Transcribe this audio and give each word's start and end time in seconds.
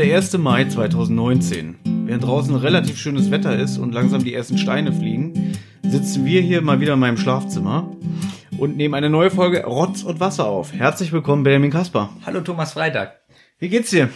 Der 0.00 0.16
1. 0.16 0.38
Mai 0.38 0.64
2019. 0.64 1.74
Während 2.06 2.24
draußen 2.24 2.56
relativ 2.56 2.96
schönes 2.98 3.30
Wetter 3.30 3.54
ist 3.58 3.76
und 3.76 3.92
langsam 3.92 4.24
die 4.24 4.32
ersten 4.32 4.56
Steine 4.56 4.94
fliegen, 4.94 5.58
sitzen 5.82 6.24
wir 6.24 6.40
hier 6.40 6.62
mal 6.62 6.80
wieder 6.80 6.94
in 6.94 7.00
meinem 7.00 7.18
Schlafzimmer 7.18 7.94
und 8.56 8.78
nehmen 8.78 8.94
eine 8.94 9.10
neue 9.10 9.30
Folge 9.30 9.62
Rotz 9.64 10.02
und 10.02 10.18
Wasser 10.18 10.46
auf. 10.46 10.72
Herzlich 10.72 11.12
willkommen, 11.12 11.42
Benjamin 11.42 11.70
Kasper. 11.70 12.08
Hallo 12.24 12.40
Thomas 12.40 12.72
Freitag. 12.72 13.20
Wie 13.58 13.68
geht's 13.68 13.90
dir? 13.90 14.08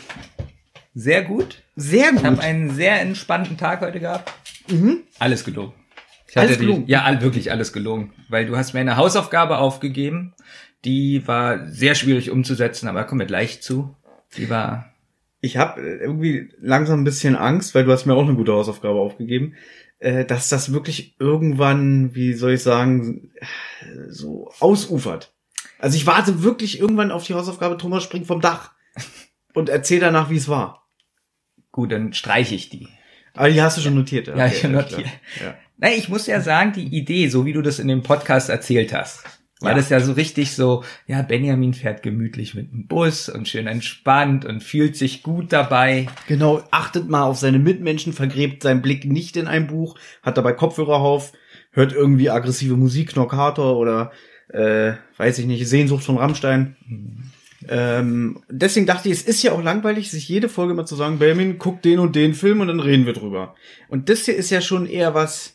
Sehr 0.95 1.23
gut. 1.23 1.61
Sehr 1.77 2.13
Ich 2.15 2.25
habe 2.25 2.37
gut. 2.37 2.45
einen 2.45 2.71
sehr 2.71 2.99
entspannten 3.03 3.59
Tag 3.59 3.83
heute 3.83 4.01
gehabt. 4.01 4.33
Alles 5.19 5.45
gelogen. 5.45 5.75
Ich 6.31 6.39
Alles 6.39 6.53
hatte 6.53 6.61
die- 6.61 6.67
gelogen? 6.67 6.85
Ja, 6.87 7.21
wirklich 7.21 7.51
alles 7.53 7.75
gelogen. 7.75 8.15
Weil 8.31 8.47
du 8.47 8.57
hast 8.57 8.73
mir 8.73 8.81
eine 8.81 8.97
Hausaufgabe 8.97 9.59
aufgegeben. 9.59 10.33
Die 10.87 11.29
war 11.29 11.69
sehr 11.69 11.95
schwierig 11.95 12.31
umzusetzen, 12.31 12.89
aber 12.89 13.05
kommen 13.05 13.19
wir 13.21 13.27
gleich 13.27 13.61
zu. 13.61 13.95
Die 14.39 14.49
war, 14.49 14.87
Ich 15.45 15.59
habe 15.59 15.81
irgendwie 15.81 16.49
langsam 16.59 17.01
ein 17.01 17.05
bisschen 17.05 17.37
Angst, 17.37 17.75
weil 17.75 17.85
du 17.85 17.93
hast 17.93 18.07
mir 18.07 18.15
auch 18.15 18.25
eine 18.25 18.35
gute 18.35 18.55
Hausaufgabe 18.55 18.99
aufgegeben, 18.99 19.55
äh, 19.99 20.25
dass 20.25 20.49
das 20.49 20.73
wirklich 20.73 21.17
irgendwann, 21.21 22.15
wie 22.15 22.33
soll 22.33 22.53
ich 22.53 22.63
sagen, 22.63 23.31
so 24.09 24.51
ausufert. 24.61 25.35
Also 25.79 25.97
ich 25.97 26.07
warte 26.07 26.43
wirklich 26.43 26.81
irgendwann 26.81 27.11
auf 27.11 27.25
die 27.25 27.35
Hausaufgabe, 27.35 27.77
Thomas 27.77 28.03
springt 28.03 28.27
vom 28.27 28.41
Dach 28.41 28.73
und 29.55 29.69
erzähl 29.69 30.01
danach, 30.01 30.31
wie 30.31 30.37
es 30.37 30.49
war. 30.49 30.89
gut, 31.73 31.93
dann 31.93 32.15
streiche 32.15 32.55
ich 32.55 32.71
die. 32.71 32.89
Aber 33.35 33.51
die 33.51 33.61
hast 33.61 33.77
du 33.77 33.83
schon 33.83 33.97
notiert. 33.97 34.29
Ja, 34.29 34.47
ich 34.47 34.65
notiert. 34.65 35.11
Ja. 35.43 35.89
Ich 35.91 36.09
muss 36.09 36.27
ja 36.27 36.41
sagen, 36.41 36.73
die 36.73 36.97
Idee, 36.97 37.29
so 37.29 37.45
wie 37.45 37.53
du 37.53 37.61
das 37.61 37.81
in 37.81 37.89
dem 37.89 38.03
Podcast 38.03 38.49
erzählt 38.49 38.95
hast, 38.95 39.25
war 39.65 39.73
Ja. 39.73 39.77
das 39.77 39.89
ja 39.89 40.01
so 40.01 40.13
richtig 40.13 40.53
so, 40.53 40.85
ja, 41.07 41.23
Benjamin 41.23 41.75
fährt 41.75 42.03
gemütlich 42.03 42.55
mit 42.55 42.71
dem 42.71 42.87
Bus 42.87 43.29
und 43.29 43.49
schön 43.49 43.67
entspannt 43.67 44.45
und 44.45 44.63
fühlt 44.63 44.97
sich 44.97 45.23
gut 45.23 45.53
dabei. 45.53 46.07
Genau, 46.29 46.63
achtet 46.71 47.09
mal 47.09 47.25
auf 47.25 47.39
seine 47.39 47.59
Mitmenschen, 47.59 48.13
vergräbt 48.13 48.63
seinen 48.63 48.83
Blick 48.83 49.05
nicht 49.05 49.37
in 49.37 49.47
ein 49.49 49.67
Buch, 49.67 49.97
hat 50.23 50.37
dabei 50.37 50.53
Kopfhörer 50.53 50.97
auf, 50.97 51.33
hört 51.73 51.93
irgendwie 51.93 52.31
aggressive 52.31 52.77
Musik, 52.77 53.13
Knockator 53.13 53.77
oder 53.77 54.13
äh, 54.49 54.93
weiß 55.17 55.39
ich 55.39 55.47
nicht, 55.47 55.67
Sehnsucht 55.67 56.05
von 56.05 56.19
Rammstein. 56.19 56.77
Ähm, 57.67 58.43
deswegen 58.51 58.87
dachte 58.87 59.09
ich, 59.09 59.15
es 59.15 59.23
ist 59.23 59.43
ja 59.43 59.53
auch 59.53 59.63
langweilig, 59.63 60.11
sich 60.11 60.29
jede 60.29 60.49
Folge 60.51 60.75
mal 60.75 60.85
zu 60.85 60.97
sagen, 60.97 61.19
Benjamin, 61.19 61.59
guck 61.59 61.81
den 61.81 61.99
und 61.99 62.15
den 62.15 62.35
Film 62.35 62.61
und 62.61 62.69
dann 62.69 62.81
reden 62.81 63.07
wir 63.07 63.15
drüber. 63.15 63.55
Und 63.89 64.09
das 64.11 64.27
hier 64.27 64.37
ist 64.37 64.51
ja 64.51 64.61
schon 64.61 64.87
eher 64.87 65.15
was, 65.15 65.54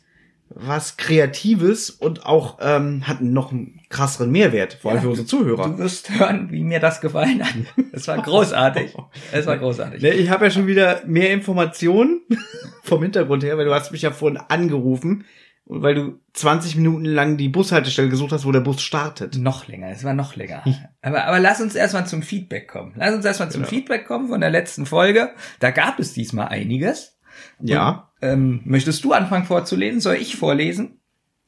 was 0.50 0.98
Kreatives 0.98 1.90
und 1.92 2.26
auch 2.26 2.58
ähm, 2.62 3.08
hat 3.08 3.22
noch 3.22 3.52
einen 3.52 3.80
krasseren 3.90 4.32
Mehrwert, 4.32 4.74
vor 4.74 4.92
allem 4.92 4.98
Ja, 4.98 5.02
für 5.04 5.10
unsere 5.10 5.28
Zuhörer. 5.28 5.70
Du 5.70 5.78
wirst 5.78 6.10
hören, 6.10 6.52
wie 6.52 6.64
mir 6.64 6.80
das 6.80 7.02
gefallen 7.02 7.44
hat. 7.44 7.54
Es 7.92 8.08
war 8.08 8.18
großartig. 8.22 8.94
Es 9.32 9.46
war 9.46 9.58
großartig. 9.58 10.02
Ne, 10.02 10.10
ich 10.12 10.30
habe 10.30 10.46
ja 10.46 10.52
schon 10.52 10.68
wieder 10.68 11.02
mehr 11.06 11.32
Informationen 11.34 12.22
vom 12.84 13.02
Hintergrund 13.04 13.44
her, 13.44 13.58
weil 13.58 13.66
du 13.66 13.74
hast 13.74 13.92
mich 13.92 14.02
ja 14.02 14.12
vorhin 14.12 14.38
angerufen, 14.50 15.26
weil 15.66 15.94
du 15.94 16.20
20 16.34 16.76
Minuten 16.78 17.06
lang 17.06 17.38
die 17.38 17.48
Bushaltestelle 17.50 18.10
gesucht 18.10 18.32
hast, 18.32 18.44
wo 18.46 18.52
der 18.52 18.60
Bus 18.62 18.82
startet. 18.82 19.38
Noch 19.38 19.68
länger, 19.68 19.90
es 19.92 20.04
war 20.04 20.16
noch 20.16 20.36
länger. 20.36 20.64
Aber, 21.04 21.26
aber 21.26 21.40
lass 21.40 21.62
uns 21.62 21.76
erstmal 21.76 22.08
zum 22.08 22.24
Feedback 22.24 22.68
kommen. 22.68 22.94
Lass 22.96 23.14
uns 23.14 23.24
erstmal 23.24 23.52
zum 23.52 23.62
Genau. 23.62 23.70
Feedback 23.70 24.08
kommen 24.08 24.30
von 24.30 24.42
der 24.42 24.50
letzten 24.50 24.88
Folge. 24.88 25.30
Da 25.60 25.70
gab 25.70 26.00
es 26.00 26.14
diesmal 26.14 26.48
einiges. 26.48 27.19
Ja. 27.62 28.12
Und, 28.22 28.28
ähm, 28.28 28.62
möchtest 28.66 29.04
du 29.04 29.14
anfangen 29.14 29.46
vorzulesen? 29.46 30.02
Soll 30.02 30.16
ich 30.16 30.36
vorlesen? 30.36 31.00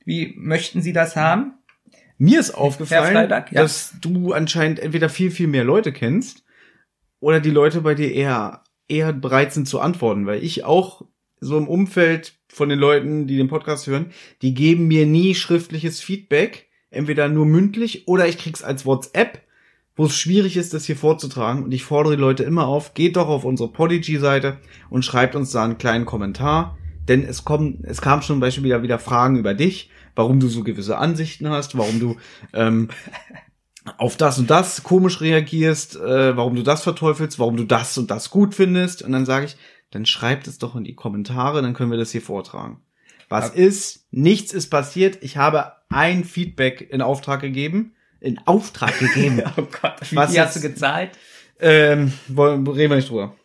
Wie 0.06 0.34
möchten 0.38 0.82
Sie 0.82 0.94
das 0.94 1.16
haben? 1.16 1.54
Mir 2.18 2.40
ist 2.40 2.52
aufgefallen, 2.52 3.14
Freitag, 3.14 3.52
ja. 3.52 3.64
dass 3.64 3.96
du 4.00 4.34
anscheinend 4.34 4.80
entweder 4.80 5.10
viel, 5.10 5.32
viel 5.32 5.48
mehr 5.48 5.64
Leute 5.64 5.92
kennst 5.92 6.44
oder 7.20 7.40
die 7.40 7.50
Leute 7.50 7.82
bei 7.82 7.96
dir 7.96 8.14
eher, 8.14 8.64
eher 8.88 9.12
bereit 9.12 9.54
sind 9.54 9.68
zu 9.68 9.80
antworten, 9.80 10.28
weil 10.28 10.44
ich 10.44 10.64
auch 10.64 11.04
so 11.40 11.58
im 11.58 11.68
Umfeld 11.68 12.34
von 12.48 12.70
den 12.70 12.78
Leuten, 12.78 13.26
die 13.26 13.38
den 13.38 13.48
Podcast 13.48 13.88
hören, 13.88 14.12
die 14.44 14.54
geben 14.54 14.88
mir 14.88 15.08
nie 15.08 15.34
schriftliches 15.34 16.00
Feedback, 16.00 16.68
entweder 16.92 17.28
nur 17.28 17.48
mündlich 17.48 18.08
oder 18.08 18.28
ich 18.28 18.38
krieg's 18.38 18.62
als 18.62 18.86
WhatsApp, 18.86 19.42
wo 19.96 20.06
es 20.06 20.16
schwierig 20.16 20.58
ist, 20.58 20.74
das 20.74 20.86
hier 20.86 20.96
vorzutragen. 20.96 21.64
Und 21.64 21.72
ich 21.74 21.84
fordere 21.84 22.16
die 22.16 22.22
Leute 22.22 22.44
immer 22.44 22.68
auf, 22.68 22.94
geht 22.94 23.18
doch 23.18 23.28
auf 23.28 23.44
unsere 23.44 23.72
Podigy-Seite 23.72 24.58
und 24.90 25.04
schreibt 25.04 25.36
uns 25.36 25.52
da 25.52 25.64
einen 25.64 25.78
kleinen 25.78 26.06
Kommentar. 26.06 26.78
Denn 27.08 27.24
es 27.24 27.44
kommen, 27.44 27.84
es 27.84 28.02
kam 28.02 28.22
schon 28.22 28.36
zum 28.36 28.40
Beispiel 28.40 28.64
wieder, 28.64 28.84
wieder 28.84 29.00
Fragen 29.00 29.38
über 29.38 29.54
dich, 29.54 29.90
warum 30.16 30.40
du 30.40 30.48
so 30.48 30.64
gewisse 30.64 30.98
Ansichten 30.98 31.50
hast, 31.50 31.78
warum 31.78 32.00
du 32.00 32.16
ähm, 32.54 32.90
auf 33.98 34.16
das 34.16 34.38
und 34.38 34.50
das 34.50 34.84
komisch 34.84 35.20
reagierst, 35.22 35.96
äh, 35.96 36.38
warum 36.38 36.56
du 36.56 36.64
das 36.64 36.84
verteufelst, 36.84 37.40
warum 37.40 37.58
du 37.58 37.64
das 37.64 37.98
und 37.98 38.12
das 38.12 38.30
gut 38.30 38.56
findest. 38.56 39.02
Und 39.02 39.12
dann 39.12 39.26
sage 39.26 39.46
ich, 39.46 39.58
dann 39.90 40.06
schreibt 40.06 40.48
es 40.48 40.58
doch 40.58 40.76
in 40.76 40.84
die 40.84 40.96
Kommentare, 40.96 41.62
dann 41.62 41.74
können 41.74 41.92
wir 41.92 41.98
das 41.98 42.12
hier 42.12 42.22
vortragen. 42.22 42.82
Was 43.30 43.50
ist? 43.50 44.08
Nichts 44.12 44.52
ist 44.52 44.70
passiert. 44.70 45.20
Ich 45.22 45.38
habe 45.38 45.72
ein 45.90 46.26
Feedback 46.26 46.90
in 46.92 47.02
Auftrag 47.02 47.40
gegeben. 47.40 47.94
In 48.22 48.40
Auftrag 48.46 48.98
gegeben. 49.00 49.42
Oh 49.58 49.64
Gott, 49.82 49.96
wie 50.10 50.16
Was 50.16 50.32
viel 50.32 50.40
hast 50.42 50.56
du 50.56 50.62
gezahlt? 50.62 51.12
ähm, 51.60 52.14
wollen, 52.30 52.66
reden 52.66 52.90
wir 52.92 52.96
nicht 52.96 53.10
drüber. 53.10 53.36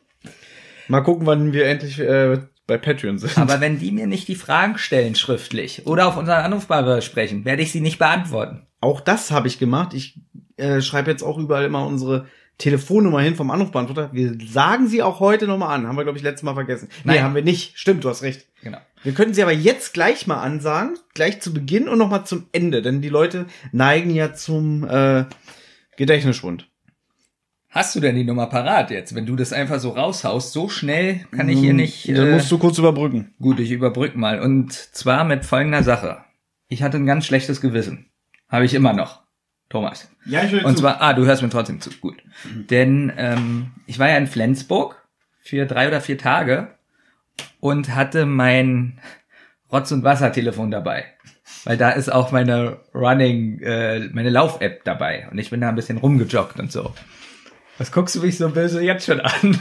Mal 0.88 1.00
gucken, 1.00 1.26
wann 1.26 1.52
wir 1.52 1.66
endlich 1.66 1.98
äh, 1.98 2.38
bei 2.66 2.78
Patreon 2.78 3.18
sind. 3.18 3.36
Aber 3.38 3.60
wenn 3.60 3.78
die 3.78 3.90
mir 3.90 4.06
nicht 4.06 4.28
die 4.28 4.34
Fragen 4.36 4.78
stellen 4.78 5.14
schriftlich 5.14 5.86
oder 5.86 6.06
auf 6.06 6.16
unseren 6.16 6.42
Anrufbeantworter 6.44 7.02
sprechen, 7.02 7.44
werde 7.44 7.62
ich 7.62 7.72
sie 7.72 7.80
nicht 7.80 7.98
beantworten. 7.98 8.66
Auch 8.80 9.00
das 9.00 9.30
habe 9.30 9.48
ich 9.48 9.58
gemacht. 9.58 9.94
Ich 9.94 10.20
äh, 10.56 10.80
schreibe 10.80 11.10
jetzt 11.10 11.22
auch 11.22 11.38
überall 11.38 11.64
immer 11.64 11.86
unsere 11.86 12.26
Telefonnummer 12.58 13.20
hin 13.20 13.36
vom 13.36 13.50
Anrufbeantworter. 13.50 14.10
Wir 14.12 14.36
sagen 14.46 14.86
sie 14.88 15.02
auch 15.02 15.20
heute 15.20 15.46
nochmal 15.46 15.74
an. 15.74 15.86
Haben 15.86 15.96
wir, 15.96 16.04
glaube 16.04 16.18
ich, 16.18 16.24
letztes 16.24 16.42
Mal 16.42 16.54
vergessen. 16.54 16.88
Nee, 17.04 17.14
Nein. 17.14 17.22
haben 17.22 17.34
wir 17.34 17.42
nicht. 17.42 17.78
Stimmt, 17.78 18.04
du 18.04 18.08
hast 18.08 18.22
recht. 18.22 18.46
Genau. 18.62 18.78
Wir 19.02 19.12
könnten 19.12 19.34
sie 19.34 19.42
aber 19.42 19.52
jetzt 19.52 19.92
gleich 19.92 20.26
mal 20.26 20.40
ansagen, 20.40 20.98
gleich 21.14 21.40
zu 21.40 21.52
Beginn 21.52 21.88
und 21.88 21.98
nochmal 21.98 22.24
zum 22.24 22.46
Ende, 22.52 22.80
denn 22.82 23.02
die 23.02 23.10
Leute 23.10 23.46
neigen 23.72 24.10
ja 24.10 24.32
zum 24.32 24.88
äh, 24.88 25.24
Gedächtnisschwund. 25.96 26.68
Hast 27.68 27.94
du 27.94 28.00
denn 28.00 28.16
die 28.16 28.24
Nummer 28.24 28.46
parat 28.46 28.90
jetzt? 28.90 29.14
Wenn 29.14 29.26
du 29.26 29.36
das 29.36 29.52
einfach 29.52 29.78
so 29.78 29.90
raushaust, 29.90 30.52
so 30.52 30.70
schnell 30.70 31.26
kann 31.30 31.50
ich 31.50 31.58
hier 31.58 31.74
nicht. 31.74 32.08
Dann 32.08 32.28
äh, 32.28 32.32
musst 32.32 32.50
du 32.50 32.56
kurz 32.56 32.78
überbrücken. 32.78 33.34
Gut, 33.38 33.60
ich 33.60 33.70
überbrück 33.70 34.16
mal. 34.16 34.40
Und 34.40 34.72
zwar 34.72 35.24
mit 35.24 35.44
folgender 35.44 35.82
Sache. 35.82 36.24
Ich 36.68 36.82
hatte 36.82 36.96
ein 36.96 37.04
ganz 37.04 37.26
schlechtes 37.26 37.60
Gewissen. 37.60 38.06
Habe 38.48 38.64
ich 38.64 38.72
immer 38.72 38.94
noch. 38.94 39.25
Thomas. 39.68 40.08
Ja, 40.24 40.44
ich 40.44 40.52
will 40.52 40.64
Und 40.64 40.78
zwar, 40.78 41.00
ah, 41.02 41.12
du 41.12 41.24
hörst 41.24 41.42
mir 41.42 41.50
trotzdem 41.50 41.80
zu. 41.80 41.90
Gut. 42.00 42.22
Denn 42.70 43.12
ähm, 43.16 43.72
ich 43.86 43.98
war 43.98 44.08
ja 44.08 44.16
in 44.16 44.26
Flensburg 44.26 45.02
für 45.40 45.66
drei 45.66 45.88
oder 45.88 46.00
vier 46.00 46.18
Tage 46.18 46.74
und 47.60 47.94
hatte 47.94 48.26
mein 48.26 49.00
Rotz- 49.70 49.92
und 49.92 50.04
Wassertelefon 50.04 50.70
dabei. 50.70 51.06
Weil 51.64 51.76
da 51.76 51.90
ist 51.90 52.12
auch 52.12 52.32
meine 52.32 52.78
Running, 52.94 53.60
äh, 53.60 54.08
meine 54.12 54.30
Lauf-App 54.30 54.84
dabei. 54.84 55.28
Und 55.30 55.38
ich 55.38 55.50
bin 55.50 55.60
da 55.60 55.68
ein 55.68 55.74
bisschen 55.74 55.98
rumgejoggt 55.98 56.60
und 56.60 56.70
so. 56.70 56.92
Was 57.78 57.92
guckst 57.92 58.14
du 58.14 58.22
mich 58.22 58.38
so 58.38 58.48
böse 58.50 58.82
jetzt 58.82 59.06
schon 59.06 59.20
an? 59.20 59.60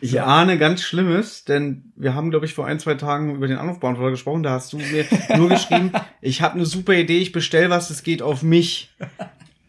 Ich 0.00 0.20
ahne 0.20 0.58
ganz 0.58 0.82
Schlimmes, 0.82 1.44
denn 1.44 1.92
wir 1.96 2.14
haben, 2.14 2.30
glaube 2.30 2.46
ich, 2.46 2.54
vor 2.54 2.66
ein, 2.66 2.78
zwei 2.78 2.94
Tagen 2.94 3.34
über 3.34 3.46
den 3.46 3.58
Anrufbeantworter 3.58 4.12
gesprochen. 4.12 4.42
Da 4.42 4.50
hast 4.50 4.72
du 4.72 4.78
mir 4.78 5.04
nur 5.36 5.48
geschrieben, 5.48 5.92
ich 6.20 6.42
habe 6.42 6.54
eine 6.54 6.64
super 6.64 6.94
Idee, 6.94 7.18
ich 7.18 7.32
bestell 7.32 7.70
was, 7.70 7.90
es 7.90 8.02
geht 8.02 8.22
auf 8.22 8.42
mich. 8.42 8.94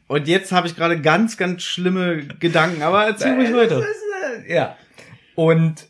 Und 0.08 0.28
jetzt 0.28 0.52
habe 0.52 0.68
ich 0.68 0.76
gerade 0.76 1.00
ganz, 1.02 1.38
ganz 1.38 1.64
schlimme 1.64 2.26
Gedanken. 2.40 2.82
Aber 2.82 3.06
erzähl 3.06 3.36
ruhig 3.36 3.54
weiter. 3.54 3.82
Äh, 3.82 4.54
Ja. 4.56 4.76
Und 5.36 5.88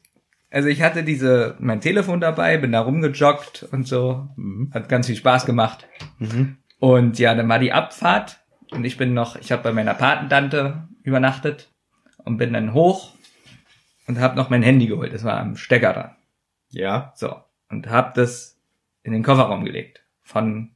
also 0.52 0.68
ich 0.68 0.82
hatte 0.82 1.04
diese 1.04 1.56
mein 1.60 1.82
Telefon 1.82 2.20
dabei, 2.20 2.58
bin 2.58 2.74
da 2.74 2.82
rumgejoggt 2.82 3.68
und 3.72 3.88
so, 3.88 4.28
hat 4.74 4.90
ganz 4.90 5.08
viel 5.08 5.16
Spaß 5.16 5.46
gemacht. 5.46 5.88
Mhm. 6.20 6.58
Und 6.80 7.20
ja, 7.20 7.34
dann 7.36 7.48
war 7.48 7.60
die 7.60 7.72
Abfahrt 7.72 8.40
und 8.72 8.84
ich 8.84 8.98
bin 8.98 9.14
noch, 9.14 9.38
ich 9.38 9.52
habe 9.52 9.64
bei 9.64 9.72
meiner 9.72 9.94
Patentante 9.94 10.88
übernachtet 11.04 11.70
und 12.18 12.38
bin 12.38 12.54
dann 12.54 12.74
hoch 12.74 13.14
und 14.12 14.20
habe 14.20 14.36
noch 14.36 14.50
mein 14.50 14.64
Handy 14.64 14.88
geholt. 14.88 15.14
Das 15.14 15.24
war 15.24 15.40
am 15.40 15.56
Stecker 15.56 15.94
dran. 15.94 16.16
Ja. 16.70 17.14
So 17.16 17.36
und 17.70 17.90
habe 17.90 18.12
das 18.16 18.58
in 19.04 19.14
den 19.14 19.24
Kofferraum 19.24 19.64
gelegt 19.66 20.02
von 20.22 20.72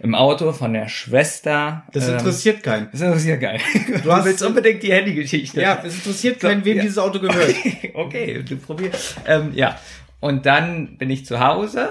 im 0.00 0.14
Auto 0.14 0.52
von 0.52 0.72
der 0.72 0.88
Schwester. 0.88 1.84
Das 1.92 2.08
ähm, 2.08 2.14
interessiert 2.14 2.62
keinen. 2.62 2.88
Das 2.90 3.24
ja 3.24 3.36
geil. 3.36 3.60
Du, 4.02 4.12
hast- 4.12 4.24
willst 4.24 4.42
unbedingt 4.42 4.82
die 4.82 4.92
Handygeschichte. 4.92 5.60
Ja, 5.60 5.80
es 5.84 5.94
interessiert 5.96 6.40
So, 6.40 6.48
keinen, 6.48 6.64
wem 6.64 6.76
ja. 6.78 6.82
dieses 6.82 6.98
Auto 6.98 7.20
gehört. 7.20 7.54
okay, 7.94 8.42
du 8.42 8.56
probierst. 8.56 9.16
Ähm, 9.26 9.52
ja. 9.54 9.78
Und 10.20 10.44
dann 10.46 10.98
bin 10.98 11.08
ich 11.10 11.24
zu 11.24 11.40
Hause 11.40 11.88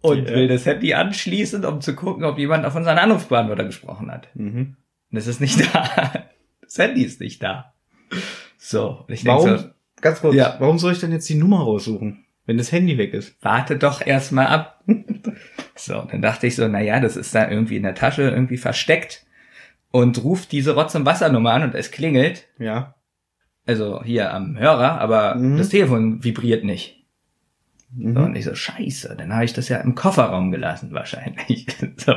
und 0.00 0.28
Ja. 0.28 0.34
will 0.34 0.48
das 0.48 0.64
Handy 0.66 0.94
anschließen, 0.94 1.64
um 1.64 1.80
zu 1.80 1.94
gucken, 1.94 2.24
ob 2.24 2.38
jemand 2.38 2.64
auf 2.64 2.74
unseren 2.74 2.98
Anrufbeantworter 2.98 3.64
gesprochen 3.64 4.10
hat. 4.10 4.28
Mhm. 4.34 4.76
Und 5.10 5.18
es 5.18 5.26
ist 5.26 5.40
nicht 5.40 5.60
da. 5.74 6.24
Das 6.62 6.78
Handy 6.78 7.02
ist 7.02 7.20
nicht 7.20 7.42
da. 7.42 7.74
So, 8.66 9.04
und 9.06 9.10
ich 9.12 9.24
denke 9.24 9.42
Warum, 9.42 9.58
so, 9.58 9.64
ganz 10.00 10.20
kurz, 10.22 10.34
Ja. 10.34 10.56
warum 10.58 10.78
soll 10.78 10.92
ich 10.92 11.00
denn 11.00 11.12
jetzt 11.12 11.28
die 11.28 11.34
Nummer 11.34 11.58
raussuchen, 11.60 12.24
wenn 12.46 12.56
das 12.56 12.72
Handy 12.72 12.96
weg 12.96 13.12
ist? 13.12 13.36
warte 13.42 13.76
doch 13.76 14.04
erstmal 14.04 14.46
ab. 14.46 14.82
So, 15.76 16.02
dann 16.08 16.22
dachte 16.22 16.46
ich 16.46 16.54
so, 16.54 16.68
na 16.68 16.80
ja, 16.80 17.00
das 17.00 17.16
ist 17.16 17.34
da 17.34 17.50
irgendwie 17.50 17.76
in 17.76 17.82
der 17.82 17.96
Tasche 17.96 18.22
irgendwie 18.22 18.58
versteckt 18.58 19.26
und 19.90 20.22
ruft 20.22 20.52
diese 20.52 20.76
Rotz- 20.76 20.94
und 20.94 21.04
Wassernummer 21.04 21.50
an 21.52 21.64
und 21.64 21.74
es 21.74 21.90
klingelt. 21.90 22.46
Ja. 22.60 22.94
Also 23.66 24.00
hier 24.04 24.32
am 24.32 24.56
Hörer, 24.56 25.00
aber 25.00 25.34
Mhm. 25.34 25.56
das 25.58 25.70
Telefon 25.70 26.22
vibriert 26.22 26.62
nicht. 26.62 27.04
So, 27.98 28.06
Mhm. 28.08 28.16
und 28.16 28.36
ich 28.36 28.44
so, 28.44 28.54
scheiße, 28.54 29.16
dann 29.18 29.32
habe 29.34 29.44
ich 29.46 29.52
das 29.52 29.68
ja 29.68 29.78
im 29.78 29.96
Kofferraum 29.96 30.52
gelassen 30.52 30.92
wahrscheinlich. 30.92 31.66
So, 31.96 32.14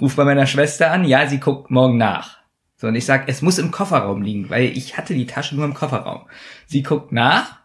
ruf 0.00 0.16
bei 0.16 0.24
meiner 0.24 0.46
Schwester 0.46 0.90
an, 0.90 1.04
ja, 1.04 1.26
sie 1.26 1.40
guckt 1.40 1.70
morgen 1.70 1.98
nach. 1.98 2.38
So, 2.84 2.88
und 2.88 2.96
ich 2.96 3.06
sag, 3.06 3.30
es 3.30 3.40
muss 3.40 3.56
im 3.56 3.70
Kofferraum 3.70 4.20
liegen, 4.20 4.50
weil 4.50 4.64
ich 4.64 4.98
hatte 4.98 5.14
die 5.14 5.24
Tasche 5.24 5.56
nur 5.56 5.64
im 5.64 5.72
Kofferraum. 5.72 6.26
Sie 6.66 6.82
guckt 6.82 7.12
nach, 7.12 7.60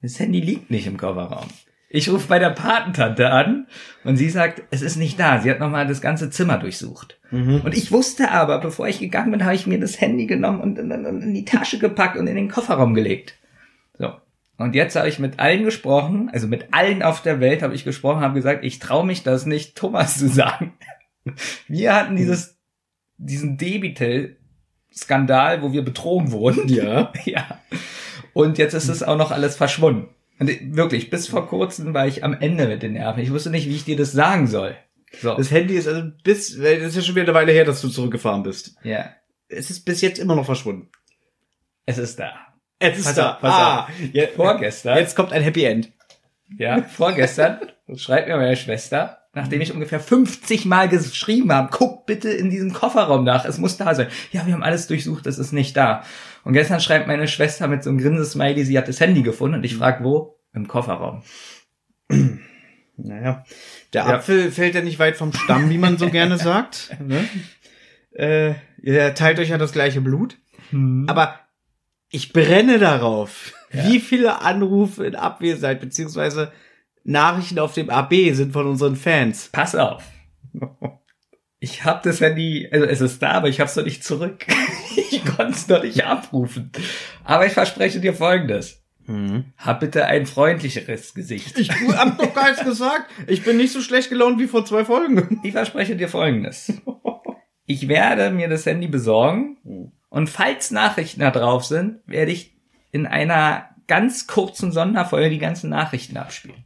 das 0.00 0.20
Handy 0.20 0.38
liegt 0.38 0.70
nicht 0.70 0.86
im 0.86 0.96
Kofferraum. 0.96 1.48
Ich 1.88 2.08
rufe 2.08 2.28
bei 2.28 2.38
der 2.38 2.50
Patentante 2.50 3.32
an 3.32 3.66
und 4.04 4.16
sie 4.16 4.30
sagt, 4.30 4.62
es 4.70 4.80
ist 4.80 4.94
nicht 4.94 5.18
da. 5.18 5.40
Sie 5.40 5.50
hat 5.50 5.58
nochmal 5.58 5.88
das 5.88 6.00
ganze 6.00 6.30
Zimmer 6.30 6.56
durchsucht. 6.58 7.18
Mhm. 7.32 7.62
Und 7.64 7.76
ich 7.76 7.90
wusste 7.90 8.30
aber, 8.30 8.60
bevor 8.60 8.86
ich 8.86 9.00
gegangen 9.00 9.32
bin, 9.32 9.44
habe 9.44 9.56
ich 9.56 9.66
mir 9.66 9.80
das 9.80 10.00
Handy 10.00 10.26
genommen 10.26 10.60
und 10.60 10.78
in, 10.78 10.92
in, 10.92 11.34
die 11.34 11.44
Tasche 11.44 11.80
gepackt 11.80 12.16
und 12.16 12.28
in 12.28 12.36
den 12.36 12.48
Kofferraum 12.48 12.94
gelegt. 12.94 13.34
So. 13.98 14.12
Und 14.56 14.76
jetzt 14.76 14.94
habe 14.94 15.08
ich 15.08 15.18
mit 15.18 15.40
allen 15.40 15.64
gesprochen, 15.64 16.30
also 16.32 16.46
mit 16.46 16.68
allen 16.70 17.02
auf 17.02 17.22
der 17.22 17.40
Welt 17.40 17.60
habe 17.64 17.74
ich 17.74 17.82
gesprochen, 17.82 18.20
habe 18.20 18.34
gesagt, 18.34 18.64
ich 18.64 18.78
traue 18.78 19.04
mich 19.04 19.24
das 19.24 19.46
nicht, 19.46 19.74
Thomas 19.74 20.16
zu 20.16 20.28
sagen. 20.28 20.74
Wir 21.66 21.96
hatten 21.96 22.14
dieses, 22.14 22.56
diesen 23.16 23.56
Debitel-Skandal, 24.94 25.62
wo 25.62 25.72
wir 25.72 25.82
betrogen 25.84 26.32
wurden. 26.32 26.68
Ja. 26.68 27.12
Ja. 27.24 27.60
Und 28.32 28.58
jetzt 28.58 28.74
ist 28.74 28.88
es 28.88 29.02
auch 29.02 29.16
noch 29.16 29.30
alles 29.30 29.56
verschwunden. 29.56 30.08
Und 30.40 30.50
wirklich, 30.76 31.08
bis 31.08 31.28
vor 31.28 31.46
kurzem 31.46 31.94
war 31.94 32.08
ich 32.08 32.24
am 32.24 32.34
Ende 32.34 32.66
mit 32.66 32.82
den 32.82 32.94
Nerven. 32.94 33.22
Ich 33.22 33.30
wusste 33.32 33.50
nicht, 33.50 33.68
wie 33.68 33.76
ich 33.76 33.84
dir 33.84 33.96
das 33.96 34.10
sagen 34.10 34.48
soll. 34.48 34.76
So. 35.20 35.36
Das 35.36 35.52
Handy 35.52 35.76
ist 35.76 35.86
also 35.86 36.10
bis, 36.24 36.58
das 36.58 36.78
ist 36.82 36.96
ja 36.96 37.02
schon 37.02 37.14
wieder 37.14 37.26
eine 37.26 37.34
Weile 37.34 37.52
her, 37.52 37.64
dass 37.64 37.80
du 37.80 37.88
zurückgefahren 37.88 38.42
bist. 38.42 38.76
ja. 38.82 39.10
Es 39.46 39.70
ist 39.70 39.84
bis 39.84 40.00
jetzt 40.00 40.18
immer 40.18 40.34
noch 40.34 40.46
verschwunden. 40.46 40.88
Es 41.86 41.98
ist 41.98 42.18
da. 42.18 42.32
Es 42.78 42.98
ist 42.98 43.04
Pass 43.04 43.14
da. 43.14 43.34
auf, 43.34 43.40
pass 43.40 43.52
ah, 43.54 43.88
ja, 44.12 44.26
Vorgestern. 44.34 44.96
Jetzt 44.96 45.14
kommt 45.14 45.32
ein 45.32 45.42
Happy 45.42 45.64
End. 45.64 45.92
Ja, 46.58 46.82
vorgestern 46.82 47.60
schreibt 47.94 48.26
mir 48.26 48.36
meine 48.38 48.56
Schwester, 48.56 49.18
nachdem 49.34 49.60
ich 49.60 49.72
ungefähr 49.72 50.00
50 50.00 50.64
Mal 50.66 50.88
geschrieben 50.88 51.52
habe, 51.52 51.68
guck 51.72 52.06
bitte 52.06 52.30
in 52.30 52.50
diesem 52.50 52.72
Kofferraum 52.72 53.24
nach, 53.24 53.44
es 53.44 53.58
muss 53.58 53.76
da 53.76 53.94
sein. 53.94 54.08
Ja, 54.32 54.46
wir 54.46 54.52
haben 54.54 54.62
alles 54.62 54.86
durchsucht, 54.86 55.26
es 55.26 55.38
ist 55.38 55.52
nicht 55.52 55.76
da. 55.76 56.04
Und 56.44 56.52
gestern 56.52 56.80
schreibt 56.80 57.06
meine 57.06 57.28
Schwester 57.28 57.66
mit 57.68 57.82
so 57.82 57.90
einem 57.90 57.98
Grinsesmiley, 57.98 58.64
sie 58.64 58.76
hat 58.78 58.88
das 58.88 59.00
Handy 59.00 59.22
gefunden 59.22 59.56
und 59.58 59.64
ich 59.64 59.76
frage, 59.76 60.04
wo? 60.04 60.38
Im 60.52 60.68
Kofferraum. 60.68 61.22
Naja, 62.96 63.44
der 63.92 64.02
Ja. 64.04 64.14
Apfel 64.14 64.52
fällt 64.52 64.76
ja 64.76 64.80
nicht 64.80 65.00
weit 65.00 65.16
vom 65.16 65.32
Stamm, 65.32 65.68
wie 65.68 65.78
man 65.78 65.98
so 65.98 66.10
gerne 66.10 66.38
sagt. 66.38 66.96
Ne? 67.04 67.24
Äh, 68.12 68.54
ihr 68.80 69.14
teilt 69.16 69.40
euch 69.40 69.48
ja 69.48 69.58
das 69.58 69.72
gleiche 69.72 70.00
Blut. 70.00 70.38
Aber 71.08 71.40
ich 72.10 72.32
brenne 72.32 72.78
darauf, 72.78 73.52
Ja. 73.72 73.88
wie 73.88 73.98
viele 73.98 74.42
Anrufe 74.42 75.04
in 75.06 75.16
Abwesenheit 75.16 75.80
beziehungsweise 75.80 76.52
Nachrichten 77.04 77.58
auf 77.58 77.74
dem 77.74 77.90
AB 77.90 78.32
sind 78.32 78.52
von 78.52 78.66
unseren 78.66 78.96
Fans. 78.96 79.50
Pass 79.52 79.74
auf. 79.74 80.02
Ich 81.58 81.84
habe 81.84 82.00
das 82.04 82.20
Handy, 82.20 82.68
also 82.70 82.86
es 82.86 83.00
ist 83.00 83.22
da, 83.22 83.32
aber 83.32 83.48
ich 83.48 83.60
habe 83.60 83.68
es 83.68 83.76
noch 83.76 83.84
nicht 83.84 84.04
zurück. 84.04 84.46
Ich 85.10 85.24
konnte 85.24 85.52
es 85.52 85.68
noch 85.68 85.82
nicht 85.82 86.04
abrufen. 86.04 86.70
Aber 87.24 87.46
ich 87.46 87.52
verspreche 87.52 87.98
dir 87.98 88.14
Folgendes. 88.14 88.84
Hab 89.56 89.80
bitte 89.80 90.06
ein 90.06 90.26
freundlicheres 90.26 91.14
Gesicht. 91.14 91.58
Ich 91.58 91.70
hab 91.70 92.16
doch 92.16 92.32
gar 92.32 92.50
nichts 92.50 92.64
gesagt. 92.64 93.10
Ich 93.26 93.42
bin 93.42 93.56
nicht 93.56 93.72
so 93.72 93.80
schlecht 93.80 94.08
gelaunt 94.08 94.38
wie 94.38 94.46
vor 94.46 94.64
zwei 94.64 94.84
Folgen. 94.84 95.40
Ich 95.42 95.52
verspreche 95.52 95.96
dir 95.96 96.08
Folgendes. 96.08 96.72
Ich 97.66 97.88
werde 97.88 98.30
mir 98.30 98.48
das 98.48 98.66
Handy 98.66 98.86
besorgen 98.86 99.92
und 100.10 100.30
falls 100.30 100.70
Nachrichten 100.70 101.20
da 101.20 101.30
drauf 101.30 101.64
sind, 101.64 102.00
werde 102.06 102.32
ich 102.32 102.54
in 102.92 103.06
einer 103.06 103.68
ganz 103.86 104.26
kurzen 104.26 104.72
Sonderfolge 104.72 105.30
die 105.30 105.38
ganzen 105.38 105.70
Nachrichten 105.70 106.16
abspielen. 106.16 106.63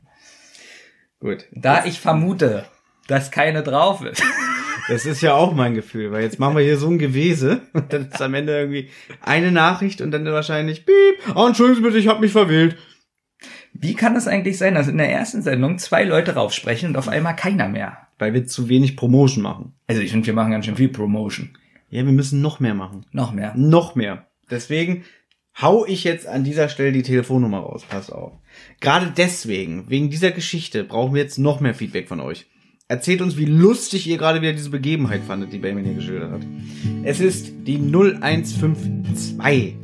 Gut. 1.20 1.46
Da 1.52 1.84
ich 1.84 2.00
vermute, 2.00 2.64
dass 3.06 3.30
keine 3.30 3.62
drauf 3.62 4.04
ist. 4.04 4.22
Das 4.88 5.04
ist 5.04 5.20
ja 5.20 5.34
auch 5.34 5.52
mein 5.52 5.74
Gefühl, 5.74 6.12
weil 6.12 6.22
jetzt 6.22 6.38
machen 6.38 6.56
wir 6.56 6.64
hier 6.64 6.78
so 6.78 6.88
ein 6.88 6.98
Gewese 6.98 7.60
und 7.74 7.92
dann 7.92 8.08
ist 8.08 8.22
am 8.22 8.32
Ende 8.32 8.58
irgendwie 8.58 8.88
eine 9.20 9.52
Nachricht 9.52 10.00
und 10.00 10.12
dann 10.12 10.24
wahrscheinlich 10.24 10.86
piep, 10.86 11.36
oh, 11.36 11.46
entschuldigen 11.46 11.76
Sie 11.76 11.82
bitte, 11.82 11.98
ich 11.98 12.08
habe 12.08 12.20
mich 12.20 12.32
verwählt. 12.32 12.78
Wie 13.74 13.94
kann 13.94 14.16
es 14.16 14.26
eigentlich 14.26 14.56
sein, 14.56 14.74
dass 14.74 14.88
in 14.88 14.96
der 14.96 15.12
ersten 15.12 15.42
Sendung 15.42 15.78
zwei 15.78 16.04
Leute 16.04 16.36
raufsprechen 16.36 16.88
und 16.88 16.96
auf 16.96 17.08
einmal 17.08 17.36
keiner 17.36 17.68
mehr? 17.68 17.98
Weil 18.18 18.32
wir 18.32 18.46
zu 18.46 18.70
wenig 18.70 18.96
Promotion 18.96 19.42
machen. 19.42 19.74
Also 19.86 20.00
ich 20.00 20.10
finde, 20.10 20.26
wir 20.26 20.32
machen 20.32 20.52
ganz 20.52 20.64
schön 20.64 20.76
viel 20.76 20.88
Promotion. 20.88 21.50
Ja, 21.90 22.04
wir 22.04 22.12
müssen 22.12 22.40
noch 22.40 22.58
mehr 22.58 22.74
machen. 22.74 23.04
Noch 23.12 23.32
mehr. 23.32 23.52
Noch 23.56 23.94
mehr. 23.94 24.26
Deswegen 24.50 25.04
hau 25.60 25.84
ich 25.84 26.04
jetzt 26.04 26.26
an 26.26 26.44
dieser 26.44 26.70
Stelle 26.70 26.92
die 26.92 27.02
Telefonnummer 27.02 27.58
raus. 27.58 27.84
Pass 27.88 28.10
auf. 28.10 28.32
Gerade 28.80 29.12
deswegen, 29.16 29.88
wegen 29.88 30.08
dieser 30.10 30.30
Geschichte, 30.30 30.84
brauchen 30.84 31.14
wir 31.14 31.22
jetzt 31.22 31.38
noch 31.38 31.60
mehr 31.60 31.74
Feedback 31.74 32.06
von 32.08 32.20
euch. 32.20 32.46
Erzählt 32.86 33.20
uns, 33.20 33.36
wie 33.36 33.44
lustig 33.44 34.06
ihr 34.06 34.16
gerade 34.16 34.40
wieder 34.40 34.52
diese 34.52 34.70
Begebenheit 34.70 35.22
fandet, 35.22 35.52
die 35.52 35.58
Benjamin 35.58 35.84
hier 35.84 35.94
geschildert 35.94 36.30
hat. 36.30 36.40
Es 37.02 37.20
ist 37.20 37.52
die 37.66 37.76
0152 37.76 39.74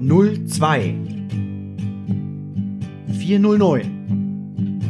02 0.00 0.94
409 3.18 4.80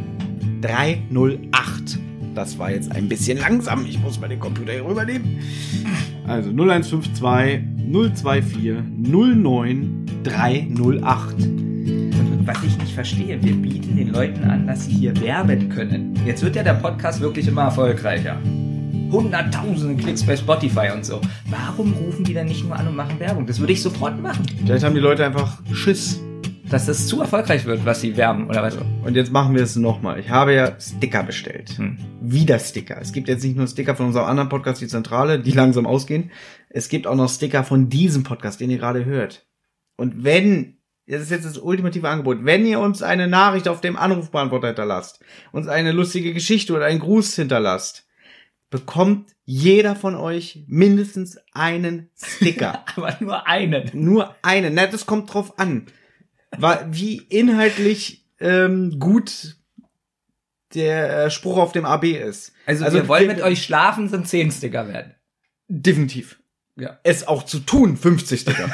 308. 0.61 1.99
Das 2.35 2.59
war 2.59 2.71
jetzt 2.71 2.93
ein 2.93 3.09
bisschen 3.09 3.39
langsam. 3.39 3.87
Ich 3.87 3.99
muss 3.99 4.21
mal 4.21 4.29
den 4.29 4.41
Computer 4.41 4.73
hier 4.73 4.85
rübernehmen. 4.85 5.39
Also 6.27 6.51
0152 6.51 7.63
024 7.91 8.75
09 8.99 10.07
308. 10.23 11.70
Was 12.53 12.65
ich 12.65 12.77
nicht 12.79 12.93
verstehe, 12.95 13.41
wir 13.45 13.55
bieten 13.55 13.95
den 13.95 14.13
Leuten 14.13 14.43
an, 14.43 14.67
dass 14.67 14.87
sie 14.87 14.91
hier 14.91 15.21
werben 15.21 15.69
können. 15.69 16.21
Jetzt 16.27 16.43
wird 16.43 16.57
ja 16.57 16.65
der 16.65 16.75
Podcast 16.75 17.21
wirklich 17.21 17.47
immer 17.47 17.63
erfolgreicher. 17.63 18.37
Hunderttausende 19.13 19.95
Klicks 20.03 20.27
bei 20.27 20.37
Spotify 20.37 20.91
und 20.93 21.05
so. 21.05 21.21
Warum 21.49 21.93
rufen 21.93 22.25
die 22.25 22.35
dann 22.35 22.49
nicht 22.49 22.65
nur 22.65 22.75
an 22.75 22.89
und 22.89 22.97
machen 22.97 23.21
Werbung? 23.21 23.47
Das 23.47 23.61
würde 23.61 23.73
ich 23.73 23.81
sofort 23.81 24.21
machen. 24.21 24.45
Vielleicht 24.67 24.85
haben 24.85 24.97
die 24.97 25.01
Leute 25.01 25.25
einfach 25.25 25.61
Schiss. 25.73 26.21
Dass 26.69 26.87
das 26.87 27.07
zu 27.07 27.21
erfolgreich 27.21 27.67
wird, 27.67 27.85
was 27.85 28.01
sie 28.01 28.17
werben 28.17 28.49
oder 28.49 28.65
was. 28.65 28.77
Und 29.05 29.15
jetzt 29.15 29.31
machen 29.31 29.55
wir 29.55 29.63
es 29.63 29.77
nochmal. 29.77 30.19
Ich 30.19 30.31
habe 30.31 30.53
ja 30.53 30.73
Sticker 30.81 31.23
bestellt. 31.23 31.79
Hm. 31.79 31.99
Wieder 32.21 32.59
Sticker. 32.59 32.99
Es 33.01 33.13
gibt 33.13 33.29
jetzt 33.29 33.45
nicht 33.45 33.57
nur 33.57 33.69
Sticker 33.69 33.95
von 33.95 34.07
unserem 34.07 34.27
anderen 34.27 34.49
Podcast, 34.49 34.81
die 34.81 34.89
Zentrale, 34.89 35.39
die 35.39 35.53
langsam 35.53 35.87
ausgehen. 35.87 36.33
Es 36.69 36.89
gibt 36.89 37.07
auch 37.07 37.15
noch 37.15 37.29
Sticker 37.29 37.63
von 37.63 37.89
diesem 37.89 38.25
Podcast, 38.25 38.61
den 38.61 38.71
ihr 38.71 38.79
gerade 38.79 39.05
hört. 39.05 39.47
Und 39.97 40.25
wenn, 40.25 40.80
das 41.11 41.23
ist 41.23 41.31
jetzt 41.31 41.45
das 41.45 41.59
ultimative 41.59 42.09
Angebot, 42.09 42.45
wenn 42.45 42.65
ihr 42.65 42.79
uns 42.81 43.03
eine 43.03 43.27
Nachricht 43.27 43.69
auf 43.69 43.81
dem 43.81 43.97
Anrufbeantworter 43.97 44.69
hinterlasst, 44.69 45.21
uns 45.53 45.67
eine 45.67 45.93
lustige 45.93 46.33
Geschichte 46.33 46.73
oder 46.73 46.87
einen 46.87 47.01
Gruß 47.01 47.35
hinterlasst, 47.35 48.07
bekommt 48.71 49.35
jeder 49.45 49.97
von 49.97 50.15
euch 50.15 50.65
mindestens 50.69 51.39
einen 51.53 52.11
Sticker. 52.17 52.85
Aber 52.97 53.17
nur 53.21 53.47
einen. 53.47 53.91
Nur 53.93 54.37
einen. 54.43 54.75
Na, 54.75 54.87
das 54.87 55.07
kommt 55.07 55.33
drauf 55.35 55.59
an. 55.59 55.87
Wie 56.91 57.17
inhaltlich 57.17 58.27
ähm, 58.39 58.99
gut 58.99 59.57
der 60.75 61.25
äh, 61.25 61.31
Spruch 61.31 61.59
auf 61.59 61.73
dem 61.73 61.85
AB 61.85 62.05
ist. 62.05 62.53
Also, 62.67 62.85
Also 62.85 62.99
wir 62.99 63.09
wollen 63.09 63.27
mit 63.27 63.43
euch 63.43 63.65
schlafen, 63.65 64.09
sind 64.09 64.29
10 64.29 64.53
Sticker 64.53 64.89
werden. 64.89 65.15
Definitiv. 65.67 66.41
Ja. 66.77 66.99
Es 67.03 67.27
auch 67.27 67.43
zu 67.45 67.61
tun, 67.61 67.97
50 67.97 68.41
Sticker. 68.41 68.71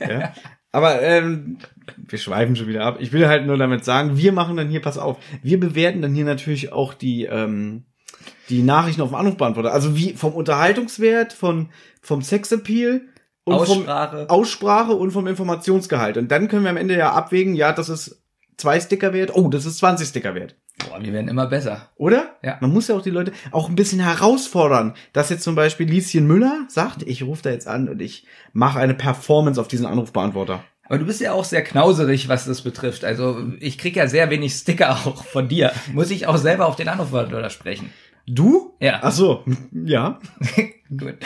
ja. 0.00 0.34
Aber 0.72 1.02
ähm, 1.02 1.58
wir 1.96 2.18
schweifen 2.18 2.54
schon 2.54 2.68
wieder 2.68 2.84
ab. 2.84 2.98
Ich 3.00 3.12
will 3.12 3.26
halt 3.26 3.46
nur 3.46 3.56
damit 3.56 3.84
sagen, 3.84 4.16
wir 4.16 4.32
machen 4.32 4.56
dann 4.56 4.68
hier, 4.68 4.80
pass 4.80 4.98
auf, 4.98 5.18
wir 5.42 5.58
bewerten 5.58 6.02
dann 6.02 6.14
hier 6.14 6.24
natürlich 6.24 6.72
auch 6.72 6.94
die, 6.94 7.24
ähm, 7.24 7.84
die 8.48 8.62
Nachrichten 8.62 9.02
auf 9.02 9.10
dem 9.10 9.16
Anrufbeantworter. 9.16 9.72
Also 9.72 9.96
wie 9.96 10.12
vom 10.12 10.32
Unterhaltungswert, 10.32 11.32
von, 11.32 11.70
vom 12.00 12.22
Sexappeal 12.22 13.02
und 13.44 13.54
Aussprache. 13.54 14.26
vom 14.28 14.28
Aussprache 14.28 14.92
und 14.92 15.10
vom 15.10 15.26
Informationsgehalt. 15.26 16.16
Und 16.16 16.30
dann 16.30 16.48
können 16.48 16.62
wir 16.62 16.70
am 16.70 16.76
Ende 16.76 16.96
ja 16.96 17.12
abwägen, 17.12 17.54
ja, 17.54 17.72
das 17.72 17.88
ist 17.88 18.22
zwei 18.56 18.78
Sticker 18.78 19.12
wert, 19.12 19.34
oh, 19.34 19.48
das 19.48 19.66
ist 19.66 19.78
20 19.78 20.08
Sticker 20.08 20.34
wert. 20.34 20.54
Boah, 20.88 21.02
wir 21.02 21.12
werden 21.12 21.28
immer 21.28 21.46
besser. 21.46 21.88
Oder? 21.96 22.36
Ja. 22.42 22.58
Man 22.60 22.72
muss 22.72 22.88
ja 22.88 22.96
auch 22.96 23.02
die 23.02 23.10
Leute 23.10 23.32
auch 23.50 23.68
ein 23.68 23.74
bisschen 23.74 24.00
herausfordern, 24.00 24.94
dass 25.12 25.30
jetzt 25.30 25.42
zum 25.42 25.54
Beispiel 25.54 25.88
Lieschen 25.88 26.26
Müller 26.26 26.64
sagt, 26.68 27.02
ich 27.02 27.22
rufe 27.22 27.42
da 27.42 27.50
jetzt 27.50 27.68
an 27.68 27.88
und 27.88 28.00
ich 28.00 28.26
mache 28.52 28.78
eine 28.78 28.94
Performance 28.94 29.60
auf 29.60 29.68
diesen 29.68 29.86
Anrufbeantworter. 29.86 30.64
Aber 30.90 30.98
du 30.98 31.06
bist 31.06 31.20
ja 31.20 31.32
auch 31.32 31.44
sehr 31.44 31.62
knauserig, 31.62 32.28
was 32.28 32.46
das 32.46 32.62
betrifft. 32.62 33.04
Also 33.04 33.46
ich 33.60 33.78
krieg 33.78 33.94
ja 33.94 34.08
sehr 34.08 34.28
wenig 34.28 34.54
Sticker 34.54 34.90
auch 35.06 35.24
von 35.24 35.48
dir. 35.48 35.72
Muss 35.92 36.10
ich 36.10 36.26
auch 36.26 36.36
selber 36.36 36.66
auf 36.66 36.76
den 36.76 36.88
Anrufbeantworter 36.88 37.50
sprechen. 37.50 37.92
Du? 38.26 38.74
Ja. 38.80 38.98
Ach 39.02 39.12
so, 39.12 39.44
ja. 39.72 40.18
Gut. 40.88 41.16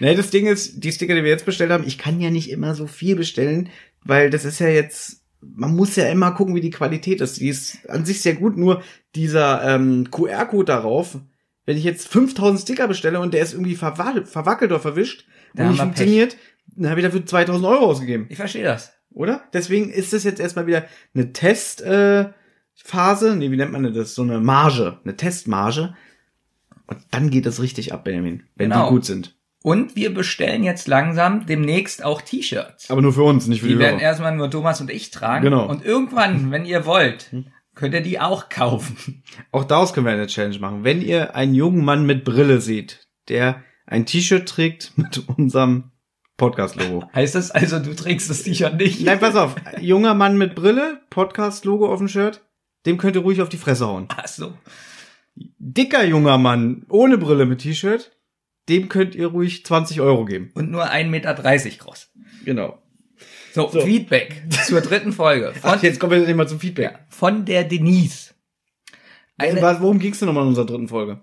Nee, 0.00 0.14
das 0.14 0.30
Ding 0.30 0.46
ist, 0.46 0.84
die 0.84 0.92
Sticker, 0.92 1.14
die 1.14 1.24
wir 1.24 1.30
jetzt 1.30 1.46
bestellt 1.46 1.72
haben, 1.72 1.86
ich 1.86 1.98
kann 1.98 2.20
ja 2.20 2.30
nicht 2.30 2.50
immer 2.50 2.74
so 2.74 2.86
viel 2.86 3.16
bestellen, 3.16 3.70
weil 4.04 4.30
das 4.30 4.44
ist 4.44 4.60
ja 4.60 4.68
jetzt, 4.68 5.24
man 5.40 5.74
muss 5.76 5.96
ja 5.96 6.08
immer 6.08 6.32
gucken, 6.32 6.54
wie 6.54 6.60
die 6.60 6.70
Qualität 6.70 7.20
ist. 7.20 7.40
Die 7.40 7.48
ist 7.48 7.88
an 7.88 8.04
sich 8.04 8.20
sehr 8.22 8.34
gut, 8.34 8.56
nur 8.56 8.82
dieser 9.14 9.62
ähm, 9.74 10.10
QR-Code 10.10 10.64
darauf, 10.64 11.18
wenn 11.64 11.76
ich 11.76 11.84
jetzt 11.84 12.08
5000 12.08 12.60
Sticker 12.60 12.88
bestelle 12.88 13.20
und 13.20 13.34
der 13.34 13.42
ist 13.42 13.52
irgendwie 13.52 13.76
verwa 13.76 14.14
verwackelt 14.24 14.70
oder 14.72 14.80
verwischt 14.80 15.26
Da 15.54 15.64
und 15.64 15.70
nicht 15.70 15.80
funktioniert, 15.80 16.36
dann 16.76 16.90
habe 16.90 17.00
ich 17.00 17.06
dafür 17.06 17.24
2000 17.24 17.64
Euro 17.66 17.86
ausgegeben, 17.86 18.26
Ich 18.30 18.36
verstehe 18.36 18.64
das. 18.64 18.92
oder? 19.10 19.42
Deswegen 19.52 19.90
ist 19.90 20.12
das 20.12 20.24
jetzt 20.24 20.40
erstmal 20.40 20.66
wieder 20.66 20.86
eine 21.14 21.32
Testphase, 21.32 22.32
äh, 22.34 22.38
Phase. 22.74 23.36
nee, 23.36 23.50
wie 23.50 23.56
nennt 23.56 23.72
man 23.72 23.92
das? 23.92 24.14
So 24.14 24.22
eine 24.22 24.40
Marge, 24.40 24.98
eine 25.04 25.16
Testmarge. 25.16 25.94
Und 26.86 26.98
dann 27.10 27.28
geht 27.30 27.44
es 27.46 27.60
richtig 27.60 27.92
ab, 27.92 28.04
Benjamin, 28.04 28.44
wenn 28.56 28.70
Genau. 28.70 28.86
die 28.88 28.90
gut 28.94 29.04
sind. 29.04 29.36
Und 29.68 29.96
wir 29.96 30.14
bestellen 30.14 30.64
jetzt 30.64 30.88
langsam 30.88 31.44
demnächst 31.44 32.02
auch 32.02 32.22
T-Shirts. 32.22 32.90
Aber 32.90 33.02
nur 33.02 33.12
für 33.12 33.24
uns, 33.24 33.48
nicht 33.48 33.60
für 33.60 33.66
die, 33.66 33.74
Die 33.74 33.78
werden 33.78 34.00
erstmal 34.00 34.34
nur 34.34 34.50
Thomas 34.50 34.80
und 34.80 34.90
ich 34.90 35.10
tragen. 35.10 35.44
Genau. 35.44 35.68
Und 35.68 35.84
irgendwann, 35.84 36.50
wenn 36.50 36.64
ihr 36.64 36.86
wollt, 36.86 37.30
könnt 37.74 37.92
ihr 37.92 38.00
die 38.00 38.18
auch 38.18 38.48
kaufen. 38.48 39.22
Auch 39.52 39.64
daraus 39.64 39.92
können 39.92 40.06
wir 40.06 40.14
eine 40.14 40.26
Challenge 40.26 40.58
machen. 40.58 40.84
Wenn 40.84 41.02
ihr 41.02 41.34
einen 41.34 41.54
jungen 41.54 41.84
Mann 41.84 42.06
mit 42.06 42.24
Brille 42.24 42.62
seht, 42.62 43.06
der 43.28 43.62
ein 43.84 44.06
T-Shirt 44.06 44.48
trägt 44.48 44.92
mit 44.96 45.28
unserem 45.28 45.90
Podcast-Logo. 46.38 47.06
Heißt 47.14 47.34
das 47.34 47.50
also, 47.50 47.78
du 47.78 47.94
trägst 47.94 48.30
das 48.30 48.44
T-Shirt 48.44 48.74
nicht? 48.74 49.02
Nein, 49.02 49.20
pass 49.20 49.36
auf. 49.36 49.54
Junger 49.82 50.14
Mann 50.14 50.38
mit 50.38 50.54
Brille, 50.54 51.02
Podcast-Logo 51.10 51.92
auf 51.92 51.98
dem 51.98 52.08
Shirt, 52.08 52.42
dem 52.86 52.96
könnt 52.96 53.16
ihr 53.16 53.22
ruhig 53.22 53.42
auf 53.42 53.50
die 53.50 53.58
Fresse 53.58 53.86
hauen. 53.86 54.08
Ach 54.16 54.28
so. 54.28 54.54
Dicker 55.58 56.06
junger 56.06 56.38
Mann 56.38 56.86
ohne 56.88 57.18
Brille 57.18 57.44
mit 57.44 57.58
T-Shirt, 57.58 58.12
dem 58.68 58.88
könnt 58.88 59.14
ihr 59.14 59.28
ruhig 59.28 59.64
20 59.64 60.00
Euro 60.00 60.24
geben. 60.24 60.50
Und 60.54 60.70
nur 60.70 60.90
1,30 60.90 61.06
Meter 61.08 61.34
groß. 61.34 62.10
Genau. 62.44 62.78
So, 63.52 63.68
So. 63.70 63.80
Feedback 63.80 64.42
zur 64.66 64.80
dritten 64.80 65.12
Folge. 65.12 65.52
Von, 65.52 65.60
Ach, 65.70 65.82
jetzt 65.82 65.98
kommen 65.98 66.12
wir 66.12 66.18
nicht 66.20 66.36
mal 66.36 66.48
zum 66.48 66.60
Feedback. 66.60 66.98
von 67.08 67.44
der 67.44 67.64
Denise. 67.64 68.34
Eine, 69.36 69.60
Worum 69.80 69.98
ging's 69.98 70.18
denn 70.18 70.26
nochmal 70.26 70.42
in 70.44 70.48
unserer 70.48 70.66
dritten 70.66 70.88
Folge? 70.88 71.20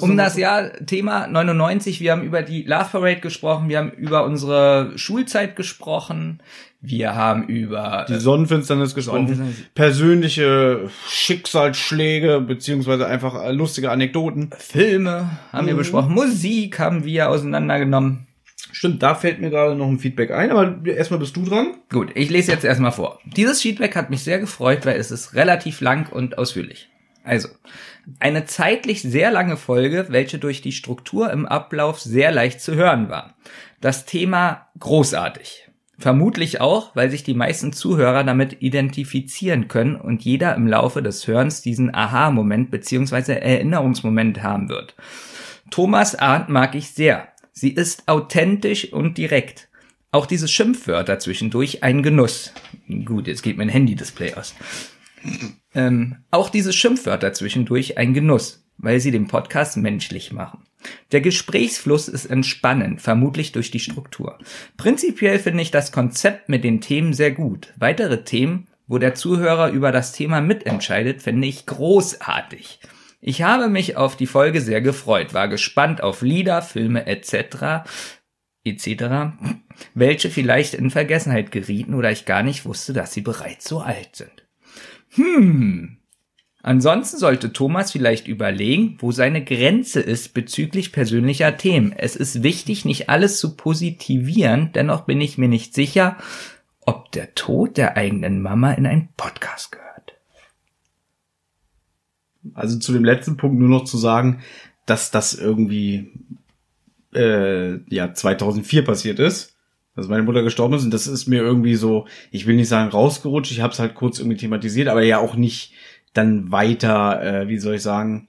Um 0.00 0.16
das 0.16 0.36
Jahr 0.36 0.72
Thema 0.86 1.26
99. 1.26 2.00
Wir 2.00 2.12
haben 2.12 2.22
über 2.22 2.42
die 2.42 2.62
Love 2.62 2.86
Parade 2.92 3.20
gesprochen. 3.20 3.68
Wir 3.68 3.78
haben 3.78 3.90
über 3.90 4.24
unsere 4.24 4.92
Schulzeit 4.96 5.56
gesprochen. 5.56 6.40
Wir 6.80 7.14
haben 7.16 7.44
über 7.48 8.06
die 8.08 8.14
Sonnenfinsternis 8.18 8.94
gesprochen, 8.94 9.26
Sonnenfinsternis. 9.28 9.70
persönliche 9.74 10.88
Schicksalsschläge 11.08 12.40
beziehungsweise 12.40 13.06
einfach 13.06 13.34
lustige 13.52 13.90
Anekdoten. 13.90 14.50
Filme 14.58 15.30
haben 15.52 15.66
wir 15.66 15.74
Mhm. 15.74 15.78
besprochen. 15.78 16.14
Musik 16.14 16.78
haben 16.78 17.04
wir 17.04 17.28
auseinandergenommen. 17.30 18.26
Stimmt, 18.70 19.02
da 19.02 19.14
fällt 19.14 19.40
mir 19.40 19.50
gerade 19.50 19.74
noch 19.74 19.88
ein 19.88 19.98
Feedback 19.98 20.30
ein, 20.30 20.50
aber 20.50 20.76
erstmal 20.86 21.20
bist 21.20 21.36
du 21.36 21.44
dran. 21.44 21.74
Gut, 21.90 22.10
ich 22.14 22.30
lese 22.30 22.52
jetzt 22.52 22.64
erstmal 22.64 22.92
vor. 22.92 23.18
Dieses 23.24 23.60
Feedback 23.60 23.96
hat 23.96 24.08
mich 24.10 24.22
sehr 24.22 24.38
gefreut, 24.38 24.86
weil 24.86 24.96
es 24.98 25.10
ist 25.10 25.34
relativ 25.34 25.80
lang 25.80 26.08
und 26.10 26.38
ausführlich. 26.38 26.88
Also, 27.24 27.48
eine 28.18 28.44
zeitlich 28.44 29.02
sehr 29.02 29.30
lange 29.30 29.56
Folge, 29.56 30.06
welche 30.08 30.38
durch 30.38 30.60
die 30.60 30.72
Struktur 30.72 31.30
im 31.30 31.46
Ablauf 31.46 32.00
sehr 32.00 32.32
leicht 32.32 32.60
zu 32.60 32.74
hören 32.74 33.08
war. 33.08 33.34
Das 33.80 34.06
Thema 34.06 34.68
großartig. 34.78 35.68
Vermutlich 35.98 36.60
auch, 36.60 36.96
weil 36.96 37.10
sich 37.10 37.22
die 37.22 37.34
meisten 37.34 37.72
Zuhörer 37.72 38.24
damit 38.24 38.60
identifizieren 38.60 39.68
können 39.68 39.94
und 39.94 40.24
jeder 40.24 40.56
im 40.56 40.66
Laufe 40.66 41.00
des 41.02 41.26
Hörens 41.28 41.62
diesen 41.62 41.94
Aha-Moment 41.94 42.70
bzw. 42.70 43.34
Erinnerungsmoment 43.34 44.42
haben 44.42 44.68
wird. 44.68 44.96
Thomas 45.70 46.16
Art 46.16 46.48
mag 46.48 46.74
ich 46.74 46.90
sehr. 46.90 47.28
Sie 47.52 47.70
ist 47.70 48.08
authentisch 48.08 48.92
und 48.92 49.16
direkt. 49.16 49.68
Auch 50.10 50.26
diese 50.26 50.48
Schimpfwörter 50.48 51.18
zwischendurch 51.18 51.82
ein 51.82 52.02
Genuss. 52.02 52.52
Gut, 53.04 53.28
jetzt 53.28 53.42
geht 53.42 53.56
mein 53.56 53.68
Handy-Display 53.68 54.34
aus. 54.34 54.54
Ähm, 55.74 56.16
auch 56.30 56.50
diese 56.50 56.72
Schimpfwörter 56.72 57.32
zwischendurch 57.32 57.98
ein 57.98 58.14
Genuss, 58.14 58.64
weil 58.78 59.00
sie 59.00 59.10
den 59.10 59.28
Podcast 59.28 59.76
menschlich 59.76 60.32
machen. 60.32 60.64
Der 61.12 61.20
Gesprächsfluss 61.20 62.08
ist 62.08 62.26
entspannend, 62.26 63.00
vermutlich 63.00 63.52
durch 63.52 63.70
die 63.70 63.80
Struktur. 63.80 64.38
Prinzipiell 64.76 65.38
finde 65.38 65.62
ich 65.62 65.70
das 65.70 65.92
Konzept 65.92 66.48
mit 66.48 66.64
den 66.64 66.80
Themen 66.80 67.12
sehr 67.12 67.30
gut. 67.30 67.72
Weitere 67.76 68.24
Themen, 68.24 68.66
wo 68.86 68.98
der 68.98 69.14
Zuhörer 69.14 69.70
über 69.70 69.92
das 69.92 70.12
Thema 70.12 70.40
mitentscheidet, 70.40 71.22
finde 71.22 71.46
ich 71.48 71.66
großartig. 71.66 72.80
Ich 73.20 73.42
habe 73.42 73.68
mich 73.68 73.96
auf 73.96 74.16
die 74.16 74.26
Folge 74.26 74.60
sehr 74.60 74.80
gefreut, 74.80 75.32
war 75.32 75.46
gespannt 75.46 76.02
auf 76.02 76.22
Lieder, 76.22 76.60
Filme 76.60 77.06
etc. 77.06 77.88
etc., 78.64 79.34
welche 79.94 80.28
vielleicht 80.28 80.74
in 80.74 80.90
Vergessenheit 80.90 81.52
gerieten 81.52 81.94
oder 81.94 82.10
ich 82.10 82.24
gar 82.24 82.42
nicht 82.42 82.64
wusste, 82.64 82.92
dass 82.92 83.12
sie 83.12 83.20
bereits 83.20 83.68
so 83.68 83.78
alt 83.78 84.16
sind. 84.16 84.41
Hm. 85.14 85.98
Ansonsten 86.62 87.18
sollte 87.18 87.52
Thomas 87.52 87.90
vielleicht 87.90 88.28
überlegen, 88.28 88.96
wo 89.00 89.10
seine 89.10 89.44
Grenze 89.44 90.00
ist 90.00 90.32
bezüglich 90.32 90.92
persönlicher 90.92 91.56
Themen. 91.56 91.92
Es 91.92 92.14
ist 92.14 92.44
wichtig, 92.44 92.84
nicht 92.84 93.08
alles 93.08 93.38
zu 93.38 93.56
positivieren, 93.56 94.70
dennoch 94.72 95.02
bin 95.02 95.20
ich 95.20 95.38
mir 95.38 95.48
nicht 95.48 95.74
sicher, 95.74 96.16
ob 96.80 97.10
der 97.12 97.34
Tod 97.34 97.76
der 97.76 97.96
eigenen 97.96 98.42
Mama 98.42 98.72
in 98.72 98.86
einen 98.86 99.08
Podcast 99.16 99.72
gehört. 99.72 100.14
Also 102.54 102.78
zu 102.78 102.92
dem 102.92 103.04
letzten 103.04 103.36
Punkt 103.36 103.58
nur 103.58 103.68
noch 103.68 103.84
zu 103.84 103.98
sagen, 103.98 104.42
dass 104.86 105.10
das 105.10 105.34
irgendwie 105.34 106.12
äh, 107.12 107.78
ja 107.92 108.14
2004 108.14 108.84
passiert 108.84 109.18
ist, 109.18 109.51
dass 109.94 110.08
meine 110.08 110.22
Mutter 110.22 110.42
gestorben 110.42 110.74
ist 110.74 110.84
und 110.84 110.92
das 110.92 111.06
ist 111.06 111.26
mir 111.26 111.42
irgendwie 111.42 111.74
so, 111.74 112.06
ich 112.30 112.46
will 112.46 112.56
nicht 112.56 112.68
sagen 112.68 112.90
rausgerutscht, 112.90 113.52
ich 113.52 113.60
habe 113.60 113.72
es 113.72 113.78
halt 113.78 113.94
kurz 113.94 114.18
irgendwie 114.18 114.38
thematisiert, 114.38 114.88
aber 114.88 115.02
ja 115.02 115.18
auch 115.18 115.34
nicht 115.36 115.72
dann 116.14 116.50
weiter, 116.52 117.22
äh, 117.42 117.48
wie 117.48 117.58
soll 117.58 117.76
ich 117.76 117.82
sagen, 117.82 118.28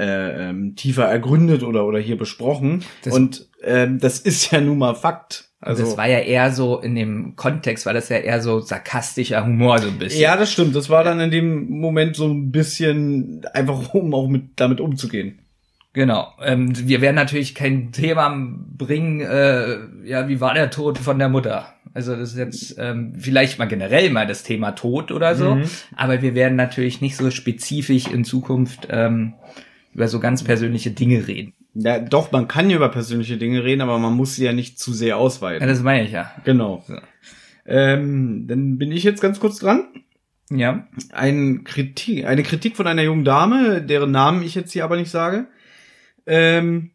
äh, 0.00 0.48
ähm, 0.50 0.76
tiefer 0.76 1.04
ergründet 1.04 1.62
oder 1.62 1.84
oder 1.86 1.98
hier 1.98 2.16
besprochen. 2.16 2.84
Das- 3.02 3.14
und 3.14 3.48
ähm, 3.62 3.98
das 3.98 4.18
ist 4.20 4.50
ja 4.52 4.60
nun 4.60 4.78
mal 4.78 4.94
Fakt. 4.94 5.48
Also 5.60 5.82
Also 5.82 5.90
das 5.90 5.98
war 5.98 6.08
ja 6.08 6.20
eher 6.20 6.52
so 6.52 6.78
in 6.78 6.94
dem 6.94 7.34
Kontext, 7.34 7.84
war 7.84 7.92
das 7.92 8.08
ja 8.10 8.18
eher 8.18 8.40
so 8.40 8.60
sarkastischer 8.60 9.44
Humor 9.44 9.80
so 9.80 9.88
ein 9.88 9.98
bisschen. 9.98 10.20
ja, 10.20 10.36
das 10.36 10.52
stimmt. 10.52 10.76
Das 10.76 10.88
war 10.88 11.02
dann 11.02 11.18
in 11.18 11.32
dem 11.32 11.68
Moment 11.80 12.14
so 12.14 12.28
ein 12.28 12.52
bisschen 12.52 13.44
einfach 13.54 13.92
um 13.92 14.14
auch 14.14 14.28
mit 14.28 14.50
damit 14.54 14.80
umzugehen. 14.80 15.40
Genau. 15.98 16.32
Ähm, 16.40 16.70
wir 16.88 17.00
werden 17.00 17.16
natürlich 17.16 17.56
kein 17.56 17.90
Thema 17.90 18.28
bringen, 18.30 19.20
äh, 19.20 19.78
ja, 20.04 20.28
wie 20.28 20.40
war 20.40 20.54
der 20.54 20.70
Tod 20.70 20.96
von 20.96 21.18
der 21.18 21.28
Mutter? 21.28 21.74
Also 21.92 22.14
das 22.14 22.34
ist 22.34 22.38
jetzt 22.38 22.76
ähm, 22.78 23.14
vielleicht 23.18 23.58
mal 23.58 23.64
generell 23.64 24.08
mal 24.10 24.24
das 24.24 24.44
Thema 24.44 24.70
Tod 24.70 25.10
oder 25.10 25.34
so, 25.34 25.56
Mhm. 25.56 25.64
aber 25.96 26.22
wir 26.22 26.36
werden 26.36 26.54
natürlich 26.54 27.00
nicht 27.00 27.16
so 27.16 27.32
spezifisch 27.32 28.06
in 28.06 28.24
Zukunft 28.24 28.86
ähm, 28.90 29.34
über 29.92 30.06
so 30.06 30.20
ganz 30.20 30.44
persönliche 30.44 30.92
Dinge 30.92 31.26
reden. 31.26 31.54
Ja, 31.74 31.98
doch, 31.98 32.30
man 32.30 32.46
kann 32.46 32.70
ja 32.70 32.76
über 32.76 32.90
persönliche 32.90 33.36
Dinge 33.36 33.64
reden, 33.64 33.80
aber 33.80 33.98
man 33.98 34.14
muss 34.14 34.36
sie 34.36 34.44
ja 34.44 34.52
nicht 34.52 34.78
zu 34.78 34.92
sehr 34.92 35.16
ausweiten. 35.16 35.62
Ja, 35.62 35.66
das 35.66 35.82
meine 35.82 36.04
ich 36.04 36.12
ja. 36.12 36.30
genau. 36.44 36.84
So. 36.86 36.94
Ähm, 37.66 38.44
dann 38.46 38.78
bin 38.78 38.92
ich 38.92 39.02
jetzt 39.02 39.20
ganz 39.20 39.40
kurz 39.40 39.58
dran. 39.58 39.88
Ja. 40.48 40.86
Ein 41.10 41.64
Kritik, 41.64 42.24
eine 42.24 42.44
Kritik 42.44 42.76
von 42.76 42.86
einer 42.86 43.02
jungen 43.02 43.24
Dame, 43.24 43.82
deren 43.82 44.12
Namen 44.12 44.44
ich 44.44 44.54
jetzt 44.54 44.70
hier 44.70 44.84
aber 44.84 44.96
nicht 44.96 45.10
sage. 45.10 45.48
Ähm, 46.30 46.90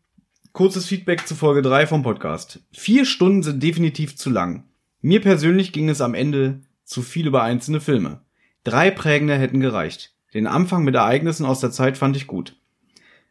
kurzes 0.51 0.85
Feedback 0.85 1.27
zu 1.27 1.33
Folge 1.33 1.63
3 1.63 1.87
vom 1.87 2.03
Podcast. 2.03 2.59
Vier 2.71 3.03
Stunden 3.03 3.41
sind 3.41 3.63
definitiv 3.63 4.15
zu 4.15 4.29
lang. 4.29 4.65
Mir 5.01 5.21
persönlich 5.21 5.73
ging 5.73 5.89
es 5.89 6.01
am 6.01 6.13
Ende 6.13 6.61
zu 6.83 7.01
viel 7.01 7.25
über 7.25 7.41
einzelne 7.41 7.81
Filme. 7.81 8.21
Drei 8.63 8.91
prägende 8.91 9.35
hätten 9.35 9.59
gereicht. 9.59 10.13
Den 10.35 10.45
Anfang 10.45 10.83
mit 10.83 10.93
Ereignissen 10.93 11.47
aus 11.47 11.59
der 11.61 11.71
Zeit 11.71 11.97
fand 11.97 12.15
ich 12.15 12.27
gut. 12.27 12.57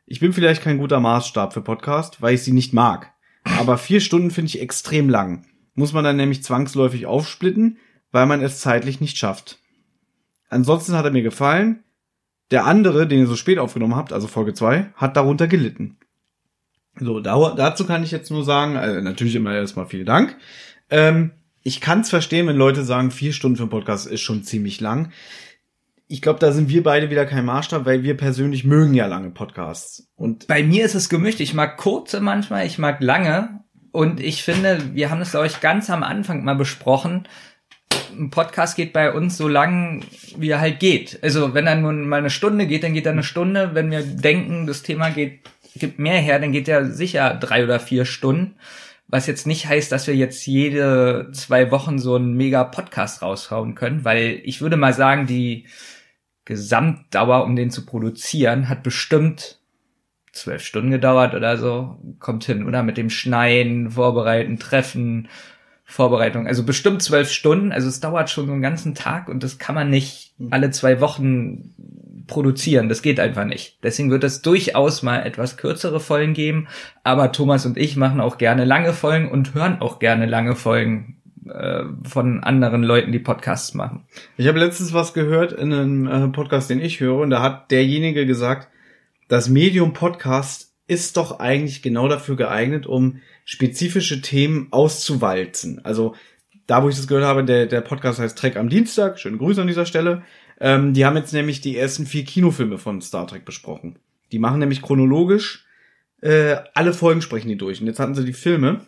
Ich 0.04 0.18
bin 0.18 0.32
vielleicht 0.32 0.62
kein 0.62 0.78
guter 0.78 0.98
Maßstab 0.98 1.52
für 1.52 1.62
Podcast, 1.62 2.20
weil 2.20 2.34
ich 2.34 2.42
sie 2.42 2.52
nicht 2.52 2.72
mag. 2.72 3.12
Aber 3.44 3.78
vier 3.78 4.00
Stunden 4.00 4.32
finde 4.32 4.48
ich 4.48 4.60
extrem 4.60 5.08
lang. 5.08 5.46
Muss 5.74 5.92
man 5.92 6.02
dann 6.02 6.16
nämlich 6.16 6.42
zwangsläufig 6.42 7.06
aufsplitten, 7.06 7.78
weil 8.10 8.26
man 8.26 8.42
es 8.42 8.58
zeitlich 8.58 9.00
nicht 9.00 9.18
schafft. 9.18 9.60
Ansonsten 10.48 10.94
hat 10.94 11.04
er 11.04 11.12
mir 11.12 11.22
gefallen. 11.22 11.84
Der 12.52 12.66
andere, 12.66 13.08
den 13.08 13.20
ihr 13.20 13.26
so 13.26 13.34
spät 13.34 13.58
aufgenommen 13.58 13.96
habt, 13.96 14.12
also 14.12 14.28
Folge 14.28 14.52
2, 14.54 14.92
hat 14.94 15.16
darunter 15.16 15.48
gelitten. 15.48 15.96
So, 17.00 17.20
da, 17.20 17.54
dazu 17.56 17.86
kann 17.86 18.04
ich 18.04 18.10
jetzt 18.10 18.30
nur 18.30 18.44
sagen, 18.44 18.76
also 18.76 19.00
natürlich 19.00 19.34
immer 19.34 19.54
erstmal 19.54 19.86
vielen 19.86 20.06
Dank. 20.06 20.36
Ähm, 20.90 21.32
ich 21.62 21.80
kann 21.80 22.00
es 22.00 22.10
verstehen, 22.10 22.46
wenn 22.46 22.56
Leute 22.56 22.84
sagen, 22.84 23.10
vier 23.10 23.32
Stunden 23.32 23.56
für 23.56 23.62
einen 23.62 23.70
Podcast 23.70 24.06
ist 24.06 24.20
schon 24.20 24.42
ziemlich 24.42 24.80
lang. 24.80 25.12
Ich 26.08 26.20
glaube, 26.20 26.40
da 26.40 26.52
sind 26.52 26.68
wir 26.68 26.82
beide 26.82 27.08
wieder 27.08 27.24
kein 27.24 27.46
Maßstab, 27.46 27.86
weil 27.86 28.02
wir 28.02 28.18
persönlich 28.18 28.64
mögen 28.64 28.92
ja 28.92 29.06
lange 29.06 29.30
Podcasts. 29.30 30.10
Und 30.14 30.46
Bei 30.46 30.62
mir 30.62 30.84
ist 30.84 30.94
es 30.94 31.08
gemischt. 31.08 31.40
Ich 31.40 31.54
mag 31.54 31.78
kurze 31.78 32.20
manchmal, 32.20 32.66
ich 32.66 32.78
mag 32.78 33.00
lange. 33.00 33.60
Und 33.92 34.20
ich 34.20 34.42
finde, 34.42 34.94
wir 34.94 35.10
haben 35.10 35.20
das, 35.20 35.30
glaube 35.30 35.46
ich, 35.46 35.60
ganz 35.60 35.88
am 35.88 36.02
Anfang 36.02 36.44
mal 36.44 36.54
besprochen. 36.54 37.26
Ein 38.18 38.30
Podcast 38.30 38.76
geht 38.76 38.92
bei 38.92 39.12
uns 39.12 39.36
so 39.36 39.48
lang, 39.48 40.04
wie 40.36 40.50
er 40.50 40.60
halt 40.60 40.80
geht. 40.80 41.18
Also 41.22 41.54
wenn 41.54 41.66
er 41.66 41.76
nun 41.76 42.08
mal 42.08 42.18
eine 42.18 42.30
Stunde 42.30 42.66
geht, 42.66 42.84
dann 42.84 42.94
geht 42.94 43.06
er 43.06 43.12
eine 43.12 43.22
Stunde. 43.22 43.70
Wenn 43.74 43.90
wir 43.90 44.02
denken, 44.02 44.66
das 44.66 44.82
Thema 44.82 45.10
geht, 45.10 45.40
gibt 45.74 45.98
mehr 45.98 46.18
her, 46.18 46.38
dann 46.38 46.52
geht 46.52 46.68
er 46.68 46.90
sicher 46.90 47.34
drei 47.34 47.64
oder 47.64 47.80
vier 47.80 48.04
Stunden. 48.04 48.56
Was 49.08 49.26
jetzt 49.26 49.46
nicht 49.46 49.66
heißt, 49.66 49.92
dass 49.92 50.06
wir 50.06 50.16
jetzt 50.16 50.46
jede 50.46 51.30
zwei 51.32 51.70
Wochen 51.70 51.98
so 51.98 52.14
einen 52.16 52.34
mega 52.34 52.64
Podcast 52.64 53.22
raushauen 53.22 53.74
können, 53.74 54.04
weil 54.04 54.40
ich 54.44 54.60
würde 54.60 54.76
mal 54.76 54.94
sagen, 54.94 55.26
die 55.26 55.66
Gesamtdauer, 56.44 57.44
um 57.44 57.54
den 57.54 57.70
zu 57.70 57.84
produzieren, 57.84 58.68
hat 58.68 58.82
bestimmt 58.82 59.60
zwölf 60.32 60.64
Stunden 60.64 60.90
gedauert 60.90 61.34
oder 61.34 61.58
so. 61.58 61.98
Kommt 62.18 62.44
hin, 62.44 62.66
oder? 62.66 62.82
Mit 62.82 62.96
dem 62.96 63.10
Schneiden, 63.10 63.90
Vorbereiten, 63.90 64.58
Treffen, 64.58 65.28
Vorbereitung. 65.92 66.46
Also 66.46 66.64
bestimmt 66.64 67.02
zwölf 67.02 67.30
Stunden. 67.30 67.70
Also 67.70 67.86
es 67.88 68.00
dauert 68.00 68.30
schon 68.30 68.46
so 68.46 68.52
einen 68.52 68.62
ganzen 68.62 68.94
Tag 68.94 69.28
und 69.28 69.42
das 69.42 69.58
kann 69.58 69.74
man 69.74 69.90
nicht 69.90 70.32
alle 70.50 70.70
zwei 70.70 71.00
Wochen 71.02 71.74
produzieren. 72.26 72.88
Das 72.88 73.02
geht 73.02 73.20
einfach 73.20 73.44
nicht. 73.44 73.78
Deswegen 73.82 74.10
wird 74.10 74.24
es 74.24 74.40
durchaus 74.40 75.02
mal 75.02 75.26
etwas 75.26 75.58
kürzere 75.58 76.00
Folgen 76.00 76.32
geben. 76.32 76.66
Aber 77.04 77.30
Thomas 77.30 77.66
und 77.66 77.76
ich 77.76 77.96
machen 77.96 78.20
auch 78.20 78.38
gerne 78.38 78.64
lange 78.64 78.94
Folgen 78.94 79.30
und 79.30 79.54
hören 79.54 79.82
auch 79.82 79.98
gerne 79.98 80.24
lange 80.24 80.56
Folgen 80.56 81.18
äh, 81.46 81.84
von 82.04 82.42
anderen 82.42 82.84
Leuten, 82.84 83.12
die 83.12 83.18
Podcasts 83.18 83.74
machen. 83.74 84.04
Ich 84.38 84.46
habe 84.46 84.60
letztens 84.60 84.94
was 84.94 85.12
gehört 85.12 85.52
in 85.52 85.74
einem 85.74 86.06
äh, 86.06 86.28
Podcast, 86.28 86.70
den 86.70 86.80
ich 86.80 87.00
höre, 87.00 87.18
und 87.18 87.28
da 87.28 87.42
hat 87.42 87.70
derjenige 87.70 88.24
gesagt, 88.24 88.68
das 89.28 89.50
Medium 89.50 89.92
Podcast 89.92 90.72
ist 90.86 91.18
doch 91.18 91.38
eigentlich 91.38 91.82
genau 91.82 92.08
dafür 92.08 92.36
geeignet, 92.36 92.86
um 92.86 93.20
spezifische 93.44 94.20
Themen 94.20 94.68
auszuwalzen. 94.70 95.84
Also 95.84 96.14
da, 96.66 96.82
wo 96.82 96.88
ich 96.88 96.96
das 96.96 97.08
gehört 97.08 97.26
habe, 97.26 97.44
der, 97.44 97.66
der 97.66 97.80
Podcast 97.80 98.18
heißt 98.18 98.38
Trek 98.38 98.56
am 98.56 98.68
Dienstag. 98.68 99.18
Schöne 99.18 99.38
Grüße 99.38 99.60
an 99.60 99.66
dieser 99.66 99.86
Stelle. 99.86 100.22
Ähm, 100.60 100.94
die 100.94 101.04
haben 101.04 101.16
jetzt 101.16 101.32
nämlich 101.32 101.60
die 101.60 101.76
ersten 101.76 102.06
vier 102.06 102.24
Kinofilme 102.24 102.78
von 102.78 103.00
Star 103.02 103.26
Trek 103.26 103.44
besprochen. 103.44 103.98
Die 104.30 104.38
machen 104.38 104.60
nämlich 104.60 104.80
chronologisch 104.80 105.66
äh, 106.22 106.56
alle 106.72 106.94
Folgen 106.94 107.20
sprechen 107.20 107.48
die 107.48 107.58
durch. 107.58 107.80
Und 107.80 107.86
jetzt 107.86 108.00
hatten 108.00 108.14
sie 108.14 108.24
die 108.24 108.32
Filme. 108.32 108.80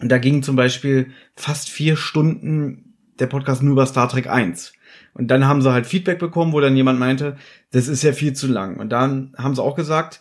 Und 0.00 0.08
da 0.10 0.18
ging 0.18 0.42
zum 0.42 0.56
Beispiel 0.56 1.12
fast 1.36 1.68
vier 1.68 1.96
Stunden 1.96 2.96
der 3.18 3.26
Podcast 3.26 3.62
nur 3.62 3.72
über 3.72 3.86
Star 3.86 4.08
Trek 4.08 4.28
1. 4.28 4.72
Und 5.14 5.28
dann 5.28 5.46
haben 5.46 5.62
sie 5.62 5.72
halt 5.72 5.86
Feedback 5.86 6.18
bekommen, 6.18 6.52
wo 6.52 6.60
dann 6.60 6.76
jemand 6.76 6.98
meinte, 6.98 7.36
das 7.70 7.88
ist 7.88 8.02
ja 8.02 8.12
viel 8.12 8.32
zu 8.32 8.46
lang. 8.46 8.78
Und 8.78 8.90
dann 8.90 9.34
haben 9.36 9.54
sie 9.54 9.62
auch 9.62 9.74
gesagt, 9.74 10.20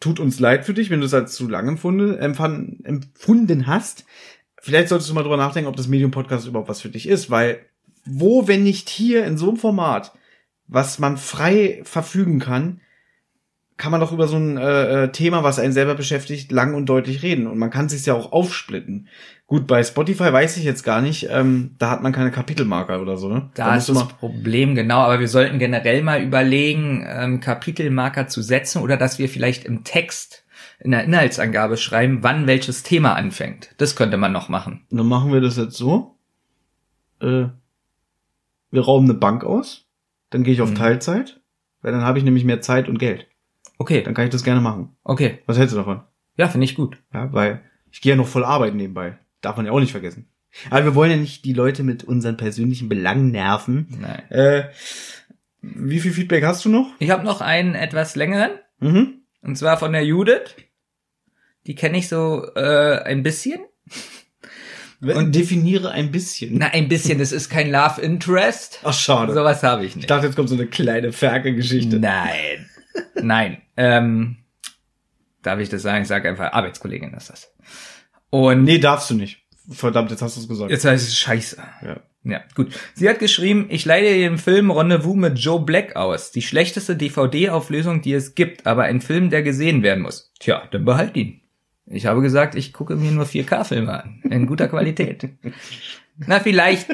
tut 0.00 0.20
uns 0.20 0.38
leid 0.38 0.64
für 0.64 0.74
dich, 0.74 0.90
wenn 0.90 1.00
du 1.00 1.06
es 1.06 1.14
als 1.14 1.34
zu 1.34 1.48
lang 1.48 1.68
empfunden, 1.68 2.16
empfunden 2.18 3.66
hast. 3.66 4.04
Vielleicht 4.60 4.88
solltest 4.88 5.10
du 5.10 5.14
mal 5.14 5.22
drüber 5.22 5.36
nachdenken, 5.36 5.68
ob 5.68 5.76
das 5.76 5.88
Medium 5.88 6.10
Podcast 6.10 6.46
überhaupt 6.46 6.68
was 6.68 6.80
für 6.80 6.88
dich 6.88 7.08
ist, 7.08 7.30
weil 7.30 7.66
wo, 8.04 8.48
wenn 8.48 8.62
nicht 8.62 8.88
hier 8.88 9.24
in 9.26 9.36
so 9.36 9.48
einem 9.48 9.58
Format, 9.58 10.12
was 10.66 10.98
man 10.98 11.16
frei 11.16 11.80
verfügen 11.84 12.38
kann, 12.38 12.80
kann 13.78 13.92
man 13.92 14.00
doch 14.00 14.12
über 14.12 14.26
so 14.26 14.36
ein 14.36 14.58
äh, 14.58 15.04
äh, 15.04 15.12
Thema, 15.12 15.44
was 15.44 15.60
einen 15.60 15.72
selber 15.72 15.94
beschäftigt, 15.94 16.50
lang 16.50 16.74
und 16.74 16.86
deutlich 16.86 17.22
reden. 17.22 17.46
Und 17.46 17.58
man 17.58 17.70
kann 17.70 17.88
sich 17.88 18.04
ja 18.04 18.12
auch 18.12 18.32
aufsplitten. 18.32 19.08
Gut, 19.46 19.66
bei 19.66 19.82
Spotify 19.82 20.32
weiß 20.32 20.56
ich 20.58 20.64
jetzt 20.64 20.82
gar 20.82 21.00
nicht, 21.00 21.28
ähm, 21.30 21.76
da 21.78 21.90
hat 21.90 22.02
man 22.02 22.12
keine 22.12 22.32
Kapitelmarker 22.32 23.00
oder 23.00 23.16
so, 23.16 23.28
ne? 23.28 23.50
Da, 23.54 23.68
da 23.68 23.76
ist 23.76 23.88
das 23.88 24.08
Problem, 24.08 24.74
genau, 24.74 24.98
aber 24.98 25.20
wir 25.20 25.28
sollten 25.28 25.58
generell 25.58 26.02
mal 26.02 26.20
überlegen, 26.20 27.06
ähm, 27.08 27.40
Kapitelmarker 27.40 28.26
zu 28.26 28.42
setzen 28.42 28.82
oder 28.82 28.98
dass 28.98 29.18
wir 29.18 29.28
vielleicht 29.28 29.64
im 29.64 29.84
Text 29.84 30.44
in 30.80 30.90
der 30.90 31.04
Inhaltsangabe 31.04 31.76
schreiben, 31.76 32.18
wann 32.22 32.46
welches 32.46 32.82
Thema 32.82 33.14
anfängt. 33.14 33.70
Das 33.78 33.96
könnte 33.96 34.16
man 34.16 34.32
noch 34.32 34.48
machen. 34.48 34.84
Dann 34.90 35.06
machen 35.06 35.32
wir 35.32 35.40
das 35.40 35.56
jetzt 35.56 35.76
so. 35.76 36.16
Äh, 37.20 37.46
wir 38.70 38.82
rauben 38.82 39.06
eine 39.06 39.14
Bank 39.14 39.44
aus, 39.44 39.86
dann 40.30 40.42
gehe 40.42 40.52
ich 40.52 40.60
auf 40.60 40.70
mhm. 40.70 40.74
Teilzeit, 40.74 41.40
weil 41.80 41.92
dann 41.92 42.02
habe 42.02 42.18
ich 42.18 42.24
nämlich 42.24 42.44
mehr 42.44 42.60
Zeit 42.60 42.88
und 42.88 42.98
Geld. 42.98 43.28
Okay. 43.78 44.02
Dann 44.02 44.14
kann 44.14 44.24
ich 44.24 44.30
das 44.30 44.44
gerne 44.44 44.60
machen. 44.60 44.96
Okay. 45.04 45.38
Was 45.46 45.56
hältst 45.56 45.74
du 45.74 45.78
davon? 45.78 46.02
Ja, 46.36 46.48
finde 46.48 46.64
ich 46.64 46.74
gut. 46.74 46.98
Ja, 47.14 47.32
weil 47.32 47.62
ich 47.90 48.00
gehe 48.00 48.10
ja 48.10 48.16
noch 48.16 48.28
voll 48.28 48.44
arbeiten 48.44 48.76
nebenbei. 48.76 49.18
Darf 49.40 49.56
man 49.56 49.66
ja 49.66 49.72
auch 49.72 49.80
nicht 49.80 49.92
vergessen. 49.92 50.28
Aber 50.70 50.84
wir 50.84 50.94
wollen 50.94 51.10
ja 51.10 51.16
nicht 51.16 51.44
die 51.44 51.52
Leute 51.52 51.82
mit 51.82 52.04
unseren 52.04 52.36
persönlichen 52.36 52.88
Belangen 52.88 53.30
nerven. 53.30 53.86
Nein. 54.00 54.30
Äh, 54.30 54.64
wie 55.60 56.00
viel 56.00 56.12
Feedback 56.12 56.44
hast 56.44 56.64
du 56.64 56.68
noch? 56.68 56.92
Ich 56.98 57.10
habe 57.10 57.24
noch 57.24 57.40
einen 57.40 57.74
etwas 57.74 58.16
längeren. 58.16 58.50
Mhm. 58.80 59.22
Und 59.42 59.56
zwar 59.56 59.78
von 59.78 59.92
der 59.92 60.04
Judith. 60.04 60.54
Die 61.66 61.74
kenne 61.74 61.98
ich 61.98 62.08
so 62.08 62.46
äh, 62.56 63.02
ein 63.02 63.22
bisschen. 63.22 63.60
Und 65.00 65.34
definiere 65.34 65.92
ein 65.92 66.10
bisschen. 66.10 66.58
Na, 66.58 66.68
ein 66.68 66.88
bisschen. 66.88 67.18
Das 67.18 67.30
ist 67.30 67.50
kein 67.50 67.70
Love 67.70 68.00
Interest. 68.00 68.80
Ach, 68.82 68.92
schade. 68.92 69.32
Sowas 69.32 69.62
habe 69.62 69.84
ich 69.84 69.94
nicht. 69.94 70.04
Ich 70.04 70.08
dachte, 70.08 70.26
jetzt 70.26 70.34
kommt 70.34 70.48
so 70.48 70.56
eine 70.56 70.66
kleine 70.66 71.12
Ferkel-Geschichte. 71.12 72.00
Nein. 72.00 72.68
Nein. 73.20 73.62
Ähm, 73.76 74.38
darf 75.42 75.60
ich 75.60 75.68
das 75.68 75.82
sagen? 75.82 76.02
Ich 76.02 76.08
sage 76.08 76.28
einfach, 76.28 76.52
Arbeitskollegin 76.52 77.14
ist 77.14 77.30
das. 77.30 77.52
Und 78.30 78.64
nee, 78.64 78.78
darfst 78.78 79.10
du 79.10 79.14
nicht. 79.14 79.42
Verdammt, 79.70 80.10
jetzt 80.10 80.22
hast 80.22 80.36
du 80.36 80.40
es 80.40 80.48
gesagt. 80.48 80.70
Jetzt 80.70 80.84
heißt 80.84 81.08
es 81.08 81.18
scheiße. 81.18 81.62
Ja. 81.84 82.00
Ja, 82.24 82.42
gut. 82.54 82.74
Sie 82.94 83.08
hat 83.08 83.20
geschrieben, 83.20 83.66
ich 83.70 83.84
leide 83.84 84.08
den 84.08 84.38
Film 84.38 84.70
Rendezvous 84.70 85.16
mit 85.16 85.38
Joe 85.38 85.60
Black 85.60 85.96
aus. 85.96 86.30
Die 86.30 86.42
schlechteste 86.42 86.96
DVD-Auflösung, 86.96 88.02
die 88.02 88.12
es 88.12 88.34
gibt, 88.34 88.66
aber 88.66 88.82
ein 88.82 89.00
Film, 89.00 89.30
der 89.30 89.42
gesehen 89.42 89.82
werden 89.82 90.02
muss. 90.02 90.32
Tja, 90.38 90.62
dann 90.70 90.84
behalt 90.84 91.16
ihn. 91.16 91.40
Ich 91.86 92.06
habe 92.06 92.20
gesagt, 92.20 92.54
ich 92.54 92.72
gucke 92.72 92.96
mir 92.96 93.12
nur 93.12 93.24
4K-Filme 93.24 94.02
an. 94.02 94.20
In 94.28 94.46
guter 94.46 94.68
Qualität. 94.68 95.28
Na, 96.18 96.40
vielleicht 96.40 96.88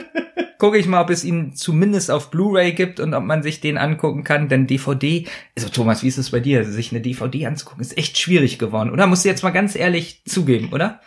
gucke 0.65 0.79
ich 0.79 0.87
mal, 0.87 1.03
ob 1.03 1.11
es 1.11 1.25
ihn 1.25 1.55
zumindest 1.55 2.11
auf 2.11 2.31
Blu-ray 2.31 2.73
gibt 2.73 2.99
und 2.99 3.13
ob 3.13 3.23
man 3.23 3.43
sich 3.43 3.61
den 3.61 3.77
angucken 3.77 4.25
kann. 4.25 4.49
Denn 4.49 4.67
DVD, 4.67 5.27
also 5.55 5.69
Thomas, 5.69 6.03
wie 6.03 6.09
ist 6.09 6.17
es 6.17 6.31
bei 6.31 6.41
dir? 6.41 6.65
Sich 6.65 6.91
eine 6.91 7.03
DVD 7.03 7.45
anzugucken, 7.45 7.83
ist 7.83 7.99
echt 7.99 8.17
schwierig 8.17 8.59
geworden, 8.59 8.89
oder? 8.89 9.07
Musst 9.07 9.27
du 9.27 9.29
jetzt 9.29 9.43
mal 9.43 9.51
ganz 9.51 9.77
ehrlich 9.77 10.23
zugeben, 10.25 10.71
oder? 10.73 11.03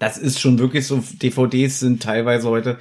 Das 0.00 0.18
ist 0.18 0.40
schon 0.40 0.58
wirklich 0.58 0.88
so. 0.88 1.04
DVDs 1.22 1.78
sind 1.78 2.02
teilweise 2.02 2.48
heute 2.48 2.78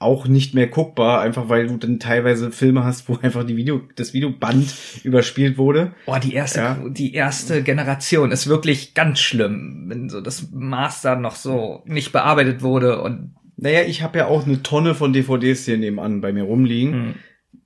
auch 0.00 0.26
nicht 0.26 0.52
mehr 0.52 0.66
guckbar, 0.66 1.22
einfach 1.22 1.48
weil 1.48 1.68
du 1.68 1.78
dann 1.78 1.98
teilweise 1.98 2.50
Filme 2.50 2.84
hast, 2.84 3.08
wo 3.08 3.16
einfach 3.22 3.44
die 3.44 3.56
Video, 3.56 3.80
das 3.96 4.12
Videoband 4.12 4.74
überspielt 5.02 5.56
wurde. 5.56 5.94
Oh, 6.04 6.18
die 6.22 6.34
erste, 6.34 6.60
ja. 6.60 6.78
die 6.90 7.14
erste 7.14 7.62
Generation 7.62 8.32
ist 8.32 8.48
wirklich 8.48 8.92
ganz 8.92 9.20
schlimm, 9.20 9.84
wenn 9.86 10.10
so 10.10 10.20
das 10.20 10.50
Master 10.52 11.16
noch 11.16 11.36
so 11.36 11.82
nicht 11.86 12.12
bearbeitet 12.12 12.60
wurde 12.60 13.00
und 13.00 13.34
naja, 13.62 13.82
ich 13.82 14.02
habe 14.02 14.18
ja 14.18 14.26
auch 14.26 14.44
eine 14.44 14.64
Tonne 14.64 14.96
von 14.96 15.12
DVDs 15.12 15.66
hier 15.66 15.78
nebenan 15.78 16.20
bei 16.20 16.32
mir 16.32 16.42
rumliegen. 16.42 16.92
Hm. 16.92 17.14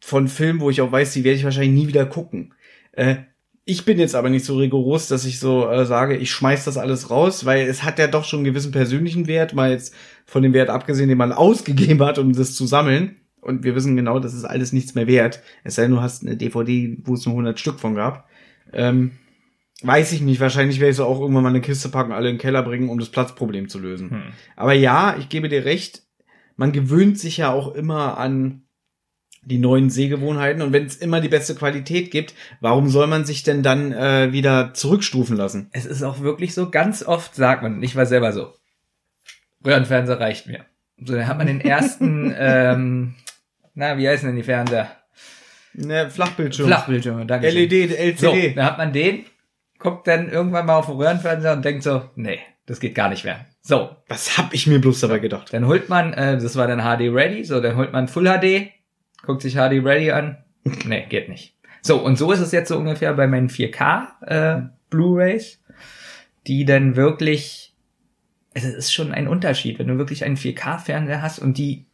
Von 0.00 0.28
Filmen, 0.28 0.60
wo 0.60 0.68
ich 0.68 0.82
auch 0.82 0.92
weiß, 0.92 1.14
die 1.14 1.24
werde 1.24 1.38
ich 1.38 1.44
wahrscheinlich 1.44 1.72
nie 1.72 1.88
wieder 1.88 2.04
gucken. 2.04 2.52
Äh, 2.92 3.16
ich 3.64 3.86
bin 3.86 3.98
jetzt 3.98 4.14
aber 4.14 4.28
nicht 4.28 4.44
so 4.44 4.58
rigoros, 4.58 5.08
dass 5.08 5.24
ich 5.24 5.40
so 5.40 5.66
äh, 5.70 5.86
sage, 5.86 6.18
ich 6.18 6.30
schmeiß 6.30 6.66
das 6.66 6.76
alles 6.76 7.08
raus, 7.08 7.46
weil 7.46 7.66
es 7.66 7.82
hat 7.82 7.98
ja 7.98 8.08
doch 8.08 8.24
schon 8.24 8.40
einen 8.40 8.44
gewissen 8.44 8.72
persönlichen 8.72 9.26
Wert, 9.26 9.54
mal 9.54 9.70
jetzt 9.70 9.94
von 10.26 10.42
dem 10.42 10.52
Wert 10.52 10.68
abgesehen, 10.68 11.08
den 11.08 11.16
man 11.16 11.32
ausgegeben 11.32 12.04
hat, 12.04 12.18
um 12.18 12.34
das 12.34 12.54
zu 12.54 12.66
sammeln. 12.66 13.16
Und 13.40 13.64
wir 13.64 13.74
wissen 13.74 13.96
genau, 13.96 14.18
das 14.18 14.34
ist 14.34 14.44
alles 14.44 14.74
nichts 14.74 14.94
mehr 14.94 15.06
wert. 15.06 15.40
Es 15.64 15.76
sei 15.76 15.82
denn, 15.82 15.92
du 15.92 16.02
hast 16.02 16.22
eine 16.22 16.36
DVD, 16.36 16.98
wo 17.04 17.14
es 17.14 17.24
nur 17.24 17.32
100 17.32 17.58
Stück 17.58 17.80
von 17.80 17.94
gab. 17.94 18.28
Ähm, 18.74 19.12
Weiß 19.86 20.12
ich 20.12 20.20
nicht. 20.20 20.40
Wahrscheinlich 20.40 20.80
werde 20.80 20.90
ich 20.90 20.96
so 20.96 21.04
auch 21.04 21.20
irgendwann 21.20 21.44
mal 21.44 21.50
eine 21.50 21.60
Kiste 21.60 21.88
packen, 21.88 22.12
alle 22.12 22.28
in 22.28 22.36
den 22.36 22.40
Keller 22.40 22.62
bringen, 22.62 22.88
um 22.88 22.98
das 22.98 23.08
Platzproblem 23.08 23.68
zu 23.68 23.78
lösen. 23.78 24.10
Hm. 24.10 24.22
Aber 24.56 24.72
ja, 24.72 25.16
ich 25.18 25.28
gebe 25.28 25.48
dir 25.48 25.64
recht. 25.64 26.02
Man 26.56 26.72
gewöhnt 26.72 27.18
sich 27.18 27.36
ja 27.36 27.52
auch 27.52 27.74
immer 27.74 28.18
an 28.18 28.62
die 29.46 29.58
neuen 29.58 29.90
Sehgewohnheiten 29.90 30.60
und 30.60 30.72
wenn 30.72 30.86
es 30.86 30.96
immer 30.96 31.20
die 31.20 31.28
beste 31.28 31.54
Qualität 31.54 32.10
gibt, 32.10 32.34
warum 32.60 32.88
soll 32.88 33.06
man 33.06 33.24
sich 33.24 33.44
denn 33.44 33.62
dann 33.62 33.92
äh, 33.92 34.32
wieder 34.32 34.74
zurückstufen 34.74 35.36
lassen? 35.36 35.68
Es 35.72 35.86
ist 35.86 36.02
auch 36.02 36.20
wirklich 36.20 36.52
so, 36.52 36.70
ganz 36.70 37.04
oft 37.04 37.34
sagt 37.36 37.62
man, 37.62 37.80
ich 37.82 37.94
war 37.94 38.06
selber 38.06 38.32
so, 38.32 38.52
Röhrenfernseher 39.64 40.18
reicht 40.18 40.48
mir. 40.48 40.64
So, 40.98 41.14
dann 41.14 41.28
hat 41.28 41.38
man 41.38 41.46
den 41.46 41.60
ersten, 41.60 42.34
ähm, 42.38 43.14
na, 43.74 43.96
wie 43.98 44.08
heißen 44.08 44.26
denn 44.26 44.36
die 44.36 44.42
Fernseher? 44.42 44.90
Ne, 45.74 46.10
Flachbildschirm. 46.10 46.66
Flachbildschirm, 46.66 47.28
danke. 47.28 47.48
LED, 47.48 47.90
LCD. 47.92 48.16
So, 48.16 48.54
dann 48.56 48.64
hat 48.64 48.78
man 48.78 48.92
den 48.92 49.26
guckt 49.78 50.06
dann 50.06 50.28
irgendwann 50.28 50.66
mal 50.66 50.76
auf 50.76 50.86
den 50.86 50.96
Röhrenfernseher 50.96 51.52
und 51.52 51.64
denkt 51.64 51.82
so, 51.82 52.02
nee, 52.16 52.40
das 52.66 52.80
geht 52.80 52.94
gar 52.94 53.08
nicht 53.08 53.24
mehr. 53.24 53.46
So. 53.62 53.96
Was 54.08 54.38
hab 54.38 54.54
ich 54.54 54.66
mir 54.66 54.80
bloß 54.80 55.00
dabei 55.00 55.18
gedacht? 55.18 55.52
Dann 55.52 55.66
holt 55.66 55.88
man, 55.88 56.12
äh, 56.12 56.38
das 56.38 56.56
war 56.56 56.66
dann 56.66 56.80
HD 56.80 57.12
Ready, 57.12 57.44
so, 57.44 57.60
dann 57.60 57.76
holt 57.76 57.92
man 57.92 58.08
Full 58.08 58.24
HD, 58.24 58.70
guckt 59.24 59.42
sich 59.42 59.54
HD 59.54 59.84
Ready 59.84 60.10
an. 60.10 60.38
nee, 60.84 61.06
geht 61.08 61.28
nicht. 61.28 61.54
So, 61.82 61.98
und 61.98 62.16
so 62.18 62.32
ist 62.32 62.40
es 62.40 62.52
jetzt 62.52 62.68
so 62.68 62.76
ungefähr 62.76 63.14
bei 63.14 63.26
meinen 63.26 63.48
4K 63.48 64.06
äh, 64.26 64.62
Blu-Rays, 64.90 65.62
die 66.46 66.64
dann 66.64 66.96
wirklich, 66.96 67.74
es 68.54 68.64
ist 68.64 68.92
schon 68.92 69.12
ein 69.12 69.28
Unterschied, 69.28 69.78
wenn 69.78 69.88
du 69.88 69.98
wirklich 69.98 70.24
einen 70.24 70.36
4K-Fernseher 70.36 71.22
hast 71.22 71.38
und 71.38 71.58
die 71.58 71.86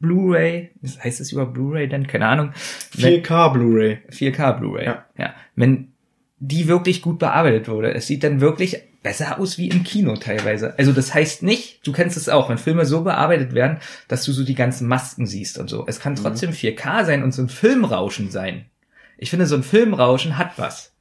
Blu-ray, 0.00 0.70
was 0.80 1.02
heißt 1.02 1.20
es 1.20 1.32
über 1.32 1.46
Blu-ray 1.46 1.88
denn? 1.88 2.06
Keine 2.06 2.26
Ahnung. 2.26 2.52
4K 2.96 3.52
Blu-ray. 3.52 3.98
4K 4.10 4.58
Blu-ray. 4.58 4.86
Ja. 4.86 5.04
ja. 5.16 5.34
Wenn 5.56 5.92
die 6.40 6.68
wirklich 6.68 7.02
gut 7.02 7.18
bearbeitet 7.18 7.68
wurde. 7.68 7.94
Es 7.94 8.06
sieht 8.06 8.22
dann 8.22 8.40
wirklich 8.40 8.82
besser 9.02 9.38
aus 9.38 9.58
wie 9.58 9.68
im 9.68 9.84
Kino 9.84 10.16
teilweise. 10.16 10.78
Also 10.78 10.92
das 10.92 11.14
heißt 11.14 11.42
nicht, 11.42 11.86
du 11.86 11.92
kennst 11.92 12.16
es 12.16 12.28
auch, 12.28 12.48
wenn 12.48 12.58
Filme 12.58 12.84
so 12.84 13.02
bearbeitet 13.02 13.54
werden, 13.54 13.78
dass 14.06 14.24
du 14.24 14.32
so 14.32 14.44
die 14.44 14.54
ganzen 14.54 14.88
Masken 14.88 15.26
siehst 15.26 15.58
und 15.58 15.68
so. 15.68 15.84
Es 15.86 16.00
kann 16.00 16.14
mhm. 16.14 16.18
trotzdem 16.18 16.50
4K 16.50 17.04
sein 17.04 17.22
und 17.22 17.32
so 17.32 17.42
ein 17.42 17.48
Filmrauschen 17.48 18.30
sein. 18.30 18.66
Ich 19.16 19.30
finde, 19.30 19.46
so 19.46 19.56
ein 19.56 19.62
Filmrauschen 19.62 20.38
hat 20.38 20.52
was. 20.56 20.92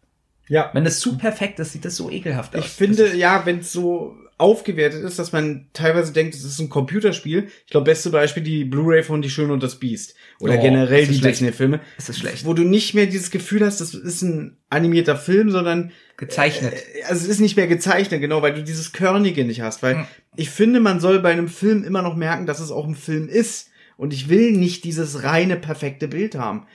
Ja. 0.48 0.70
Wenn 0.74 0.86
es 0.86 1.00
zu 1.00 1.18
perfekt 1.18 1.60
ist, 1.60 1.74
sieht 1.74 1.86
das 1.86 1.96
so 1.96 2.10
ekelhaft 2.10 2.56
aus. 2.56 2.66
Ich 2.66 2.72
finde, 2.72 3.16
ja, 3.16 3.46
wenn 3.46 3.60
es 3.60 3.72
so 3.72 4.16
aufgewertet 4.40 5.04
ist, 5.04 5.18
dass 5.18 5.32
man 5.32 5.68
teilweise 5.74 6.14
denkt, 6.14 6.36
es 6.36 6.44
ist 6.44 6.60
ein 6.60 6.70
Computerspiel. 6.70 7.48
Ich 7.66 7.72
glaube, 7.72 7.86
beste 7.86 8.12
Beispiel 8.12 8.44
die 8.44 8.66
Blu-ray 8.66 9.02
von 9.04 9.22
Die 9.22 9.30
Schöne 9.32 9.52
und 9.52 9.64
das 9.64 9.80
Biest. 9.80 10.14
Oder 10.40 10.58
Oh, 10.58 10.62
generell 10.62 11.08
die. 11.08 11.20
Disney-Filme. 11.20 11.80
Das 11.96 12.10
ist 12.10 12.20
schlecht. 12.20 12.46
Wo 12.46 12.54
du 12.54 12.64
nicht 12.64 12.94
mehr 12.94 13.08
dieses 13.08 13.32
Gefühl 13.32 13.66
hast, 13.66 13.82
das 13.82 13.94
ist 13.96 14.22
ein 14.22 14.58
animierter 14.70 15.16
Film, 15.16 15.50
sondern 15.50 15.92
Gezeichnet. 16.18 16.74
Äh, 16.74 17.04
also 17.04 17.24
es 17.24 17.28
ist 17.28 17.40
nicht 17.40 17.58
mehr 17.58 17.68
gezeichnet, 17.68 18.22
genau, 18.22 18.42
weil 18.42 18.54
du 18.54 18.64
dieses 18.64 18.92
Körnige 18.92 19.44
nicht 19.46 19.62
hast. 19.62 19.82
Weil 19.84 19.96
Hm. 19.98 20.06
ich 20.36 20.50
finde, 20.50 20.80
man 20.80 21.00
soll 21.00 21.20
bei 21.20 21.32
einem 21.32 21.48
Film 21.48 21.84
immer 21.84 22.02
noch 22.04 22.16
merken, 22.16 22.46
dass 22.46 22.60
es 22.60 22.72
auch 22.72 22.88
ein 22.88 22.96
Film 22.96 23.28
ist. 23.30 23.70
Und 23.98 24.14
ich 24.14 24.30
will 24.30 24.52
nicht 24.52 24.84
dieses 24.84 25.24
reine, 25.24 25.56
perfekte 25.58 26.08
Bild 26.08 26.36
haben. 26.36 26.68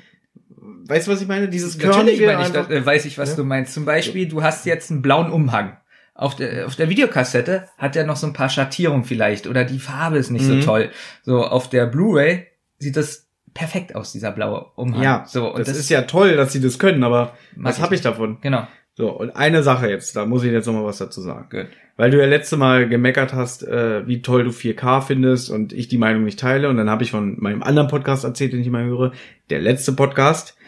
Weißt 0.49 1.07
du, 1.07 1.13
was 1.13 1.21
ich 1.23 1.29
meine? 1.29 1.49
Dieses 1.49 1.77
Natürlich 1.77 1.95
Körnige 2.19 2.27
meine 2.27 2.43
ich, 2.43 2.49
das, 2.53 2.69
äh, 2.71 2.85
weiß 2.87 3.05
ich, 3.05 3.19
was 3.19 3.31
Ja. 3.31 3.37
du 3.37 3.45
meinst. 3.45 3.73
Zum 3.75 3.85
Beispiel, 3.85 4.27
du 4.29 4.43
hast 4.43 4.67
jetzt 4.67 4.91
einen 4.91 5.03
blauen 5.03 5.31
Umhang. 5.31 5.77
Auf 6.15 6.37
der, 6.37 6.67
auf 6.67 6.77
der 6.77 6.89
Videokassette 6.91 7.69
hat 7.79 7.97
er 7.97 8.05
noch 8.05 8.17
so 8.17 8.27
ein 8.27 8.33
paar 8.35 8.49
Schattierungen 8.51 9.05
vielleicht 9.05 9.47
oder 9.47 9.65
die 9.65 9.79
Farbe 9.79 10.19
ist 10.19 10.31
nicht 10.31 10.47
Mhm. 10.47 10.61
so 10.61 10.67
toll. 10.67 10.91
So 11.23 11.43
auf 11.45 11.71
der 11.71 11.87
Blu-ray 11.87 12.47
sieht 12.79 12.97
das 12.97 13.29
perfekt 13.55 13.95
aus, 13.95 14.13
dieser 14.13 14.31
blaue 14.33 14.67
Umhang. 14.77 15.03
ja, 15.03 15.25
so 15.27 15.53
und 15.53 15.67
das, 15.67 15.77
ist 15.77 15.89
ja 15.89 16.03
toll, 16.03 16.37
dass 16.37 16.53
sie 16.53 16.61
das 16.61 16.79
können, 16.79 17.03
aber 17.05 17.35
was 17.57 17.79
habe 17.81 17.95
ich 17.95 18.01
nicht. 18.01 18.05
davon? 18.05 18.39
genau. 18.41 18.67
So, 18.95 19.09
und 19.11 19.31
eine 19.31 19.63
Sache 19.63 19.89
jetzt, 19.89 20.15
da 20.17 20.27
muss 20.27 20.45
ich 20.45 20.53
jetzt 20.53 20.67
noch 20.67 20.75
mal 20.75 20.85
was 20.85 20.99
dazu 20.99 21.23
sagen. 21.23 21.47
Gut. 21.51 21.67
Weil 21.97 22.11
du 22.11 22.19
ja 22.21 22.27
letzte 22.27 22.59
Mal 22.59 22.89
gemeckert 22.91 23.33
hast, 23.33 23.63
äh, 23.67 24.07
wie 24.07 24.21
toll 24.21 24.45
du 24.45 24.51
4K 24.51 25.01
findest 25.01 25.49
und 25.51 25.73
ich 25.73 25.89
die 25.89 25.97
Meinung 25.97 26.25
nicht 26.25 26.39
teile. 26.39 26.69
Und 26.69 26.77
dann 26.77 26.91
habe 26.91 27.03
ich 27.03 27.11
von 27.11 27.37
meinem 27.41 27.63
anderen 27.63 27.89
Podcast 27.89 28.25
erzählt, 28.25 28.53
den 28.53 28.61
ich 28.61 28.67
immer 28.67 28.83
höre, 28.85 29.13
der 29.49 29.61
letzte 29.63 29.93
Podcast. 29.95 30.59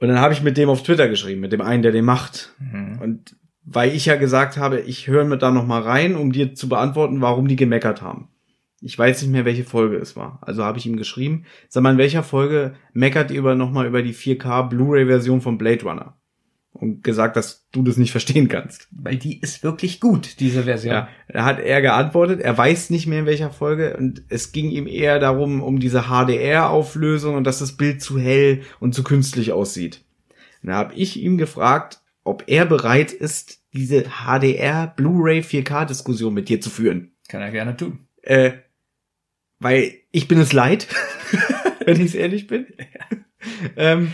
Und 0.00 0.08
dann 0.08 0.18
habe 0.20 0.32
ich 0.32 0.42
mit 0.42 0.56
dem 0.56 0.68
auf 0.70 0.82
Twitter 0.82 1.08
geschrieben, 1.08 1.40
mit 1.40 1.52
dem 1.52 1.60
einen, 1.60 1.82
der 1.84 1.92
den 1.92 2.04
macht. 2.04 2.52
Mhm. 2.58 2.98
Und 3.00 3.36
weil 3.72 3.94
ich 3.94 4.06
ja 4.06 4.16
gesagt 4.16 4.56
habe, 4.56 4.80
ich 4.80 5.06
höre 5.06 5.24
mir 5.24 5.38
da 5.38 5.52
noch 5.52 5.64
mal 5.66 5.80
rein, 5.80 6.16
um 6.16 6.32
dir 6.32 6.54
zu 6.54 6.68
beantworten, 6.68 7.20
warum 7.20 7.46
die 7.46 7.54
gemeckert 7.54 8.02
haben. 8.02 8.28
Ich 8.80 8.98
weiß 8.98 9.22
nicht 9.22 9.30
mehr, 9.30 9.44
welche 9.44 9.62
Folge 9.62 9.96
es 9.96 10.16
war. 10.16 10.40
Also 10.42 10.64
habe 10.64 10.78
ich 10.78 10.86
ihm 10.86 10.96
geschrieben, 10.96 11.44
sag 11.68 11.84
mal, 11.84 11.92
in 11.92 11.98
welcher 11.98 12.24
Folge 12.24 12.74
meckert 12.92 13.30
ihr 13.30 13.38
über 13.38 13.54
noch 13.54 13.70
mal 13.70 13.86
über 13.86 14.02
die 14.02 14.14
4K 14.14 14.68
Blu-ray-Version 14.68 15.40
von 15.40 15.56
Blade 15.56 15.84
Runner? 15.84 16.16
Und 16.72 17.04
gesagt, 17.04 17.36
dass 17.36 17.68
du 17.70 17.82
das 17.82 17.96
nicht 17.96 18.10
verstehen 18.10 18.48
kannst. 18.48 18.88
Weil 18.90 19.16
die 19.16 19.40
ist 19.40 19.62
wirklich 19.62 20.00
gut, 20.00 20.40
diese 20.40 20.64
Version. 20.64 20.94
Ja, 20.94 21.08
da 21.28 21.44
hat 21.44 21.60
er 21.60 21.80
geantwortet, 21.80 22.40
er 22.40 22.56
weiß 22.56 22.90
nicht 22.90 23.06
mehr 23.06 23.20
in 23.20 23.26
welcher 23.26 23.50
Folge 23.50 23.96
und 23.96 24.22
es 24.28 24.50
ging 24.50 24.70
ihm 24.70 24.86
eher 24.88 25.20
darum, 25.20 25.62
um 25.62 25.78
diese 25.78 26.04
HDR-Auflösung 26.08 27.36
und 27.36 27.44
dass 27.44 27.60
das 27.60 27.76
Bild 27.76 28.02
zu 28.02 28.18
hell 28.18 28.62
und 28.80 28.94
zu 28.94 29.04
künstlich 29.04 29.52
aussieht. 29.52 30.02
Und 30.62 30.70
da 30.70 30.76
habe 30.76 30.94
ich 30.94 31.20
ihm 31.20 31.38
gefragt, 31.38 32.00
ob 32.24 32.44
er 32.46 32.66
bereit 32.66 33.12
ist, 33.12 33.59
diese 33.72 34.04
HDR 34.04 34.88
Blu-ray 34.88 35.40
4K-Diskussion 35.40 36.34
mit 36.34 36.48
dir 36.48 36.60
zu 36.60 36.70
führen. 36.70 37.12
Kann 37.28 37.42
er 37.42 37.50
gerne 37.50 37.76
tun. 37.76 38.06
Äh, 38.22 38.52
weil 39.58 39.94
ich 40.10 40.26
bin 40.26 40.40
es 40.40 40.52
leid, 40.52 40.88
wenn 41.84 42.00
ich 42.00 42.16
ehrlich 42.16 42.46
bin. 42.46 42.66
ähm, 43.76 44.12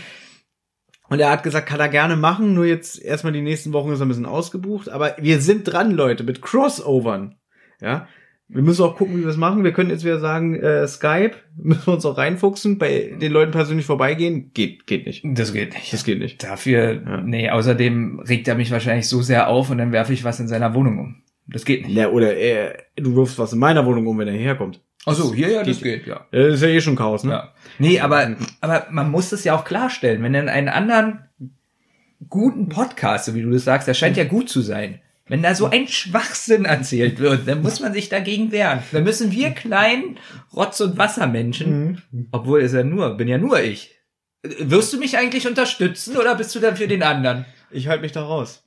und 1.09 1.19
er 1.19 1.31
hat 1.31 1.43
gesagt, 1.43 1.67
kann 1.67 1.79
er 1.79 1.89
gerne 1.89 2.17
machen, 2.17 2.53
nur 2.53 2.65
jetzt 2.65 3.01
erstmal 3.01 3.33
die 3.33 3.41
nächsten 3.41 3.71
Wochen 3.73 3.91
ist 3.91 3.99
er 3.99 4.05
ein 4.05 4.09
bisschen 4.09 4.25
ausgebucht. 4.25 4.89
Aber 4.89 5.15
wir 5.19 5.39
sind 5.39 5.63
dran, 5.63 5.91
Leute, 5.91 6.23
mit 6.23 6.41
Crossovern. 6.41 7.35
Ja. 7.79 8.07
Wir 8.49 8.61
müssen 8.61 8.83
auch 8.83 8.95
gucken, 8.95 9.15
wie 9.15 9.19
wir 9.21 9.27
das 9.27 9.35
machen. 9.35 9.63
Wir 9.65 9.73
können 9.73 9.89
jetzt 9.89 10.05
wieder 10.05 10.19
sagen, 10.19 10.55
äh, 10.55 10.87
Skype, 10.87 11.31
müssen 11.57 11.85
wir 11.85 11.93
uns 11.95 12.05
auch 12.05 12.17
reinfuchsen, 12.17 12.77
bei 12.77 13.13
den 13.19 13.31
Leuten 13.31 13.51
persönlich 13.51 13.85
vorbeigehen. 13.85 14.51
Geht, 14.53 14.87
geht 14.87 15.05
nicht. 15.05 15.23
Das 15.25 15.51
geht 15.53 15.73
nicht. 15.73 15.91
Das 15.91 16.03
geht 16.05 16.19
nicht. 16.19 16.41
Dafür, 16.43 16.93
Ja. 17.05 17.21
nee, 17.21 17.49
außerdem 17.49 18.21
regt 18.21 18.47
er 18.47 18.55
mich 18.55 18.71
wahrscheinlich 18.71 19.07
so 19.09 19.21
sehr 19.21 19.49
auf 19.49 19.69
und 19.69 19.77
dann 19.79 19.91
werfe 19.91 20.13
ich 20.13 20.23
was 20.23 20.39
in 20.39 20.47
seiner 20.47 20.73
Wohnung 20.73 20.97
um. 20.99 21.21
Das 21.47 21.65
geht 21.65 21.85
nicht. 21.87 21.95
Ja, 21.97 22.09
oder 22.09 22.35
er, 22.35 22.77
du 22.95 23.15
wirfst 23.15 23.37
was 23.39 23.53
in 23.53 23.59
meiner 23.59 23.85
Wohnung 23.85 24.07
um, 24.07 24.17
wenn 24.17 24.27
er 24.27 24.33
herkommt. 24.33 24.81
Ach 25.05 25.13
so, 25.13 25.33
hier 25.33 25.49
ja, 25.49 25.63
das 25.63 25.81
Geht- 25.81 26.03
geht, 26.03 26.07
ja. 26.07 26.25
Das 26.31 26.55
ist 26.55 26.61
ja 26.61 26.67
eh 26.69 26.81
schon 26.81 26.97
Chaos, 26.97 27.23
ne? 27.23 27.31
Ja. 27.31 27.53
Nee, 27.79 27.99
aber, 28.01 28.35
aber 28.59 28.87
man 28.91 29.09
muss 29.11 29.31
es 29.31 29.43
ja 29.45 29.55
auch 29.55 29.63
klarstellen. 29.63 30.21
Wenn 30.23 30.33
in 30.33 30.49
einen 30.49 30.67
anderen 30.67 31.19
guten 32.29 32.67
Podcast, 32.69 33.25
so 33.25 33.35
wie 33.35 33.41
du 33.41 33.49
das 33.51 33.63
sagst, 33.63 33.87
der 33.87 33.93
scheint 33.93 34.17
ja 34.17 34.23
gut 34.25 34.49
zu 34.49 34.61
sein. 34.61 34.99
Wenn 35.29 35.43
da 35.43 35.53
so 35.55 35.65
ein 35.67 35.87
Schwachsinn 35.87 36.65
erzählt 36.65 37.19
wird, 37.19 37.47
dann 37.47 37.61
muss 37.61 37.79
man 37.79 37.93
sich 37.93 38.09
dagegen 38.09 38.51
wehren. 38.51 38.79
Dann 38.91 39.03
müssen 39.03 39.31
wir 39.31 39.51
kleinen 39.51 40.17
Rotz- 40.53 40.81
und 40.81 40.97
Wassermenschen, 40.97 42.01
obwohl 42.31 42.61
es 42.61 42.73
ja 42.73 42.83
nur, 42.83 43.15
bin 43.17 43.27
ja 43.27 43.37
nur 43.37 43.59
ich. 43.61 43.95
Äh, 44.43 44.49
Wirst 44.59 44.93
du 44.93 44.97
mich 44.97 45.17
eigentlich 45.17 45.47
unterstützen 45.47 46.17
oder 46.17 46.35
bist 46.35 46.55
du 46.55 46.59
dann 46.59 46.77
für 46.77 46.87
den 46.87 47.03
anderen? 47.03 47.45
Ich 47.71 47.87
halte 47.87 48.03
mich 48.03 48.13
da 48.13 48.23
raus. 48.23 48.63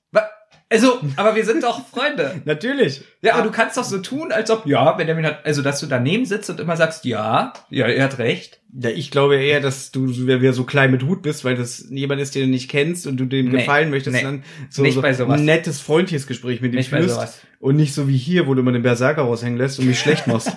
Also, 0.72 1.00
aber 1.16 1.34
wir 1.34 1.44
sind 1.44 1.64
doch 1.64 1.84
Freunde. 1.88 2.40
Natürlich. 2.44 3.02
Ja, 3.22 3.34
aber 3.34 3.42
du 3.42 3.50
kannst 3.50 3.76
doch 3.76 3.82
so 3.82 3.98
tun, 3.98 4.30
als 4.30 4.50
ob, 4.52 4.66
ja, 4.66 4.92
Benjamin 4.92 5.26
hat, 5.26 5.44
also, 5.44 5.62
dass 5.62 5.80
du 5.80 5.86
daneben 5.86 6.24
sitzt 6.24 6.48
und 6.48 6.60
immer 6.60 6.76
sagst, 6.76 7.04
ja, 7.04 7.52
ja, 7.70 7.86
er 7.88 8.04
hat 8.04 8.18
recht. 8.18 8.60
Ja, 8.72 8.88
ich 8.90 9.10
glaube 9.10 9.34
eher, 9.34 9.60
dass 9.60 9.90
du 9.90 10.06
so- 10.12 10.28
wieder 10.28 10.52
so 10.52 10.62
klein 10.62 10.92
mit 10.92 11.02
Hut 11.02 11.22
bist, 11.22 11.44
weil 11.44 11.56
das 11.56 11.86
jemand 11.90 12.20
ist, 12.20 12.36
den 12.36 12.42
du 12.42 12.48
nicht 12.50 12.70
kennst 12.70 13.08
und 13.08 13.16
du 13.16 13.24
dem 13.24 13.46
Nee, 13.48 13.58
gefallen 13.58 13.90
möchtest, 13.90 14.14
nee. 14.16 14.22
dann 14.22 14.44
so, 14.68 14.82
Nicht 14.82 14.94
so 14.94 15.02
bei 15.02 15.12
sowas. 15.12 15.40
ein 15.40 15.44
nettes, 15.44 15.80
freundliches 15.80 16.28
Gespräch 16.28 16.60
mit 16.60 16.72
ihm 16.72 16.76
Nicht 16.76 16.92
bei 16.92 16.98
führst 17.00 17.14
sowas. 17.16 17.40
und 17.58 17.74
nicht 17.74 17.92
so 17.92 18.06
wie 18.06 18.16
hier, 18.16 18.46
wo 18.46 18.54
du 18.54 18.62
mal 18.62 18.72
den 18.72 18.84
Berserker 18.84 19.22
raushängen 19.22 19.58
lässt 19.58 19.80
und 19.80 19.86
mich 19.86 19.98
schlecht 19.98 20.28
machst. 20.28 20.56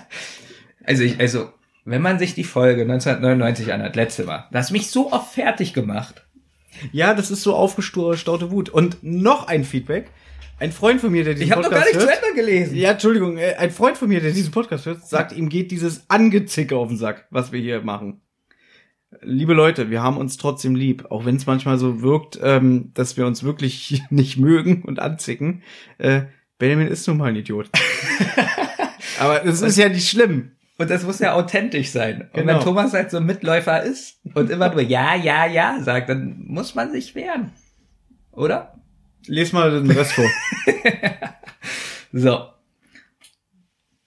Also 0.84 1.02
ich, 1.02 1.20
also, 1.20 1.50
wenn 1.86 2.04
man 2.04 2.20
sich 2.20 2.36
die 2.36 2.44
Folge 2.44 2.84
1999 2.84 3.74
anhört, 3.74 3.96
letzte 3.96 4.26
Mal, 4.26 4.48
das 4.52 4.68
hat 4.68 4.74
mich 4.74 4.92
so 4.92 5.12
oft 5.12 5.34
fertig 5.34 5.74
gemacht. 5.74 6.24
Ja, 6.92 7.14
das 7.14 7.32
ist 7.32 7.44
so 7.44 7.56
aufgestaute 7.56 8.52
Wut. 8.52 8.70
Und 8.70 8.98
noch 9.02 9.48
ein 9.48 9.64
Feedback. 9.64 10.12
Ein 10.60 10.72
Freund 10.72 11.02
von 11.02 11.12
mir, 11.12 11.24
der 11.24 11.34
diesen 11.34 11.48
Ich 11.48 11.52
habe 11.52 11.64
doch 11.64 11.72
gar 11.72 11.80
Podcast 11.80 11.96
nicht 11.96 12.06
zu 12.06 12.14
hört, 12.14 12.24
Ende 12.24 12.40
gelesen. 12.40 12.76
ja, 12.78 12.92
Entschuldigung, 12.92 13.38
äh, 13.38 13.56
ein 13.58 13.72
Freund 13.72 13.98
von 13.98 14.08
mir, 14.08 14.22
der 14.22 14.32
diesen 14.32 14.52
Podcast 14.52 14.86
hört, 14.86 15.06
sagt, 15.06 15.32
ihm 15.34 15.50
geht 15.50 15.72
dieses 15.72 16.10
Angezicke 16.10 16.78
auf 16.78 16.88
den 16.88 16.98
Sack, 16.98 17.28
was 17.32 17.52
wir 17.52 17.60
hier 17.60 17.82
machen. 17.82 18.22
Liebe 19.22 19.54
Leute, 19.54 19.90
wir 19.90 20.02
haben 20.02 20.18
uns 20.18 20.38
trotzdem 20.38 20.76
lieb, 20.76 21.06
auch 21.10 21.26
wenn 21.26 21.36
es 21.36 21.46
manchmal 21.46 21.78
so 21.78 22.02
wirkt, 22.02 22.40
ähm, 22.42 22.92
dass 22.94 23.18
wir 23.18 23.26
uns 23.26 23.44
wirklich 23.44 24.04
nicht 24.10 24.38
mögen 24.38 24.84
und 24.84 25.00
anzicken. 25.00 25.64
Äh, 25.98 26.24
Benjamin 26.60 26.88
ist 26.88 27.08
nun 27.08 27.18
mal 27.18 27.30
ein 27.30 27.36
Idiot. 27.36 27.70
Aber 29.20 29.40
das 29.40 29.62
ist 29.62 29.78
ja 29.78 29.90
nicht 29.90 30.10
schlimm. 30.10 30.52
Und 30.78 30.90
das 30.90 31.04
muss 31.04 31.20
ja 31.20 31.34
authentisch 31.34 31.90
sein. 31.92 32.22
Und 32.22 32.34
Genau. 32.34 32.54
wenn 32.56 32.60
Thomas 32.62 32.94
halt 32.94 33.12
so 33.12 33.18
ein 33.18 33.26
Mitläufer 33.26 33.84
ist 33.84 34.20
und 34.34 34.50
immer 34.50 34.70
nur 34.72 34.82
ja, 34.82 35.16
ja, 35.16 35.46
ja 35.46 35.80
sagt, 35.82 36.10
dann 36.10 36.44
muss 36.48 36.74
man 36.76 36.92
sich 36.92 37.14
wehren. 37.16 37.52
Oder? 38.32 38.80
Les 39.28 39.54
mal 39.54 39.72
den 39.72 39.90
Rest 39.92 40.14
vor. 40.14 40.26
So. 42.16 42.48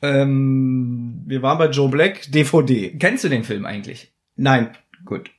Ähm, 0.03 1.23
Wir 1.27 1.43
waren 1.43 1.59
bei 1.59 1.69
Joe 1.71 1.89
Black, 1.89 2.31
DVD. 2.31 2.97
kennst 2.99 3.25
du 3.25 3.29
den 3.29 3.43
Film 3.45 3.67
eigentlich? 3.67 4.13
Nein. 4.37 4.71
Gut. 5.05 5.31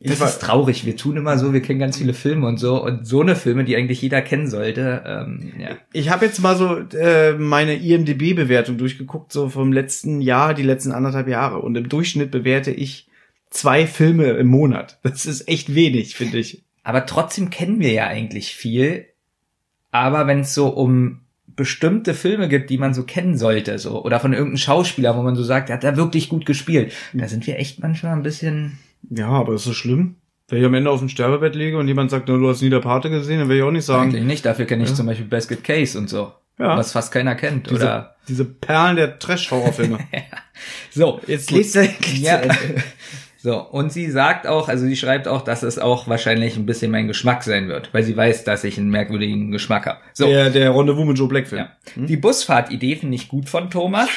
Das 0.00 0.20
ist 0.20 0.40
traurig. 0.40 0.84
Wir 0.84 0.96
tun 0.96 1.16
immer 1.16 1.38
so, 1.38 1.52
wir 1.52 1.62
kennen 1.62 1.78
ganz 1.78 1.96
viele 1.96 2.14
Filme 2.14 2.46
und 2.46 2.58
so. 2.58 2.82
Und 2.82 3.06
so 3.06 3.22
eine 3.22 3.36
Filme, 3.36 3.64
die 3.64 3.76
eigentlich 3.76 4.02
jeder 4.02 4.20
kennen 4.20 4.48
sollte. 4.48 5.02
Ähm, 5.06 5.52
ja. 5.58 5.76
Ich 5.92 6.10
habe 6.10 6.26
jetzt 6.26 6.40
mal 6.40 6.56
so 6.56 6.76
äh, 6.96 7.32
meine 7.32 7.74
IMDB-Bewertung 7.76 8.76
durchgeguckt, 8.76 9.32
so 9.32 9.48
vom 9.48 9.72
letzten 9.72 10.20
Jahr, 10.20 10.52
die 10.52 10.62
letzten 10.62 10.92
anderthalb 10.92 11.28
Jahre. 11.28 11.60
Und 11.60 11.76
im 11.76 11.88
Durchschnitt 11.88 12.30
bewerte 12.30 12.70
ich 12.70 13.08
zwei 13.50 13.86
Filme 13.86 14.30
im 14.32 14.48
Monat. 14.48 14.98
Das 15.02 15.26
ist 15.26 15.48
echt 15.48 15.74
wenig, 15.74 16.16
finde 16.16 16.38
ich. 16.38 16.64
Aber 16.82 17.06
trotzdem 17.06 17.50
kennen 17.50 17.80
wir 17.80 17.92
ja 17.92 18.06
eigentlich 18.06 18.54
viel. 18.54 19.06
Aber 19.90 20.26
wenn 20.26 20.40
es 20.40 20.54
so 20.54 20.68
um 20.68 21.20
bestimmte 21.46 22.14
Filme 22.14 22.48
gibt, 22.48 22.68
die 22.68 22.78
man 22.78 22.94
so 22.94 23.04
kennen 23.04 23.38
sollte, 23.38 23.78
so, 23.78 24.04
oder 24.04 24.20
von 24.20 24.32
irgendeinem 24.32 24.56
Schauspieler, 24.56 25.16
wo 25.16 25.22
man 25.22 25.36
so 25.36 25.44
sagt, 25.44 25.68
der 25.68 25.76
hat 25.76 25.84
da 25.84 25.96
wirklich 25.96 26.28
gut 26.28 26.46
gespielt, 26.46 26.92
da 27.12 27.28
sind 27.28 27.46
wir 27.46 27.58
echt 27.58 27.80
manchmal 27.80 28.12
ein 28.12 28.22
bisschen. 28.22 28.78
Ja, 29.10 29.28
aber 29.28 29.54
ist 29.54 29.66
das 29.66 29.74
schlimm? 29.76 30.16
Wenn 30.48 30.58
ich 30.60 30.64
am 30.66 30.74
Ende 30.74 30.90
auf 30.90 31.00
dem 31.00 31.08
Sterbebett 31.08 31.54
liege 31.54 31.78
und 31.78 31.88
jemand 31.88 32.10
sagt, 32.10 32.28
du 32.28 32.48
hast 32.48 32.60
nie 32.62 32.70
der 32.70 32.80
Pate 32.80 33.08
gesehen, 33.10 33.38
dann 33.38 33.48
will 33.48 33.56
ich 33.56 33.62
auch 33.62 33.70
nicht 33.70 33.84
sagen. 33.86 34.10
Eigentlich 34.10 34.24
nicht. 34.24 34.44
Dafür 34.44 34.66
kenne 34.66 34.84
ich 34.84 34.90
Ja. 34.90 34.94
zum 34.96 35.06
Beispiel 35.06 35.26
Basket 35.26 35.64
Case 35.64 35.98
und 35.98 36.08
so. 36.10 36.32
Ja. 36.58 36.76
Was 36.76 36.92
fast 36.92 37.12
keiner 37.12 37.34
kennt. 37.34 37.68
Diese, 37.70 37.76
Oder 37.76 38.16
diese 38.28 38.44
Perlen 38.44 38.96
der 38.96 39.18
Trash-Horrorfilme. 39.18 39.98
so, 40.90 41.20
Jetzt 41.26 41.50
endlich 41.52 42.20
Ja. 42.20 42.42
So, 43.38 43.60
und 43.60 43.92
sie 43.92 44.10
sagt 44.10 44.46
auch, 44.46 44.68
also 44.70 44.86
sie 44.86 44.96
schreibt 44.96 45.28
auch, 45.28 45.42
dass 45.42 45.62
es 45.62 45.78
auch 45.78 46.08
wahrscheinlich 46.08 46.56
ein 46.56 46.64
bisschen 46.64 46.90
mein 46.90 47.08
Geschmack 47.08 47.42
sein 47.44 47.68
wird, 47.68 47.92
weil 47.92 48.02
sie 48.02 48.16
weiß, 48.16 48.44
dass 48.44 48.64
ich 48.64 48.78
einen 48.78 48.88
merkwürdigen 48.88 49.50
Geschmack 49.50 49.84
habe. 49.84 50.00
So, 50.14 50.26
Der, 50.26 50.48
der 50.48 50.74
Rendezvous 50.74 51.04
mit 51.06 51.18
Joe 51.18 51.28
Black-Film. 51.28 51.66
ja. 51.66 52.06
Die 52.06 52.16
Busfahrtidee 52.16 52.96
finde 52.96 53.16
ich 53.16 53.28
gut 53.28 53.50
von 53.50 53.68
Thomas. 53.68 54.08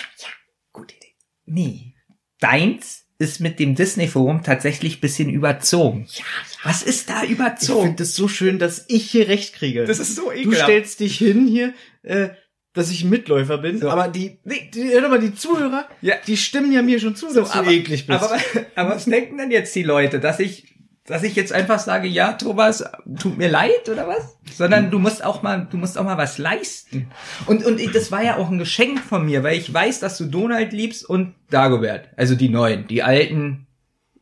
Gute 0.72 0.96
Idee. 0.96 1.14
Nee. 1.46 1.94
Deins 2.40 3.06
ist 3.20 3.40
mit 3.40 3.60
dem 3.60 3.74
Disney-Forum 3.76 4.44
tatsächlich 4.44 5.02
bisschen 5.02 5.30
überzogen. 5.30 6.08
Ja, 6.12 6.24
Was 6.64 6.84
ist 6.84 7.10
da 7.10 7.24
Ich 7.24 7.32
überzogen? 7.32 7.84
finde 7.88 8.04
es 8.04 8.16
so 8.16 8.28
schön, 8.28 8.60
dass 8.60 8.86
ich 8.88 9.10
hier 9.10 9.28
recht 9.28 9.54
kriege. 9.56 9.86
Das 9.86 10.00
ist 10.00 10.16
so 10.16 10.26
Du 10.30 10.32
ekelhaft. 10.32 10.64
stellst 10.64 11.00
dich 11.00 11.18
hin 11.18 11.48
hier, 11.48 11.74
äh, 12.04 12.30
dass 12.74 12.92
ich 12.92 13.04
ein 13.04 13.10
Mitläufer 13.10 13.58
bin, 13.58 13.80
So. 13.80 13.90
aber 13.90 14.08
die, 14.08 14.38
die, 14.46 14.70
die, 14.70 14.90
hör 14.92 15.02
doch 15.02 15.10
mal, 15.10 15.20
die 15.20 15.34
Zuhörer, 15.34 15.88
Ja. 16.02 16.14
die 16.28 16.38
stimmen 16.38 16.72
ja 16.72 16.84
mir 16.84 17.00
schon 17.00 17.16
zu, 17.16 17.34
dass 17.34 17.50
aber, 17.52 17.66
du 17.66 17.72
eklig 17.72 18.06
bist. 18.06 18.22
Aber, 18.22 18.38
aber 18.76 18.90
was 18.96 19.06
denken 19.06 19.38
denn 19.40 19.50
jetzt 19.50 19.76
die 19.76 19.82
Leute, 19.84 20.20
dass 20.20 20.40
ich 20.40 20.77
dass 21.08 21.24
ich 21.24 21.36
jetzt 21.36 21.52
einfach 21.54 21.80
sage, 21.80 22.08
ja, 22.08 22.34
Thomas, 22.34 22.84
tut 23.20 23.38
mir 23.38 23.50
leid 23.50 23.90
oder 23.90 24.08
was? 24.08 24.38
Sondern 24.56 24.92
du 24.92 25.00
musst 25.00 25.24
auch 25.24 25.42
mal, 25.42 25.66
du 25.72 25.78
musst 25.78 25.98
auch 25.98 26.04
mal 26.04 26.18
was 26.18 26.38
leisten. 26.38 27.08
Und, 27.48 27.66
und 27.66 27.80
ich- 27.80 27.92
das 27.92 28.12
war 28.12 28.22
ja 28.24 28.36
auch 28.38 28.50
ein 28.52 28.58
Geschenk 28.60 29.00
von 29.00 29.26
mir, 29.26 29.42
weil 29.44 29.58
ich 29.58 29.74
weiß, 29.74 30.00
dass 30.02 30.18
du 30.18 30.26
Donald 30.26 30.74
liebst 30.74 31.10
und 31.10 31.34
Dagobert. 31.50 32.10
Also 32.18 32.36
die 32.36 32.50
neuen, 32.50 32.88
die 32.88 33.02
alten 33.04 33.68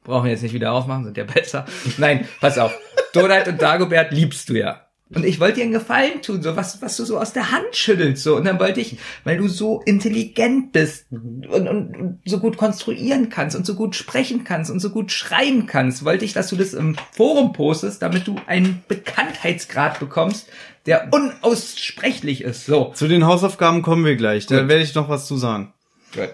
brauchen 0.04 0.26
wir 0.26 0.32
jetzt 0.32 0.43
nicht 0.43 0.54
wieder 0.54 0.71
aufmachen, 0.74 1.04
sind 1.06 1.17
ja 1.17 1.24
besser. 1.24 1.65
Nein, 1.98 2.28
pass 2.39 2.58
auf. 2.60 2.71
Donald 3.13 3.48
und 3.48 3.60
Dagobert 3.62 4.12
liebst 4.12 4.48
du 4.50 4.54
ja. 4.54 4.85
Und 5.13 5.24
ich 5.24 5.39
wollte 5.39 5.58
dir 5.58 5.63
einen 5.63 5.72
Gefallen 5.72 6.24
tun, 6.24 6.41
so 6.41 6.56
was, 6.56 6.82
was 6.82 6.98
du 6.98 7.06
so 7.06 7.20
aus 7.20 7.32
der 7.32 7.52
Hand 7.52 7.76
schüttelst, 7.76 8.24
so. 8.24 8.36
Und 8.36 8.46
dann 8.46 8.60
wollte 8.60 8.82
ich, 8.82 8.98
weil 9.24 9.38
du 9.38 9.48
so 9.48 9.82
intelligent 9.86 10.72
bist 10.72 11.06
und, 11.12 11.48
und, 11.48 11.96
und 11.96 12.20
so 12.26 12.39
gut 12.39 12.58
konstruieren 12.58 13.30
kannst 13.30 13.56
und 13.56 13.68
so 13.68 13.76
gut 13.76 13.96
sprechen 13.96 14.44
kannst 14.44 14.72
und 14.72 14.80
so 14.80 14.89
gut 14.89 15.12
schreiben 15.12 15.68
kannst, 15.68 16.06
wollte 16.06 16.26
ich, 16.26 16.34
dass 16.34 16.50
du 16.50 16.56
das 16.56 16.74
im 16.74 16.96
Forum 17.12 17.54
postest, 17.54 18.02
damit 18.02 18.26
du 18.26 18.36
einen 18.48 18.84
Bekanntheitsgrad 18.88 20.00
bekommst, 20.00 20.48
der 20.88 21.10
unaussprechlich 21.12 22.41
ist, 22.41 22.65
so. 22.65 22.91
Zu 22.96 23.08
den 23.08 23.28
Hausaufgaben 23.28 23.84
kommen 23.84 24.06
wir 24.06 24.15
gleich. 24.15 24.48
Da 24.48 24.68
werde 24.68 24.84
ich 24.84 24.96
noch 24.96 25.08
was 25.08 25.28
zu 25.28 25.38
sagen. 25.38 25.72
Gut. 26.15 26.34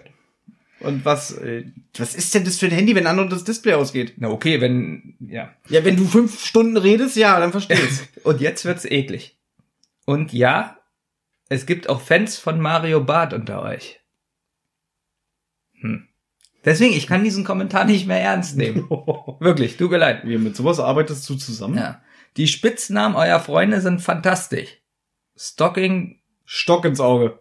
Und 0.84 1.06
was, 1.06 1.38
äh, 1.38 1.66
was 1.98 2.16
ist 2.16 2.34
denn 2.34 2.44
das 2.44 2.58
für 2.58 2.66
ein 2.66 2.72
Handy, 2.72 2.96
wenn 2.96 3.08
anderen 3.08 3.30
das 3.30 3.44
Display 3.44 3.74
ausgeht? 3.74 4.14
Na 4.18 4.30
okay, 4.30 4.62
wenn, 4.62 5.16
ja. 5.20 5.54
Ja, 5.70 5.86
wenn 5.86 5.96
du 5.96 6.06
fünf 6.06 6.44
Stunden 6.44 6.78
redest, 6.78 7.16
ja, 7.16 7.40
dann 7.40 7.52
verstehst. 7.52 8.08
Und 8.24 8.42
jetzt 8.42 8.66
wird's 8.66 8.86
eklig. 8.86 9.38
Und 10.06 10.34
ja, 10.34 10.80
es 11.50 11.66
gibt 11.66 11.90
auch 11.90 12.02
Fans 12.02 12.38
von 12.38 12.60
Mario 12.60 13.04
Barth 13.04 13.34
unter 13.34 13.62
euch. 13.62 14.00
Hm. 15.82 16.08
Deswegen, 16.66 16.94
ich 16.94 17.08
kann 17.08 17.24
diesen 17.24 17.44
Kommentar 17.44 17.86
nicht 17.86 18.08
mehr 18.08 18.22
ernst 18.22 18.58
nehmen. 18.58 18.90
Wirklich, 19.40 19.78
tut 19.78 19.92
mir 19.92 19.98
leid. 19.98 20.22
Wie, 20.26 20.38
mit 20.38 20.56
sowas 20.56 20.80
arbeitest 20.80 21.28
du 21.30 21.36
zusammen? 21.36 21.78
Ja. 21.78 22.02
Die 22.38 22.48
Spitznamen 22.48 23.16
eurer 23.16 23.40
Freunde 23.40 23.82
sind 23.82 24.02
fantastisch. 24.02 24.78
Stocking, 25.36 26.22
Stock 26.46 26.86
ins 26.86 27.00
Auge. 27.00 27.40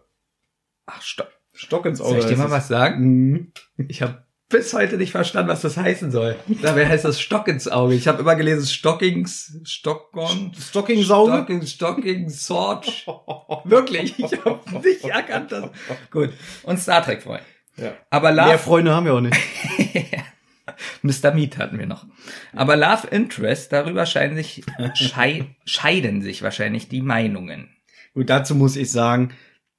ach, 0.85 1.01
Stock. 1.01 1.31
Stock 1.61 1.85
ins 1.85 2.01
Auge. 2.01 2.09
Soll 2.09 2.19
ich 2.19 2.25
dir 2.25 2.37
mal 2.37 2.49
was 2.49 2.67
sagen? 2.67 3.03
Mhm. 3.05 3.51
Ich 3.87 4.01
habe 4.01 4.25
bis 4.49 4.73
heute 4.73 4.97
nicht 4.97 5.11
verstanden, 5.11 5.49
was 5.49 5.61
das 5.61 5.77
heißen 5.77 6.11
soll. 6.11 6.35
Dabei 6.61 6.87
heißt 6.87 7.05
das 7.05 7.21
Stock 7.21 7.47
ins 7.47 7.67
Auge. 7.67 7.93
Ich 7.93 8.07
habe 8.07 8.21
immer 8.21 8.35
gelesen 8.35 8.65
Stockings, 8.65 9.59
Stockgong, 9.63 10.53
Stocking 10.59 11.03
Sauge? 11.03 11.31
Stocking, 11.31 11.65
Stocking, 11.65 12.29
Sword. 12.29 13.05
Wirklich, 13.63 14.17
ich 14.17 14.43
habe 14.43 14.59
nicht 14.83 15.05
erkannt, 15.05 15.51
dass... 15.51 15.69
Gut, 16.09 16.31
und 16.63 16.79
Star 16.79 17.03
Trek 17.03 17.21
Freund. 17.21 17.43
Ja. 17.77 17.93
Aber 18.09 18.31
Mehr 18.31 18.47
Love, 18.47 18.57
Freunde 18.57 18.93
haben 18.93 19.05
wir 19.05 19.13
auch 19.13 19.21
nicht. 19.21 19.37
Mr. 21.03 21.31
Meat 21.31 21.59
hatten 21.59 21.77
wir 21.77 21.85
noch. 21.85 22.05
Aber 22.53 22.75
Love 22.75 23.07
Interest, 23.07 23.71
darüber 23.71 24.07
scheiden 24.07 24.35
sich, 24.35 24.63
schei 24.95 25.55
scheiden 25.65 26.23
sich 26.23 26.41
wahrscheinlich 26.41 26.89
die 26.89 27.01
Meinungen. 27.01 27.69
Gut, 28.13 28.29
dazu 28.29 28.55
muss 28.55 28.75
ich 28.75 28.91
sagen, 28.91 29.31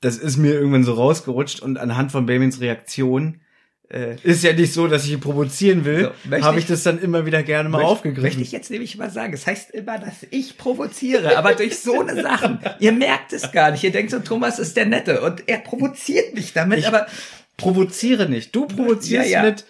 das 0.02 0.18
ist 0.18 0.36
mir 0.36 0.52
irgendwann 0.52 0.84
so 0.84 0.92
rausgerutscht 0.92 1.60
und 1.60 1.78
anhand 1.78 2.12
von 2.12 2.26
Bamins 2.26 2.60
Reaktion 2.60 3.40
äh, 3.88 4.16
ist 4.22 4.42
ja 4.42 4.52
nicht 4.54 4.72
so, 4.72 4.86
dass 4.88 5.04
ich 5.04 5.12
ihn 5.12 5.20
provozieren 5.20 5.84
will, 5.84 6.10
So, 6.30 6.40
habe 6.42 6.58
ich- 6.58 6.64
ich 6.64 6.68
das 6.68 6.82
dann 6.82 6.98
immer 6.98 7.26
wieder 7.26 7.42
gerne 7.42 7.68
mal 7.68 7.78
Möchte- 7.78 7.90
aufgegriffen. 7.92 8.22
Möchte 8.22 8.40
ich 8.42 8.50
jetzt 8.52 8.70
nämlich 8.70 8.96
mal 8.96 9.10
sagen. 9.10 9.32
Es 9.34 9.46
heißt 9.46 9.70
immer, 9.72 9.98
dass 9.98 10.26
ich 10.30 10.56
provoziere, 10.56 11.36
aber 11.36 11.54
durch 11.54 11.78
so 11.78 12.00
eine 12.00 12.22
Sachen. 12.22 12.58
Ihr 12.78 12.92
merkt 12.92 13.32
es 13.34 13.52
gar 13.52 13.70
nicht. 13.70 13.84
Ihr 13.84 13.92
denkt 13.92 14.10
so, 14.10 14.18
Thomas 14.20 14.58
ist 14.58 14.76
der 14.78 14.86
Nette 14.86 15.20
und 15.20 15.46
er 15.46 15.58
provoziert 15.58 16.34
mich 16.34 16.52
damit, 16.54 16.78
Ich- 16.80 16.86
aber 16.86 17.06
provoziere 17.56 18.28
nicht. 18.28 18.54
Du 18.54 18.66
provozierst 18.66 19.30
Ja, 19.30 19.42
ja. 19.42 19.50
mit 19.50 19.64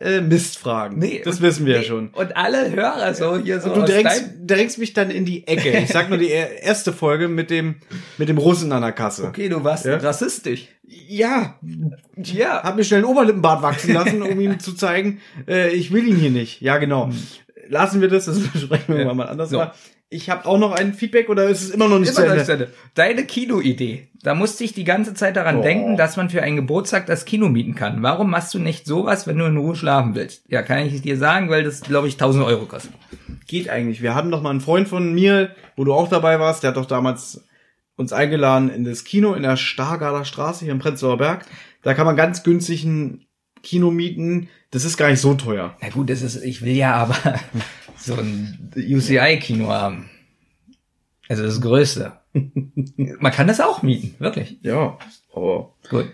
äh, 0.00 0.20
Mistfragen. 0.20 0.98
nee. 0.98 1.20
das 1.24 1.36
und- 1.36 1.42
wissen 1.42 1.66
wir 1.66 1.74
nee, 1.76 1.82
ja 1.82 1.86
schon. 1.86 2.08
Und 2.08 2.36
alle 2.36 2.70
Hörer 2.72 3.14
so 3.14 3.36
hier 3.38 3.60
so 3.60 3.72
Und 3.72 3.82
du 3.88 3.92
drängst, 3.92 4.24
drängst 4.46 4.78
mich 4.78 4.92
dann 4.94 5.10
in 5.10 5.24
die 5.24 5.46
Ecke. 5.46 5.70
Ich 5.78 5.88
sag 5.90 6.08
nur 6.08 6.18
die 6.18 6.30
er- 6.30 6.62
erste 6.62 6.92
Folge 6.92 7.28
mit 7.28 7.50
dem, 7.50 7.76
mit 8.18 8.28
dem 8.28 8.38
Russen 8.38 8.72
an 8.72 8.82
der 8.82 8.92
Kasse. 8.92 9.24
Okay, 9.26 9.48
du 9.48 9.62
warst 9.62 9.84
Ja. 9.84 9.96
rassistisch. 9.98 10.68
Ja, 10.88 11.58
Ja. 12.16 12.62
hab 12.62 12.76
mir 12.76 12.84
schnell 12.84 12.98
einen 13.04 13.08
Oberlippenbart 13.08 13.62
wachsen 13.62 13.94
lassen, 13.94 14.22
um 14.22 14.40
ihm 14.40 14.58
zu 14.58 14.72
zeigen, 14.74 15.20
äh, 15.46 15.70
ich 15.70 15.92
will 15.92 16.08
ihn 16.08 16.16
hier 16.16 16.30
nicht. 16.30 16.60
Ja, 16.60 16.78
genau. 16.78 17.10
Lassen 17.68 18.00
wir 18.00 18.08
das, 18.08 18.24
das 18.24 18.38
besprechen 18.40 18.96
wir 18.96 19.14
mal 19.14 19.28
anders 19.28 19.50
So. 19.50 19.58
mal. 19.58 19.72
Ich 20.12 20.28
habe 20.28 20.44
auch 20.46 20.58
noch 20.58 20.72
ein 20.72 20.92
Feedback 20.92 21.28
oder 21.28 21.48
ist 21.48 21.62
es 21.62 21.70
immer 21.70 21.86
noch 21.88 22.00
nicht 22.00 22.08
Immer 22.08 22.16
zu 22.26 22.32
Ende? 22.32 22.44
zu 22.44 22.52
Ende. 22.52 22.72
Deine 22.94 23.24
Kinoidee. 23.24 24.08
Da 24.22 24.34
musste 24.34 24.64
ich 24.64 24.72
die 24.74 24.82
ganze 24.84 25.14
Zeit 25.14 25.36
daran 25.36 25.58
Oh. 25.58 25.62
denken, 25.62 25.96
dass 25.96 26.16
man 26.16 26.28
für 26.30 26.42
einen 26.42 26.56
Geburtstag 26.56 27.06
das 27.06 27.24
Kino 27.24 27.48
mieten 27.48 27.76
kann. 27.76 28.02
Warum 28.02 28.28
machst 28.28 28.52
du 28.52 28.58
nicht 28.58 28.86
sowas, 28.86 29.28
wenn 29.28 29.38
du 29.38 29.44
in 29.46 29.56
Ruhe 29.56 29.76
schlafen 29.76 30.16
willst? 30.16 30.42
Ja, 30.48 30.62
kann 30.62 30.84
ich 30.84 31.00
dir 31.00 31.16
sagen, 31.16 31.48
weil 31.48 31.62
das, 31.62 31.80
glaube 31.82 32.08
ich, 32.08 32.14
1000 32.14 32.44
Euro 32.44 32.66
kostet. 32.66 32.90
Geht 33.46 33.68
eigentlich. 33.70 34.02
Wir 34.02 34.16
hatten 34.16 34.32
doch 34.32 34.42
mal 34.42 34.50
einen 34.50 34.60
Freund 34.60 34.88
von 34.88 35.14
mir, 35.14 35.54
wo 35.76 35.84
du 35.84 35.94
auch 35.94 36.08
dabei 36.08 36.40
warst, 36.40 36.64
der 36.64 36.70
hat 36.70 36.76
doch 36.76 36.86
damals 36.86 37.44
uns 37.96 38.12
eingeladen 38.12 38.68
in 38.68 38.82
das 38.84 39.04
Kino 39.04 39.34
in 39.34 39.42
der 39.44 39.56
Stargarder 39.56 40.24
Straße 40.24 40.64
hier 40.64 40.72
im 40.72 40.80
Prenzlauer 40.80 41.18
Berg. 41.18 41.46
Da 41.82 41.94
kann 41.94 42.06
man 42.06 42.16
ganz 42.16 42.42
günstig 42.42 42.82
ein 42.84 43.26
Kino 43.62 43.90
mieten. 43.92 44.48
Das 44.72 44.84
ist 44.84 44.96
gar 44.96 45.08
nicht 45.08 45.20
so 45.20 45.34
teuer. 45.34 45.76
Na 45.80 45.88
gut, 45.88 46.10
das 46.10 46.22
ist, 46.22 46.42
ich 46.42 46.62
will 46.62 46.74
ja 46.76 46.94
aber 46.94 47.16
so 48.00 48.14
ein 48.14 48.72
UCI-Kino 48.76 49.68
haben. 49.68 50.10
Also 51.28 51.44
das 51.44 51.60
Größte. 51.60 52.12
Man 52.34 53.32
kann 53.32 53.46
das 53.46 53.60
auch 53.60 53.82
mieten, 53.82 54.14
wirklich. 54.18 54.58
Ja, 54.62 54.98
aber 55.34 55.74
Gut. 55.88 56.06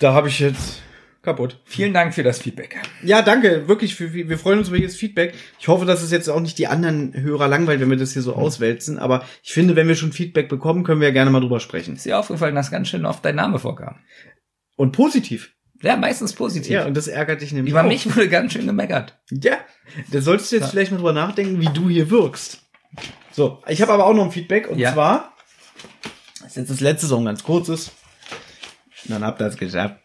da 0.00 0.14
habe 0.14 0.28
ich 0.28 0.38
jetzt 0.38 0.82
kaputt. 1.22 1.60
Vielen 1.64 1.94
Dank 1.94 2.14
für 2.14 2.22
das 2.22 2.38
Feedback. 2.38 2.76
Ja, 3.02 3.22
danke, 3.22 3.66
wirklich. 3.66 3.94
Für, 3.94 4.12
wir 4.12 4.38
freuen 4.38 4.58
uns 4.58 4.68
über 4.68 4.76
jedes 4.76 4.96
Feedback. 4.96 5.34
Ich 5.58 5.68
hoffe, 5.68 5.86
dass 5.86 6.02
es 6.02 6.10
jetzt 6.10 6.28
auch 6.28 6.40
nicht 6.40 6.58
die 6.58 6.66
anderen 6.66 7.14
Hörer 7.14 7.48
langweilt, 7.48 7.80
wenn 7.80 7.90
wir 7.90 7.96
das 7.96 8.12
hier 8.12 8.22
so 8.22 8.34
auswälzen. 8.34 8.98
Aber 8.98 9.24
ich 9.42 9.52
finde, 9.52 9.74
wenn 9.74 9.88
wir 9.88 9.96
schon 9.96 10.12
Feedback 10.12 10.48
bekommen, 10.48 10.84
können 10.84 11.00
wir 11.00 11.08
ja 11.08 11.14
gerne 11.14 11.30
mal 11.30 11.40
drüber 11.40 11.60
sprechen. 11.60 11.96
Ist 11.96 12.04
dir 12.04 12.18
aufgefallen, 12.18 12.54
dass 12.54 12.70
ganz 12.70 12.88
schön 12.88 13.06
oft 13.06 13.24
dein 13.24 13.36
Name 13.36 13.58
vorkam? 13.58 13.96
Und 14.76 14.92
positiv. 14.92 15.53
Ja, 15.84 15.96
meistens 15.96 16.32
positiv. 16.32 16.70
Ja, 16.72 16.86
und 16.86 16.94
das 16.96 17.06
ärgert 17.08 17.40
dich 17.42 17.52
nämlich 17.52 17.70
Über 17.72 17.82
auch. 17.84 17.88
mich 17.88 18.06
wurde 18.06 18.28
ganz 18.28 18.52
schön 18.52 18.66
gemeckert. 18.66 19.18
Ja, 19.30 19.58
da 20.10 20.20
solltest 20.20 20.50
du 20.50 20.56
jetzt 20.56 20.64
Ja. 20.64 20.70
vielleicht 20.70 20.90
mal 20.90 20.96
drüber 20.98 21.12
nachdenken, 21.12 21.60
wie 21.60 21.68
du 21.72 21.88
hier 21.88 22.10
wirkst. 22.10 22.62
So, 23.32 23.62
ich 23.68 23.82
habe 23.82 23.92
aber 23.92 24.06
auch 24.06 24.14
noch 24.14 24.24
ein 24.24 24.30
Feedback 24.32 24.68
und 24.68 24.78
Ja. 24.78 24.92
zwar, 24.92 25.34
das 26.40 26.48
ist 26.50 26.56
jetzt 26.56 26.70
das 26.70 26.80
letzte 26.80 27.06
Song, 27.06 27.24
ganz 27.24 27.42
kurzes. 27.44 27.92
Dann 29.06 29.22
habt 29.24 29.40
ihr 29.40 29.46
es 29.46 29.56
geschafft. 29.56 29.96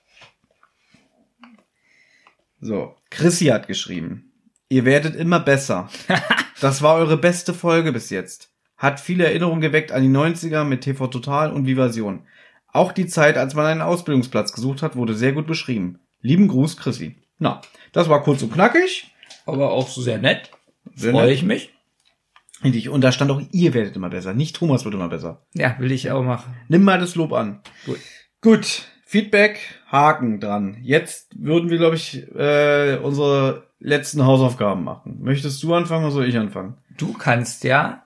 So, 2.60 2.96
Chrissy 3.10 3.46
hat 3.46 3.68
geschrieben, 3.68 4.34
ihr 4.68 4.86
werdet 4.86 5.16
immer 5.16 5.40
besser. 5.40 5.90
Das 6.62 6.82
war 6.82 6.96
eure 6.96 7.16
beste 7.16 7.54
Folge 7.54 7.94
bis 7.94 8.10
jetzt. 8.10 8.50
Hat 8.76 9.00
viele 9.00 9.24
Erinnerungen 9.26 9.62
geweckt 9.62 9.94
an 9.94 10.02
die 10.04 10.10
90er 10.10 10.66
mit 10.66 10.82
TV 10.82 11.08
Total 11.08 11.54
und 11.54 11.68
Vivasion. 11.68 12.28
Auch 12.72 12.92
die 12.92 13.08
Zeit, 13.08 13.38
als 13.38 13.56
man 13.56 13.66
einen 13.66 13.82
Ausbildungsplatz 13.82 14.54
gesucht 14.54 14.82
hat, 14.82 14.96
wurde 14.96 15.16
sehr 15.16 15.34
gut 15.34 15.48
beschrieben. 15.48 16.00
Lieben 16.22 16.48
Gruß, 16.48 16.78
Chrissy. 16.78 17.16
Na, 17.38 17.62
das 17.94 18.10
war 18.10 18.22
kurz 18.24 18.42
und 18.42 18.54
knackig. 18.54 19.12
Aber 19.46 19.72
auch 19.72 19.90
sehr 19.90 20.18
nett. 20.20 20.52
Sehr 20.94 21.12
Freue 21.12 21.28
nett. 21.28 21.36
ich 21.36 21.44
mich. 21.44 21.72
Und 22.90 23.02
da 23.02 23.12
stand 23.12 23.32
auch, 23.32 23.42
ihr 23.52 23.74
werdet 23.74 23.96
immer 23.96 24.10
besser. 24.10 24.34
Nicht 24.34 24.56
Thomas 24.56 24.84
wird 24.84 24.94
immer 24.94 25.08
besser. 25.08 25.46
Ja, 25.54 25.76
will 25.80 25.92
ich 25.92 26.12
auch 26.12 26.24
machen. 26.24 26.54
Nimm 26.68 26.84
mal 26.84 27.00
das 27.00 27.16
Lob 27.16 27.32
an. 27.32 27.62
Gut. 27.86 28.00
Gut. 28.42 28.84
Feedback, 29.06 29.60
Haken 29.88 30.40
dran. 30.40 30.78
Jetzt 30.84 31.32
würden 31.36 31.72
wir, 31.72 31.80
glaube 31.80 31.96
ich, 31.96 32.28
äh, 32.36 32.98
unsere 33.02 33.64
letzten 33.80 34.24
Hausaufgaben 34.24 34.84
machen. 34.84 35.18
Möchtest 35.22 35.64
du 35.64 35.74
anfangen 35.74 36.04
oder 36.04 36.12
soll 36.12 36.28
ich 36.28 36.38
anfangen? 36.38 36.78
Du 36.98 37.14
kannst 37.14 37.64
ja, 37.64 38.04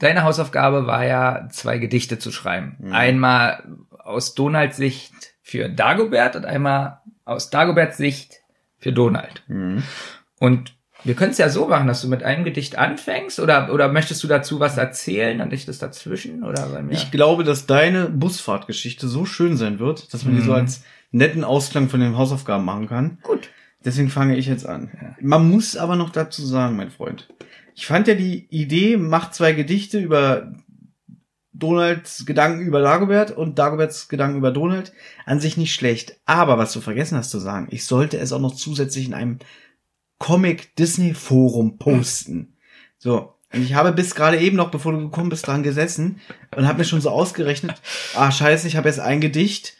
deine 0.00 0.22
Hausaufgabe 0.22 0.86
war 0.86 1.04
ja, 1.04 1.48
zwei 1.50 1.78
Gedichte 1.78 2.18
zu 2.18 2.30
schreiben. 2.32 2.76
Mhm. 2.80 2.92
Einmal 2.92 3.64
aus 3.98 4.34
Donalds 4.34 4.76
Sicht 4.76 5.12
für 5.42 5.68
Dagobert 5.68 6.36
und 6.36 6.44
einmal 6.44 7.00
aus 7.24 7.50
Dagoberts 7.50 7.96
Sicht 7.96 8.36
für 8.78 8.92
Donald. 8.92 9.42
Und 10.38 10.74
wir 11.04 11.14
können 11.14 11.30
es 11.30 11.38
ja 11.38 11.48
so 11.48 11.68
machen, 11.68 11.86
dass 11.86 12.02
du 12.02 12.08
mit 12.08 12.22
einem 12.22 12.44
Gedicht 12.44 12.76
anfängst 12.76 13.38
oder, 13.40 13.72
oder 13.72 13.88
möchtest 13.88 14.22
du 14.24 14.28
dazu 14.28 14.60
was 14.60 14.76
erzählen 14.76 15.40
und 15.40 15.52
ich 15.52 15.64
das 15.66 15.78
dazwischen 15.78 16.42
oder 16.42 16.66
bei 16.68 16.82
mir? 16.82 16.92
Ich 16.92 17.10
glaube, 17.10 17.44
dass 17.44 17.66
deine 17.66 18.06
Busfahrtgeschichte 18.08 19.06
so 19.08 19.24
schön 19.24 19.56
sein 19.56 19.78
wird, 19.78 20.12
dass 20.12 20.24
man 20.24 20.34
die 20.34 20.42
so 20.42 20.50
Mhm. 20.52 20.56
als 20.58 20.84
netten 21.10 21.44
Ausklang 21.44 21.88
von 21.88 22.00
den 22.00 22.16
Hausaufgaben 22.16 22.64
machen 22.64 22.88
kann. 22.88 23.18
Gut. 23.22 23.48
Deswegen 23.84 24.10
fange 24.10 24.36
ich 24.36 24.46
jetzt 24.46 24.66
an. 24.66 25.16
Man 25.20 25.48
muss 25.48 25.76
aber 25.76 25.96
noch 25.96 26.10
dazu 26.10 26.44
sagen, 26.44 26.76
mein 26.76 26.90
Freund. 26.90 27.28
Ich 27.74 27.86
fand 27.86 28.08
ja 28.08 28.14
die 28.14 28.48
Idee, 28.50 28.96
macht 28.96 29.34
zwei 29.34 29.52
Gedichte 29.52 30.00
über 30.00 30.52
Donalds 31.52 32.24
Gedanken 32.24 32.66
über 32.66 32.80
Dagobert 32.80 33.32
und 33.32 33.58
Dagoberts 33.58 34.08
Gedanken 34.08 34.38
über 34.38 34.52
Donald 34.52 34.92
an 35.26 35.40
sich 35.40 35.56
nicht 35.56 35.74
schlecht. 35.74 36.16
Aber 36.24 36.58
was 36.58 36.72
du 36.72 36.80
vergessen 36.80 37.18
hast 37.18 37.30
zu 37.30 37.38
sagen, 37.38 37.68
ich 37.70 37.84
sollte 37.84 38.18
es 38.18 38.32
auch 38.32 38.40
noch 38.40 38.54
zusätzlich 38.54 39.06
in 39.06 39.14
einem 39.14 39.38
Comic 40.18 40.74
Disney 40.76 41.14
Forum 41.14 41.78
posten. 41.78 42.56
So. 42.98 43.34
Und 43.52 43.62
ich 43.62 43.74
habe 43.74 43.92
bis 43.92 44.14
gerade 44.14 44.38
eben 44.38 44.56
noch, 44.56 44.70
bevor 44.70 44.92
du 44.92 44.98
gekommen 44.98 45.30
bist, 45.30 45.46
dran 45.46 45.62
gesessen 45.62 46.20
und 46.54 46.68
habe 46.68 46.78
mir 46.78 46.84
schon 46.84 47.00
so 47.00 47.10
ausgerechnet, 47.10 47.80
ah 48.14 48.30
scheiße, 48.30 48.68
ich 48.68 48.76
habe 48.76 48.88
jetzt 48.88 49.00
ein 49.00 49.20
Gedicht, 49.20 49.74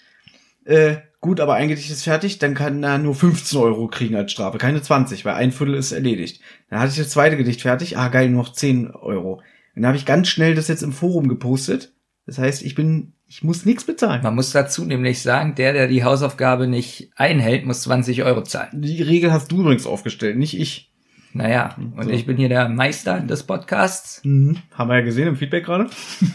äh, 0.64 0.96
gut, 1.20 1.40
aber 1.40 1.54
ein 1.54 1.68
Gedicht 1.68 1.90
ist 1.90 2.04
fertig, 2.04 2.38
dann 2.38 2.54
kann 2.54 2.82
er 2.82 2.98
nur 2.98 3.14
15 3.14 3.58
Euro 3.58 3.88
kriegen 3.88 4.16
als 4.16 4.32
Strafe, 4.32 4.58
keine 4.58 4.82
20, 4.82 5.24
weil 5.24 5.34
ein 5.34 5.52
Viertel 5.52 5.74
ist 5.74 5.92
erledigt. 5.92 6.40
Dann 6.70 6.80
hatte 6.80 6.92
ich 6.92 6.98
das 6.98 7.10
zweite 7.10 7.36
Gedicht 7.36 7.62
fertig, 7.62 7.96
ah 7.98 8.08
geil, 8.08 8.28
nur 8.28 8.44
noch 8.44 8.52
10 8.52 8.90
Euro. 8.92 9.42
Dann 9.74 9.86
habe 9.86 9.96
ich 9.96 10.06
ganz 10.06 10.28
schnell 10.28 10.54
das 10.54 10.68
jetzt 10.68 10.82
im 10.82 10.92
Forum 10.92 11.28
gepostet. 11.28 11.92
Das 12.26 12.38
heißt, 12.38 12.62
ich 12.62 12.74
bin, 12.74 13.14
ich 13.26 13.42
muss 13.42 13.64
nichts 13.64 13.84
bezahlen. 13.84 14.22
Man 14.22 14.34
muss 14.34 14.52
dazu 14.52 14.84
nämlich 14.84 15.22
sagen, 15.22 15.54
der, 15.54 15.72
der 15.72 15.88
die 15.88 16.04
Hausaufgabe 16.04 16.66
nicht 16.66 17.10
einhält, 17.16 17.64
muss 17.64 17.82
20 17.82 18.22
Euro 18.24 18.42
zahlen. 18.42 18.82
Die 18.82 19.02
Regel 19.02 19.32
hast 19.32 19.50
du 19.50 19.60
übrigens 19.60 19.86
aufgestellt, 19.86 20.36
nicht 20.36 20.58
ich. 20.58 20.92
Naja, 21.32 21.76
und 21.96 22.04
So. 22.04 22.10
ich 22.10 22.26
bin 22.26 22.36
hier 22.36 22.48
der 22.48 22.68
Meister 22.68 23.20
des 23.20 23.44
Podcasts. 23.44 24.20
Mhm. 24.24 24.58
Haben 24.72 24.90
wir 24.90 24.96
ja 24.96 25.04
gesehen 25.04 25.28
im 25.28 25.36
Feedback 25.36 25.64
gerade. 25.64 25.86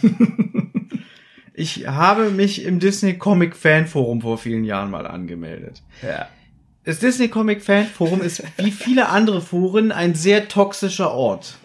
ich 1.54 1.86
habe 1.86 2.30
mich 2.30 2.64
im 2.64 2.80
Disney 2.80 3.14
Comic 3.14 3.56
Fan 3.56 3.86
Forum 3.86 4.20
vor 4.20 4.38
vielen 4.38 4.64
Jahren 4.64 4.90
mal 4.90 5.06
angemeldet. 5.06 5.82
Ja. 6.02 6.28
Das 6.84 6.98
Disney 6.98 7.28
Comic 7.28 7.62
Fan 7.62 7.86
Forum 7.86 8.20
ist 8.20 8.42
wie 8.58 8.72
viele 8.72 9.08
andere 9.08 9.40
Foren 9.40 9.92
ein 9.92 10.14
sehr 10.14 10.48
toxischer 10.48 11.12
Ort. 11.12 11.56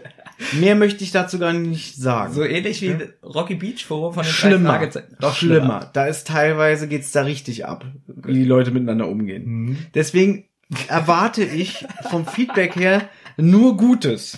Mehr 0.53 0.75
möchte 0.75 1.03
ich 1.03 1.11
dazu 1.11 1.37
gar 1.39 1.51
nicht 1.51 1.97
sagen. 1.97 2.33
So 2.33 2.45
ähnlich 2.45 2.81
wie 2.81 2.95
Rocky 3.23 3.55
Beach 3.55 3.83
Forum 3.85 4.13
von 4.13 4.23
den 4.23 4.31
schlimmer. 4.31 4.89
Doch 5.19 5.35
schlimmer. 5.35 5.89
Da 5.91 6.05
ist 6.05 6.27
teilweise 6.27 6.87
geht's 6.87 7.11
da 7.11 7.23
richtig 7.23 7.65
ab, 7.65 7.83
wie 8.07 8.33
die 8.33 8.45
Leute 8.45 8.71
miteinander 8.71 9.09
umgehen. 9.09 9.45
Mhm. 9.45 9.77
Deswegen 9.95 10.45
erwarte 10.87 11.43
ich 11.43 11.85
vom 12.09 12.25
Feedback 12.25 12.75
her 12.75 13.09
nur 13.35 13.75
Gutes. 13.75 14.37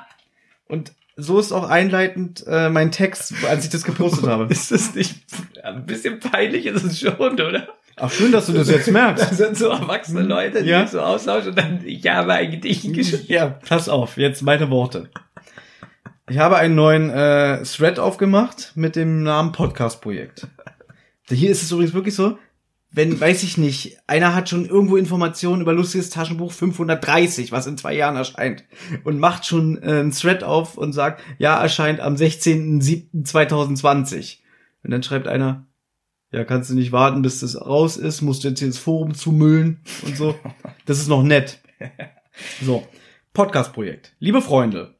Und 0.68 0.92
so 1.16 1.38
ist 1.38 1.52
auch 1.52 1.68
einleitend 1.68 2.44
äh, 2.46 2.68
mein 2.70 2.90
Text, 2.90 3.34
als 3.48 3.64
ich 3.64 3.70
das 3.70 3.84
gepostet 3.84 4.26
habe. 4.26 4.44
Ist 4.50 4.70
das 4.72 4.94
nicht 4.94 5.16
ein 5.62 5.84
bisschen 5.86 6.18
peinlich 6.20 6.66
ist 6.66 6.82
es 6.84 6.98
schon, 7.00 7.14
oder? 7.18 7.68
Ach, 7.96 8.10
schön, 8.10 8.32
dass 8.32 8.46
du 8.46 8.52
das 8.52 8.68
jetzt 8.70 8.88
merkst. 8.90 9.34
sind 9.36 9.56
so 9.56 9.68
erwachsene 9.68 10.22
Leute, 10.22 10.62
die 10.62 10.70
Ja. 10.70 10.86
so 10.86 11.00
austauschen 11.00 11.50
und 11.50 11.58
dann, 11.58 11.80
ich 11.84 12.06
habe 12.08 12.32
ein 12.32 12.50
Gedicht 12.50 12.92
geschrieben. 12.94 13.24
Ja, 13.28 13.46
pass 13.46 13.88
auf, 13.88 14.16
jetzt 14.16 14.42
meine 14.42 14.70
Worte. 14.70 15.10
Ich 16.30 16.38
habe 16.38 16.56
einen 16.56 16.74
neuen 16.74 17.10
äh, 17.10 17.62
Thread 17.64 17.98
aufgemacht 17.98 18.72
mit 18.74 18.96
dem 18.96 19.22
Namen 19.22 19.52
Podcast-Projekt. 19.52 20.46
Hier 21.28 21.50
ist 21.50 21.62
es 21.62 21.70
übrigens 21.72 21.92
wirklich 21.94 22.14
so, 22.14 22.38
wenn, 22.92 23.18
weiß 23.18 23.42
ich 23.42 23.56
nicht, 23.56 23.96
einer 24.06 24.34
hat 24.34 24.50
schon 24.50 24.66
irgendwo 24.66 24.96
Informationen 24.96 25.62
über 25.62 25.72
lustiges 25.72 26.10
Taschenbuch 26.10 26.52
530, 26.52 27.50
was 27.50 27.66
in 27.66 27.78
zwei 27.78 27.94
Jahren 27.94 28.16
erscheint, 28.16 28.64
und 29.04 29.18
macht 29.18 29.46
schon 29.46 29.82
äh, 29.82 30.00
einen 30.00 30.12
Thread 30.12 30.44
auf 30.44 30.76
und 30.76 30.92
sagt, 30.92 31.22
ja, 31.38 31.58
erscheint 31.60 32.00
am 32.00 32.16
16.07.2020. 32.16 34.40
Und 34.84 34.90
dann 34.90 35.02
schreibt 35.02 35.26
einer, 35.26 35.66
ja, 36.30 36.44
kannst 36.44 36.68
du 36.70 36.74
nicht 36.74 36.92
warten, 36.92 37.22
bis 37.22 37.40
das 37.40 37.58
raus 37.60 37.96
ist, 37.96 38.20
musst 38.20 38.44
du 38.44 38.48
jetzt 38.48 38.58
hier 38.58 38.68
das 38.68 38.76
Forum 38.78 39.14
zumüllen 39.14 39.80
und 40.04 40.14
so. 40.16 40.34
Das 40.84 40.98
ist 40.98 41.08
noch 41.08 41.22
nett. 41.22 41.60
So, 42.62 42.86
Podcast-Projekt. 43.34 44.16
Liebe 44.18 44.42
Freunde, 44.42 44.96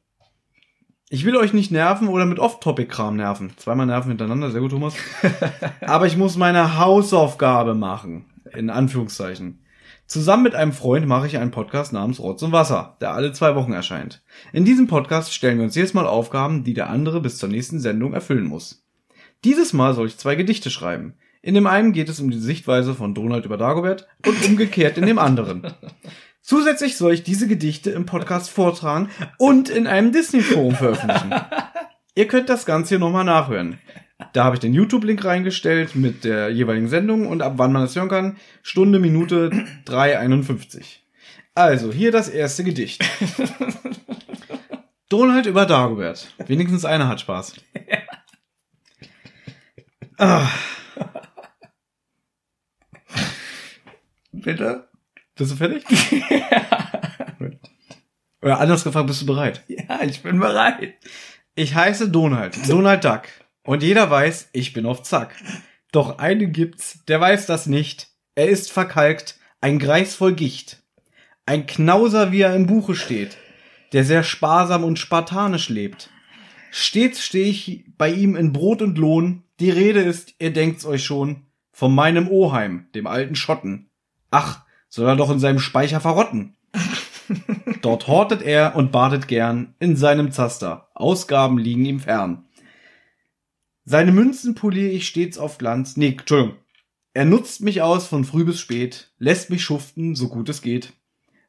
ich 1.13 1.25
will 1.25 1.35
euch 1.35 1.53
nicht 1.53 1.69
nerven 1.69 2.07
oder 2.07 2.25
mit 2.25 2.39
Off-Topic-Kram 2.39 3.15
nerven. 3.15 3.51
Zweimal 3.57 3.85
nerven 3.85 4.09
hintereinander, 4.09 4.49
sehr 4.49 4.61
gut, 4.61 4.71
Thomas. 4.71 4.95
Aber 5.81 6.07
ich 6.07 6.17
muss 6.17 6.37
meine 6.37 6.79
Hausaufgabe 6.79 7.75
machen, 7.75 8.25
in 8.51 8.71
Anführungszeichen. 8.71 9.59
Zusammen 10.07 10.41
mit 10.41 10.55
einem 10.55 10.73
Freund 10.73 11.05
mache 11.05 11.27
ich 11.27 11.37
einen 11.37 11.51
Podcast 11.51 11.93
namens 11.93 12.19
Rotz 12.19 12.41
und 12.41 12.51
Wasser, 12.51 12.97
der 12.99 13.13
alle 13.13 13.31
zwei 13.31 13.53
Wochen 13.53 13.73
erscheint. 13.73 14.23
In 14.53 14.65
diesem 14.65 14.87
Podcast 14.87 15.31
stellen 15.35 15.59
wir 15.59 15.65
uns 15.65 15.75
jedes 15.75 15.93
Mal 15.93 16.07
Aufgaben, 16.07 16.63
die 16.63 16.73
der 16.73 16.89
andere 16.89 17.21
bis 17.21 17.37
zur 17.37 17.49
nächsten 17.49 17.79
Sendung 17.79 18.13
erfüllen 18.13 18.45
muss. 18.45 18.83
Dieses 19.43 19.71
Mal 19.71 19.93
soll 19.93 20.07
ich 20.07 20.17
zwei 20.17 20.33
Gedichte 20.33 20.71
schreiben. 20.71 21.13
In 21.43 21.53
dem 21.53 21.67
einen 21.67 21.93
geht 21.93 22.09
es 22.09 22.21
um 22.21 22.31
die 22.31 22.39
Sichtweise 22.39 22.95
von 22.95 23.13
Donald 23.13 23.45
über 23.45 23.57
Dagobert 23.57 24.07
und 24.25 24.43
umgekehrt 24.47 24.97
in 24.97 25.05
dem 25.05 25.19
anderen. 25.19 25.61
Zusätzlich 26.43 26.97
soll 26.97 27.13
ich 27.13 27.23
diese 27.23 27.47
Gedichte 27.47 27.89
im 27.91 28.05
Podcast 28.05 28.49
vortragen 28.49 29.09
und 29.37 29.69
in 29.69 29.87
einem 29.87 30.11
Disney-Forum 30.11 30.75
veröffentlichen. 30.75 31.33
Ihr 32.15 32.27
könnt 32.27 32.49
das 32.49 32.65
Ganze 32.65 32.89
hier 32.89 32.99
nochmal 32.99 33.23
nachhören. 33.23 33.79
Da 34.33 34.43
habe 34.43 34.57
ich 34.57 34.59
den 34.59 34.73
YouTube-Link 34.73 35.23
reingestellt 35.23 35.95
mit 35.95 36.25
der 36.25 36.49
jeweiligen 36.49 36.89
Sendung 36.89 37.27
und 37.27 37.41
ab 37.41 37.53
wann 37.55 37.71
man 37.71 37.83
das 37.83 37.95
hören 37.95 38.09
kann. 38.09 38.37
Stunde, 38.61 38.99
Minute 38.99 39.51
3,51. 39.87 40.83
Also, 41.55 41.93
hier 41.93 42.11
das 42.11 42.27
erste 42.27 42.65
Gedicht. 42.65 43.03
Donald 45.09 45.45
über 45.45 45.65
Dagobert. 45.65 46.27
Wenigstens 46.45 46.83
einer 46.83 47.07
hat 47.07 47.21
Spaß. 47.21 47.55
Ah, 50.17 50.49
Bitte? 54.33 54.89
Bist 55.35 55.51
du 55.51 55.55
fertig? 55.55 55.83
Oder 58.41 58.59
anders 58.59 58.83
gefragt, 58.83 59.07
bist 59.07 59.21
du 59.21 59.25
bereit? 59.25 59.63
Ja, 59.67 60.01
ich 60.03 60.21
bin 60.21 60.39
bereit. 60.39 60.95
Ich 61.55 61.75
heiße 61.75 62.09
Donald, 62.09 62.57
Donald 62.69 63.05
Duck. 63.05 63.23
Und 63.63 63.83
jeder 63.83 64.09
weiß, 64.09 64.49
ich 64.51 64.73
bin 64.73 64.85
auf 64.85 65.03
Zack. 65.03 65.35
Doch 65.91 66.17
einen 66.17 66.51
gibt's, 66.51 67.05
der 67.07 67.21
weiß 67.21 67.45
das 67.45 67.67
nicht. 67.67 68.09
Er 68.35 68.49
ist 68.49 68.71
verkalkt, 68.71 69.39
ein 69.61 69.79
Greis 69.79 70.15
voll 70.15 70.33
Gicht. 70.33 70.83
Ein 71.45 71.65
Knauser, 71.65 72.31
wie 72.31 72.41
er 72.41 72.55
im 72.55 72.67
Buche 72.67 72.95
steht, 72.95 73.37
der 73.93 74.03
sehr 74.03 74.23
sparsam 74.23 74.83
und 74.83 74.99
spartanisch 74.99 75.69
lebt. 75.69 76.09
Stets 76.71 77.23
stehe 77.23 77.45
ich 77.45 77.85
bei 77.97 78.09
ihm 78.09 78.35
in 78.35 78.51
Brot 78.51 78.81
und 78.81 78.97
Lohn. 78.97 79.43
Die 79.59 79.69
Rede 79.69 80.01
ist, 80.01 80.33
ihr 80.39 80.51
denkt's 80.51 80.85
euch 80.85 81.03
schon, 81.03 81.45
von 81.71 81.93
meinem 81.93 82.27
Oheim, 82.27 82.87
dem 82.95 83.07
alten 83.07 83.35
Schotten. 83.35 83.89
Ach, 84.31 84.65
soll 84.93 85.07
er 85.07 85.15
doch 85.15 85.31
in 85.31 85.39
seinem 85.39 85.57
Speicher 85.57 85.99
verrotten. 85.99 86.55
Dort 87.81 88.07
hortet 88.07 88.43
er 88.43 88.75
und 88.75 88.91
badet 88.91 89.27
gern 89.27 89.73
in 89.79 89.95
seinem 89.95 90.31
Zaster. 90.31 90.87
Ausgaben 90.93 91.57
liegen 91.57 91.83
ihm 91.83 91.99
fern. 91.99 92.45
Seine 93.85 94.11
Münzen 94.11 94.53
poliere 94.53 94.91
ich 94.91 95.07
stets 95.07 95.39
auf 95.39 95.57
Glanz. 95.57 95.97
Nee, 95.97 96.15
Entschuldigung. 96.19 96.57
Er 97.15 97.25
nutzt 97.25 97.61
mich 97.61 97.81
aus 97.81 98.05
von 98.05 98.23
früh 98.23 98.45
bis 98.45 98.59
spät, 98.59 99.11
lässt 99.17 99.49
mich 99.49 99.63
schuften, 99.63 100.15
so 100.15 100.29
gut 100.29 100.47
es 100.47 100.61
geht. 100.61 100.93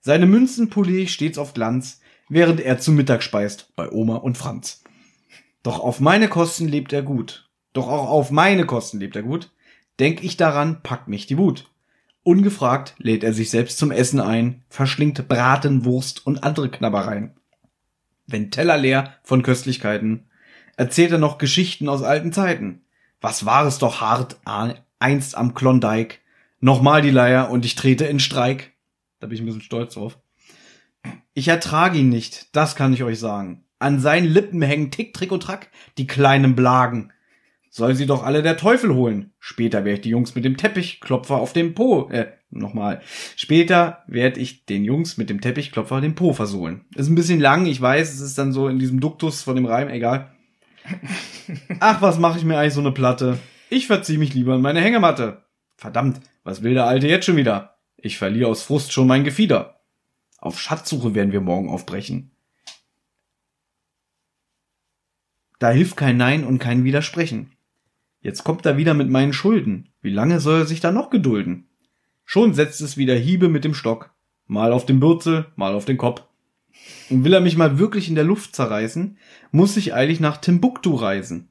Seine 0.00 0.24
Münzen 0.24 0.70
poliere 0.70 1.02
ich 1.02 1.12
stets 1.12 1.37
auf 1.37 1.52
Glanz, 1.52 2.00
während 2.30 2.61
er 2.61 2.78
zu 2.78 2.92
Mittag 2.92 3.22
speist 3.22 3.76
bei 3.76 3.92
Oma 3.92 4.16
und 4.16 4.38
Franz. 4.38 4.83
Doch 5.62 5.80
auf 5.80 6.00
meine 6.00 6.28
Kosten 6.28 6.66
lebt 6.66 6.94
er 6.94 7.02
gut. 7.02 7.50
Doch 7.74 7.88
auch 7.88 8.09
auf 8.09 8.30
meine 8.30 8.64
Kosten 8.64 9.00
lebt 9.00 9.16
er 9.16 9.22
gut. 9.22 9.50
Denk 10.00 10.24
ich 10.24 10.38
daran, 10.38 10.83
packt 10.83 11.09
mich 11.09 11.26
die 11.26 11.37
Wut. 11.37 11.70
Ungefragt 12.24 12.94
lädt 12.98 13.22
er 13.22 13.32
sich 13.32 13.50
selbst 13.50 13.78
zum 13.78 13.92
Essen 13.92 14.18
ein, 14.18 14.64
verschlingt 14.68 15.28
Braten, 15.28 15.84
Wurst 15.84 16.26
und 16.26 16.42
andere 16.42 16.70
Knabbereien. 16.70 17.34
Wenn 18.26 18.50
Teller 18.50 18.76
leer 18.78 19.14
von 19.22 19.42
Köstlichkeiten, 19.42 20.24
erzählt 20.76 21.12
er 21.12 21.18
noch 21.18 21.38
Geschichten 21.38 21.88
aus 21.88 22.02
alten 22.02 22.32
Zeiten. 22.32 22.80
Was 23.20 23.44
war 23.44 23.66
es 23.66 23.78
doch 23.78 24.00
hart 24.00 24.38
einst 24.98 25.37
am 25.37 25.54
Klondike. 25.54 26.16
Nochmal 26.60 27.02
die 27.02 27.10
Leier 27.10 27.50
und 27.50 27.66
ich 27.66 27.74
trete 27.74 28.06
in 28.06 28.20
Streik. 28.20 28.72
Da 29.20 29.26
bin 29.26 29.37
ich 29.37 29.42
ein 29.42 29.46
bisschen 29.46 29.60
stolz 29.60 29.94
drauf. 29.94 30.18
Ich 31.34 31.48
ertrage 31.48 31.98
ihn 31.98 32.08
nicht, 32.08 32.56
das 32.56 32.74
kann 32.74 32.94
ich 32.94 33.02
euch 33.02 33.18
sagen. 33.18 33.64
An 33.78 34.00
seinen 34.00 34.26
Lippen 34.26 34.62
hängen 34.62 34.90
Tick, 34.90 35.12
Trick 35.12 35.30
und 35.30 35.42
Track, 35.42 35.70
die 35.98 36.06
kleinen 36.06 36.56
Blagen. 36.56 37.12
Soll 37.76 37.96
sie 37.96 38.06
doch 38.06 38.22
alle 38.22 38.44
der 38.44 38.56
Teufel 38.56 38.94
holen. 38.94 39.32
Später 39.40 39.78
werde 39.78 39.94
ich 39.96 40.00
die 40.02 40.10
Jungs 40.10 40.37
mit 40.37 40.44
dem 40.44 40.56
Teppichklopfer 40.56 41.34
auf 41.34 41.52
dem 41.52 41.74
Po, 41.74 42.08
äh, 42.08 42.28
nochmal. 42.48 43.00
Später 43.34 44.04
werde 44.06 44.38
ich 44.38 44.64
den 44.64 44.84
Jungs 44.84 45.16
mit 45.16 45.28
dem 45.28 45.40
Teppichklopfer 45.40 46.00
den 46.00 46.14
Po 46.14 46.32
versohlen. 46.32 46.84
Ist 46.94 47.08
ein 47.08 47.16
bisschen 47.16 47.40
lang, 47.40 47.66
ich 47.66 47.80
weiß, 47.80 48.14
es 48.14 48.20
ist 48.20 48.38
dann 48.38 48.52
so 48.52 48.68
in 48.68 48.78
diesem 48.78 49.00
Duktus 49.00 49.42
von 49.42 49.56
dem 49.56 49.66
Reim, 49.66 49.88
egal. 49.88 50.32
Ach, 51.80 52.00
was 52.00 52.20
mache 52.20 52.38
ich 52.38 52.44
mir 52.44 52.56
eigentlich 52.56 52.74
so 52.74 52.80
eine 52.80 52.92
Platte? 52.92 53.40
Ich 53.70 53.88
verzieh 53.88 54.18
mich 54.18 54.34
lieber 54.34 54.54
in 54.54 54.62
meine 54.62 54.80
Hängematte. 54.80 55.42
Verdammt, 55.76 56.20
was 56.44 56.62
will 56.62 56.74
der 56.74 56.87
Alte 56.87 57.08
jetzt 57.08 57.26
schon 57.26 57.37
wieder? 57.37 57.78
Ich 57.96 58.18
verliere 58.18 58.50
aus 58.50 58.62
Frust 58.62 58.92
schon 58.92 59.08
mein 59.08 59.24
Gefieder. 59.24 59.80
Auf 60.38 60.60
Schatzsuche 60.60 61.16
werden 61.16 61.32
wir 61.32 61.40
morgen 61.40 61.68
aufbrechen. 61.68 62.37
Da 65.59 65.70
hilft 65.70 65.96
kein 65.96 66.16
Nein 66.16 66.44
und 66.44 66.61
kein 66.61 66.84
Widersprechen. 66.84 67.51
Jetzt 68.25 68.43
kommt 68.43 68.64
er 68.64 68.79
wieder 68.79 68.95
mit 68.95 69.11
meinen 69.11 69.35
Schulden. 69.35 69.91
Wie 70.01 70.11
lange 70.11 70.41
soll 70.41 70.61
er 70.61 70.66
sich 70.66 70.81
da 70.81 70.91
noch 70.91 71.11
gedulden? 71.11 71.68
Schon 72.25 72.55
setzt 72.55 72.81
es 72.81 72.97
wieder 72.97 73.14
Hiebe 73.14 73.51
mit 73.51 73.64
dem 73.64 73.75
Stock. 73.75 74.14
Mal 74.47 74.72
auf 74.72 74.87
den 74.87 74.99
Bürzel, 74.99 75.45
mal 75.57 75.75
auf 75.75 75.85
den 75.85 75.99
Kopf. 75.99 76.22
Und 77.11 77.22
will 77.22 77.35
er 77.35 77.43
mich 77.43 77.59
mal 77.59 77.79
wirklich 77.79 78.09
in 78.09 78.14
der 78.14 78.25
Luft 78.25 78.57
zerreißen, 78.57 79.18
muss 79.53 79.77
ich 79.77 79.93
eilig 79.93 80.20
nach 80.20 80.39
Timbuktu 80.39 80.95
reisen. 80.95 81.51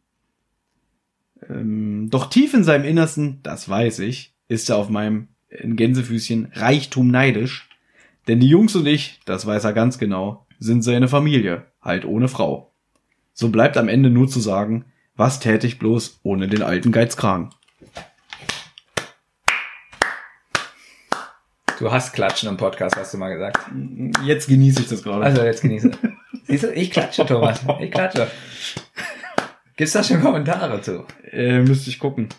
Ähm, 1.48 2.10
doch 2.10 2.26
tief 2.32 2.56
in 2.56 2.64
seinem 2.64 2.86
Innersten, 2.86 3.40
das 3.44 3.70
weiß 3.70 4.00
ich, 4.00 4.34
ist 4.48 4.72
er 4.72 4.78
auf 4.78 4.90
meinem 4.90 5.28
in 5.50 5.76
Gänsefüßchen 5.76 6.54
Reichtum 6.54 7.10
neidisch. 7.10 7.70
Denn 8.28 8.40
die 8.40 8.50
Jungs 8.50 8.76
und 8.76 8.88
ich, 8.88 9.20
das 9.26 9.46
weiß 9.46 9.64
er 9.64 9.74
ganz 9.74 10.00
genau, 10.00 10.48
sind 10.58 10.82
seine 10.82 11.08
Familie, 11.08 11.68
halt 11.84 12.04
ohne 12.04 12.30
Frau. 12.30 12.74
So 13.32 13.50
bleibt 13.50 13.78
am 13.78 13.90
Ende 13.90 14.10
nur 14.10 14.28
zu 14.28 14.40
sagen, 14.40 14.86
was 15.16 15.40
täte 15.40 15.68
ich 15.68 15.80
bloß 15.80 16.20
ohne 16.24 16.48
den 16.48 16.64
alten 16.64 16.92
Geizkragen. 16.92 17.50
Du 21.80 21.92
hast 21.92 22.14
Klatschen 22.14 22.50
im 22.50 22.58
Podcast, 22.58 22.96
hast 22.96 23.14
du 23.14 23.18
mal 23.18 23.34
gesagt. 23.34 23.60
Jetzt 24.24 24.48
genieße 24.48 24.82
ich 24.82 24.88
das 24.88 25.04
gerade. 25.04 25.26
Also 25.26 25.44
jetzt 25.44 25.62
genieße. 25.62 25.92
Siehst 26.48 26.64
du, 26.64 26.72
ich 26.74 26.92
klatsche, 26.92 27.26
Thomas. 27.26 27.62
Ich 27.80 27.92
klatsche. 27.92 28.28
Gibt's 29.76 29.94
da 29.94 30.04
schon 30.04 30.22
Kommentare 30.22 30.82
zu? 30.82 31.06
Äh, 31.32 31.60
müsste 31.60 31.90
ich 31.90 32.00
gucken. 32.00 32.30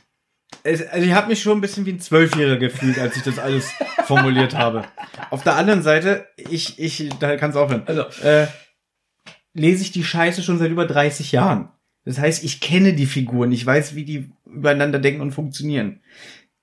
Es, 0.62 0.86
also 0.86 1.04
ich 1.04 1.12
habe 1.12 1.28
mich 1.28 1.42
schon 1.42 1.58
ein 1.58 1.60
bisschen 1.60 1.84
wie 1.84 1.92
ein 1.92 2.00
Zwölfjähriger 2.00 2.58
gefühlt, 2.58 2.98
als 2.98 3.16
ich 3.16 3.22
das 3.22 3.38
alles 3.38 3.70
formuliert 4.06 4.54
habe. 4.54 4.84
Auf 5.30 5.42
der 5.42 5.56
anderen 5.56 5.82
Seite, 5.82 6.28
ich, 6.36 6.78
ich, 6.78 7.10
da 7.18 7.36
kannst 7.36 7.56
du 7.56 7.60
aufhören. 7.60 7.82
Also, 7.86 8.02
Äh, 8.22 8.46
lese 9.52 9.82
ich 9.82 9.92
die 9.92 10.04
Scheiße 10.04 10.42
schon 10.42 10.58
seit 10.58 10.70
über 10.70 10.86
30 10.86 11.32
Jahren. 11.32 11.70
Das 12.04 12.18
heißt, 12.18 12.44
ich 12.44 12.60
kenne 12.60 12.92
die 12.92 13.06
Figuren, 13.06 13.52
ich 13.52 13.64
weiß, 13.64 13.94
wie 13.94 14.04
die 14.04 14.30
übereinander 14.46 14.98
denken 14.98 15.22
und 15.22 15.32
funktionieren. 15.32 16.00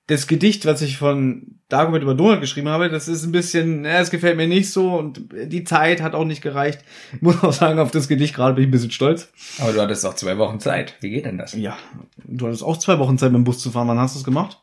Das 0.06 0.26
Gedicht, 0.26 0.66
was 0.66 0.82
ich 0.82 0.98
von 0.98 1.58
Dagobert 1.68 2.02
über 2.02 2.14
Donald 2.14 2.40
geschrieben 2.40 2.68
habe, 2.68 2.90
das 2.90 3.08
ist 3.08 3.24
ein 3.24 3.32
bisschen, 3.32 3.84
es 3.84 4.10
gefällt 4.10 4.36
mir 4.36 4.46
nicht 4.46 4.70
so 4.70 4.94
und 4.94 5.28
die 5.46 5.64
Zeit 5.64 6.02
hat 6.02 6.14
auch 6.14 6.24
nicht 6.24 6.42
gereicht. 6.42 6.80
Ich 7.14 7.22
muss 7.22 7.42
auch 7.42 7.52
sagen, 7.52 7.78
auf 7.78 7.90
das 7.90 8.08
Gedicht 8.08 8.34
gerade 8.34 8.54
bin 8.54 8.64
ich 8.64 8.68
ein 8.68 8.72
bisschen 8.72 8.90
stolz. 8.90 9.32
aber 9.58 9.72
du 9.72 9.80
hattest 9.80 10.04
doch 10.04 10.14
zwei 10.14 10.38
Wochen 10.38 10.60
Zeit. 10.60 10.96
Wie 11.00 11.10
geht 11.10 11.24
denn 11.24 11.38
das? 11.38 11.54
Ja, 11.54 11.76
du 12.24 12.46
hattest 12.46 12.62
auch 12.62 12.76
zwei 12.76 12.98
Wochen 12.98 13.16
Zeit 13.16 13.32
mit 13.32 13.38
dem 13.38 13.44
Bus 13.44 13.58
zu 13.58 13.70
fahren. 13.70 13.88
Wann 13.88 13.98
hast 13.98 14.14
du 14.14 14.18
es 14.18 14.24
gemacht? 14.24 14.60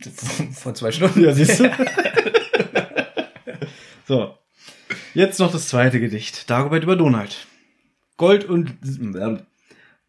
Vor 0.52 0.74
zwei 0.74 0.92
Stunden. 0.92 1.22
Ja, 1.22 1.32
siehst 1.32 1.60
du? 1.60 1.70
so. 4.06 4.34
Jetzt 5.14 5.40
noch 5.40 5.50
das 5.50 5.68
zweite 5.68 6.00
Gedicht. 6.00 6.50
Dagobert 6.50 6.82
über 6.82 6.96
Donald. 6.96 7.46
Gold 8.18 8.44
und, 8.44 8.74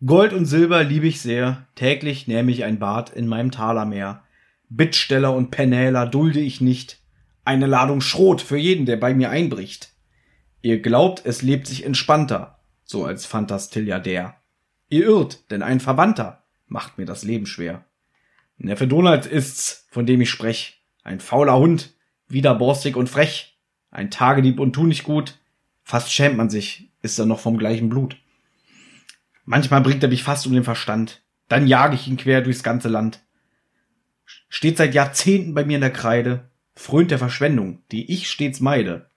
Gold 0.06 0.32
und 0.32 0.45
Silber 0.45 0.84
liebe 0.84 1.08
ich 1.08 1.22
sehr. 1.22 1.66
Täglich 1.74 2.28
nähme 2.28 2.52
ich 2.52 2.64
ein 2.64 2.78
Bad 2.78 3.10
in 3.10 3.26
meinem 3.26 3.50
Talermeer. 3.50 4.22
Bittsteller 4.70 5.34
und 5.34 5.50
Penäler 5.50 6.06
dulde 6.06 6.39
ich 6.39 6.62
nicht. 6.62 7.00
Eine 7.45 7.66
Ladung 7.66 8.02
Schrot 8.02 8.41
für 8.41 8.58
jeden, 8.58 8.86
der 8.86 8.98
bei 8.98 9.16
mir 9.16 9.32
einbricht. 9.32 9.93
Ihr 10.62 10.82
glaubt, 10.82 11.26
es 11.26 11.41
lebt 11.41 11.66
sich 11.66 11.84
entspannter, 11.84 12.60
so 12.84 13.06
als 13.06 13.26
Fantastilliardär. 13.26 14.36
Ihr 14.89 15.08
irrt, 15.08 15.50
denn 15.50 15.64
ein 15.64 15.80
Verwandter 15.80 16.43
macht 16.68 17.00
mir 17.00 17.06
das 17.06 17.24
Leben 17.24 17.48
schwer. 17.48 17.84
Neffe 18.60 18.86
Donald 18.86 19.26
ist's, 19.26 19.88
von 19.89 20.06
dem 20.06 20.22
ich 20.22 20.30
sprech. 20.30 20.84
Ein 21.04 21.20
fauler 21.20 21.58
Hund, 21.58 21.95
widerborstig 22.28 22.95
und 22.95 23.10
frech. 23.10 23.58
Ein 23.89 24.12
Tagedieb 24.12 24.60
und 24.60 24.74
tu 24.74 24.86
nicht 24.86 25.06
gut. 25.06 25.39
Fast 25.82 26.14
schämt 26.14 26.38
man 26.38 26.52
sich, 26.52 26.91
ist 27.02 27.18
er 27.18 27.26
noch 27.26 27.39
vom 27.39 27.58
gleichen 27.58 27.89
Blut. 27.89 28.18
Manchmal 29.50 29.80
bringt 29.80 30.04
er 30.04 30.10
mich 30.10 30.24
fast 30.24 30.45
um 30.45 30.52
den 30.52 30.66
Verstand. 30.66 31.24
Dann 31.48 31.68
jage 31.68 31.95
ich 31.95 32.06
ihn 32.06 32.18
quer 32.18 32.41
durchs 32.41 32.64
ganze 32.64 32.89
Land. 32.89 33.24
Steht 34.50 34.76
seit 34.76 34.93
Jahrzehnten 34.93 35.54
bei 35.54 35.64
mir 35.64 35.76
in 35.76 35.82
der 35.82 35.89
Kreide, 35.89 36.50
frönt 36.76 37.12
der 37.12 37.18
Verschwendung, 37.18 37.82
die 37.93 38.12
ich 38.12 38.30
stets 38.30 38.60
meide. 38.60 39.10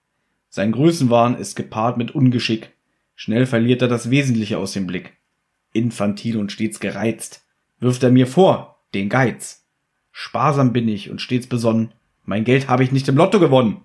Sein 0.47 0.71
Größenwahn 0.71 1.35
ist 1.35 1.55
gepaart 1.55 1.97
mit 1.97 2.11
Ungeschick. 2.15 2.71
Schnell 3.13 3.45
verliert 3.45 3.81
er 3.81 3.89
das 3.89 4.09
Wesentliche 4.09 4.57
aus 4.57 4.71
dem 4.71 4.87
Blick. 4.87 5.17
Infantil 5.73 6.37
und 6.37 6.53
stets 6.53 6.79
gereizt, 6.79 7.45
wirft 7.81 8.01
er 8.01 8.09
mir 8.09 8.25
vor, 8.25 8.81
den 8.93 9.09
Geiz. 9.09 9.67
Sparsam 10.13 10.71
bin 10.71 10.87
ich 10.87 11.09
und 11.09 11.19
stets 11.19 11.47
besonnen, 11.47 11.91
mein 12.23 12.45
Geld 12.45 12.69
habe 12.69 12.85
ich 12.85 12.93
nicht 12.93 13.09
im 13.09 13.17
Lotto 13.17 13.41
gewonnen. 13.41 13.81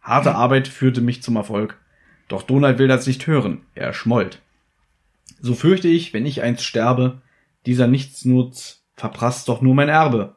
Harte 0.00 0.36
Arbeit 0.36 0.68
führte 0.68 1.00
mich 1.00 1.24
zum 1.24 1.34
Erfolg. 1.34 1.80
Doch 2.28 2.42
Donald 2.42 2.78
will 2.78 2.86
das 2.86 3.08
nicht 3.08 3.26
hören, 3.26 3.62
er 3.74 3.92
schmollt. 3.92 4.40
So 5.42 5.54
fürchte 5.56 5.88
ich, 5.88 6.14
wenn 6.14 6.24
ich 6.24 6.40
einst 6.40 6.64
sterbe, 6.64 7.20
dieser 7.66 7.88
Nichtsnutz 7.88 8.84
verprasst 8.94 9.48
doch 9.48 9.60
nur 9.60 9.74
mein 9.74 9.88
Erbe. 9.88 10.36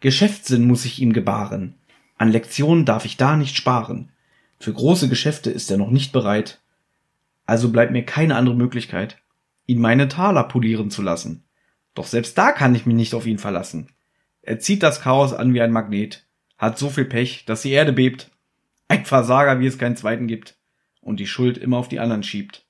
Geschäftssinn 0.00 0.66
muss 0.66 0.84
ich 0.84 1.00
ihm 1.00 1.12
gebaren. 1.12 1.76
An 2.18 2.32
Lektionen 2.32 2.84
darf 2.84 3.04
ich 3.04 3.16
da 3.16 3.36
nicht 3.36 3.56
sparen. 3.56 4.10
Für 4.58 4.72
große 4.72 5.08
Geschäfte 5.08 5.50
ist 5.50 5.70
er 5.70 5.76
noch 5.76 5.90
nicht 5.90 6.12
bereit. 6.12 6.60
Also 7.44 7.70
bleibt 7.70 7.92
mir 7.92 8.04
keine 8.04 8.34
andere 8.34 8.56
Möglichkeit, 8.56 9.18
ihn 9.66 9.78
meine 9.78 10.08
Taler 10.08 10.42
polieren 10.42 10.90
zu 10.90 11.02
lassen. 11.02 11.44
Doch 11.94 12.06
selbst 12.06 12.36
da 12.36 12.50
kann 12.50 12.74
ich 12.74 12.84
mich 12.84 12.96
nicht 12.96 13.14
auf 13.14 13.26
ihn 13.26 13.38
verlassen. 13.38 13.90
Er 14.42 14.58
zieht 14.58 14.82
das 14.82 15.02
Chaos 15.02 15.34
an 15.34 15.54
wie 15.54 15.60
ein 15.60 15.70
Magnet, 15.72 16.26
hat 16.58 16.78
so 16.78 16.90
viel 16.90 17.04
Pech, 17.04 17.44
dass 17.44 17.62
die 17.62 17.70
Erde 17.70 17.92
bebt. 17.92 18.32
Ein 18.88 19.04
Versager, 19.04 19.60
wie 19.60 19.66
es 19.66 19.78
keinen 19.78 19.96
zweiten 19.96 20.26
gibt. 20.26 20.58
Und 21.00 21.20
die 21.20 21.28
Schuld 21.28 21.58
immer 21.58 21.76
auf 21.76 21.88
die 21.88 22.00
anderen 22.00 22.24
schiebt. 22.24 22.65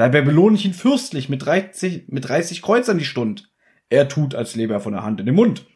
Dabei 0.00 0.22
belohne 0.22 0.56
ich 0.56 0.64
ihn 0.64 0.72
fürstlich 0.72 1.28
mit 1.28 1.44
30, 1.44 2.08
mit 2.08 2.26
30 2.26 2.62
Kreuzern 2.62 2.96
die 2.96 3.04
Stund. 3.04 3.52
Er 3.90 4.08
tut, 4.08 4.34
als 4.34 4.54
lebe 4.54 4.72
er 4.72 4.80
von 4.80 4.94
der 4.94 5.02
Hand 5.02 5.20
in 5.20 5.26
den 5.26 5.34
Mund. 5.34 5.66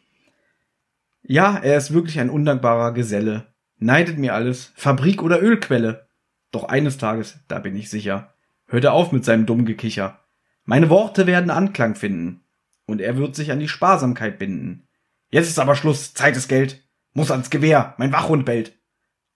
Ja, 1.21 1.59
er 1.59 1.77
ist 1.77 1.93
wirklich 1.93 2.19
ein 2.19 2.31
undankbarer 2.31 2.91
Geselle. 2.93 3.53
Neidet 3.77 4.17
mir 4.17 4.33
alles, 4.33 4.73
Fabrik 4.75 5.21
oder 5.21 5.43
Ölquelle. 5.43 6.09
Doch 6.49 6.63
eines 6.63 6.97
Tages, 6.97 7.37
da 7.47 7.59
bin 7.59 7.75
ich 7.75 7.91
sicher, 7.91 8.33
hört 8.65 8.85
er 8.85 8.93
auf 8.93 9.11
mit 9.11 9.23
seinem 9.23 9.45
dummen 9.45 9.67
Gekicher. 9.67 10.21
Meine 10.63 10.89
Worte 10.89 11.27
werden 11.27 11.51
Anklang 11.51 11.93
finden. 11.93 12.45
Und 12.87 13.01
er 13.01 13.17
wird 13.17 13.35
sich 13.35 13.51
an 13.51 13.59
die 13.59 13.67
Sparsamkeit 13.67 14.39
binden. 14.39 14.87
Jetzt 15.29 15.49
ist 15.49 15.59
aber 15.59 15.75
Schluss, 15.75 16.15
Zeit 16.15 16.35
ist 16.35 16.47
Geld. 16.47 16.83
Muss 17.13 17.29
ans 17.29 17.51
Gewehr, 17.51 17.93
mein 17.99 18.11
Wachhund 18.11 18.43
bellt. 18.43 18.75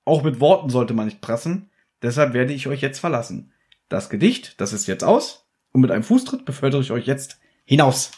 Auch 0.03 0.23
mit 0.23 0.39
Worten 0.39 0.71
sollte 0.71 0.95
man 0.95 1.05
nicht 1.05 1.21
prassen, 1.21 1.69
deshalb 2.01 2.33
werde 2.33 2.53
ich 2.53 2.67
euch 2.67 2.81
jetzt 2.81 2.97
verlassen. 2.97 3.53
Das 3.89 4.09
Gedicht, 4.11 4.61
das 4.61 4.71
ist 4.71 4.85
jetzt 4.85 5.03
aus, 5.03 5.47
und 5.71 5.81
mit 5.81 5.89
einem 5.89 6.03
Fußtritt 6.03 6.45
befördere 6.45 6.81
ich 6.81 6.91
euch 6.91 7.07
jetzt 7.07 7.39
hinaus. 7.65 8.11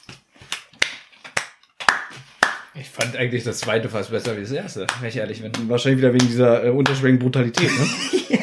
Ich 2.76 2.90
fand 2.90 3.16
eigentlich 3.16 3.46
das 3.46 3.60
zweite 3.60 3.88
fast 3.88 4.12
besser 4.12 4.36
wie 4.36 4.42
das 4.42 4.52
erste, 4.52 4.86
wenn 5.00 5.08
ich 5.08 5.16
ehrlich 5.16 5.42
bin. 5.42 5.54
Wahrscheinlich 5.70 6.00
wieder 6.00 6.14
wegen 6.14 6.28
dieser 6.28 6.66
äh, 6.66 6.70
unterschwelligen 6.70 7.20
Brutalität, 7.20 7.72
ne? 7.72 7.86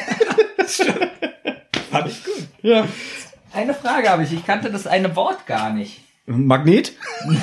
Fand 1.91 2.07
ich 2.07 2.23
gut. 2.23 2.47
ja. 2.63 2.87
Eine 3.53 3.73
Frage 3.73 4.09
habe 4.09 4.23
ich. 4.23 4.33
Ich 4.33 4.45
kannte 4.45 4.71
das 4.71 4.87
eine 4.87 5.15
Wort 5.15 5.45
gar 5.45 5.71
nicht. 5.71 6.01
Magnet? 6.25 6.93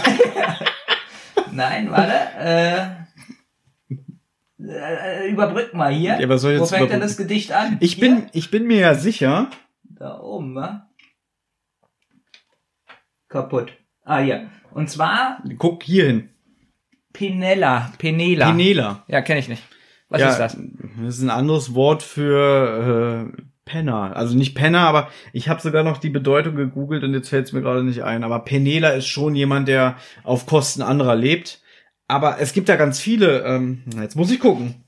Nein, 1.52 1.90
warte. 1.90 2.14
Äh, 2.38 2.86
äh, 4.68 5.28
überbrück 5.28 5.74
mal 5.74 5.92
hier. 5.92 6.18
Ja, 6.20 6.28
Wo 6.28 6.66
fängt 6.66 6.90
denn 6.90 7.00
das 7.00 7.16
Gedicht 7.16 7.52
an? 7.52 7.76
Ich 7.80 7.94
Hier? 7.94 8.08
bin, 8.08 8.26
ich 8.32 8.50
bin 8.50 8.66
mir 8.66 8.78
ja 8.78 8.94
sicher, 8.94 9.50
Da 9.98 10.20
oben, 10.20 10.54
wa? 10.54 10.90
Kaputt. 13.28 13.72
Ah, 14.02 14.20
ja. 14.20 14.50
Und 14.72 14.90
zwar 14.90 15.42
guck 15.56 15.82
hier 15.82 16.06
hin. 16.06 16.28
Penella. 17.12 17.92
Penela. 17.98 18.50
Penela. 18.50 19.04
Ja, 19.08 19.22
kenne 19.22 19.40
ich 19.40 19.48
nicht. 19.48 19.62
Was 20.08 20.20
ja, 20.20 20.28
ist 20.28 20.38
das? 20.38 20.56
Das 21.02 21.16
ist 21.16 21.22
ein 21.22 21.30
anderes 21.30 21.74
Wort 21.74 22.02
für 22.02 23.32
äh, 23.34 23.42
Penner. 23.64 24.14
Also 24.14 24.36
nicht 24.36 24.54
Penner, 24.54 24.80
aber 24.80 25.08
ich 25.32 25.48
habe 25.48 25.62
sogar 25.62 25.82
noch 25.82 25.96
die 25.96 26.10
Bedeutung 26.10 26.56
gegoogelt 26.56 27.02
und 27.02 27.14
jetzt 27.14 27.30
fällt 27.30 27.46
es 27.46 27.52
mir 27.52 27.62
gerade 27.62 27.82
nicht 27.82 28.04
ein. 28.04 28.22
Aber 28.22 28.40
Penela 28.40 28.90
ist 28.90 29.06
schon 29.06 29.34
jemand, 29.34 29.66
der 29.66 29.96
auf 30.24 30.46
Kosten 30.46 30.82
anderer 30.82 31.16
lebt. 31.16 31.62
Aber 32.06 32.38
es 32.38 32.52
gibt 32.52 32.68
ja 32.68 32.76
ganz 32.76 33.00
viele. 33.00 33.44
Ähm, 33.44 33.82
jetzt 34.00 34.14
muss 34.14 34.30
ich 34.30 34.38
gucken, 34.38 34.84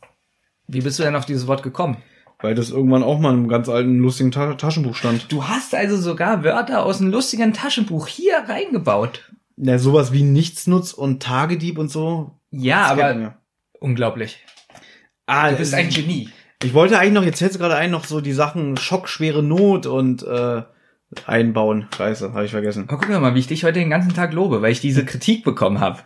Wie 0.66 0.82
bist 0.82 0.98
du 0.98 1.02
denn 1.02 1.16
auf 1.16 1.24
dieses 1.24 1.46
Wort 1.46 1.62
gekommen? 1.62 1.96
Weil 2.40 2.54
das 2.54 2.70
irgendwann 2.70 3.02
auch 3.02 3.18
mal 3.18 3.30
in 3.30 3.38
einem 3.38 3.48
ganz 3.48 3.68
alten 3.68 3.98
lustigen 3.98 4.30
Ta 4.30 4.54
Taschenbuch 4.54 4.94
stand. 4.94 5.30
Du 5.32 5.44
hast 5.44 5.74
also 5.74 5.96
sogar 5.96 6.44
Wörter 6.44 6.84
aus 6.84 7.00
einem 7.00 7.10
lustigen 7.10 7.52
Taschenbuch 7.52 8.06
hier 8.06 8.44
reingebaut. 8.46 9.32
Ja, 9.56 9.78
sowas 9.78 10.12
wie 10.12 10.22
Nichtsnutz 10.22 10.92
und 10.92 11.22
Tagedieb 11.22 11.78
und 11.78 11.90
so. 11.90 12.38
Ja, 12.50 12.86
aber 12.86 13.18
ja. 13.18 13.36
unglaublich. 13.80 14.44
Ah, 15.26 15.50
Du 15.50 15.56
bist 15.56 15.74
ein 15.74 15.90
Genie. 15.90 16.30
Ich 16.62 16.74
wollte 16.74 16.98
eigentlich 16.98 17.12
noch, 17.12 17.24
jetzt 17.24 17.38
fällt 17.38 17.58
gerade 17.58 17.76
ein, 17.76 17.90
noch 17.90 18.04
so 18.04 18.20
die 18.20 18.32
Sachen 18.32 18.76
schockschwere 18.76 19.42
Not 19.42 19.86
und 19.86 20.22
äh, 20.22 20.62
einbauen. 21.26 21.88
Scheiße, 21.96 22.32
habe 22.32 22.44
ich 22.44 22.50
vergessen. 22.50 22.84
Aber 22.88 22.98
guck 22.98 23.08
mal, 23.20 23.34
wie 23.34 23.40
ich 23.40 23.46
dich 23.46 23.64
heute 23.64 23.78
den 23.78 23.90
ganzen 23.90 24.14
Tag 24.14 24.32
lobe, 24.32 24.62
weil 24.62 24.72
ich 24.72 24.80
diese 24.80 25.04
Kritik 25.06 25.44
bekommen 25.44 25.80
habe. 25.80 26.00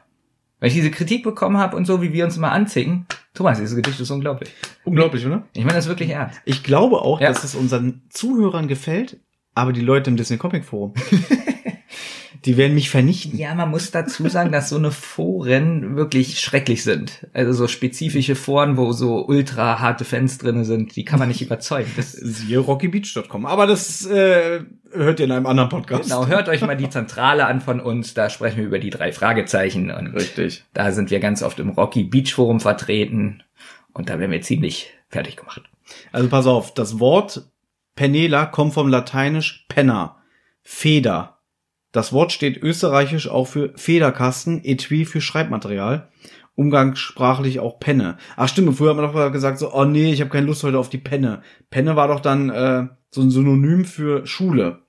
Weil 0.62 0.68
ich 0.68 0.74
diese 0.74 0.92
Kritik 0.92 1.24
bekommen 1.24 1.58
habe 1.58 1.76
und 1.76 1.86
so, 1.88 2.00
wie 2.02 2.12
wir 2.12 2.24
uns 2.24 2.36
immer 2.36 2.52
anzicken. 2.52 3.04
Thomas, 3.34 3.58
dieses 3.58 3.74
Gedicht 3.74 3.98
ist 3.98 4.12
unglaublich. 4.12 4.48
Unglaublich, 4.84 5.26
oder? 5.26 5.42
Ich 5.54 5.64
meine 5.64 5.74
das 5.74 5.88
wirklich 5.88 6.10
ernst. 6.10 6.40
Ich 6.44 6.62
glaube 6.62 7.02
auch, 7.02 7.20
Ja. 7.20 7.26
dass 7.26 7.42
es 7.42 7.56
unseren 7.56 8.02
Zuhörern 8.10 8.68
gefällt, 8.68 9.18
aber 9.56 9.72
die 9.72 9.80
Leute 9.80 10.08
im 10.08 10.16
Disney 10.16 10.36
Comic 10.36 10.64
Forum, 10.64 10.94
die 12.44 12.56
werden 12.56 12.74
mich 12.74 12.90
vernichten. 12.90 13.36
Ja, 13.36 13.56
man 13.56 13.70
muss 13.70 13.90
dazu 13.90 14.28
sagen, 14.28 14.52
dass 14.52 14.68
so 14.68 14.76
eine 14.76 14.92
Foren 14.92 15.96
wirklich 15.96 16.38
schrecklich 16.38 16.84
sind. 16.84 17.26
Also 17.32 17.52
so 17.52 17.66
spezifische 17.66 18.36
Foren, 18.36 18.76
wo 18.76 18.92
so 18.92 19.26
ultra 19.26 19.80
harte 19.80 20.04
Fans 20.04 20.38
drinne 20.38 20.64
sind, 20.64 20.94
die 20.94 21.04
kann 21.04 21.18
man 21.18 21.26
nicht 21.28 21.42
überzeugen. 21.42 21.90
Das, 21.96 22.12
Siehe 22.12 22.58
rockybeach.com. 22.60 23.46
Aber 23.46 23.66
das 23.66 24.06
äh, 24.06 24.60
hört 24.92 25.20
ihr 25.20 25.26
in 25.26 25.32
einem 25.32 25.46
anderen 25.46 25.68
Podcast. 25.68 26.04
genau, 26.04 26.26
hört 26.26 26.48
euch 26.48 26.60
mal 26.62 26.76
die 26.76 26.90
Zentrale 26.90 27.46
an 27.46 27.60
von 27.60 27.80
uns, 27.80 28.14
da 28.14 28.30
sprechen 28.30 28.58
wir 28.58 28.64
über 28.64 28.78
die 28.78 28.90
drei 28.90 29.12
Fragezeichen 29.12 29.90
und 29.90 30.08
Richtig. 30.08 30.64
da 30.74 30.92
sind 30.92 31.10
wir 31.10 31.20
ganz 31.20 31.42
oft 31.42 31.58
im 31.58 31.70
Rocky 31.70 32.04
Beach 32.04 32.34
Forum 32.34 32.60
vertreten 32.60 33.42
und 33.92 34.08
da 34.08 34.18
werden 34.18 34.30
wir 34.30 34.42
ziemlich 34.42 34.92
fertig 35.08 35.36
gemacht. 35.36 35.62
Also 36.12 36.28
pass 36.28 36.46
auf, 36.46 36.72
das 36.74 36.98
Wort 37.00 37.50
Penela 37.94 38.46
kommt 38.46 38.74
vom 38.74 38.88
Lateinisch 38.88 39.66
penna, 39.68 40.16
Feder. 40.62 41.38
Das 41.90 42.12
Wort 42.12 42.32
steht 42.32 42.62
österreichisch 42.62 43.28
auch 43.28 43.46
für 43.46 43.72
Federkasten, 43.76 44.64
Etui 44.64 45.04
für 45.04 45.20
Schreibmaterial. 45.20 46.08
umgangssprachlich 46.54 47.60
auch 47.60 47.80
Penne. 47.80 48.16
Ach 48.36 48.48
stimmt, 48.48 48.76
früher 48.76 48.90
hat 48.90 48.96
man 48.96 49.10
doch 49.12 49.32
gesagt 49.32 49.58
so, 49.58 49.72
oh 49.72 49.84
nee, 49.84 50.12
ich 50.12 50.20
habe 50.20 50.30
keine 50.30 50.46
Lust 50.46 50.62
heute 50.64 50.78
auf 50.78 50.90
die 50.90 50.98
Penne. 50.98 51.42
Penne 51.70 51.96
war 51.96 52.08
doch 52.08 52.20
dann 52.20 52.50
äh, 52.50 52.88
so 53.10 53.22
ein 53.22 53.30
Synonym 53.30 53.84
für 53.84 54.26
Schule. 54.26 54.81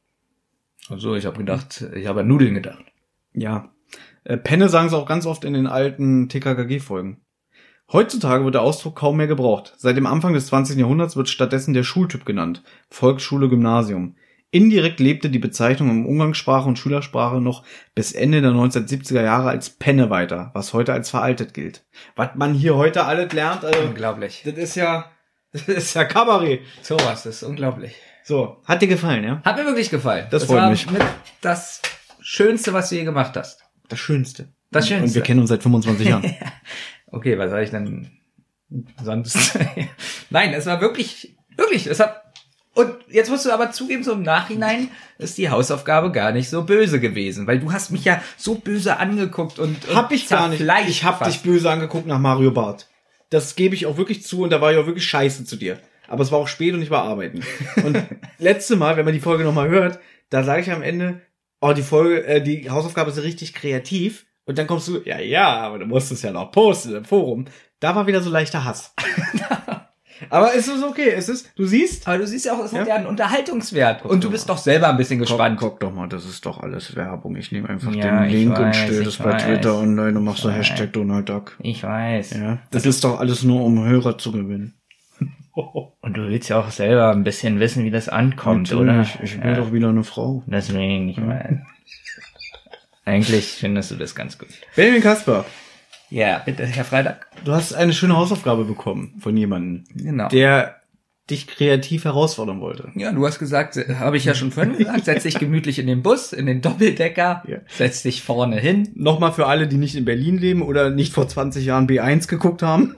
Also 0.89 1.15
ich 1.15 1.25
habe 1.25 1.37
gedacht, 1.37 1.85
ich 1.95 2.07
habe 2.07 2.21
an 2.21 2.27
Nudeln 2.27 2.55
gedacht. 2.55 2.83
Ja. 3.33 3.71
Äh, 4.23 4.37
Penne 4.37 4.69
sagen 4.69 4.89
sie 4.89 4.97
auch 4.97 5.07
ganz 5.07 5.25
oft 5.25 5.43
in 5.45 5.53
den 5.53 5.67
alten 5.67 6.29
TKKG-Folgen. 6.29 7.21
Heutzutage 7.91 8.43
wird 8.43 8.55
der 8.55 8.61
Ausdruck 8.61 8.95
kaum 8.95 9.17
mehr 9.17 9.27
gebraucht. 9.27 9.73
Seit 9.77 9.97
dem 9.97 10.07
Anfang 10.07 10.33
des 10.33 10.47
20. 10.47 10.77
Jahrhunderts 10.77 11.15
wird 11.15 11.29
stattdessen 11.29 11.73
der 11.73 11.83
Schultyp 11.83 12.25
genannt. 12.25 12.63
Volksschule, 12.89 13.49
Gymnasium. 13.49 14.15
Indirekt 14.51 14.99
lebte 14.99 15.29
die 15.29 15.39
Bezeichnung 15.39 15.89
im 15.89 16.05
Umgangssprache 16.05 16.67
und 16.67 16.77
Schülersprache 16.77 17.41
noch 17.41 17.63
bis 17.95 18.11
Ende 18.11 18.41
der 18.41 18.51
1970er 18.51 19.23
Jahre 19.23 19.49
als 19.49 19.71
Penne 19.71 20.11
weiter, 20.11 20.51
was 20.53 20.73
heute 20.73 20.93
als 20.93 21.09
veraltet 21.09 21.55
gilt. 21.55 21.85
Was 22.15 22.29
man 22.35 22.53
hier 22.53 22.75
heute 22.75 23.05
alles 23.05 23.33
lernt, 23.33 23.65
also, 23.65 23.81
Unglaublich. 23.81 24.43
das 24.45 24.53
ist 24.53 24.75
ja, 24.75 25.11
das 25.51 25.67
ist 25.67 25.95
ja 25.95 26.05
Kabarett. 26.05 26.61
Sowas, 26.83 27.23
das 27.23 27.37
ist 27.37 27.43
unglaublich. 27.43 27.95
So, 28.23 28.61
hat 28.65 28.81
dir 28.81 28.87
gefallen, 28.87 29.23
ja? 29.23 29.41
Hat 29.43 29.57
mir 29.57 29.65
wirklich 29.65 29.89
gefallen. 29.89 30.27
Das 30.31 30.45
freut 30.45 30.57
war 30.61 30.69
mich. 30.69 30.89
Mit 30.89 31.01
das 31.41 31.81
Schönste, 32.21 32.71
was 32.73 32.89
du 32.89 32.95
je 32.95 33.03
gemacht 33.03 33.35
hast. 33.35 33.61
Das 33.89 33.99
Schönste. 33.99 34.47
Das 34.71 34.85
Und 34.85 34.89
wir 34.91 34.97
Schönste. 34.99 35.21
kennen 35.21 35.39
uns 35.41 35.49
seit 35.49 35.61
25 35.63 36.07
Jahren. 36.07 36.35
Okay, 37.15 37.37
was 37.37 37.51
soll 37.51 37.61
ich 37.61 37.69
denn 37.69 38.09
sonst? 39.03 39.55
Nein, 40.31 40.51
es 40.53 40.65
war 40.65 40.81
wirklich, 40.81 41.35
wirklich, 41.55 41.85
es 41.85 41.99
hat, 41.99 42.23
und 42.73 42.91
jetzt 43.07 43.29
musst 43.29 43.45
du 43.45 43.51
aber 43.51 43.69
zugeben, 43.69 44.03
so 44.03 44.13
im 44.13 44.23
Nachhinein 44.23 44.89
ist 45.19 45.37
die 45.37 45.51
Hausaufgabe 45.51 46.11
gar 46.11 46.31
nicht 46.31 46.49
so 46.49 46.63
böse 46.63 46.99
gewesen, 46.99 47.45
weil 47.45 47.59
du 47.59 47.71
hast 47.71 47.91
mich 47.91 48.03
ja 48.03 48.19
so 48.35 48.55
böse 48.55 48.97
angeguckt 48.97 49.59
und, 49.59 49.87
und 49.87 49.95
Hab 49.95 50.11
ich 50.11 50.27
gar 50.27 50.47
nicht. 50.47 50.61
Ich 50.87 51.03
hab 51.03 51.19
fast. 51.19 51.31
dich 51.31 51.41
böse 51.43 51.69
angeguckt 51.69 52.07
nach 52.07 52.17
Mario 52.17 52.49
Bart. 52.49 52.87
Das 53.29 53.55
gebe 53.55 53.75
ich 53.75 53.85
auch 53.85 53.97
wirklich 53.97 54.23
zu 54.23 54.41
und 54.41 54.49
da 54.49 54.59
war 54.59 54.71
ich 54.71 54.79
auch 54.79 54.87
wirklich 54.87 55.05
scheiße 55.05 55.45
zu 55.45 55.55
dir. 55.55 55.79
Aber 56.07 56.21
es 56.23 56.31
war 56.31 56.39
auch 56.39 56.47
spät 56.47 56.73
und 56.73 56.81
ich 56.81 56.89
war 56.89 57.03
arbeiten. 57.03 57.41
Und 57.83 57.97
letzte 58.39 58.75
Mal, 58.75 58.97
wenn 58.97 59.05
man 59.05 59.13
die 59.13 59.19
Folge 59.19 59.43
nochmal 59.43 59.69
hört, 59.69 59.99
da 60.29 60.43
sage 60.43 60.61
ich 60.61 60.71
am 60.71 60.81
Ende, 60.81 61.21
oh, 61.61 61.73
die 61.73 61.81
Folge, 61.81 62.25
äh, 62.25 62.41
die 62.41 62.69
Hausaufgabe 62.69 63.09
ist 63.11 63.21
richtig 63.23 63.53
kreativ. 63.53 64.25
Und 64.45 64.57
dann 64.57 64.67
kommst 64.67 64.87
du, 64.89 65.01
ja, 65.05 65.19
ja, 65.19 65.47
aber 65.61 65.79
du 65.79 65.85
musst 65.85 66.11
es 66.11 66.21
ja 66.21 66.31
noch 66.31 66.51
posten 66.51 66.93
im 66.95 67.05
Forum. 67.05 67.45
Da 67.79 67.95
war 67.95 68.07
wieder 68.07 68.21
so 68.21 68.29
leichter 68.29 68.65
Hass. 68.65 68.93
aber 70.29 70.53
es 70.55 70.67
ist 70.67 70.83
okay, 70.83 71.11
es 71.15 71.29
ist, 71.29 71.51
du 71.55 71.65
siehst, 71.65 72.07
Aber 72.07 72.17
du 72.17 72.27
siehst 72.27 72.45
ja 72.45 72.53
auch, 72.53 72.63
es 72.65 72.73
hat 72.73 72.87
Ja? 72.87 72.95
einen 72.95 73.07
Unterhaltungswert. 73.07 74.03
Und 74.05 74.23
du 74.23 74.29
bist 74.29 74.49
doch 74.49 74.57
selber 74.57 74.89
ein 74.89 74.97
bisschen 74.97 75.19
gespannt. 75.19 75.57
Guck, 75.59 75.71
guck 75.71 75.79
doch 75.79 75.93
mal, 75.93 76.07
das 76.07 76.25
ist 76.25 76.45
doch 76.45 76.59
alles 76.59 76.95
Werbung. 76.95 77.35
Ich 77.37 77.51
nehme 77.53 77.69
einfach 77.69 77.93
Ja, 77.93 78.23
den 78.23 78.31
Link 78.31 78.57
und 78.57 78.65
weiß, 78.65 78.75
stelle 78.77 78.99
ich 78.99 79.05
das 79.05 79.17
bei 79.17 79.31
weiß. 79.33 79.43
Twitter 79.45 79.75
online 79.75 80.17
und 80.17 80.23
mach 80.25 80.37
so. 80.37 80.49
Hashtag 80.51 80.91
Donald 80.93 81.29
Duck. 81.29 81.57
Ich 81.61 81.83
weiß. 81.83 82.33
Ja, 82.37 82.59
das 82.71 82.85
ist 82.85 83.03
doch 83.03 83.19
alles 83.19 83.43
nur, 83.43 83.63
um 83.63 83.83
Hörer 83.85 84.17
zu 84.17 84.31
gewinnen. 84.33 84.73
Und 85.55 86.17
du 86.17 86.27
willst 86.27 86.49
ja 86.49 86.59
auch 86.59 86.71
selber 86.71 87.11
ein 87.11 87.23
bisschen 87.23 87.59
wissen, 87.59 87.83
wie 87.85 87.91
das 87.91 88.09
ankommt, 88.09 88.71
Natürlich, 88.71 89.15
oder? 89.15 89.23
Ich 89.23 89.37
will 89.41 89.49
ja. 89.51 89.55
doch 89.55 89.71
wieder 89.71 89.89
eine 89.89 90.03
Frau. 90.03 90.43
Deswegen, 90.47 91.09
ich 91.09 91.17
meine. 91.17 91.65
Eigentlich 93.05 93.45
findest 93.45 93.91
du 93.91 93.95
das 93.95 94.15
ganz 94.15 94.37
gut. 94.37 94.47
Benjamin 94.75 95.01
Kasper, 95.01 95.45
Ja, 96.09 96.39
bitte, 96.45 96.65
Herr 96.65 96.85
Freitag. 96.85 97.27
du 97.43 97.51
hast 97.51 97.73
eine 97.73 97.93
schöne 97.93 98.15
Hausaufgabe 98.15 98.63
bekommen 98.63 99.15
von 99.19 99.35
jemandem, 99.35 99.83
Genau. 99.95 100.29
der 100.29 100.77
dich 101.29 101.47
kreativ 101.47 102.03
herausfordern 102.05 102.59
wollte. 102.59 102.91
Ja, 102.95 103.11
du 103.13 103.25
hast 103.25 103.39
gesagt, 103.39 103.75
habe 103.99 104.17
ich 104.17 104.25
ja 104.25 104.33
schon 104.35 104.51
vorhin 104.51 104.77
gesagt, 104.77 105.05
setz 105.05 105.23
dich 105.23 105.39
gemütlich 105.39 105.79
in 105.79 105.87
den 105.87 106.01
Bus, 106.01 106.33
in 106.33 106.45
den 106.45 106.61
Doppeldecker, 106.61 107.43
Ja. 107.47 107.57
setz 107.67 108.03
dich 108.03 108.23
vorne 108.23 108.57
hin. 108.59 108.89
Nochmal 108.95 109.31
für 109.33 109.47
alle, 109.47 109.67
die 109.67 109.77
nicht 109.77 109.95
in 109.95 110.05
Berlin 110.05 110.37
leben 110.37 110.61
oder 110.61 110.89
nicht 110.89 111.13
vor 111.13 111.27
20 111.27 111.65
Jahren 111.65 111.87
B1 111.87 112.27
geguckt 112.27 112.61
haben. 112.61 112.95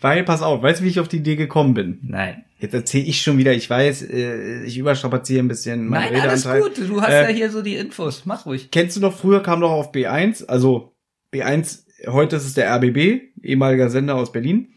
Weil, 0.00 0.24
pass 0.24 0.42
auf, 0.42 0.62
weißt 0.62 0.80
du, 0.80 0.84
wie 0.84 0.88
ich 0.88 1.00
auf 1.00 1.08
die 1.08 1.18
Idee 1.18 1.36
gekommen 1.36 1.74
bin? 1.74 1.98
Nein. 2.02 2.44
Jetzt 2.58 2.74
erzähle 2.74 3.04
ich 3.04 3.20
schon 3.22 3.38
wieder, 3.38 3.52
ich 3.52 3.68
weiß, 3.68 4.02
äh, 4.02 4.62
ich 4.64 4.78
überstrapaziere 4.78 5.42
ein 5.42 5.48
bisschen 5.48 5.86
meinen 5.88 6.12
Nein, 6.12 6.20
alles 6.22 6.46
Redeanteil. 6.46 6.70
gut. 6.84 6.88
Du 6.88 7.00
hast 7.02 7.10
Äh, 7.10 7.22
ja 7.22 7.28
hier 7.28 7.50
so 7.50 7.62
die 7.62 7.74
Infos. 7.76 8.24
Mach 8.24 8.46
ruhig. 8.46 8.70
Kennst 8.70 8.96
du 8.96 9.00
noch, 9.00 9.16
früher 9.16 9.42
kam 9.42 9.60
doch 9.60 9.70
auf 9.72 9.92
B1, 9.92 10.46
also 10.46 10.92
B1, 11.32 11.84
heute 12.08 12.36
ist 12.36 12.44
es 12.46 12.54
der 12.54 12.70
RBB, 12.76 13.20
ehemaliger 13.42 13.88
Sender 13.90 14.14
aus 14.16 14.30
Berlin, 14.32 14.68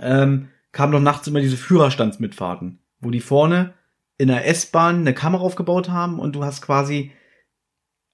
ähm, 0.00 0.48
kam 0.72 0.90
doch 0.92 1.00
nachts 1.00 1.26
immer 1.28 1.40
diese 1.40 1.56
Führerstandsmitfahrten, 1.56 2.78
wo 3.00 3.10
die 3.10 3.20
vorne 3.20 3.74
in 4.18 4.28
der 4.28 4.46
S-Bahn 4.48 5.00
eine 5.00 5.14
Kamera 5.14 5.42
aufgebaut 5.42 5.88
haben 5.88 6.18
und 6.18 6.34
du 6.36 6.44
hast 6.44 6.62
quasi 6.62 7.12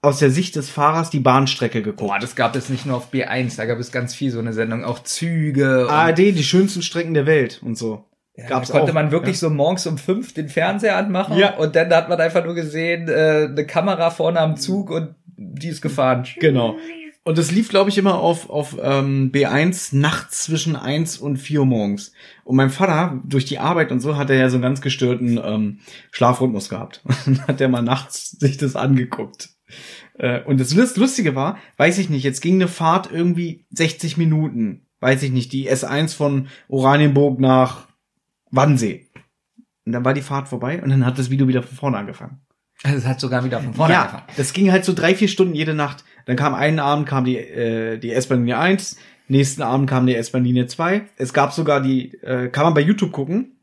aus 0.03 0.19
der 0.19 0.31
Sicht 0.31 0.57
des 0.57 0.71
Fahrers 0.71 1.11
die 1.11 1.21
Bahnstrecke 1.21 1.83
geguckt. 1.83 2.09
Boah, 2.09 2.19
das 2.19 2.35
gab 2.35 2.57
es 2.57 2.69
nicht 2.71 2.87
nur 2.87 2.97
auf 2.97 3.13
B1, 3.13 3.57
da 3.57 3.67
gab 3.67 3.79
es 3.79 3.93
ganz 3.93 4.15
viel 4.15 4.31
so 4.31 4.39
eine 4.39 4.53
Sendung, 4.53 4.85
auch 4.85 5.01
Züge. 5.01 5.87
ARD, 5.91 6.19
die 6.19 6.43
schönsten 6.43 6.83
Strecken 6.83 7.15
der 7.15 7.27
Welt 7.27 7.61
und 7.63 7.77
so. 7.77 8.05
Ja, 8.37 8.47
Gab's 8.47 8.69
da 8.69 8.79
konnte 8.79 8.93
auch, 8.93 8.95
man 8.95 9.11
wirklich 9.11 9.37
ja. 9.37 9.41
so 9.41 9.51
morgens 9.51 9.87
um 9.87 9.99
fünf 9.99 10.33
den 10.33 10.49
Fernseher 10.49 10.97
anmachen 10.97 11.37
Ja. 11.37 11.57
und 11.57 11.77
dann 11.77 11.91
hat 11.93 12.09
man 12.09 12.19
einfach 12.21 12.45
nur 12.45 12.55
gesehen, 12.55 13.09
äh, 13.09 13.49
eine 13.51 13.67
Kamera 13.67 14.11
vorne 14.11 14.41
am 14.41 14.57
Zug 14.57 14.91
und 14.91 15.15
die 15.37 15.69
ist 15.69 15.83
gefahren. 15.83 16.27
Genau. 16.39 16.77
Und 17.23 17.37
das 17.37 17.51
lief, 17.51 17.69
glaube 17.69 17.91
ich, 17.91 17.99
immer 17.99 18.19
auf, 18.19 18.49
auf 18.49 18.79
ähm, 18.83 19.31
B1 19.31 19.95
nachts 19.95 20.45
zwischen 20.45 20.75
1 20.75 21.19
und 21.19 21.37
4 21.37 21.61
Uhr 21.61 21.67
morgens. 21.67 22.13
Und 22.45 22.57
mein 22.57 22.71
Vater, 22.71 23.21
durch 23.25 23.45
die 23.45 23.59
Arbeit 23.59 23.93
und 23.93 24.01
so, 24.01 24.17
hat 24.17 24.31
er 24.31 24.37
ja 24.37 24.49
so 24.49 24.57
einen 24.57 24.63
ganz 24.63 24.81
gestörten 24.81 25.39
ähm, 25.43 25.81
Schlafrhythmus 26.13 26.71
gehabt. 26.71 27.03
Und 27.05 27.17
dann 27.39 27.47
hat 27.47 27.61
er 27.61 27.69
mal 27.69 27.83
nachts 27.83 28.31
sich 28.31 28.57
das 28.57 28.75
angeguckt. 28.75 29.51
Äh, 30.19 30.41
und 30.43 30.61
das 30.61 30.75
Lust- 30.75 30.97
Lustige 30.97 31.35
war, 31.35 31.59
weiß 31.77 31.99
ich 31.99 32.11
nicht, 32.11 32.23
jetzt 32.25 32.41
ging 32.41 32.55
eine 32.55 32.69
Fahrt 32.69 33.11
irgendwie 33.13 33.67
60 33.71 34.17
Minuten. 34.17 34.87
Weiß 35.01 35.23
ich 35.23 35.31
nicht, 35.31 35.53
die 35.53 35.71
S1 35.71 36.15
von 36.15 36.49
Oranienburg 36.69 37.41
nach 37.41 37.87
Wannsee. 38.51 39.07
Und 39.87 39.93
dann 39.93 40.05
war 40.05 40.13
die 40.15 40.21
Fahrt 40.23 40.49
vorbei 40.49 40.83
und 40.83 40.91
dann 40.91 41.07
hat 41.07 41.19
das 41.19 41.31
Video 41.31 41.49
wieder 41.49 41.63
von 41.63 41.77
vorne 41.77 41.97
angefangen. 41.99 42.41
Also 42.83 42.99
es 42.99 43.07
hat 43.07 43.21
sogar 43.21 43.45
wieder 43.45 43.61
von 43.61 43.75
vorne 43.75 43.93
Ja, 43.95 44.01
angefangen. 44.03 44.25
das 44.37 44.53
ging 44.53 44.71
halt 44.73 44.85
so 44.85 44.93
drei, 44.93 45.15
vier 45.15 45.29
Stunden 45.29 45.55
jede 45.55 45.75
Nacht. 45.75 46.05
Dann 46.27 46.37
kam 46.37 46.55
einen 46.55 46.79
Abend 46.81 47.07
kam 47.07 47.25
die, 47.25 47.37
äh, 47.39 47.99
die 47.99 48.13
S-Bahn-Linie 48.13 48.59
1, 48.59 48.97
nächsten 49.29 49.63
Abend 49.63 49.89
kam 49.89 50.07
die 50.07 50.15
S-Bahn-Linie 50.15 50.67
2. 50.67 51.03
Es 51.17 51.33
gab 51.33 51.53
sogar 51.53 51.81
die, 51.81 52.15
äh, 52.23 52.49
kann 52.49 52.65
man 52.65 52.75
bei 52.75 52.81
YouTube 52.83 53.13
gucken, 53.13 53.59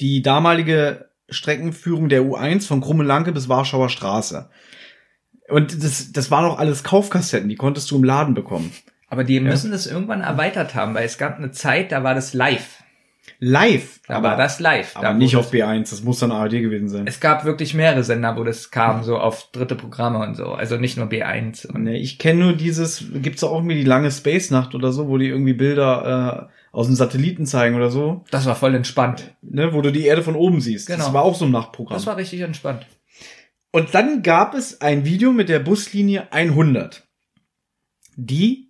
die 0.00 0.22
damalige 0.22 1.10
Streckenführung 1.28 2.08
der 2.08 2.22
U1 2.22 2.66
von 2.66 2.80
Krummelanke 2.80 3.32
bis 3.32 3.48
Warschauer 3.48 3.88
Straße. 3.88 4.50
Und 5.48 5.82
das, 5.84 6.12
das 6.12 6.30
waren 6.30 6.44
auch 6.46 6.58
alles 6.58 6.84
Kaufkassetten, 6.84 7.48
die 7.48 7.56
konntest 7.56 7.90
du 7.90 7.96
im 7.96 8.04
Laden 8.04 8.34
bekommen. 8.34 8.72
Aber 9.08 9.24
die 9.24 9.38
müssen 9.40 9.70
das 9.70 9.86
irgendwann 9.86 10.22
erweitert 10.22 10.74
haben, 10.74 10.94
weil 10.94 11.04
es 11.04 11.18
gab 11.18 11.36
eine 11.38 11.50
Zeit, 11.52 11.92
da 11.92 12.02
war 12.02 12.14
das 12.14 12.34
live. 12.34 12.78
Live, 13.40 14.00
Da 14.06 14.22
war 14.22 14.36
das 14.36 14.60
live. 14.60 14.96
aber 14.96 15.08
da 15.08 15.14
nicht 15.14 15.36
auf 15.36 15.52
B1, 15.52 15.90
das 15.90 16.02
muss 16.02 16.18
dann 16.18 16.30
ARD 16.30 16.52
gewesen 16.52 16.88
sein. 16.88 17.06
Es 17.06 17.20
gab 17.20 17.44
wirklich 17.44 17.74
mehrere 17.74 18.04
Sender, 18.04 18.36
wo 18.36 18.44
das 18.44 18.70
kam, 18.70 19.02
so 19.02 19.18
auf 19.18 19.50
dritte 19.52 19.74
Programme 19.76 20.18
und 20.18 20.34
so. 20.36 20.52
Also 20.52 20.76
nicht 20.76 20.96
nur 20.96 21.06
B1. 21.06 21.66
Und 21.66 21.84
Nee, 21.84 21.96
ich 21.98 22.18
kenne 22.18 22.44
nur 22.44 22.52
dieses, 22.54 23.04
gibt's 23.14 23.42
auch 23.44 23.52
irgendwie 23.54 23.76
die 23.76 23.84
lange 23.84 24.10
Space-Nacht 24.10 24.74
oder 24.74 24.92
so, 24.92 25.08
wo 25.08 25.18
die 25.18 25.28
irgendwie 25.28 25.54
Bilder 25.54 26.48
äh, 26.50 26.76
aus 26.76 26.86
dem 26.86 26.96
Satelliten 26.96 27.46
zeigen 27.46 27.76
oder 27.76 27.90
so, 27.90 28.24
das 28.30 28.46
war 28.46 28.56
voll 28.56 28.74
entspannt. 28.74 29.34
ne, 29.42 29.72
wo 29.72 29.80
du 29.80 29.92
die 29.92 30.06
Erde 30.06 30.22
von 30.22 30.36
oben 30.36 30.60
siehst. 30.60 30.86
Genau. 30.86 30.98
Das 30.98 31.12
war 31.12 31.22
auch 31.22 31.34
so 31.34 31.44
ein 31.44 31.50
Nachtprogramm. 31.50 31.96
Das 31.96 32.06
war 32.06 32.16
richtig 32.16 32.40
entspannt. 32.40 32.86
Und 33.74 33.92
dann 33.92 34.22
gab 34.22 34.54
es 34.54 34.80
ein 34.82 35.04
Video 35.04 35.32
mit 35.32 35.48
der 35.48 35.58
Buslinie 35.58 36.32
100, 36.32 37.08
die 38.14 38.68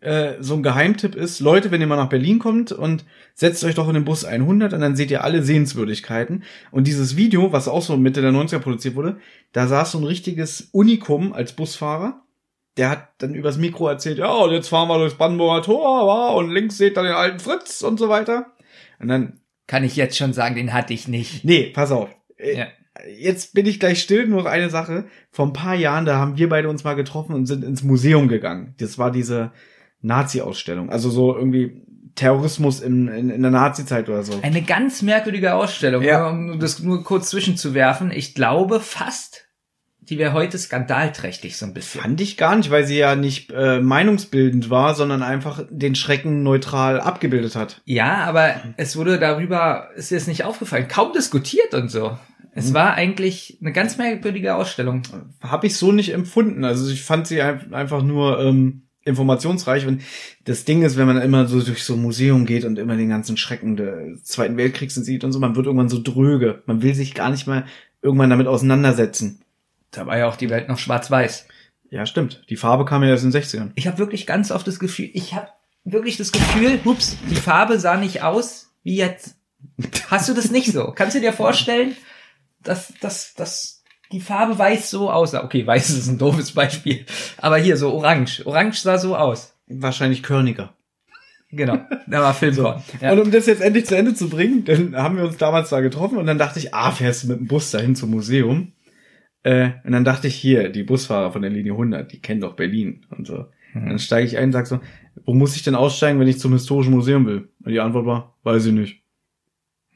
äh, 0.00 0.36
so 0.40 0.54
ein 0.54 0.62
Geheimtipp 0.62 1.14
ist, 1.14 1.40
Leute, 1.40 1.70
wenn 1.70 1.82
ihr 1.82 1.86
mal 1.86 1.96
nach 1.96 2.08
Berlin 2.08 2.38
kommt 2.38 2.72
und 2.72 3.04
setzt 3.34 3.62
euch 3.62 3.74
doch 3.74 3.88
in 3.88 3.92
den 3.92 4.06
Bus 4.06 4.24
100 4.24 4.72
und 4.72 4.80
dann 4.80 4.96
seht 4.96 5.10
ihr 5.10 5.22
alle 5.22 5.42
Sehenswürdigkeiten. 5.42 6.44
Und 6.70 6.86
dieses 6.86 7.14
Video, 7.14 7.52
was 7.52 7.68
auch 7.68 7.82
so 7.82 7.98
Mitte 7.98 8.22
der 8.22 8.30
90er 8.30 8.60
produziert 8.60 8.94
wurde, 8.94 9.18
da 9.52 9.66
saß 9.66 9.92
so 9.92 9.98
ein 9.98 10.04
richtiges 10.04 10.70
Unikum 10.72 11.34
als 11.34 11.52
Busfahrer. 11.52 12.22
Der 12.78 12.88
hat 12.88 13.10
dann 13.18 13.34
übers 13.34 13.58
Mikro 13.58 13.86
erzählt, 13.86 14.16
ja, 14.16 14.32
und 14.32 14.52
jetzt 14.52 14.68
fahren 14.68 14.88
wir 14.88 14.96
durchs 14.96 15.18
Brandenburger 15.18 15.60
Tor, 15.60 16.34
und 16.36 16.48
links 16.48 16.78
seht 16.78 16.96
ihr 16.96 17.02
den 17.02 17.12
alten 17.12 17.40
Fritz 17.40 17.82
und 17.82 17.98
so 17.98 18.08
weiter. 18.08 18.46
Und 18.98 19.08
dann, 19.08 19.40
Kann 19.66 19.84
ich 19.84 19.94
jetzt 19.94 20.16
schon 20.16 20.32
sagen, 20.32 20.54
den 20.54 20.72
hatte 20.72 20.94
ich 20.94 21.06
nicht. 21.06 21.44
nee, 21.44 21.66
pass 21.66 21.92
auf. 21.92 22.08
Äh, 22.38 22.56
Ja. 22.60 22.66
Jetzt 23.16 23.54
bin 23.54 23.66
ich 23.66 23.80
gleich 23.80 24.00
still, 24.02 24.26
nur 24.26 24.42
noch 24.42 24.50
eine 24.50 24.70
Sache. 24.70 25.04
Vor 25.30 25.46
ein 25.46 25.52
paar 25.52 25.74
Jahren, 25.74 26.04
da 26.04 26.18
haben 26.18 26.36
wir 26.36 26.48
beide 26.48 26.68
uns 26.68 26.84
mal 26.84 26.94
getroffen 26.94 27.34
und 27.34 27.46
sind 27.46 27.64
ins 27.64 27.82
Museum 27.82 28.28
gegangen. 28.28 28.74
Das 28.78 28.98
war 28.98 29.10
diese 29.10 29.52
Nazi-Ausstellung. 30.02 30.90
Also 30.90 31.10
so 31.10 31.36
irgendwie 31.36 31.82
Terrorismus 32.14 32.80
in, 32.80 33.08
in, 33.08 33.30
in 33.30 33.42
der 33.42 33.50
Nazi-Zeit 33.50 34.08
oder 34.08 34.22
so. 34.22 34.40
Eine 34.42 34.62
ganz 34.62 35.02
merkwürdige 35.02 35.54
Ausstellung, 35.54 36.02
Ja. 36.02 36.28
um 36.28 36.58
das 36.58 36.80
nur 36.80 37.04
kurz 37.04 37.30
zwischenzuwerfen. 37.30 38.10
Ich 38.10 38.34
glaube 38.34 38.80
fast, 38.80 39.44
die 40.00 40.18
wäre 40.18 40.32
heute 40.32 40.58
skandalträchtig 40.58 41.56
so 41.56 41.66
ein 41.66 41.74
bisschen. 41.74 42.00
Fand 42.00 42.20
ich 42.20 42.36
gar 42.36 42.56
nicht, 42.56 42.70
weil 42.70 42.86
sie 42.86 42.96
ja 42.98 43.14
nicht 43.14 43.52
äh, 43.52 43.80
meinungsbildend 43.80 44.70
war, 44.70 44.94
sondern 44.94 45.22
einfach 45.22 45.64
den 45.70 45.94
Schrecken 45.94 46.42
neutral 46.42 47.00
abgebildet 47.00 47.54
hat. 47.54 47.82
Ja, 47.84 48.24
aber 48.24 48.54
es 48.78 48.96
wurde 48.96 49.18
darüber, 49.18 49.90
ist 49.94 50.10
dir 50.10 50.16
das 50.16 50.26
nicht 50.26 50.44
aufgefallen, 50.44 50.88
kaum 50.88 51.12
diskutiert 51.12 51.74
und 51.74 51.90
so. 51.90 52.18
Es 52.58 52.74
war 52.74 52.94
eigentlich 52.94 53.58
eine 53.60 53.72
ganz 53.72 53.96
merkwürdige 53.98 54.54
Ausstellung. 54.54 55.02
Habe 55.40 55.66
ich 55.66 55.76
so 55.76 55.92
nicht 55.92 56.12
empfunden. 56.12 56.64
Also 56.64 56.90
ich 56.90 57.02
fand 57.02 57.26
sie 57.26 57.40
ein- 57.40 57.72
einfach 57.72 58.02
nur 58.02 58.40
ähm, 58.40 58.82
informationsreich. 59.04 59.86
Und 59.86 60.02
das 60.44 60.64
Ding 60.64 60.82
ist, 60.82 60.96
wenn 60.96 61.06
man 61.06 61.20
immer 61.20 61.46
so 61.46 61.60
durch 61.62 61.82
so 61.84 61.94
ein 61.94 62.02
Museum 62.02 62.46
geht 62.46 62.64
und 62.64 62.78
immer 62.78 62.96
den 62.96 63.08
ganzen 63.08 63.36
Schrecken 63.36 63.76
des 63.76 64.24
Zweiten 64.24 64.56
Weltkriegs 64.56 64.94
sieht 64.96 65.24
und 65.24 65.32
so, 65.32 65.38
man 65.38 65.56
wird 65.56 65.66
irgendwann 65.66 65.88
so 65.88 66.00
dröge. 66.02 66.62
Man 66.66 66.82
will 66.82 66.94
sich 66.94 67.14
gar 67.14 67.30
nicht 67.30 67.46
mal 67.46 67.64
irgendwann 68.02 68.30
damit 68.30 68.46
auseinandersetzen. 68.46 69.40
Da 69.90 70.06
war 70.06 70.18
ja 70.18 70.28
auch 70.28 70.36
die 70.36 70.50
Welt 70.50 70.68
noch 70.68 70.78
schwarz-weiß. 70.78 71.46
Ja, 71.90 72.04
stimmt. 72.04 72.44
Die 72.50 72.56
Farbe 72.56 72.84
kam 72.84 73.02
ja 73.02 73.08
erst 73.08 73.24
in 73.24 73.30
den 73.30 73.40
60ern. 73.42 73.70
Ich 73.74 73.86
habe 73.86 73.98
wirklich 73.98 74.26
ganz 74.26 74.50
oft 74.50 74.66
das 74.66 74.78
Gefühl, 74.78 75.08
ich 75.14 75.34
habe 75.34 75.48
wirklich 75.84 76.18
das 76.18 76.32
Gefühl, 76.32 76.78
ups, 76.84 77.16
die 77.30 77.34
Farbe 77.36 77.78
sah 77.80 77.96
nicht 77.96 78.22
aus 78.22 78.70
wie 78.82 78.96
jetzt. 78.96 79.36
Hast 80.10 80.28
du 80.28 80.34
das 80.34 80.50
nicht 80.50 80.70
so? 80.72 80.92
Kannst 80.94 81.16
du 81.16 81.20
dir 81.20 81.32
vorstellen, 81.32 81.96
dass, 82.62 82.92
dass, 83.00 83.34
dass 83.34 83.82
die 84.12 84.20
Farbe 84.20 84.58
weiß 84.58 84.90
so 84.90 85.10
aussah? 85.10 85.44
Okay, 85.44 85.66
weiß 85.66 85.90
ist 85.90 86.08
ein 86.08 86.18
doofes 86.18 86.52
Beispiel. 86.52 87.04
Aber 87.36 87.58
hier 87.58 87.76
so 87.76 87.92
orange. 87.92 88.44
Orange 88.46 88.80
sah 88.80 88.98
so 88.98 89.16
aus. 89.16 89.54
Wahrscheinlich 89.66 90.22
körniger. 90.22 90.74
Genau, 91.50 91.78
da 92.06 92.20
war 92.20 92.34
Filmkorn. 92.34 92.82
Ja. 93.00 93.12
Und 93.12 93.20
um 93.20 93.30
das 93.30 93.46
jetzt 93.46 93.62
endlich 93.62 93.86
zu 93.86 93.96
Ende 93.96 94.12
zu 94.12 94.28
bringen, 94.28 94.64
dann 94.64 94.94
haben 94.96 95.16
wir 95.16 95.24
uns 95.24 95.38
damals 95.38 95.70
da 95.70 95.80
getroffen 95.80 96.18
und 96.18 96.26
dann 96.26 96.36
dachte 96.36 96.58
ich, 96.58 96.74
ah, 96.74 96.90
fährst 96.90 97.24
du 97.24 97.28
mit 97.28 97.38
dem 97.38 97.46
Bus 97.46 97.70
dahin 97.70 97.96
zum 97.96 98.10
Museum? 98.10 98.72
Äh, 99.44 99.70
und 99.84 99.92
dann 99.92 100.04
dachte 100.04 100.28
ich, 100.28 100.34
hier, 100.34 100.68
die 100.68 100.82
Busfahrer 100.82 101.32
von 101.32 101.40
der 101.40 101.50
Linie 101.50 101.72
100, 101.72 102.12
die 102.12 102.20
kennen 102.20 102.42
doch 102.42 102.54
Berlin 102.54 103.06
und 103.10 103.26
so. 103.26 103.46
Mhm. 103.72 103.88
Dann 103.88 103.98
steige 103.98 104.26
ich 104.26 104.36
ein 104.36 104.46
und 104.46 104.52
sag 104.52 104.66
so, 104.66 104.80
wo 105.24 105.32
muss 105.32 105.56
ich 105.56 105.62
denn 105.62 105.74
aussteigen, 105.74 106.20
wenn 106.20 106.28
ich 106.28 106.38
zum 106.38 106.52
historischen 106.52 106.92
Museum 106.92 107.24
will? 107.26 107.48
Und 107.64 107.72
die 107.72 107.80
Antwort 107.80 108.06
war, 108.06 108.36
weiß 108.42 108.66
ich 108.66 108.72
nicht. 108.72 109.02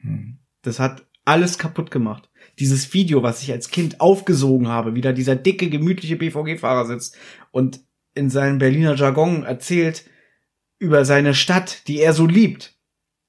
Hm. 0.01 0.37
Das 0.61 0.79
hat 0.79 1.05
alles 1.25 1.57
kaputt 1.57 1.91
gemacht. 1.91 2.29
Dieses 2.59 2.93
Video, 2.93 3.23
was 3.23 3.41
ich 3.41 3.51
als 3.51 3.69
Kind 3.69 3.99
aufgesogen 3.99 4.67
habe, 4.67 4.95
wie 4.95 5.01
da 5.01 5.11
dieser 5.11 5.35
dicke, 5.35 5.69
gemütliche 5.69 6.15
BVG-Fahrer 6.15 6.85
sitzt 6.85 7.17
und 7.51 7.79
in 8.13 8.29
seinem 8.29 8.59
Berliner 8.59 8.95
Jargon 8.95 9.43
erzählt 9.43 10.05
über 10.79 11.05
seine 11.05 11.33
Stadt, 11.33 11.87
die 11.87 11.99
er 11.99 12.13
so 12.13 12.27
liebt. 12.27 12.75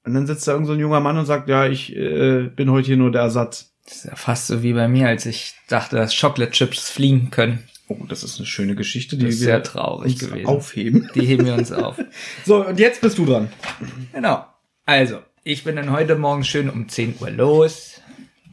Und 0.04 0.14
dann 0.14 0.26
sitzt 0.26 0.46
da 0.46 0.52
irgend 0.52 0.66
so 0.66 0.74
ein 0.74 0.80
junger 0.80 1.00
Mann 1.00 1.16
und 1.16 1.24
sagt, 1.24 1.48
ja, 1.48 1.66
ich 1.66 1.96
äh, 1.96 2.50
bin 2.54 2.70
heute 2.70 2.88
hier 2.88 2.96
nur 2.98 3.10
der 3.10 3.22
Ersatz. 3.22 3.74
Das 3.84 3.96
ist 3.96 4.04
ja 4.04 4.16
fast 4.16 4.48
so 4.48 4.62
wie 4.62 4.72
bei 4.72 4.88
mir, 4.88 5.08
als 5.08 5.24
ich 5.24 5.54
dachte, 5.68 5.96
dass 5.96 6.18
Chocolate 6.18 6.52
Chips 6.52 6.90
fliegen 6.90 7.30
können. 7.30 7.64
Oh, 7.88 7.98
das 8.08 8.22
ist 8.24 8.38
eine 8.38 8.46
schöne 8.46 8.74
Geschichte, 8.74 9.16
die 9.16 9.26
wir 9.26 9.32
sehr 9.32 9.62
traurig 9.62 10.12
uns 10.12 10.30
gewesen. 10.30 10.46
aufheben. 10.46 11.10
Die 11.14 11.26
heben 11.26 11.44
wir 11.44 11.54
uns 11.54 11.70
auf. 11.70 11.96
So, 12.44 12.66
und 12.66 12.78
jetzt 12.78 13.00
bist 13.00 13.18
du 13.18 13.26
dran. 13.26 13.50
Genau. 14.12 14.46
Also, 14.86 15.20
ich 15.42 15.64
bin 15.64 15.76
dann 15.76 15.90
heute 15.90 16.16
Morgen 16.16 16.44
schön 16.44 16.70
um 16.70 16.88
10 16.88 17.16
Uhr 17.20 17.30
los 17.30 17.93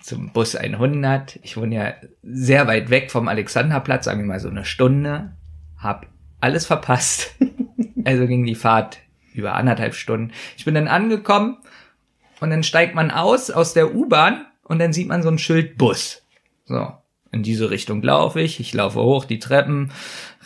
zum 0.01 0.31
Bus 0.31 0.55
100. 0.55 1.39
Ich 1.43 1.57
wohne 1.57 1.75
ja 1.75 1.93
sehr 2.23 2.67
weit 2.67 2.89
weg 2.89 3.11
vom 3.11 3.27
Alexanderplatz, 3.27 4.05
sagen 4.05 4.19
wir 4.19 4.25
mal 4.25 4.39
so 4.39 4.49
eine 4.49 4.65
Stunde. 4.65 5.31
Hab 5.77 6.07
alles 6.39 6.65
verpasst. 6.65 7.35
Also 8.03 8.25
ging 8.25 8.47
die 8.47 8.55
Fahrt 8.55 8.97
über 9.31 9.53
anderthalb 9.53 9.93
Stunden. 9.93 10.31
Ich 10.57 10.65
bin 10.65 10.73
dann 10.73 10.87
angekommen 10.87 11.57
und 12.39 12.49
dann 12.49 12.63
steigt 12.63 12.95
man 12.95 13.11
aus 13.11 13.51
aus 13.51 13.73
der 13.75 13.93
U-Bahn 13.93 14.47
und 14.63 14.79
dann 14.79 14.91
sieht 14.91 15.07
man 15.07 15.21
so 15.21 15.29
ein 15.29 15.37
Schild 15.37 15.77
Bus. 15.77 16.23
So, 16.65 16.93
in 17.31 17.43
diese 17.43 17.69
Richtung 17.69 18.01
laufe 18.01 18.41
ich. 18.41 18.59
Ich 18.59 18.73
laufe 18.73 18.99
hoch 18.99 19.25
die 19.25 19.39
Treppen. 19.39 19.91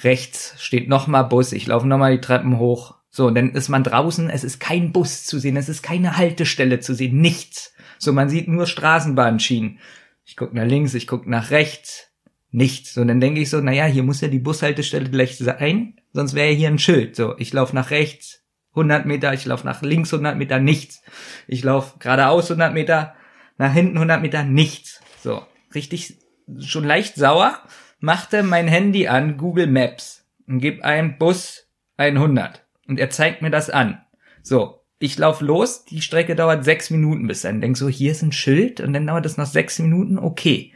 Rechts 0.04 0.56
steht 0.58 0.90
nochmal 0.90 1.24
Bus. 1.24 1.52
Ich 1.52 1.68
laufe 1.68 1.88
nochmal 1.88 2.16
die 2.16 2.22
Treppen 2.22 2.60
hoch. 2.60 2.96
So, 3.10 3.28
und 3.28 3.36
dann 3.36 3.52
ist 3.52 3.70
man 3.70 3.84
draußen. 3.84 4.30
Es 4.30 4.44
ist 4.44 4.60
kein 4.60 4.92
Bus 4.92 5.26
zu 5.26 5.40
sehen. 5.40 5.56
Es 5.56 5.70
ist 5.70 5.82
keine 5.82 6.18
Haltestelle 6.18 6.80
zu 6.82 6.94
sehen. 6.94 7.22
Nichts. 7.22 7.74
So, 7.98 8.14
man 8.14 8.30
sieht 8.30 8.48
nur 8.48 8.68
Straßenbahnschienen. 8.68 9.80
Ich 10.26 10.36
gucke 10.36 10.56
nach 10.56 10.66
links, 10.66 10.94
ich 10.94 11.08
gucke 11.08 11.30
nach 11.30 11.52
rechts. 11.52 12.12
Nichts. 12.52 12.98
Und 12.98 13.10
dann 13.10 13.20
denke 13.20 13.42
ich 13.42 13.50
so, 13.50 13.60
naja, 13.60 13.86
hier 13.86 14.04
muss 14.04 14.22
ja 14.22 14.30
die 14.30 14.40
Bushaltestelle 14.40 15.10
gleich 15.10 15.38
sein. 15.38 16.00
Sonst 16.14 16.34
wäre 16.34 16.50
ja 16.50 16.56
hier 16.56 16.70
ein 16.70 16.80
Schild. 16.80 17.16
So, 17.16 17.38
ich 17.38 17.52
laufe 17.52 17.76
nach 17.76 17.92
rechts 17.92 18.46
100 18.76 19.06
Meter, 19.06 19.34
ich 19.34 19.46
laufe 19.46 19.66
nach 19.66 19.82
links 19.82 20.14
100 20.14 20.38
Meter, 20.38 20.60
nichts. 20.60 21.02
Ich 21.48 21.64
laufe 21.64 21.98
geradeaus 22.00 22.52
100 22.52 22.74
Meter, 22.74 23.16
nach 23.58 23.74
hinten 23.74 23.96
100 23.96 24.22
Meter, 24.22 24.44
nichts. 24.44 25.02
So, 25.22 25.44
richtig, 25.74 26.18
schon 26.60 26.84
leicht 26.84 27.16
sauer, 27.16 27.58
machte 28.00 28.44
mein 28.44 28.68
Handy 28.68 29.08
an 29.08 29.38
Google 29.38 29.68
Maps 29.68 30.26
und 30.48 30.60
gebe 30.60 30.84
ein 30.84 31.18
Bus 31.18 31.68
100 31.98 32.66
und 32.88 33.00
er 33.00 33.10
zeigt 33.10 33.42
mir 33.42 33.50
das 33.50 33.70
an. 33.70 34.02
So, 34.44 34.85
ich 35.00 35.18
laufe 35.18 35.44
los, 35.44 35.86
die 35.86 36.02
Strecke 36.02 36.36
dauert 36.36 36.64
sechs 36.64 36.90
Minuten 36.90 37.28
bis 37.28 37.42
dann. 37.42 37.62
Denk 37.62 37.78
so, 37.78 37.90
hier 37.90 38.12
ist 38.12 38.22
ein 38.22 38.32
Schild 38.32 38.80
und 38.80 38.94
dann 38.94 39.08
dauert 39.08 39.26
es 39.26 39.38
noch 39.38 39.46
sechs 39.46 39.80
Minuten, 39.80 40.18
okay. 40.18 40.74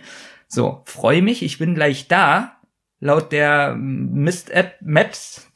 So, 0.47 0.81
freue 0.85 1.21
mich, 1.21 1.43
ich 1.43 1.57
bin 1.57 1.75
gleich 1.75 2.07
da, 2.07 2.59
laut 2.99 3.31
der 3.31 3.75
Mist-App 3.75 4.81
Maps. 4.81 5.47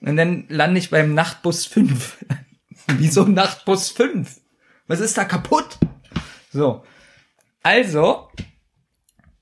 Und 0.00 0.16
dann 0.16 0.44
lande 0.48 0.78
ich 0.78 0.90
beim 0.90 1.14
Nachtbus 1.14 1.66
5. 1.66 2.24
Wieso 2.98 3.24
Nachtbus 3.24 3.90
5? 3.90 4.40
Was 4.86 5.00
ist 5.00 5.18
da 5.18 5.24
kaputt? 5.24 5.78
So. 6.52 6.84
Also, 7.62 8.30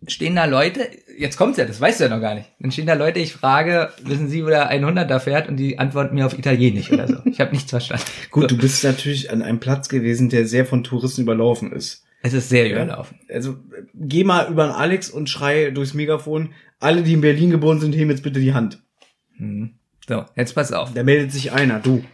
stehen 0.08 0.36
da 0.36 0.44
Leute, 0.44 0.88
jetzt 1.18 1.36
kommt's 1.36 1.58
ja, 1.58 1.64
das 1.64 1.80
weißt 1.80 2.00
du 2.00 2.04
ja 2.04 2.10
noch 2.10 2.20
gar 2.20 2.34
nicht. 2.34 2.48
Dann 2.60 2.70
stehen 2.70 2.86
da 2.86 2.94
Leute, 2.94 3.20
ich 3.20 3.32
frage, 3.32 3.90
wissen 4.02 4.28
Sie, 4.28 4.44
wo 4.44 4.48
der 4.48 4.70
100er 4.70 5.18
fährt? 5.20 5.48
Und 5.48 5.56
die 5.56 5.78
antworten 5.78 6.14
mir 6.14 6.26
auf 6.26 6.38
Italienisch 6.38 6.90
oder 6.92 7.06
so. 7.08 7.16
Ich 7.24 7.40
habe 7.40 7.52
nichts 7.52 7.70
verstanden. 7.70 8.04
Gut, 8.30 8.50
du 8.50 8.58
bist 8.58 8.84
natürlich 8.84 9.30
an 9.30 9.42
einem 9.42 9.60
Platz 9.60 9.88
gewesen, 9.88 10.28
der 10.28 10.46
sehr 10.46 10.66
von 10.66 10.84
Touristen 10.84 11.22
überlaufen 11.22 11.72
ist. 11.72 12.04
Es 12.22 12.32
ist 12.32 12.48
sehr 12.48 12.70
überlaufen. 12.70 13.18
Also 13.28 13.56
geh 13.94 14.24
mal 14.24 14.50
über 14.50 14.64
den 14.64 14.72
Alex 14.72 15.10
und 15.10 15.28
schrei 15.28 15.70
durchs 15.70 15.94
Megafon, 15.94 16.50
alle, 16.80 17.02
die 17.02 17.12
in 17.12 17.20
Berlin 17.20 17.50
geboren 17.50 17.80
sind, 17.80 17.94
heben 17.94 18.10
jetzt 18.10 18.22
bitte 18.22 18.40
die 18.40 18.54
Hand. 18.54 18.82
Hm. 19.36 19.74
So, 20.08 20.24
jetzt 20.36 20.54
pass 20.54 20.72
auf. 20.72 20.94
Da 20.94 21.02
meldet 21.02 21.32
sich 21.32 21.52
einer, 21.52 21.80
du. 21.80 22.04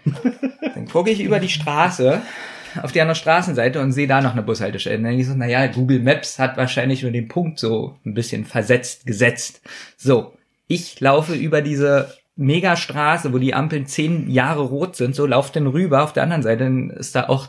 Dann 0.75 0.89
gucke 0.89 1.11
ich 1.11 1.21
über 1.21 1.41
die 1.41 1.49
Straße 1.49 2.23
auf 2.81 2.93
die 2.93 3.01
andere 3.01 3.17
Straßenseite 3.17 3.81
und 3.81 3.93
sehe 3.93 4.07
da 4.07 4.21
noch 4.21 4.33
eine 4.33 4.43
Bushaltestelle. 4.43 4.97
Und 4.97 5.05
dann 5.05 5.11
denke 5.11 5.23
ich 5.23 5.29
so, 5.29 5.35
naja, 5.35 5.67
Google 5.67 6.01
Maps 6.01 6.39
hat 6.39 6.57
wahrscheinlich 6.57 7.03
nur 7.03 7.13
den 7.13 7.29
Punkt 7.29 7.59
so 7.59 7.99
ein 8.05 8.15
bisschen 8.15 8.45
versetzt 8.45 9.07
gesetzt. 9.07 9.63
So, 9.97 10.35
ich 10.69 11.01
laufe 11.01 11.35
über 11.35 11.61
diese 11.61 12.17
Megastraße, 12.37 13.33
wo 13.33 13.39
die 13.39 13.55
Ampeln 13.55 13.87
zehn 13.87 14.31
Jahre 14.31 14.63
rot 14.63 14.97
sind, 14.97 15.15
so 15.15 15.27
laufe 15.27 15.53
dann 15.53 15.67
rüber. 15.67 16.03
Auf 16.03 16.13
der 16.13 16.23
anderen 16.23 16.43
Seite 16.43 16.65
ist 16.97 17.15
da 17.15 17.29
auch 17.29 17.49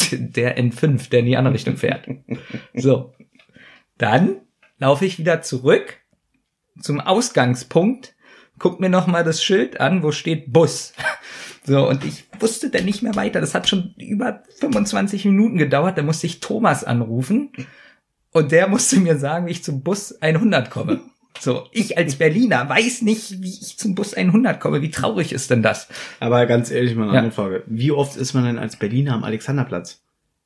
der 0.12 0.58
N5, 0.58 1.10
der 1.10 1.20
in 1.20 1.26
die 1.26 1.36
andere 1.36 1.54
Richtung 1.54 1.76
fährt. 1.76 2.08
So, 2.74 3.12
dann 3.98 4.36
laufe 4.78 5.04
ich 5.04 5.18
wieder 5.18 5.42
zurück 5.42 5.98
zum 6.80 7.00
Ausgangspunkt, 7.00 8.14
guck 8.58 8.80
mir 8.80 8.88
noch 8.88 9.06
mal 9.06 9.24
das 9.24 9.42
Schild 9.42 9.80
an, 9.80 10.02
wo 10.02 10.12
steht 10.12 10.52
Bus. 10.52 10.94
So, 11.64 11.88
und 11.88 12.04
ich 12.04 12.24
wusste 12.40 12.70
dann 12.70 12.84
nicht 12.84 13.02
mehr 13.02 13.14
weiter. 13.14 13.40
Das 13.40 13.54
hat 13.54 13.68
schon 13.68 13.94
über 13.98 14.42
25 14.58 15.24
Minuten 15.26 15.58
gedauert. 15.58 15.96
Da 15.96 16.02
musste 16.02 16.26
ich 16.26 16.40
Thomas 16.40 16.82
anrufen. 16.84 17.52
Und 18.32 18.50
der 18.50 18.66
musste 18.68 18.98
mir 18.98 19.16
sagen, 19.18 19.46
wie 19.46 19.50
ich 19.52 19.62
zum 19.62 19.82
Bus 19.82 20.20
100 20.20 20.70
komme. 20.70 21.00
So, 21.38 21.66
ich 21.72 21.96
als 21.98 22.16
Berliner 22.16 22.68
weiß 22.68 23.02
nicht, 23.02 23.42
wie 23.42 23.48
ich 23.50 23.78
zum 23.78 23.94
Bus 23.94 24.14
100 24.14 24.60
komme. 24.60 24.82
Wie 24.82 24.90
traurig 24.90 25.32
ist 25.32 25.50
denn 25.50 25.62
das? 25.62 25.88
Aber 26.20 26.46
ganz 26.46 26.70
ehrlich, 26.70 26.94
mal 26.94 27.04
eine 27.04 27.12
Ja. 27.12 27.18
andere 27.20 27.34
Frage. 27.34 27.62
Wie 27.66 27.90
oft 27.92 28.16
ist 28.16 28.34
man 28.34 28.44
denn 28.44 28.58
als 28.58 28.76
Berliner 28.76 29.14
am 29.14 29.24
Alexanderplatz? 29.24 30.02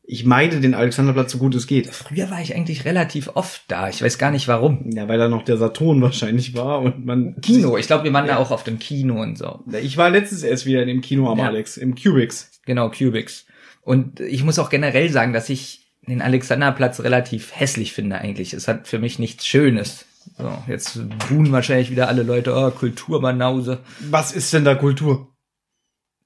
Ich 0.08 0.24
meide 0.24 0.60
den 0.60 0.74
Alexanderplatz 0.74 1.32
so 1.32 1.38
gut 1.38 1.54
es 1.56 1.66
geht. 1.66 1.88
Früher 1.88 2.30
war 2.30 2.40
ich 2.40 2.54
eigentlich 2.54 2.84
relativ 2.84 3.30
oft 3.34 3.62
da. 3.66 3.88
Ich 3.88 4.02
weiß 4.02 4.18
gar 4.18 4.30
nicht 4.30 4.46
warum. 4.46 4.88
Ja, 4.94 5.08
weil 5.08 5.18
da 5.18 5.28
noch 5.28 5.42
der 5.42 5.56
Saturn 5.56 6.00
wahrscheinlich 6.02 6.54
war 6.54 6.80
und 6.80 7.04
man. 7.04 7.40
Kino. 7.40 7.76
Ich 7.76 7.88
glaube, 7.88 8.04
wir 8.04 8.12
waren 8.12 8.26
da 8.26 8.36
auch 8.36 8.52
auf 8.52 8.62
dem 8.62 8.78
Kino 8.78 9.20
und 9.20 9.36
so. 9.36 9.64
Ich 9.82 9.96
war 9.96 10.10
letztens 10.10 10.44
erst 10.44 10.64
wieder 10.64 10.82
in 10.82 10.88
dem 10.88 11.00
Kino 11.00 11.30
am 11.30 11.38
Ja. 11.38 11.46
Alex, 11.46 11.76
im 11.76 11.96
Cubics. 11.96 12.60
Genau, 12.66 12.90
Cubics. 12.90 13.46
Und 13.82 14.20
ich 14.20 14.44
muss 14.44 14.58
auch 14.58 14.70
generell 14.70 15.10
sagen, 15.10 15.32
dass 15.32 15.48
ich 15.48 15.86
den 16.06 16.22
Alexanderplatz 16.22 17.00
relativ 17.00 17.50
hässlich 17.54 17.92
finde 17.92 18.18
eigentlich. 18.18 18.52
Es 18.52 18.68
hat 18.68 18.86
für 18.86 18.98
mich 18.98 19.18
nichts 19.18 19.46
Schönes. 19.46 20.06
So, 20.38 20.50
jetzt 20.68 21.00
buhen 21.28 21.52
wahrscheinlich 21.52 21.90
wieder 21.90 22.08
alle 22.08 22.22
Leute, 22.22 22.54
oh, 22.54 22.70
Kulturbanause. 22.70 23.78
Was 24.10 24.32
ist 24.32 24.52
denn 24.52 24.64
da 24.64 24.74
Kultur? 24.74 25.28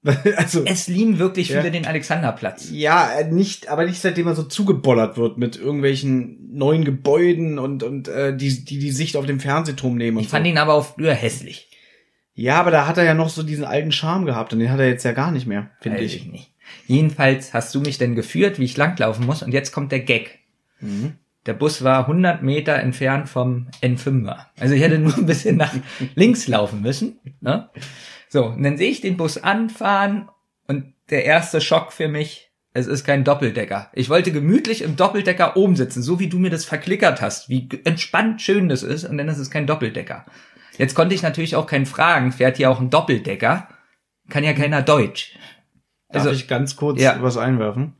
also. 0.36 0.64
Es 0.64 0.88
lieben 0.88 1.18
wirklich 1.18 1.48
Ja. 1.50 1.60
viele 1.60 1.70
den 1.70 1.86
Alexanderplatz. 1.86 2.70
Ja, 2.72 3.10
äh, 3.18 3.30
nicht, 3.30 3.68
aber 3.68 3.84
nicht 3.84 4.00
seitdem 4.00 4.26
er 4.26 4.34
so 4.34 4.42
zugebollert 4.44 5.16
wird 5.16 5.36
mit 5.38 5.56
irgendwelchen 5.56 6.48
neuen 6.56 6.84
Gebäuden 6.84 7.58
und 7.58 7.82
und 7.82 8.08
äh, 8.08 8.36
die 8.36 8.64
die 8.64 8.78
die 8.78 8.90
Sicht 8.92 9.16
auf 9.16 9.26
den 9.26 9.40
Fernsehturm 9.40 9.96
nehmen 9.96 10.16
und 10.16 10.22
Ich 10.24 10.28
fand 10.30 10.46
so. 10.46 10.50
ihn 10.50 10.58
aber 10.58 10.74
auch 10.74 10.86
früher 10.94 11.14
hässlich. 11.14 11.68
Ja, 12.34 12.58
aber 12.58 12.70
da 12.70 12.86
hat 12.86 12.96
er 12.96 13.04
ja 13.04 13.12
noch 13.14 13.28
so 13.28 13.42
diesen 13.42 13.64
alten 13.64 13.92
Charme 13.92 14.24
gehabt 14.24 14.52
und 14.52 14.60
den 14.60 14.70
hat 14.70 14.80
er 14.80 14.88
jetzt 14.88 15.04
ja 15.04 15.12
gar 15.12 15.30
nicht 15.32 15.46
mehr, 15.46 15.70
finde 15.80 15.98
Weiß 15.98 16.14
ich. 16.14 16.26
nicht. 16.26 16.50
Jedenfalls 16.86 17.52
hast 17.52 17.74
du 17.74 17.80
mich 17.80 17.98
denn 17.98 18.14
geführt, 18.14 18.58
wie 18.58 18.64
ich 18.64 18.76
langlaufen 18.76 19.26
muss 19.26 19.42
und 19.42 19.52
jetzt 19.52 19.72
kommt 19.72 19.92
der 19.92 20.00
Gag. 20.00 20.38
Mhm. 20.80 21.14
Der 21.46 21.52
Bus 21.54 21.82
war 21.84 22.00
100 22.06 22.42
Meter 22.42 22.74
entfernt 22.76 23.28
vom 23.28 23.66
N5er. 23.82 24.46
Also 24.58 24.74
ich 24.74 24.80
hätte 24.82 24.98
nur 24.98 25.16
ein 25.16 25.26
bisschen 25.26 25.56
nach 25.56 25.74
links 26.14 26.46
laufen 26.48 26.80
müssen. 26.82 27.18
Ne? 27.40 27.68
So, 28.32 28.46
und 28.46 28.62
dann 28.62 28.78
sehe 28.78 28.90
ich 28.90 29.00
den 29.00 29.16
Bus 29.16 29.36
anfahren 29.38 30.28
und 30.68 30.94
der 31.10 31.24
erste 31.24 31.60
Schock 31.60 31.92
für 31.92 32.06
mich, 32.06 32.52
es 32.72 32.86
ist 32.86 33.02
kein 33.04 33.24
Doppeldecker. 33.24 33.90
Ich 33.92 34.08
wollte 34.08 34.30
gemütlich 34.30 34.82
im 34.82 34.94
Doppeldecker 34.94 35.56
oben 35.56 35.74
sitzen, 35.74 36.00
so 36.02 36.20
wie 36.20 36.28
du 36.28 36.38
mir 36.38 36.50
das 36.50 36.64
verklickert 36.64 37.20
hast, 37.20 37.48
wie 37.48 37.68
entspannt 37.84 38.40
schön 38.40 38.68
das 38.68 38.84
ist 38.84 39.04
und 39.04 39.18
dann 39.18 39.28
ist 39.28 39.38
es 39.38 39.50
kein 39.50 39.66
Doppeldecker. 39.66 40.24
Jetzt 40.78 40.94
konnte 40.94 41.14
ich 41.14 41.22
natürlich 41.22 41.56
auch 41.56 41.66
keinen 41.66 41.86
fragen, 41.86 42.30
fährt 42.30 42.56
hier 42.58 42.70
auch 42.70 42.80
ein 42.80 42.88
Doppeldecker? 42.90 43.66
Kann 44.28 44.44
ja 44.44 44.52
keiner 44.52 44.82
Deutsch. 44.82 45.36
Darf 46.10 46.22
Also- 46.26 46.30
ich 46.30 46.46
ganz 46.46 46.76
kurz 46.76 47.00
Ja. 47.02 47.20
was 47.20 47.36
einwerfen? 47.36 47.96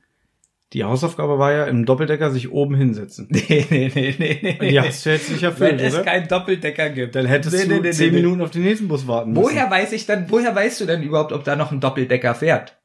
Die 0.73 0.85
Hausaufgabe 0.85 1.39
war 1.39 1.53
ja, 1.53 1.65
im 1.65 1.85
Doppeldecker 1.85 2.31
sich 2.31 2.53
oben 2.53 2.77
hinsetzen. 2.77 3.27
Nee, 3.49 3.67
nee, 3.71 3.91
nee, 3.93 4.15
nee, 4.19 4.57
nee. 4.61 4.69
Die 4.71 4.81
hast 4.81 5.05
du 5.05 5.11
jetzt 5.11 5.31
nicht 5.31 5.43
erfüllt, 5.43 5.79
Wenn 5.79 5.87
es 5.87 5.95
oder? 5.95 6.05
keinen 6.05 6.29
Doppeldecker 6.29 6.91
gibt. 6.91 7.17
Dann 7.17 7.27
hättest 7.27 7.57
Nee, 7.57 7.65
du 7.65 7.75
nee, 7.75 7.81
nee, 7.81 7.91
zehn. 7.91 8.15
Minuten 8.15 8.41
auf 8.41 8.51
den 8.51 8.63
nächsten 8.63 8.87
Bus 8.87 9.07
warten 9.09 9.33
müssen. 9.33 9.43
Woher 9.43 9.69
weiß 9.71 9.93
ich 9.93 10.07
dann, 10.07 10.27
woher 10.31 10.55
weißt 10.55 10.81
du 10.81 10.87
denn 10.87 11.03
überhaupt, 11.03 11.33
ob 11.33 11.43
da 11.45 11.57
noch 11.57 11.73
ein 11.73 11.81
Doppeldecker 11.81 12.35
fährt? 12.37 12.80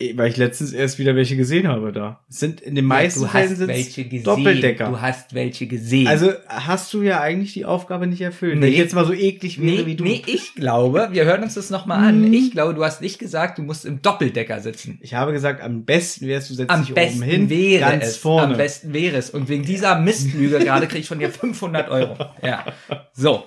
Eh, 0.00 0.16
Weil 0.16 0.30
ich 0.30 0.38
letztens 0.38 0.72
erst 0.72 0.98
wieder 0.98 1.14
welche 1.14 1.36
gesehen 1.36 1.68
habe 1.68 1.92
da. 1.92 2.24
Es 2.28 2.40
sind 2.40 2.62
in 2.62 2.74
den 2.74 2.86
meisten 2.86 3.20
du 3.20 3.26
Fällen 3.26 3.68
gesehen. 3.68 4.24
Doppeldecker. 4.24 4.88
Du 4.88 5.00
hast 5.00 5.34
welche 5.34 5.66
gesehen. 5.66 6.06
Also 6.06 6.32
hast 6.48 6.92
du 6.94 7.02
ja 7.02 7.20
eigentlich 7.20 7.52
die 7.52 7.66
Aufgabe 7.66 8.06
nicht 8.06 8.22
erfüllt. 8.22 8.56
Nee. 8.56 8.62
Wenn 8.62 8.72
ich 8.72 8.78
jetzt 8.78 8.94
mal 8.94 9.04
so 9.04 9.12
eklig 9.12 9.60
wäre 9.60 9.82
nee, 9.82 9.86
wie 9.86 9.96
du. 9.96 10.04
nee, 10.04 10.22
ich 10.26 10.54
glaube, 10.54 11.10
wir 11.12 11.26
hören 11.26 11.42
uns 11.42 11.54
das 11.54 11.68
nochmal 11.68 12.02
an. 12.02 12.22
Mhm. 12.22 12.32
Ich 12.32 12.50
glaube, 12.50 12.72
du 12.72 12.82
hast 12.82 13.02
nicht 13.02 13.18
gesagt, 13.18 13.58
du 13.58 13.62
musst 13.62 13.84
im 13.84 14.00
Doppeldecker 14.00 14.60
sitzen. 14.60 14.98
Ich 15.02 15.12
habe 15.12 15.32
gesagt, 15.32 15.60
am 15.62 15.84
besten 15.84 16.26
wärst 16.26 16.48
du 16.48 16.54
setzt 16.54 16.70
Am 16.70 16.86
dich 16.86 16.94
besten 16.94 17.18
oben 17.18 17.30
hin, 17.30 17.50
wäre 17.50 17.90
ganz 17.90 18.06
es. 18.06 18.16
vorne. 18.16 18.52
Am 18.52 18.56
besten 18.56 18.94
wäre 18.94 19.18
es. 19.18 19.28
Und 19.28 19.50
wegen 19.50 19.64
dieser 19.64 20.00
Mistlüge 20.00 20.60
gerade 20.60 20.86
krieg 20.86 21.00
ich 21.00 21.08
von 21.08 21.18
dir 21.18 21.30
500 21.30 21.90
Euro. 21.90 22.16
Ja. 22.42 22.64
So. 23.12 23.44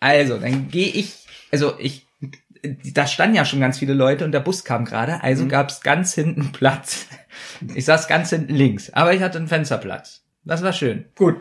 Also, 0.00 0.38
dann 0.38 0.68
gehe 0.70 0.88
ich, 0.88 1.12
also 1.50 1.74
ich, 1.78 2.07
da 2.94 3.06
standen 3.06 3.36
ja 3.36 3.44
schon 3.44 3.60
ganz 3.60 3.78
viele 3.78 3.94
Leute 3.94 4.24
und 4.24 4.32
der 4.32 4.40
Bus 4.40 4.64
kam 4.64 4.84
gerade, 4.84 5.22
also 5.22 5.44
Mhm. 5.44 5.48
gab's 5.48 5.80
ganz 5.80 6.14
hinten 6.14 6.52
Platz. 6.52 7.06
Ich 7.74 7.84
saß 7.84 8.08
ganz 8.08 8.30
hinten 8.30 8.54
links, 8.54 8.90
aber 8.92 9.12
ich 9.14 9.22
hatte 9.22 9.38
einen 9.38 9.48
Fensterplatz. 9.48 10.22
Das 10.44 10.62
war 10.62 10.72
schön. 10.72 11.04
Gut. 11.16 11.36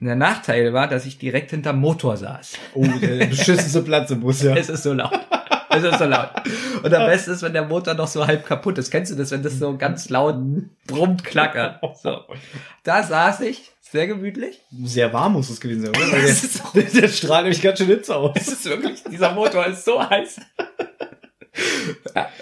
Und 0.00 0.06
der 0.06 0.16
Nachteil 0.16 0.72
war, 0.72 0.88
dass 0.88 1.06
ich 1.06 1.18
direkt 1.18 1.50
hinterm 1.50 1.78
Motor 1.80 2.16
saß. 2.16 2.54
Oh, 2.74 2.84
der 2.84 3.26
beschissenste 3.26 3.82
Platz 3.82 4.10
im 4.10 4.20
Bus, 4.20 4.42
ja. 4.42 4.54
Es 4.56 4.68
ist 4.68 4.82
so 4.82 4.92
laut. 4.92 5.12
Es 5.70 5.82
ist 5.84 5.98
so 5.98 6.04
laut. 6.04 6.28
Und 6.82 6.92
am 6.92 7.06
besten 7.06 7.30
ist, 7.30 7.42
wenn 7.42 7.52
der 7.54 7.64
Motor 7.64 7.94
noch 7.94 8.08
so 8.08 8.26
halb 8.26 8.44
kaputt 8.44 8.76
ist. 8.78 8.90
Kennst 8.90 9.10
du 9.12 9.16
das, 9.16 9.30
wenn 9.30 9.42
das 9.42 9.58
so 9.58 9.76
ganz 9.78 10.10
laut 10.10 10.36
brummt, 10.86 11.24
klackert? 11.24 11.80
So. 12.02 12.20
Da 12.82 13.02
saß 13.02 13.40
ich, 13.40 13.71
sehr 13.92 14.06
gemütlich. 14.08 14.60
Sehr 14.82 15.12
warm 15.12 15.34
muss 15.34 15.50
es 15.50 15.60
gewesen 15.60 15.82
sein, 15.82 15.90
oder? 15.90 16.12
Weil 16.12 16.26
so- 16.28 16.72
der, 16.74 16.82
der 17.02 17.08
strahlt 17.08 17.44
nämlich 17.44 17.62
ganz 17.62 17.78
schön 17.78 17.86
Hitze 17.88 18.16
aus. 18.16 18.32
Es 18.34 18.48
ist 18.48 18.64
wirklich, 18.64 19.02
dieser 19.04 19.32
Motor 19.32 19.66
ist 19.66 19.84
so 19.84 20.00
heiß. 20.02 20.40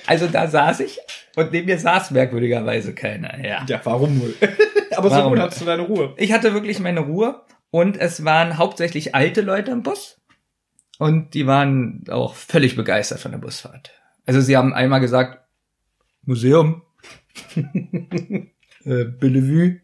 Also 0.06 0.28
da 0.28 0.46
saß 0.46 0.80
ich 0.80 0.98
und 1.36 1.50
neben 1.52 1.66
mir 1.66 1.78
saß 1.78 2.12
merkwürdigerweise 2.12 2.94
keiner. 2.94 3.44
Ja. 3.44 3.64
Ja, 3.68 3.80
warum 3.84 4.20
wohl? 4.20 4.34
Aber 4.96 5.08
so 5.10 5.16
Warum 5.16 5.30
gut 5.30 5.38
wohl? 5.38 5.44
hattest 5.44 5.60
du 5.60 5.64
deine 5.64 5.82
Ruhe. 5.82 6.14
Ich 6.16 6.32
hatte 6.32 6.54
wirklich 6.54 6.78
meine 6.78 7.00
Ruhe 7.00 7.42
und 7.70 7.96
es 7.96 8.24
waren 8.24 8.56
hauptsächlich 8.58 9.14
alte 9.14 9.40
Leute 9.40 9.72
im 9.72 9.82
Bus 9.82 10.20
und 10.98 11.34
die 11.34 11.46
waren 11.46 12.04
auch 12.10 12.34
völlig 12.34 12.76
begeistert 12.76 13.18
von 13.20 13.32
der 13.32 13.38
Busfahrt. 13.38 13.90
Also 14.26 14.40
sie 14.40 14.56
haben 14.56 14.72
einmal 14.74 15.00
gesagt, 15.00 15.44
Museum, 16.22 16.82
äh, 17.56 19.04
Bellevue. 19.04 19.80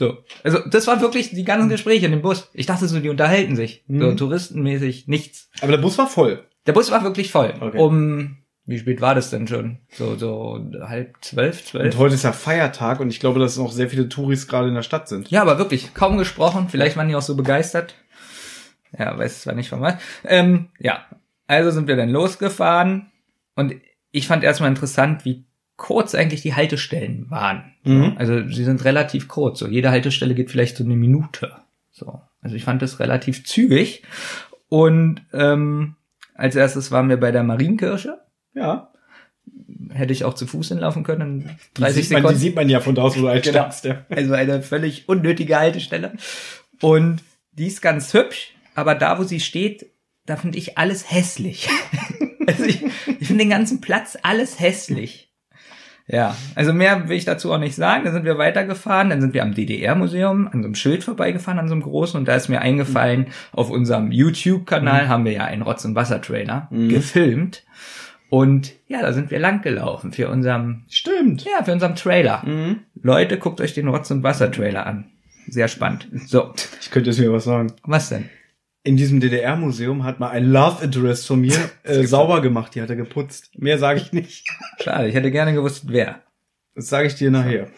So. 0.00 0.16
Also 0.42 0.60
das 0.66 0.86
war 0.86 1.02
wirklich 1.02 1.28
die 1.28 1.44
ganzen 1.44 1.68
Gespräche 1.68 2.06
in 2.06 2.12
dem 2.12 2.22
Bus. 2.22 2.48
Ich 2.54 2.64
dachte 2.64 2.88
so, 2.88 2.98
die 3.00 3.10
unterhalten 3.10 3.54
sich. 3.54 3.84
So 3.86 3.92
Mhm. 4.06 4.16
touristenmäßig 4.16 5.08
nichts. 5.08 5.50
Aber 5.60 5.72
der 5.72 5.78
Bus 5.78 5.98
war 5.98 6.06
voll. 6.06 6.42
Der 6.66 6.72
Bus 6.72 6.90
war 6.90 7.04
wirklich 7.04 7.30
voll. 7.30 7.52
Okay. 7.60 7.76
Um, 7.76 8.38
wie 8.64 8.78
spät 8.78 9.02
war 9.02 9.14
das 9.14 9.28
denn 9.28 9.46
schon? 9.46 9.76
So, 9.92 10.16
so 10.16 10.58
halb 10.80 11.16
zwölf, 11.20 11.66
zwölf? 11.66 11.84
Und 11.94 11.98
heute 12.00 12.14
ist 12.14 12.24
ja 12.24 12.32
Feiertag 12.32 13.00
und 13.00 13.10
ich 13.10 13.20
glaube, 13.20 13.40
dass 13.40 13.58
noch 13.58 13.72
sehr 13.72 13.90
viele 13.90 14.08
Touris 14.08 14.48
gerade 14.48 14.68
in 14.68 14.74
der 14.74 14.82
Stadt 14.82 15.06
sind. 15.06 15.30
Ja, 15.30 15.42
aber 15.42 15.58
wirklich, 15.58 15.92
kaum 15.92 16.16
gesprochen. 16.16 16.68
Vielleicht 16.70 16.96
waren 16.96 17.08
die 17.08 17.14
auch 17.14 17.20
so 17.20 17.36
begeistert. 17.36 17.94
Ja, 18.98 19.18
weiß 19.18 19.42
zwar 19.42 19.54
nicht 19.54 19.68
von 19.68 19.82
was. 19.82 19.96
Ähm, 20.24 20.68
ja, 20.78 21.04
also 21.46 21.70
sind 21.70 21.88
wir 21.88 21.96
dann 21.96 22.08
losgefahren 22.08 23.10
und 23.54 23.74
ich 24.12 24.26
fand 24.26 24.44
erstmal 24.44 24.70
interessant, 24.70 25.26
wie 25.26 25.44
kurz 25.80 26.14
eigentlich 26.14 26.42
die 26.42 26.54
Haltestellen 26.54 27.30
waren. 27.30 27.72
Mhm. 27.84 28.12
Also 28.18 28.46
sie 28.48 28.64
sind 28.64 28.84
relativ 28.84 29.28
kurz. 29.28 29.60
So 29.60 29.66
jede 29.66 29.90
Haltestelle 29.90 30.34
geht 30.34 30.50
vielleicht 30.50 30.76
so 30.76 30.84
eine 30.84 30.94
Minute. 30.94 31.52
So, 31.90 32.20
also 32.42 32.54
ich 32.54 32.64
fand 32.64 32.82
das 32.82 33.00
relativ 33.00 33.46
zügig. 33.46 34.02
Und 34.68 35.22
ähm, 35.32 35.96
als 36.34 36.54
erstes 36.54 36.90
waren 36.90 37.08
wir 37.08 37.18
bei 37.18 37.32
der 37.32 37.44
Marienkirche. 37.44 38.20
Ja. 38.54 38.92
Hätte 39.88 40.12
ich 40.12 40.24
auch 40.24 40.34
zu 40.34 40.46
Fuß 40.46 40.68
hinlaufen 40.68 41.02
können. 41.02 41.40
in 41.40 41.56
Die 41.76 41.80
30 41.80 42.08
sieht, 42.08 42.12
man, 42.12 42.20
die 42.20 42.26
Sekunden. 42.26 42.40
sieht 42.40 42.56
man 42.56 42.68
ja 42.68 42.80
von 42.80 42.94
da 42.94 43.02
aus, 43.02 43.16
wo 43.16 43.22
du 43.22 43.28
halt 43.28 43.44
Genau. 43.44 43.70
Ja. 43.82 44.04
Also 44.10 44.34
eine 44.34 44.60
völlig 44.60 45.08
unnötige 45.08 45.58
Haltestelle. 45.58 46.12
Und 46.82 47.22
die 47.52 47.68
ist 47.68 47.80
ganz 47.80 48.12
hübsch, 48.12 48.52
aber 48.74 48.94
da, 48.94 49.18
wo 49.18 49.22
sie 49.22 49.40
steht, 49.40 49.86
da 50.26 50.36
finde 50.36 50.58
ich 50.58 50.76
alles 50.76 51.10
hässlich. 51.10 51.70
also 52.46 52.64
ich, 52.64 52.84
ich 53.18 53.26
finde 53.26 53.44
den 53.44 53.50
ganzen 53.50 53.80
Platz 53.80 54.18
alles 54.22 54.60
hässlich. 54.60 55.29
Ja, 56.12 56.36
also 56.56 56.72
mehr 56.72 57.08
will 57.08 57.16
ich 57.16 57.24
dazu 57.24 57.52
auch 57.52 57.58
nicht 57.58 57.76
sagen. 57.76 58.02
Dann 58.04 58.12
sind 58.12 58.24
wir 58.24 58.36
weitergefahren, 58.36 59.10
dann 59.10 59.20
sind 59.20 59.32
wir 59.32 59.42
am 59.44 59.54
DDR-Museum 59.54 60.46
an 60.48 60.62
so 60.62 60.66
einem 60.66 60.74
Schild 60.74 61.04
vorbeigefahren, 61.04 61.60
an 61.60 61.68
so 61.68 61.74
einem 61.74 61.82
großen, 61.82 62.18
und 62.18 62.26
da 62.26 62.34
ist 62.34 62.48
mir 62.48 62.60
eingefallen, 62.60 63.26
auf 63.52 63.70
unserem 63.70 64.10
YouTube-Kanal 64.10 65.08
haben 65.08 65.24
wir 65.24 65.32
ja 65.32 65.44
einen 65.44 65.62
Rotz- 65.62 65.84
und 65.84 65.94
Wasser-Trailer 65.94 66.66
Mhm. 66.70 66.88
gefilmt. 66.88 67.62
Und 68.28 68.72
ja, 68.88 69.02
da 69.02 69.12
sind 69.12 69.30
wir 69.30 69.38
lang 69.38 69.62
gelaufen 69.62 70.12
für 70.12 70.28
unserem, 70.28 70.82
Stimmt. 70.88 71.44
ja, 71.44 71.64
für 71.64 71.72
unserem 71.72 71.94
Trailer. 71.96 72.42
Mhm. 72.44 72.80
Leute, 73.02 73.38
guckt 73.38 73.60
euch 73.60 73.74
den 73.74 73.88
Rotz- 73.88 74.10
und 74.10 74.22
Wasser-Trailer 74.22 74.86
an. 74.86 75.06
Sehr 75.48 75.68
spannend. 75.68 76.08
So, 76.26 76.52
Ich 76.80 76.90
könnte 76.90 77.10
jetzt 77.10 77.18
mir 77.20 77.32
was 77.32 77.44
sagen. 77.44 77.72
was 77.84 78.08
denn? 78.08 78.28
In 78.82 78.96
diesem 78.96 79.20
DDR-Museum 79.20 80.04
hat 80.04 80.20
mal 80.20 80.30
ein 80.30 80.44
Love 80.50 80.82
Interest 80.84 81.26
von 81.26 81.40
mir 81.40 81.54
äh, 81.82 82.04
sauber 82.04 82.40
gemacht. 82.40 82.74
Die 82.74 82.80
hat 82.82 82.88
er 82.90 82.96
geputzt. 82.96 83.50
Mehr 83.58 83.78
sage 83.78 84.00
ich 84.00 84.12
nicht. 84.12 84.46
Schade, 84.82 85.08
ich 85.08 85.14
hätte 85.14 85.30
gerne 85.30 85.52
gewusst, 85.52 85.84
wer. 85.88 86.22
Das 86.74 86.88
sage 86.88 87.08
ich 87.08 87.14
dir 87.14 87.30
nachher. 87.30 87.68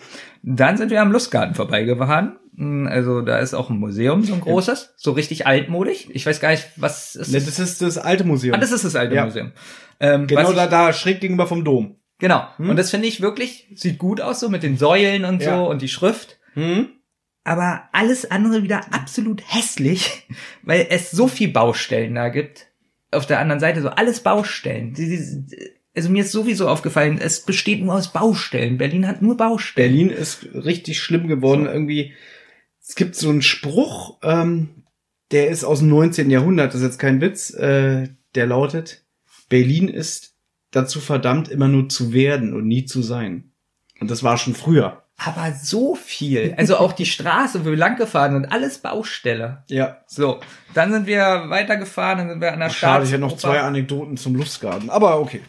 Dann 0.43 0.77
sind 0.77 0.91
wir 0.91 1.01
am 1.03 1.11
Lustgarten 1.11 1.55
vorbeigefahren. 1.55 2.37
Hm, 2.57 2.87
Also 2.87 3.23
da 3.23 3.39
ist 3.39 3.55
auch 3.55 3.71
ein 3.71 3.79
Museum, 3.79 4.23
so 4.23 4.35
ein 4.35 4.41
großes, 4.41 4.95
so 4.97 5.13
richtig 5.13 5.47
altmodig. 5.47 6.09
Ich 6.13 6.25
weiß 6.27 6.39
gar 6.41 6.51
nicht, 6.51 6.69
was 6.77 7.17
ist 7.17 7.33
Ne, 7.33 7.41
das? 7.41 7.59
Ist 7.59 7.83
das 7.83 7.99
alte 7.99 8.25
Museum. 8.25 8.55
Ah, 8.55 8.59
das 8.59 8.71
ist 8.73 8.85
das 8.85 8.95
alte 8.95 9.15
Ja. 9.15 9.25
Museum. 9.25 9.53
Ähm, 9.99 10.27
genau 10.27 10.53
da, 10.53 10.67
da 10.67 10.93
schräg 10.93 11.21
gegenüber 11.21 11.47
vom 11.47 11.65
Dom. 11.65 11.97
Genau. 12.19 12.45
Hm? 12.59 12.71
Und 12.71 12.77
das 12.77 12.91
finde 12.91 13.09
ich 13.09 13.21
wirklich, 13.21 13.67
sieht 13.75 13.99
gut 13.99 14.21
aus, 14.21 14.39
so 14.39 14.49
mit 14.49 14.63
den 14.63 14.77
Säulen 14.77 15.25
und 15.25 15.43
Ja. 15.43 15.57
so 15.57 15.69
und 15.71 15.83
die 15.83 15.89
Schrift. 15.89 16.39
Hm? 16.55 16.89
Aber 17.45 17.89
alles 17.93 18.31
andere 18.31 18.63
wieder 18.63 18.93
absolut 18.93 19.43
hässlich, 19.47 20.27
weil 20.63 20.87
es 20.91 21.11
so 21.11 21.29
viel 21.29 21.49
Baustellen 21.49 22.15
da 22.15 22.29
gibt. 22.29 22.69
Auf 23.11 23.27
der 23.27 23.41
anderen 23.41 23.61
Seite 23.61 23.83
so 23.83 23.91
alles 23.91 24.21
Baustellen. 24.21 24.95
Also 25.95 26.09
mir 26.09 26.23
ist 26.23 26.33
sowieso 26.33 26.69
aufgefallen, 26.69 27.19
es 27.19 27.41
besteht 27.41 27.83
nur 27.83 27.95
aus 27.95 28.13
Baustellen. 28.13 28.79
Berlin 28.79 29.07
hat 29.07 29.21
nur 29.21 29.37
Baustellen. 29.37 29.91
Berlin 29.93 30.11
ist 30.11 30.47
richtig 30.55 30.99
schlimm 30.99 31.29
geworden. 31.29 31.67
Irgendwie, 31.67 32.15
es 32.81 32.95
gibt 32.95 33.15
so 33.15 33.29
einen 33.29 33.43
Spruch, 33.43 34.19
ähm, 34.23 34.85
der 35.31 35.49
ist 35.49 35.65
aus 35.65 35.81
dem 35.81 35.89
19. 35.89 36.31
Jahrhundert, 36.31 36.73
das 36.73 36.81
ist 36.81 36.87
jetzt 36.87 36.99
kein 36.99 37.21
Witz, 37.21 37.53
äh, 37.53 38.09
der 38.35 38.47
lautet, 38.47 39.05
Berlin 39.49 39.89
ist 39.89 40.35
dazu 40.71 41.01
verdammt, 41.01 41.49
immer 41.49 41.69
nur 41.69 41.89
zu 41.89 42.13
werden 42.13 42.55
und 42.55 42.67
nie 42.67 42.87
zu 42.87 43.03
sein. 43.03 43.53
Und 44.01 44.11
das 44.11 44.23
war 44.23 44.39
schon 44.39 44.55
früher. 44.55 45.02
Aber 45.25 45.53
so 45.53 45.95
viel. 45.95 46.55
Also 46.57 46.77
auch 46.77 46.93
die 46.93 47.07
Straße, 47.07 47.65
wo 47.65 47.71
wir 47.71 47.77
lang 47.77 47.97
gefahren 47.97 48.33
sind, 48.33 48.53
alles 48.53 48.79
Baustelle. 48.79 49.63
Ja. 49.69 49.99
So, 50.07 50.41
dann 50.75 50.93
sind 50.93 51.07
wir 51.07 51.45
weitergefahren, 51.49 52.19
dann 52.19 52.29
sind 52.31 52.41
wir 52.41 52.53
an 52.53 52.61
der 52.61 52.71
Schade, 52.71 53.05
ich 53.05 53.13
hätte 53.13 53.21
noch 53.21 53.37
zwei 53.37 53.61
Anekdoten 53.61 54.17
zum 54.17 54.35
Lustgarten. 54.35 54.91
Aber 54.91 55.21
okay. 55.21 55.41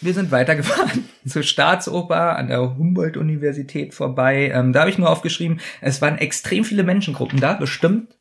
Wir 0.00 0.14
sind 0.14 0.30
weitergefahren 0.30 1.08
zur 1.26 1.42
Staatsoper 1.42 2.36
an 2.36 2.46
der 2.46 2.76
Humboldt-Universität 2.76 3.94
vorbei. 3.94 4.52
Ähm, 4.54 4.72
da 4.72 4.80
habe 4.80 4.90
ich 4.90 4.98
nur 4.98 5.10
aufgeschrieben, 5.10 5.60
es 5.80 6.00
waren 6.00 6.18
extrem 6.18 6.64
viele 6.64 6.84
Menschengruppen 6.84 7.40
da, 7.40 7.54
bestimmt, 7.54 8.14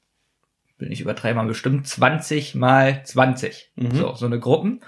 will 0.79 0.89
nicht 0.89 1.01
übertreiben, 1.01 1.45
bestimmt 1.47 1.87
20 1.87 2.55
mal 2.55 3.03
20. 3.03 3.73
Mhm. 3.75 3.91
So, 3.95 4.15
so 4.15 4.25
eine 4.25 4.39
Gruppen. 4.39 4.81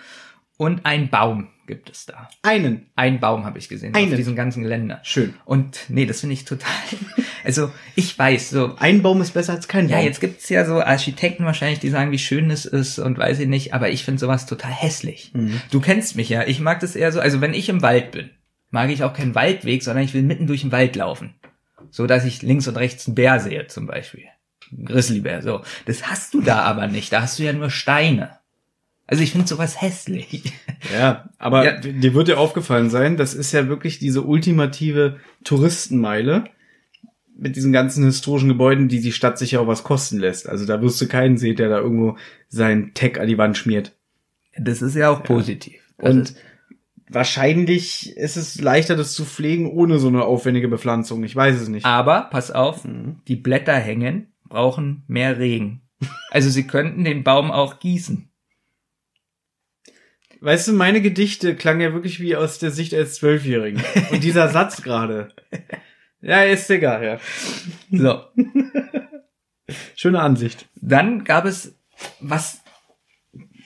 Und 0.57 0.85
ein 0.85 1.09
Baum 1.09 1.47
gibt 1.69 1.89
es 1.89 2.05
da. 2.07 2.27
Einen. 2.41 2.87
Ein 2.95 3.19
Baum 3.21 3.45
habe 3.45 3.59
ich 3.59 3.69
gesehen 3.69 3.95
Einen. 3.95 4.09
auf 4.09 4.17
diesem 4.17 4.35
ganzen 4.35 4.63
Gelände. 4.63 4.99
Schön. 5.03 5.35
Und 5.45 5.85
nee, 5.87 6.05
das 6.05 6.19
finde 6.19 6.33
ich 6.33 6.43
total. 6.43 6.69
Also 7.41 7.71
ich 7.95 8.19
weiß, 8.19 8.49
so 8.49 8.75
Ein 8.79 9.01
Baum 9.01 9.21
ist 9.21 9.31
besser 9.31 9.53
als 9.53 9.69
kein 9.69 9.87
Baum. 9.87 9.97
ja, 9.97 10.03
jetzt 10.03 10.19
gibt's 10.19 10.49
ja 10.49 10.65
so 10.65 10.81
Architekten 10.81 11.45
wahrscheinlich, 11.45 11.79
die 11.79 11.89
sagen, 11.89 12.11
wie 12.11 12.19
schön 12.19 12.51
es 12.51 12.65
ist 12.65 12.99
und 12.99 13.17
weiß 13.17 13.39
ich 13.39 13.47
nicht, 13.47 13.73
aber 13.73 13.89
ich 13.89 14.03
finde 14.03 14.19
sowas 14.19 14.45
total 14.45 14.73
hässlich. 14.73 15.31
Mhm. 15.33 15.61
Du 15.71 15.79
kennst 15.79 16.17
mich 16.17 16.27
ja, 16.27 16.45
ich 16.45 16.59
mag 16.59 16.81
das 16.81 16.97
eher 16.97 17.13
so, 17.13 17.21
also 17.21 17.39
wenn 17.39 17.53
ich 17.53 17.69
im 17.69 17.81
Wald 17.81 18.11
bin, 18.11 18.31
mag 18.71 18.89
ich 18.89 19.05
auch 19.05 19.13
keinen 19.13 19.35
Waldweg, 19.35 19.83
sondern 19.83 20.03
ich 20.03 20.13
will 20.13 20.21
mitten 20.23 20.47
durch 20.47 20.61
den 20.61 20.73
Wald 20.73 20.97
laufen. 20.97 21.35
So 21.91 22.07
dass 22.07 22.25
ich 22.25 22.41
links 22.41 22.67
und 22.67 22.75
rechts 22.75 23.07
einen 23.07 23.15
Bär 23.15 23.39
sehe 23.39 23.67
zum 23.67 23.87
Beispiel. 23.87 24.25
Ein 24.73 24.85
Grizzlybär, 24.85 25.41
so. 25.41 25.61
Das 25.85 26.07
hast 26.07 26.33
du 26.33 26.41
da 26.41 26.63
aber 26.63 26.87
nicht, 26.87 27.13
da 27.13 27.21
hast 27.21 27.39
du 27.39 27.43
ja 27.43 27.53
nur 27.53 27.69
Steine. 27.69 28.38
Also 29.11 29.23
ich 29.23 29.31
finde 29.31 29.47
sowas 29.47 29.81
hässlich. 29.81 30.53
Ja, 30.93 31.29
aber 31.39 31.65
Ja. 31.65 31.79
dir 31.79 32.13
wird 32.13 32.27
ja 32.27 32.37
aufgefallen 32.37 32.91
sein, 32.91 33.17
das 33.17 33.33
ist 33.33 33.51
ja 33.51 33.67
wirklich 33.67 33.97
diese 33.97 34.21
ultimative 34.21 35.17
Touristenmeile. 35.43 36.43
mit 37.41 37.55
diesen 37.55 37.71
ganzen 37.71 38.03
historischen 38.03 38.49
Gebäuden, 38.49 38.89
die 38.89 38.99
die 38.99 39.13
Stadt 39.13 39.37
sich 39.39 39.51
ja 39.51 39.61
auch 39.61 39.67
was 39.67 39.83
kosten 39.83 40.19
lässt. 40.19 40.49
Also 40.49 40.65
da 40.65 40.81
wirst 40.81 40.99
du 40.99 41.07
keinen 41.07 41.37
sehen, 41.37 41.55
der 41.55 41.69
da 41.69 41.77
irgendwo 41.79 42.17
sein 42.49 42.91
Tech 42.93 43.17
an 43.17 43.27
die 43.29 43.37
Wand 43.37 43.57
schmiert. 43.57 43.95
Das 44.57 44.81
ist 44.81 44.93
ja 44.95 45.09
auch 45.09 45.23
positiv. 45.23 45.81
Das 45.97 46.13
Und 46.13 46.35
wahrscheinlich 47.07 48.15
ist 48.17 48.37
es 48.37 48.59
leichter, 48.61 48.95
das 48.95 49.13
zu 49.13 49.25
pflegen, 49.25 49.69
ohne 49.71 49.99
so 49.99 50.07
eine 50.07 50.23
aufwendige 50.23 50.67
Bepflanzung. 50.67 51.23
Ich 51.23 51.35
weiß 51.35 51.59
es 51.59 51.67
nicht. 51.69 51.85
aber, 51.85 52.27
pass 52.29 52.51
auf, 52.51 52.85
die 53.27 53.35
Blätter 53.35 53.75
hängen, 53.75 54.27
brauchen 54.47 55.03
mehr 55.07 55.39
Regen. 55.39 55.81
Also 56.31 56.49
sie 56.49 56.67
könnten 56.67 57.03
den 57.03 57.23
Baum 57.23 57.51
auch 57.51 57.79
gießen. 57.79 58.28
Weißt 60.41 60.67
du, 60.69 60.73
meine 60.73 61.01
Gedichte 61.01 61.55
klangen 61.55 61.81
ja 61.81 61.93
wirklich 61.93 62.19
wie 62.21 62.35
aus 62.35 62.59
der 62.59 62.71
Sicht 62.71 62.93
als 62.93 63.15
Zwölfjährigen. 63.15 63.83
Und 64.11 64.23
dieser 64.23 64.47
Satz 64.51 64.81
gerade. 64.81 65.29
Ja, 66.21 66.43
ist 66.43 66.69
egal, 66.69 67.03
ja. 67.03 67.19
So. 67.91 68.21
Schöne 69.95 70.21
Ansicht. 70.21 70.67
Dann 70.75 71.23
gab 71.23 71.45
es 71.45 71.75
was 72.21 72.61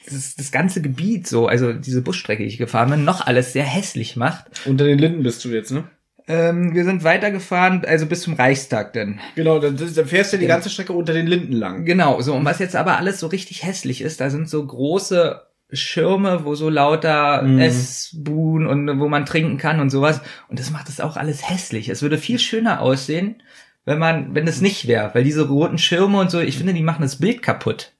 das, 0.05 0.35
das 0.35 0.51
ganze 0.51 0.81
Gebiet 0.81 1.27
so, 1.27 1.47
also 1.47 1.71
diese 1.73 2.01
Busstrecke, 2.01 2.43
die 2.43 2.49
ich 2.49 2.57
gefahren 2.57 2.89
bin, 2.89 3.05
noch 3.05 3.25
alles 3.25 3.53
sehr 3.53 3.63
hässlich 3.63 4.15
macht. 4.15 4.45
Unter 4.65 4.85
den 4.85 4.99
Linden 4.99 5.23
bist 5.23 5.45
du 5.45 5.49
jetzt, 5.49 5.71
ne? 5.71 5.85
Ähm, 6.27 6.73
wir 6.73 6.83
sind 6.85 7.03
weitergefahren, 7.03 7.85
also 7.85 8.05
bis 8.05 8.21
zum 8.21 8.33
Reichstag 8.33 8.93
dann. 8.93 9.19
Genau, 9.35 9.59
dann, 9.59 9.77
dann 9.77 10.05
fährst 10.07 10.33
du 10.33 10.37
die 10.37 10.43
Ja. 10.45 10.49
ganze 10.55 10.69
Strecke 10.69 10.93
unter 10.93 11.13
den 11.13 11.27
Linden 11.27 11.53
lang. 11.53 11.85
Genau, 11.85 12.19
so. 12.21 12.33
Und 12.33 12.45
was 12.45 12.59
jetzt 12.59 12.75
aber 12.75 12.97
alles 12.97 13.19
so 13.19 13.27
richtig 13.27 13.63
hässlich 13.63 14.01
ist, 14.01 14.19
da 14.21 14.29
sind 14.29 14.49
so 14.49 14.65
große 14.65 15.41
Schirme, 15.73 16.45
wo 16.45 16.55
so 16.55 16.69
lauter 16.69 17.41
Mhm. 17.43 17.59
Essbuden 17.59 18.67
und 18.67 18.99
wo 18.99 19.07
man 19.07 19.25
trinken 19.25 19.57
kann 19.57 19.79
und 19.79 19.89
sowas. 19.89 20.21
Und 20.49 20.59
das 20.59 20.71
macht 20.71 20.89
es 20.89 20.99
auch 21.01 21.17
alles 21.17 21.49
hässlich. 21.49 21.89
Es 21.89 22.01
würde 22.01 22.17
viel 22.17 22.39
schöner 22.39 22.81
aussehen, 22.81 23.41
wenn 23.85 23.99
man, 23.99 24.35
wenn 24.35 24.47
es 24.47 24.61
nicht 24.61 24.87
wäre. 24.87 25.11
Weil 25.13 25.23
diese 25.23 25.47
roten 25.47 25.77
Schirme 25.77 26.19
und 26.19 26.31
so, 26.31 26.39
ich 26.39 26.57
finde, 26.57 26.73
die 26.73 26.83
machen 26.83 27.01
das 27.01 27.17
Bild 27.17 27.41
kaputt. 27.41 27.93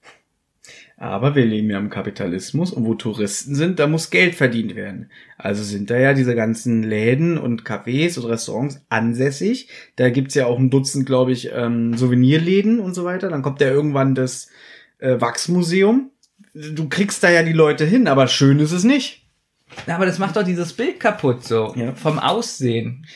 Aber 0.95 1.36
wir 1.36 1.45
leben 1.45 1.69
ja 1.69 1.80
im 1.80 1.89
Kapitalismus 1.89 2.71
und 2.71 2.86
wo 2.86 2.93
Touristen 2.93 3.55
sind, 3.55 3.80
da 3.80 3.88
muss 3.88 4.09
Geld 4.09 4.36
verdient 4.36 4.76
werden. 4.76 5.09
Also 5.38 5.61
sind 5.61 5.89
da 5.89 5.97
ja 5.97 6.13
diese 6.13 6.34
ganzen 6.34 6.82
Läden 6.82 7.38
und 7.38 7.63
Cafés 7.63 8.17
und 8.17 8.30
Restaurants 8.30 8.80
ansässig. 8.88 9.67
Da 9.97 10.09
gibt's 10.11 10.36
ja 10.36 10.45
auch 10.45 10.57
ein 10.57 10.69
Dutzend, 10.69 11.05
glaube 11.05 11.34
ich, 11.34 11.51
ähm, 11.53 11.97
Souvenirläden 11.97 12.80
und 12.80 12.93
so 12.93 13.03
weiter. 13.03 13.28
Dann 13.28 13.41
kommt 13.41 13.59
ja 13.59 13.67
irgendwann 13.67 14.15
das 14.15 14.47
äh, 14.99 15.19
Wachsmuseum. 15.19 16.09
Du 16.54 16.88
kriegst 16.89 17.24
da 17.24 17.30
ja 17.32 17.43
die 17.43 17.54
Leute 17.54 17.86
hin, 17.86 18.08
aber 18.08 18.28
schön 18.28 18.60
ist 18.60 18.72
es 18.72 18.84
nicht. 18.84 19.22
Ja, 19.88 19.95
Aber 19.95 20.06
das 20.06 20.20
macht 20.20 20.36
doch 20.36 20.43
dieses 20.43 20.74
Bild 20.74 20.99
kaputt, 20.99 21.43
so. 21.43 21.74
Ja. 21.76 21.95
Vom 21.95 22.20
Aussehen. 22.20 23.08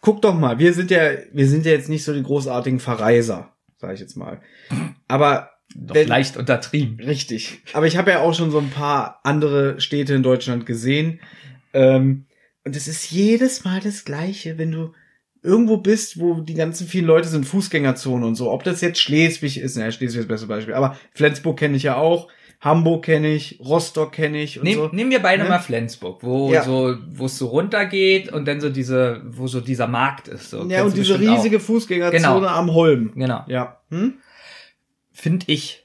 Guck 0.00 0.22
doch 0.22 0.34
mal, 0.38 0.58
wir 0.60 0.72
sind 0.72 0.90
ja, 0.92 1.10
wir 1.32 1.48
sind 1.48 1.66
ja 1.66 1.72
jetzt 1.72 1.88
nicht 1.88 2.04
so 2.04 2.14
die 2.14 2.22
großartigen 2.22 2.78
Verreiser, 2.78 3.52
sage 3.76 3.94
ich 3.94 4.00
jetzt 4.00 4.16
mal. 4.16 4.40
Aber 5.08 5.50
Doch 5.74 5.94
Wenn- 5.96 6.08
leicht 6.08 6.36
untertrieben. 6.36 6.98
Richtig. 7.04 7.60
Aber 7.72 7.86
ich 7.86 7.96
habe 7.96 8.10
ja 8.12 8.20
auch 8.20 8.34
schon 8.34 8.50
so 8.52 8.58
ein 8.58 8.70
paar 8.70 9.20
andere 9.24 9.80
Städte 9.80 10.14
in 10.14 10.22
Deutschland 10.22 10.64
gesehen. 10.64 11.20
Ähm, 11.72 12.26
und 12.64 12.76
es 12.76 12.86
ist 12.88 13.10
jedes 13.10 13.64
Mal 13.64 13.80
das 13.80 14.04
Gleiche, 14.04 14.58
wenn 14.58 14.70
du 14.72 14.92
irgendwo 15.42 15.76
bist, 15.78 16.20
wo 16.20 16.40
die 16.40 16.54
ganzen 16.54 16.86
vielen 16.86 17.06
Leute 17.06 17.28
sind, 17.28 17.46
Fußgängerzone 17.46 18.26
und 18.26 18.34
so. 18.36 18.50
Ob 18.50 18.62
das 18.64 18.80
jetzt 18.80 19.00
Schleswig 19.00 19.58
ist, 19.58 19.76
naja, 19.76 19.90
Schleswig 19.90 20.18
ist 20.20 20.24
das 20.24 20.28
beste 20.28 20.46
Beispiel. 20.46 20.74
Aber 20.74 20.96
Flensburg 21.14 21.58
kenne 21.58 21.76
ich 21.76 21.82
ja 21.84 21.96
auch. 21.96 22.28
Hamburg 22.60 23.06
kenne 23.06 23.32
ich, 23.32 23.58
Rostock 23.60 24.12
kenne 24.12 24.42
ich 24.42 24.58
und 24.58 24.64
Nehm, 24.64 24.74
so. 24.76 24.88
Nehmen 24.92 25.10
wir 25.10 25.20
beide 25.20 25.44
Ne? 25.44 25.48
mal 25.48 25.58
Flensburg, 25.60 26.22
wo 26.22 26.52
Ja. 26.52 26.62
so, 26.62 26.94
wo 27.10 27.24
es 27.26 27.38
so 27.38 27.46
runtergeht 27.46 28.30
und 28.32 28.46
dann 28.46 28.60
so 28.60 28.68
diese, 28.68 29.22
wo 29.26 29.46
so 29.46 29.60
dieser 29.62 29.86
Markt 29.86 30.28
ist. 30.28 30.50
So. 30.50 30.64
ja, 30.66 30.84
und 30.84 30.94
diese 30.96 31.18
riesige 31.18 31.58
Fußgängerzone 31.58 32.20
Genau. 32.40 32.46
am 32.46 32.72
Holm. 32.74 33.10
Auch. 33.10 33.14
Genau. 33.14 33.44
Ja. 33.48 33.80
Hm? 33.90 34.14
Finde 35.10 35.46
ich 35.48 35.84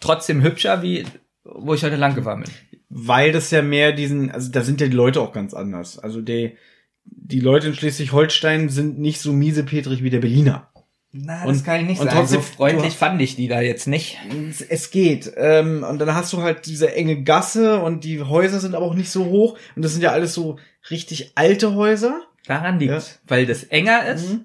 trotzdem 0.00 0.42
hübscher, 0.42 0.82
wie 0.82 1.04
wo 1.44 1.74
ich 1.74 1.82
heute 1.82 1.96
lang 1.96 2.14
gefahren 2.14 2.42
bin. 2.42 2.52
Weil 2.90 3.32
das 3.32 3.50
ja 3.50 3.62
mehr 3.62 3.92
diesen, 3.92 4.30
also 4.30 4.50
da 4.52 4.62
sind 4.62 4.80
ja 4.80 4.86
die 4.86 4.94
Leute 4.96 5.20
auch 5.20 5.32
ganz 5.32 5.54
anders. 5.54 5.98
Also 5.98 6.20
die, 6.20 6.56
die 7.04 7.40
Leute 7.40 7.68
in 7.68 7.74
Schleswig-Holstein 7.74 8.68
sind 8.68 8.98
nicht 8.98 9.20
so 9.20 9.32
miesepetrig 9.32 10.02
wie 10.02 10.10
der 10.10 10.20
Berliner. 10.20 10.70
Na, 11.10 11.44
Und- 11.44 11.64
kann 11.64 11.80
ich 11.80 11.86
nicht 11.86 12.00
und 12.00 12.06
sagen. 12.08 12.18
trotzdem- 12.18 12.42
so 12.42 12.46
freundlich 12.46 12.92
du- 12.92 12.98
fand 12.98 13.20
ich 13.22 13.34
die 13.34 13.48
da 13.48 13.60
jetzt 13.62 13.86
nicht. 13.86 14.18
Es- 14.50 14.60
Es 14.60 14.90
geht. 14.90 15.32
Ähm, 15.36 15.82
und 15.82 15.98
dann 15.98 16.14
hast 16.14 16.32
du 16.34 16.42
halt 16.42 16.66
diese 16.66 16.94
enge 16.94 17.22
Gasse 17.22 17.80
und 17.80 18.04
die 18.04 18.22
Häuser 18.22 18.60
sind 18.60 18.74
aber 18.74 18.84
auch 18.84 18.94
nicht 18.94 19.10
so 19.10 19.24
hoch. 19.26 19.58
Und 19.74 19.82
das 19.84 19.92
sind 19.92 20.02
ja 20.02 20.12
alles 20.12 20.34
so 20.34 20.58
richtig 20.90 21.32
alte 21.34 21.74
Häuser. 21.74 22.20
Daran 22.46 22.78
liegt, 22.78 22.92
Ja. 22.92 23.02
weil 23.26 23.46
das 23.46 23.64
enger 23.64 24.04
ist 24.06 24.28
Mhm. 24.30 24.44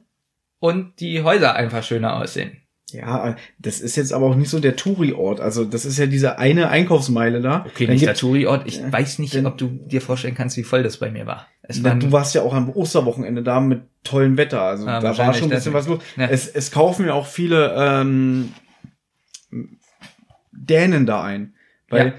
und 0.60 1.00
die 1.02 1.22
Häuser 1.24 1.56
einfach 1.56 1.84
schöner 1.84 2.16
aussehen. 2.16 2.58
Ja, 2.94 3.36
das 3.60 3.82
ist 3.82 3.96
jetzt 3.96 4.14
aber 4.14 4.28
auch 4.28 4.36
nicht 4.36 4.50
so 4.50 4.60
der 4.60 4.76
Touri-Ort. 4.76 5.40
Also 5.42 5.66
das 5.66 5.84
ist 5.86 5.98
ja 5.98 6.06
diese 6.06 6.38
eine 6.40 6.70
Einkaufsmeile 6.70 7.42
da. 7.42 7.66
Okay, 7.68 7.86
Dann 7.88 7.96
nicht 7.96 8.06
der 8.06 8.14
Touri-Ort. 8.14 8.68
Ich 8.68 8.78
Ja. 8.78 8.92
weiß 8.92 9.20
nicht, 9.20 9.34
Denn- 9.34 9.46
ob 9.46 9.58
du 9.58 9.68
dir 9.68 10.00
vorstellen 10.02 10.36
kannst, 10.36 10.56
wie 10.58 10.64
voll 10.64 10.84
das 10.84 10.98
bei 10.98 11.12
mir 11.12 11.26
war. 11.26 11.48
Es 11.64 11.84
waren, 11.84 12.00
du 12.00 12.12
warst 12.12 12.36
ja 12.36 12.42
auch 12.44 12.54
am 12.54 12.70
Osterwochenende 12.70 13.42
da 13.44 13.60
mit 13.60 13.82
tollem 14.04 14.38
Wetter. 14.38 14.62
Also 14.62 14.86
Ah, 14.88 15.00
da 15.00 15.18
war 15.18 15.34
schon 15.34 15.44
ein 15.46 15.50
bisschen 15.50 15.74
was 15.74 15.88
los. 15.88 16.02
Ja. 16.18 16.28
Es, 16.28 16.48
es 16.48 16.72
kaufen 16.72 17.06
ja 17.06 17.14
auch 17.14 17.26
viele 17.28 17.74
ähm, 17.78 18.52
Dänen 20.52 21.06
da 21.06 21.24
ein. 21.24 21.54
Weil 21.90 22.08
Ja. 22.08 22.14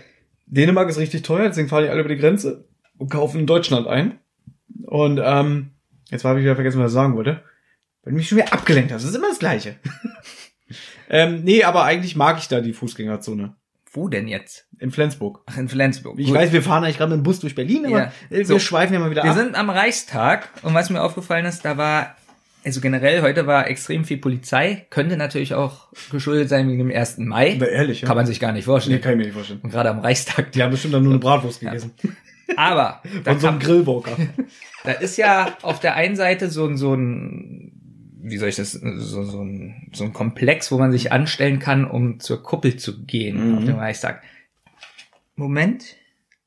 Dänemark 0.46 0.88
ist 0.88 0.98
richtig 0.98 1.22
teuer, 1.22 1.48
deswegen 1.48 1.68
fahren 1.68 1.84
die 1.84 1.90
alle 1.90 2.00
über 2.00 2.08
die 2.08 2.16
Grenze 2.16 2.64
und 2.98 3.10
kaufen 3.10 3.40
in 3.40 3.46
Deutschland 3.46 3.86
ein. 3.86 4.18
Und 4.86 5.20
ähm, 5.22 5.70
jetzt 6.10 6.24
habe 6.24 6.38
ich 6.38 6.44
wieder 6.44 6.54
vergessen, 6.54 6.80
was 6.80 6.90
ich 6.92 6.94
sagen 6.94 7.16
wollte. 7.16 7.42
Weil 8.02 8.12
du 8.12 8.16
mich 8.18 8.28
schon 8.28 8.38
wieder 8.38 8.52
abgelenkt 8.52 8.92
hast. 8.92 9.02
Das 9.02 9.10
ist 9.10 9.16
immer 9.16 9.28
das 9.30 9.38
Gleiche. 9.38 9.76
ähm, 11.10 11.42
nee, 11.44 11.62
aber 11.64 11.84
eigentlich 11.84 12.16
mag 12.16 12.38
ich 12.38 12.48
da 12.48 12.60
die 12.60 12.72
Fußgängerzone. 12.72 13.54
wo 13.92 14.08
denn 14.08 14.26
jetzt? 14.26 14.66
In 14.80 14.90
Flensburg. 14.90 15.42
Ach, 15.46 15.56
in 15.56 15.68
Flensburg. 15.68 16.18
Ich 16.18 16.26
Gut. 16.26 16.34
weiß, 16.36 16.52
wir 16.52 16.62
fahren 16.62 16.82
eigentlich 16.82 16.98
gerade 16.98 17.10
mit 17.16 17.20
dem 17.20 17.22
Bus 17.22 17.38
durch 17.38 17.54
Berlin, 17.54 17.86
aber 17.86 17.98
Ja. 17.98 18.12
wir 18.28 18.44
So. 18.44 18.58
schweifen 18.58 18.92
ja 18.94 18.98
mal 18.98 19.10
wieder 19.10 19.22
Wir 19.22 19.30
ab. 19.30 19.36
sind 19.36 19.54
am 19.54 19.70
Reichstag 19.70 20.48
und 20.62 20.74
was 20.74 20.90
mir 20.90 21.00
aufgefallen 21.00 21.44
ist, 21.46 21.64
da 21.64 21.76
war, 21.76 22.16
also 22.64 22.80
generell 22.80 23.22
heute 23.22 23.46
war 23.46 23.68
extrem 23.68 24.04
viel 24.04 24.16
Polizei, 24.18 24.86
könnte 24.90 25.16
natürlich 25.16 25.54
auch 25.54 25.92
geschuldet 26.10 26.48
sein 26.48 26.66
wegen 26.68 26.78
dem 26.78 26.90
1. 26.90 27.18
Mai. 27.18 27.54
Aber 27.54 27.68
ehrlich, 27.68 28.00
ja. 28.00 28.08
Kann 28.08 28.16
man 28.16 28.26
sich 28.26 28.40
gar 28.40 28.50
nicht 28.50 28.62
Nee, 28.62 28.72
vorstellen. 28.72 29.00
kann 29.00 29.12
ich 29.12 29.18
mir 29.18 29.24
nicht 29.26 29.34
vorstellen. 29.34 29.60
Und 29.62 29.70
gerade 29.70 29.90
am 29.90 30.00
Reichstag. 30.00 30.50
Die 30.50 30.62
haben 30.62 30.72
bestimmt 30.72 30.94
dann 30.94 31.04
nur 31.04 31.12
eine 31.12 31.20
Bratwurst 31.20 31.60
gegessen. 31.60 31.92
Aber 32.56 33.00
Von 33.24 33.38
so 33.38 33.46
einem 33.46 33.58
kam, 33.60 33.68
Grillwalker. 33.68 34.16
da 34.84 34.90
ist 34.90 35.16
ja 35.18 35.56
auf 35.62 35.78
der 35.78 35.94
einen 35.94 36.16
Seite 36.16 36.50
so 36.50 36.66
ein, 36.66 36.76
so 36.76 36.94
ein, 36.94 37.83
wie 38.26 38.38
soll 38.38 38.48
ich 38.48 38.56
das, 38.56 38.72
so, 38.72 39.22
so, 39.24 39.42
ein, 39.42 39.90
so 39.92 40.04
ein 40.04 40.12
Komplex, 40.12 40.72
wo 40.72 40.78
man 40.78 40.90
sich 40.92 41.12
anstellen 41.12 41.58
kann, 41.58 41.84
um 41.84 42.20
zur 42.20 42.42
Kuppel 42.42 42.76
zu 42.76 43.04
gehen 43.04 43.50
Mhm. 43.52 43.58
auf 43.58 43.64
dem 43.64 43.76
Reichstag. 43.76 44.22
Moment. 45.36 45.96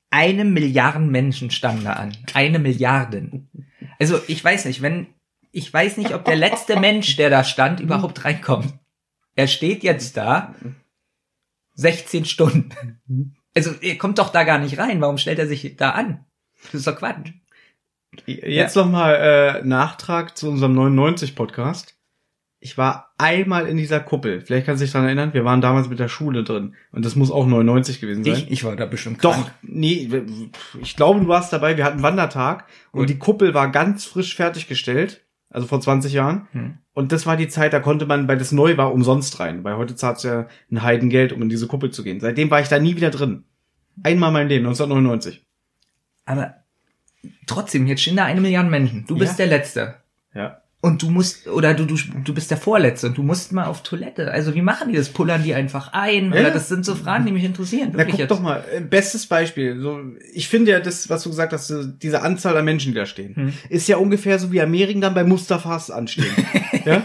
Eine 0.09 0.45
Milliarde 0.45 0.99
Menschen 0.99 1.51
standen 1.51 1.83
da 1.83 1.93
an. 1.93 2.15
Eine 2.33 2.59
Milliarden. 2.59 3.49
Also 3.99 4.19
ich 4.27 4.43
weiß 4.43 4.65
nicht, 4.65 4.81
wenn 4.81 5.07
ich 5.51 5.73
weiß 5.73 5.97
nicht, 5.97 6.13
ob 6.13 6.25
der 6.25 6.35
letzte 6.35 6.79
Mensch, 6.79 7.15
der 7.15 7.29
da 7.29 7.43
stand, 7.43 7.79
überhaupt 7.79 8.23
reinkommt. 8.25 8.73
Er 9.35 9.47
steht 9.47 9.83
jetzt 9.83 10.17
da 10.17 10.55
16 11.75 12.25
Stunden. 12.25 13.35
Also 13.55 13.71
er 13.81 13.97
kommt 13.97 14.19
doch 14.19 14.29
da 14.29 14.43
gar 14.43 14.59
nicht 14.59 14.77
rein. 14.77 15.01
Warum 15.01 15.17
stellt 15.17 15.39
er 15.39 15.47
sich 15.47 15.75
da 15.77 15.91
an? 15.91 16.25
Das 16.63 16.73
ist 16.75 16.87
doch 16.87 16.97
Quatsch. 16.97 17.31
Jetzt 18.25 18.75
noch 18.75 18.89
mal 18.89 19.13
äh, 19.13 19.65
Nachtrag 19.65 20.37
zu 20.37 20.49
unserem 20.49 20.77
99-Podcast. 20.77 21.95
Ich 22.59 22.77
war 22.77 23.13
einmal 23.17 23.67
in 23.67 23.77
dieser 23.77 23.99
Kuppel. 23.99 24.41
Vielleicht 24.41 24.65
kannst 24.65 24.81
du 24.81 24.85
dich 24.85 24.91
daran 24.91 25.07
erinnern. 25.07 25.33
Wir 25.33 25.45
waren 25.45 25.61
damals 25.61 25.89
mit 25.89 25.99
der 25.99 26.07
Schule 26.07 26.43
drin. 26.43 26.75
Und 26.91 27.05
das 27.05 27.15
muss 27.15 27.29
auch 27.29 27.45
99 27.45 28.01
gewesen 28.01 28.23
sein. 28.23 28.33
Ich, 28.33 28.51
ich 28.51 28.63
war 28.63 28.75
da 28.75 28.87
bestimmt 28.87 29.23
Doch, 29.23 29.33
krank. 29.33 29.53
nee, 29.61 30.09
ich 30.81 30.95
glaube, 30.95 31.19
du 31.19 31.27
warst 31.27 31.53
dabei. 31.53 31.77
Wir 31.77 31.85
hatten 31.85 32.01
Wandertag 32.01 32.65
und 32.91 33.01
Gut. 33.01 33.09
die 33.09 33.19
Kuppel 33.19 33.53
war 33.53 33.71
ganz 33.71 34.05
frisch 34.05 34.35
fertiggestellt. 34.35 35.23
Also 35.49 35.67
vor 35.67 35.79
20 35.79 36.11
Jahren. 36.11 36.47
Hm. 36.51 36.77
Und 36.93 37.11
das 37.11 37.25
war 37.25 37.37
die 37.37 37.47
Zeit, 37.47 37.71
da 37.71 37.79
konnte 37.79 38.05
man, 38.05 38.27
weil 38.27 38.37
das 38.37 38.51
neu 38.51 38.75
war, 38.75 38.91
umsonst 38.91 39.39
rein. 39.39 39.63
Weil 39.63 39.77
heute 39.77 39.95
zahlt 39.95 40.21
ja 40.23 40.47
ein 40.71 40.81
Heidengeld, 40.81 41.31
um 41.31 41.41
in 41.41 41.49
diese 41.49 41.67
Kuppel 41.67 41.91
zu 41.91 42.03
gehen. 42.03 42.19
Seitdem 42.19 42.51
war 42.51 42.59
ich 42.59 42.67
da 42.67 42.79
nie 42.79 42.95
wieder 42.95 43.11
drin. 43.11 43.45
Einmal 44.03 44.31
mein 44.31 44.49
Leben, 44.49 44.65
1999. 44.65 45.45
Aber 46.25 46.55
trotzdem, 47.45 47.87
jetzt 47.87 48.01
stehen 48.01 48.15
da 48.17 48.25
eine 48.25 48.41
Milliarde 48.41 48.69
Menschen. 48.69 49.05
Du 49.07 49.17
bist 49.17 49.33
Ja. 49.39 49.45
der 49.45 49.57
Letzte. 49.57 49.95
Ja. 50.33 50.61
Und 50.79 51.01
du 51.01 51.09
musst, 51.09 51.47
oder 51.47 51.73
du, 51.73 51.85
du, 51.85 51.97
du 52.23 52.33
bist 52.35 52.51
der 52.51 52.57
Vorletzte 52.57 53.07
und 53.07 53.17
du 53.17 53.23
musst 53.23 53.51
mal 53.51 53.65
auf 53.65 53.81
Toilette. 53.81 54.31
Also 54.31 54.53
wie 54.53 54.61
machen 54.61 54.89
die 54.89 54.95
das? 54.95 55.09
Pullern 55.09 55.41
die 55.43 55.55
einfach 55.55 55.91
ein? 55.91 56.31
Ja. 56.31 56.39
Oder 56.41 56.51
das 56.51 56.69
sind 56.69 56.85
so 56.85 56.93
Fragen, 56.93 57.25
die 57.25 57.31
mich 57.31 57.43
interessieren. 57.43 57.89
Na, 57.93 57.97
Wirklich 57.97 58.11
guck 58.11 58.19
jetzt. 58.19 58.29
doch 58.31 58.39
mal, 58.39 58.63
äh, 58.71 58.79
bestes 58.79 59.25
Beispiel. 59.25 59.79
So, 59.81 59.99
ich 60.33 60.47
finde 60.47 60.71
ja 60.71 60.79
das, 60.79 61.09
was 61.09 61.23
du 61.23 61.29
gesagt 61.31 61.51
hast, 61.51 61.73
diese 62.03 62.21
Anzahl 62.21 62.55
an 62.55 62.63
Menschen, 62.63 62.91
die 62.93 62.97
da 62.99 63.07
stehen, 63.07 63.35
Hm. 63.35 63.53
ist 63.69 63.87
ja 63.87 63.97
ungefähr 63.97 64.37
so 64.37 64.51
wie 64.51 64.61
Ameriken 64.61 65.01
dann 65.01 65.15
bei 65.15 65.23
Mustafas 65.23 65.89
anstehen. 65.89 66.25
Ja? 66.93 67.03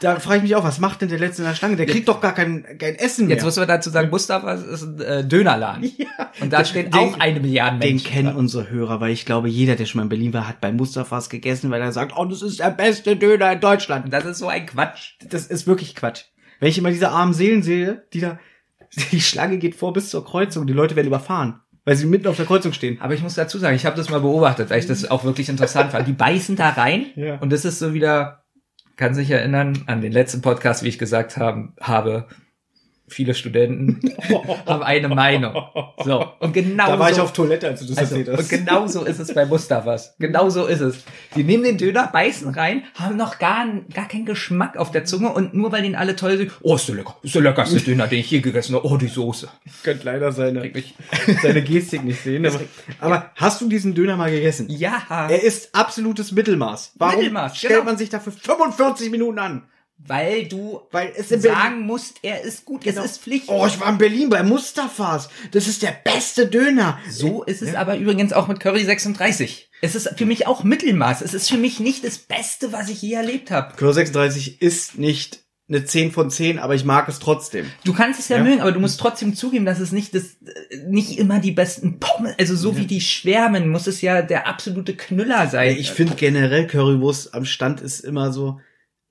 Da 0.00 0.18
frage 0.20 0.38
ich 0.38 0.42
mich 0.44 0.56
auch, 0.56 0.64
was 0.64 0.80
macht 0.80 1.00
denn 1.02 1.08
der 1.08 1.18
Letzte 1.18 1.42
in 1.42 1.48
der 1.48 1.54
Schlange? 1.54 1.76
Der 1.76 1.86
kriegt 1.86 2.08
doch 2.08 2.20
gar 2.20 2.34
kein, 2.34 2.64
kein 2.78 2.94
Essen 2.96 3.26
mehr. 3.26 3.36
Jetzt 3.36 3.44
muss 3.44 3.56
man 3.56 3.68
dazu 3.68 3.90
sagen, 3.90 4.10
Mustafa 4.10 4.52
ist 4.54 4.82
ein 4.82 5.00
äh, 5.00 5.24
Dönerladen. 5.24 5.84
ja. 5.98 6.06
Und 6.40 6.52
da 6.52 6.64
stehen 6.64 6.90
Den- 6.90 6.94
auch 6.94 7.18
eine 7.20 7.40
Milliarde 7.40 7.78
Den 7.78 7.90
Menschen. 7.96 8.10
kennen 8.10 8.34
unsere 8.36 8.70
Hörer, 8.70 9.00
weil 9.00 9.12
ich 9.12 9.24
glaube, 9.26 9.48
jeder, 9.48 9.76
der 9.76 9.86
schon 9.86 9.98
mal 9.98 10.02
in 10.04 10.08
Berlin 10.08 10.32
war, 10.32 10.48
hat 10.48 10.60
bei 10.60 10.72
Mustafas 10.72 11.28
gegessen, 11.30 11.70
weil 11.70 11.80
er 11.82 11.92
sagt, 11.92 12.12
oh, 12.16 12.24
das 12.24 12.42
ist 12.42 12.60
der 12.60 12.70
beste 12.70 13.16
Döner 13.16 13.52
in 13.52 13.60
Deutschland. 13.60 14.04
Und 14.06 14.12
das 14.12 14.24
ist 14.24 14.38
so 14.38 14.48
ein 14.48 14.66
Quatsch. 14.66 15.14
Das 15.28 15.46
ist 15.46 15.66
wirklich 15.66 15.94
Quatsch. 15.94 16.24
Wenn 16.58 16.68
ich 16.68 16.78
immer 16.78 16.90
diese 16.90 17.10
armen 17.10 17.32
Seelen 17.34 17.62
sehe, 17.62 18.04
die 18.12 18.20
da, 18.20 18.38
die 19.12 19.20
Schlange 19.20 19.58
geht 19.58 19.74
vor 19.74 19.92
bis 19.92 20.10
zur 20.10 20.24
Kreuzung, 20.24 20.66
die 20.66 20.72
Leute 20.72 20.96
werden 20.96 21.06
überfahren, 21.06 21.60
weil 21.84 21.96
sie 21.96 22.06
mitten 22.06 22.26
auf 22.26 22.36
der 22.36 22.44
Kreuzung 22.46 22.72
stehen. 22.72 23.00
Aber 23.00 23.14
ich 23.14 23.22
muss 23.22 23.34
dazu 23.34 23.58
sagen, 23.58 23.74
ich 23.76 23.86
habe 23.86 23.96
das 23.96 24.10
mal 24.10 24.20
beobachtet, 24.20 24.68
weil 24.70 24.78
ich 24.80 24.86
das 24.86 25.10
auch 25.10 25.24
wirklich 25.24 25.48
interessant 25.48 25.92
fand. 25.92 26.06
Die 26.06 26.12
beißen 26.12 26.56
da 26.56 26.70
rein 26.70 27.06
Ja. 27.16 27.36
und 27.38 27.50
das 27.50 27.64
ist 27.64 27.78
so 27.78 27.94
wieder, 27.94 28.42
kann 29.00 29.14
sich 29.14 29.30
erinnern 29.30 29.82
an 29.86 30.02
den 30.02 30.12
letzten 30.12 30.42
Podcast, 30.42 30.82
wie 30.84 30.88
ich 30.88 30.98
gesagt 30.98 31.38
haben, 31.38 31.72
habe, 31.80 32.26
viele 33.10 33.34
Studenten 33.34 34.00
haben 34.66 34.82
eine 34.82 35.08
Meinung. 35.08 35.54
So, 36.04 36.26
und 36.38 36.52
genau 36.52 36.86
Da 36.86 36.98
war 36.98 37.08
so, 37.08 37.14
ich 37.14 37.20
auf 37.20 37.32
Toilette, 37.32 37.68
als 37.68 37.80
du 37.80 37.86
das 37.86 37.98
also, 37.98 38.16
erzählt 38.16 38.28
und 38.28 38.38
hast. 38.38 38.48
genau 38.48 38.86
so 38.86 39.04
ist 39.04 39.18
es 39.18 39.34
bei 39.34 39.44
Mustafas. 39.44 40.14
Genau 40.18 40.48
so 40.48 40.66
ist 40.66 40.80
es. 40.80 41.04
Die 41.34 41.44
nehmen 41.44 41.64
den 41.64 41.78
Döner, 41.78 42.08
beißen 42.12 42.48
rein, 42.54 42.84
haben 42.94 43.16
noch 43.16 43.38
gar, 43.38 43.66
gar 43.92 44.08
keinen 44.08 44.26
Geschmack 44.26 44.76
auf 44.76 44.90
der 44.90 45.04
Zunge 45.04 45.32
und 45.32 45.54
nur 45.54 45.72
weil 45.72 45.82
den 45.82 45.96
alle 45.96 46.16
toll 46.16 46.38
sind, 46.38 46.52
oh, 46.62 46.76
ist 46.76 46.88
der 46.88 46.96
lecker, 46.96 47.16
ist 47.22 47.34
der 47.34 47.42
leckerste 47.42 47.80
Döner, 47.84 48.06
den 48.06 48.20
ich 48.20 48.30
je 48.30 48.40
gegessen 48.40 48.74
habe. 48.74 48.86
Oh, 48.86 48.96
die 48.96 49.08
Soße. 49.08 49.48
Ich 49.64 49.82
könnte 49.82 50.04
leider 50.04 50.32
seine, 50.32 50.70
seine 51.42 51.62
Gestik 51.62 52.04
nicht 52.04 52.22
sehen. 52.22 52.46
Aber, 52.46 52.60
aber 53.00 53.30
hast 53.36 53.60
du 53.60 53.68
diesen 53.68 53.94
Döner 53.94 54.16
mal 54.16 54.30
gegessen? 54.30 54.66
Ja. 54.70 55.02
Er 55.08 55.42
ist 55.42 55.74
absolutes 55.74 56.32
Mittelmaß. 56.32 56.92
Warum 56.96 57.16
Mittelmaß, 57.16 57.56
stellt 57.56 57.74
genau. 57.74 57.84
man 57.84 57.98
sich 57.98 58.08
dafür 58.08 58.32
45 58.32 59.10
Minuten 59.10 59.38
an? 59.38 59.62
Weil 60.06 60.46
du 60.48 60.80
Weil 60.90 61.12
es 61.16 61.30
in 61.30 61.42
Berlin- 61.42 61.58
sagen 61.58 61.80
musst, 61.82 62.16
er 62.22 62.42
ist 62.42 62.64
gut, 62.64 62.86
es 62.86 62.96
ist 62.96 63.20
Pflicht. 63.22 63.48
Oh, 63.48 63.66
ich 63.66 63.78
war 63.80 63.90
in 63.90 63.98
Berlin 63.98 64.30
bei 64.30 64.42
Mustafas. 64.42 65.28
Das 65.52 65.68
ist 65.68 65.82
der 65.82 65.94
beste 66.04 66.46
Döner. 66.46 66.98
So 67.10 67.42
ist 67.44 67.62
es 67.62 67.74
aber 67.74 67.96
übrigens 67.96 68.32
auch 68.32 68.48
mit 68.48 68.60
Curry 68.60 68.84
36. 68.84 69.68
Es 69.82 69.94
ist 69.94 70.08
für 70.16 70.26
mich 70.26 70.46
auch 70.46 70.64
Mittelmaß. 70.64 71.22
Es 71.22 71.34
ist 71.34 71.48
für 71.50 71.56
mich 71.58 71.80
nicht 71.80 72.04
das 72.04 72.18
Beste, 72.18 72.72
was 72.72 72.88
ich 72.88 73.02
je 73.02 73.14
erlebt 73.14 73.50
habe. 73.50 73.76
Kilo 73.76 73.92
36 73.92 74.60
ist 74.62 74.98
nicht 74.98 75.40
eine 75.68 75.84
10 75.84 76.10
von 76.10 76.30
10, 76.30 76.58
aber 76.58 76.74
ich 76.74 76.84
mag 76.84 77.08
es 77.08 77.20
trotzdem. 77.20 77.66
Du 77.84 77.92
kannst 77.92 78.18
es 78.18 78.28
ja, 78.28 78.38
Ja. 78.38 78.42
mögen, 78.42 78.60
aber 78.60 78.72
du 78.72 78.80
musst 78.80 78.98
trotzdem 78.98 79.36
zugeben, 79.36 79.64
dass 79.64 79.78
es 79.78 79.92
nicht 79.92 80.14
das, 80.16 80.24
äh, 80.44 80.76
nicht 80.88 81.16
immer 81.18 81.38
die 81.38 81.52
besten 81.52 82.00
Pommes, 82.00 82.34
also 82.40 82.56
so 82.56 82.76
wie 82.76 82.86
die 82.86 83.00
schwärmen, 83.00 83.68
muss 83.68 83.86
es 83.86 84.00
ja 84.00 84.20
der 84.22 84.48
absolute 84.48 84.96
Knüller 84.96 85.46
sein. 85.48 85.76
Ich 85.76 85.92
finde 85.92 86.16
generell 86.16 86.66
Currywurst 86.66 87.34
am 87.34 87.44
Stand 87.44 87.80
ist 87.82 88.00
immer 88.00 88.32
so. 88.32 88.60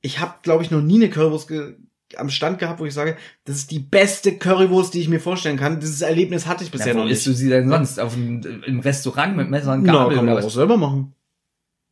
Ich 0.01 0.19
habe, 0.19 0.35
glaube 0.43 0.63
ich, 0.63 0.71
noch 0.71 0.81
nie 0.81 0.95
eine 0.95 1.09
Currywurst 1.09 1.47
ge 1.47 1.75
am 2.17 2.29
Stand 2.31 2.57
gehabt, 2.57 2.79
wo 2.79 2.85
ich 2.85 2.93
sage, 2.95 3.17
das 3.45 3.57
ist 3.57 3.69
die 3.69 3.77
beste 3.79 4.35
Currywurst, 4.39 4.95
die 4.95 4.99
ich 4.99 5.09
mir 5.09 5.19
vorstellen 5.19 5.57
kann. 5.57 5.79
Dieses 5.79 6.01
Erlebnis 6.01 6.47
hatte 6.47 6.63
ich 6.63 6.71
bisher 6.71 6.87
ja, 6.87 6.93
wo 6.95 6.99
noch 6.99 7.05
nicht. 7.05 7.13
isst 7.17 7.27
du 7.27 7.33
sie 7.33 7.49
denn 7.49 7.69
sonst? 7.69 7.99
Auf 7.99 8.15
einem, 8.15 8.41
im 8.65 8.79
Restaurant 8.79 9.37
mit 9.37 9.49
Messer 9.51 9.73
und 9.73 9.83
Na, 9.83 9.93
Gabel 9.93 10.15
kann 10.15 10.25
man 10.25 10.37
auch 10.39 10.43
was? 10.43 10.53
selber 10.53 10.75
machen. 10.77 11.13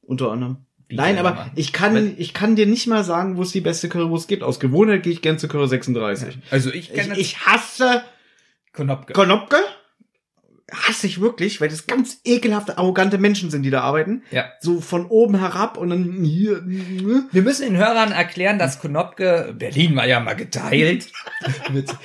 Unter 0.02 0.32
anderem. 0.32 0.58
Wie 0.88 0.96
Nein, 0.96 1.18
aber 1.20 1.34
machen? 1.36 1.52
ich 1.56 1.72
kann, 1.72 1.94
Wenn- 1.94 2.16
ich 2.18 2.34
kann 2.34 2.56
dir 2.56 2.66
nicht 2.66 2.88
mal 2.88 3.04
sagen, 3.04 3.38
wo 3.38 3.44
es 3.44 3.52
die 3.52 3.62
beste 3.62 3.90
Currywurst 3.90 4.28
gibt. 4.28 4.42
Aus 4.42 4.60
Gewohnheit 4.60 5.04
gehe 5.04 5.14
ich 5.14 5.22
gern 5.22 5.38
zu 5.38 5.48
Curry 5.48 5.68
36. 5.68 6.40
Also 6.50 6.70
ich 6.72 6.90
Ich, 6.90 6.94
kenne 6.94 7.20
ich 7.20 7.46
hasse 7.46 8.02
Knopke. 8.74 9.14
Konopke. 9.14 9.58
Hasse 10.72 11.08
ich 11.08 11.22
wirklich, 11.22 11.62
weil 11.62 11.70
das 11.70 11.88
ganz 11.88 12.20
ekelhafte, 12.26 12.78
arrogante 12.78 13.18
Menschen 13.18 13.50
sind, 13.50 13.64
die 13.64 13.70
da 13.70 13.82
arbeiten. 13.82 14.24
Ja. 14.32 14.52
So 14.60 14.82
von 14.82 15.06
oben 15.06 15.40
herab 15.40 15.78
und 15.78 15.90
dann 15.90 16.24
hier. 16.26 16.62
Wir 16.66 17.42
müssen 17.42 17.64
den 17.68 17.78
Hörern 17.78 18.12
erklären, 18.12 18.60
dass 18.60 18.80
Konopke, 18.80 19.56
Berlin 19.58 19.96
war 19.96 20.06
ja 20.08 20.20
mal 20.20 20.36
geteilt. 20.36 21.08
Mit- 21.72 21.96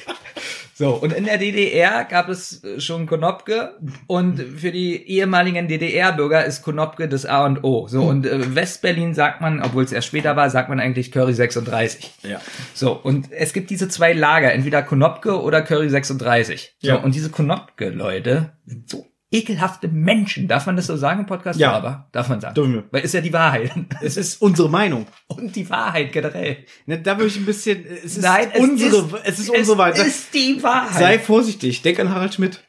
so, 0.82 0.94
und 0.94 1.12
in 1.12 1.24
der 1.26 1.38
DDR 1.38 2.04
gab 2.04 2.28
es 2.28 2.64
äh, 2.64 2.80
schon 2.80 3.06
Konopke 3.06 3.76
und 4.08 4.38
für 4.40 4.72
die 4.72 5.08
ehemaligen 5.08 5.68
DDR-Bürger 5.68 6.44
ist 6.44 6.62
Konopke 6.62 7.08
das 7.08 7.24
A 7.24 7.46
und 7.46 7.62
O. 7.62 7.86
So, 7.86 8.02
und 8.02 8.26
äh, 8.26 8.54
Westberlin 8.56 9.14
sagt 9.14 9.40
man, 9.40 9.62
obwohl 9.62 9.84
es 9.84 9.92
erst 9.92 10.08
später 10.08 10.34
war, 10.34 10.50
sagt 10.50 10.68
man 10.68 10.80
eigentlich 10.80 11.12
Curry 11.12 11.34
36. 11.34 12.10
Ja. 12.24 12.40
So, 12.74 12.92
und 12.92 13.30
es 13.30 13.52
gibt 13.52 13.70
diese 13.70 13.88
zwei 13.88 14.12
Lager, 14.12 14.52
entweder 14.52 14.82
Konopke 14.82 15.40
oder 15.40 15.62
Curry 15.62 15.88
36. 15.88 16.74
So, 16.80 16.88
Ja. 16.88 16.96
und 16.96 17.14
diese 17.14 17.30
Konopke-Leute 17.30 18.50
sind 18.66 18.90
so 18.90 19.06
ekelhafte 19.32 19.88
Menschen. 19.88 20.46
Darf 20.46 20.66
man 20.66 20.76
das 20.76 20.86
so 20.86 20.96
sagen 20.96 21.20
im 21.20 21.26
Podcast? 21.26 21.58
Ja. 21.58 21.72
aber 21.72 22.08
darf 22.12 22.28
man 22.28 22.40
sagen. 22.40 22.54
Wir. 22.72 22.84
Weil 22.90 23.02
ist 23.02 23.14
ja 23.14 23.20
die 23.20 23.32
Wahrheit. 23.32 23.72
Es 24.02 24.16
ist 24.16 24.40
unsere 24.40 24.68
Meinung. 24.68 25.06
Und 25.26 25.56
die 25.56 25.68
Wahrheit 25.68 26.12
generell. 26.12 26.58
Ne, 26.86 27.00
Da 27.00 27.16
würde 27.16 27.28
ich 27.28 27.36
ein 27.36 27.46
bisschen. 27.46 27.84
Es 27.86 28.16
ist 28.16 28.22
Nein, 28.22 28.48
es 28.52 28.60
unsere. 28.60 28.96
ist, 28.96 29.14
es 29.24 29.38
ist 29.40 29.50
unsere 29.50 29.78
Wahrheit. 29.78 29.98
Es 29.98 30.06
ist 30.06 30.34
die 30.34 30.62
Wahrheit. 30.62 30.98
Sei 30.98 31.18
vorsichtig. 31.18 31.82
Denk 31.82 31.98
an 31.98 32.10
Harald 32.10 32.34
Schmidt. 32.34 32.62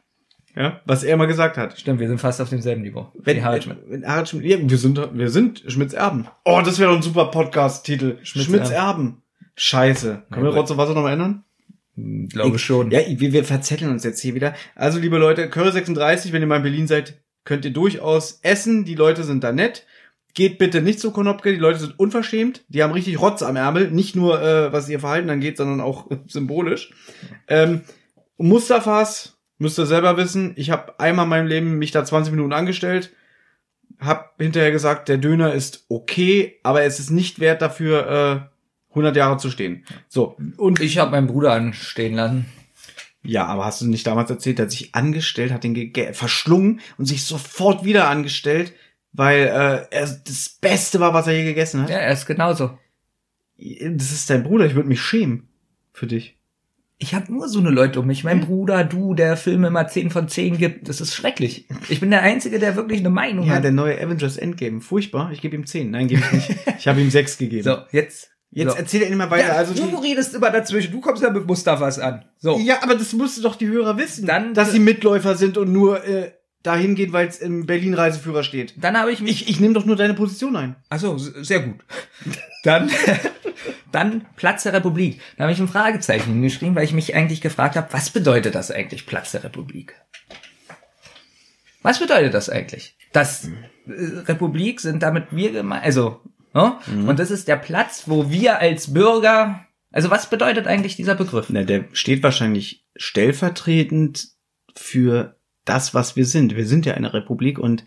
Ja, 0.56 0.82
was 0.86 1.04
er 1.04 1.18
mal 1.18 1.26
gesagt 1.26 1.58
hat. 1.58 1.80
Stimmt, 1.80 2.00
wir 2.00 2.08
sind 2.08 2.20
fast 2.20 2.40
auf 2.40 2.50
demselben 2.50 2.84
Niveau. 2.84 3.12
Wenn, 3.16 3.44
Harald 3.44 3.64
Schmidt. 3.64 3.80
wenn 3.88 4.08
Harald 4.08 4.30
Schmidt, 4.30 4.46
ja, 4.46 4.58
wir 4.62 4.78
sind, 4.78 5.02
wir 5.12 5.30
sind 5.32 5.64
Schmidts 5.68 5.94
Erben. 5.94 6.28
Oh, 6.46 6.62
das 6.64 6.78
wäre 6.78 6.92
doch 6.92 6.98
ein 6.98 7.02
super 7.02 7.26
Podcast-Titel. 7.26 8.18
Schmidts 8.22 8.50
Schmidts, 8.50 8.70
Erben. 8.70 9.24
Scheiße. 9.56 10.24
Können 10.32 10.46
wir. 10.46 10.54
Rotz 10.54 10.70
und 10.70 10.78
Wasser 10.78 10.94
nochmal 10.94 11.14
ändern? 11.14 11.44
Glaube 11.96 12.58
schon. 12.58 12.90
Ja, 12.92 13.02
wir, 13.08 13.34
wir 13.34 13.44
verzetteln 13.44 13.92
uns 13.92 14.04
jetzt 14.04 14.20
hier 14.20 14.34
wieder. 14.34 14.56
Also, 14.76 15.00
liebe 15.00 15.18
Leute, 15.18 15.50
Curry 15.50 15.72
36, 15.72 16.34
wenn 16.34 16.42
ihr 16.42 16.48
mal 16.48 16.58
in 16.58 16.64
Berlin 16.64 16.88
seid, 16.88 17.22
könnt 17.46 17.66
ihr 17.66 17.72
durchaus 17.72 18.40
essen. 18.42 18.86
Die 18.86 18.96
Leute 18.96 19.24
sind 19.24 19.44
da 19.44 19.52
nett. 19.52 19.86
Geht 20.34 20.58
bitte 20.58 20.82
nicht 20.82 21.00
zu 21.00 21.12
Konopke, 21.12 21.52
die 21.52 21.60
Leute 21.60 21.78
sind 21.78 22.00
unverschämt. 22.00 22.66
Die 22.68 22.82
haben 22.82 22.94
richtig 22.94 23.22
Rotz 23.22 23.44
am 23.44 23.56
Ärmel. 23.56 23.92
Nicht 23.92 24.16
nur, 24.16 24.42
äh, 24.42 24.74
was 24.74 24.90
ihr 24.90 25.00
Verhalten 25.00 25.30
angeht, 25.30 25.58
sondern 25.58 25.80
auch 25.80 26.10
symbolisch. 26.28 26.92
Ähm, 27.48 27.82
Mustafas, 28.38 29.38
müsst 29.60 29.78
ihr 29.78 29.86
selber 29.86 30.18
wissen, 30.18 30.54
ich 30.56 30.72
habe 30.72 31.00
einmal 31.00 31.26
in 31.26 31.30
meinem 31.30 31.48
Leben 31.48 31.78
mich 31.78 31.92
da 31.92 32.04
20 32.04 32.32
Minuten 32.32 32.54
angestellt, 32.54 33.14
hab 34.00 34.36
hinterher 34.40 34.72
gesagt, 34.72 35.08
der 35.08 35.20
Döner 35.20 35.54
ist 35.54 35.86
okay, 35.88 36.60
aber 36.64 36.82
es 36.82 37.00
ist 37.00 37.12
nicht 37.12 37.40
wert 37.40 37.62
dafür, 37.62 38.50
äh, 38.50 38.53
100 38.94 39.16
Jahre 39.16 39.38
zu 39.38 39.50
stehen. 39.52 39.86
So, 40.08 40.38
und 40.58 40.80
Ich 40.80 40.98
habe 40.98 41.12
meinen 41.12 41.28
Bruder 41.28 41.54
anstehen 41.54 42.16
lassen. 42.16 42.46
ja, 43.24 43.46
aber 43.46 43.66
hast 43.66 43.82
du 43.82 43.88
nicht 43.88 44.06
damals 44.08 44.30
erzählt, 44.30 44.58
der 44.60 44.66
hat 44.66 44.72
sich 44.72 44.94
angestellt, 44.96 45.52
hat 45.52 45.64
den 45.64 45.92
verschlungen 46.14 46.80
und 46.98 47.06
sich 47.06 47.24
sofort 47.24 47.84
wieder 47.86 48.08
angestellt, 48.10 48.74
weil 49.14 49.42
äh, 49.48 49.96
er 49.96 50.08
das 50.26 50.58
Beste 50.62 51.00
war, 51.00 51.14
was 51.14 51.28
er 51.28 51.34
je 51.38 51.44
gegessen 51.46 51.82
hat? 51.82 51.90
Ja, 51.90 51.98
er 51.98 52.14
ist 52.14 52.26
genauso. 52.26 52.78
Das 53.58 54.12
ist 54.12 54.30
dein 54.30 54.44
Bruder, 54.44 54.66
ich 54.66 54.76
würde 54.76 54.90
mich 54.90 55.02
schämen 55.02 55.48
für 55.94 56.08
dich. 56.08 56.38
Ich 56.98 57.14
habe 57.14 57.32
nur 57.34 57.48
so 57.50 57.60
eine 57.60 57.70
Leute 57.70 58.00
um 58.00 58.08
mich. 58.08 58.24
Mein 58.24 58.42
Bruder, 58.42 58.84
du, 58.86 59.14
der 59.14 59.36
Filme 59.36 59.68
immer 59.68 59.88
10 59.88 60.10
von 60.10 60.28
10 60.30 60.58
gibt. 60.58 60.88
Das 60.88 61.02
ist 61.02 61.14
schrecklich. 61.14 61.68
Ich 61.90 62.00
bin 62.00 62.12
der 62.12 62.22
Einzige, 62.22 62.60
der 62.60 62.76
wirklich 62.78 63.00
eine 63.00 63.10
Meinung 63.10 63.46
Ja, 63.46 63.56
hat. 63.56 63.64
der 63.64 63.72
neue 63.72 64.00
Avengers 64.02 64.38
Endgame, 64.38 64.80
furchtbar. 64.80 65.32
Ich 65.34 65.42
gebe 65.42 65.56
ihm 65.56 65.66
10. 65.66 65.92
Nein, 65.92 66.08
gebe 66.08 66.22
ich 66.22 66.32
nicht. 66.32 66.60
Ich 66.80 66.88
habe 66.88 67.02
ihm 67.02 67.10
6 67.10 67.38
gegeben. 67.40 67.64
So, 67.64 67.78
jetzt. 67.92 68.32
Jetzt 68.54 68.72
so. 68.72 68.78
erzähl 68.78 69.02
er 69.04 69.10
immer 69.10 69.30
weiter. 69.32 69.48
Ja, 69.50 69.54
also 69.54 69.74
du 69.74 69.98
redest 69.98 70.36
immer 70.36 70.52
dazwischen. 70.52 70.92
Du 70.92 71.02
kommst 71.02 71.24
ja 71.24 71.30
mit 71.30 71.48
Mustafas 71.48 72.00
an. 72.00 72.26
So. 72.38 72.60
ja, 72.60 72.84
aber 72.84 72.96
das 72.96 73.14
musste 73.14 73.42
doch 73.42 73.56
die 73.56 73.68
Hörer 73.68 73.98
wissen, 73.98 74.26
Dann- 74.26 74.54
dass 74.54 74.72
sie 74.72 74.80
Mitläufer 74.80 75.36
sind 75.36 75.58
und 75.58 75.72
nur 75.72 76.04
äh, 76.06 76.32
dahin 76.62 76.96
gehen, 76.96 77.12
weil 77.14 77.28
es 77.28 77.40
im 77.40 77.66
Berlin-Reiseführer 77.66 78.44
steht. 78.44 78.74
Dann 78.78 78.98
habe 78.98 79.12
ich 79.12 79.22
mich 79.22 79.42
Ich, 79.44 79.50
ich 79.50 79.60
nehme 79.60 79.74
doch 79.74 79.86
nur 79.86 79.96
deine 79.96 80.14
Position 80.14 80.56
ein. 80.56 80.76
Achso, 80.90 81.18
sehr 81.18 81.60
gut. 81.60 81.76
Dann, 82.64 82.90
dann 83.92 84.26
Platz 84.38 84.64
der 84.64 84.72
Republik. 84.72 85.20
Da 85.36 85.44
habe 85.44 85.52
ich 85.52 85.60
ein 85.60 85.68
Fragezeichen 85.68 86.32
hingeschrieben, 86.32 86.76
weil 86.76 86.86
ich 86.86 86.94
mich 86.94 87.14
eigentlich 87.14 87.42
gefragt 87.42 87.76
habe, 87.76 87.92
was 87.92 88.10
bedeutet 88.10 88.56
das 88.56 88.72
eigentlich, 88.72 89.06
Platz 89.06 89.34
der 89.34 89.44
Republik? 89.44 89.96
Was 91.82 92.00
bedeutet 92.00 92.34
das 92.34 92.50
eigentlich? 92.50 92.96
Das 93.12 93.50
äh, 93.86 94.20
Republik 94.28 94.80
sind 94.80 95.04
damit 95.04 95.26
wir 95.32 95.52
gemeint, 95.52 95.84
also, 95.84 96.22
ne? 96.54 96.78
und 97.08 97.20
das 97.20 97.32
ist 97.32 97.48
der 97.48 97.58
Platz, 97.58 98.04
wo 98.08 98.30
wir 98.30 98.60
als 98.60 98.94
Bürger, 98.94 99.66
also 99.92 100.10
was 100.10 100.30
bedeutet 100.30 100.68
eigentlich 100.68 100.96
dieser 100.96 101.16
Begriff? 101.16 101.48
Na, 101.50 101.64
der 101.64 101.86
steht 101.94 102.24
wahrscheinlich 102.24 102.86
stellvertretend 102.96 104.30
für 104.76 105.38
das, 105.66 105.94
was 105.94 106.16
wir 106.16 106.26
sind. 106.26 106.56
Wir 106.56 106.66
sind 106.66 106.86
ja 106.86 106.94
eine 106.94 107.14
Republik 107.14 107.60
und 107.60 107.86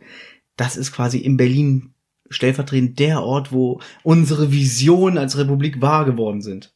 das 0.56 0.76
ist 0.76 0.92
quasi 0.92 1.18
in 1.18 1.36
Berlin 1.36 1.94
stellvertretend 2.28 2.98
der 2.98 3.22
Ort, 3.22 3.52
wo 3.52 3.80
unsere 4.02 4.50
Visionen 4.50 5.18
als 5.18 5.36
Republik 5.38 5.80
wahr 5.80 6.04
geworden 6.04 6.40
sind. 6.40 6.74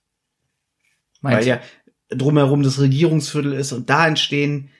Weil 1.21 1.35
Meinst 1.35 1.47
du? 1.47 1.51
ja 1.51 1.61
drumherum 2.11 2.63
das 2.63 2.81
Regierungsviertel 2.81 3.53
ist 3.53 3.73
und 3.73 3.89
da 3.89 4.07
entstehen, 4.07 4.71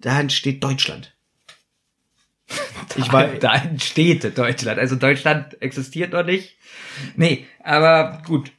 da 0.00 0.20
entsteht 0.20 0.62
Deutschland. 0.62 1.16
Ich 2.96 3.12
war, 3.12 3.26
da 3.40 3.54
entsteht 3.54 4.36
Deutschland. 4.36 4.78
Also 4.78 4.96
Deutschland 4.96 5.60
existiert 5.62 6.12
noch 6.12 6.24
nicht. 6.24 6.56
Nee, 7.16 7.46
aber 7.62 8.22
gut. 8.26 8.52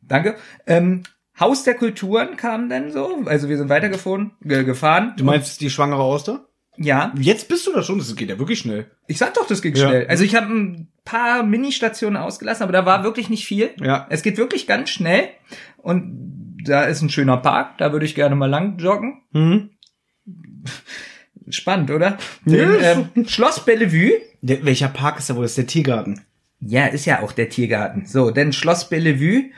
Danke. 0.00 0.36
Ähm, 0.66 1.02
Haus 1.38 1.64
der 1.64 1.74
Kulturen 1.74 2.36
kam 2.36 2.68
dann 2.68 2.90
so. 2.92 3.22
Also 3.26 3.48
wir 3.48 3.56
sind 3.56 3.68
weitergefahren. 3.68 4.32
Ge 4.42 4.64
gefahren. 4.64 5.14
du 5.16 5.24
meinst 5.24 5.60
die 5.60 5.70
schwangere 5.70 6.02
Auster? 6.02 6.46
Ja. 6.76 7.12
Jetzt 7.18 7.48
bist 7.48 7.66
du 7.66 7.72
da 7.72 7.82
schon, 7.82 7.98
das 7.98 8.14
geht 8.16 8.30
ja 8.30 8.38
wirklich 8.38 8.58
schnell. 8.58 8.90
Ich 9.06 9.18
sag 9.18 9.34
doch, 9.34 9.46
das 9.46 9.60
ging 9.62 9.74
Ja. 9.74 9.88
schnell. 9.88 10.06
Also 10.06 10.24
ich 10.24 10.34
habe 10.34 10.86
paar 11.04 11.42
Ministationen 11.42 12.16
ausgelassen, 12.16 12.62
aber 12.62 12.72
da 12.72 12.86
war 12.86 13.04
wirklich 13.04 13.28
nicht 13.28 13.44
viel. 13.44 13.70
Ja. 13.80 14.06
Es 14.10 14.22
geht 14.22 14.38
wirklich 14.38 14.66
ganz 14.66 14.90
schnell 14.90 15.28
und 15.78 16.56
da 16.64 16.84
ist 16.84 17.02
ein 17.02 17.10
schöner 17.10 17.38
Park, 17.38 17.78
da 17.78 17.92
würde 17.92 18.06
ich 18.06 18.14
gerne 18.14 18.36
mal 18.36 18.48
lang 18.48 18.78
joggen. 18.78 19.22
Mhm. 19.32 19.70
Spannend, 21.48 21.90
oder? 21.90 22.18
Den, 22.44 22.70
ähm, 22.80 23.28
Schloss 23.28 23.64
Bellevue. 23.64 24.20
Der, 24.40 24.64
welcher 24.64 24.88
Park 24.88 25.18
ist 25.18 25.30
da 25.30 25.36
wohl? 25.36 25.42
Das 25.42 25.52
ist 25.52 25.58
der 25.58 25.66
Tiergarten. 25.66 26.20
Ja, 26.60 26.86
ist 26.86 27.06
ja 27.06 27.22
auch 27.22 27.32
der 27.32 27.48
Tiergarten. 27.48 28.06
So, 28.06 28.30
denn 28.30 28.52
Schloss 28.52 28.88
Bellevue 28.88 29.50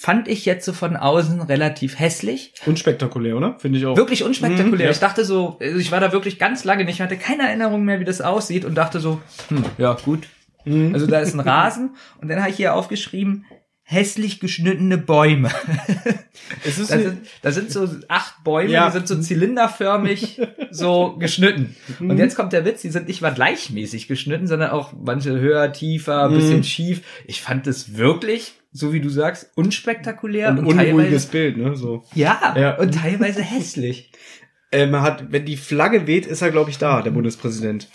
fand 0.00 0.28
ich 0.28 0.46
jetzt 0.46 0.64
so 0.64 0.72
von 0.72 0.96
außen 0.96 1.42
relativ 1.42 1.98
hässlich. 1.98 2.54
Unspektakulär, 2.64 3.36
oder? 3.36 3.58
Finde 3.58 3.78
ich 3.78 3.84
auch. 3.84 3.96
Wirklich 3.96 4.22
unspektakulär. 4.22 4.72
Mhm, 4.72 4.80
ja. 4.80 4.90
Ich 4.90 4.98
dachte 4.98 5.26
so, 5.26 5.58
also 5.60 5.78
ich 5.78 5.92
war 5.92 6.00
da 6.00 6.12
wirklich 6.12 6.38
ganz 6.38 6.64
lange 6.64 6.84
nicht, 6.84 7.02
hatte 7.02 7.18
keine 7.18 7.42
Erinnerung 7.42 7.84
mehr, 7.84 8.00
wie 8.00 8.04
das 8.04 8.22
aussieht 8.22 8.64
und 8.64 8.76
dachte 8.76 8.98
so, 8.98 9.20
hm, 9.48 9.62
ja, 9.76 9.92
gut. 10.02 10.26
Mhm. 10.64 10.94
Also 10.94 11.06
da 11.06 11.20
ist 11.20 11.34
ein 11.34 11.40
Rasen 11.46 11.96
und 12.20 12.28
dann 12.28 12.40
habe 12.40 12.48
ich 12.50 12.56
hier 12.56 12.74
aufgeschrieben, 12.74 13.44
hässlich 13.90 14.38
geschnittene 14.38 14.98
Bäume. 14.98 15.50
es 16.64 16.78
ist 16.78 16.92
Da 16.92 16.98
sind, 17.00 17.26
da 17.42 17.50
sind 17.50 17.72
so 17.72 17.88
acht 18.06 18.44
Bäume, 18.44 18.70
Ja. 18.70 18.86
die 18.86 18.92
sind 18.92 19.08
so 19.08 19.20
zylinderförmig 19.20 20.40
so 20.70 21.16
geschnitten. 21.18 21.74
Und 21.98 22.16
jetzt 22.18 22.36
kommt 22.36 22.52
der 22.52 22.64
Witz, 22.64 22.82
die 22.82 22.90
sind 22.90 23.08
nicht 23.08 23.20
mal 23.20 23.34
gleichmäßig 23.34 24.06
geschnitten, 24.06 24.46
sondern 24.46 24.70
auch 24.70 24.92
manche 24.92 25.32
höher, 25.40 25.72
tiefer, 25.72 26.24
ein 26.28 26.34
bisschen 26.34 26.62
schief. 26.62 27.02
Ich 27.26 27.42
fand 27.42 27.66
es 27.66 27.96
wirklich, 27.96 28.52
so 28.72 28.92
wie 28.92 29.00
du 29.00 29.08
sagst, 29.08 29.50
unspektakulär 29.56 30.50
und, 30.50 30.60
unruhiges 30.60 30.76
teilweise, 30.76 31.28
Bild, 31.28 31.56
ne? 31.56 31.74
So. 31.74 32.04
ja, 32.14 32.54
Ja. 32.56 32.76
und 32.78 32.94
teilweise 32.94 33.42
hässlich. 33.42 34.12
Äh, 34.72 34.86
man 34.86 35.02
hat, 35.02 35.32
wenn 35.32 35.44
die 35.44 35.56
Flagge 35.56 36.06
weht, 36.06 36.26
ist 36.26 36.42
er, 36.42 36.52
glaube 36.52 36.70
ich, 36.70 36.78
da, 36.78 37.02
der 37.02 37.10
Bundespräsident. 37.10 37.88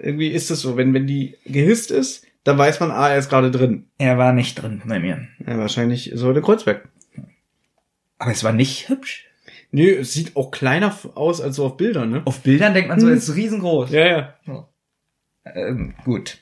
Irgendwie 0.00 0.26
ist 0.26 0.50
es 0.50 0.60
so, 0.62 0.76
wenn, 0.76 0.92
wenn 0.92 1.06
die 1.06 1.36
gehisst 1.46 1.92
ist, 1.92 2.24
dann 2.48 2.56
weiß 2.56 2.80
man, 2.80 2.90
ah, 2.90 3.10
er 3.10 3.18
ist 3.18 3.28
gerade 3.28 3.50
drin. 3.50 3.90
Er 3.98 4.16
war 4.16 4.32
nicht 4.32 4.62
drin 4.62 4.80
bei 4.86 4.98
mir. 4.98 5.28
Ja, 5.46 5.58
wahrscheinlich 5.58 6.12
so 6.14 6.32
der 6.32 6.42
Kreuzberg. 6.42 6.88
Aber 8.18 8.30
es 8.30 8.42
war 8.42 8.52
nicht 8.52 8.88
hübsch. 8.88 9.26
Nö, 9.70 9.90
es 9.90 10.14
sieht 10.14 10.34
auch 10.34 10.50
kleiner 10.50 10.96
aus 11.14 11.42
als 11.42 11.56
so 11.56 11.66
auf 11.66 11.76
Bildern, 11.76 12.08
ne? 12.08 12.22
Auf 12.24 12.40
Bildern 12.40 12.72
denkt 12.72 12.88
man 12.88 12.98
so, 13.00 13.08
es 13.08 13.28
ist 13.28 13.36
riesengroß. 13.36 13.90
Ja, 13.90 14.34
ja. 14.46 14.68
Ähm, 15.44 15.94
gut. 16.06 16.38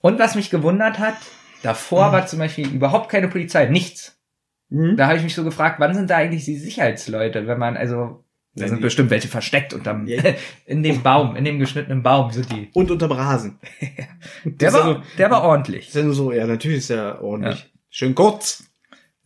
Und 0.00 0.20
was 0.20 0.36
mich 0.36 0.48
gewundert 0.48 1.00
hat, 1.00 1.16
davor 1.64 2.12
war 2.12 2.28
zum 2.28 2.38
Beispiel 2.38 2.68
überhaupt 2.68 3.10
keine 3.10 3.26
Polizei, 3.26 3.66
nichts. 3.66 4.20
Mhm. 4.68 4.96
Da 4.96 5.08
habe 5.08 5.16
ich 5.16 5.24
mich 5.24 5.34
so 5.34 5.42
gefragt, 5.42 5.80
wann 5.80 5.94
sind 5.94 6.08
da 6.08 6.18
eigentlich 6.18 6.44
die 6.44 6.56
Sicherheitsleute, 6.56 7.48
wenn 7.48 7.58
man 7.58 7.76
also 7.76 8.24
da 8.56 8.68
sind 8.68 8.80
bestimmt 8.80 9.10
welche 9.10 9.28
versteckt 9.28 9.74
unterm 9.74 10.06
Ja. 10.06 10.22
in 10.66 10.82
dem 10.82 11.02
Baum, 11.02 11.36
in 11.36 11.44
dem 11.44 11.58
geschnittenen 11.58 12.02
Baum 12.02 12.30
sind 12.32 12.50
die. 12.50 12.70
Und 12.72 12.90
unterm 12.90 13.12
Rasen. 13.12 13.58
Der 14.44 14.70
ja 14.70 14.74
war, 14.74 14.84
nur- 14.86 15.02
der 15.18 15.30
war 15.30 15.42
ordentlich. 15.42 15.88
Ist 15.88 15.94
ja 15.96 16.02
nur 16.02 16.14
so, 16.14 16.32
ja, 16.32 16.46
natürlich 16.46 16.78
ist 16.78 16.90
er 16.90 17.22
ordentlich. 17.22 17.70
Schön 17.90 18.14
kurz. 18.14 18.64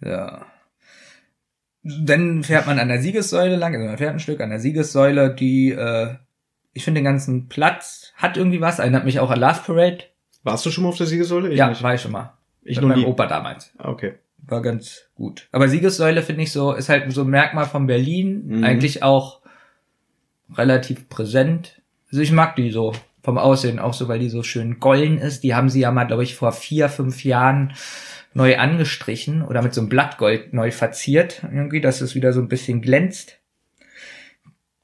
Ja. 0.04 0.46
Dann 1.82 2.42
fährt 2.42 2.66
man 2.66 2.78
an 2.78 2.88
der 2.88 3.00
Siegessäule 3.00 3.56
lang, 3.56 3.74
also 3.74 3.86
man 3.86 3.96
fährt 3.98 4.12
ein 4.12 4.20
Stück 4.20 4.40
an 4.40 4.50
der 4.50 4.60
Siegessäule, 4.60 5.34
die, 5.34 5.70
äh, 5.70 6.14
ich 6.72 6.84
finde 6.84 6.98
den 7.00 7.04
ganzen 7.06 7.48
Platz 7.48 8.12
hat 8.16 8.36
irgendwie 8.36 8.60
was, 8.60 8.78
erinnert 8.78 9.04
mich 9.06 9.18
auch 9.20 9.30
an 9.30 9.40
Love 9.40 9.60
Parade. 9.66 10.04
Warst 10.42 10.64
du 10.66 10.70
schon 10.70 10.84
mal 10.84 10.90
auf 10.90 10.96
der 10.98 11.06
Siegessäule? 11.06 11.50
Ich 11.50 11.58
ja, 11.58 11.68
nicht. 11.68 11.82
war 11.82 11.94
ich 11.94 12.00
schon 12.02 12.12
mal. 12.12 12.34
Ich 12.62 12.76
Mit 12.76 12.82
noch 12.82 12.88
meinem 12.90 13.00
nie. 13.00 13.06
Opa 13.06 13.26
damals. 13.26 13.72
Ah, 13.78 13.88
Okay. 13.90 14.14
War 14.46 14.62
ganz 14.62 15.08
gut. 15.14 15.48
Aber 15.52 15.68
Siegessäule 15.68 16.22
finde 16.22 16.42
ich 16.42 16.52
so, 16.52 16.72
ist 16.72 16.88
halt 16.88 17.10
so 17.12 17.22
ein 17.22 17.30
Merkmal 17.30 17.66
von 17.66 17.86
Berlin. 17.86 18.46
Mhm. 18.46 18.64
Eigentlich 18.64 19.02
auch 19.02 19.40
relativ 20.56 21.08
präsent. 21.08 21.80
Also 22.10 22.22
ich 22.22 22.32
mag 22.32 22.56
die 22.56 22.70
so 22.70 22.92
vom 23.22 23.38
Aussehen 23.38 23.78
auch 23.78 23.94
so, 23.94 24.08
weil 24.08 24.18
die 24.18 24.30
so 24.30 24.42
schön 24.42 24.80
golden 24.80 25.18
ist. 25.18 25.44
Die 25.44 25.54
haben 25.54 25.68
sie 25.68 25.80
ja 25.80 25.90
mal, 25.90 26.04
glaube 26.04 26.22
ich, 26.22 26.34
vor 26.34 26.52
vier, 26.52 26.88
fünf 26.88 27.24
Jahren 27.24 27.74
neu 28.32 28.56
angestrichen 28.58 29.42
oder 29.42 29.62
mit 29.62 29.74
so 29.74 29.80
einem 29.80 29.88
Blattgold 29.88 30.52
neu 30.52 30.70
verziert. 30.70 31.42
Irgendwie, 31.44 31.80
dass 31.80 32.00
es 32.00 32.14
wieder 32.14 32.32
so 32.32 32.40
ein 32.40 32.48
bisschen 32.48 32.80
glänzt. 32.80 33.38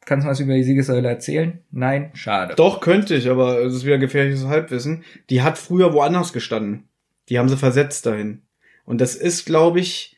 Kannst 0.05 0.25
du 0.25 0.31
was 0.31 0.41
über 0.41 0.55
die 0.55 0.63
Siegessäule 0.63 1.09
erzählen? 1.09 1.61
Nein? 1.73 2.11
Schade. 2.15 2.55
Doch, 2.55 2.81
könnte 2.81 3.17
ich, 3.17 3.29
aber 3.29 3.61
es 3.63 3.75
ist 3.75 3.85
wieder 3.85 3.99
gefährliches 3.99 4.45
Halbwissen. 4.45 5.03
Die 5.31 5.43
hat 5.43 5.59
früher 5.59 5.93
woanders 5.93 6.33
gestanden. 6.33 6.85
Die 7.29 7.39
haben 7.41 7.49
sie 7.49 7.57
versetzt 7.57 8.07
dahin. 8.07 8.43
Und 8.87 9.01
das 9.03 9.15
ist, 9.15 9.45
glaube 9.45 9.81
ich, 9.81 10.17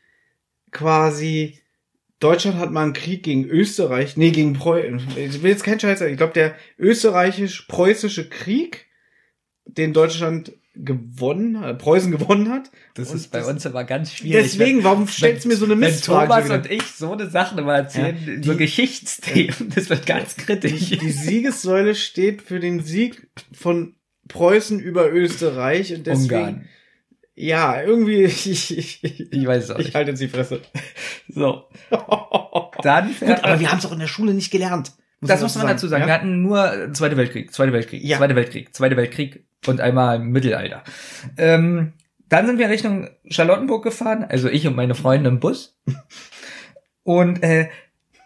quasi, 0.70 1.58
Deutschland 2.20 2.58
hat 2.58 2.70
mal 2.70 2.84
einen 2.84 2.92
Krieg 2.92 3.22
gegen 3.24 3.44
Österreich, 3.46 4.16
nee, 4.16 4.30
gegen 4.30 4.52
Preußen. 4.52 5.00
Ich 5.16 5.42
will 5.42 5.50
jetzt 5.50 5.64
keinen 5.64 5.80
Scheiß 5.80 5.98
sagen. 5.98 6.12
Ich 6.12 6.18
glaube, 6.18 6.34
der 6.34 6.54
österreichisch-preußische 6.78 8.28
Krieg, 8.28 8.86
den 9.64 9.92
Deutschland 9.92 10.52
gewonnen, 10.74 11.60
äh, 11.62 11.74
Preußen 11.74 12.10
gewonnen 12.12 12.50
hat. 12.50 12.70
Das 12.94 13.10
Und 13.10 13.16
ist 13.16 13.30
bei 13.32 13.38
das- 13.40 13.48
uns 13.48 13.66
aber 13.66 13.84
ganz 13.84 14.12
schwierig. 14.14 14.44
Deswegen, 14.44 14.84
warum 14.84 15.08
stellst 15.08 15.44
du 15.44 15.48
mir 15.48 15.56
so 15.56 15.64
eine 15.64 15.74
Wenn 15.74 15.80
Mistfrage? 15.80 16.28
Thomas 16.28 16.50
und 16.50 16.70
ich 16.70 16.82
so 16.84 17.12
eine 17.12 17.28
Sachen 17.28 17.58
immer 17.58 17.74
erzählen, 17.74 18.16
Ja, 18.24 18.42
so 18.42 18.52
die- 18.52 18.58
Geschichtsthemen, 18.58 19.72
das 19.74 19.90
wird 19.90 20.06
ganz 20.06 20.36
kritisch. 20.36 20.90
Die 20.98 21.10
Siegessäule 21.10 21.94
steht 21.96 22.42
für 22.42 22.60
den 22.60 22.80
Sieg 22.80 23.28
von 23.52 23.96
Preußen 24.28 24.78
über 24.78 25.10
Österreich 25.12 25.92
und 25.94 26.06
deswegen. 26.06 26.34
Ungarn. 26.34 26.68
Ja, 27.40 27.80
irgendwie, 27.82 28.24
ich, 28.24 28.48
ich, 28.50 29.04
ich, 29.04 29.32
Ich 29.32 29.46
weiß 29.46 29.64
es 29.64 29.70
auch 29.70 29.78
ich 29.78 29.86
nicht. 29.86 29.94
halte 29.94 30.10
jetzt 30.10 30.20
die 30.20 30.28
Fresse. 30.28 30.60
So. 31.28 31.64
Dann 32.82 33.14
Gut, 33.18 33.44
aber 33.44 33.60
wir 33.60 33.70
haben 33.70 33.78
es 33.78 33.86
auch 33.86 33.92
in 33.92 33.98
der 34.00 34.06
Schule 34.08 34.34
nicht 34.34 34.50
gelernt. 34.50 34.92
das 35.20 35.40
muss 35.42 35.54
man 35.56 35.66
dazu 35.66 35.88
sagen. 35.88 36.04
Wir 36.04 36.08
Ja? 36.08 36.14
hatten 36.14 36.42
nur 36.42 36.92
Zweite 36.92 37.16
Weltkrieg, 37.16 37.52
Zweite 37.52 37.72
Weltkrieg, 37.72 38.02
Ja. 38.04 38.18
Zweite 38.18 38.34
Weltkrieg, 38.36 38.74
Zweite 38.74 38.96
Weltkrieg 38.96 39.44
und 39.66 39.80
einmal 39.80 40.16
im 40.16 40.30
Mittelalter. 40.30 40.82
Ähm, 41.36 41.92
dann 42.28 42.46
sind 42.46 42.58
wir 42.58 42.68
Richtung 42.68 43.08
Charlottenburg 43.28 43.82
gefahren, 43.84 44.24
also 44.28 44.48
ich 44.48 44.66
und 44.66 44.76
meine 44.76 44.94
Freunde 44.94 45.28
im 45.30 45.40
Bus. 45.40 45.78
Und 47.04 47.42
äh, 47.42 47.70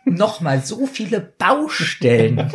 nochmal 0.05 0.63
so 0.63 0.87
viele 0.87 1.21
Baustellen. 1.21 2.53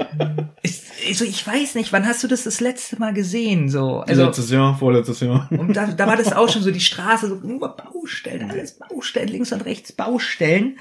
ich, 0.61 0.81
also 1.07 1.25
ich 1.25 1.45
weiß 1.45 1.75
nicht, 1.75 1.93
wann 1.93 2.05
hast 2.05 2.23
du 2.23 2.27
das 2.27 2.43
das 2.43 2.59
letzte 2.59 2.99
Mal 2.99 3.13
gesehen? 3.13 3.69
So, 3.69 4.01
also 4.01 4.25
Letztes 4.25 4.51
Jahr, 4.51 4.77
vorletztes 4.77 5.21
Jahr. 5.21 5.47
Und 5.51 5.75
da, 5.75 5.87
da 5.87 6.07
war 6.07 6.17
das 6.17 6.33
auch 6.33 6.49
schon 6.49 6.61
so, 6.61 6.71
die 6.71 6.79
Straße, 6.81 7.27
so 7.27 7.35
nur 7.35 7.75
Baustellen, 7.75 8.51
alles 8.51 8.77
Baustellen, 8.77 9.29
links 9.29 9.51
und 9.51 9.65
rechts 9.65 9.91
Baustellen. 9.91 10.77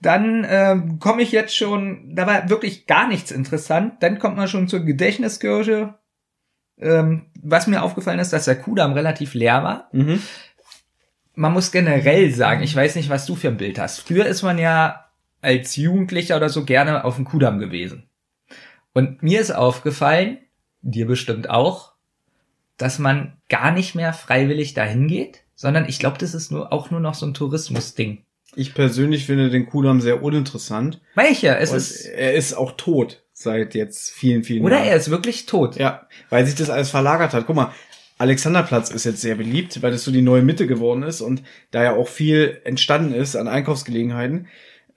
Dann 0.00 0.46
ähm, 0.48 0.98
komme 0.98 1.22
ich 1.22 1.32
jetzt 1.32 1.54
schon, 1.54 2.14
da 2.14 2.26
war 2.26 2.48
wirklich 2.48 2.86
gar 2.86 3.06
nichts 3.06 3.30
interessant. 3.30 3.94
Dann 4.00 4.18
kommt 4.18 4.36
man 4.36 4.48
schon 4.48 4.68
zur 4.68 4.80
Gedächtniskirche. 4.80 5.94
Ähm, 6.78 7.26
was 7.42 7.66
mir 7.66 7.82
aufgefallen 7.82 8.20
ist, 8.20 8.32
dass 8.32 8.46
der 8.46 8.58
Kudamm 8.58 8.94
relativ 8.94 9.34
leer 9.34 9.62
war. 9.62 9.88
Mhm. 9.92 10.22
Man 11.34 11.52
muss 11.52 11.72
generell 11.72 12.32
sagen, 12.32 12.62
ich 12.62 12.74
weiß 12.74 12.96
nicht, 12.96 13.10
was 13.10 13.26
du 13.26 13.34
für 13.34 13.48
ein 13.48 13.58
Bild 13.58 13.78
hast. 13.78 14.00
Früher 14.00 14.24
ist 14.24 14.42
man 14.42 14.58
ja 14.58 15.09
als 15.40 15.76
Jugendlicher 15.76 16.36
oder 16.36 16.48
so 16.48 16.64
gerne 16.64 17.04
auf 17.04 17.16
dem 17.16 17.24
Kudamm 17.24 17.58
gewesen. 17.58 18.08
Und 18.92 19.22
mir 19.22 19.40
ist 19.40 19.52
aufgefallen, 19.52 20.38
dir 20.82 21.06
bestimmt 21.06 21.48
auch, 21.48 21.92
dass 22.76 22.98
man 22.98 23.36
gar 23.48 23.72
nicht 23.72 23.94
mehr 23.94 24.12
freiwillig 24.12 24.74
dahin 24.74 25.06
geht, 25.06 25.42
sondern 25.54 25.88
ich 25.88 25.98
glaube, 25.98 26.18
das 26.18 26.34
ist 26.34 26.50
nur 26.50 26.72
auch 26.72 26.90
nur 26.90 27.00
noch 27.00 27.14
so 27.14 27.26
ein 27.26 27.34
Tourismusding. 27.34 28.24
Ich 28.56 28.74
persönlich 28.74 29.26
finde 29.26 29.50
den 29.50 29.66
Kudamm 29.66 30.00
sehr 30.00 30.22
uninteressant. 30.22 31.00
Welcher? 31.14 31.60
Es 31.60 31.70
und 31.70 31.76
ist 31.76 32.06
er 32.06 32.34
ist 32.34 32.54
auch 32.54 32.72
tot 32.72 33.22
seit 33.32 33.74
jetzt 33.74 34.10
vielen, 34.10 34.42
vielen 34.42 34.64
oder 34.64 34.76
Jahren. 34.76 34.88
er 34.88 34.96
ist 34.96 35.10
wirklich 35.10 35.46
tot. 35.46 35.76
Ja, 35.76 36.08
weil 36.30 36.46
sich 36.46 36.56
das 36.56 36.70
alles 36.70 36.90
verlagert 36.90 37.32
hat. 37.32 37.46
Guck 37.46 37.56
mal, 37.56 37.72
Alexanderplatz 38.18 38.90
ist 38.90 39.04
jetzt 39.04 39.20
sehr 39.20 39.36
beliebt, 39.36 39.82
weil 39.82 39.92
das 39.92 40.04
so 40.04 40.10
die 40.10 40.20
neue 40.20 40.42
Mitte 40.42 40.66
geworden 40.66 41.02
ist 41.04 41.20
und 41.20 41.42
da 41.70 41.84
ja 41.84 41.94
auch 41.94 42.08
viel 42.08 42.60
entstanden 42.64 43.14
ist 43.14 43.36
an 43.36 43.48
Einkaufsgelegenheiten. 43.48 44.48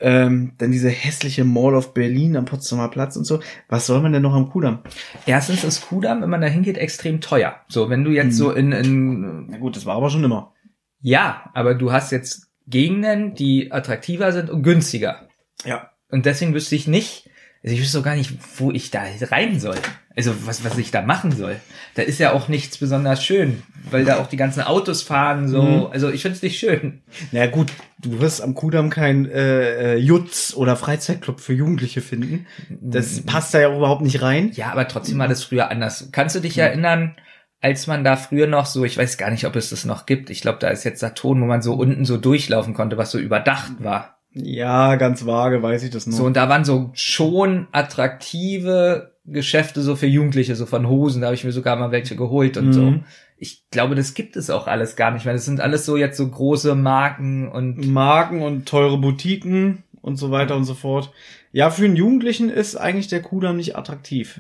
Ähm, 0.06 0.52
dann 0.58 0.72
diese 0.74 0.90
hässliche 0.90 1.46
Mall 1.46 1.76
of 1.76 1.94
Berlin 1.94 2.36
am 2.36 2.44
Potsdamer 2.44 2.90
Platz 2.90 3.16
und 3.16 3.24
so. 3.24 3.40
Was 3.70 3.86
soll 3.88 4.02
man 4.02 4.12
denn 4.12 4.22
noch 4.22 4.34
am 4.34 4.50
Kudamm? 4.50 4.80
Erstens 5.26 5.64
ist 5.64 5.88
Kudamm, 5.88 6.22
wenn 6.22 6.30
man 6.30 6.42
da 6.42 6.48
hingeht, 6.48 6.78
extrem 6.78 7.22
teuer. 7.22 7.56
So, 7.70 7.90
wenn 7.90 8.04
du 8.04 8.12
jetzt 8.12 8.34
Mhm. 8.34 8.38
so 8.38 8.52
in, 8.52 8.72
in 8.74 9.48
Na 9.48 9.58
gut, 9.60 9.78
das 9.78 9.86
war 9.86 9.96
aber 9.96 10.10
schon 10.10 10.24
immer. 10.24 10.52
ja, 11.00 11.50
aber 11.54 11.74
du 11.74 11.94
hast 11.94 12.12
jetzt 12.12 12.48
Gegenden, 12.68 13.34
die 13.34 13.72
attraktiver 13.72 14.32
sind 14.34 14.50
und 14.50 14.62
günstiger. 14.64 15.28
Ja. 15.64 15.90
Und 16.12 16.26
deswegen 16.26 16.54
wüsste 16.54 16.76
ich 16.76 16.88
nicht, 16.88 17.30
also 17.64 17.76
ich 17.76 17.82
wüsste 17.82 18.00
auch 18.00 18.04
gar 18.04 18.16
nicht, 18.16 18.34
wo 18.58 18.72
ich 18.72 18.92
da 18.92 19.04
rein 19.32 19.60
soll. 19.60 19.78
Also 20.16 20.34
was, 20.46 20.64
was 20.64 20.78
ich 20.78 20.92
da 20.92 21.02
machen 21.02 21.32
soll. 21.32 21.56
Da 21.96 22.04
ist 22.04 22.20
ja 22.20 22.34
auch 22.34 22.48
nichts 22.48 22.78
besonders 22.78 23.24
schön, 23.24 23.64
weil 23.90 24.06
da 24.06 24.18
auch 24.18 24.28
die 24.28 24.38
ganzen 24.38 24.62
Autos 24.62 25.02
fahren 25.02 25.48
so. 25.48 25.62
Mhm. 25.62 25.88
Also 25.92 26.12
ich 26.12 26.22
finde 26.22 26.36
es 26.36 26.44
nicht 26.44 26.60
schön. 26.60 27.02
Na 27.32 27.48
gut, 27.48 27.72
du 28.00 28.20
wirst 28.20 28.42
am 28.42 28.54
Kudamm 28.54 28.90
kein 28.90 29.26
äh, 29.26 29.94
äh, 29.94 29.98
Jutz 29.98 30.54
oder 30.56 30.76
Freizeitclub 30.76 31.40
für 31.40 31.54
Jugendliche 31.54 32.02
finden. 32.02 32.46
Das 32.70 33.22
passt 33.22 33.54
da 33.54 33.62
ja 33.62 33.76
überhaupt 33.76 34.02
nicht 34.02 34.22
rein. 34.22 34.52
Ja, 34.54 34.72
aber 34.72 34.88
trotzdem 34.88 35.18
war 35.18 35.30
das 35.30 35.44
früher 35.44 35.72
anders. 35.72 36.10
Kannst 36.12 36.36
du 36.36 36.42
dich 36.42 36.58
erinnern, 36.58 37.16
als 37.62 37.88
man 37.88 38.04
da 38.04 38.18
früher 38.18 38.46
noch 38.46 38.66
so, 38.66 38.84
ich 38.84 38.98
weiß 38.98 39.18
gar 39.18 39.32
nicht, 39.32 39.48
ob 39.48 39.56
es 39.56 39.70
das 39.70 39.86
noch 39.86 40.06
gibt. 40.06 40.30
Ich 40.30 40.42
glaube, 40.42 40.60
da 40.60 40.68
ist 40.68 40.84
jetzt 40.84 41.00
Saturn, 41.00 41.42
wo 41.42 41.46
man 41.46 41.62
so 41.62 41.74
unten 41.74 42.04
so 42.04 42.18
durchlaufen 42.18 42.74
konnte, 42.74 42.98
was 42.98 43.10
so 43.10 43.18
überdacht 43.18 43.72
war. 43.80 44.13
Ja, 44.34 44.96
ganz 44.96 45.26
vage 45.26 45.62
weiß 45.62 45.84
ich 45.84 45.92
das 45.92 46.08
noch. 46.08 46.18
So, 46.18 46.26
und 46.26 46.36
da 46.36 46.50
waren 46.50 46.66
so 46.66 46.90
schon 46.94 47.68
attraktive 47.72 49.12
Geschäfte 49.26 49.82
so 49.82 49.96
für 49.96 50.08
Jugendliche, 50.08 50.56
so 50.56 50.66
von 50.66 50.88
Hosen, 50.88 51.22
da 51.22 51.28
habe 51.28 51.36
ich 51.36 51.44
mir 51.44 51.52
sogar 51.52 51.76
mal 51.78 51.92
welche 51.92 52.16
geholt 52.16 52.58
und 52.58 52.68
Mhm. 52.68 52.74
so. 52.74 52.94
Ich 53.38 53.64
glaube, 53.72 53.96
das 53.96 54.14
gibt 54.14 54.36
es 54.36 54.50
auch 54.50 54.68
alles 54.68 54.96
gar 54.96 55.12
nicht 55.12 55.26
mehr. 55.26 55.34
Das 55.34 55.46
sind 55.46 55.60
alles 55.60 55.86
so 55.86 55.98
jetzt 55.98 56.18
so 56.18 56.28
große 56.28 56.76
Marken 56.76 57.48
und 57.50 57.88
Marken 57.88 58.42
und 58.42 58.68
teure 58.68 58.98
Boutiquen 58.98 59.84
und 60.02 60.16
so 60.18 60.32
weiter 60.32 60.56
und 60.56 60.64
so 60.66 60.74
fort. 60.74 61.12
Ja, 61.52 61.70
für 61.70 61.86
einen 61.86 61.96
Jugendlichen 61.96 62.50
ist 62.50 62.76
eigentlich 62.76 63.08
der 63.08 63.22
Kudamm 63.22 63.58
nicht 63.58 63.76
attraktiv. 63.78 64.40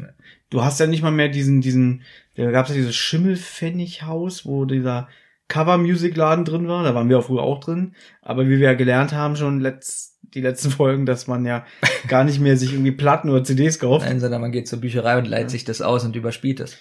Du 0.50 0.64
hast 0.64 0.80
ja 0.80 0.88
nicht 0.88 1.04
mal 1.04 1.12
mehr 1.12 1.30
diesen, 1.30 1.62
diesen, 1.62 2.02
da 2.36 2.50
gab 2.52 2.66
es 2.66 2.72
ja 2.72 2.78
dieses 2.78 2.96
Schimmelpfennighaus, 2.96 4.46
wo 4.46 4.66
dieser 4.66 5.08
Cover-Music-Laden 5.48 6.46
drin 6.46 6.68
war. 6.68 6.84
Da 6.84 6.96
waren 6.96 7.10
wir 7.10 7.20
auch 7.20 7.26
früher 7.26 7.44
auch 7.44 7.60
drin. 7.60 7.96
Aber 8.22 8.48
wie 8.48 8.60
wir 8.60 8.70
ja 8.70 8.74
gelernt 8.74 9.14
haben 9.14 9.36
schon 9.36 9.60
letzt, 9.60 10.20
die 10.34 10.42
letzten 10.42 10.72
Folgen, 10.72 11.06
dass 11.06 11.28
man 11.28 11.46
ja 11.46 11.66
gar 12.08 12.24
nicht 12.24 12.40
mehr 12.40 12.58
sich 12.58 12.74
irgendwie 12.74 12.92
Platten 12.92 13.30
oder 13.30 13.44
CDs 13.44 13.80
kauft. 13.80 14.06
nein, 14.06 14.20
sondern 14.20 14.42
man 14.42 14.52
geht 14.52 14.68
zur 14.68 14.82
Bücherei 14.82 15.18
und 15.18 15.28
leiht 15.28 15.50
sich 15.50 15.64
das 15.64 15.82
aus 15.82 16.04
und 16.04 16.16
überspielt 16.16 16.60
es. 16.60 16.78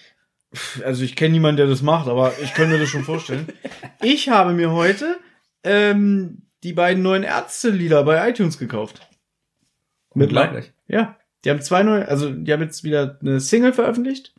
Also 0.84 1.02
ich 1.02 1.16
kenne 1.16 1.32
niemanden, 1.32 1.56
der 1.56 1.66
das 1.66 1.82
macht, 1.82 2.08
aber 2.08 2.32
ich 2.42 2.52
könnte 2.52 2.74
mir 2.74 2.80
das 2.80 2.88
schon 2.88 3.04
vorstellen. 3.04 3.46
Ich 4.04 4.28
habe 4.28 4.52
mir 4.52 4.72
heute 4.72 5.20
ähm, 5.62 6.42
die 6.64 6.72
beiden 6.72 7.04
neuen 7.04 7.22
Ärzte-Lieder 7.22 8.02
bei 8.02 8.28
iTunes 8.28 8.58
gekauft. 8.58 9.08
Unglaublich. 10.10 10.72
Ja, 10.88 11.16
die 11.44 11.50
haben 11.50 11.60
zwei 11.60 11.84
neue, 11.84 12.08
also 12.08 12.30
die 12.30 12.52
haben 12.52 12.62
jetzt 12.62 12.84
wieder 12.84 13.18
eine 13.20 13.38
Single 13.38 13.72
veröffentlicht, 13.72 14.34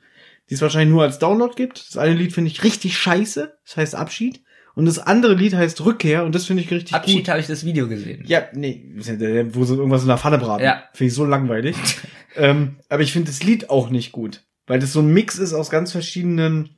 die 0.53 0.57
es 0.57 0.61
wahrscheinlich 0.61 0.93
nur 0.93 1.01
als 1.01 1.17
Download 1.17 1.51
gibt. 1.55 1.87
Das 1.89 1.97
eine 1.97 2.13
Lied 2.13 2.31
finde 2.31 2.51
ich 2.51 2.63
richtig 2.63 2.95
scheiße, 2.95 3.57
das 3.65 3.75
heißt 3.75 3.95
Abschied. 3.95 4.43
Und 4.75 4.85
das 4.85 4.99
andere 4.99 5.33
Lied 5.33 5.55
heißt 5.55 5.83
Rückkehr 5.83 6.23
und 6.23 6.35
das 6.35 6.45
finde 6.45 6.61
ich 6.61 6.69
richtig 6.69 6.93
Abschied 6.93 7.17
gut. 7.17 7.29
habe 7.29 7.39
ich 7.39 7.47
das 7.47 7.65
Video 7.65 7.87
gesehen. 7.87 8.23
Ja, 8.27 8.43
nee, 8.53 8.85
wo 8.95 9.65
sie 9.65 9.73
irgendwas 9.73 10.03
in 10.03 10.09
der 10.09 10.19
Pfanne 10.19 10.37
braten. 10.37 10.63
Ja. 10.63 10.83
Finde 10.93 11.07
ich 11.07 11.15
so 11.15 11.25
langweilig. 11.25 11.75
ähm, 12.35 12.75
aber 12.87 13.01
ich 13.01 13.11
finde 13.11 13.31
das 13.31 13.41
Lied 13.41 13.71
auch 13.71 13.89
nicht 13.89 14.11
gut, 14.11 14.43
weil 14.67 14.77
das 14.77 14.93
so 14.93 14.99
ein 14.99 15.11
Mix 15.11 15.39
ist 15.39 15.53
aus 15.53 15.71
ganz 15.71 15.91
verschiedenen 15.91 16.69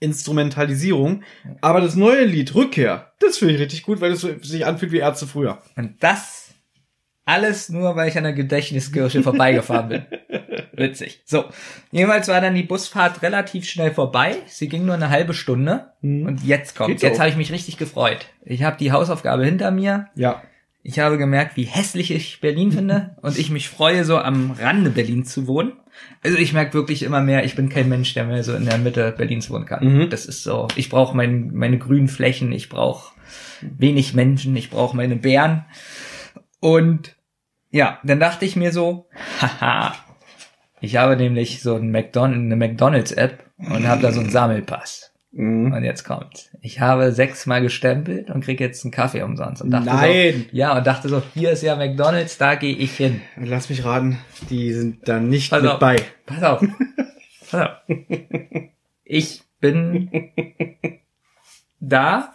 Instrumentalisierungen. 0.00 1.22
Aber 1.60 1.80
das 1.80 1.94
neue 1.94 2.24
Lied 2.24 2.56
Rückkehr, 2.56 3.12
das 3.20 3.38
finde 3.38 3.54
ich 3.54 3.60
richtig 3.60 3.84
gut, 3.84 4.00
weil 4.00 4.10
es 4.10 4.22
so, 4.22 4.30
sich 4.42 4.66
anfühlt 4.66 4.90
wie 4.90 4.98
Ärzte 4.98 5.28
früher. 5.28 5.62
Und 5.76 6.02
das 6.02 6.48
alles 7.24 7.68
nur, 7.68 7.94
weil 7.94 8.08
ich 8.08 8.16
an 8.16 8.24
der 8.24 8.32
Gedächtniskirche 8.32 9.22
vorbeigefahren 9.22 9.88
bin. 9.88 10.06
Witzig. 10.78 11.22
So, 11.24 11.44
jedenfalls 11.90 12.28
war 12.28 12.40
dann 12.40 12.54
die 12.54 12.62
Busfahrt 12.62 13.22
relativ 13.22 13.68
schnell 13.68 13.92
vorbei. 13.92 14.36
Sie 14.46 14.68
ging 14.68 14.86
nur 14.86 14.94
eine 14.94 15.10
halbe 15.10 15.34
Stunde. 15.34 15.92
Mhm. 16.00 16.26
Und 16.26 16.44
jetzt 16.44 16.76
kommt. 16.76 16.90
Geht's 16.90 17.02
Jetzt 17.02 17.18
habe 17.18 17.30
ich 17.30 17.36
mich 17.36 17.52
richtig 17.52 17.76
gefreut. 17.76 18.26
Ich 18.44 18.62
habe 18.62 18.76
die 18.78 18.92
Hausaufgabe 18.92 19.44
hinter 19.44 19.70
mir. 19.70 20.08
Ja. 20.14 20.42
Ich 20.82 20.98
habe 21.00 21.18
gemerkt, 21.18 21.56
wie 21.56 21.64
hässlich 21.64 22.10
ich 22.10 22.40
Berlin 22.40 22.72
finde 22.72 23.16
und 23.22 23.38
ich 23.38 23.50
mich 23.50 23.68
freue, 23.68 24.04
so 24.04 24.18
am 24.18 24.52
Rande 24.52 24.90
Berlins 24.90 25.32
zu 25.32 25.46
wohnen. 25.46 25.72
Also 26.22 26.38
ich 26.38 26.52
merke 26.52 26.74
wirklich 26.74 27.02
immer 27.02 27.20
mehr, 27.20 27.44
ich 27.44 27.56
bin 27.56 27.68
kein 27.68 27.88
Mensch, 27.88 28.14
der 28.14 28.24
mehr 28.24 28.44
so 28.44 28.54
in 28.54 28.64
der 28.64 28.78
Mitte 28.78 29.12
Berlins 29.16 29.50
wohnen 29.50 29.66
kann. 29.66 29.84
Mhm. 29.84 30.10
Das 30.10 30.26
ist 30.26 30.44
so, 30.44 30.68
ich 30.76 30.88
brauche 30.88 31.16
mein, 31.16 31.50
meine 31.52 31.78
grünen 31.78 32.08
Flächen, 32.08 32.52
ich 32.52 32.68
brauche 32.68 33.14
wenig 33.60 34.14
Menschen, 34.14 34.56
ich 34.56 34.70
brauche 34.70 34.96
meine 34.96 35.16
Bären. 35.16 35.64
Und 36.60 37.16
ja, 37.70 37.98
dann 38.02 38.20
dachte 38.20 38.44
ich 38.44 38.56
mir 38.56 38.72
so, 38.72 39.08
haha, 39.40 39.94
ich 40.80 40.96
habe 40.96 41.16
nämlich 41.16 41.62
so 41.62 41.76
ein 41.76 41.90
McDon 41.90 42.32
eine 42.34 42.56
McDonalds-App 42.56 43.44
und 43.58 43.86
habe 43.86 44.02
da 44.02 44.12
so 44.12 44.20
einen 44.20 44.30
Sammelpass. 44.30 45.12
Mhm. 45.32 45.72
Und 45.72 45.84
jetzt 45.84 46.04
kommt. 46.04 46.50
Ich 46.62 46.80
habe 46.80 47.12
sechsmal 47.12 47.60
gestempelt 47.60 48.30
und 48.30 48.42
krieg 48.42 48.60
jetzt 48.60 48.84
einen 48.84 48.92
Kaffee 48.92 49.22
umsonst. 49.22 49.62
Und 49.62 49.70
dachte 49.70 49.86
Nein. 49.86 50.46
So, 50.50 50.56
ja, 50.56 50.76
und 50.76 50.86
dachte 50.86 51.08
so, 51.08 51.22
hier 51.34 51.50
ist 51.50 51.62
ja 51.62 51.76
McDonalds, 51.76 52.38
da 52.38 52.54
gehe 52.54 52.74
ich 52.74 52.96
hin. 52.96 53.20
Lass 53.36 53.68
mich 53.68 53.84
raten, 53.84 54.18
die 54.48 54.72
sind 54.72 55.06
da 55.06 55.20
nicht 55.20 55.50
Pass 55.50 55.62
mit 55.62 55.70
auf. 55.72 55.78
bei. 55.78 55.96
Pass 56.26 56.42
auf. 56.42 56.64
Pass 57.50 57.60
auf. 57.60 57.70
Ich 59.04 59.42
bin 59.60 60.10
da, 61.80 62.34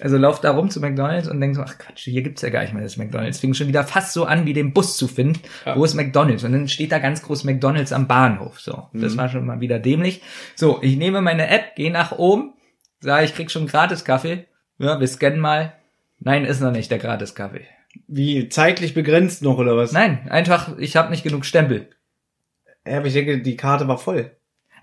also 0.00 0.16
lauf 0.16 0.40
da 0.40 0.50
rum 0.52 0.70
zu 0.70 0.80
McDonalds 0.80 1.28
und 1.28 1.40
denk 1.40 1.54
so, 1.56 1.62
ach 1.62 1.78
Quatsch, 1.78 2.04
hier 2.04 2.22
gibt's 2.22 2.42
ja 2.42 2.50
gar 2.50 2.62
nicht 2.62 2.74
mehr 2.74 2.82
das 2.82 2.96
McDonalds. 2.96 3.38
Fing 3.40 3.54
schon 3.54 3.68
wieder 3.68 3.84
fast 3.84 4.12
so 4.12 4.24
an, 4.24 4.46
wie 4.46 4.52
den 4.52 4.72
Bus 4.72 4.96
zu 4.96 5.08
finden. 5.08 5.40
Ja. 5.64 5.76
Wo 5.76 5.84
ist 5.84 5.94
McDonalds? 5.94 6.44
Und 6.44 6.52
dann 6.52 6.68
steht 6.68 6.92
da 6.92 6.98
ganz 6.98 7.22
groß 7.22 7.44
McDonalds 7.44 7.92
am 7.92 8.06
Bahnhof. 8.06 8.60
So, 8.60 8.88
das 8.92 9.14
Mhm. 9.14 9.18
war 9.18 9.28
schon 9.28 9.46
mal 9.46 9.60
wieder 9.60 9.78
dämlich. 9.78 10.22
So, 10.54 10.78
ich 10.82 10.96
nehme 10.96 11.20
meine 11.22 11.48
App, 11.48 11.74
gehe 11.76 11.90
nach 11.92 12.12
oben, 12.12 12.54
sage, 13.00 13.24
ich 13.24 13.34
krieg 13.34 13.50
schon 13.50 13.66
gratis 13.66 14.04
Kaffee. 14.04 14.46
Ja, 14.78 15.00
wir 15.00 15.08
scannen 15.08 15.40
mal. 15.40 15.72
Nein, 16.18 16.44
ist 16.44 16.60
noch 16.60 16.72
nicht 16.72 16.90
der 16.90 16.98
gratis 16.98 17.34
Kaffee. 17.34 17.66
Wie 18.08 18.48
zeitlich 18.48 18.92
begrenzt 18.94 19.42
noch 19.42 19.58
oder 19.58 19.76
was? 19.76 19.92
Nein, 19.92 20.26
einfach, 20.28 20.76
ich 20.78 20.96
habe 20.96 21.10
nicht 21.10 21.22
genug 21.22 21.44
Stempel. 21.46 21.88
Ja, 22.86 22.98
aber 22.98 23.06
ich 23.06 23.14
denke, 23.14 23.40
die 23.40 23.56
Karte 23.56 23.88
war 23.88 23.98
voll. 23.98 24.32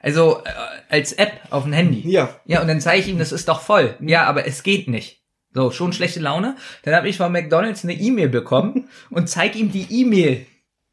Also 0.01 0.39
äh, 0.43 0.72
als 0.93 1.11
App 1.13 1.33
auf 1.49 1.63
dem 1.63 1.73
Handy. 1.73 2.07
Ja. 2.09 2.39
Ja, 2.45 2.61
und 2.61 2.67
dann 2.67 2.79
zeige 2.79 3.01
ich 3.01 3.07
ihm, 3.09 3.17
das 3.17 3.31
ist 3.31 3.49
doch 3.49 3.61
voll. 3.61 3.95
Ja, 3.99 4.25
aber 4.25 4.45
es 4.47 4.61
geht 4.63 4.87
nicht. 4.87 5.21
So, 5.53 5.71
schon 5.71 5.91
schlechte 5.91 6.19
Laune. 6.19 6.55
Dann 6.83 6.95
habe 6.95 7.09
ich 7.09 7.17
von 7.17 7.31
McDonalds 7.31 7.83
eine 7.83 7.93
E-Mail 7.93 8.29
bekommen 8.29 8.87
und 9.09 9.27
zeig 9.29 9.55
ihm 9.55 9.71
die 9.71 9.87
E-Mail. 9.89 10.45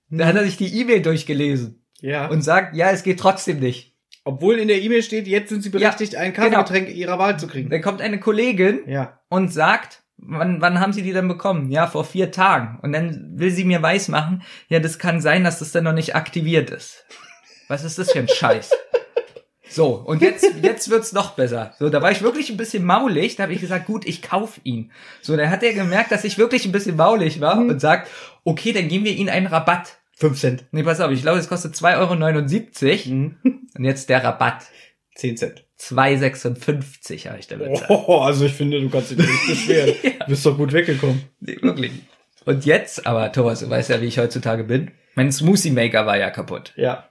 Da 0.09 0.27
hat 0.27 0.37
er 0.37 0.45
sich 0.45 0.57
die 0.57 0.81
E-Mail 0.81 1.03
durchgelesen 1.03 1.85
Ja. 2.01 2.27
und 2.29 2.43
sagt, 2.43 2.75
ja, 2.75 2.91
es 2.91 3.03
geht 3.03 3.21
trotzdem 3.21 3.61
nicht. 3.61 3.95
obwohl 4.25 4.59
in 4.59 4.69
der 4.69 4.81
E-Mail 4.83 5.03
steht, 5.03 5.27
jetzt 5.27 5.49
sind 5.51 5.63
sie 5.63 5.71
berechtigt, 5.71 6.15
ein 6.17 6.33
genau. 6.33 6.49
Kaffeegetränk 6.63 6.97
ihrer 6.97 7.19
Wahl 7.19 7.39
zu 7.39 7.47
kriegen. 7.47 7.71
Dann 7.71 7.81
kommt 7.83 8.01
eine 8.01 8.19
Kollegin 8.21 8.81
Ja. 8.87 9.21
und 9.29 9.53
sagt, 9.53 10.03
wann, 10.19 10.61
wann 10.61 10.79
haben 10.81 10.93
Sie 10.93 11.03
die 11.03 11.13
denn 11.13 11.29
bekommen? 11.29 11.71
Ja, 11.71 11.87
vor 11.87 12.05
vier 12.05 12.31
Tagen. 12.31 12.79
Und 12.83 12.93
dann 12.93 13.33
will 13.39 13.51
sie 13.51 13.65
mir 13.65 13.81
weismachen, 13.83 14.43
ja, 14.69 14.79
das 14.81 14.99
kann 14.99 15.21
sein, 15.21 15.45
dass 15.45 15.59
das 15.61 15.73
dann 15.73 15.85
noch 15.85 15.95
nicht 15.95 16.15
aktiviert 16.17 16.71
ist. 16.71 17.05
Was 17.69 17.85
ist 17.85 17.99
das 17.99 18.11
für 18.13 18.19
ein 18.19 18.29
Scheiß? 18.29 18.71
So, 19.71 19.95
und 19.95 20.21
jetzt, 20.21 20.45
jetzt 20.63 20.91
wird's 20.91 21.13
noch 21.13 21.33
besser. 21.33 21.75
So, 21.79 21.89
da 21.89 22.03
war 22.03 22.11
ich 22.11 22.23
wirklich 22.23 22.51
ein 22.51 22.57
bisschen 22.57 22.85
maulig. 22.85 23.37
Da 23.37 23.45
habe 23.45 23.53
ich 23.53 23.61
gesagt, 23.61 23.87
gut, 23.87 24.05
ich 24.05 24.21
kauf 24.21 24.61
ihn. 24.65 24.91
So, 25.23 25.37
dann 25.37 25.51
hat 25.51 25.63
er 25.63 25.73
gemerkt, 25.73 26.11
dass 26.11 26.25
ich 26.25 26.39
wirklich 26.39 26.67
ein 26.67 26.73
bisschen 26.73 26.97
maulig 26.97 27.41
war 27.41 27.59
und 27.59 27.81
sagt, 27.81 28.11
okay, 28.45 28.73
dann 28.73 28.89
geben 28.89 29.05
wir 29.05 29.13
Ihnen 29.13 29.29
einen 29.29 29.47
Rabatt. 29.47 29.99
Fünf 30.17 30.39
Cent. 30.39 30.65
Nee, 30.73 30.83
pass 30.83 31.01
auf, 31.01 31.11
ich 31.11 31.23
glaube, 31.23 31.39
es 31.39 31.49
kostet 31.49 31.75
2,79 31.75 31.95
Euro. 31.99 33.15
Mhm. 33.15 33.37
Und 33.77 33.85
jetzt 33.85 34.11
der 34.11 34.23
Rabatt. 34.23 34.65
Zehn 35.15 35.37
Cent. 35.37 35.65
2,56 35.79 37.29
habe 37.29 37.39
ich 37.39 37.47
da 37.47 37.57
bezahlt. 37.57 37.91
Oh, 37.91 38.19
also 38.23 38.45
ich 38.45 38.53
finde, 38.53 38.81
du 38.81 38.91
kannst 38.91 39.13
dich 39.13 39.19
nicht 39.19 39.47
beschweren. 39.47 39.95
Du 40.21 40.27
bist 40.27 40.45
doch 40.45 40.57
gut 40.57 40.73
weggekommen. 40.73 41.23
Nee, 41.41 41.57
wirklich. 41.63 41.93
Und 42.45 42.65
jetzt, 42.67 43.07
aber 43.07 43.33
Thomas, 43.33 43.61
du 43.61 43.71
weißt 43.71 43.91
ja, 43.91 44.01
wie 44.01 44.07
ich 44.07 44.19
heutzutage 44.19 44.65
bin. 44.65 44.91
Mein 45.15 45.33
Smoothie 45.33 45.71
Maker 45.71 46.07
war 46.07 46.19
ja 46.19 46.31
kaputt. 46.31 46.73
Ja. 46.77 47.10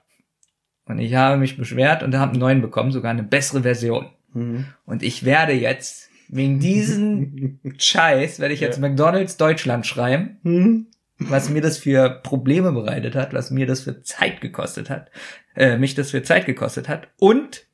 Und 0.90 0.98
ich 0.98 1.14
habe 1.14 1.36
mich 1.38 1.56
beschwert 1.56 2.02
und 2.02 2.16
habe 2.16 2.32
einen 2.32 2.40
neuen 2.40 2.60
bekommen, 2.60 2.92
sogar 2.92 3.10
eine 3.10 3.22
bessere 3.22 3.62
Version. 3.62 4.06
Mhm. 4.34 4.66
Und 4.86 5.02
ich 5.02 5.24
werde 5.24 5.52
jetzt, 5.52 6.08
wegen 6.28 6.58
diesen 6.60 7.60
Scheiß, 7.78 8.38
werde 8.40 8.54
ich 8.54 8.60
jetzt 8.60 8.80
Ja. 8.80 8.88
McDonalds 8.88 9.36
Deutschland 9.36 9.86
schreiben, 9.86 10.38
Mhm. 10.42 10.86
was 11.18 11.48
mir 11.50 11.60
das 11.62 11.78
für 11.78 12.08
Probleme 12.22 12.72
bereitet 12.72 13.14
hat, 13.14 13.32
was 13.34 13.50
mir 13.50 13.66
das 13.66 13.80
für 13.80 14.02
Zeit 14.02 14.40
gekostet 14.40 14.88
hat, 14.90 15.10
äh, 15.56 15.76
mich 15.78 15.94
das 15.94 16.10
für 16.10 16.22
Zeit 16.22 16.46
gekostet 16.46 16.88
hat 16.88 17.08
und 17.18 17.64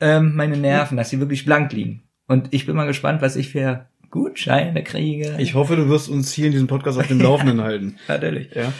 ähm, 0.00 0.34
meine 0.36 0.56
Nerven, 0.58 0.96
dass 0.98 1.08
sie 1.10 1.20
wirklich 1.20 1.44
blank 1.46 1.72
liegen. 1.72 2.02
Und 2.28 2.48
ich 2.52 2.66
bin 2.66 2.76
mal 2.76 2.86
gespannt, 2.86 3.22
was 3.22 3.34
ich 3.36 3.48
für 3.48 3.86
Gutscheine 4.10 4.84
kriege. 4.84 5.34
Ich 5.38 5.54
hoffe, 5.54 5.74
du 5.76 5.88
wirst 5.88 6.08
uns 6.08 6.32
hier 6.32 6.46
in 6.46 6.52
diesem 6.52 6.66
Podcast 6.66 6.98
auf 6.98 7.06
dem 7.08 7.20
Laufenden 7.22 7.62
halten. 7.62 7.96
natürlich. 8.08 8.54
Ja. 8.54 8.72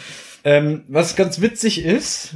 Ähm, 0.43 0.83
was 0.87 1.15
ganz 1.15 1.41
witzig 1.41 1.83
ist, 1.83 2.35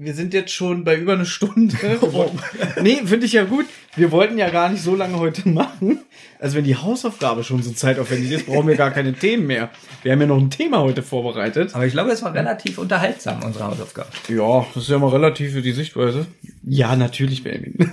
wir 0.00 0.14
sind 0.14 0.32
jetzt 0.32 0.52
schon 0.52 0.84
bei 0.84 0.96
über 0.96 1.14
eine 1.14 1.26
Stunde. 1.26 1.76
Wollten- 2.00 2.38
nee, 2.82 3.00
finde 3.04 3.26
ich 3.26 3.32
ja 3.32 3.44
gut. 3.44 3.66
Wir 3.96 4.12
wollten 4.12 4.38
ja 4.38 4.48
gar 4.48 4.68
nicht 4.68 4.82
so 4.82 4.94
lange 4.94 5.18
heute 5.18 5.48
machen. 5.48 5.98
Also 6.38 6.56
wenn 6.56 6.62
die 6.64 6.76
Hausaufgabe 6.76 7.42
schon 7.42 7.62
so 7.64 7.72
zeitaufwendig 7.72 8.30
ist, 8.30 8.46
brauchen 8.46 8.68
wir 8.68 8.76
gar 8.76 8.92
keine 8.92 9.12
Themen 9.12 9.48
mehr. 9.48 9.70
Wir 10.04 10.12
haben 10.12 10.20
ja 10.20 10.28
noch 10.28 10.38
ein 10.38 10.50
Thema 10.50 10.78
heute 10.82 11.02
vorbereitet. 11.02 11.74
Aber 11.74 11.84
ich 11.84 11.92
glaube, 11.92 12.10
es 12.12 12.22
war 12.22 12.32
relativ 12.32 12.78
unterhaltsam, 12.78 13.42
unsere 13.42 13.64
Hausaufgabe. 13.66 14.08
Ja, 14.28 14.64
das 14.72 14.84
ist 14.84 14.90
ja 14.90 14.98
mal 14.98 15.08
relativ 15.10 15.52
für 15.52 15.62
die 15.62 15.72
Sichtweise. 15.72 16.26
Ja, 16.62 16.94
natürlich, 16.94 17.42
Benjamin. 17.42 17.90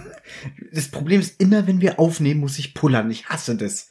Das 0.72 0.90
Problem 0.90 1.22
ist 1.22 1.42
immer, 1.42 1.66
wenn 1.66 1.82
wir 1.82 2.00
aufnehmen, 2.00 2.42
muss 2.42 2.60
ich 2.60 2.76
pullern. 2.76 3.10
Ich 3.10 3.26
hasse 3.30 3.56
das. 3.56 3.90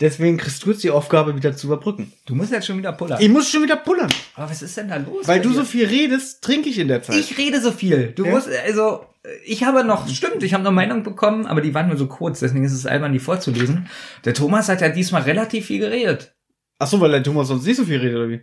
Deswegen 0.00 0.36
kriegst 0.36 0.64
du 0.64 0.70
jetzt 0.70 0.84
die 0.84 0.90
Aufgabe, 0.90 1.34
wieder 1.34 1.56
zu 1.56 1.66
überbrücken. 1.66 2.12
Du 2.24 2.36
musst 2.36 2.52
jetzt 2.52 2.66
schon 2.66 2.78
wieder 2.78 2.92
pullern. 2.92 3.20
Ich 3.20 3.28
muss 3.28 3.50
schon 3.50 3.64
wieder 3.64 3.76
pullern. 3.76 4.08
Aber 4.36 4.48
was 4.48 4.62
ist 4.62 4.76
denn 4.76 4.88
da 4.88 4.96
los? 4.96 5.26
Weil 5.26 5.40
du 5.40 5.48
dir? 5.48 5.56
so 5.56 5.64
viel 5.64 5.86
redest, 5.86 6.40
trinke 6.42 6.68
ich 6.68 6.78
in 6.78 6.86
der 6.86 7.02
Zeit. 7.02 7.16
Ich 7.16 7.36
rede 7.36 7.60
so 7.60 7.72
viel. 7.72 8.12
Du 8.14 8.24
Ja. 8.24 8.30
musst, 8.30 8.48
also, 8.48 9.06
ich 9.44 9.64
habe 9.64 9.82
noch, 9.82 10.08
stimmt, 10.08 10.44
ich 10.44 10.54
habe 10.54 10.62
noch 10.62 10.70
Meinung 10.70 11.02
bekommen, 11.02 11.46
aber 11.46 11.60
die 11.60 11.74
waren 11.74 11.88
nur 11.88 11.96
so 11.96 12.06
kurz, 12.06 12.38
deswegen 12.38 12.64
ist 12.64 12.72
es 12.72 12.86
albern, 12.86 13.12
die 13.12 13.18
vorzulesen. 13.18 13.88
Der 14.24 14.34
Thomas 14.34 14.68
hat 14.68 14.80
ja 14.82 14.88
diesmal 14.88 15.22
relativ 15.22 15.66
viel 15.66 15.80
geredet. 15.80 16.32
Ach 16.78 16.86
so, 16.86 17.00
weil 17.00 17.10
der 17.10 17.22
Thomas 17.24 17.48
sonst 17.48 17.66
nicht 17.66 17.76
so 17.76 17.84
viel 17.84 17.98
redet, 17.98 18.16
oder 18.16 18.28
wie? 18.28 18.40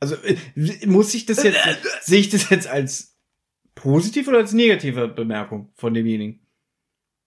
Also, 0.00 0.16
äh, 0.16 0.36
muss 0.86 1.14
ich 1.14 1.24
das 1.24 1.42
jetzt, 1.42 1.58
sehe 2.02 2.20
ich 2.20 2.28
das 2.28 2.50
jetzt 2.50 2.66
als 2.66 3.16
positiv 3.74 4.28
oder 4.28 4.36
als 4.38 4.52
negative 4.52 5.08
Bemerkung 5.08 5.70
von 5.76 5.94
demjenigen? 5.94 6.40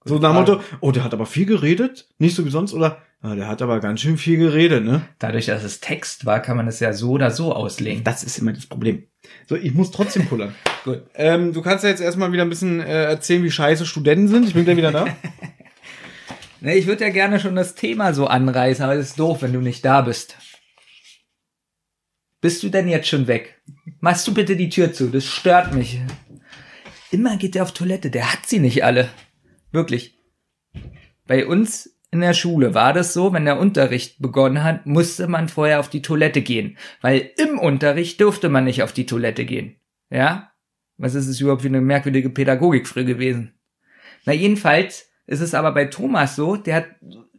So 0.05 0.19
nach 0.19 0.29
dem 0.31 0.35
Motto, 0.35 0.61
oh, 0.79 0.91
der 0.91 1.03
hat 1.03 1.13
aber 1.13 1.25
viel 1.25 1.47
geredet, 1.47 2.07
nicht 2.19 2.35
so 2.35 2.45
wie 2.45 2.51
sonst, 2.51 2.73
oder 2.73 3.01
Ja, 3.23 3.35
der 3.35 3.47
hat 3.47 3.61
aber 3.61 3.79
ganz 3.79 4.01
schön 4.01 4.17
viel 4.17 4.37
geredet, 4.37 4.83
ne? 4.83 5.01
Dadurch, 5.17 5.47
dass 5.47 5.63
es 5.63 5.79
Text 5.79 6.25
war, 6.25 6.39
kann 6.39 6.55
man 6.55 6.67
es 6.67 6.79
ja 6.79 6.93
so 6.93 7.11
oder 7.11 7.31
so 7.31 7.53
auslegen. 7.53 8.03
Das 8.03 8.23
ist 8.23 8.37
immer 8.37 8.53
das 8.53 8.67
Problem. 8.67 9.07
So, 9.47 9.55
ich 9.55 9.73
muss 9.73 9.91
trotzdem 9.91 10.27
pullern. 10.27 10.53
Gut. 10.83 11.01
ähm, 11.15 11.51
du 11.51 11.61
kannst 11.61 11.83
ja 11.83 11.89
jetzt 11.89 12.01
erstmal 12.01 12.31
wieder 12.31 12.43
ein 12.43 12.49
bisschen 12.49 12.79
äh, 12.79 13.05
erzählen, 13.05 13.43
wie 13.43 13.51
scheiße 13.51 13.85
Studenten 13.85 14.27
sind. 14.27 14.47
Ich 14.47 14.53
bin 14.53 14.65
gleich 14.65 14.77
wieder 14.77 14.91
da. 14.91 15.07
Ne, 16.59 16.75
ich 16.75 16.87
würde 16.87 17.05
ja 17.05 17.11
gerne 17.11 17.39
schon 17.39 17.55
das 17.55 17.75
Thema 17.75 18.15
so 18.15 18.25
anreißen, 18.25 18.83
aber 18.83 18.95
es 18.95 19.09
ist 19.09 19.19
doof, 19.19 19.43
wenn 19.43 19.53
du 19.53 19.61
nicht 19.61 19.85
da 19.85 20.01
bist. 20.01 20.35
Bist 22.41 22.63
du 22.63 22.69
denn 22.69 22.87
jetzt 22.87 23.07
schon 23.07 23.27
weg? 23.27 23.61
Machst 23.99 24.27
du 24.27 24.33
bitte 24.33 24.55
die 24.55 24.69
Tür 24.69 24.91
zu, 24.91 25.07
das 25.07 25.23
stört 25.25 25.73
mich. 25.73 26.01
Immer 27.11 27.37
geht 27.37 27.55
er 27.55 27.61
auf 27.61 27.73
Toilette, 27.73 28.09
der 28.09 28.33
hat 28.33 28.47
sie 28.47 28.57
nicht 28.57 28.83
alle. 28.83 29.09
Wirklich. 29.71 30.17
Bei 31.27 31.45
uns 31.45 31.96
in 32.11 32.21
der 32.21 32.33
Schule 32.33 32.73
war 32.73 32.93
das 32.93 33.13
so, 33.13 33.33
wenn 33.33 33.45
der 33.45 33.59
Unterricht 33.59 34.21
begonnen 34.21 34.63
hat, 34.63 34.85
musste 34.85 35.27
man 35.27 35.49
vorher 35.49 35.79
auf 35.79 35.89
die 35.89 36.01
Toilette 36.01 36.41
gehen, 36.41 36.77
weil 37.01 37.31
im 37.37 37.59
Unterricht 37.59 38.21
durfte 38.21 38.49
man 38.49 38.63
nicht 38.63 38.81
auf 38.81 38.93
die 38.93 39.05
Toilette 39.05 39.45
gehen. 39.45 39.75
Ja? 40.09 40.51
Was 40.97 41.15
ist 41.15 41.27
es 41.27 41.41
überhaupt 41.41 41.61
für 41.61 41.67
eine 41.67 41.81
merkwürdige 41.81 42.29
Pädagogik 42.29 42.87
früher 42.87 43.03
gewesen? 43.03 43.53
Na 44.25 44.33
jedenfalls 44.33 45.09
ist 45.25 45.41
es 45.41 45.53
aber 45.53 45.73
bei 45.73 45.85
Thomas 45.85 46.35
so, 46.35 46.55
der 46.55 46.75
hat 46.75 46.87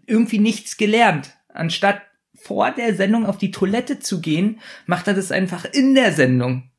irgendwie 0.07 0.39
nichts 0.39 0.77
gelernt. 0.77 1.35
Anstatt 1.49 2.03
vor 2.35 2.71
der 2.71 2.95
Sendung 2.95 3.27
auf 3.27 3.39
die 3.39 3.51
Toilette 3.51 3.99
zu 3.99 4.21
gehen, 4.21 4.61
macht 4.87 5.09
er 5.09 5.15
das 5.15 5.33
einfach 5.33 5.65
in 5.65 5.95
der 5.95 6.13
Sendung. 6.13 6.71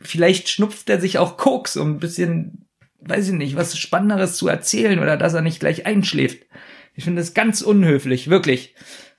Vielleicht 0.00 0.48
schnupft 0.48 0.88
er 0.88 1.00
sich 1.00 1.18
auch 1.18 1.36
Koks, 1.36 1.76
um 1.76 1.92
ein 1.92 2.00
bisschen, 2.00 2.66
weiß 3.00 3.28
ich 3.28 3.34
nicht, 3.34 3.56
was 3.56 3.78
Spannenderes 3.78 4.36
zu 4.36 4.48
erzählen 4.48 4.98
oder 4.98 5.16
dass 5.16 5.34
er 5.34 5.42
nicht 5.42 5.60
gleich 5.60 5.86
einschläft. 5.86 6.46
Ich 7.00 7.04
finde 7.04 7.22
das 7.22 7.32
ganz 7.32 7.62
unhöflich, 7.62 8.28
wirklich. 8.28 8.74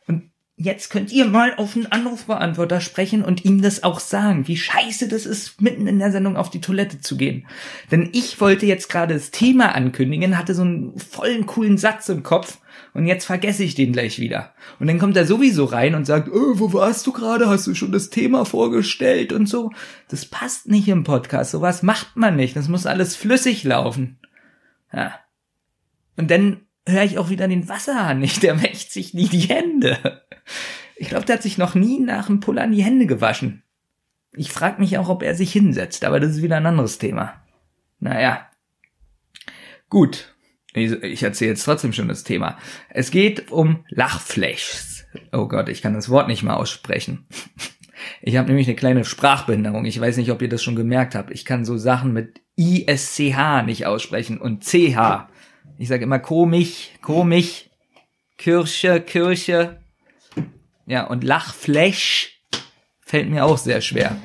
Und 0.05 0.29
jetzt 0.55 0.91
könnt 0.91 1.11
ihr 1.11 1.25
mal 1.25 1.55
auf 1.55 1.75
einen 1.75 1.87
Anrufbeantworter 1.87 2.79
sprechen 2.79 3.23
und 3.23 3.43
ihm 3.43 3.63
das 3.63 3.81
auch 3.81 3.99
sagen, 3.99 4.47
wie 4.47 4.55
scheiße 4.55 5.07
das 5.07 5.25
ist, 5.25 5.59
mitten 5.61 5.87
in 5.87 5.97
der 5.97 6.11
Sendung 6.11 6.37
auf 6.37 6.51
die 6.51 6.61
Toilette 6.61 7.01
zu 7.01 7.17
gehen. 7.17 7.47
Denn 7.89 8.11
ich 8.13 8.39
wollte 8.39 8.67
jetzt 8.67 8.87
gerade 8.87 9.15
das 9.15 9.31
Thema 9.31 9.73
ankündigen, 9.73 10.37
hatte 10.37 10.53
so 10.53 10.61
einen 10.61 10.95
vollen 10.99 11.47
coolen 11.47 11.79
Satz 11.79 12.07
im 12.07 12.21
Kopf 12.21 12.59
und 12.93 13.07
jetzt 13.07 13.25
vergesse 13.25 13.63
ich 13.63 13.73
den 13.73 13.93
gleich 13.93 14.19
wieder. 14.19 14.53
Und 14.79 14.85
dann 14.85 14.99
kommt 14.99 15.17
er 15.17 15.25
sowieso 15.25 15.65
rein 15.65 15.95
und 15.95 16.05
sagt, 16.05 16.29
oh, 16.29 16.59
wo 16.59 16.73
warst 16.73 17.07
du 17.07 17.11
gerade? 17.11 17.49
Hast 17.49 17.65
du 17.65 17.73
schon 17.73 17.91
das 17.91 18.11
Thema 18.11 18.45
vorgestellt 18.45 19.33
und 19.33 19.49
so? 19.49 19.71
Das 20.07 20.25
passt 20.25 20.67
nicht 20.67 20.87
im 20.87 21.03
Podcast. 21.03 21.49
Sowas 21.49 21.81
macht 21.81 22.15
man 22.15 22.35
nicht. 22.35 22.55
Das 22.55 22.67
muss 22.67 22.85
alles 22.85 23.15
flüssig 23.15 23.63
laufen. 23.63 24.19
Ja. 24.93 25.15
Und 26.15 26.29
dann 26.29 26.67
höre 26.87 27.03
ich 27.03 27.17
auch 27.17 27.29
wieder 27.29 27.47
den 27.47 27.69
Wasserhahn 27.69 28.19
nicht. 28.19 28.43
Der 28.43 28.61
wäscht 28.61 28.91
sich 28.91 29.13
nie 29.13 29.27
die 29.27 29.41
Hände. 29.41 30.23
Ich 30.95 31.09
glaube, 31.09 31.25
der 31.25 31.35
hat 31.35 31.43
sich 31.43 31.57
noch 31.57 31.75
nie 31.75 31.99
nach 31.99 32.27
dem 32.27 32.39
Pullern 32.39 32.71
die 32.71 32.83
Hände 32.83 33.07
gewaschen. 33.07 33.63
Ich 34.33 34.51
frage 34.51 34.79
mich 34.79 34.97
auch, 34.97 35.09
ob 35.09 35.23
er 35.23 35.35
sich 35.35 35.51
hinsetzt, 35.51 36.05
aber 36.05 36.19
das 36.19 36.31
ist 36.31 36.41
wieder 36.41 36.57
ein 36.57 36.65
anderes 36.65 36.99
Thema. 36.99 37.43
Naja. 37.99 38.47
Gut. 39.89 40.35
Ich, 40.73 40.91
ich 40.91 41.23
erzähle 41.23 41.51
jetzt 41.51 41.65
trotzdem 41.65 41.91
schon 41.91 42.07
das 42.07 42.23
Thema. 42.23 42.57
Es 42.89 43.11
geht 43.11 43.51
um 43.51 43.83
Lachflashs. 43.89 45.05
Oh 45.33 45.47
Gott, 45.47 45.67
ich 45.67 45.81
kann 45.81 45.93
das 45.93 46.09
Wort 46.09 46.27
nicht 46.27 46.43
mal 46.43 46.55
aussprechen. 46.55 47.27
Ich 48.21 48.37
habe 48.37 48.47
nämlich 48.47 48.67
eine 48.67 48.75
kleine 48.75 49.05
Sprachbehinderung. 49.05 49.85
Ich 49.85 49.99
weiß 49.99 50.17
nicht, 50.17 50.31
ob 50.31 50.41
ihr 50.41 50.49
das 50.49 50.63
schon 50.63 50.75
gemerkt 50.75 51.15
habt. 51.15 51.31
Ich 51.31 51.45
kann 51.45 51.65
so 51.65 51.77
Sachen 51.77 52.13
mit 52.13 52.41
ISCH 52.55 53.63
nicht 53.65 53.85
aussprechen 53.85 54.39
und 54.39 54.63
CH. 54.63 55.27
Ich 55.81 55.87
sage 55.87 56.03
immer 56.03 56.19
komisch, 56.19 56.91
komisch, 57.01 57.67
Kirche, 58.37 59.01
Kirche. 59.01 59.79
Ja, 60.85 61.07
und 61.07 61.23
Lachflash 61.23 62.39
fällt 62.99 63.31
mir 63.31 63.43
auch 63.45 63.57
sehr 63.57 63.81
schwer. 63.81 64.15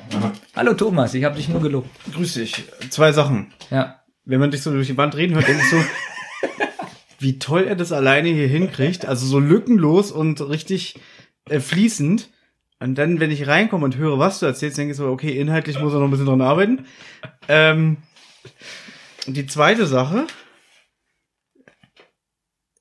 Hallo 0.55 0.75
Thomas, 0.75 1.15
ich 1.15 1.23
habe 1.23 1.35
dich 1.35 1.49
nur 1.49 1.59
gelobt. 1.59 1.89
Grüß 2.13 2.35
dich. 2.35 2.63
Zwei 2.91 3.11
Sachen. 3.11 3.53
Ja. 3.71 4.03
Wenn 4.23 4.39
man 4.39 4.51
dich 4.51 4.61
so 4.61 4.69
durch 4.69 4.85
die 4.85 4.97
Wand 4.97 5.15
reden 5.15 5.33
hört, 5.33 5.47
denke 5.47 5.63
ich 5.63 5.69
so, 5.71 5.83
wie 7.17 7.39
toll 7.39 7.63
er 7.63 7.75
das 7.75 7.91
alleine 7.91 8.29
hier 8.29 8.47
hinkriegt. 8.47 9.07
Also 9.07 9.25
so 9.25 9.39
lückenlos 9.39 10.11
und 10.11 10.39
richtig 10.47 10.99
äh, 11.49 11.59
fließend. 11.59 12.29
Und 12.79 12.99
dann, 12.99 13.19
wenn 13.19 13.31
ich 13.31 13.47
reinkomme 13.47 13.85
und 13.85 13.97
höre, 13.97 14.19
was 14.19 14.39
du 14.39 14.45
erzählst, 14.45 14.77
denke 14.77 14.91
ich 14.91 14.97
so, 14.97 15.07
okay, 15.07 15.31
inhaltlich 15.31 15.79
muss 15.79 15.91
er 15.91 15.97
noch 16.01 16.05
ein 16.05 16.11
bisschen 16.11 16.27
dran 16.27 16.41
arbeiten. 16.41 16.85
Ähm, 17.47 17.97
die 19.25 19.47
zweite 19.47 19.87
Sache, 19.87 20.27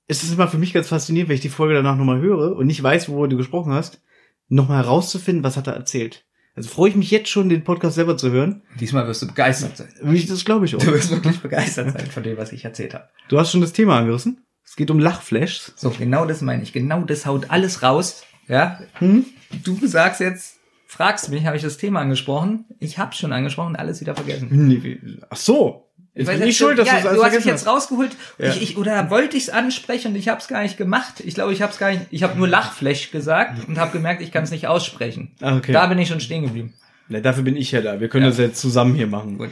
es 0.06 0.22
ist 0.22 0.32
immer 0.32 0.48
für 0.48 0.58
mich 0.58 0.72
ganz 0.72 0.88
faszinierend, 0.88 1.28
wenn 1.28 1.36
ich 1.36 1.42
die 1.42 1.48
Folge 1.48 1.74
danach 1.74 1.96
nochmal 1.96 2.20
höre 2.20 2.56
und 2.56 2.66
nicht 2.66 2.82
weiß, 2.82 3.08
worüber 3.08 3.28
du 3.28 3.36
gesprochen 3.36 3.72
hast, 3.72 4.00
nochmal 4.48 4.84
herauszufinden, 4.84 5.44
was 5.44 5.56
hat 5.56 5.66
er 5.66 5.74
erzählt. 5.74 6.24
Also 6.54 6.70
freue 6.70 6.88
ich 6.88 6.96
mich 6.96 7.10
jetzt 7.10 7.28
schon, 7.28 7.50
den 7.50 7.64
Podcast 7.64 7.96
selber 7.96 8.16
zu 8.16 8.30
hören. 8.30 8.62
Diesmal 8.80 9.06
wirst 9.06 9.20
du 9.20 9.26
begeistert 9.26 9.76
sein. 9.76 9.88
Das 10.00 10.44
glaube 10.44 10.64
ich 10.64 10.74
auch. 10.74 10.80
Du 10.80 10.92
wirst 10.92 11.10
wirklich 11.10 11.40
begeistert 11.40 11.92
sein 11.92 12.06
von 12.06 12.22
dem, 12.22 12.38
was 12.38 12.52
ich 12.52 12.64
erzählt 12.64 12.94
habe. 12.94 13.08
Du 13.28 13.38
hast 13.38 13.52
schon 13.52 13.60
das 13.60 13.74
Thema 13.74 13.98
angerissen. 13.98 14.40
Es 14.64 14.74
geht 14.74 14.90
um 14.90 14.98
Lachflashs. 14.98 15.74
So, 15.76 15.90
genau 15.90 16.24
das 16.24 16.40
meine 16.40 16.62
ich. 16.62 16.72
Genau 16.72 17.02
das 17.02 17.26
haut 17.26 17.50
alles 17.50 17.82
raus. 17.82 18.24
Ja? 18.48 18.80
Hm? 18.94 19.26
Du 19.64 19.86
sagst 19.86 20.20
jetzt, 20.20 20.58
fragst 20.86 21.28
mich, 21.28 21.44
habe 21.44 21.56
ich 21.56 21.62
das 21.62 21.76
Thema 21.76 22.00
angesprochen? 22.00 22.64
Ich 22.80 22.98
habe 22.98 23.14
schon 23.14 23.32
angesprochen, 23.32 23.76
alles 23.76 24.00
wieder 24.00 24.14
vergessen. 24.14 24.48
Nee, 24.50 24.98
Ach 25.28 25.36
so. 25.36 25.90
Ich 26.18 26.26
bin 26.26 26.40
nicht 26.40 26.56
schuld, 26.56 26.78
dass 26.78 26.88
ja, 26.88 26.94
du 26.94 26.98
es 27.00 27.06
alles 27.06 27.18
du 27.18 27.24
hast 27.26 27.34
mich 27.36 27.44
jetzt 27.44 27.66
rausgeholt. 27.66 28.16
Ja. 28.38 28.48
Ich, 28.48 28.62
ich, 28.62 28.76
oder 28.78 29.10
wollte 29.10 29.36
ich 29.36 29.44
es 29.44 29.50
ansprechen 29.50 30.12
und 30.12 30.16
ich 30.16 30.28
habe 30.28 30.40
es 30.40 30.48
gar 30.48 30.62
nicht 30.62 30.78
gemacht. 30.78 31.20
Ich 31.22 31.34
glaube, 31.34 31.52
ich 31.52 31.60
habe 31.60 31.72
es 31.72 31.78
gar 31.78 31.90
nicht. 31.90 32.02
Ich 32.10 32.22
habe 32.22 32.38
nur 32.38 32.48
Lachflash 32.48 33.10
gesagt 33.10 33.68
und 33.68 33.78
habe 33.78 33.92
gemerkt, 33.92 34.22
ich 34.22 34.32
kann 34.32 34.42
es 34.42 34.50
nicht 34.50 34.66
aussprechen. 34.66 35.32
Ah, 35.42 35.56
okay. 35.56 35.72
Da 35.72 35.86
bin 35.86 35.98
ich 35.98 36.08
schon 36.08 36.20
stehen 36.20 36.42
geblieben. 36.42 36.72
Na, 37.08 37.20
dafür 37.20 37.42
bin 37.42 37.54
ich 37.54 37.70
ja 37.70 37.82
da. 37.82 38.00
Wir 38.00 38.08
können 38.08 38.24
Ja. 38.24 38.30
das 38.30 38.38
jetzt 38.38 38.60
zusammen 38.60 38.94
hier 38.94 39.06
machen. 39.06 39.36
Gut. 39.36 39.50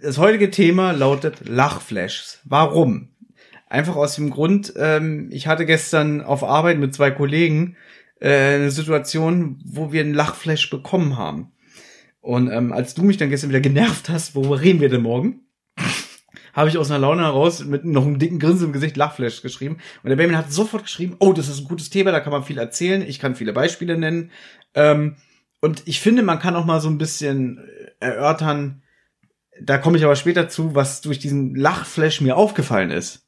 Das 0.00 0.18
heutige 0.18 0.50
Thema 0.50 0.92
lautet 0.92 1.48
Lachflashs. 1.48 2.40
Warum? 2.44 3.08
Einfach 3.68 3.96
aus 3.96 4.14
dem 4.14 4.30
Grund, 4.30 4.74
ähm, 4.76 5.28
ich 5.32 5.48
hatte 5.48 5.66
gestern 5.66 6.20
auf 6.20 6.44
Arbeit 6.44 6.78
mit 6.78 6.94
zwei 6.94 7.10
Kollegen 7.10 7.76
äh, 8.20 8.54
eine 8.54 8.70
Situation, 8.70 9.60
wo 9.64 9.90
wir 9.92 10.02
einen 10.02 10.14
Lachflash 10.14 10.70
bekommen 10.70 11.16
haben. 11.16 11.50
Und 12.20 12.48
ähm, 12.50 12.72
als 12.72 12.94
du 12.94 13.02
mich 13.02 13.16
dann 13.16 13.30
gestern 13.30 13.50
wieder 13.50 13.60
genervt 13.60 14.08
hast, 14.08 14.36
worüber 14.36 14.60
reden 14.60 14.80
wir 14.80 14.88
denn 14.88 15.02
morgen? 15.02 15.40
Habe 16.54 16.68
ich 16.68 16.78
aus 16.78 16.90
einer 16.90 17.00
Laune 17.00 17.22
heraus 17.22 17.64
mit 17.64 17.84
noch 17.84 18.06
einem 18.06 18.18
dicken 18.18 18.38
Grinsen 18.38 18.68
im 18.68 18.72
Gesicht 18.72 18.96
Lachflash 18.96 19.42
geschrieben. 19.42 19.78
Und 20.02 20.08
der 20.08 20.16
Benjamin 20.16 20.38
hat 20.38 20.52
sofort 20.52 20.84
geschrieben, 20.84 21.16
oh, 21.18 21.32
das 21.32 21.48
ist 21.48 21.60
ein 21.60 21.68
gutes 21.68 21.90
Thema, 21.90 22.12
da 22.12 22.20
kann 22.20 22.32
man 22.32 22.44
viel 22.44 22.58
erzählen. 22.58 23.02
Ich 23.02 23.18
kann 23.18 23.34
viele 23.34 23.52
Beispiele 23.52 23.98
nennen. 23.98 24.30
Ähm, 24.74 25.16
und 25.60 25.82
ich 25.86 26.00
finde, 26.00 26.22
man 26.22 26.38
kann 26.38 26.56
auch 26.56 26.64
mal 26.64 26.80
so 26.80 26.88
ein 26.88 26.98
bisschen 26.98 27.60
erörtern, 28.00 28.82
da 29.60 29.78
komme 29.78 29.96
ich 29.96 30.04
aber 30.04 30.16
später 30.16 30.48
zu, 30.48 30.74
was 30.74 31.00
durch 31.00 31.18
diesen 31.18 31.54
Lachflash 31.54 32.20
mir 32.20 32.36
aufgefallen 32.36 32.90
ist. 32.90 33.26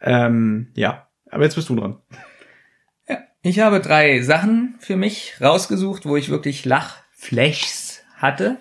Ähm, 0.00 0.68
ja, 0.74 1.08
aber 1.30 1.44
jetzt 1.44 1.54
bist 1.54 1.68
du 1.68 1.76
dran. 1.76 1.98
Ja, 3.08 3.18
ich 3.42 3.60
habe 3.60 3.80
drei 3.80 4.22
Sachen 4.22 4.76
für 4.78 4.96
mich 4.96 5.34
rausgesucht, 5.40 6.06
wo 6.06 6.16
ich 6.16 6.28
wirklich 6.28 6.64
Lachflashs 6.64 8.02
hatte. 8.16 8.58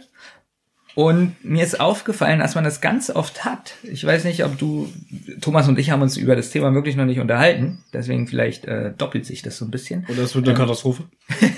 Und 0.93 1.35
mir 1.43 1.63
ist 1.63 1.79
aufgefallen, 1.79 2.39
dass 2.39 2.55
man 2.55 2.63
das 2.63 2.81
ganz 2.81 3.09
oft 3.09 3.45
hat. 3.45 3.75
Ich 3.83 4.05
weiß 4.05 4.25
nicht, 4.25 4.43
ob 4.43 4.57
du, 4.57 4.91
Thomas 5.39 5.67
und 5.67 5.79
ich 5.79 5.89
haben 5.89 6.01
uns 6.01 6.17
über 6.17 6.35
das 6.35 6.49
Thema 6.49 6.73
wirklich 6.73 6.95
noch 6.95 7.05
nicht 7.05 7.19
unterhalten. 7.19 7.83
Deswegen 7.93 8.27
vielleicht 8.27 8.65
äh, 8.65 8.91
doppelt 8.97 9.25
sich 9.25 9.41
das 9.41 9.57
so 9.57 9.65
ein 9.65 9.71
bisschen. 9.71 10.05
Oder 10.09 10.23
es 10.23 10.35
wird 10.35 10.47
eine 10.47 10.57
Katastrophe. 10.57 11.03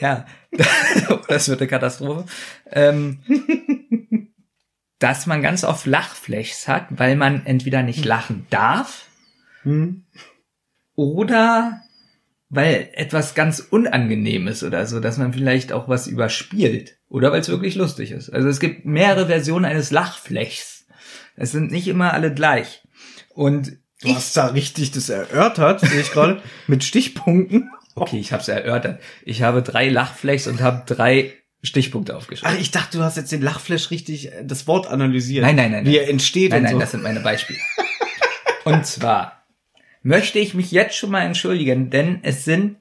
Ja, 0.00 0.26
das 1.28 1.48
wird 1.48 1.60
eine 1.60 1.68
Katastrophe. 1.68 2.24
Ähm, 2.70 3.18
dass 4.98 5.26
man 5.26 5.42
ganz 5.42 5.64
oft 5.64 5.86
Lachflashs 5.86 6.68
hat, 6.68 6.86
weil 6.90 7.16
man 7.16 7.46
entweder 7.46 7.82
nicht 7.82 8.04
lachen 8.04 8.46
darf 8.50 9.06
Hm? 9.62 10.04
oder 10.96 11.80
weil 12.48 12.90
etwas 12.94 13.34
ganz 13.34 13.60
unangenehm 13.60 14.46
ist 14.48 14.62
oder 14.62 14.86
so, 14.86 15.00
dass 15.00 15.18
man 15.18 15.32
vielleicht 15.32 15.72
auch 15.72 15.88
was 15.88 16.06
überspielt 16.06 16.98
oder 17.12 17.30
weil 17.30 17.40
es 17.40 17.48
wirklich 17.48 17.74
lustig 17.74 18.10
ist. 18.10 18.30
Also 18.30 18.48
es 18.48 18.58
gibt 18.58 18.84
mehrere 18.86 19.26
Versionen 19.26 19.66
eines 19.66 19.90
Lachflechs. 19.90 20.86
Es 21.36 21.52
sind 21.52 21.70
nicht 21.70 21.86
immer 21.86 22.12
alle 22.14 22.32
gleich. 22.32 22.82
Und 23.34 23.72
Du 24.00 24.12
hast 24.14 24.36
da 24.36 24.46
richtig 24.46 24.90
das 24.90 25.08
erörtert, 25.10 25.80
sehe 25.80 26.00
ich 26.00 26.10
gerade, 26.10 26.42
mit 26.66 26.82
Stichpunkten. 26.82 27.70
okay, 27.94 28.18
ich 28.18 28.32
habe 28.32 28.42
es 28.42 28.48
erörtert. 28.48 29.00
Ich 29.24 29.42
habe 29.42 29.62
drei 29.62 29.88
Lachflechs 29.90 30.48
und 30.48 30.60
habe 30.60 30.82
drei 30.92 31.34
Stichpunkte 31.62 32.16
aufgeschrieben. 32.16 32.52
Ach, 32.56 32.60
ich 32.60 32.72
dachte, 32.72 32.98
du 32.98 33.04
hast 33.04 33.16
jetzt 33.16 33.30
den 33.30 33.42
Lachflash 33.42 33.92
richtig 33.92 34.32
äh, 34.32 34.44
das 34.44 34.66
Wort 34.66 34.88
analysiert. 34.88 35.44
Nein, 35.44 35.54
nein, 35.54 35.70
nein, 35.70 35.84
Wie 35.86 35.90
nein. 35.96 36.00
er 36.00 36.08
entsteht 36.10 36.50
Nein, 36.50 36.58
und 36.60 36.64
nein, 36.64 36.72
so. 36.74 36.80
das 36.80 36.90
sind 36.90 37.02
meine 37.04 37.20
Beispiele. 37.20 37.60
Und 38.64 38.84
zwar 38.86 39.44
möchte 40.02 40.40
ich 40.40 40.54
mich 40.54 40.72
jetzt 40.72 40.96
schon 40.96 41.10
mal 41.10 41.22
entschuldigen, 41.22 41.90
denn 41.90 42.18
es 42.22 42.44
sind 42.44 42.76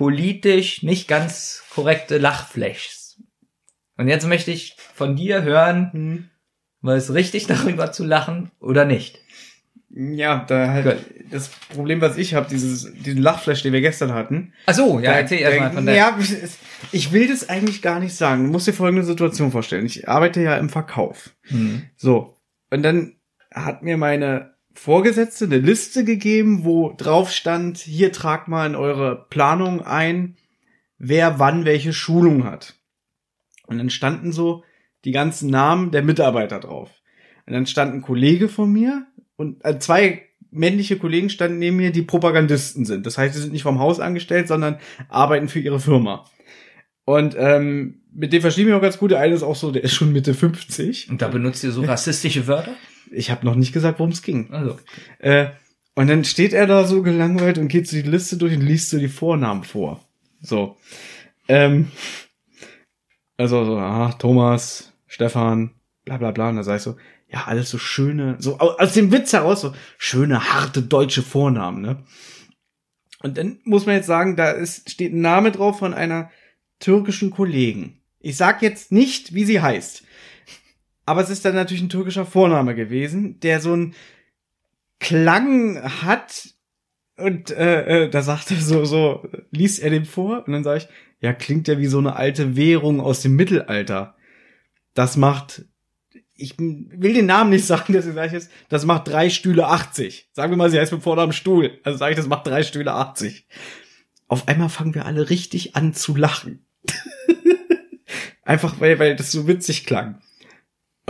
politisch 0.00 0.82
nicht 0.82 1.08
ganz 1.08 1.62
korrekte 1.74 2.16
Lachflashs. 2.16 3.20
Und 3.98 4.08
jetzt 4.08 4.26
möchte 4.26 4.50
ich 4.50 4.74
von 4.94 5.14
dir 5.14 5.42
hören, 5.42 5.92
Hm. 5.92 6.30
war 6.80 6.94
es 6.94 7.12
richtig 7.12 7.46
darüber 7.48 7.92
zu 7.92 8.06
lachen 8.06 8.50
oder 8.60 8.86
nicht? 8.86 9.20
Ja, 9.90 10.46
da 10.48 10.68
halt 10.68 11.04
das 11.30 11.48
Problem, 11.74 12.00
was 12.00 12.16
ich 12.16 12.32
habe, 12.32 12.48
dieses 12.48 12.90
diesen 12.94 13.20
Lachflash, 13.20 13.62
den 13.62 13.74
wir 13.74 13.82
gestern 13.82 14.14
hatten. 14.14 14.54
Ach 14.64 14.72
so, 14.72 15.00
ja, 15.00 15.10
Da- 15.12 15.18
erzähl 15.18 15.40
erstmal 15.40 15.72
von 15.72 15.84
der. 15.84 15.94
Ja, 15.96 16.18
ich 16.92 17.12
will 17.12 17.28
das 17.28 17.50
eigentlich 17.50 17.82
gar 17.82 18.00
nicht 18.00 18.14
sagen. 18.14 18.44
Du 18.44 18.50
musst 18.52 18.66
dir 18.68 18.72
folgende 18.72 19.04
Situation 19.04 19.52
vorstellen. 19.52 19.84
Ich 19.84 20.08
arbeite 20.08 20.40
ja 20.40 20.56
im 20.56 20.70
Verkauf. 20.70 21.34
Hm. 21.48 21.82
So. 21.96 22.36
Und 22.70 22.82
dann 22.84 23.16
hat 23.52 23.82
mir 23.82 23.98
meine 23.98 24.54
Vorgesetzte 24.74 25.46
eine 25.46 25.58
Liste 25.58 26.04
gegeben, 26.04 26.64
wo 26.64 26.94
drauf 26.96 27.32
stand, 27.32 27.78
hier 27.78 28.12
tragt 28.12 28.48
mal 28.48 28.66
in 28.66 28.76
eure 28.76 29.26
Planung 29.28 29.82
ein, 29.82 30.36
wer 30.98 31.38
wann 31.38 31.64
welche 31.64 31.92
Schulung 31.92 32.44
hat. 32.44 32.76
Und 33.66 33.78
dann 33.78 33.90
standen 33.90 34.32
so 34.32 34.64
die 35.04 35.12
ganzen 35.12 35.50
Namen 35.50 35.90
der 35.90 36.02
Mitarbeiter 36.02 36.60
drauf. 36.60 36.90
Und 37.46 37.52
dann 37.54 37.66
stand 37.66 37.94
ein 37.94 38.02
Kollege 38.02 38.48
von 38.48 38.70
mir 38.72 39.06
und 39.36 39.64
äh, 39.64 39.78
zwei 39.78 40.26
männliche 40.50 40.98
Kollegen 40.98 41.30
standen 41.30 41.58
neben 41.58 41.76
mir, 41.76 41.90
die 41.90 42.02
Propagandisten 42.02 42.84
sind. 42.84 43.06
Das 43.06 43.18
heißt, 43.18 43.34
sie 43.34 43.40
sind 43.40 43.52
nicht 43.52 43.62
vom 43.62 43.78
Haus 43.78 44.00
angestellt, 44.00 44.48
sondern 44.48 44.78
arbeiten 45.08 45.48
für 45.48 45.60
ihre 45.60 45.80
Firma. 45.80 46.24
Und 47.04 47.34
ähm, 47.38 48.02
mit 48.12 48.32
dem 48.32 48.40
verstehe 48.40 48.64
ich 48.64 48.68
mich 48.68 48.76
auch 48.76 48.82
ganz 48.82 48.98
gut. 48.98 49.12
Der 49.12 49.20
eine 49.20 49.34
ist 49.34 49.42
auch 49.42 49.56
so, 49.56 49.70
der 49.70 49.84
ist 49.84 49.94
schon 49.94 50.12
Mitte 50.12 50.34
50. 50.34 51.10
Und 51.10 51.22
da 51.22 51.28
benutzt 51.28 51.64
ihr 51.64 51.72
so 51.72 51.82
rassistische 51.82 52.46
Wörter? 52.46 52.74
Ich 53.10 53.30
habe 53.30 53.44
noch 53.44 53.54
nicht 53.54 53.72
gesagt, 53.72 53.98
worum 53.98 54.12
es 54.12 54.22
ging. 54.22 54.52
Also. 54.52 54.78
Äh, 55.18 55.48
und 55.94 56.06
dann 56.08 56.24
steht 56.24 56.52
er 56.52 56.66
da 56.66 56.84
so 56.84 57.02
gelangweilt 57.02 57.58
und 57.58 57.68
geht 57.68 57.88
so 57.88 57.96
die 57.96 58.08
Liste 58.08 58.36
durch 58.36 58.54
und 58.54 58.62
liest 58.62 58.90
so 58.90 58.98
die 58.98 59.08
Vornamen 59.08 59.64
vor. 59.64 60.04
So. 60.40 60.76
Ähm, 61.48 61.90
also 63.36 63.64
so, 63.64 63.76
ah, 63.78 64.12
Thomas, 64.12 64.92
Stefan, 65.06 65.72
bla 66.04 66.16
bla 66.18 66.30
bla. 66.30 66.50
Und 66.50 66.56
da 66.56 66.62
sag 66.62 66.76
ich 66.76 66.82
so, 66.82 66.96
ja, 67.28 67.44
alles 67.44 67.70
so 67.70 67.78
schöne, 67.78 68.36
so 68.38 68.58
au- 68.58 68.76
aus 68.78 68.92
dem 68.92 69.12
Witz 69.12 69.32
heraus, 69.32 69.60
so 69.60 69.74
schöne, 69.98 70.52
harte 70.52 70.82
deutsche 70.82 71.22
Vornamen, 71.22 71.80
ne? 71.80 72.04
Und 73.22 73.36
dann 73.36 73.58
muss 73.64 73.84
man 73.86 73.96
jetzt 73.96 74.06
sagen, 74.06 74.36
da 74.36 74.50
ist, 74.50 74.90
steht 74.90 75.12
ein 75.12 75.20
Name 75.20 75.52
drauf 75.52 75.78
von 75.78 75.92
einer 75.92 76.30
türkischen 76.78 77.30
Kollegen. 77.30 78.00
Ich 78.18 78.36
sag 78.36 78.62
jetzt 78.62 78.92
nicht, 78.92 79.34
wie 79.34 79.44
sie 79.44 79.60
heißt. 79.60 80.04
Aber 81.10 81.22
es 81.22 81.28
ist 81.30 81.44
dann 81.44 81.56
natürlich 81.56 81.82
ein 81.82 81.88
türkischer 81.88 82.24
Vorname 82.24 82.76
gewesen, 82.76 83.40
der 83.40 83.60
so 83.60 83.74
ein 83.74 83.94
Klang 85.00 85.82
hat 85.82 86.50
und 87.16 87.50
äh, 87.50 88.04
äh, 88.04 88.08
da 88.08 88.22
sagt 88.22 88.52
er 88.52 88.58
so, 88.58 88.84
so, 88.84 89.28
liest 89.50 89.82
er 89.82 89.90
den 89.90 90.04
vor 90.04 90.46
und 90.46 90.52
dann 90.52 90.62
sage 90.62 90.78
ich, 90.78 90.88
ja, 91.18 91.32
klingt 91.32 91.66
ja 91.66 91.78
wie 91.78 91.88
so 91.88 91.98
eine 91.98 92.14
alte 92.14 92.54
Währung 92.54 93.00
aus 93.00 93.22
dem 93.22 93.34
Mittelalter. 93.34 94.14
Das 94.94 95.16
macht, 95.16 95.64
ich 96.36 96.56
will 96.60 97.14
den 97.14 97.26
Namen 97.26 97.50
nicht 97.50 97.66
sagen, 97.66 97.92
deswegen 97.92 98.14
sage 98.14 98.28
ich 98.28 98.32
jetzt, 98.32 98.50
das 98.68 98.86
macht 98.86 99.08
drei 99.08 99.30
Stühle 99.30 99.66
80. 99.66 100.28
Sagen 100.32 100.52
wir 100.52 100.58
mal, 100.58 100.70
sie 100.70 100.78
heißt 100.78 100.92
mit 100.92 101.02
Vornamen 101.02 101.32
Stuhl. 101.32 101.80
Also 101.82 101.98
sage 101.98 102.12
ich, 102.12 102.18
das 102.18 102.28
macht 102.28 102.46
drei 102.46 102.62
Stühle 102.62 102.92
80. 102.92 103.48
Auf 104.28 104.46
einmal 104.46 104.68
fangen 104.68 104.94
wir 104.94 105.06
alle 105.06 105.28
richtig 105.28 105.74
an 105.74 105.92
zu 105.92 106.14
lachen. 106.14 106.64
Einfach 108.44 108.78
weil, 108.78 109.00
weil 109.00 109.16
das 109.16 109.32
so 109.32 109.48
witzig 109.48 109.86
klang. 109.86 110.20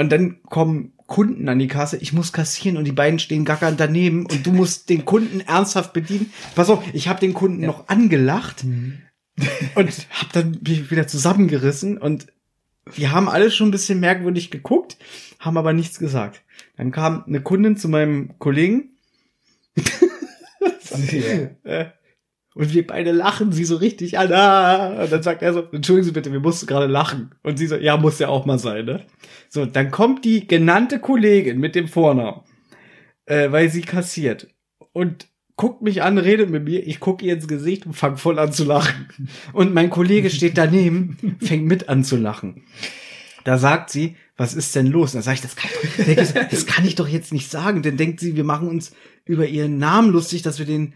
Und 0.01 0.11
dann 0.11 0.43
kommen 0.45 0.95
Kunden 1.07 1.47
an 1.51 1.59
die 1.59 1.69
Kasse, 1.69 1.99
ich 1.99 2.15
muss 2.15 2.33
kassieren 2.33 2.79
und 2.79 2.85
die 2.85 2.93
beiden 2.93 3.19
stehen 3.19 3.45
gackern 3.45 3.77
daneben 3.77 4.25
und 4.25 4.47
du 4.47 4.51
musst 4.53 4.89
den 4.89 5.05
Kunden 5.05 5.41
ernsthaft 5.41 5.93
bedienen. 5.93 6.33
Pass 6.55 6.71
auf, 6.71 6.83
ich 6.95 7.09
habe 7.09 7.21
den 7.21 7.35
Kunden 7.35 7.67
noch 7.67 7.89
angelacht 7.89 8.65
und 9.75 10.07
hab 10.11 10.33
dann 10.33 10.59
mich 10.67 10.91
wieder 10.91 11.07
zusammengerissen 11.07 11.99
und 11.99 12.29
die 12.97 13.09
haben 13.09 13.29
alle 13.29 13.51
schon 13.51 13.69
ein 13.69 13.73
bisschen 13.73 14.01
merkwürdig 14.01 14.51
geguckt, 14.51 14.97
haben 15.39 15.59
aber 15.59 15.75
nichts 15.75 15.99
gesagt. 15.99 16.45
Dann 16.79 16.93
kam 16.93 17.25
eine 17.27 17.43
Kundin 17.43 17.77
zu 17.77 17.91
meinem 17.91 18.39
Kollegen 18.39 18.97
äh, 21.65 21.87
und 22.55 22.75
wir 22.75 22.87
beide 22.87 23.13
lachen 23.13 23.53
sie 23.53 23.65
so 23.65 23.77
richtig 23.77 24.19
an. 24.19 24.33
Ah, 24.33 25.05
und 25.05 25.13
dann 25.13 25.23
sagt 25.23 25.43
er 25.43 25.53
so, 25.53 25.63
entschuldigen 25.73 26.07
Sie 26.07 26.13
bitte, 26.13 26.33
wir 26.33 26.41
mussten 26.41 26.67
gerade 26.67 26.87
lachen. 26.87 27.35
Und 27.43 27.59
sie 27.59 27.67
so, 27.67 27.77
ja, 27.77 27.97
muss 27.97 28.19
ja 28.19 28.29
auch 28.29 28.45
mal 28.45 28.59
sein, 28.59 28.87
ne? 28.87 29.07
So, 29.49 29.67
dann 29.67 29.91
kommt 29.91 30.25
die 30.25 30.47
genannte 30.47 30.99
Kollegin 30.99 31.59
mit 31.61 31.75
dem 31.75 31.87
Vornamen, 31.87 32.41
äh, 33.27 33.53
weil 33.53 33.71
sie 33.71 33.83
kassiert. 33.83 34.49
Und 34.93 35.29
guckt 35.57 35.83
mich 35.83 36.03
an, 36.03 36.19
redet 36.19 36.51
mit 36.51 36.65
mir, 36.65 36.87
ich 36.87 37.01
gucke 37.01 37.25
ihr 37.25 37.35
ins 37.35 37.47
Gesicht 37.47 37.87
und 37.87 37.93
fang 37.93 38.17
voll 38.17 38.39
an 38.39 38.53
zu 38.53 38.65
lachen. 38.65 39.09
Und 39.53 39.75
mein 39.75 39.91
Kollege 39.91 40.31
steht 40.31 40.59
daneben, 40.59 41.39
fängt 41.41 41.67
mit 41.67 41.89
an 41.89 42.03
zu 42.03 42.17
lachen. 42.17 42.63
Da 43.45 43.59
sagt 43.59 43.91
sie, 43.91 44.17
was 44.37 44.55
ist 44.55 44.75
denn 44.75 44.87
los? 44.87 45.11
Und 45.11 45.19
dann 45.19 45.23
sage 45.23 45.35
ich, 45.37 45.43
das 45.43 45.57
kann, 45.57 45.71
das, 46.17 46.33
das 46.33 46.67
kann 46.67 46.85
ich 46.85 46.95
doch 46.95 47.07
jetzt 47.07 47.33
nicht 47.33 47.51
sagen. 47.51 47.83
Dann 47.83 47.97
denkt 47.97 48.21
sie, 48.21 48.37
wir 48.37 48.45
machen 48.45 48.69
uns 48.69 48.93
über 49.25 49.47
ihren 49.47 49.79
Namen 49.79 50.11
lustig, 50.11 50.43
dass 50.43 50.59
wir 50.59 50.67
den, 50.67 50.95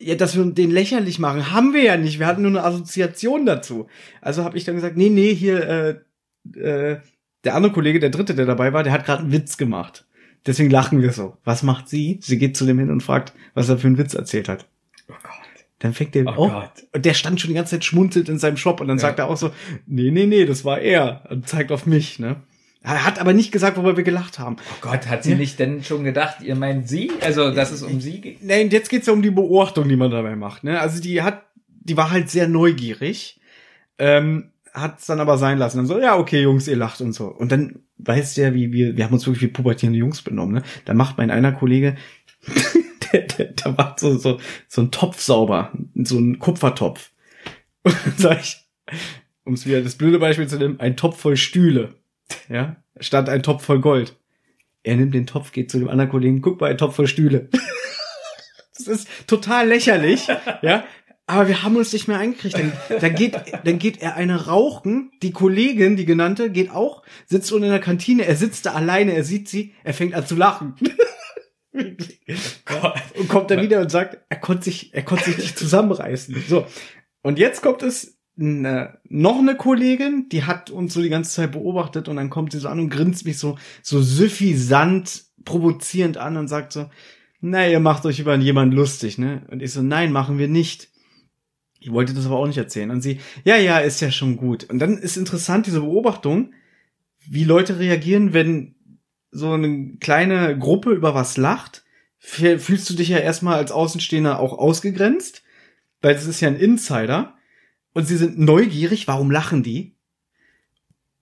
ja, 0.00 0.14
dass 0.14 0.36
wir 0.36 0.44
den 0.44 0.70
lächerlich 0.70 1.18
machen. 1.18 1.50
Haben 1.52 1.72
wir 1.74 1.82
ja 1.82 1.96
nicht. 1.96 2.18
Wir 2.18 2.26
hatten 2.26 2.42
nur 2.42 2.50
eine 2.52 2.62
Assoziation 2.64 3.46
dazu. 3.46 3.88
Also 4.20 4.44
habe 4.44 4.56
ich 4.56 4.64
dann 4.64 4.74
gesagt, 4.76 4.96
nee, 4.96 5.08
nee, 5.08 5.34
hier, 5.34 6.02
äh, 6.54 6.58
äh, 6.58 7.00
der 7.44 7.54
andere 7.54 7.72
Kollege, 7.72 8.00
der 8.00 8.10
dritte, 8.10 8.34
der 8.34 8.46
dabei 8.46 8.72
war, 8.72 8.82
der 8.82 8.92
hat 8.92 9.04
gerade 9.04 9.22
einen 9.22 9.32
Witz 9.32 9.56
gemacht. 9.56 10.06
Deswegen 10.46 10.70
lachen 10.70 11.02
wir 11.02 11.12
so. 11.12 11.36
Was 11.44 11.62
macht 11.62 11.88
sie? 11.88 12.18
Sie 12.22 12.38
geht 12.38 12.56
zu 12.56 12.64
dem 12.64 12.78
hin 12.78 12.90
und 12.90 13.02
fragt, 13.02 13.32
was 13.54 13.68
er 13.68 13.78
für 13.78 13.86
einen 13.88 13.98
Witz 13.98 14.14
erzählt 14.14 14.48
hat. 14.48 14.66
Oh 15.08 15.14
Gott. 15.22 15.32
Dann 15.80 15.94
fängt 15.94 16.14
der 16.14 16.26
Oh 16.38 16.48
Gott. 16.48 16.72
und 16.92 17.04
der 17.04 17.14
stand 17.14 17.40
schon 17.40 17.48
die 17.48 17.54
ganze 17.54 17.72
Zeit 17.76 17.84
schmunzelt 17.84 18.28
in 18.28 18.38
seinem 18.38 18.56
Shop 18.56 18.80
und 18.80 18.88
dann 18.88 18.96
Ja. 18.98 19.02
sagt 19.02 19.18
er 19.20 19.28
auch 19.28 19.36
so, 19.36 19.50
nee, 19.86 20.10
nee, 20.10 20.26
nee, 20.26 20.44
das 20.44 20.64
war 20.64 20.80
er 20.80 21.24
und 21.30 21.48
zeigt 21.48 21.70
auf 21.70 21.86
mich, 21.86 22.18
ne? 22.18 22.36
Er 22.82 23.04
hat 23.04 23.18
aber 23.18 23.32
nicht 23.32 23.50
gesagt, 23.50 23.76
worüber 23.76 23.96
wir 23.96 24.04
gelacht 24.04 24.38
haben. 24.38 24.56
Oh 24.60 24.76
Gott, 24.80 25.08
hat 25.08 25.24
sie 25.24 25.34
nicht 25.34 25.58
denn 25.58 25.82
schon 25.82 26.04
gedacht, 26.04 26.42
ihr 26.42 26.54
meint 26.54 26.88
sie? 26.88 27.10
Also, 27.20 27.50
dass 27.50 27.72
es 27.72 27.82
um 27.82 28.00
sie 28.00 28.20
geht? 28.20 28.44
Nein, 28.44 28.70
jetzt 28.70 28.88
geht's 28.88 29.06
ja 29.08 29.12
um 29.12 29.22
die 29.22 29.30
Beobachtung, 29.30 29.88
die 29.88 29.96
man 29.96 30.10
dabei 30.10 30.36
macht, 30.36 30.64
ne? 30.64 30.80
Also 30.80 31.02
die 31.02 31.22
hat, 31.22 31.42
die 31.66 31.96
war 31.96 32.10
halt 32.10 32.30
sehr 32.30 32.46
neugierig, 32.46 33.40
ähm, 33.98 34.52
hat's 34.72 35.06
dann 35.06 35.18
aber 35.18 35.38
sein 35.38 35.58
lassen. 35.58 35.78
Dann 35.78 35.86
so, 35.86 35.98
ja, 36.00 36.16
okay, 36.16 36.40
Jungs, 36.40 36.68
ihr 36.68 36.76
lacht 36.76 37.00
und 37.00 37.12
so. 37.12 37.26
Und 37.26 37.50
dann 37.50 37.80
weißt 37.98 38.36
du 38.36 38.42
ja, 38.42 38.54
wie 38.54 38.72
wir, 38.72 38.96
wir 38.96 39.04
haben 39.04 39.12
uns 39.12 39.26
wirklich 39.26 39.42
wie 39.42 39.48
pubertierende 39.52 39.98
Jungs 39.98 40.22
benommen, 40.22 40.54
ne? 40.54 40.62
Da 40.84 40.94
macht 40.94 41.18
mein 41.18 41.32
einer 41.32 41.52
Kollege, 41.52 41.96
der, 43.12 43.22
der, 43.22 43.46
der 43.46 43.72
macht 43.72 43.98
so, 43.98 44.16
so, 44.16 44.38
so 44.68 44.80
einen 44.82 44.92
Topf 44.92 45.20
sauber, 45.20 45.72
so 45.94 46.16
einen 46.16 46.38
Kupfertopf. 46.38 47.10
Und 47.82 47.96
dann 48.04 48.14
sag 48.16 48.40
ich, 48.40 48.56
um 49.44 49.54
es 49.54 49.66
wieder 49.66 49.82
das 49.82 49.96
blöde 49.96 50.18
Beispiel 50.18 50.46
zu 50.46 50.58
nehmen, 50.58 50.78
ein 50.78 50.96
Topf 50.96 51.20
voll 51.20 51.36
Stühle, 51.36 51.94
ja, 52.48 52.76
statt 53.00 53.28
ein 53.28 53.42
Topf 53.42 53.64
voll 53.64 53.80
Gold. 53.80 54.16
Er 54.82 54.96
nimmt 54.96 55.14
den 55.14 55.26
Topf, 55.26 55.52
geht 55.52 55.70
zu 55.70 55.78
dem 55.78 55.88
anderen 55.88 56.10
Kollegen, 56.10 56.40
guck 56.40 56.60
mal, 56.60 56.70
ein 56.70 56.78
Topf 56.78 56.96
voll 56.96 57.06
Stühle. 57.06 57.48
Das 58.78 58.86
ist 58.86 59.08
total 59.26 59.66
lächerlich, 59.66 60.28
ja. 60.62 60.84
Aber 61.26 61.46
wir 61.46 61.62
haben 61.62 61.76
uns 61.76 61.92
nicht 61.92 62.08
mehr 62.08 62.18
eingekriegt. 62.18 62.56
Dann, 62.56 62.72
dann, 63.00 63.14
geht, 63.14 63.34
dann 63.64 63.78
geht 63.78 64.00
er 64.00 64.14
eine 64.14 64.46
rauchen. 64.46 65.10
Die 65.22 65.32
Kollegin, 65.32 65.96
die 65.96 66.06
genannte, 66.06 66.50
geht 66.50 66.70
auch, 66.70 67.02
sitzt 67.26 67.52
unten 67.52 67.64
in 67.64 67.70
der 67.70 67.80
Kantine. 67.80 68.24
Er 68.24 68.34
sitzt 68.34 68.64
da 68.64 68.72
alleine, 68.72 69.12
er 69.12 69.24
sieht 69.24 69.48
sie, 69.48 69.74
er 69.84 69.92
fängt 69.92 70.14
an 70.14 70.26
zu 70.26 70.36
lachen. 70.36 70.76
und 71.72 73.28
kommt 73.28 73.50
dann 73.50 73.60
wieder 73.60 73.80
und 73.80 73.90
sagt, 73.90 74.18
er 74.28 74.38
konnte 74.38 74.64
sich, 74.64 74.94
er 74.94 75.02
konnte 75.02 75.24
sich 75.24 75.38
nicht 75.38 75.58
zusammenreißen. 75.58 76.42
So. 76.48 76.66
Und 77.22 77.38
jetzt 77.38 77.60
kommt 77.60 77.82
es 77.82 78.17
eine, 78.38 78.98
noch 79.08 79.38
eine 79.38 79.56
Kollegin, 79.56 80.28
die 80.30 80.44
hat 80.44 80.70
uns 80.70 80.94
so 80.94 81.02
die 81.02 81.08
ganze 81.08 81.32
Zeit 81.32 81.52
beobachtet 81.52 82.08
und 82.08 82.16
dann 82.16 82.30
kommt 82.30 82.52
sie 82.52 82.58
so 82.58 82.68
an 82.68 82.78
und 82.78 82.90
grinst 82.90 83.24
mich 83.24 83.38
so, 83.38 83.58
so 83.82 84.00
süffisant, 84.00 85.24
provozierend 85.44 86.16
an 86.18 86.36
und 86.36 86.48
sagt 86.48 86.72
so, 86.72 86.88
na, 87.40 87.68
ihr 87.68 87.80
macht 87.80 88.04
euch 88.04 88.18
über 88.18 88.36
jemanden 88.36 88.74
lustig, 88.74 89.18
ne? 89.18 89.42
Und 89.50 89.62
ich 89.62 89.72
so, 89.72 89.82
nein, 89.82 90.12
machen 90.12 90.38
wir 90.38 90.48
nicht. 90.48 90.88
Ich 91.78 91.92
wollte 91.92 92.12
das 92.12 92.26
aber 92.26 92.36
auch 92.36 92.46
nicht 92.46 92.58
erzählen. 92.58 92.90
Und 92.90 93.00
sie, 93.00 93.20
ja, 93.44 93.56
ja, 93.56 93.78
ist 93.78 94.00
ja 94.00 94.10
schon 94.10 94.36
gut. 94.36 94.64
Und 94.64 94.80
dann 94.80 94.98
ist 94.98 95.16
interessant 95.16 95.66
diese 95.66 95.80
Beobachtung, 95.80 96.52
wie 97.28 97.44
Leute 97.44 97.78
reagieren, 97.78 98.32
wenn 98.32 98.74
so 99.30 99.52
eine 99.52 99.96
kleine 100.00 100.58
Gruppe 100.58 100.90
über 100.90 101.14
was 101.14 101.36
lacht. 101.36 101.84
Fühlst 102.18 102.90
du 102.90 102.94
dich 102.94 103.08
ja 103.08 103.18
erstmal 103.18 103.54
als 103.54 103.70
Außenstehender 103.70 104.40
auch 104.40 104.58
ausgegrenzt, 104.58 105.44
weil 106.00 106.14
das 106.14 106.26
ist 106.26 106.40
ja 106.40 106.48
ein 106.48 106.56
Insider. 106.56 107.37
Und 107.98 108.04
sie 108.04 108.16
sind 108.16 108.38
neugierig, 108.38 109.08
warum 109.08 109.28
lachen 109.28 109.64
die? 109.64 109.96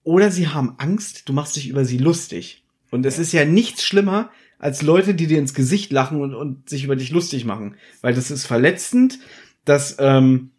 Oder 0.03 0.29
sie 0.29 0.49
haben 0.49 0.75
Angst, 0.77 1.27
du 1.27 1.33
machst 1.33 1.55
dich 1.55 1.69
über 1.69 1.85
sie 1.85 1.97
lustig. 1.97 2.67
Und 2.91 3.03
es 3.03 3.17
ist 3.17 3.33
ja 3.33 3.45
nichts 3.45 3.83
schlimmer, 3.83 4.29
als 4.59 4.83
Leute, 4.83 5.15
die 5.15 5.25
dir 5.25 5.39
ins 5.39 5.55
Gesicht 5.55 5.91
lachen 5.91 6.21
und, 6.21 6.35
und 6.35 6.69
sich 6.69 6.83
über 6.83 6.95
dich 6.95 7.09
lustig 7.09 7.45
machen. 7.45 7.77
Weil 8.01 8.13
das 8.13 8.29
ist 8.29 8.45
verletzend, 8.45 9.17
das 9.65 9.95
ähm, 9.97 10.51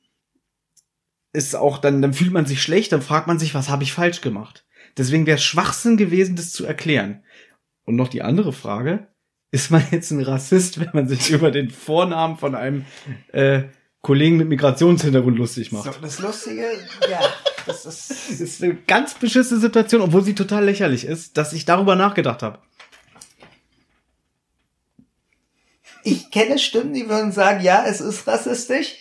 ist 1.33 1.55
auch 1.55 1.79
dann, 1.79 2.03
dann 2.03 2.15
fühlt 2.15 2.33
man 2.33 2.47
sich 2.47 2.65
schlecht, 2.65 2.91
dann 2.91 3.01
fragt 3.01 3.29
man 3.29 3.39
sich, 3.39 3.55
was 3.55 3.69
habe 3.69 3.85
ich 3.85 3.93
falsch 3.93 4.21
gemacht. 4.21 4.67
Deswegen 4.97 5.25
wäre 5.25 5.37
es 5.37 5.45
Schwachsinn 5.45 5.97
gewesen, 5.97 6.35
das 6.35 6.51
zu 6.51 6.65
erklären. 6.65 7.23
Und 7.85 7.95
noch 7.95 8.09
die 8.09 8.23
andere 8.23 8.53
Frage, 8.53 9.07
ist 9.53 9.71
man 9.71 9.85
jetzt 9.93 10.11
ein 10.11 10.21
Rassist, 10.21 10.81
wenn 10.81 10.91
man 10.93 11.07
sich 11.07 11.31
über 11.31 11.53
den 11.53 11.71
Vornamen 11.71 12.39
von 12.39 12.57
einem 12.57 12.87
äh, 13.29 13.69
Kollegen 14.01 14.37
mit 14.37 14.49
Migrationshintergrund 14.49 15.39
lustig 15.39 15.73
macht? 15.73 15.93
So, 15.93 16.01
das 16.01 16.19
Lustige, 16.21 16.67
ja, 17.11 17.21
das 17.67 17.87
ist. 17.87 18.11
Das 18.29 18.41
ist 18.41 18.63
eine 18.63 18.75
ganz 18.75 19.15
beschissene 19.15 19.61
Situation, 19.61 20.01
obwohl 20.01 20.23
sie 20.23 20.35
total 20.35 20.65
lächerlich 20.65 21.05
ist, 21.05 21.37
dass 21.37 21.53
ich 21.53 21.65
darüber 21.65 21.97
nachgedacht 21.97 22.43
habe. 22.43 22.59
ich 26.09 26.31
kenne 26.31 26.59
Stimmen, 26.59 26.95
die 26.95 27.09
würden 27.09 27.33
sagen, 27.33 27.63
ja, 27.63 27.85
es 27.87 28.01
ist 28.01 28.27
rassistisch. 28.27 28.97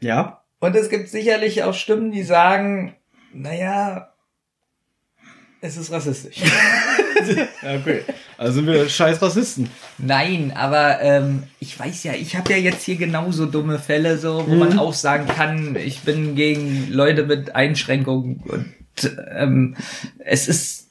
Ja. 0.00 0.42
Und 0.60 0.76
es 0.76 0.88
gibt 0.88 1.08
sicherlich 1.08 1.62
auch 1.62 1.74
Stimmen, 1.74 2.12
die 2.12 2.22
sagen, 2.22 2.96
naja, 3.32 4.12
es 5.60 5.76
ist 5.76 5.90
rassistisch. 5.90 6.38
Ja, 7.62 7.74
okay. 7.76 8.02
Also 8.38 8.54
sind 8.54 8.66
wir 8.66 8.88
scheiß 8.88 9.20
Rassisten. 9.20 9.68
Nein, 9.98 10.52
aber 10.56 11.00
ähm, 11.02 11.42
ich 11.58 11.78
weiß 11.78 12.04
ja, 12.04 12.14
ich 12.14 12.36
habe 12.36 12.50
ja 12.52 12.58
jetzt 12.58 12.84
hier 12.84 12.96
genauso 12.96 13.46
dumme 13.46 13.78
Fälle, 13.78 14.16
so, 14.18 14.44
wo 14.48 14.54
man 14.54 14.78
auch 14.78 14.94
sagen 14.94 15.26
kann, 15.28 15.76
ich 15.76 16.00
bin 16.00 16.34
gegen 16.34 16.90
Leute 16.90 17.24
mit 17.24 17.54
Einschränkungen 17.54 18.42
und 18.46 18.74
ähm, 19.34 19.76
es 20.18 20.48
ist 20.48 20.88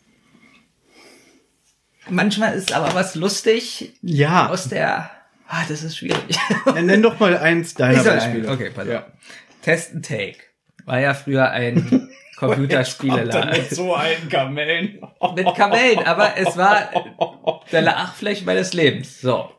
manchmal 2.09 2.53
ist 2.53 2.71
aber 2.73 2.93
was 2.93 3.15
lustig 3.15 3.93
Ja. 4.01 4.49
aus 4.49 4.69
der 4.69 5.09
ah, 5.47 5.63
das 5.67 5.83
ist 5.83 5.97
schwierig. 5.97 6.37
Nenn 6.81 7.01
doch 7.01 7.19
mal 7.19 7.37
eins 7.37 7.73
deiner 7.73 8.03
Beispiele. 8.03 8.49
Okay, 8.49 8.69
pass 8.73 8.85
auf. 8.87 8.93
Ja. 8.93 9.07
Test 9.61 9.93
and 9.93 10.05
Take 10.05 10.37
war 10.85 10.99
ja 10.99 11.13
früher 11.13 11.49
ein 11.51 12.09
Computerspieleladen. 12.39 13.51
Mit 13.51 13.69
so 13.69 13.93
alten 13.93 14.29
Kamellen. 14.29 14.99
mit 15.35 15.55
Kamellen, 15.55 15.99
aber 16.05 16.37
es 16.37 16.57
war 16.57 16.89
der 17.71 17.81
Lachfläche 17.81 18.45
meines 18.45 18.73
Lebens. 18.73 19.21
So. 19.21 19.49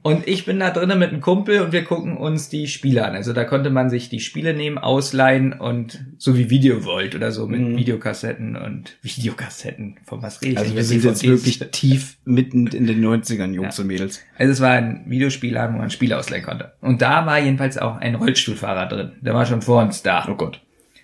Und 0.00 0.28
ich 0.28 0.44
bin 0.44 0.60
da 0.60 0.70
drinnen 0.70 0.98
mit 0.98 1.10
einem 1.10 1.20
Kumpel 1.20 1.60
und 1.60 1.72
wir 1.72 1.82
gucken 1.84 2.16
uns 2.16 2.48
die 2.48 2.68
Spiele 2.68 3.04
an. 3.04 3.16
Also 3.16 3.32
da 3.32 3.44
konnte 3.44 3.68
man 3.68 3.90
sich 3.90 4.08
die 4.08 4.20
Spiele 4.20 4.54
nehmen, 4.54 4.78
ausleihen 4.78 5.52
und 5.52 6.04
so 6.18 6.36
wie 6.36 6.50
Videovolt 6.50 7.14
oder 7.16 7.32
so 7.32 7.46
mit 7.46 7.76
Videokassetten 7.76 8.56
und 8.56 8.96
Videokassetten. 9.02 9.98
Von 10.04 10.22
was 10.22 10.40
rede 10.40 10.52
ich? 10.52 10.58
Also 10.58 10.76
wir 10.76 10.84
sind 10.84 11.04
jetzt 11.04 11.24
wirklich 11.24 11.58
tief 11.72 12.16
mitten 12.24 12.68
in 12.68 12.86
den 12.86 13.04
90ern, 13.04 13.52
Jungs 13.52 13.76
Ja. 13.76 13.82
und 13.82 13.88
Mädels. 13.88 14.22
Also 14.38 14.52
es 14.52 14.60
war 14.60 14.70
ein 14.70 15.04
Videospielladen, 15.08 15.74
wo 15.74 15.80
man 15.80 15.90
Spiele 15.90 16.16
ausleihen 16.16 16.44
konnte. 16.44 16.72
Und 16.80 17.02
da 17.02 17.26
war 17.26 17.38
jedenfalls 17.40 17.76
auch 17.76 17.96
ein 17.96 18.14
Rollstuhlfahrer 18.14 18.86
drin. 18.86 19.12
Der 19.20 19.34
war 19.34 19.46
schon 19.46 19.62
vor 19.62 19.82
uns 19.82 20.02
da. 20.02 20.26
Oh 20.30 20.34
Gott. 20.36 20.60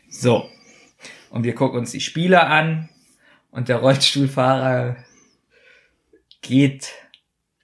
So. 0.09 0.45
Und 1.35 1.43
wir 1.43 1.56
gucken 1.56 1.81
uns 1.81 1.90
die 1.90 2.01
Spiele 2.01 2.47
an 2.47 2.90
und 3.51 3.69
der 3.69 3.78
Rollstuhlfahrer 3.78 4.94
geht 6.43 6.93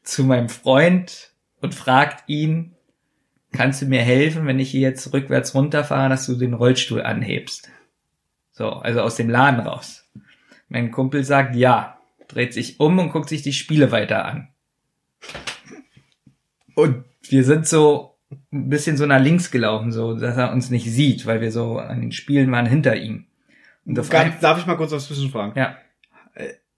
zu 0.03 0.25
meinem 0.25 0.49
Freund 0.49 1.31
und 1.61 1.77
fragt 1.77 2.29
ihn, 2.29 2.75
kannst 3.53 3.81
du 3.81 3.87
mir 3.87 4.03
helfen, 4.03 4.45
wenn 4.49 4.59
ich 4.59 4.73
hier 4.73 4.81
jetzt 4.81 5.13
rückwärts 5.13 5.55
runterfahre, 5.55 6.09
dass 6.09 6.27
du 6.27 6.35
den 6.35 6.55
Rollstuhl 6.55 7.01
anhebst? 7.01 7.71
So, 8.51 8.71
also 8.71 9.03
aus 9.03 9.15
dem 9.15 9.31
Laden 9.31 9.61
raus. 9.61 10.05
Mein 10.69 10.91
Kumpel 10.91 11.23
sagt 11.23 11.55
ja, 11.55 11.97
dreht 12.27 12.53
sich 12.53 12.81
um 12.81 12.99
und 12.99 13.13
guckt 13.13 13.29
sich 13.29 13.43
die 13.43 13.53
Spiele 13.53 13.93
weiter 13.93 14.25
an. 14.25 14.49
Und 16.75 17.05
wir 17.29 17.45
sind 17.45 17.69
so 17.69 18.19
ein 18.53 18.69
bisschen 18.69 18.97
so 18.97 19.07
nach 19.07 19.23
links 19.23 19.53
gelaufen, 19.53 19.93
so, 19.93 20.19
dass 20.19 20.37
er 20.37 20.51
uns 20.51 20.71
nicht 20.71 20.91
sieht, 20.91 21.25
weil 21.25 21.41
wir 21.41 21.53
so 21.53 21.79
an 21.79 22.01
den 22.01 22.11
Spielen 22.11 22.51
waren 22.51 22.67
hinter 22.67 22.97
ihm. 22.97 23.29
Und 23.87 23.99
auf 23.99 24.09
Ganz, 24.11 24.41
darf 24.41 24.59
ich 24.59 24.67
mal 24.67 24.77
kurz 24.77 24.93
was 24.93 25.07
zwischenfragen? 25.07 25.55
ja, 25.57 25.77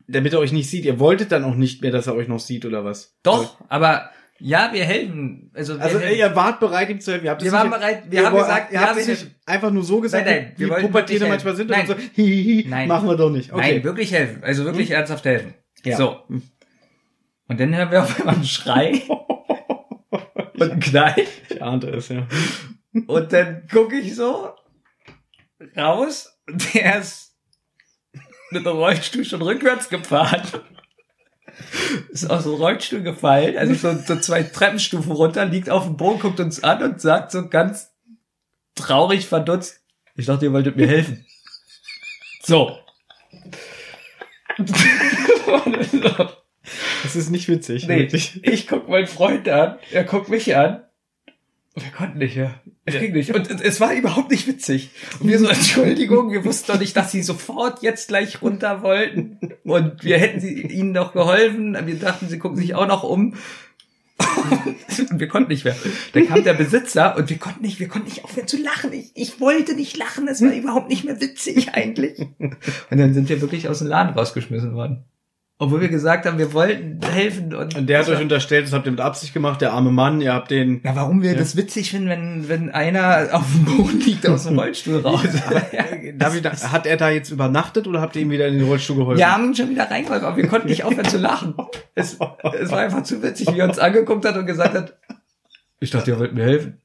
Damit 0.07 0.33
er 0.33 0.39
euch 0.41 0.53
nicht 0.53 0.69
sieht. 0.71 0.85
Ihr 0.85 0.99
wolltet 0.99 1.33
dann 1.33 1.45
auch 1.45 1.55
nicht 1.55 1.83
mehr, 1.83 1.91
dass 1.91 2.07
er 2.07 2.15
euch 2.15 2.29
noch 2.29 2.41
sieht, 2.41 2.65
oder 2.65 2.85
was? 2.85 3.17
doch, 3.23 3.61
aber 3.69 4.11
ja, 4.45 4.71
wir 4.73 4.85
helfen. 4.85 5.53
Also, 5.55 5.77
wir 5.77 5.83
Also 5.85 6.01
helfen. 6.01 6.19
ihr 6.19 6.35
wart 6.35 6.59
bereit, 6.59 6.91
ihm 6.91 7.01
zu 7.01 7.13
helfen. 7.13 7.27
Ihr 7.27 7.31
habt 7.31 7.45
Wir 7.45 7.53
waren 7.53 7.69
nicht- 7.69 7.79
bereit, 7.79 8.03
wir 8.11 8.21
ihr 8.21 8.27
haben 8.27 8.37
gesagt, 8.37 8.73
ihr 8.73 8.81
habt 8.81 8.97
wir 8.97 9.03
es 9.03 9.09
nicht 9.09 9.27
einfach 9.47 9.71
nur 9.71 9.85
so 9.85 10.01
gesagt, 10.01 10.27
Nein, 10.27 10.35
nein, 10.47 10.53
wir 10.57 10.77
wie 10.79 10.81
Pubertiere 10.83 11.29
manchmal 11.29 11.55
sind 11.55 11.71
helfen. 11.73 11.93
und 11.95 12.01
so, 12.01 12.09
hihihi, 12.15 12.67
Nein. 12.69 12.89
machen 12.89 13.09
wir 13.09 13.17
doch 13.17 13.31
nicht. 13.31 13.53
Okay. 13.53 13.75
Nein, 13.75 13.85
wirklich 13.85 14.11
helfen. 14.13 14.43
Also 14.43 14.65
wirklich 14.65 14.91
ernsthaft 14.91 15.25
helfen. 15.27 15.55
Ja. 15.85 15.97
So. 15.97 16.23
Und 16.29 17.61
dann 17.61 17.77
hören 17.77 17.91
wir 17.93 18.03
auf 18.03 18.19
einmal 18.19 18.35
einen 18.37 18.45
Schrei 18.45 19.03
und 20.55 20.63
einen 20.63 20.81
Knall. 20.81 21.15
Ich 21.49 21.63
ahnte 21.63 21.91
es, 21.91 22.09
ja. 22.09 22.27
Und 23.07 23.33
dann 23.33 23.67
gucke 23.73 23.97
ich 23.97 24.15
so 24.17 24.51
raus 25.77 26.37
der 26.75 27.01
ist 27.01 27.35
mit 28.51 28.67
dem 28.67 28.77
Rollstuhl 28.77 29.25
schon 29.25 29.43
rückwärts 29.43 29.89
gefahren. 29.89 30.43
Ist 32.11 32.31
aus 32.31 32.45
dem 32.45 32.55
Rollstuhl 32.55 33.03
gefallen, 33.03 33.57
also 33.57 33.75
so, 33.75 33.99
so 34.07 34.17
zwei 34.21 34.43
Treppenstufen 34.43 35.13
runter, 35.13 35.45
liegt 35.45 35.71
auf 35.71 35.85
dem 35.85 35.97
Boden, 35.97 36.21
guckt 36.21 36.41
uns 36.41 36.63
an 36.65 36.83
und 36.83 37.01
sagt 37.01 37.31
so 37.31 37.49
ganz 37.49 37.93
traurig 38.75 39.27
verdutzt, 39.27 39.81
ich 40.15 40.27
dachte, 40.27 40.47
ihr 40.47 40.53
wolltet 40.53 40.77
mir 40.77 40.87
helfen. 40.87 41.27
So. 42.43 42.79
Das 47.03 47.17
ist 47.17 47.31
nicht 47.31 47.49
witzig. 47.49 47.87
Nee, 47.87 48.01
wirklich. 48.01 48.45
ich 48.45 48.67
guck 48.67 48.89
meinen 48.89 49.07
Freund 49.07 49.49
an, 49.49 49.79
er 49.91 50.05
guckt 50.05 50.29
mich 50.29 50.55
an. 50.55 50.85
Wir 51.75 51.91
konnten 51.91 52.19
nicht 52.19 52.37
mehr. 52.37 52.61
Es 52.85 52.99
ging 52.99 53.13
nicht. 53.13 53.35
Und 53.35 53.51
es 53.51 53.81
war 53.81 53.95
überhaupt 53.95 54.31
nicht 54.31 54.47
witzig. 54.47 54.91
Und 55.21 55.29
wir 55.29 55.39
so, 55.39 55.47
Entschuldigung, 55.49 56.31
wir 56.31 56.45
wussten 56.45 56.73
doch 56.73 56.79
nicht, 56.79 56.95
dass 56.97 57.13
sie 57.13 57.23
sofort 57.23 57.83
jetzt 57.83 58.09
gleich 58.09 58.43
runter 58.43 58.83
wollten. 58.83 59.39
Und 59.65 60.05
wir 60.05 60.19
hätten 60.19 60.41
sie, 60.41 60.61
ihnen 60.61 60.93
doch 60.93 61.13
geholfen. 61.13 61.77
Wir 61.87 61.99
dachten, 61.99 62.29
sie 62.29 62.39
gucken 62.39 62.59
sich 62.59 62.75
auch 62.75 62.87
noch 62.87 63.05
um. 63.05 63.37
Und 65.11 65.21
wir 65.21 65.29
konnten 65.29 65.51
nicht 65.51 65.65
mehr. 65.65 65.77
Dann 66.13 66.27
kam 66.27 66.45
der 66.45 66.55
Besitzer 66.55 67.17
und 67.17 67.31
wir 67.31 67.39
konnten 67.39 67.63
nicht, 67.63 67.81
wir 67.81 67.89
konnten 67.89 68.09
nicht 68.09 68.25
aufhören 68.25 68.47
zu 68.47 68.61
lachen. 68.61 68.93
Ich, 68.93 69.13
ich 69.15 69.41
wollte 69.41 69.75
nicht 69.75 69.97
lachen, 69.97 70.29
es 70.29 70.43
war 70.43 70.53
überhaupt 70.53 70.89
nicht 70.89 71.05
mehr 71.05 71.21
witzig 71.21 71.71
eigentlich. 71.75 72.19
Und 72.39 72.99
dann 72.99 73.15
sind 73.15 73.29
wir 73.29 73.41
wirklich 73.41 73.69
aus 73.69 73.79
dem 73.79 73.89
Laden 73.89 74.15
rausgeschmissen 74.15 74.75
worden. 74.75 75.05
Obwohl 75.63 75.81
wir 75.81 75.91
gesagt 75.91 76.27
haben, 76.27 76.39
wir 76.39 76.53
wollten 76.55 76.99
helfen. 77.07 77.55
Und, 77.55 77.77
Und 77.77 77.87
der 77.89 78.01
hat 78.01 78.09
euch 78.09 78.21
unterstellt, 78.21 78.67
das 78.67 78.73
habt 78.73 78.85
ihr 78.85 78.91
mit 78.91 79.01
Absicht 79.01 79.33
gemacht, 79.33 79.61
der 79.61 79.73
arme 79.73 79.93
Mann, 79.93 80.21
ihr 80.21 80.33
habt 80.33 80.51
den... 80.51 80.81
ja, 80.83 80.97
warum 80.97 81.23
wir 81.23 81.37
das 81.37 81.55
witzig 81.55 81.93
finden, 81.93 82.09
wenn, 82.09 82.49
wenn 82.49 82.71
einer 82.71 83.29
auf 83.31 83.45
dem 83.53 83.65
Boden 83.65 84.01
liegt 84.01 84.29
aus 84.29 84.43
dem 84.43 84.59
Rollstuhl 84.59 84.99
raus. 85.03 85.21
Aber 85.47 85.63
ja, 85.73 85.85
ich 86.35 86.43
da, 86.43 86.51
hat 86.73 86.85
er 86.85 86.97
da 86.97 87.11
jetzt 87.11 87.31
übernachtet 87.31 87.87
oder 87.87 88.01
habt 88.01 88.17
ihr 88.17 88.23
ihm 88.23 88.31
wieder 88.31 88.49
in 88.49 88.59
den 88.59 88.67
Rollstuhl 88.67 88.97
geholfen? 88.97 89.19
wir 89.19 89.33
haben 89.33 89.45
ihn 89.45 89.55
schon 89.55 89.71
wieder 89.71 89.89
reingeholfen, 89.89 90.27
aber 90.27 90.37
wir 90.37 90.49
konnten 90.49 90.67
nicht 90.67 90.83
aufhören 90.83 91.09
zu 91.09 91.19
lachen. 91.19 91.55
Es, 91.95 92.15
es 92.15 92.71
war 92.73 92.79
einfach 92.81 93.05
zu 93.05 93.23
witzig, 93.23 93.55
wie 93.55 93.61
er 93.61 93.69
uns 93.69 93.79
angeguckt 93.79 94.25
hat 94.25 94.37
und 94.37 94.47
gesagt 94.47 94.75
hat, 94.75 94.99
ich 95.79 95.91
dachte, 95.91 96.11
ihr 96.11 96.19
wollt 96.19 96.35
mir 96.35 96.43
helfen. 96.43 96.81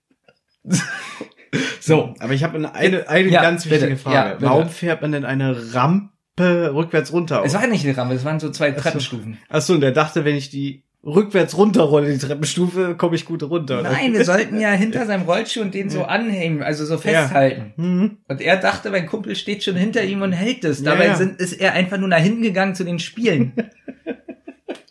So. 1.79 2.13
Aber 2.19 2.33
ich 2.33 2.43
habe 2.43 2.57
eine, 2.57 2.75
eine, 2.75 3.09
eine 3.09 3.29
Ja, 3.29 3.41
ganz 3.41 3.65
wichtige 3.65 3.87
bitte. 3.87 3.97
Frage. 3.97 4.33
Ja. 4.33 4.49
Warum 4.49 4.69
fährt 4.69 5.01
man 5.01 5.13
denn 5.13 5.25
eine 5.25 5.73
Rampe 5.73 6.09
rückwärts 6.43 7.11
runter? 7.13 7.41
Es 7.45 7.53
war 7.53 7.65
nicht 7.67 7.85
eine 7.85 7.95
Rampe, 7.97 8.15
es 8.15 8.25
waren 8.25 8.39
so 8.39 8.49
zwei 8.51 8.71
Treppenstufen. 8.71 9.37
Achso, 9.49 9.73
und 9.73 9.81
der 9.81 9.91
dachte, 9.91 10.23
wenn 10.25 10.35
ich 10.35 10.49
die 10.49 10.83
rückwärts 11.05 11.55
runterrolle, 11.57 12.11
die 12.11 12.17
Treppenstufe, 12.17 12.95
komme 12.95 13.15
ich 13.15 13.25
gut 13.25 13.41
runter. 13.43 13.79
oder? 13.79 13.91
Nein, 13.91 14.13
wir 14.13 14.25
sollten 14.25 14.59
ja 14.59 14.71
hinter 14.73 15.05
seinem 15.05 15.23
Rollstuhl 15.23 15.63
und 15.63 15.73
den 15.73 15.89
so 15.89 16.03
anhängen, 16.03 16.63
also 16.63 16.85
so 16.85 16.97
festhalten. 16.97 17.73
Mhm. 17.77 18.17
Und 18.27 18.41
er 18.41 18.57
dachte, 18.57 18.89
mein 18.89 19.05
Kumpel 19.07 19.35
steht 19.35 19.63
schon 19.63 19.75
hinter 19.75 20.03
ihm 20.03 20.21
und 20.21 20.33
hält 20.33 20.63
es. 20.65 20.79
Ja, 20.79 20.91
Dabei 20.91 21.07
ja. 21.07 21.15
Sind, 21.15 21.39
ist 21.39 21.53
er 21.53 21.73
einfach 21.73 21.97
nur 21.97 22.09
nach 22.09 22.19
hinten 22.19 22.41
gegangen 22.41 22.75
zu 22.75 22.83
den 22.83 22.99
Spielen. 22.99 23.53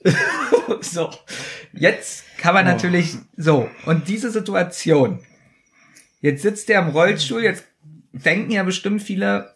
so. 0.81 1.10
Jetzt 1.73 2.24
kann 2.39 2.55
man 2.55 2.66
Oh. 2.66 2.70
natürlich, 2.70 3.14
so. 3.36 3.68
Und 3.86 4.09
diese 4.09 4.31
Situation. 4.31 5.20
Jetzt 6.20 6.43
sitzt 6.43 6.70
er 6.70 6.81
im 6.81 6.89
Rollstuhl, 6.89 7.43
jetzt 7.43 7.64
denken 8.12 8.51
ja 8.52 8.62
bestimmt 8.62 9.02
viele, 9.02 9.56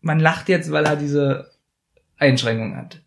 man 0.00 0.20
lacht 0.20 0.48
jetzt, 0.48 0.70
weil 0.70 0.84
er 0.86 0.96
diese 0.96 1.50
Einschränkung 2.18 2.76
hat. 2.76 3.00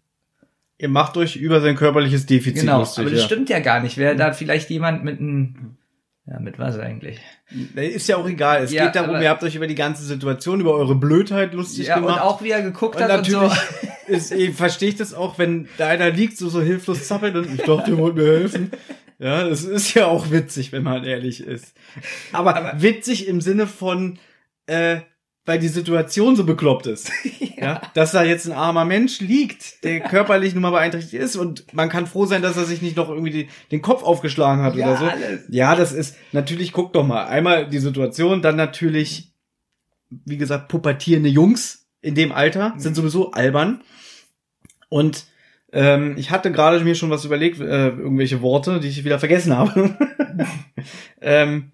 Ihr 0.77 0.89
macht 0.89 1.15
euch 1.17 1.35
über 1.35 1.61
sein 1.61 1.75
körperliches 1.75 2.25
Defizit 2.25 2.61
Genau, 2.61 2.79
lustig. 2.79 3.01
aber 3.01 3.11
das 3.11 3.19
ja. 3.21 3.25
stimmt 3.25 3.49
ja 3.49 3.59
gar 3.59 3.81
nicht. 3.81 3.97
Wäre 3.97 4.15
da 4.15 4.33
vielleicht 4.33 4.69
jemand 4.71 5.03
mit 5.03 5.19
einem, 5.19 5.77
ja, 6.25 6.39
mit 6.39 6.57
was 6.57 6.79
eigentlich? 6.79 7.19
Ist 7.75 8.07
ja 8.07 8.17
auch 8.17 8.27
egal. 8.27 8.63
Es 8.63 8.71
Ja, 8.71 8.85
geht 8.85 8.95
darum, 8.95 9.21
ihr 9.21 9.29
habt 9.29 9.43
euch 9.43 9.55
über 9.55 9.67
die 9.67 9.75
ganze 9.75 10.03
Situation, 10.03 10.59
über 10.59 10.73
eure 10.73 10.95
Blödheit 10.95 11.53
lustig 11.53 11.87
Ja, 11.87 11.97
und 11.97 12.03
gemacht. 12.03 12.21
auch 12.21 12.41
wie 12.41 12.49
er 12.49 12.63
geguckt 12.63 12.95
Und 12.95 13.03
hat 13.03 13.11
und 13.11 13.17
natürlich 13.31 13.53
so. 13.53 13.87
ist, 14.13 14.31
eh, 14.31 14.51
verstehe 14.51 14.89
ich 14.89 14.95
das 14.95 15.13
auch, 15.13 15.37
wenn 15.37 15.67
da 15.77 15.87
einer 15.87 16.09
liegt, 16.09 16.37
so, 16.37 16.49
so 16.49 16.61
hilflos 16.61 17.07
zappelt 17.07 17.35
und 17.35 17.53
ich 17.53 17.61
dachte, 17.61 17.91
ihr 17.91 17.97
wollt 17.97 18.15
mir 18.15 18.25
helfen. 18.25 18.71
Ja, 19.19 19.47
das 19.47 19.63
ist 19.63 19.93
ja 19.93 20.07
auch 20.07 20.31
witzig, 20.31 20.71
wenn 20.71 20.81
man 20.81 21.03
ehrlich 21.03 21.41
ist. 21.45 21.75
Aber, 22.33 22.55
Aber- 22.55 22.81
witzig 22.81 23.27
im 23.27 23.39
Sinne 23.39 23.67
von, 23.67 24.17
äh, 24.65 25.01
weil 25.51 25.59
die 25.59 25.67
Situation 25.67 26.37
so 26.37 26.45
bekloppt 26.45 26.87
ist. 26.87 27.11
ja. 27.57 27.81
Dass 27.93 28.13
da 28.13 28.23
jetzt 28.23 28.45
ein 28.47 28.53
armer 28.53 28.85
Mensch 28.85 29.19
liegt, 29.19 29.83
der 29.83 29.99
körperlich 29.99 30.53
nun 30.53 30.61
mal 30.61 30.69
beeinträchtigt 30.69 31.21
ist 31.21 31.35
und 31.35 31.73
man 31.73 31.89
kann 31.89 32.07
froh 32.07 32.25
sein, 32.25 32.41
dass 32.41 32.55
er 32.55 32.63
sich 32.63 32.81
nicht 32.81 32.95
noch 32.95 33.09
irgendwie 33.09 33.31
die, 33.31 33.49
den 33.69 33.81
Kopf 33.81 34.01
aufgeschlagen 34.01 34.63
hat 34.63 34.75
Ja, 34.75 34.87
oder 34.87 34.97
so. 34.97 35.05
alles. 35.05 35.41
Ja, 35.49 35.75
das 35.75 35.91
ist, 35.91 36.15
natürlich, 36.31 36.71
guck 36.71 36.93
doch 36.93 37.05
mal, 37.05 37.25
einmal 37.25 37.67
die 37.67 37.79
Situation, 37.79 38.41
dann 38.41 38.55
natürlich, 38.55 39.33
wie 40.09 40.37
gesagt, 40.37 40.69
pubertierende 40.69 41.27
Jungs 41.27 41.89
in 41.99 42.15
dem 42.15 42.31
Alter 42.31 42.73
sind 42.77 42.95
sowieso 42.95 43.31
albern. 43.31 43.81
Und 44.87 45.25
ähm, 45.73 46.15
ich 46.17 46.31
hatte 46.31 46.53
gerade 46.53 46.81
mir 46.81 46.95
schon 46.95 47.09
was 47.09 47.25
überlegt, 47.25 47.59
äh, 47.59 47.89
irgendwelche 47.89 48.41
Worte, 48.41 48.79
die 48.79 48.87
ich 48.87 49.03
wieder 49.03 49.19
vergessen 49.19 49.57
habe. 49.57 49.97
ähm, 51.21 51.73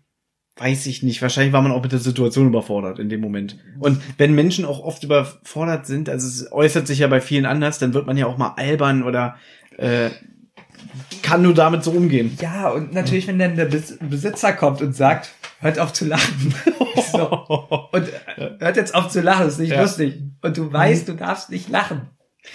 weiß 0.60 0.86
ich 0.88 1.04
nicht. 1.04 1.22
Wahrscheinlich 1.22 1.54
war 1.54 1.62
man 1.62 1.72
auch 1.72 1.84
mit 1.84 1.92
der 1.92 2.00
Situation 2.00 2.48
überfordert 2.48 3.00
in 3.00 3.10
dem 3.10 3.22
Moment. 3.22 3.58
Und 3.80 4.02
wenn 4.18 4.34
Menschen 4.34 4.66
auch 4.66 4.80
oft 4.80 5.04
überfordert 5.04 5.86
sind, 5.86 6.10
also 6.10 6.28
es 6.28 6.52
äußert 6.52 6.88
sich 6.88 7.00
ja 7.00 7.08
bei 7.08 7.22
vielen 7.22 7.46
anders, 7.46 7.80
dann 7.80 7.94
wird 7.94 8.08
man 8.08 8.18
ja 8.18 8.26
auch 8.28 8.38
mal 8.38 8.54
albern 8.58 9.04
oder 9.04 9.36
äh, 9.78 10.10
kann 11.22 11.42
nur 11.42 11.54
damit 11.54 11.84
so 11.84 11.92
umgehen. 11.92 12.38
Ja, 12.42 12.70
und 12.70 12.94
natürlich, 12.94 13.28
wenn 13.28 13.40
dann 13.40 13.56
der 13.56 13.70
Bes- 13.72 13.98
Besitzer 14.00 14.54
kommt 14.54 14.82
und 14.82 14.96
sagt, 14.96 15.30
hört 15.60 15.80
auf 15.80 15.94
zu 15.94 16.06
lachen. 16.06 16.54
so. 17.12 17.28
Und 17.92 18.08
äh, 18.38 18.52
hört 18.60 18.78
jetzt 18.78 18.96
auf 18.96 19.10
zu 19.10 19.22
lachen, 19.22 19.48
ist 19.48 19.60
nicht 19.60 19.72
Ja. 19.72 19.82
lustig. 19.82 20.16
Und 20.42 20.58
du 20.58 20.72
weißt, 20.72 21.08
du 21.08 21.14
darfst 21.14 21.50
nicht 21.50 21.70
lachen. 21.70 22.02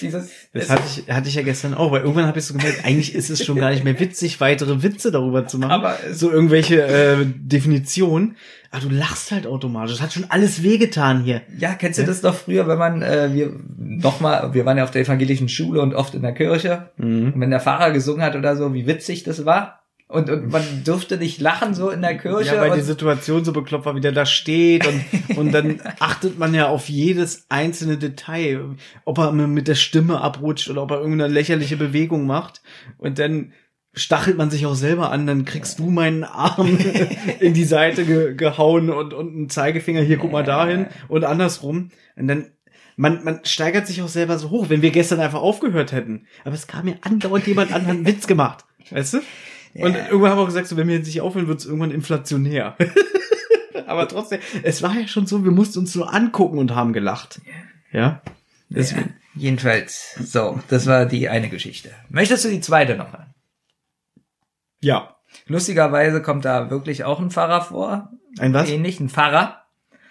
Dieses, 0.01 0.31
Das 0.53 0.71
hatte 0.71 0.83
ich, 0.87 1.13
hatte 1.13 1.29
ich 1.29 1.35
ja 1.35 1.43
gestern 1.43 1.75
auch, 1.75 1.93
weil 1.93 2.03
irgendwann 2.03 2.27
habe 2.27 2.39
ich 2.39 2.45
so 2.45 2.55
gemerkt, 2.55 2.85
eigentlich 2.85 3.15
ist 3.15 3.31
es 3.31 3.45
schon 3.45 3.57
gar 3.57 3.71
nicht 3.71 3.85
mehr 3.85 3.99
witzig, 4.01 4.41
weitere 4.41 4.83
Witze 4.83 5.11
darüber 5.11 5.47
zu 5.47 5.59
machen. 5.59 5.71
Aber 5.71 5.97
so 6.13 6.31
irgendwelche 6.31 6.83
äh, 6.83 7.25
Definitionen. 7.25 8.37
Aber 8.71 8.87
du 8.87 8.89
lachst 8.89 9.33
halt 9.33 9.47
automatisch. 9.47 9.93
Das 9.93 10.01
hat 10.01 10.13
schon 10.15 10.25
alles 10.31 10.63
wehgetan 10.63 11.23
hier. 11.23 11.43
Ja, 11.59 11.75
kennst 11.75 11.99
du 11.99 12.05
das 12.05 12.23
doch 12.23 12.35
früher, 12.35 12.67
wenn 12.67 12.79
man, 12.79 13.03
äh, 13.03 13.29
wir 13.33 13.53
nochmal, 13.77 14.55
wir 14.55 14.65
waren 14.65 14.79
ja 14.79 14.85
auf 14.85 14.91
der 14.91 15.03
evangelischen 15.03 15.51
Schule 15.51 15.83
und 15.83 15.95
oft 15.95 16.15
in 16.15 16.23
der 16.23 16.33
Kirche. 16.33 16.91
Und 17.35 17.39
wenn 17.41 17.51
der 17.51 17.61
Pfarrer 17.61 17.91
gesungen 17.93 18.23
hat 18.23 18.35
oder 18.35 18.57
so, 18.57 18.73
wie 18.73 18.87
witzig 18.87 19.25
das 19.25 19.45
war. 19.45 19.82
Und, 20.13 20.29
und 20.29 20.51
man 20.51 20.63
durfte 20.85 21.17
nicht 21.17 21.41
lachen 21.41 21.73
so 21.73 21.89
in 21.89 22.03
der 22.03 22.19
Kirche. 22.19 22.55
Ja, 22.55 22.61
weil 22.61 22.77
die 22.77 22.85
Situation 22.85 23.47
so 23.47 23.53
bekloppt 23.53 23.87
war, 23.87 23.97
wie 23.97 24.01
der 24.01 24.13
da 24.13 24.27
steht 24.27 24.87
und, 24.87 25.39
und 25.39 25.53
dann 25.53 25.81
achtet 26.01 26.39
man 26.39 26.53
ja 26.53 26.69
auf 26.69 26.91
jedes 26.91 27.47
einzelne 27.49 27.97
Detail, 27.97 28.77
ob 29.07 29.17
er 29.17 29.33
mit 29.33 29.69
der 29.69 29.75
Stimme 29.75 30.21
abrutscht 30.21 30.69
oder 30.69 30.83
ob 30.83 30.91
er 30.91 30.99
irgendeine 30.99 31.33
lächerliche 31.33 31.79
Bewegung 31.79 32.27
macht 32.27 32.61
und 32.99 33.19
dann 33.19 33.55
stachelt 33.95 34.37
man 34.37 34.51
sich 34.51 34.67
auch 34.67 34.75
selber 34.75 35.11
an, 35.11 35.27
dann 35.27 35.47
kriegst 35.47 35.79
du 35.79 35.89
meinen 35.89 36.25
Arm 36.25 36.79
in 37.41 37.55
die 37.55 37.65
Seite 37.65 38.05
ge 38.05 38.35
gehauen 38.35 38.91
und, 38.91 39.15
und 39.15 39.35
einen 39.35 39.49
Zeigefinger, 39.49 40.03
hier 40.03 40.19
guck 40.19 40.33
mal 40.33 40.45
dahin 40.45 40.89
und 41.09 41.25
andersrum 41.25 41.91
und 42.17 42.29
dann 42.29 42.53
man, 42.97 43.25
man 43.25 43.41
steigert 43.45 43.87
sich 43.87 44.03
auch 44.03 44.09
selber 44.09 44.39
so 44.39 44.51
hoch, 44.51 44.69
wenn 44.69 44.83
wir 44.83 44.91
gestern 44.91 45.21
einfach 45.21 45.41
aufgehört 45.41 45.93
hätten. 45.93 46.27
Aber 46.45 46.55
es 46.55 46.67
kam 46.67 46.85
mir 46.85 46.99
andauernd 47.01 47.47
jemand 47.47 47.73
an, 47.73 47.87
hat 47.87 47.91
einen 47.91 48.07
Witz 48.07 48.27
gemacht. 48.27 48.67
Weißt 48.91 49.15
du? 49.15 49.21
Und 49.75 49.95
irgendwann 49.95 50.31
haben 50.31 50.39
wir 50.39 50.43
auch 50.43 50.47
gesagt, 50.47 50.69
so, 50.69 50.77
wenn 50.77 50.89
wir 50.89 50.97
jetzt 50.97 51.07
nicht 51.07 51.21
aufhören, 51.21 51.49
wird 51.49 51.61
es 51.61 51.67
irgendwann 51.67 51.91
inflationär. 51.91 52.77
Aber 53.87 54.07
trotzdem, 54.09 54.41
es 54.63 54.83
war 54.83 54.95
ja 54.95 55.07
schon 55.07 55.27
so, 55.27 55.45
wir 55.45 55.51
mussten 55.51 55.79
uns 55.79 55.95
nur 55.95 56.13
angucken 56.13 56.59
und 56.59 56.75
haben 56.75 56.93
gelacht. 56.93 57.41
Ja? 57.93 58.23
ja, 58.71 58.85
jedenfalls, 59.35 60.15
so, 60.15 60.61
das 60.69 60.87
war 60.87 61.07
die 61.07 61.29
eine 61.29 61.49
Geschichte. 61.49 61.91
Möchtest 62.09 62.45
du 62.45 62.49
die 62.49 62.61
zweite 62.61 62.97
noch 62.97 63.13
hören? 63.13 63.35
Ja. 64.81 65.17
Lustigerweise 65.47 66.21
kommt 66.21 66.45
da 66.45 66.71
wirklich 66.71 67.05
auch 67.05 67.21
ein 67.21 67.31
Pfarrer 67.31 67.63
vor. 67.63 68.11
Ein 68.39 68.53
was? 68.53 68.69
Ähnlich, 68.69 69.01
ein 69.01 69.09
Pfarrer. 69.09 69.63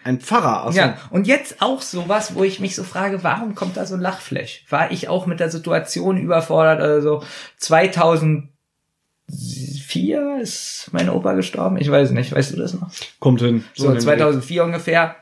Ein 0.03 0.19
Pfarrer. 0.19 0.65
Achso. 0.65 0.79
Ja, 0.79 0.97
und 1.11 1.27
jetzt 1.27 1.61
auch 1.61 1.81
sowas, 1.81 2.33
wo 2.33 2.43
ich 2.43 2.59
mich 2.59 2.75
so 2.75 2.83
frage, 2.83 3.23
warum 3.23 3.53
kommt 3.53 3.77
da 3.77 3.85
so 3.85 3.95
ein 3.95 4.01
Lachflash? 4.01 4.65
War 4.69 4.91
ich 4.91 5.09
auch 5.09 5.27
mit 5.27 5.39
der 5.39 5.51
Situation 5.51 6.17
überfordert? 6.17 6.81
Also 6.81 7.23
2004 9.31 10.39
ist 10.41 10.89
mein 10.91 11.09
Opa 11.09 11.33
gestorben. 11.33 11.77
Ich 11.77 11.89
weiß 11.89 12.11
nicht, 12.11 12.33
weißt 12.33 12.53
du 12.53 12.57
das 12.57 12.73
noch? 12.73 12.89
Kommt 13.19 13.41
hin. 13.41 13.63
So, 13.73 13.91
den 13.91 13.99
2004 13.99 14.63
ungefähr. 14.63 15.15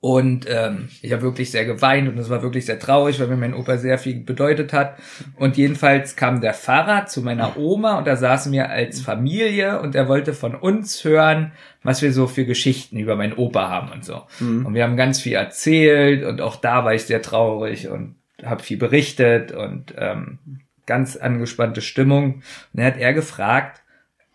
Und 0.00 0.46
ähm, 0.48 0.88
ich 1.02 1.12
habe 1.12 1.22
wirklich 1.22 1.50
sehr 1.50 1.64
geweint 1.64 2.08
und 2.08 2.18
es 2.18 2.30
war 2.30 2.42
wirklich 2.42 2.66
sehr 2.66 2.78
traurig, 2.78 3.18
weil 3.18 3.26
mir 3.28 3.36
mein 3.36 3.54
Opa 3.54 3.76
sehr 3.78 3.98
viel 3.98 4.20
bedeutet 4.20 4.72
hat. 4.72 4.96
Und 5.36 5.56
jedenfalls 5.56 6.14
kam 6.14 6.40
der 6.40 6.54
Pfarrer 6.54 7.06
zu 7.06 7.22
meiner 7.22 7.56
Oma 7.56 7.98
und 7.98 8.06
da 8.06 8.14
saßen 8.14 8.52
wir 8.52 8.70
als 8.70 9.00
Familie 9.00 9.80
und 9.80 9.94
er 9.96 10.06
wollte 10.06 10.32
von 10.32 10.54
uns 10.54 11.02
hören, 11.02 11.52
was 11.82 12.02
wir 12.02 12.12
so 12.12 12.26
für 12.26 12.44
Geschichten 12.44 12.98
über 12.98 13.16
meinen 13.16 13.32
Opa 13.32 13.68
haben 13.68 13.90
und 13.90 14.04
so. 14.04 14.22
Und 14.40 14.74
wir 14.74 14.84
haben 14.84 14.96
ganz 14.96 15.20
viel 15.20 15.32
erzählt 15.32 16.24
und 16.24 16.40
auch 16.40 16.56
da 16.56 16.84
war 16.84 16.94
ich 16.94 17.04
sehr 17.04 17.22
traurig 17.22 17.88
und 17.88 18.16
habe 18.44 18.62
viel 18.62 18.76
berichtet 18.76 19.50
und 19.50 19.94
ähm, 19.98 20.38
ganz 20.86 21.16
angespannte 21.16 21.82
Stimmung. 21.82 22.34
Und 22.34 22.44
dann 22.72 22.86
hat 22.86 22.98
er 22.98 23.12
gefragt, 23.12 23.82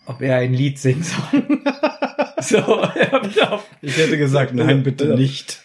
ob 0.06 0.22
er 0.22 0.38
ein 0.38 0.54
Lied 0.54 0.80
singen 0.80 1.04
soll. 1.04 1.44
so, 2.42 2.58
er 2.96 3.64
Ich 3.82 3.98
hätte 3.98 4.18
gesagt, 4.18 4.54
nein, 4.54 4.84
bitte 4.84 5.16
nicht. 5.16 5.64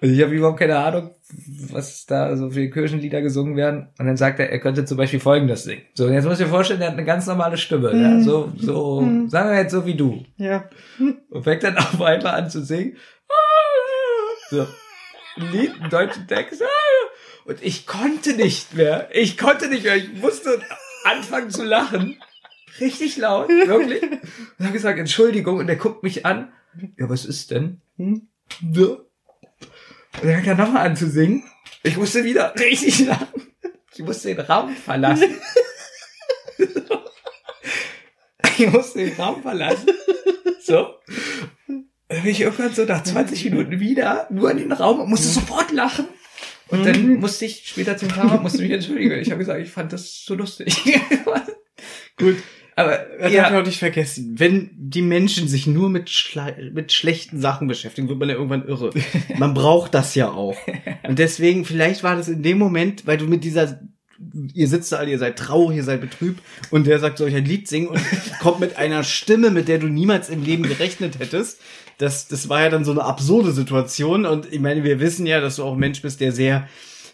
also 0.00 0.14
ich 0.14 0.22
habe 0.22 0.34
überhaupt 0.34 0.58
keine 0.58 0.78
Ahnung, 0.78 1.10
was 1.70 2.06
da 2.06 2.36
so 2.36 2.50
für 2.50 2.68
Kirchenlieder 2.70 3.22
gesungen 3.22 3.56
werden. 3.56 3.88
Und 3.98 4.06
dann 4.06 4.16
sagt 4.16 4.40
er, 4.40 4.50
er 4.50 4.58
könnte 4.58 4.84
zum 4.84 4.96
Beispiel 4.96 5.20
folgendes 5.20 5.64
singen. 5.64 5.82
So, 5.94 6.06
und 6.06 6.12
jetzt 6.12 6.24
muss 6.24 6.40
ich 6.40 6.46
dir 6.46 6.50
vorstellen, 6.50 6.80
er 6.80 6.88
hat 6.88 6.94
eine 6.94 7.04
ganz 7.04 7.26
normale 7.26 7.56
Stimme. 7.56 7.94
Ja? 7.94 8.20
So, 8.20 8.52
so, 8.56 9.00
sagen 9.28 9.50
wir 9.50 9.58
jetzt 9.58 9.72
so 9.72 9.86
wie 9.86 9.94
du. 9.94 10.24
Ja. 10.36 10.68
Und 11.30 11.44
fängt 11.44 11.62
dann 11.62 11.76
auf 11.76 12.00
einmal 12.00 12.34
an 12.34 12.50
zu 12.50 12.62
singen. 12.62 12.96
So, 14.50 14.66
ein 15.36 15.52
Lied, 15.52 15.80
einen 15.80 15.90
deutschen 15.90 16.26
Text. 16.26 16.60
Und 17.50 17.64
ich 17.64 17.84
konnte 17.84 18.34
nicht 18.34 18.74
mehr. 18.74 19.08
Ich 19.10 19.36
konnte 19.36 19.66
nicht 19.66 19.82
mehr. 19.82 19.96
Ich 19.96 20.12
musste 20.12 20.62
anfangen 21.02 21.50
zu 21.50 21.64
lachen. 21.64 22.16
Richtig 22.78 23.16
laut, 23.16 23.48
wirklich. 23.48 24.02
Und 24.04 24.60
habe 24.60 24.72
gesagt, 24.72 25.00
Entschuldigung. 25.00 25.58
Und 25.58 25.68
er 25.68 25.74
guckt 25.74 26.04
mich 26.04 26.24
an. 26.24 26.52
Ja, 26.96 27.10
was 27.10 27.24
ist 27.24 27.50
denn? 27.50 27.80
Hm? 27.96 28.28
Und 28.62 29.00
dann 30.22 30.32
fängt 30.34 30.46
er 30.46 30.54
nochmal 30.54 30.86
an 30.86 30.94
zu 30.94 31.10
singen. 31.10 31.42
Ich 31.82 31.96
musste 31.96 32.22
wieder 32.22 32.54
richtig 32.54 33.00
lachen. 33.06 33.48
Ich 33.96 34.04
musste 34.04 34.28
den 34.28 34.46
Raum 34.46 34.76
verlassen. 34.76 35.34
ich 38.58 38.70
musste 38.70 39.00
den 39.00 39.14
Raum 39.14 39.42
verlassen. 39.42 39.88
So. 40.62 40.94
Dann 41.66 42.22
bin 42.22 42.26
ich 42.26 42.42
irgendwann 42.42 42.72
so 42.72 42.84
nach 42.84 43.02
20 43.02 43.46
Minuten 43.46 43.80
wieder 43.80 44.28
nur 44.30 44.52
in 44.52 44.58
den 44.58 44.70
Raum 44.70 45.00
und 45.00 45.10
musste 45.10 45.26
sofort 45.26 45.72
lachen. 45.72 46.06
Und 46.70 46.84
dann 46.84 47.16
musste 47.18 47.46
ich 47.46 47.62
später 47.66 47.96
zum 47.96 48.10
Fahrer, 48.10 48.40
musste 48.40 48.62
mich 48.62 48.70
entschuldigen. 48.70 49.18
Ich 49.20 49.30
habe 49.30 49.38
gesagt, 49.38 49.60
ich 49.60 49.70
fand 49.70 49.92
das 49.92 50.24
so 50.24 50.34
lustig. 50.34 50.76
Gut. 52.16 52.36
Aber 52.76 53.06
Das 53.18 53.32
ja, 53.32 53.42
darf 53.42 53.52
ich 53.52 53.58
auch 53.58 53.66
nicht 53.66 53.78
vergessen. 53.78 54.34
Wenn 54.38 54.70
die 54.74 55.02
Menschen 55.02 55.48
sich 55.48 55.66
nur 55.66 55.90
mit, 55.90 56.08
schle 56.08 56.70
mit 56.72 56.92
schlechten 56.92 57.38
Sachen 57.40 57.68
beschäftigen, 57.68 58.08
wird 58.08 58.18
man 58.18 58.28
ja 58.28 58.36
irgendwann 58.36 58.66
irre. 58.66 58.90
Man 59.38 59.54
braucht 59.54 59.94
das 59.94 60.14
ja 60.14 60.30
auch. 60.30 60.56
Und 61.06 61.18
deswegen, 61.18 61.64
vielleicht 61.64 62.02
war 62.02 62.16
das 62.16 62.28
in 62.28 62.42
dem 62.42 62.58
Moment, 62.58 63.06
weil 63.06 63.18
du 63.18 63.26
mit 63.26 63.44
dieser, 63.44 63.80
ihr 64.54 64.68
sitzt 64.68 64.92
da 64.92 64.96
alle, 64.96 65.10
ihr 65.10 65.18
seid 65.18 65.36
traurig, 65.38 65.78
ihr 65.78 65.84
seid 65.84 66.00
betrübt 66.00 66.42
und 66.70 66.86
der 66.86 66.98
sagt, 67.00 67.18
soll 67.18 67.28
ich 67.28 67.36
ein 67.36 67.44
Lied 67.44 67.68
singen 67.68 67.88
und 67.88 68.00
kommt 68.40 68.60
mit 68.60 68.76
einer 68.76 69.02
Stimme, 69.02 69.50
mit 69.50 69.68
der 69.68 69.78
du 69.78 69.88
niemals 69.88 70.30
im 70.30 70.42
Leben 70.42 70.62
gerechnet 70.62 71.18
hättest. 71.18 71.60
Das, 72.00 72.28
das 72.28 72.48
war 72.48 72.62
ja 72.62 72.68
dann 72.70 72.84
so 72.84 72.90
eine 72.92 73.04
absurde 73.04 73.52
Situation 73.52 74.24
und 74.26 74.52
ich 74.52 74.60
meine, 74.60 74.84
wir 74.84 75.00
wissen 75.00 75.26
ja, 75.26 75.40
dass 75.40 75.56
du 75.56 75.64
auch 75.64 75.74
ein 75.74 75.78
Mensch 75.78 76.02
bist, 76.02 76.20
der 76.20 76.32
sehr 76.32 76.66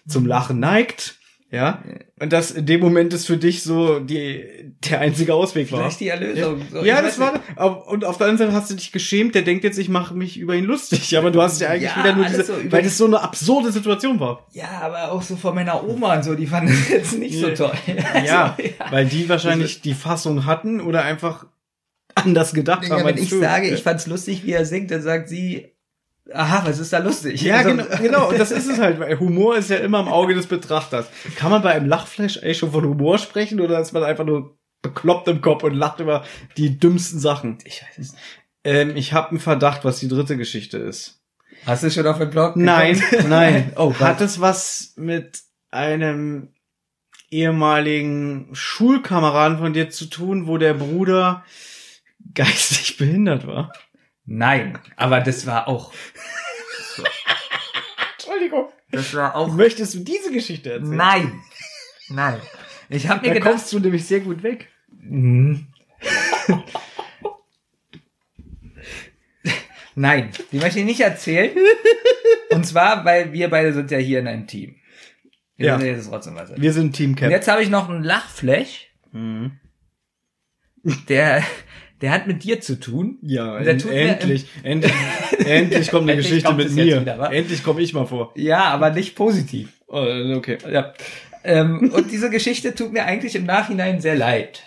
zum 0.08 0.26
Lachen 0.26 0.60
neigt. 0.60 1.16
Ja, 1.48 1.80
und 2.18 2.32
das 2.32 2.50
in 2.50 2.66
dem 2.66 2.80
Moment 2.80 3.14
ist 3.14 3.24
für 3.26 3.36
dich 3.36 3.62
so 3.62 4.00
die, 4.00 4.44
der 4.90 4.98
einzige 5.00 5.32
Ausweg 5.32 5.70
war. 5.70 5.78
vielleicht 5.78 6.00
die 6.00 6.08
Erlösung. 6.08 6.60
So, 6.72 6.84
Ja, 6.84 7.00
das 7.00 7.20
war, 7.20 7.34
nicht. 7.34 7.42
und 7.86 8.04
auf 8.04 8.18
der 8.18 8.26
anderen 8.26 8.50
Seite 8.50 8.52
hast 8.60 8.70
du 8.70 8.74
dich 8.74 8.90
geschämt, 8.90 9.36
der 9.36 9.42
denkt 9.42 9.62
jetzt, 9.62 9.78
ich 9.78 9.88
mache 9.88 10.12
mich 10.12 10.38
über 10.38 10.56
ihn 10.56 10.64
lustig, 10.64 11.16
aber 11.16 11.30
du 11.30 11.40
hast 11.40 11.60
ja 11.60 11.68
eigentlich 11.68 11.92
Ja, 11.94 12.02
wieder 12.02 12.16
nur 12.16 12.24
diese, 12.26 12.42
so 12.42 12.52
weil 12.68 12.82
das 12.82 12.98
so 12.98 13.06
eine 13.06 13.20
absurde 13.22 13.70
Situation 13.70 14.18
war. 14.18 14.44
Ja, 14.52 14.80
aber 14.82 15.12
auch 15.12 15.22
so 15.22 15.36
von 15.36 15.54
meiner 15.54 15.88
Oma 15.88 16.16
und 16.16 16.24
so, 16.24 16.34
die 16.34 16.48
fanden 16.48 16.68
das 16.76 16.88
jetzt 16.88 17.18
nicht 17.18 17.38
so 17.38 17.50
toll. 17.50 17.72
Ja, 18.26 18.56
Also, 18.58 18.70
weil 18.90 19.06
die 19.06 19.28
wahrscheinlich 19.28 19.80
die 19.80 19.94
Fassung 19.94 20.46
hatten 20.46 20.80
oder 20.80 21.04
einfach 21.04 21.46
anders 22.16 22.52
gedacht 22.52 22.82
Digga, 22.84 22.96
haben. 22.96 23.04
wenn 23.06 23.18
ich 23.18 23.28
du. 23.30 23.38
sage, 23.40 23.68
ich 23.68 23.82
fand's 23.82 24.06
lustig, 24.06 24.44
wie 24.44 24.52
er 24.52 24.64
singt, 24.66 24.90
dann 24.90 25.02
sagt 25.02 25.28
sie, 25.28 25.72
aha, 26.32 26.62
was 26.66 26.78
ist 26.80 26.92
da 26.92 26.98
lustig? 26.98 27.40
ja, 27.42 27.56
Also- 27.58 27.70
genau, 27.70 27.84
genau, 28.00 28.28
und 28.30 28.38
das 28.40 28.50
ist 28.50 28.66
es 28.68 28.78
halt, 28.80 28.98
weil 28.98 29.18
Humor 29.20 29.56
ist 29.56 29.70
ja 29.70 29.76
immer 29.76 30.00
im 30.00 30.08
Auge 30.08 30.34
des 30.34 30.46
Betrachters. 30.46 31.06
Kann 31.36 31.50
man 31.50 31.62
bei 31.62 31.72
einem 31.72 31.86
Lachflash 31.86 32.38
eigentlich 32.38 32.58
schon 32.58 32.72
von 32.72 32.84
Humor 32.84 33.18
sprechen 33.18 33.60
oder 33.60 33.78
ist 33.80 33.92
man 33.92 34.02
einfach 34.02 34.24
nur 34.24 34.56
bekloppt 34.82 35.28
im 35.28 35.40
Kopf 35.40 35.62
und 35.62 35.74
lacht 35.74 36.00
über 36.00 36.24
die 36.56 36.78
dümmsten 36.78 37.20
Sachen? 37.20 37.58
Ich 37.64 37.82
weiß 37.82 37.98
es 37.98 38.12
nicht. 38.12 38.22
Ähm, 38.64 38.96
ich 38.96 39.12
habe 39.12 39.30
einen 39.30 39.38
Verdacht, 39.40 39.84
was 39.84 40.00
die 40.00 40.08
dritte 40.08 40.36
Geschichte 40.36 40.78
ist. 40.78 41.20
Hast 41.64 41.82
du 41.84 41.90
schon 41.90 42.06
auf 42.06 42.18
den 42.18 42.30
Blog? 42.30 42.56
Nein, 42.56 42.98
geguckt? 42.98 43.24
nein. 43.28 43.72
Oh, 43.76 43.90
Gott. 43.90 44.00
Hat 44.00 44.20
es 44.20 44.40
was 44.40 44.92
mit 44.96 45.40
einem 45.70 46.52
ehemaligen 47.30 48.48
Schulkameraden 48.52 49.58
von 49.58 49.72
dir 49.72 49.90
zu 49.90 50.06
tun, 50.06 50.46
wo 50.46 50.58
der 50.58 50.74
Bruder 50.74 51.44
geistig 52.34 52.96
behindert 52.96 53.46
war? 53.46 53.72
Nein, 54.24 54.78
aber 54.96 55.20
das 55.20 55.46
war 55.46 55.68
auch, 55.68 55.92
Entschuldigung. 58.18 58.68
das 58.90 59.14
war 59.14 59.34
auch, 59.36 59.52
Möchtest 59.52 59.94
du 59.94 60.00
diese 60.00 60.32
Geschichte 60.32 60.72
erzählen? 60.72 60.96
nein, 60.96 61.40
nein. 62.08 62.40
Ich 62.88 63.08
habe 63.08 63.20
mir 63.22 63.28
Da 63.28 63.34
gedacht, 63.34 63.50
kommst 63.52 63.72
du 63.72 63.78
nämlich 63.80 64.04
sehr 64.06 64.20
gut 64.20 64.42
weg. 64.42 64.68
Mhm. 64.88 65.66
Nein, 69.94 70.30
die 70.52 70.58
möchte 70.58 70.78
ich 70.80 70.84
nicht 70.84 71.00
erzählen. 71.00 71.56
Und 72.50 72.66
zwar, 72.66 73.04
weil 73.04 73.32
wir 73.32 73.48
beide 73.48 73.72
sind 73.72 73.90
ja 73.90 73.98
hier 73.98 74.18
in 74.20 74.26
einem 74.28 74.46
Team. 74.46 74.76
Wir 75.56 75.66
Ja. 75.68 75.78
sind 75.78 75.86
jetzt 75.88 76.08
trotzdem 76.10 76.34
was. 76.36 76.52
Wir 76.56 76.72
sind 76.72 76.92
Team 76.94 77.10
Und 77.10 77.16
Cap. 77.16 77.30
jetzt 77.30 77.48
habe 77.48 77.62
ich 77.62 77.70
noch 77.70 77.88
einen 77.88 78.02
Lachflash, 78.04 78.88
Mhm. 79.12 79.58
der, 81.08 81.42
der 82.00 82.10
hat 82.10 82.26
mit 82.26 82.44
dir 82.44 82.60
zu 82.60 82.78
tun. 82.78 83.18
Ja, 83.22 83.56
Und 83.56 83.64
der 83.64 83.74
en 83.74 83.78
tut 83.78 83.90
mir 83.90 84.00
endlich, 84.18 84.46
endlich, 84.62 84.92
endlich 85.44 85.90
kommt 85.90 86.02
eine 86.02 86.12
Endlich 86.12 86.28
Geschichte 86.28 86.46
kommt 86.48 86.58
mit 86.58 86.72
mir. 86.72 87.00
wieder, 87.00 87.32
endlich 87.32 87.62
komme 87.62 87.80
ich 87.80 87.92
mal 87.92 88.06
vor. 88.06 88.32
Ja, 88.36 88.64
aber 88.64 88.90
nicht 88.90 89.14
positiv. 89.16 89.72
Oh, 89.88 90.04
okay. 90.36 90.58
Ja. 90.70 90.92
Ähm, 91.44 91.92
und 91.94 92.10
diese 92.10 92.28
Geschichte 92.30 92.74
tut 92.74 92.92
mir 92.92 93.04
eigentlich 93.04 93.36
im 93.36 93.44
Nachhinein 93.46 94.00
sehr 94.00 94.16
leid. 94.16 94.62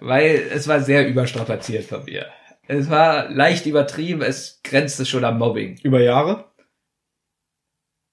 Weil 0.00 0.48
es 0.52 0.66
war 0.66 0.80
sehr 0.80 1.06
überstrapaziert 1.06 1.84
von 1.84 2.04
mir. 2.04 2.26
Es 2.66 2.90
war 2.90 3.28
leicht 3.30 3.66
übertrieben, 3.66 4.20
es 4.22 4.60
grenzte 4.64 5.06
schon 5.06 5.24
am 5.24 5.38
Mobbing. 5.38 5.78
Über 5.82 6.00
Jahre? 6.00 6.52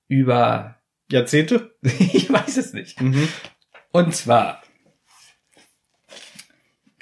Über, 0.07 0.75
Jahrzehnte? 1.11 1.75
ich 1.81 2.31
weiß 2.31 2.57
es 2.57 2.73
nicht. 2.73 3.01
Mhm. 3.01 3.27
Und 3.91 4.15
zwar, 4.15 4.61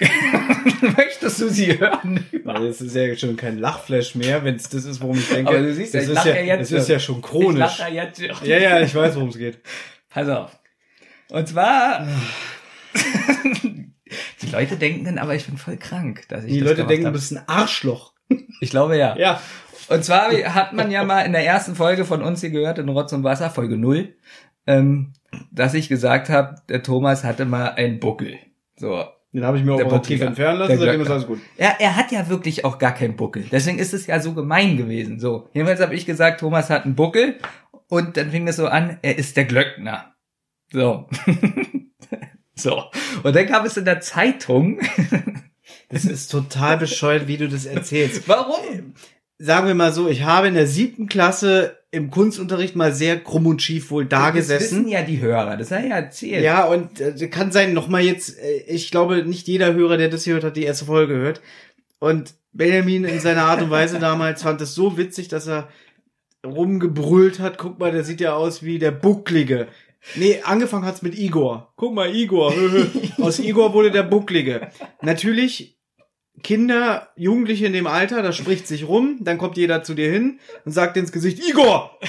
möchtest 0.96 1.40
du 1.40 1.48
sie 1.48 1.78
hören? 1.78 2.24
Das 2.44 2.80
ist 2.80 2.94
ja 2.94 3.16
schon 3.16 3.36
kein 3.36 3.58
Lachflash 3.58 4.14
mehr, 4.14 4.44
wenn 4.44 4.54
es 4.56 4.68
das 4.68 4.84
ist, 4.84 5.00
worum 5.00 5.18
ich 5.18 5.28
denke. 5.28 5.50
Aber 5.50 5.60
du 5.60 5.74
siehst 5.74 5.94
ja, 5.94 6.00
das 6.00 6.08
ich 6.10 6.16
ist 6.18 6.24
ja, 6.24 6.34
ja 6.36 6.42
jetzt 6.42 6.72
Das 6.72 6.80
ist 6.80 6.86
schon. 6.86 6.92
ja 6.94 7.00
schon 7.00 7.16
Ich 7.16 7.22
chronisch. 7.22 7.58
lache 7.78 7.92
jetzt 7.92 8.18
schon. 8.38 8.46
Ja, 8.48 8.58
ja, 8.58 8.80
ich 8.80 8.94
weiß, 8.94 9.16
worum 9.16 9.28
es 9.28 9.38
geht. 9.38 9.58
Pass 10.08 10.28
auf. 10.28 10.56
Und 11.30 11.48
zwar, 11.48 12.06
die 14.42 14.46
Leute 14.50 14.76
denken 14.76 15.04
dann 15.04 15.18
aber, 15.18 15.34
ich 15.34 15.46
bin 15.46 15.56
voll 15.58 15.76
krank, 15.76 16.24
dass 16.28 16.44
ich 16.44 16.52
Die 16.52 16.60
das 16.60 16.70
Leute 16.70 16.86
denken, 16.86 17.02
du 17.04 17.08
hab. 17.08 17.14
bist 17.14 17.32
ein 17.32 17.42
Arschloch. 17.48 18.12
Ich 18.60 18.70
glaube 18.70 18.96
ja. 18.96 19.16
Ja. 19.16 19.40
Und 19.88 20.04
zwar 20.04 20.30
hat 20.54 20.74
man 20.74 20.90
ja 20.90 21.02
mal 21.04 21.22
in 21.22 21.32
der 21.32 21.44
ersten 21.44 21.74
Folge 21.74 22.04
von 22.04 22.22
uns 22.22 22.40
hier 22.40 22.50
gehört, 22.50 22.78
in 22.78 22.88
Rotz 22.88 23.12
und 23.12 23.24
Wasser, 23.24 23.48
Folge 23.50 23.76
0, 23.78 24.14
ähm, 24.66 25.12
dass 25.50 25.74
ich 25.74 25.88
gesagt 25.88 26.28
habe, 26.28 26.56
der 26.68 26.82
Thomas 26.82 27.24
hatte 27.24 27.44
mal 27.46 27.68
einen 27.70 27.98
Buckel. 28.00 28.38
So. 28.76 29.06
Den 29.32 29.44
habe 29.44 29.58
ich 29.58 29.64
mir 29.64 29.74
operativ 29.74 30.22
entfernen 30.22 30.60
lassen, 30.60 30.78
seitdem 30.78 31.02
ist 31.02 31.10
alles 31.10 31.26
gut. 31.26 31.38
Er, 31.58 31.80
er 31.80 31.96
hat 31.96 32.10
ja 32.12 32.28
wirklich 32.30 32.64
auch 32.64 32.78
gar 32.78 32.94
keinen 32.94 33.16
Buckel. 33.16 33.44
Deswegen 33.52 33.78
ist 33.78 33.92
es 33.92 34.06
ja 34.06 34.20
so 34.20 34.32
gemein 34.32 34.78
gewesen. 34.78 35.20
So. 35.20 35.48
Jedenfalls 35.52 35.80
habe 35.80 35.94
ich 35.94 36.06
gesagt, 36.06 36.40
Thomas 36.40 36.70
hat 36.70 36.86
einen 36.86 36.94
Buckel. 36.94 37.36
Und 37.88 38.16
dann 38.16 38.30
fing 38.30 38.48
es 38.48 38.56
so 38.56 38.66
an, 38.66 38.98
er 39.02 39.18
ist 39.18 39.36
der 39.36 39.44
Glöckner. 39.44 40.14
So. 40.72 41.08
so. 42.54 42.84
Und 43.22 43.36
dann 43.36 43.46
gab 43.46 43.66
es 43.66 43.76
in 43.76 43.84
der 43.84 44.00
Zeitung. 44.00 44.80
Das 45.90 46.04
ist 46.04 46.30
total 46.30 46.76
bescheuert, 46.76 47.28
wie 47.28 47.38
du 47.38 47.48
das 47.48 47.64
erzählst. 47.64 48.28
Warum? 48.28 48.94
Sagen 49.38 49.66
wir 49.66 49.74
mal 49.74 49.92
so, 49.92 50.08
ich 50.08 50.22
habe 50.22 50.48
in 50.48 50.54
der 50.54 50.66
siebten 50.66 51.08
Klasse 51.08 51.77
im 51.90 52.10
Kunstunterricht 52.10 52.76
mal 52.76 52.92
sehr 52.92 53.18
krumm 53.18 53.46
und 53.46 53.62
schief 53.62 53.90
wohl 53.90 54.04
da 54.04 54.30
Das 54.30 54.48
wissen 54.48 54.58
gesessen. 54.58 54.88
ja 54.88 55.02
die 55.02 55.20
Hörer. 55.20 55.56
Das 55.56 55.70
sei 55.70 55.86
ja 55.86 55.96
erzählt. 55.96 56.44
Ja, 56.44 56.64
und 56.64 57.00
äh, 57.00 57.28
kann 57.28 57.50
sein, 57.50 57.72
nochmal 57.72 58.02
jetzt, 58.02 58.38
äh, 58.38 58.64
ich 58.66 58.90
glaube, 58.90 59.24
nicht 59.24 59.48
jeder 59.48 59.72
Hörer, 59.72 59.96
der 59.96 60.08
das 60.08 60.24
hier 60.24 60.34
hört, 60.34 60.44
hat 60.44 60.56
die 60.56 60.64
erste 60.64 60.84
Folge 60.84 61.14
gehört. 61.14 61.40
Und 61.98 62.34
Benjamin 62.52 63.04
in 63.04 63.20
seiner 63.20 63.44
Art 63.44 63.62
und 63.62 63.70
Weise 63.70 63.98
damals 64.00 64.42
fand 64.42 64.60
es 64.60 64.74
so 64.74 64.98
witzig, 64.98 65.28
dass 65.28 65.46
er 65.48 65.68
rumgebrüllt 66.46 67.40
hat, 67.40 67.58
guck 67.58 67.78
mal, 67.78 67.90
der 67.92 68.04
sieht 68.04 68.20
ja 68.20 68.34
aus 68.34 68.62
wie 68.62 68.78
der 68.78 68.90
Bucklige. 68.90 69.68
Nee, 70.14 70.40
angefangen 70.44 70.84
hat's 70.84 71.02
mit 71.02 71.18
Igor. 71.18 71.72
Guck 71.76 71.94
mal, 71.94 72.14
Igor. 72.14 72.54
Aus 73.18 73.40
Igor 73.40 73.74
wurde 73.74 73.90
der 73.90 74.04
Bucklige. 74.04 74.68
Natürlich, 75.02 75.77
Kinder, 76.42 77.08
Jugendliche 77.16 77.66
in 77.66 77.72
dem 77.72 77.86
Alter, 77.86 78.22
das 78.22 78.36
spricht 78.36 78.66
sich 78.66 78.86
rum, 78.86 79.18
dann 79.20 79.38
kommt 79.38 79.56
jeder 79.56 79.82
zu 79.82 79.94
dir 79.94 80.10
hin 80.10 80.38
und 80.64 80.72
sagt 80.72 80.96
ins 80.96 81.12
Gesicht, 81.12 81.46
Igor! 81.48 81.98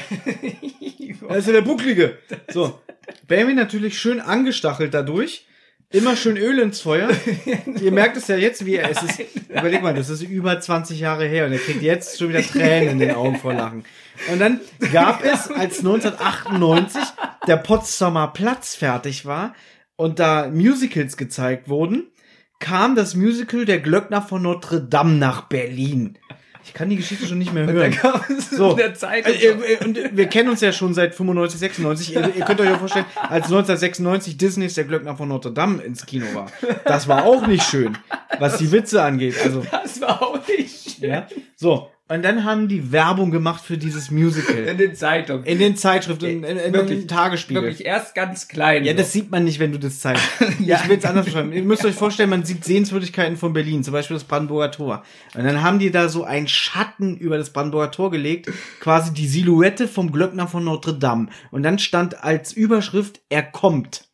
Er 1.28 1.38
ist 1.38 1.48
ja 1.48 1.54
der 1.54 1.62
Bucklige. 1.62 2.18
So. 2.52 2.80
Benjamin 3.28 3.56
natürlich 3.56 4.00
schön 4.00 4.20
angestachelt 4.20 4.96
dadurch. 4.96 5.46
Immer 5.92 6.16
schön 6.16 6.38
Öl 6.38 6.60
ins 6.60 6.82
Feuer. 6.82 7.10
Ihr 7.82 7.92
merkt 7.92 8.18
es 8.18 8.28
ja 8.28 8.36
jetzt, 8.36 8.66
wie 8.66 8.76
er 8.76 8.90
es 8.90 9.04
ist. 9.04 9.22
Überleg 9.50 9.82
mal, 9.82 9.94
das 9.94 10.10
ist 10.10 10.22
über 10.22 10.60
20 10.60 11.00
Jahre 11.00 11.26
her 11.26 11.46
und 11.46 11.52
er 11.52 11.60
kriegt 11.60 11.82
jetzt 11.82 12.18
schon 12.18 12.30
wieder 12.30 12.42
Tränen 12.42 12.90
in 12.90 13.00
den 13.00 13.12
Augen 13.16 13.38
vor 13.38 13.54
Lachen. 13.54 13.86
Und 14.32 14.40
dann 14.40 14.60
gab 14.92 15.24
es, 15.24 15.50
als 15.50 15.80
1998 15.80 17.02
der 17.48 17.58
Potsdamer 17.58 18.28
Platz 18.28 18.76
fertig 18.76 19.26
war 19.26 19.56
und 19.96 20.20
da 20.20 20.48
Musicals 20.50 21.18
gezeigt 21.18 21.70
wurden, 21.70 22.12
kam 22.60 22.96
das 22.96 23.16
Musical 23.16 23.66
Der 23.66 23.80
Glöckner 23.80 24.22
von 24.22 24.42
Notre 24.42 24.82
Dame 24.82 25.14
nach 25.14 25.44
Berlin. 25.44 26.18
Ich 26.66 26.74
kann 26.74 26.90
die 26.90 26.98
Geschichte 26.98 27.26
schon 27.26 27.38
nicht 27.40 27.54
mehr 27.54 27.64
Und 27.68 27.74
hören. 27.74 28.22
So. 28.52 28.76
Also, 28.76 29.08
ihr- 29.08 29.82
und 29.82 29.98
wir 30.18 30.28
kennen 30.28 30.50
uns 30.50 30.62
ja 30.62 30.72
schon 30.72 30.94
seit 30.94 31.16
95, 31.16 31.60
96. 31.60 32.14
Ihr, 32.14 32.36
ihr 32.36 32.46
könnt 32.46 32.60
euch 32.62 32.70
ja 32.70 32.78
vorstellen, 32.78 33.06
als 33.16 33.46
1996 33.46 34.38
Disneys 34.38 34.74
Der 34.76 34.84
Glöckner 34.84 35.16
von 35.16 35.30
Notre 35.30 35.52
Dame 35.52 35.82
ins 35.82 36.06
Kino 36.06 36.26
war. 36.34 36.48
Das 36.86 37.08
war 37.08 37.24
auch 37.26 37.48
nicht 37.48 37.64
schön, 37.64 37.98
was 38.40 38.58
die 38.58 38.72
Witze 38.72 39.02
angeht. 39.02 39.36
Also, 39.44 39.66
das 39.72 40.00
war 40.02 40.22
auch 40.22 40.48
nicht 40.48 40.98
schön. 41.00 41.10
ja. 41.10 41.28
So. 41.56 41.90
Und 42.12 42.26
dann 42.26 42.44
haben 42.44 42.68
die 42.68 42.92
Werbung 42.92 43.30
gemacht 43.30 43.64
für 43.64 43.78
dieses 43.78 44.10
Musical. 44.10 44.64
In 44.64 44.80
den 44.80 44.96
Zeitungen. 44.96 45.44
In 45.44 45.60
den 45.60 45.76
Zeitschriften, 45.78 46.26
in, 46.26 46.44
in, 46.44 46.58
in 46.58 46.74
Wirklich, 46.74 47.02
den 47.02 47.08
Tagesspiegel. 47.08 47.62
Wirklich 47.62 47.86
erst 47.86 48.16
ganz 48.16 48.48
klein. 48.48 48.84
Ja, 48.84 48.94
so. 48.94 48.98
das 48.98 49.12
sieht 49.12 49.30
man 49.30 49.44
nicht, 49.44 49.60
wenn 49.60 49.72
du 49.72 49.78
das 49.78 50.00
zeigst. 50.00 50.24
Ja. 50.60 50.82
Ich 50.84 50.90
will 50.90 50.98
es 50.98 51.06
anders 51.06 51.26
beschreiben. 51.26 51.54
Ihr 51.54 51.64
müsst 51.64 51.86
euch 51.86 51.96
vorstellen, 51.96 52.30
man 52.30 52.44
sieht 52.44 52.66
Sehenswürdigkeiten 52.66 53.38
von 53.38 53.54
Berlin, 53.54 53.84
zum 53.84 53.94
Beispiel 53.94 54.16
das 54.16 54.24
Brandenburger 54.24 54.72
Tor. 54.72 55.04
Und 55.36 55.44
dann 55.46 55.62
haben 55.62 55.80
die 55.80 55.92
da 55.92 56.10
so 56.10 56.24
einen 56.24 56.48
Schatten 56.48 57.16
über 57.18 57.38
das 57.38 57.52
Brandenburger 57.52 57.92
Tor 57.92 58.12
gelegt, 58.12 58.52
quasi 58.80 59.14
die 59.14 59.28
Silhouette 59.28 59.88
vom 59.88 60.12
Glöckner 60.12 60.48
von 60.48 60.64
Notre 60.64 60.96
Dame. 60.96 61.28
Und 61.52 61.64
dann 61.64 61.80
stand 61.80 62.24
als 62.24 62.52
Überschrift, 62.54 63.22
er 63.30 63.44
kommt. 63.44 64.09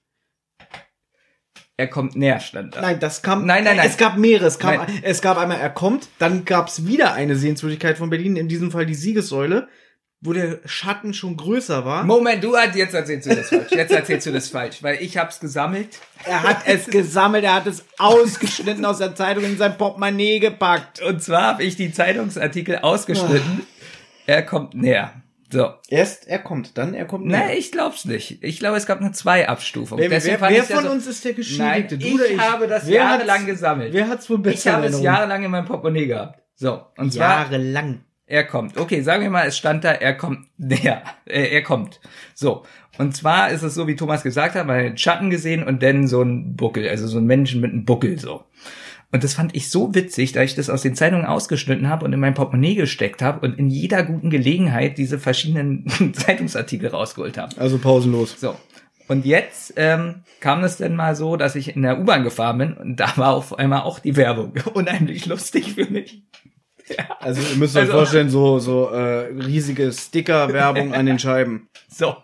Er 1.77 1.87
kommt 1.87 2.15
näher, 2.15 2.39
stand 2.39 2.75
da. 2.75 2.81
Nein, 2.81 2.99
das 2.99 3.21
kam. 3.21 3.45
Nein, 3.45 3.65
nein, 3.65 3.75
nein. 3.75 3.87
Es 3.87 3.97
gab 3.97 4.17
mehrere. 4.17 4.45
Es, 4.45 4.59
kam, 4.59 4.77
Nein. 4.77 4.99
es 5.01 5.21
gab 5.21 5.37
einmal, 5.37 5.59
er 5.59 5.69
kommt. 5.69 6.07
Dann 6.19 6.45
gab 6.45 6.69
es 6.69 6.87
wieder 6.87 7.13
eine 7.13 7.35
Sehenswürdigkeit 7.35 7.97
von 7.97 8.09
Berlin, 8.09 8.37
in 8.37 8.47
diesem 8.47 8.71
Fall 8.71 8.85
die 8.85 8.95
Siegessäule, 8.95 9.67
wo 10.21 10.31
der 10.31 10.59
Schatten 10.63 11.13
schon 11.13 11.35
größer 11.35 11.83
war. 11.83 12.05
Moment, 12.05 12.41
du 12.41 12.55
hast 12.55 12.75
jetzt 12.75 12.93
erzählst 12.93 13.29
du 13.29 13.35
das 13.35 13.49
falsch. 13.49 13.71
Jetzt 13.71 13.91
erzählst 13.91 14.25
du 14.25 14.31
das 14.31 14.47
falsch, 14.47 14.83
weil 14.83 15.01
ich 15.01 15.17
hab's 15.17 15.41
gesammelt. 15.41 15.99
Er 16.23 16.43
hat 16.43 16.61
es 16.65 16.85
gesammelt, 16.89 17.43
er 17.43 17.55
hat 17.55 17.67
es 17.67 17.83
ausgeschnitten 17.97 18.85
aus 18.85 18.99
der 18.99 19.13
Zeitung 19.13 19.43
in 19.43 19.57
sein 19.57 19.77
Portemonnaie 19.77 20.39
gepackt. 20.39 21.01
Und 21.01 21.21
zwar 21.21 21.43
habe 21.43 21.63
ich 21.63 21.75
die 21.75 21.91
Zeitungsartikel 21.91 22.77
ausgeschnitten. 22.77 23.67
Er 24.25 24.43
kommt 24.43 24.75
näher. 24.75 25.13
So. 25.51 25.73
Erst 25.89 26.27
er 26.27 26.39
kommt, 26.39 26.77
dann 26.77 26.93
er 26.93 27.05
kommt 27.05 27.25
Nein, 27.27 27.51
ich 27.57 27.71
glaub's 27.71 28.05
nicht. 28.05 28.43
Ich 28.43 28.57
glaube, 28.59 28.77
es 28.77 28.85
gab 28.87 28.99
eine 28.99 29.11
zwei 29.11 29.47
Abstufung. 29.47 29.99
Wer, 29.99 30.09
Deswegen 30.09 30.41
wer, 30.41 30.49
wer 30.49 30.57
ja 30.57 30.63
von 30.63 30.83
so- 30.83 30.89
uns 30.91 31.05
ist 31.07 31.23
der 31.23 31.31
Nein, 31.33 31.35
Geschädigte? 31.37 31.97
Du 31.99 32.07
ich 32.07 32.31
ich? 32.31 32.39
habe 32.39 32.67
das 32.67 32.87
Wer 32.87 32.95
jahrelang 32.95 33.45
gesammelt. 33.45 33.93
Wer 33.93 34.07
hat's 34.09 34.29
wohl 34.29 34.39
besser 34.39 34.55
ich 34.69 34.75
habe 34.75 34.85
es 34.87 35.01
jahrelang 35.01 35.43
in 35.43 35.51
meinem 35.51 35.65
Portemonnaie 35.65 36.07
gehabt. 36.07 36.41
So. 36.55 36.81
Und 36.97 37.13
zwar, 37.13 37.41
Jahrelang. 37.43 38.01
er 38.25 38.43
kommt. 38.45 38.77
Okay, 38.77 39.01
sagen 39.01 39.21
wir 39.21 39.29
mal, 39.29 39.45
es 39.47 39.57
stand 39.57 39.83
da, 39.83 39.91
er 39.91 40.15
kommt. 40.15 40.47
Äh, 41.27 41.47
er 41.55 41.63
kommt. 41.63 41.99
So. 42.33 42.63
Und 42.97 43.15
zwar 43.15 43.49
ist 43.49 43.61
es 43.63 43.75
so, 43.75 43.87
wie 43.87 43.95
Thomas 43.95 44.23
gesagt 44.23 44.55
hat, 44.55 44.65
man 44.67 44.77
hat 44.77 44.85
einen 44.85 44.97
Schatten 44.97 45.29
gesehen 45.29 45.63
und 45.63 45.83
dann 45.83 46.07
so 46.07 46.21
ein 46.21 46.55
Buckel, 46.55 46.87
also 46.87 47.07
so 47.07 47.17
ein 47.17 47.25
Menschen 47.25 47.59
mit 47.61 47.71
einem 47.71 47.83
Buckel, 47.85 48.17
so. 48.19 48.45
Und 49.15 49.23
das 49.23 49.33
fand 49.33 49.55
ich 49.55 49.69
so 49.69 49.95
witzig, 49.95 50.33
da 50.33 50.41
ich 50.41 50.55
das 50.55 50.69
aus 50.69 50.81
den 50.81 50.93
Zeitungen 50.93 51.25
ausgeschnitten 51.25 51.87
habe 51.87 52.03
und 52.03 52.11
in 52.11 52.19
mein 52.19 52.33
Portemonnaie 52.33 52.75
gesteckt 52.75 53.21
habe 53.21 53.47
und 53.47 53.57
in 53.57 53.69
jeder 53.69 54.03
guten 54.03 54.29
Gelegenheit 54.29 54.97
diese 54.97 55.19
verschiedenen 55.19 55.85
Zeitungsartikel 56.13 56.89
rausgeholt 56.89 57.37
habe. 57.37 57.57
Also 57.57 57.77
pausenlos. 57.77 58.35
So. 58.37 58.57
Und 59.07 59.25
jetzt 59.25 59.71
ähm, 59.77 60.23
kam 60.41 60.65
es 60.65 60.75
dann 60.75 60.97
mal 60.97 61.15
so, 61.15 61.37
dass 61.37 61.55
ich 61.55 61.73
in 61.77 61.81
der 61.83 61.97
U-Bahn 61.97 62.25
gefahren 62.25 62.57
bin 62.57 62.73
und 62.73 62.99
da 62.99 63.13
war 63.15 63.33
auf 63.35 63.57
einmal 63.57 63.83
auch 63.83 63.99
die 63.99 64.17
Werbung. 64.17 64.51
Unheimlich 64.73 65.25
lustig 65.27 65.75
für 65.75 65.85
mich. 65.85 66.23
Also 67.21 67.39
ihr 67.39 67.55
müsst 67.55 67.77
euch 67.77 67.83
Also- 67.83 67.93
vorstellen, 67.93 68.29
so, 68.29 68.59
so 68.59 68.89
äh, 68.89 69.27
riesige 69.31 69.93
Sticker-Werbung 69.93 70.93
an 70.93 71.05
den 71.05 71.19
Scheiben. 71.19 71.69
So. 71.87 72.17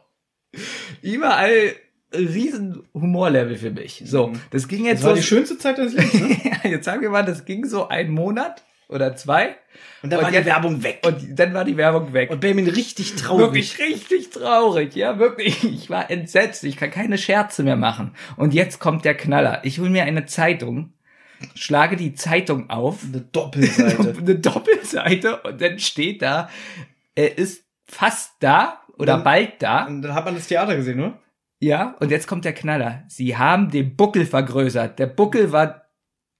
Überall 1.01 1.71
riesen 2.13 2.83
Humorlevel 2.93 3.55
für 3.57 3.71
mich. 3.71 4.03
So, 4.05 4.33
das 4.51 4.67
ging 4.67 4.85
jetzt 4.85 4.99
Das 4.99 5.03
war 5.05 5.15
so. 5.15 5.21
die 5.21 5.27
schönste 5.27 5.57
Zeit 5.57 5.77
des 5.77 5.93
Lebens, 5.93 6.13
ne? 6.21 6.37
Ja, 6.63 6.69
jetzt 6.69 6.85
sagen 6.85 7.01
wir 7.01 7.09
mal, 7.09 7.23
das 7.25 7.45
ging 7.45 7.65
so 7.65 7.87
einen 7.87 8.11
Monat 8.11 8.63
oder 8.89 9.15
zwei. 9.15 9.55
Und 10.03 10.11
dann 10.11 10.19
Und 10.19 10.25
war 10.25 10.31
die 10.31 10.45
Werbung 10.45 10.83
weg. 10.83 11.01
Und 11.05 11.39
dann 11.39 11.53
war 11.53 11.63
die 11.63 11.77
Werbung 11.77 12.11
weg. 12.13 12.29
Und 12.29 12.41
Benjamin 12.41 12.67
richtig 12.67 13.15
traurig. 13.15 13.77
Wirklich 13.77 13.79
richtig 13.79 14.29
traurig, 14.31 14.95
ja, 14.95 15.17
wirklich. 15.19 15.63
Ich 15.63 15.89
war 15.89 16.11
entsetzt. 16.11 16.63
Ich 16.65 16.75
kann 16.75 16.91
keine 16.91 17.17
Scherze 17.17 17.63
mehr 17.63 17.77
machen. 17.77 18.13
Und 18.35 18.53
jetzt 18.53 18.79
kommt 18.79 19.05
der 19.05 19.15
Knaller. 19.15 19.61
Ich 19.63 19.79
hole 19.79 19.89
mir 19.89 20.03
eine 20.03 20.25
Zeitung, 20.25 20.93
schlage 21.55 21.95
die 21.95 22.13
Zeitung 22.15 22.69
auf, 22.69 22.99
Eine 23.03 23.21
Doppelseite. 23.21 24.15
eine 24.19 24.35
Doppelseite 24.35 25.41
und 25.43 25.61
dann 25.61 25.79
steht 25.79 26.21
da, 26.21 26.49
er 27.15 27.37
ist 27.37 27.63
fast 27.87 28.33
da 28.41 28.81
oder 28.97 29.13
Dann- 29.13 29.23
bald 29.23 29.53
da. 29.61 29.85
Und 29.85 30.01
dann 30.01 30.13
hat 30.13 30.25
man 30.25 30.35
das 30.35 30.47
Theater 30.47 30.75
gesehen, 30.75 30.99
oder? 30.99 31.17
Ja, 31.61 31.95
und 31.99 32.09
jetzt 32.09 32.27
kommt 32.27 32.43
der 32.43 32.53
Knaller. 32.53 33.03
Sie 33.07 33.37
haben 33.37 33.69
den 33.69 33.95
Buckel 33.95 34.25
vergrößert. 34.25 34.97
Der 34.97 35.05
Buckel 35.05 35.51
war 35.51 35.83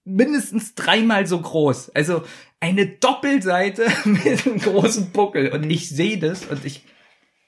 mindestens 0.03 0.73
dreimal 0.73 1.27
so 1.27 1.39
groß. 1.39 1.91
Also 1.91 2.23
eine 2.59 2.87
Doppelseite 2.87 3.85
mit 4.05 4.47
einem 4.47 4.57
großen 4.59 5.11
Buckel. 5.11 5.49
Und 5.49 5.69
ich 5.69 5.89
sehe 5.89 6.17
das 6.17 6.45
und 6.45 6.65
ich, 6.65 6.85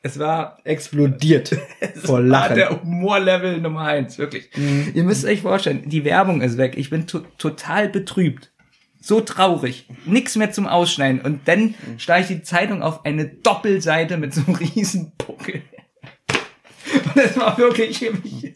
es 0.03 0.19
war 0.19 0.59
Explodiert 0.65 1.57
vor 1.95 2.19
war 2.19 2.21
Lachen. 2.21 2.55
der 2.57 2.69
Humorlevel 2.81 3.59
Nummer 3.59 3.85
eins, 3.85 4.19
wirklich. 4.19 4.51
Ihr 4.93 5.03
müsst 5.03 5.25
euch 5.25 5.41
vorstellen, 5.41 5.89
die 5.89 6.05
Werbung 6.05 6.41
ist 6.41 6.59
weg. 6.59 6.75
Ich 6.77 6.91
bin 6.91 7.07
to 7.07 7.21
total 7.39 7.89
betrübt. 7.89 8.51
So 9.01 9.19
traurig. 9.19 9.89
Nix 10.05 10.35
mehr 10.35 10.51
zum 10.51 10.67
Ausschneiden. 10.67 11.21
Und 11.21 11.47
dann 11.47 11.73
schlage 11.97 12.21
ich 12.21 12.27
die 12.27 12.43
Zeitung 12.43 12.83
auf 12.83 13.03
eine 13.03 13.25
Doppelseite 13.25 14.17
mit 14.17 14.33
so 14.33 14.41
einem 14.45 14.55
riesen 14.55 15.11
Buckel. 15.17 15.63
Und 16.93 17.15
das 17.15 17.37
war 17.37 17.57
wirklich 17.57 18.01
mich 18.01 18.53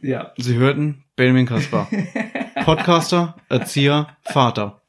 Ja. 0.00 0.32
Sie 0.36 0.56
hörten 0.56 1.04
Benjamin 1.16 1.46
Kaspar. 1.46 1.88
Podcaster, 2.64 3.36
Erzieher, 3.48 4.08
Vater. 4.24 4.82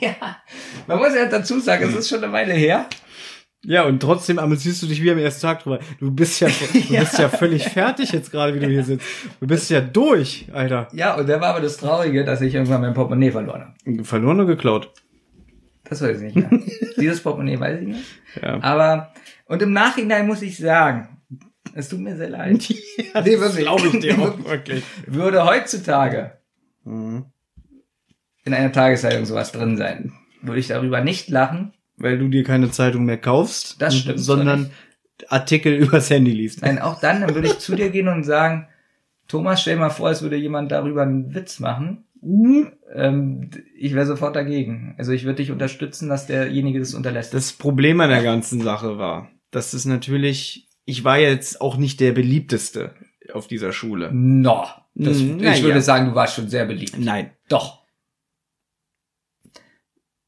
ja. 0.00 0.36
Man 0.86 0.98
muss 0.98 1.14
ja 1.14 1.26
dazu 1.26 1.60
sagen, 1.60 1.88
es 1.88 1.94
ist 1.94 2.08
schon 2.08 2.22
eine 2.22 2.32
Weile 2.32 2.54
her. 2.54 2.86
Ja, 3.64 3.84
und 3.84 4.00
trotzdem 4.00 4.38
amüsierst 4.38 4.82
du 4.82 4.86
dich 4.86 5.02
wie 5.02 5.10
am 5.10 5.18
ersten 5.18 5.42
Tag 5.42 5.62
drüber. 5.64 5.80
Du 5.98 6.10
bist 6.12 6.40
ja, 6.40 6.48
du 6.48 6.78
Ja. 6.78 7.00
bist 7.00 7.18
ja 7.18 7.28
völlig 7.28 7.64
fertig 7.68 8.12
jetzt 8.12 8.30
gerade, 8.30 8.54
wie 8.54 8.60
du 8.60 8.68
hier 8.68 8.84
sitzt. 8.84 9.04
Du 9.40 9.46
bist 9.46 9.68
ja 9.70 9.80
durch, 9.80 10.46
Alter. 10.52 10.88
Ja, 10.92 11.16
und 11.16 11.28
da 11.28 11.40
war 11.40 11.48
aber 11.50 11.60
das 11.60 11.76
Traurige, 11.76 12.24
dass 12.24 12.40
ich 12.40 12.54
irgendwann 12.54 12.80
mein 12.82 12.94
Portemonnaie 12.94 13.32
verloren 13.32 13.74
habe. 13.84 14.04
Verloren 14.04 14.36
oder 14.40 14.46
geklaut? 14.46 14.92
Das 15.88 16.02
weiß 16.02 16.20
ich 16.20 16.34
nicht 16.34 16.36
mehr. 16.36 16.50
Dieses 16.98 17.22
Portemonnaie 17.22 17.58
weiß 17.60 17.80
ich 17.80 17.86
nicht. 17.88 18.04
Ja. 18.42 18.62
Aber, 18.62 19.12
und 19.46 19.62
im 19.62 19.72
Nachhinein 19.72 20.26
muss 20.26 20.42
ich 20.42 20.56
sagen, 20.58 21.20
es 21.74 21.88
tut 21.88 22.00
mir 22.00 22.16
sehr 22.16 22.30
leid. 22.30 22.62
ja 23.14 23.20
Nee, 23.22 23.38
wirklich. 23.38 23.64
glaube 23.64 23.86
ich 23.88 23.98
dir 24.00 24.18
auch 24.18 24.44
wirklich. 24.44 24.84
Würde 25.06 25.44
heutzutage 25.44 26.32
Mhm. 26.84 27.26
in 28.44 28.54
einer 28.54 28.72
Tageszeitung 28.72 29.26
sowas 29.26 29.52
drin 29.52 29.76
sein, 29.76 30.12
würde 30.40 30.60
ich 30.60 30.68
darüber 30.68 31.02
nicht 31.02 31.28
lachen. 31.28 31.72
Weil 31.98 32.18
du 32.18 32.28
dir 32.28 32.44
keine 32.44 32.70
Zeitung 32.70 33.04
mehr 33.04 33.18
kaufst, 33.18 33.82
Das 33.82 33.96
stimmt 33.96 34.20
sondern 34.20 34.70
Artikel 35.28 35.74
übers 35.74 36.08
Handy 36.10 36.30
liest. 36.32 36.62
Nein, 36.62 36.78
auch 36.78 37.00
dann, 37.00 37.20
dann 37.20 37.34
würde 37.34 37.48
ich 37.48 37.58
zu 37.58 37.74
dir 37.74 37.90
gehen 37.90 38.08
und 38.08 38.24
sagen, 38.24 38.68
Thomas, 39.26 39.60
stell 39.60 39.76
mal 39.76 39.90
vor, 39.90 40.10
es 40.10 40.22
würde 40.22 40.36
jemand 40.36 40.70
darüber 40.72 41.02
einen 41.02 41.34
Witz 41.34 41.58
machen. 41.60 42.04
Ähm, 42.22 43.50
ich 43.76 43.94
wäre 43.94 44.06
sofort 44.06 44.34
dagegen. 44.36 44.94
Also 44.98 45.12
ich 45.12 45.24
würde 45.24 45.36
dich 45.36 45.50
unterstützen, 45.50 46.08
dass 46.08 46.26
derjenige 46.26 46.78
das 46.80 46.94
unterlässt. 46.94 47.32
Das 47.34 47.52
Problem 47.52 48.00
an 48.00 48.10
der 48.10 48.22
ganzen 48.22 48.60
Sache 48.60 48.98
war, 48.98 49.30
dass 49.50 49.72
es 49.72 49.84
natürlich, 49.84 50.68
ich 50.84 51.04
war 51.04 51.18
jetzt 51.18 51.60
auch 51.60 51.76
nicht 51.76 52.00
der 52.00 52.12
beliebteste 52.12 52.94
auf 53.32 53.46
dieser 53.46 53.72
Schule. 53.72 54.10
no. 54.12 54.64
Das, 55.00 55.18
Mm, 55.18 55.36
ich 55.38 55.42
na 55.42 55.56
würde 55.62 55.68
ja. 55.76 55.80
sagen, 55.80 56.08
du 56.08 56.14
warst 56.16 56.34
schon 56.34 56.48
sehr 56.48 56.66
beliebt. 56.66 56.98
Nein. 56.98 57.30
Doch. 57.48 57.84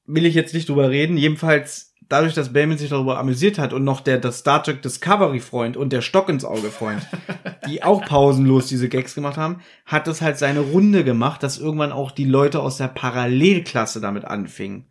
Will 0.05 0.27
ich 0.27 0.35
jetzt 0.37 0.55
nicht 0.55 0.69
drüber 0.69 0.91
reden. 0.91 1.17
Jedenfalls, 1.17 1.90
dadurch, 2.11 2.35
dass 2.35 2.53
Bayman 2.53 2.77
sich 2.77 2.91
darüber 2.91 3.19
amüsiert 3.19 3.59
hat 3.59 3.73
und 3.73 3.85
noch 3.85 4.01
der 4.01 4.19
das 4.19 4.41
Star 4.41 4.63
Trek 4.63 4.83
Discovery 4.83 5.41
Freund 5.41 5.79
und 5.79 5.93
der 5.93 6.03
Stock 6.03 6.29
ins 6.29 6.45
Auge 6.45 6.71
Freund, 6.71 7.07
die 7.67 7.83
auch 7.83 8.05
pausenlos 8.05 8.67
diese 8.67 8.91
Gags 8.91 9.15
gemacht 9.15 9.39
haben, 9.39 9.61
hat 9.87 10.07
es 10.09 10.21
halt 10.21 10.37
seine 10.37 10.61
Runde 10.61 11.05
gemacht, 11.05 11.43
dass 11.43 11.57
irgendwann 11.57 11.93
auch 11.93 12.11
die 12.11 12.25
Leute 12.25 12.61
aus 12.61 12.77
der 12.77 12.89
Parallelklasse 12.89 14.01
damit 14.01 14.27
anfingen. 14.27 14.87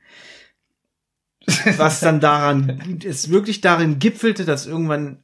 Was 1.78 2.00
dann 2.00 2.20
daran, 2.20 3.00
es 3.04 3.30
wirklich 3.30 3.62
darin 3.62 4.00
gipfelte, 4.00 4.46
dass 4.46 4.66
irgendwann 4.66 5.24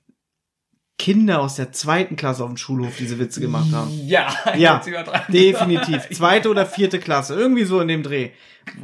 Kinder 0.98 1.42
aus 1.42 1.56
der 1.56 1.74
zweiten 1.74 2.16
Klasse 2.16 2.44
auf 2.44 2.50
dem 2.50 2.56
Schulhof 2.58 2.96
diese 2.98 3.20
Witze 3.20 3.42
gemacht 3.42 3.68
haben. 3.74 3.92
Ja, 4.06 4.34
Ja. 4.58 4.82
Definitiv. 5.28 6.08
Zweite 6.14 6.50
oder 6.50 6.66
vierte 6.66 7.00
Klasse. 7.00 7.36
Irgendwie 7.36 7.66
so 7.66 7.82
in 7.82 7.88
dem 7.90 8.02
Dreh. 8.02 8.30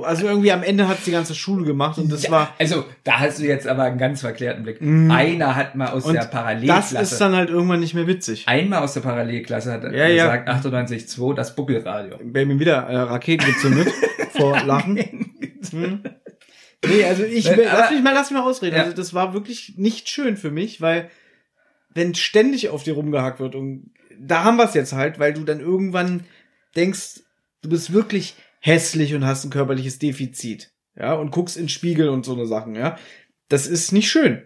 Also 0.03 0.27
irgendwie 0.27 0.51
am 0.51 0.61
Ende 0.61 0.87
hat's 0.87 1.05
die 1.05 1.11
ganze 1.11 1.33
Schule 1.33 1.65
gemacht 1.65 1.97
und 1.97 2.11
das 2.11 2.23
Ja, 2.23 2.31
war. 2.31 2.53
also, 2.59 2.85
da 3.03 3.19
hast 3.19 3.39
du 3.39 3.45
jetzt 3.45 3.65
aber 3.67 3.83
einen 3.83 3.97
ganz 3.97 4.21
verklärten 4.21 4.61
Blick. 4.63 4.79
Mm. 4.79 5.09
Einer 5.09 5.55
hat 5.55 5.73
mal 5.75 5.87
aus 5.87 6.05
Und 6.05 6.13
der 6.13 6.25
Parallelklasse. 6.25 6.95
das 6.95 7.13
ist 7.13 7.21
dann 7.21 7.35
halt 7.35 7.49
irgendwann 7.49 7.79
nicht 7.79 7.95
mehr 7.95 8.05
witzig. 8.05 8.43
einmal 8.47 8.83
aus 8.83 8.93
der 8.93 9.01
Parallelklasse 9.01 9.71
hat 9.71 9.83
er 9.85 9.95
Ja, 9.95 10.07
ja. 10.07 10.35
gesagt, 10.35 10.49
98.2, 10.67 11.33
das 11.33 11.55
Buckelradio. 11.55 12.17
Baby 12.23 12.59
wieder 12.59 12.75
äh, 12.87 12.97
Raketen 12.97 13.45
gezündet 13.47 13.87
vor 14.37 14.59
Lachen. 14.63 14.97
Hm. 15.71 16.03
Nee, 16.85 17.03
also 17.05 17.23
ich 17.23 17.51
aber- 17.51 17.63
lass 17.63 17.89
mich 17.91 18.03
mal, 18.03 18.13
lass 18.13 18.29
mich 18.31 18.39
mal 18.39 18.47
ausreden. 18.47 18.75
Ja. 18.75 18.83
Also 18.83 18.95
das 18.95 19.13
war 19.13 19.33
wirklich 19.33 19.73
nicht 19.77 20.09
schön 20.09 20.37
für 20.37 20.51
mich, 20.51 20.81
weil 20.81 21.09
wenn 21.93 22.15
ständig 22.15 22.69
auf 22.69 22.83
dir 22.83 22.93
rumgehackt 22.93 23.39
wird 23.39 23.55
und 23.55 23.91
da 24.19 24.43
haben 24.43 24.57
wir 24.57 24.65
es 24.65 24.73
jetzt 24.73 24.93
halt, 24.93 25.19
weil 25.19 25.33
du 25.33 25.43
dann 25.43 25.59
irgendwann 25.59 26.25
denkst, 26.75 27.21
du 27.61 27.69
bist 27.69 27.91
wirklich 27.93 28.35
hässlich 28.59 29.13
und 29.15 29.25
hast 29.25 29.43
ein 29.43 29.49
körperliches 29.51 29.97
Defizit, 29.99 30.71
ja, 30.95 31.13
und 31.13 31.31
guckst 31.31 31.57
in 31.57 31.69
Spiegel 31.69 32.09
und 32.09 32.25
so 32.25 32.33
eine 32.33 32.45
Sachen, 32.45 32.75
ja. 32.75 32.97
Das 33.49 33.67
ist 33.67 33.91
nicht 33.91 34.09
schön. 34.09 34.43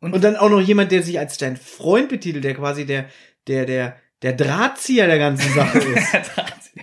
Und- 0.00 0.12
Und, 0.12 0.22
dann 0.24 0.36
auch 0.36 0.50
noch 0.50 0.60
jemand, 0.60 0.92
der 0.92 1.02
sich 1.02 1.18
als 1.18 1.38
dein 1.38 1.56
Freund 1.56 2.08
betitelt, 2.08 2.44
der 2.44 2.54
quasi 2.54 2.84
der, 2.86 3.08
der, 3.46 3.64
der, 3.66 3.96
der 4.22 4.32
Drahtzieher 4.34 5.06
der 5.06 5.18
ganzen 5.18 5.52
Sache 5.54 5.78
ist. 6.14 6.30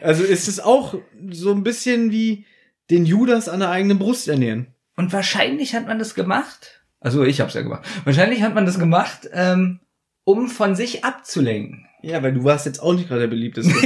Also 0.02 0.24
ist 0.24 0.48
es 0.48 0.60
auch 0.60 0.96
so 1.32 1.52
ein 1.52 1.64
bisschen 1.64 2.12
wie 2.12 2.46
den 2.90 3.06
Judas 3.06 3.48
an 3.50 3.60
der 3.62 3.70
eigenen 3.70 4.00
Brust 4.00 4.28
ernähren. 4.28 4.68
Und 4.98 5.14
wahrscheinlich 5.14 5.76
hat 5.76 5.88
man 5.88 6.00
das 6.00 6.14
gemacht. 6.16 6.85
Also 7.00 7.24
ich 7.24 7.40
habe 7.40 7.50
es 7.50 7.54
ja 7.56 7.62
gemacht. 7.62 7.84
Wahrscheinlich 8.04 8.42
hat 8.42 8.56
man 8.56 8.66
das 8.66 8.80
gemacht, 8.80 9.30
ähm, 9.34 9.80
um 10.24 10.48
von 10.50 10.76
sich 10.76 11.04
abzulenken. 11.06 11.86
Ja, 12.02 12.22
weil 12.24 12.34
du 12.34 12.44
warst 12.44 12.66
jetzt 12.66 12.82
auch 12.82 12.94
nicht 12.94 13.08
gerade 13.08 13.22
der 13.22 13.28
beliebteste. 13.28 13.74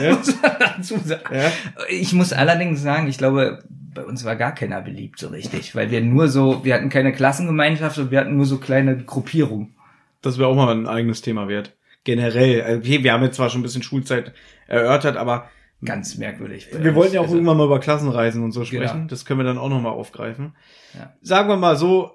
Ja. 0.00 0.14
muss 0.16 0.40
man 0.42 0.52
dazu 0.60 0.98
sagen. 1.02 1.34
ja. 1.34 1.50
Ich 1.88 2.12
muss 2.12 2.32
allerdings 2.32 2.82
sagen, 2.82 3.08
ich 3.08 3.18
glaube, 3.18 3.64
bei 3.68 4.04
uns 4.04 4.24
war 4.24 4.36
gar 4.36 4.54
keiner 4.54 4.80
beliebt 4.82 5.18
so 5.18 5.28
richtig, 5.28 5.74
weil 5.74 5.90
wir 5.90 6.00
nur 6.02 6.28
so, 6.28 6.64
wir 6.64 6.74
hatten 6.74 6.88
keine 6.88 7.12
Klassengemeinschaft 7.12 7.98
und 7.98 8.10
wir 8.10 8.20
hatten 8.20 8.36
nur 8.36 8.44
so 8.46 8.58
kleine 8.58 8.96
Gruppierungen. 9.02 9.74
Das 10.22 10.38
wäre 10.38 10.48
auch 10.48 10.54
mal 10.54 10.70
ein 10.74 10.86
eigenes 10.86 11.20
Thema 11.22 11.48
wert. 11.48 11.74
Generell. 12.04 12.62
Also, 12.62 12.78
Okay, 12.80 13.02
wir 13.02 13.12
haben 13.12 13.24
jetzt 13.24 13.36
zwar 13.36 13.50
schon 13.50 13.60
ein 13.60 13.64
bisschen 13.64 13.82
Schulzeit 13.82 14.32
erörtert, 14.68 15.16
aber 15.16 15.48
Ganz 15.84 16.16
merkwürdig. 16.18 16.68
wir 16.72 16.94
wollten 16.94 17.14
ja 17.14 17.20
auch 17.20 17.24
Also, 17.24 17.36
irgendwann 17.36 17.56
mal 17.56 17.66
über 17.66 17.80
Klassenreisen 17.80 18.42
und 18.44 18.52
so 18.52 18.60
Genau. 18.60 18.86
sprechen. 18.86 19.08
Das 19.08 19.24
können 19.24 19.40
wir 19.40 19.44
dann 19.44 19.58
auch 19.58 19.68
noch 19.68 19.80
mal 19.80 19.90
aufgreifen. 19.90 20.54
Ja. 20.94 21.12
Sagen 21.22 21.48
wir 21.48 21.56
mal 21.56 21.76
so, 21.76 22.12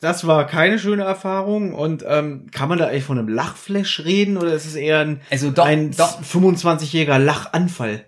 das 0.00 0.26
war 0.26 0.46
keine 0.46 0.78
schöne 0.78 1.02
Erfahrung 1.04 1.74
und 1.74 2.04
ähm, 2.06 2.46
kann 2.52 2.68
man 2.68 2.78
da 2.78 2.86
eigentlich 2.86 3.04
von 3.04 3.18
einem 3.18 3.28
Lachflash 3.28 4.00
reden 4.04 4.36
oder 4.36 4.52
ist 4.52 4.66
es 4.66 4.74
eher 4.74 5.00
ein, 5.00 5.20
Also 5.30 5.50
doch, 5.50 5.66
ein 5.66 5.90
doch. 5.92 6.20
25-jähriger 6.22 7.18
Lachanfall? 7.18 8.04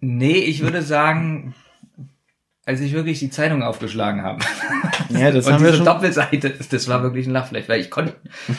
Nee, 0.00 0.38
ich 0.38 0.62
würde 0.62 0.82
sagen, 0.82 1.54
als 2.64 2.80
ich 2.80 2.92
wirklich 2.92 3.18
die 3.20 3.30
Zeitung 3.30 3.62
aufgeschlagen 3.62 4.22
habe. 4.22 4.44
Ja, 5.10 5.30
das 5.30 5.46
und 5.46 5.52
haben 5.54 5.60
wir 5.62 5.72
diese 5.72 5.84
schon. 5.84 5.86
Doppelseite, 5.86 6.54
das 6.70 6.88
war 6.88 7.02
wirklich 7.02 7.26
ein 7.26 7.32
Lachfleisch, 7.32 7.68
weil 7.68 7.80
ich 7.80 7.90
konnte. 7.90 8.14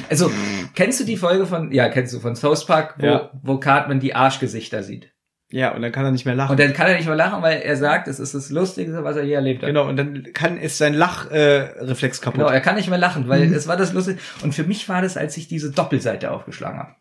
Also, 0.08 0.30
kennst 0.76 1.00
du 1.00 1.04
die 1.04 1.18
Folge 1.18 1.48
von, 1.48 1.72
ja, 1.72 1.90
kennst 1.90 2.14
du 2.14 2.20
von 2.20 2.36
South 2.36 2.68
Park, 2.68 2.96
wo, 3.00 3.06
Ja. 3.08 3.32
wo 3.42 3.58
Cartman 3.58 4.00
die 4.00 4.14
Arschgesichter 4.14 4.84
sieht? 4.84 5.12
Ja, 5.56 5.72
und 5.76 5.84
dann 5.84 5.92
kann 5.92 6.04
er 6.04 6.10
nicht 6.12 6.26
mehr 6.26 6.34
lachen. 6.34 6.50
Und 6.50 6.60
dann 6.60 6.74
kann 6.74 6.88
er 6.88 6.96
nicht 6.98 7.06
mehr 7.06 7.16
lachen, 7.16 7.44
weil 7.44 7.62
er 7.62 7.78
sagt, 7.78 8.08
es 8.08 8.20
ist 8.20 8.34
das 8.34 8.50
Lustigste, 8.50 9.04
was 9.04 9.18
er 9.18 9.24
je 9.24 9.34
erlebt 9.34 9.62
hat. 9.62 9.68
Genau, 9.68 9.88
und 9.88 9.98
dann 9.98 10.24
kann 10.34 10.58
ist 10.58 10.80
sein 10.80 10.96
Lachreflex 10.96 11.32
äh, 11.78 11.84
Reflex 11.86 12.22
kaputt. 12.22 12.40
Genau, 12.40 12.50
er 12.52 12.60
kann 12.60 12.74
nicht 12.76 12.90
mehr 12.90 12.98
lachen, 12.98 13.28
weil 13.28 13.46
Mhm. 13.46 13.54
es 13.54 13.68
war 13.68 13.78
das 13.78 13.94
lustig. 13.94 14.18
Und 14.42 14.56
für 14.56 14.64
mich 14.64 14.90
war 14.90 15.04
das, 15.04 15.16
als 15.16 15.38
ich 15.38 15.48
diese 15.48 15.70
Doppelseite 15.70 16.32
aufgeschlagen 16.32 16.80
habe. 16.80 16.96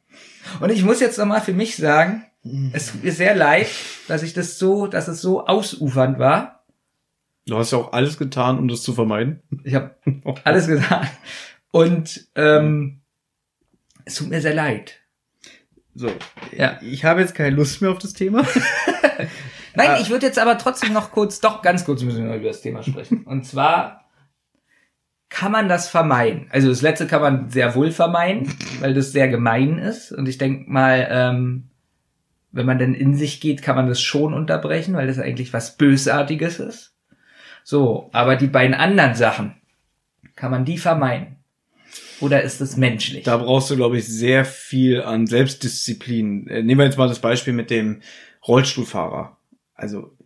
Und 0.61 0.71
ich 0.71 0.85
muss 0.85 1.01
jetzt 1.01 1.17
nochmal 1.19 1.41
für 1.41 1.55
mich 1.55 1.77
sagen, 1.77 2.25
Mhm. 2.43 2.73
es 2.75 2.93
tut 2.93 3.03
mir 3.05 3.13
sehr 3.13 3.35
leid, 3.35 3.69
dass 4.07 4.23
ich 4.23 4.35
das 4.35 4.59
so, 4.59 4.87
dass 4.87 5.09
es 5.09 5.23
so 5.23 5.47
ausufernd 5.47 6.19
war. 6.19 6.67
Du 7.47 7.57
hast 7.57 7.73
ja 7.73 7.79
auch 7.79 7.95
alles 7.95 8.19
getan, 8.19 8.59
um 8.59 8.69
das 8.69 8.83
zu 8.83 8.93
vermeiden. 8.93 9.41
Ich 9.65 9.75
habe 9.75 9.95
alles 10.45 10.67
gesagt. 10.67 11.09
Und 11.71 12.27
ähm, 12.35 13.01
es 14.05 14.17
tut 14.17 14.29
mir 14.29 14.43
sehr 14.43 14.55
leid. 14.55 14.99
So, 15.95 16.11
Ja. 16.57 16.79
ich 16.81 17.05
habe 17.05 17.21
jetzt 17.21 17.35
keine 17.35 17.55
Lust 17.55 17.83
mehr 17.83 17.91
auf 17.91 17.99
das 17.99 18.13
Thema. 18.15 18.43
Nein, 19.75 19.91
Ah. 19.91 19.99
ich 20.01 20.11
würde 20.11 20.27
jetzt 20.27 20.39
aber 20.39 20.59
trotzdem 20.59 20.93
noch 20.93 21.11
kurz, 21.13 21.41
doch 21.41 21.63
ganz 21.63 21.85
kurz 21.85 22.03
müssen 22.03 22.23
wir 22.25 22.31
noch 22.31 22.37
über 22.37 22.49
das 22.49 22.61
Thema 22.63 22.83
sprechen. 22.83 23.23
Und 23.27 23.45
zwar 23.47 24.05
kann 25.29 25.53
man 25.53 25.69
das 25.69 25.89
vermeiden. 25.89 26.47
Also 26.51 26.69
das 26.69 26.83
letzte 26.83 27.07
kann 27.07 27.23
man 27.23 27.49
sehr 27.51 27.75
wohl 27.75 27.91
vermeiden, 27.91 28.53
weil 28.81 28.93
das 28.95 29.13
sehr 29.13 29.29
gemein 29.29 29.79
ist. 29.79 30.13
Und 30.13 30.29
ich 30.29 30.37
denke 30.39 30.71
mal, 30.71 31.09
ähm, 31.11 31.69
wenn 32.53 32.67
man 32.67 32.79
denn 32.79 32.93
in 32.95 33.15
sich 33.15 33.41
geht, 33.41 33.63
kann 33.63 33.77
man 33.77 33.87
das 33.87 34.01
schon 34.03 34.35
unterbrechen, 34.35 34.95
weil 34.95 35.07
das 35.07 35.19
eigentlich 35.19 35.55
was 35.55 35.77
Bösartiges 35.79 36.59
ist. 36.61 36.95
So, 37.65 38.11
aber 38.13 38.37
die 38.37 38.47
beiden 38.49 38.75
anderen 38.75 39.15
Sachen, 39.15 39.55
kann 40.37 40.51
man 40.51 40.67
die 40.67 40.77
vermeiden? 40.79 41.37
Oder 42.23 42.43
ist 42.43 42.61
es 42.61 42.77
menschlich? 42.77 43.25
Da 43.25 43.37
brauchst 43.37 43.71
du, 43.71 43.77
glaube 43.77 43.99
ich, 43.99 44.07
sehr 44.07 44.45
viel 44.45 45.03
an 45.03 45.27
Selbstdisziplin. 45.27 46.47
Äh, 46.47 46.63
Nehmen 46.63 46.79
wir 46.79 46.85
jetzt 46.85 46.99
mal 46.99 47.09
das 47.09 47.19
Beispiel 47.19 47.53
mit 47.53 47.69
dem 47.69 48.01
Rollstuhlfahrer. 48.47 49.37
Also, 49.75 50.17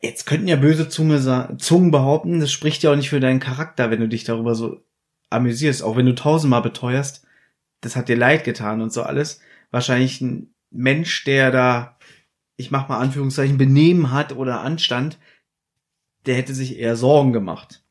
jetzt 0.00 0.26
könnten 0.26 0.46
ja 0.46 0.56
böse 0.56 0.88
Zunge 0.88 1.56
Zungen 1.58 1.90
behaupten, 1.90 2.40
das 2.40 2.52
spricht 2.52 2.82
ja 2.82 2.92
auch 2.92 2.96
nicht 2.96 3.10
für 3.10 3.20
deinen 3.20 3.40
Charakter, 3.40 3.90
wenn 3.90 4.00
du 4.00 4.08
dich 4.08 4.22
darüber 4.24 4.54
so 4.54 4.80
amüsierst. 5.28 5.82
Auch 5.82 5.96
wenn 5.96 6.06
du 6.06 6.14
tausendmal 6.14 6.62
beteuerst, 6.62 7.26
das 7.80 7.96
hat 7.96 8.08
dir 8.08 8.16
leid 8.16 8.44
getan 8.44 8.80
und 8.80 8.92
so 8.92 9.02
alles. 9.02 9.40
Wahrscheinlich 9.72 10.20
ein 10.20 10.54
Mensch, 10.70 11.24
der 11.24 11.50
da, 11.50 11.98
ich 12.56 12.70
mach 12.70 12.88
mal 12.88 12.98
Anführungszeichen, 12.98 13.58
Benehmen 13.58 14.12
hat 14.12 14.36
oder 14.36 14.60
Anstand, 14.60 15.18
der 16.26 16.36
hätte 16.36 16.54
sich 16.54 16.78
eher 16.78 16.96
Sorgen 16.96 17.32
gemacht. 17.32 17.82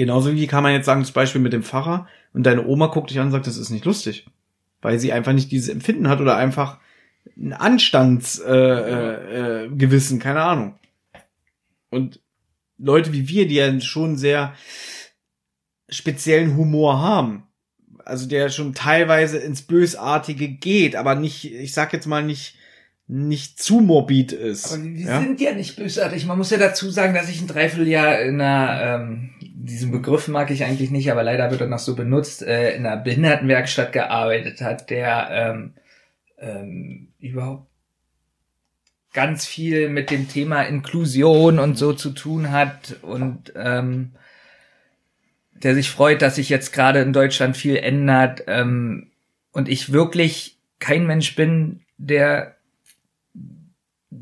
Genauso 0.00 0.34
wie 0.34 0.46
kann 0.46 0.62
man 0.62 0.72
jetzt 0.72 0.86
sagen, 0.86 1.02
das 1.02 1.12
Beispiel 1.12 1.42
mit 1.42 1.52
dem 1.52 1.62
Pfarrer 1.62 2.08
und 2.32 2.46
deine 2.46 2.66
Oma 2.66 2.86
guckt 2.86 3.10
dich 3.10 3.20
an 3.20 3.26
und 3.26 3.32
sagt, 3.32 3.46
das 3.46 3.58
ist 3.58 3.68
nicht 3.68 3.84
lustig. 3.84 4.24
Weil 4.80 4.98
sie 4.98 5.12
einfach 5.12 5.34
nicht 5.34 5.52
dieses 5.52 5.68
Empfinden 5.68 6.08
hat 6.08 6.22
oder 6.22 6.38
einfach 6.38 6.78
ein 7.36 7.52
Anstandsgewissen, 7.52 8.50
äh, 8.50 9.64
äh, 9.64 9.68
Gewissen, 9.68 10.18
keine 10.18 10.40
Ahnung. 10.40 10.76
Und 11.90 12.18
Leute 12.78 13.12
wie 13.12 13.28
wir, 13.28 13.46
die 13.46 13.56
ja 13.56 13.78
schon 13.82 14.16
sehr 14.16 14.54
speziellen 15.90 16.56
Humor 16.56 17.02
haben, 17.02 17.42
also 18.06 18.26
der 18.26 18.48
schon 18.48 18.72
teilweise 18.72 19.36
ins 19.36 19.60
Bösartige 19.60 20.48
geht, 20.48 20.96
aber 20.96 21.14
nicht, 21.14 21.44
ich 21.44 21.74
sag 21.74 21.92
jetzt 21.92 22.06
mal 22.06 22.24
nicht, 22.24 22.56
nicht 23.06 23.62
zu 23.62 23.80
morbid 23.80 24.32
ist. 24.32 24.72
Aber 24.72 24.82
die 24.82 25.02
ja? 25.02 25.20
sind 25.20 25.42
ja 25.42 25.52
nicht 25.52 25.76
bösartig. 25.76 26.24
Man 26.24 26.38
muss 26.38 26.50
ja 26.50 26.56
dazu 26.56 26.88
sagen, 26.90 27.12
dass 27.12 27.28
ich 27.28 27.42
ein 27.42 27.48
Dreivierteljahr 27.48 28.22
in 28.22 28.40
einer, 28.40 29.02
ähm, 29.02 29.30
diesen 29.62 29.90
Begriff 29.90 30.28
mag 30.28 30.50
ich 30.50 30.64
eigentlich 30.64 30.90
nicht, 30.90 31.10
aber 31.10 31.22
leider 31.22 31.50
wird 31.50 31.60
er 31.60 31.66
noch 31.66 31.78
so 31.78 31.94
benutzt, 31.94 32.42
äh, 32.42 32.74
in 32.74 32.86
einer 32.86 32.96
Behindertenwerkstatt 32.96 33.92
gearbeitet 33.92 34.60
hat, 34.60 34.90
der 34.90 35.28
ähm, 35.30 35.74
ähm, 36.38 37.08
überhaupt 37.18 37.66
ganz 39.12 39.46
viel 39.46 39.88
mit 39.88 40.10
dem 40.10 40.28
Thema 40.28 40.62
Inklusion 40.62 41.58
und 41.58 41.76
so 41.76 41.92
zu 41.92 42.10
tun 42.10 42.52
hat 42.52 42.96
und 43.02 43.52
ähm, 43.56 44.12
der 45.52 45.74
sich 45.74 45.90
freut, 45.90 46.22
dass 46.22 46.36
sich 46.36 46.48
jetzt 46.48 46.72
gerade 46.72 47.00
in 47.00 47.12
Deutschland 47.12 47.56
viel 47.56 47.76
ändert 47.76 48.44
ähm, 48.46 49.10
und 49.52 49.68
ich 49.68 49.92
wirklich 49.92 50.58
kein 50.78 51.06
Mensch 51.06 51.34
bin, 51.34 51.80
der 51.98 52.56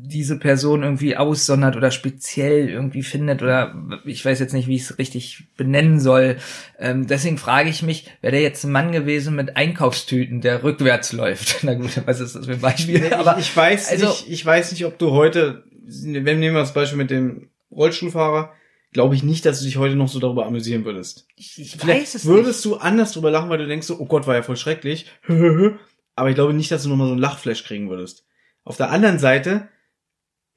diese 0.09 0.37
Person 0.39 0.83
irgendwie 0.83 1.15
aussondert 1.15 1.75
oder 1.75 1.91
speziell 1.91 2.67
irgendwie 2.69 3.03
findet 3.03 3.41
oder 3.41 3.75
ich 4.05 4.25
weiß 4.25 4.39
jetzt 4.39 4.53
nicht, 4.53 4.67
wie 4.67 4.75
ich 4.75 4.81
es 4.83 4.97
richtig 4.97 5.43
benennen 5.55 5.99
soll. 5.99 6.37
Ähm, 6.77 7.07
deswegen 7.07 7.37
frage 7.37 7.69
ich 7.69 7.83
mich, 7.83 8.09
wäre 8.21 8.31
der 8.31 8.41
jetzt 8.41 8.63
ein 8.63 8.71
Mann 8.71 8.91
gewesen 8.91 9.35
mit 9.35 9.55
Einkaufstüten, 9.55 10.41
der 10.41 10.63
rückwärts 10.63 11.13
läuft? 11.13 11.59
Na 11.63 11.75
gut, 11.75 12.01
was 12.05 12.19
ist 12.19 12.35
das 12.35 12.45
für 12.45 12.53
ein 12.53 12.59
Beispiel? 12.61 12.99
Nee, 12.99 13.11
Aber 13.13 13.37
ich, 13.37 13.49
ich 13.49 13.55
weiß 13.57 13.91
also- 13.91 14.07
nicht, 14.07 14.29
ich 14.29 14.45
weiß 14.45 14.71
nicht, 14.71 14.85
ob 14.85 14.97
du 14.97 15.11
heute, 15.11 15.63
wenn 15.85 16.39
nehmen 16.39 16.55
wir 16.55 16.61
das 16.61 16.73
Beispiel 16.73 16.97
mit 16.97 17.11
dem 17.11 17.49
Rollstuhlfahrer, 17.71 18.53
glaube 18.91 19.13
ich 19.15 19.23
nicht, 19.23 19.45
dass 19.45 19.59
du 19.59 19.65
dich 19.65 19.77
heute 19.77 19.95
noch 19.95 20.07
so 20.09 20.19
darüber 20.19 20.45
amüsieren 20.47 20.83
würdest. 20.85 21.27
ich, 21.35 21.59
ich 21.61 21.77
Vielleicht 21.77 22.01
weiß 22.01 22.15
es 22.15 22.25
würdest 22.25 22.65
du 22.65 22.77
anders 22.77 23.11
drüber 23.11 23.29
lachen, 23.31 23.49
weil 23.49 23.59
du 23.59 23.67
denkst 23.67 23.85
so, 23.87 23.99
oh 23.99 24.05
Gott, 24.05 24.25
war 24.27 24.35
ja 24.35 24.41
voll 24.41 24.57
schrecklich. 24.57 25.05
Aber 26.15 26.29
ich 26.29 26.35
glaube 26.35 26.53
nicht, 26.53 26.71
dass 26.71 26.83
du 26.83 26.89
nochmal 26.89 27.07
so 27.07 27.13
einen 27.13 27.21
Lachflash 27.21 27.63
kriegen 27.63 27.89
würdest. 27.89 28.25
Auf 28.63 28.77
der 28.77 28.89
anderen 28.89 29.19
Seite 29.19 29.69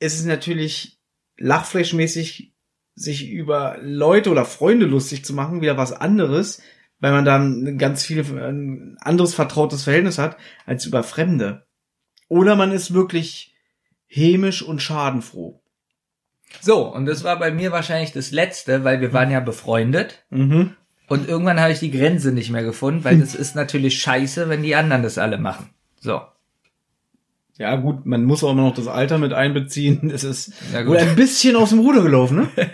ist 0.02 0.18
es 0.18 0.24
natürlich 0.24 0.98
Lachflash-mäßig, 1.38 2.52
sich 2.94 3.30
über 3.30 3.78
Leute 3.80 4.30
oder 4.30 4.44
Freunde 4.44 4.86
lustig 4.86 5.24
zu 5.24 5.32
machen, 5.32 5.62
wieder 5.62 5.78
was 5.78 5.92
anderes, 5.92 6.60
weil 6.98 7.12
man 7.12 7.24
dann 7.24 7.78
ganz 7.78 8.04
viel 8.04 8.20
ein 8.20 8.96
anderes 9.00 9.34
vertrautes 9.34 9.84
Verhältnis 9.84 10.18
hat, 10.18 10.36
als 10.66 10.84
über 10.84 11.02
Fremde. 11.02 11.66
Oder 12.28 12.54
man 12.56 12.72
ist 12.72 12.92
wirklich 12.92 13.54
hämisch 14.06 14.62
und 14.62 14.82
schadenfroh. 14.82 15.62
So, 16.60 16.92
und 16.92 17.06
das 17.06 17.24
war 17.24 17.38
bei 17.38 17.50
mir 17.50 17.72
wahrscheinlich 17.72 18.12
das 18.12 18.30
Letzte, 18.30 18.84
weil 18.84 19.00
wir 19.00 19.12
waren 19.12 19.30
ja 19.30 19.40
befreundet. 19.40 20.26
Mhm. 20.30 20.74
Und 21.08 21.28
irgendwann 21.28 21.60
habe 21.60 21.72
ich 21.72 21.78
die 21.78 21.90
Grenze 21.90 22.32
nicht 22.32 22.50
mehr 22.50 22.62
gefunden, 22.62 23.04
weil 23.04 23.18
das 23.18 23.34
ist 23.34 23.54
natürlich 23.54 24.00
scheiße, 24.00 24.48
wenn 24.48 24.62
die 24.62 24.74
anderen 24.74 25.02
das 25.02 25.18
alle 25.18 25.38
machen. 25.38 25.70
So. 26.00 26.20
Ja, 27.58 27.76
gut, 27.76 28.06
man 28.06 28.24
muss 28.24 28.42
auch 28.42 28.52
immer 28.52 28.62
noch 28.62 28.74
das 28.74 28.88
Alter 28.88 29.18
mit 29.18 29.32
einbeziehen. 29.32 30.10
Es 30.14 30.24
ist 30.24 30.52
Ja, 30.72 30.80
gut. 30.82 30.90
wohl 30.92 30.98
ein 30.98 31.16
bisschen 31.16 31.56
aus 31.56 31.70
dem 31.70 31.80
Ruder 31.80 32.02
gelaufen, 32.02 32.36
ne? 32.36 32.48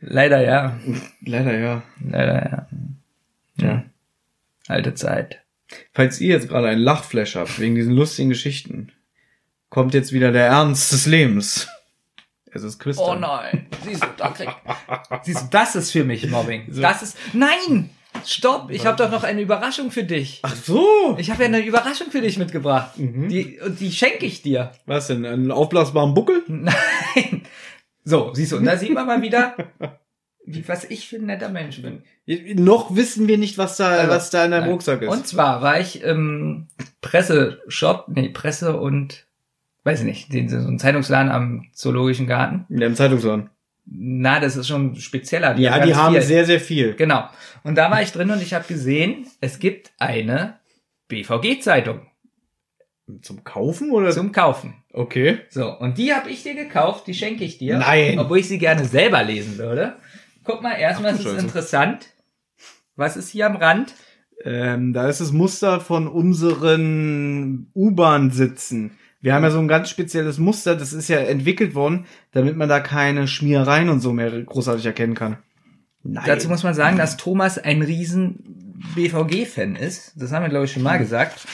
Leider 0.00 0.42
ja. 0.42 0.78
Leider 1.24 1.58
ja. 1.58 1.82
Leider 2.02 2.50
ja. 2.50 2.68
Ja. 3.56 3.84
Alte 4.68 4.94
Zeit. 4.94 5.40
Falls 5.92 6.20
ihr 6.20 6.30
jetzt 6.30 6.48
gerade 6.48 6.68
einen 6.68 6.80
Lachflash 6.80 7.36
habt 7.36 7.58
wegen 7.60 7.74
diesen 7.74 7.94
lustigen 7.94 8.30
Geschichten, 8.30 8.92
kommt 9.68 9.94
jetzt 9.94 10.12
wieder 10.12 10.32
der 10.32 10.46
Ernst 10.46 10.90
des 10.92 11.06
Lebens. 11.06 11.68
Es 12.52 12.62
ist 12.64 12.78
Quiz. 12.80 12.98
Oh 12.98 13.14
nein. 13.14 13.66
Siehst 13.84 14.02
du, 14.02 14.08
da 14.16 14.30
krieg 14.30 14.48
Siehst 15.22 15.42
du, 15.42 15.46
das 15.50 15.76
ist 15.76 15.92
für 15.92 16.04
mich 16.04 16.28
Mobbing. 16.28 16.64
Das 16.80 17.02
ist. 17.02 17.16
Nein! 17.32 17.90
Stopp! 18.26 18.70
Ich 18.70 18.86
habe 18.86 18.96
doch 18.96 19.10
noch 19.10 19.24
eine 19.24 19.40
Überraschung 19.40 19.90
für 19.90 20.04
dich. 20.04 20.40
Ach 20.42 20.54
so. 20.54 21.16
Ich 21.18 21.30
habe 21.30 21.42
ja 21.42 21.48
eine 21.48 21.64
Überraschung 21.64 22.10
für 22.10 22.20
dich 22.20 22.38
mitgebracht. 22.38 22.98
Mhm. 22.98 23.28
Die, 23.28 23.58
und 23.64 23.80
die 23.80 23.90
schenke 23.92 24.26
ich 24.26 24.42
dir. 24.42 24.72
Was 24.86 25.08
denn? 25.08 25.24
Einen 25.24 25.50
aufblasbaren 25.50 26.14
Buckel? 26.14 26.42
Nein. 26.48 27.42
So, 28.04 28.30
siehst 28.34 28.52
du, 28.52 28.56
und 28.56 28.64
da 28.64 28.76
sieht 28.76 28.92
man 28.94 29.06
mal 29.06 29.22
wieder, 29.22 29.54
wie, 30.46 30.66
was 30.66 30.84
ich 30.84 31.08
für 31.08 31.16
ein 31.16 31.26
netter 31.26 31.48
Mensch 31.50 31.82
bin. 31.82 32.02
Noch 32.56 32.96
wissen 32.96 33.28
wir 33.28 33.38
nicht, 33.38 33.58
was 33.58 33.76
da, 33.76 33.90
Also, 33.90 34.10
was 34.10 34.30
da 34.30 34.44
in 34.44 34.50
deinem 34.52 34.62
nein. 34.62 34.70
Rucksack 34.70 35.02
ist. 35.02 35.08
Und 35.08 35.26
zwar 35.26 35.62
war 35.62 35.80
ich 35.80 36.02
im 36.02 36.68
Presseshop, 37.02 38.06
nee, 38.08 38.28
Presse 38.30 38.78
und, 38.80 39.26
weiß 39.84 40.00
ich 40.00 40.06
nicht, 40.06 40.32
den, 40.32 40.48
so 40.48 40.56
ein 40.56 40.78
Zeitungsladen 40.78 41.30
am 41.30 41.66
Zoologischen 41.72 42.26
Garten. 42.26 42.66
in 42.68 42.80
dem 42.80 42.94
Zeitungsladen. 42.94 43.50
Na, 43.92 44.38
das 44.38 44.56
ist 44.56 44.68
schon 44.68 44.94
spezieller. 44.96 45.56
Ja, 45.58 45.74
haben 45.74 45.86
die 45.86 45.94
haben 45.94 46.12
viel. 46.14 46.22
sehr, 46.22 46.44
sehr 46.44 46.60
viel. 46.60 46.94
Genau. 46.94 47.24
Und 47.64 47.76
da 47.76 47.90
war 47.90 48.02
ich 48.02 48.12
drin 48.12 48.30
und 48.30 48.42
ich 48.42 48.54
habe 48.54 48.66
gesehen, 48.66 49.26
es 49.40 49.58
gibt 49.58 49.92
eine 49.98 50.58
BVG-Zeitung 51.08 52.06
Zum 53.22 53.44
Kaufen 53.44 53.90
oder? 53.90 54.10
zum 54.10 54.32
Kaufen. 54.32 54.82
okay. 54.92 55.40
So, 55.50 55.70
und 55.78 55.98
die 55.98 56.14
habe 56.14 56.30
ich 56.30 56.42
dir 56.42 56.54
gekauft, 56.54 57.06
die 57.06 57.14
schenke 57.14 57.44
ich 57.44 57.58
dir. 57.58 57.78
Nein. 57.78 58.18
Obwohl 58.18 58.38
ich 58.38 58.48
sie 58.48 58.58
gerne 58.58 58.84
selber 58.84 59.22
lesen 59.22 59.58
würde. 59.58 59.96
Guck 60.44 60.62
mal, 60.62 60.74
erstmal 60.74 61.14
ist 61.14 61.24
es 61.24 61.42
interessant. 61.42 62.06
Was 62.96 63.16
ist 63.16 63.30
hier 63.30 63.46
am 63.46 63.56
Rand? 63.56 63.94
Ähm, 64.44 64.92
da 64.92 65.08
ist 65.08 65.20
das 65.20 65.32
Muster 65.32 65.80
von 65.80 66.08
unseren 66.08 67.70
U-Bahn-Sitzen. 67.74 68.92
Wir 69.20 69.34
haben 69.34 69.42
ja 69.42 69.50
so 69.50 69.58
ein 69.58 69.68
ganz 69.68 69.90
spezielles 69.90 70.38
Muster, 70.38 70.76
das 70.76 70.94
ist 70.94 71.08
ja 71.08 71.18
entwickelt 71.18 71.74
worden, 71.74 72.06
damit 72.32 72.56
man 72.56 72.70
da 72.70 72.80
keine 72.80 73.28
Schmierereien 73.28 73.90
und 73.90 74.00
so 74.00 74.12
mehr 74.14 74.30
großartig 74.30 74.86
erkennen 74.86 75.14
kann. 75.14 75.36
Nein. 76.02 76.24
Dazu 76.26 76.48
muss 76.48 76.62
man 76.62 76.74
sagen, 76.74 76.96
dass 76.96 77.16
Thomas 77.16 77.58
ein 77.58 77.82
riesen 77.82 78.82
BVG-Fan 78.94 79.76
ist. 79.76 80.12
Das 80.16 80.32
haben 80.32 80.42
wir, 80.42 80.48
glaube 80.48 80.64
ich, 80.66 80.72
schon 80.72 80.82
mal 80.82 80.98
gesagt. 80.98 81.46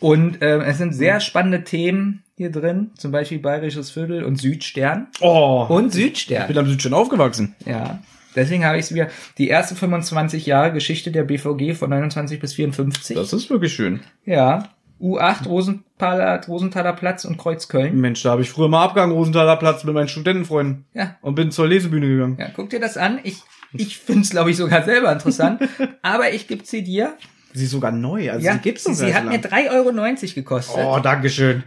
Und 0.00 0.38
ähm, 0.42 0.60
es 0.60 0.78
sind 0.78 0.92
sehr 0.94 1.20
spannende 1.20 1.64
Themen 1.64 2.22
hier 2.36 2.50
drin. 2.50 2.90
Zum 2.98 3.10
Beispiel 3.12 3.38
Bayerisches 3.38 3.90
Viertel 3.90 4.24
und 4.24 4.36
Südstern. 4.40 5.06
oh, 5.20 5.66
Und 5.68 5.88
ich 5.94 6.02
Südstern. 6.02 6.46
bin 6.48 6.58
am 6.58 6.66
Südstern 6.66 6.92
aufgewachsen. 6.94 7.54
Ja. 7.64 8.00
Deswegen 8.36 8.64
habe 8.64 8.76
ich 8.78 8.86
es 8.86 8.94
wieder. 8.94 9.08
Die 9.38 9.48
erste 9.48 9.76
25 9.76 10.44
Jahre 10.44 10.72
Geschichte 10.72 11.10
der 11.12 11.22
BVG 11.22 11.74
von 11.74 11.88
29 11.90 12.40
bis 12.40 12.54
54. 12.54 13.16
Das 13.16 13.32
ist 13.32 13.48
wirklich 13.50 13.72
schön. 13.72 14.00
ja. 14.24 14.68
U8, 15.00 15.48
Rosenthaler, 15.48 16.40
Rosenthaler 16.46 16.92
Platz 16.92 17.24
und 17.24 17.36
Kreuzköln. 17.36 18.00
Mensch, 18.00 18.22
da 18.22 18.30
habe 18.30 18.42
ich 18.42 18.48
früher 18.48 18.68
mal 18.68 18.84
abgegangen, 18.84 19.14
Rosenthaler 19.14 19.56
Platz 19.56 19.82
mit 19.84 19.92
meinen 19.92 20.06
Studentenfreunden 20.08 20.84
Ja. 20.94 21.16
und 21.20 21.34
bin 21.34 21.50
zur 21.50 21.66
Lesebühne 21.66 22.06
gegangen. 22.06 22.36
Ja, 22.38 22.46
guck 22.54 22.70
dir 22.70 22.78
das 22.80 22.96
an. 22.96 23.18
Ich, 23.24 23.42
ich 23.76 23.98
finde 23.98 24.22
es, 24.22 24.30
glaube 24.30 24.50
ich, 24.50 24.56
sogar 24.56 24.84
selber 24.84 25.12
interessant. 25.12 25.62
aber 26.02 26.32
ich 26.32 26.46
gebe 26.48 26.64
sie 26.64 26.82
dir. 26.82 27.16
Sie 27.52 27.64
ist 27.64 27.70
sogar 27.70 27.92
neu, 27.92 28.30
also 28.30 28.44
ja, 28.44 28.54
sie 28.54 28.58
gibt's 28.58 28.84
sie, 28.84 28.90
noch 28.90 28.96
sie 28.96 29.14
hat 29.14 29.26
nicht 29.26 29.44
mir 29.44 29.50
lang. 29.50 29.66
3,90 29.68 29.72
Euro 29.72 30.34
gekostet. 30.34 30.84
Oh, 30.84 30.98
dankeschön. 30.98 31.62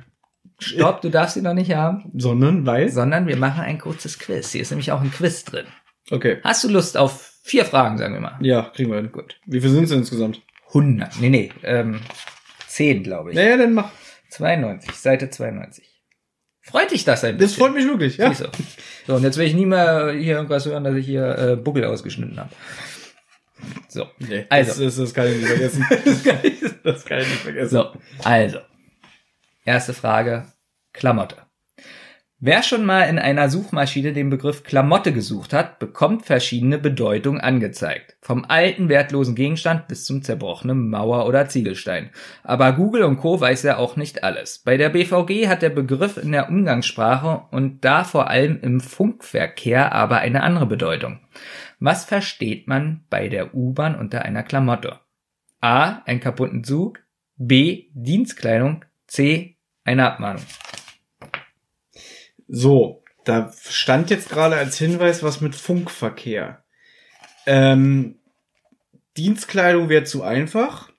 Stopp, 0.60 1.02
du 1.02 1.10
darfst 1.10 1.36
sie 1.36 1.42
noch 1.42 1.54
nicht 1.54 1.72
haben. 1.74 2.12
Sondern, 2.16 2.66
weil? 2.66 2.90
Sondern 2.90 3.28
wir 3.28 3.38
machen 3.38 3.64
ein 3.64 3.78
kurzes 3.78 4.20
Quiz. 4.20 4.52
Hier 4.52 4.62
ist 4.62 4.72
nämlich 4.72 4.92
auch 4.92 5.02
ein 5.02 5.12
Quiz 5.12 5.46
drin. 5.46 5.66
Okay. 6.10 6.40
Hast 6.44 6.64
du 6.64 6.70
Lust 6.70 6.98
auf 6.98 7.34
vier 7.44 7.64
Fragen, 7.64 7.98
sagen 7.98 8.14
wir 8.14 8.22
mal? 8.22 8.38
Ja, 8.42 8.72
kriegen 8.74 8.92
wir 8.92 8.98
hin. 8.98 9.12
Gut. 9.12 9.40
Wie 9.46 9.62
viel 9.62 9.70
sind 9.70 9.84
es 9.84 9.90
denn 9.90 10.00
insgesamt? 10.00 10.42
100. 10.70 11.22
Nee, 11.22 11.30
nee, 11.30 11.52
ähm, 11.64 12.02
10, 12.68 13.04
glaube 13.04 13.32
ich. 13.32 13.36
Naja, 13.36 13.58
dann 13.58 13.74
mach. 13.74 13.92
92, 14.30 14.92
Seite 14.92 15.30
92. 15.30 15.97
Freut 16.70 16.92
dich 16.92 17.06
das 17.06 17.24
ein 17.24 17.38
bisschen? 17.38 17.58
Das 17.58 17.58
freut 17.58 17.74
mich 17.74 17.86
wirklich, 17.86 18.18
ja. 18.18 18.30
Du. 18.30 18.50
So, 19.08 19.16
und 19.16 19.24
jetzt 19.24 19.38
will 19.38 19.48
ich 19.48 19.54
nie 19.54 19.66
mehr 19.66 20.12
hier 20.12 20.36
irgendwas 20.36 20.66
hören, 20.66 20.84
dass 20.84 20.96
ich 20.96 21.06
hier 21.06 21.38
äh, 21.38 21.56
Buckel 21.56 21.86
ausgeschnitten 21.86 22.38
habe. 22.40 22.50
So, 23.88 24.06
Nee, 24.20 24.46
Also. 24.50 24.84
Das, 24.84 24.96
das, 24.96 24.96
das 24.98 25.14
kann 25.14 25.28
ich 25.28 25.38
nicht 25.38 25.48
vergessen. 25.48 25.86
das, 26.06 26.24
kann 26.24 26.40
ich, 26.44 26.60
das 26.84 27.06
kann 27.06 27.20
ich 27.20 27.28
nicht 27.28 27.42
vergessen. 27.42 27.70
so, 27.70 27.92
also. 28.24 28.60
Erste 29.66 29.94
Frage, 29.94 30.46
Klamotte. 30.94 31.38
Wer 32.40 32.62
schon 32.62 32.86
mal 32.86 33.10
in 33.10 33.18
einer 33.18 33.50
Suchmaschine 33.50 34.14
den 34.14 34.30
Begriff 34.30 34.62
Klamotte 34.62 35.12
gesucht 35.12 35.54
hat, 35.54 35.80
bekommt 35.80 36.24
verschiedene 36.24 36.78
Bedeutungen 36.78 37.42
angezeigt. 37.42 38.16
Vom 38.22 38.46
alten, 38.48 38.90
wertlosen 38.90 39.34
Gegenstand 39.34 39.88
bis 39.88 40.06
zum 40.06 40.22
zerbrochenen 40.22 40.88
Mauer- 40.88 41.26
oder 41.26 41.50
Ziegelstein. 41.50 42.12
Aber 42.44 42.74
Google 42.74 43.06
und 43.06 43.18
Co. 43.18 43.42
weiß 43.42 43.64
ja 43.64 43.78
auch 43.78 43.96
nicht 43.96 44.24
alles. 44.24 44.60
Bei 44.60 44.78
der 44.78 44.90
BVG 44.90 45.48
hat 45.48 45.64
der 45.64 45.72
Begriff 45.72 46.18
in 46.18 46.32
der 46.32 46.48
Umgangssprache 46.48 47.48
und 47.50 47.84
da 47.84 48.04
vor 48.04 48.30
allem 48.30 48.60
im 48.62 48.82
Funkverkehr 48.82 49.94
aber 49.94 50.20
eine 50.20 50.44
andere 50.44 50.68
Bedeutung. 50.68 51.20
Was 51.80 52.06
versteht 52.06 52.68
man 52.68 53.04
bei 53.10 53.30
der 53.30 53.56
U-Bahn 53.56 53.96
unter 53.96 54.22
einer 54.22 54.44
Klamotte? 54.44 55.00
A. 55.60 56.04
Ein 56.06 56.20
kaputten 56.20 56.64
Zug. 56.64 57.00
B. 57.36 57.86
Dienstkleidung. 57.94 58.86
C. 59.08 59.58
Eine 59.84 60.06
Abmahnung. 60.06 60.44
So, 62.48 63.04
da 63.26 63.52
stand 63.70 64.10
jetzt 64.10 64.30
gerade 64.30 64.56
als 64.56 64.78
Hinweis 64.78 65.24
was 65.24 65.42
mit 65.42 65.56
Funkverkehr. 65.56 66.64
Ähm, 67.46 68.20
Dienstkleidung 69.18 69.90
wäre 69.90 70.04
zu 70.04 70.24
einfach. 70.24 70.92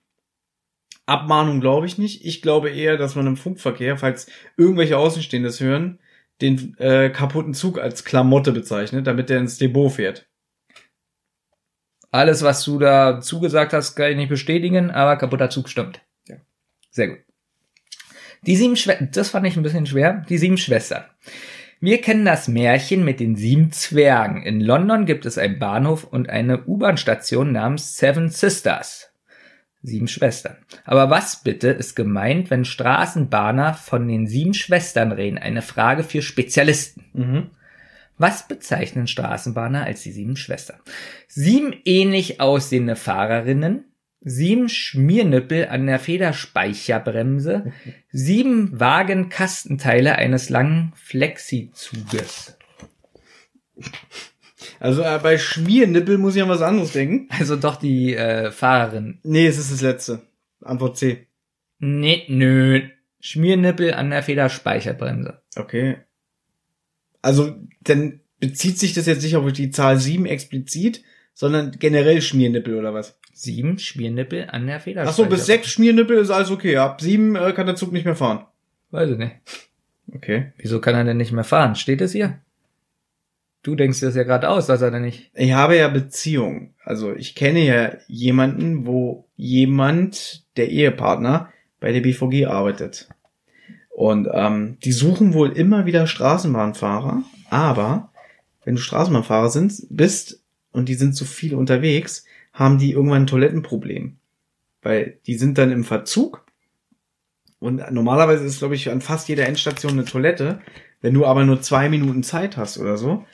Abmahnung 1.07 1.61
glaube 1.61 1.87
ich 1.87 1.97
nicht. 1.97 2.25
Ich 2.27 2.43
glaube 2.43 2.71
eher, 2.71 2.99
dass 2.99 3.15
man 3.15 3.27
im 3.27 3.37
Funkverkehr, 3.37 3.97
falls 3.97 4.27
irgendwelche 4.57 4.99
Außenstehendes 4.99 5.61
hören, 5.61 6.01
den 6.41 6.77
äh, 6.79 7.11
kaputten 7.11 7.55
Zug 7.55 7.79
als 7.79 8.05
Klamotte 8.05 8.53
bezeichnet, 8.53 9.07
damit 9.07 9.31
der 9.31 9.39
ins 9.39 9.59
Depot 9.59 9.91
fährt. 9.91 10.29
Alles, 12.11 12.43
was 12.43 12.65
du 12.65 12.79
da 12.79 13.21
zugesagt 13.21 13.73
hast, 13.73 13.95
kann 13.95 14.11
ich 14.11 14.17
nicht 14.17 14.29
bestätigen, 14.29 14.91
aber 14.91 15.17
kaputter 15.17 15.51
Zug 15.51 15.69
stimmt. 15.69 16.01
Ja. 16.27 16.37
Sehr 16.91 17.09
gut. 17.09 17.28
Die 18.43 18.57
sieben 18.57 18.77
Schwestern, 18.77 19.11
das 19.13 19.31
fand 19.31 19.47
ich 19.47 19.57
ein 19.57 19.63
bisschen 19.63 19.87
schwer. 19.87 20.25
Die 20.29 20.39
sieben 20.39 20.59
Schwestern. 20.59 21.05
Wir 21.81 22.01
kennen 22.01 22.25
das 22.25 22.49
Märchen 22.49 23.05
mit 23.05 23.21
den 23.21 23.37
sieben 23.37 23.71
Zwergen. 23.71 24.43
In 24.43 24.61
London 24.61 25.07
gibt 25.07 25.27
es 25.27 25.39
einen 25.39 25.59
Bahnhof 25.61 26.05
und 26.05 26.29
eine 26.29 26.65
U-Bahn-Station 26.65 27.53
namens 27.53 27.97
Seven 27.97 28.31
Sisters. 28.31 29.13
Sieben 29.83 30.09
Schwestern. 30.09 30.57
Aber 30.85 31.09
was 31.09 31.45
bitte 31.45 31.69
ist 31.69 31.95
gemeint, 31.95 32.51
wenn 32.51 32.65
Straßenbahner 32.65 33.75
von 33.75 34.09
den 34.09 34.27
sieben 34.27 34.55
Schwestern 34.55 35.13
reden? 35.13 35.39
Eine 35.39 35.63
Frage 35.63 36.03
für 36.03 36.21
Spezialisten. 36.21 37.05
Mhm. 37.13 37.51
Was 38.17 38.49
bezeichnen 38.49 39.07
Straßenbahner 39.07 39.85
als 39.85 40.03
die 40.03 40.11
sieben 40.11 40.37
Schwestern? 40.37 40.81
Sieben 41.29 41.73
ähnlich 41.85 42.41
aussehende 42.41 42.97
Fahrerinnen, 42.97 43.85
sieben 44.29 44.69
Schmiernippel 44.69 45.69
an 45.69 45.87
der 45.87 45.99
Federspeicherbremse, 45.99 47.73
sieben 48.11 48.79
Wagenkastenteile 48.79 50.17
eines 50.17 50.51
langen 50.51 50.93
Flexizuges. 50.95 52.57
Also 54.81 55.03
äh, 55.03 55.19
bei 55.23 55.39
Schmiernippel 55.39 56.19
muss 56.19 56.37
ich 56.37 56.43
an 56.43 56.49
was 56.49 56.63
anderes 56.63 56.93
denken. 56.93 57.29
Also 57.39 57.57
doch 57.57 57.77
die 57.77 58.15
äh, 58.15 58.51
Fahrerin. 58.51 59.19
Nee, 59.23 59.47
es 59.47 59.59
ist 59.59 59.73
das 59.73 59.81
letzte. 59.81 60.23
Antwort 60.61 60.97
C. 60.97 61.27
Nee, 61.79 62.25
nö. 62.29 62.83
Schmiernippel 63.21 63.95
an 63.95 64.11
der 64.11 64.23
Federspeicherbremse. 64.23 65.43
Okay. 65.57 65.99
Also, 67.21 67.57
dann 67.81 68.21
bezieht 68.39 68.79
sich 68.79 68.95
das 68.95 69.07
jetzt 69.07 69.23
nicht 69.23 69.37
auf 69.37 69.53
die 69.53 69.71
Zahl 69.71 69.99
7 69.99 70.27
explizit, 70.27 71.03
sondern 71.35 71.73
generell 71.73 72.23
Schmiernippel 72.23 72.77
oder 72.77 72.95
was? 72.95 73.18
Sieben 73.41 73.79
Schmiernippel 73.79 74.49
an 74.51 74.67
der 74.67 74.79
Ach 74.79 74.83
Federspeicherbremse. 74.83 75.23
so, 75.23 75.29
bis 75.29 75.47
sechs 75.47 75.69
Schmiernippel 75.69 76.19
ist 76.19 76.31
alles 76.31 76.51
okay. 76.51 76.77
Ab 76.77 77.01
sieben 77.01 77.37
äh, 77.37 77.53
kann 77.53 77.67
der 77.67 77.77
Zug 77.77 77.93
nicht 77.93 78.05
mehr 78.05 78.17
fahren. 78.17 78.45
Weiß 78.91 79.11
ich 79.11 79.17
nicht. 79.17 79.37
Okay. 80.13 80.53
Wieso 80.57 80.81
kann 80.81 80.97
er 80.97 81.05
denn 81.05 81.19
nicht 81.19 81.31
mehr 81.31 81.45
fahren? 81.45 81.77
Steht 81.77 82.01
es 82.01 82.11
hier? 82.11 82.41
Du 83.63 83.77
denkst 83.77 84.01
dir 84.01 84.07
das 84.07 84.17
ja 84.17 84.25
gerade 84.25 84.49
aus, 84.49 84.67
dass 84.67 84.83
er 84.83 84.91
denn 84.91 85.03
nicht. 85.03 85.31
Ich 85.35 85.53
habe 85.53 85.77
ja 85.77 85.87
Beziehungen. 85.87 86.75
Also 86.85 87.15
ich 87.15 87.37
kenne 87.37 87.65
ja 87.65 87.93
jemanden, 88.09 88.87
wo 88.87 89.29
jemand, 89.37 90.45
der 90.57 90.71
Ehepartner, 90.71 91.53
bei 91.79 91.93
der 91.93 92.01
BVG 92.01 92.47
arbeitet. 92.47 93.09
Und 93.91 94.29
ähm, 94.33 94.79
die 94.83 94.93
suchen 94.93 95.33
wohl 95.33 95.53
immer 95.53 95.87
wieder 95.87 96.09
Straßenbahnfahrer, 96.09 97.23
aber 97.51 98.11
wenn 98.65 98.75
du 98.75 98.81
Straßenbahnfahrer 98.81 99.51
sind, 99.51 99.75
bist 99.91 100.43
und 100.73 100.89
die 100.89 100.95
sind 100.95 101.15
zu 101.15 101.25
viel 101.25 101.55
unterwegs, 101.55 102.25
haben 102.59 102.79
die 102.79 102.93
irgendwann 102.93 103.23
ein 103.23 103.29
Toilettenproblem. 103.29 104.17
Weil 104.83 105.19
die 105.27 105.37
sind 105.37 105.59
dann 105.59 105.71
im 105.71 105.85
Verzug 105.85 106.45
und 107.61 107.91
normalerweise 107.91 108.45
ist, 108.45 108.59
glaube 108.59 108.75
ich, 108.75 108.91
an 108.91 109.01
fast 109.01 109.29
jeder 109.29 109.47
Endstation 109.47 109.93
eine 109.93 110.05
Toilette. 110.05 110.61
Wenn 111.01 111.15
du 111.15 111.25
aber 111.25 111.45
nur 111.45 111.63
zwei 111.63 111.89
Minuten 111.89 112.23
Zeit 112.23 112.57
hast 112.57 112.79
oder 112.79 112.97
so, 112.97 113.25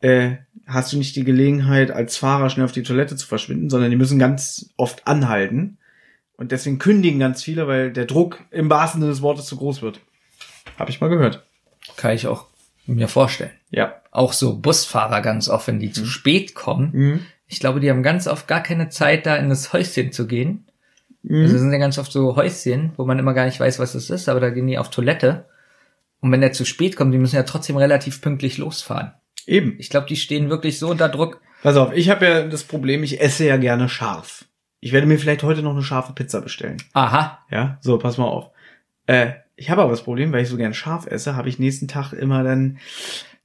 äh, 0.00 0.36
hast 0.66 0.92
du 0.92 0.98
nicht 0.98 1.16
die 1.16 1.24
Gelegenheit, 1.24 1.90
als 1.90 2.16
Fahrer 2.16 2.48
schnell 2.50 2.64
auf 2.64 2.72
die 2.72 2.82
Toilette 2.82 3.16
zu 3.16 3.26
verschwinden, 3.26 3.68
sondern 3.68 3.90
die 3.90 3.96
müssen 3.96 4.18
ganz 4.18 4.70
oft 4.76 5.06
anhalten. 5.06 5.78
Und 6.36 6.50
deswegen 6.50 6.78
kündigen 6.78 7.20
ganz 7.20 7.42
viele, 7.42 7.68
weil 7.68 7.92
der 7.92 8.06
Druck 8.06 8.42
im 8.50 8.70
wahrsten 8.70 9.00
Sinne 9.00 9.12
des 9.12 9.22
Wortes 9.22 9.46
zu 9.46 9.56
groß 9.56 9.82
wird. 9.82 10.00
Habe 10.78 10.90
ich 10.90 11.00
mal 11.00 11.08
gehört. 11.08 11.44
Kann 11.96 12.14
ich 12.14 12.26
auch 12.26 12.46
mir 12.86 13.08
vorstellen. 13.08 13.52
Ja. 13.70 14.00
Auch 14.10 14.32
so 14.32 14.58
Busfahrer 14.58 15.20
ganz 15.20 15.48
oft, 15.48 15.68
wenn 15.68 15.78
die 15.78 15.92
zu 15.92 16.06
spät 16.06 16.54
kommen. 16.54 16.90
Mhm. 16.92 17.26
Ich 17.52 17.60
glaube, 17.60 17.80
die 17.80 17.90
haben 17.90 18.02
ganz 18.02 18.26
oft 18.26 18.48
gar 18.48 18.62
keine 18.62 18.88
Zeit, 18.88 19.26
da 19.26 19.36
in 19.36 19.50
das 19.50 19.74
Häuschen 19.74 20.10
zu 20.10 20.26
gehen. 20.26 20.64
Mhm. 21.22 21.42
Also 21.42 21.52
das 21.52 21.60
sind 21.60 21.72
ja 21.72 21.78
ganz 21.78 21.98
oft 21.98 22.10
so 22.10 22.34
Häuschen, 22.34 22.92
wo 22.96 23.04
man 23.04 23.18
immer 23.18 23.34
gar 23.34 23.44
nicht 23.44 23.60
weiß, 23.60 23.78
was 23.78 23.92
das 23.92 24.08
ist, 24.08 24.30
aber 24.30 24.40
da 24.40 24.48
gehen 24.48 24.66
die 24.66 24.78
auf 24.78 24.88
Toilette. 24.88 25.44
Und 26.20 26.32
wenn 26.32 26.40
der 26.40 26.52
zu 26.52 26.64
spät 26.64 26.96
kommt, 26.96 27.12
die 27.12 27.18
müssen 27.18 27.36
ja 27.36 27.42
trotzdem 27.42 27.76
relativ 27.76 28.22
pünktlich 28.22 28.56
losfahren. 28.56 29.12
Eben. 29.46 29.74
Ich 29.78 29.90
glaube, 29.90 30.06
die 30.06 30.16
stehen 30.16 30.48
wirklich 30.48 30.78
so 30.78 30.88
unter 30.88 31.10
Druck. 31.10 31.42
Pass 31.62 31.76
auf, 31.76 31.92
ich 31.92 32.08
habe 32.08 32.24
ja 32.24 32.42
das 32.46 32.64
Problem, 32.64 33.02
ich 33.02 33.20
esse 33.20 33.44
ja 33.44 33.58
gerne 33.58 33.90
scharf. 33.90 34.46
Ich 34.80 34.92
werde 34.92 35.06
mir 35.06 35.18
vielleicht 35.18 35.42
heute 35.42 35.60
noch 35.62 35.72
eine 35.72 35.82
scharfe 35.82 36.14
Pizza 36.14 36.40
bestellen. 36.40 36.78
Aha. 36.94 37.44
Ja, 37.50 37.76
so, 37.82 37.98
pass 37.98 38.16
mal 38.16 38.24
auf. 38.24 38.50
Äh, 39.06 39.32
ich 39.56 39.68
habe 39.68 39.82
aber 39.82 39.90
das 39.90 40.04
Problem, 40.04 40.32
weil 40.32 40.42
ich 40.42 40.48
so 40.48 40.56
gern 40.56 40.72
scharf 40.72 41.06
esse, 41.06 41.36
habe 41.36 41.50
ich 41.50 41.58
nächsten 41.58 41.86
Tag 41.86 42.14
immer 42.14 42.42
dann 42.42 42.78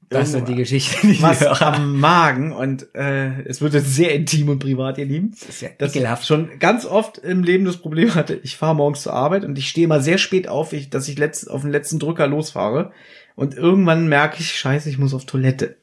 Das 0.10 0.32
sind 0.32 0.48
die 0.48 0.56
Geschichten, 0.56 1.08
die 1.08 1.14
ich 1.14 1.22
was 1.22 1.42
höre. 1.42 1.62
am 1.62 2.00
Magen 2.00 2.54
und 2.54 2.96
äh, 2.96 3.42
es 3.42 3.62
wird 3.62 3.74
jetzt 3.74 3.94
sehr 3.94 4.14
intim 4.16 4.48
und 4.48 4.60
privat, 4.60 4.98
ihr 4.98 5.06
Lieben. 5.06 5.32
Das 5.32 5.50
ist 5.50 5.62
ja 5.62 5.70
ich 5.78 5.96
ekelhaft. 5.96 6.26
schon 6.26 6.60
ganz 6.60 6.86
oft 6.86 7.18
im 7.18 7.44
Leben 7.44 7.66
das 7.66 7.78
Problem 7.78 8.16
hatte, 8.16 8.40
ich 8.42 8.56
fahre 8.56 8.76
morgens 8.76 9.04
zur 9.04 9.14
Arbeit 9.14 9.44
und 9.44 9.58
ich 9.58 9.68
stehe 9.68 9.88
mal 9.88 10.02
sehr 10.02 10.18
spät 10.18 10.48
auf, 10.48 10.72
ich, 10.72 10.90
dass 10.90 11.10
ich 11.10 11.18
letzt, 11.18 11.50
auf 11.52 11.62
den 11.62 11.72
letzten 11.72 12.00
Drücker 12.00 12.28
losfahre 12.28 12.92
und 13.36 13.56
irgendwann 13.56 14.08
merke 14.08 14.38
ich, 14.40 14.56
scheiße, 14.56 14.90
ich 14.90 14.98
muss 14.98 15.14
auf 15.14 15.26
Toilette. 15.26 15.78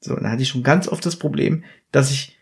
So, 0.00 0.14
und 0.14 0.22
dann 0.22 0.32
hatte 0.32 0.42
ich 0.42 0.48
schon 0.48 0.62
ganz 0.62 0.88
oft 0.88 1.04
das 1.06 1.16
Problem, 1.16 1.64
dass 1.92 2.10
ich 2.10 2.36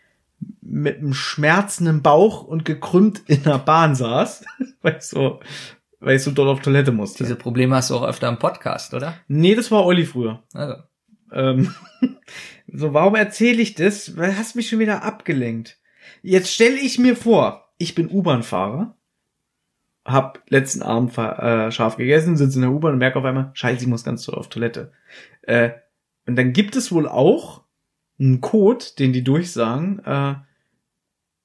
mit 0.61 0.97
einem 0.97 1.13
schmerzenden 1.13 2.01
Bauch 2.01 2.43
und 2.43 2.65
gekrümmt 2.65 3.21
in 3.27 3.43
der 3.43 3.59
Bahn 3.59 3.95
saß, 3.95 4.43
weil 4.81 4.97
ich 4.97 5.03
so, 5.03 5.39
weil 5.99 6.15
ich 6.15 6.23
so 6.23 6.31
dort 6.31 6.49
auf 6.49 6.61
Toilette 6.61 6.91
musste. 6.91 7.23
Diese 7.23 7.35
Probleme 7.35 7.75
hast 7.75 7.89
du 7.89 7.95
auch 7.95 8.03
öfter 8.03 8.27
im 8.27 8.39
Podcast, 8.39 8.93
oder? 8.93 9.15
nee, 9.27 9.55
das 9.55 9.71
war 9.71 9.85
Olli 9.85 10.05
früher. 10.05 10.43
Also. 10.53 10.75
Ähm, 11.31 11.73
so, 12.67 12.93
warum 12.93 13.15
erzähle 13.15 13.61
ich 13.61 13.75
das? 13.75 14.17
Weil 14.17 14.37
hast 14.37 14.55
mich 14.55 14.69
schon 14.69 14.79
wieder 14.79 15.03
abgelenkt. 15.03 15.77
Jetzt 16.21 16.53
stelle 16.53 16.79
ich 16.79 16.99
mir 16.99 17.15
vor, 17.15 17.69
ich 17.77 17.95
bin 17.95 18.09
U-Bahn-Fahrer, 18.09 18.95
hab 20.05 20.43
letzten 20.49 20.81
Abend 20.81 21.17
äh, 21.17 21.71
scharf 21.71 21.97
gegessen, 21.97 22.37
sitze 22.37 22.55
in 22.55 22.61
der 22.61 22.71
U-Bahn 22.71 22.93
und 22.93 22.99
merke 22.99 23.19
auf 23.19 23.25
einmal, 23.25 23.51
scheiße, 23.53 23.83
ich 23.83 23.87
muss 23.87 24.03
ganz 24.03 24.23
doll 24.25 24.35
auf 24.35 24.49
Toilette. 24.49 24.91
Äh, 25.41 25.71
und 26.25 26.35
dann 26.37 26.53
gibt 26.53 26.75
es 26.75 26.91
wohl 26.91 27.07
auch 27.07 27.63
einen 28.19 28.41
Code, 28.41 28.85
den 28.97 29.13
die 29.13 29.23
durchsagen, 29.23 29.99
äh, 30.05 30.35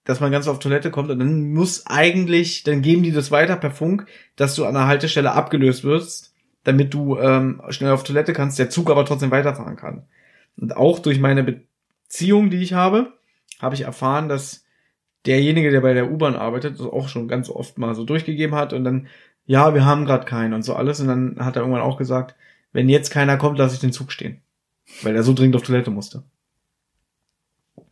dass 0.04 0.20
man 0.20 0.32
ganz 0.32 0.48
auf 0.48 0.58
Toilette 0.58 0.90
kommt 0.90 1.10
und 1.10 1.18
dann 1.18 1.52
muss 1.52 1.86
eigentlich, 1.86 2.64
dann 2.64 2.82
geben 2.82 3.02
die 3.02 3.12
das 3.12 3.30
weiter 3.30 3.56
per 3.56 3.70
Funk, 3.70 4.06
dass 4.36 4.54
du 4.54 4.64
an 4.64 4.74
der 4.74 4.86
Haltestelle 4.86 5.32
abgelöst 5.32 5.84
wirst, 5.84 6.31
damit 6.64 6.94
du 6.94 7.18
ähm, 7.18 7.62
schnell 7.70 7.92
auf 7.92 8.04
Toilette 8.04 8.32
kannst, 8.32 8.58
der 8.58 8.70
Zug 8.70 8.90
aber 8.90 9.04
trotzdem 9.04 9.30
weiterfahren 9.30 9.76
kann. 9.76 10.04
Und 10.56 10.76
auch 10.76 10.98
durch 10.98 11.18
meine 11.18 11.44
Beziehung, 11.44 12.50
die 12.50 12.62
ich 12.62 12.72
habe, 12.72 13.12
habe 13.60 13.74
ich 13.74 13.82
erfahren, 13.82 14.28
dass 14.28 14.64
derjenige, 15.26 15.70
der 15.70 15.80
bei 15.80 15.94
der 15.94 16.10
U-Bahn 16.10 16.34
arbeitet, 16.34 16.78
das 16.78 16.86
auch 16.86 17.08
schon 17.08 17.28
ganz 17.28 17.48
oft 17.48 17.78
mal 17.78 17.94
so 17.94 18.04
durchgegeben 18.04 18.56
hat 18.56 18.72
und 18.72 18.84
dann, 18.84 19.06
ja, 19.46 19.74
wir 19.74 19.84
haben 19.84 20.04
gerade 20.04 20.24
keinen 20.24 20.52
und 20.52 20.62
so 20.62 20.74
alles. 20.74 21.00
Und 21.00 21.08
dann 21.08 21.36
hat 21.44 21.56
er 21.56 21.62
irgendwann 21.62 21.82
auch 21.82 21.96
gesagt, 21.96 22.36
wenn 22.72 22.88
jetzt 22.88 23.10
keiner 23.10 23.36
kommt, 23.36 23.58
lasse 23.58 23.74
ich 23.74 23.80
den 23.80 23.92
Zug 23.92 24.12
stehen. 24.12 24.40
Weil 25.02 25.16
er 25.16 25.22
so 25.22 25.32
dringend 25.32 25.56
auf 25.56 25.62
Toilette 25.62 25.90
musste. 25.90 26.22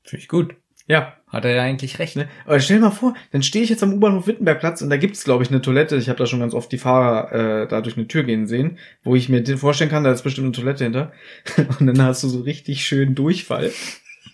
Finde 0.03 0.23
ich 0.23 0.29
gut. 0.29 0.57
Ja. 0.91 1.15
Hat 1.29 1.45
er 1.45 1.55
ja 1.55 1.63
eigentlich 1.63 2.01
recht. 2.01 2.17
Ne? 2.17 2.29
Aber 2.45 2.59
stell 2.59 2.79
dir 2.79 2.87
mal 2.87 2.91
vor, 2.91 3.15
dann 3.31 3.45
stehe 3.45 3.63
ich 3.63 3.71
jetzt 3.71 3.85
am 3.85 3.93
U-Bahnhof 3.93 4.27
Wittenbergplatz 4.27 4.83
und 4.83 4.91
da 4.91 4.97
gibt's 4.97 5.23
glaube 5.23 5.45
ich, 5.45 5.51
eine 5.51 5.63
Toilette. 5.63 5.95
Ich 5.95 6.09
habe 6.09 6.19
da 6.19 6.27
schon 6.27 6.41
ganz 6.41 6.53
oft 6.55 6.73
die 6.73 6.79
Fahrer 6.79 7.63
äh, 7.63 7.69
da 7.69 7.81
durch 7.81 7.97
eine 7.97 8.09
Tür 8.09 8.25
gehen 8.25 8.49
sehen, 8.49 8.79
wo 9.05 9.15
ich 9.15 9.29
mir 9.29 9.41
den 9.41 9.57
vorstellen 9.57 9.91
kann, 9.91 10.03
da 10.03 10.11
ist 10.11 10.23
bestimmt 10.23 10.47
eine 10.47 10.57
Toilette 10.57 10.83
hinter. 10.83 11.13
Und 11.79 11.87
dann 11.87 12.03
hast 12.03 12.25
du 12.25 12.29
so 12.29 12.41
richtig 12.41 12.85
schön 12.85 13.15
Durchfall. 13.15 13.71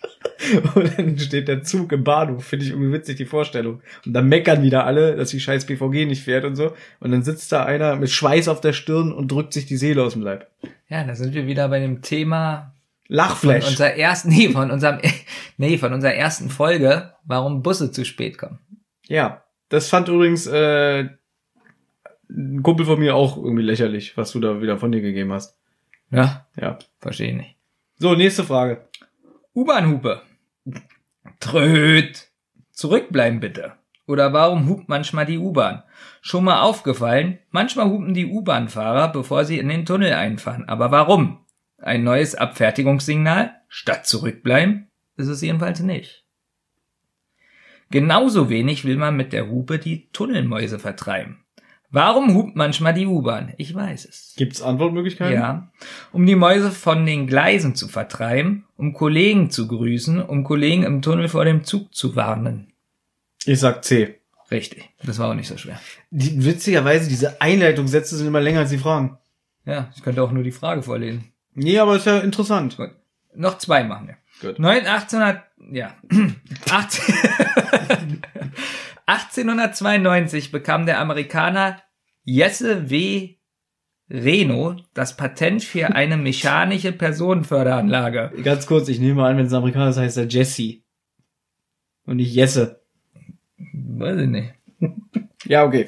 Und 0.75 0.99
dann 0.99 1.19
steht 1.19 1.49
der 1.49 1.63
Zug 1.63 1.93
im 1.93 2.03
Bahnhof, 2.03 2.47
finde 2.47 2.65
ich 2.65 2.71
irgendwie 2.71 2.93
witzig, 2.95 3.19
die 3.19 3.27
Vorstellung. 3.27 3.83
Und 4.07 4.15
dann 4.15 4.27
meckern 4.31 4.63
wieder 4.63 4.87
alle, 4.87 5.17
dass 5.17 5.29
die 5.29 5.41
scheiß 5.41 5.67
BVG 5.67 6.07
nicht 6.07 6.23
fährt 6.23 6.47
und 6.47 6.57
so. 6.57 6.73
Und 7.01 7.11
dann 7.11 7.23
sitzt 7.23 7.53
da 7.53 7.65
einer 7.65 7.97
mit 7.97 8.09
Schweiß 8.09 8.49
auf 8.49 8.63
der 8.63 8.73
Stirn 8.73 9.13
und 9.13 9.31
drückt 9.31 9.53
sich 9.53 9.67
die 9.67 9.77
Seele 9.77 10.03
aus 10.03 10.15
dem 10.15 10.23
Leib. 10.23 10.49
Ja, 10.89 11.05
da 11.05 11.15
sind 11.15 11.35
wir 11.35 11.47
wieder 11.47 11.69
bei 11.69 11.81
dem 11.81 12.01
Thema 12.01 12.73
von 13.07 13.17
Lachflash. 13.17 13.69
unserer 13.69 13.95
ersten, 13.97 14.29
nee, 14.31 14.49
von 14.51 14.71
unserem, 14.71 14.99
nee, 15.57 15.79
von 15.79 15.93
unserer 15.93 16.15
ersten 16.15 16.51
Folge, 16.51 17.13
warum 17.25 17.63
Busse 17.63 17.91
zu 17.93 18.05
spät 18.05 18.39
kommen. 18.39 18.59
Ja, 19.07 19.45
das 19.69 19.89
fand 19.89 20.09
übrigens 20.09 20.47
äh, 20.47 21.09
ein 22.29 22.63
Kumpel 22.63 22.87
von 22.87 22.99
mir 22.99 23.15
auch 23.15 23.37
irgendwie 23.37 23.63
lächerlich, 23.63 24.17
was 24.17 24.33
du 24.33 24.41
da 24.41 24.61
wieder 24.61 24.79
von 24.79 24.91
dir 24.93 25.01
gegeben 25.01 25.33
hast. 25.33 25.57
Ja, 26.11 26.47
Ja. 26.61 26.79
verstehe 27.01 27.31
ich 27.31 27.37
nicht. 27.37 27.57
So, 27.99 28.15
nächste 28.15 28.45
Frage. 28.45 28.89
U-Bahn-Hupe. 29.55 30.23
Tröd. 31.41 32.29
Zurückbleiben 32.73 33.41
bitte. 33.41 33.73
Oder 34.07 34.33
warum 34.33 34.69
hupt 34.69 34.89
manchmal 34.89 35.27
die 35.27 35.39
U-Bahn? 35.39 35.83
Schon 36.21 36.45
mal 36.45 36.61
aufgefallen, 36.61 37.39
manchmal 37.51 37.87
hupen 37.89 38.15
die 38.15 38.27
U-Bahn-Fahrer, 38.27 39.09
bevor 39.09 39.45
sie 39.45 39.59
in 39.59 39.69
den 39.69 39.85
Tunnel 39.87 40.13
einfahren. 40.13 40.69
Aber 40.69 40.91
warum? 40.91 41.39
Ein 41.79 42.05
neues 42.05 42.35
Abfertigungssignal? 42.35 43.55
Statt 43.69 44.07
zurückbleiben? 44.07 44.89
Ist 45.17 45.29
es 45.29 45.43
jedenfalls 45.43 45.81
nicht. 45.81 46.25
Genauso 47.91 48.51
wenig 48.51 48.85
will 48.85 48.97
man 48.97 49.17
mit 49.17 49.33
der 49.33 49.49
Hupe 49.49 49.79
die 49.79 50.09
Tunnelmäuse 50.13 50.79
vertreiben. 50.79 51.45
Warum 51.91 52.35
hupt 52.35 52.57
manchmal 52.57 52.95
die 52.95 53.07
U-Bahn? 53.07 53.55
Ich 53.59 53.75
weiß 53.75 54.07
es. 54.07 54.35
Gibt's 54.37 54.61
Antwortmöglichkeiten? 54.61 55.35
Ja. 55.35 55.71
Um 56.13 56.27
die 56.27 56.35
Mäuse 56.35 56.73
von 56.73 57.07
den 57.07 57.27
Gleisen 57.27 57.75
zu 57.75 57.87
vertreiben, 57.87 58.65
um 58.77 58.93
Kollegen 58.93 59.51
zu 59.51 59.69
grüßen, 59.69 60.21
um 60.21 60.43
Kollegen 60.43 60.83
im 60.83 61.01
Tunnel 61.01 61.29
vor 61.29 61.45
dem 61.45 61.63
Zug 61.65 61.95
zu 61.95 62.17
warnen. 62.17 62.73
Ich 63.45 63.61
sag 63.61 63.85
C. 63.85 64.19
Richtig. 64.51 64.91
Das 65.05 65.19
war 65.19 65.31
auch 65.31 65.35
nicht 65.35 65.49
so 65.49 65.57
schwer. 65.57 65.81
Die, 66.11 66.45
witzigerweise, 66.45 67.09
diese 67.09 67.41
Einleitungssätze 67.41 68.17
sind 68.17 68.27
immer 68.27 68.41
länger 68.41 68.61
als 68.61 68.71
die 68.71 68.79
Fragen. 68.79 69.19
Ja, 69.65 69.91
ich 69.97 70.03
könnte 70.03 70.23
auch 70.23 70.33
nur 70.33 70.45
die 70.45 70.53
Frage 70.53 70.83
vorlesen. 70.83 71.33
Nee, 71.57 71.79
aber 71.79 71.97
ist 71.97 72.07
ja 72.07 72.19
interessant. 72.19 72.77
Gut. 72.77 72.91
Noch 73.35 73.59
zwei 73.59 73.83
machen 73.83 74.09
wir. 74.09 74.17
Gut. 74.41 74.59
9, 74.59 74.87
1800, 74.87 75.43
ja. 75.73 75.95
18, 76.71 77.15
1892 79.07 80.53
bekam 80.53 80.87
der 80.87 81.01
Amerikaner 81.01 81.83
Jesse 82.25 82.91
W. 82.91 83.37
Reno 84.09 84.77
das 84.95 85.17
Patent 85.17 85.65
für 85.65 85.95
eine 85.95 86.17
mechanische 86.17 86.93
Personenförderanlage. 86.93 88.31
Ganz 88.45 88.67
kurz, 88.67 88.89
ich 88.89 89.01
nehme 89.01 89.25
an, 89.25 89.37
wenn 89.37 89.47
es 89.47 89.53
ein 89.53 89.59
Amerikaner 89.59 89.91
ist, 89.91 89.97
heißt 89.97 90.19
er 90.19 90.29
Jesse. 90.29 90.83
Und 92.05 92.19
nicht 92.19 92.33
Jesse. 92.33 92.83
Weiß 93.59 94.21
ich 94.21 94.29
nicht. 94.29 94.55
Ja, 95.47 95.65
okay. 95.65 95.87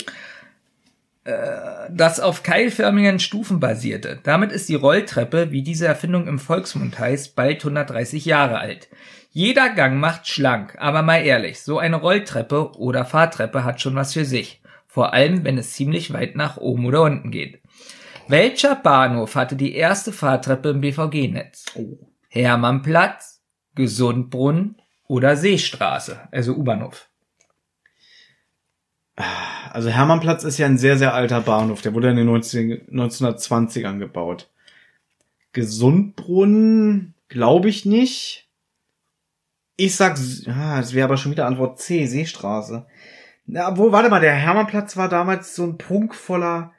Das 1.90 2.20
auf 2.20 2.42
keilförmigen 2.42 3.18
Stufen 3.18 3.60
basierte. 3.60 4.18
Damit 4.22 4.50
ist 4.52 4.68
die 4.68 4.74
Rolltreppe, 4.74 5.50
wie 5.50 5.62
diese 5.62 5.86
Erfindung 5.86 6.26
im 6.26 6.38
Volksmund 6.38 6.98
heißt, 6.98 7.36
bald 7.36 7.60
130 7.64 8.24
Jahre 8.24 8.58
alt. 8.58 8.88
Jeder 9.30 9.68
Gang 9.68 10.00
macht 10.00 10.26
schlank, 10.26 10.76
aber 10.78 11.02
mal 11.02 11.18
ehrlich, 11.18 11.60
so 11.60 11.78
eine 11.78 11.96
Rolltreppe 11.96 12.72
oder 12.78 13.04
Fahrtreppe 13.04 13.62
hat 13.64 13.80
schon 13.80 13.94
was 13.94 14.14
für 14.14 14.24
sich. 14.24 14.62
Vor 14.86 15.12
allem, 15.12 15.44
wenn 15.44 15.58
es 15.58 15.74
ziemlich 15.74 16.12
weit 16.12 16.34
nach 16.34 16.56
oben 16.56 16.86
oder 16.86 17.02
unten 17.02 17.30
geht. 17.30 17.60
Welcher 18.26 18.74
Bahnhof 18.74 19.34
hatte 19.34 19.56
die 19.56 19.74
erste 19.74 20.12
Fahrtreppe 20.12 20.70
im 20.70 20.80
BVG-Netz? 20.80 21.66
Hermannplatz, 22.28 23.42
Gesundbrunnen 23.74 24.76
oder 25.06 25.36
Seestraße, 25.36 26.20
also 26.30 26.54
U-Bahnhof. 26.54 27.08
Also 29.72 29.90
Hermannplatz 29.90 30.44
ist 30.44 30.58
ja 30.58 30.66
ein 30.66 30.78
sehr, 30.78 30.96
sehr 30.96 31.14
alter 31.14 31.40
Bahnhof. 31.40 31.82
Der 31.82 31.94
wurde 31.94 32.10
in 32.10 32.16
den 32.16 32.26
19, 32.26 32.88
1920ern 32.88 33.98
gebaut. 33.98 34.48
Gesundbrunnen 35.52 37.14
glaube 37.28 37.68
ich 37.68 37.84
nicht. 37.84 38.48
Ich 39.76 39.94
sag, 39.96 40.16
das 40.16 40.94
wäre 40.94 41.04
aber 41.04 41.16
schon 41.16 41.32
wieder 41.32 41.46
Antwort 41.46 41.78
C, 41.78 42.06
Seestraße. 42.06 42.86
Na, 43.46 43.68
obwohl, 43.68 43.92
warte 43.92 44.10
mal, 44.10 44.20
der 44.20 44.34
Hermannplatz 44.34 44.96
war 44.96 45.08
damals 45.08 45.54
so 45.54 45.64
ein 45.64 45.78
prunkvoller 45.78 46.72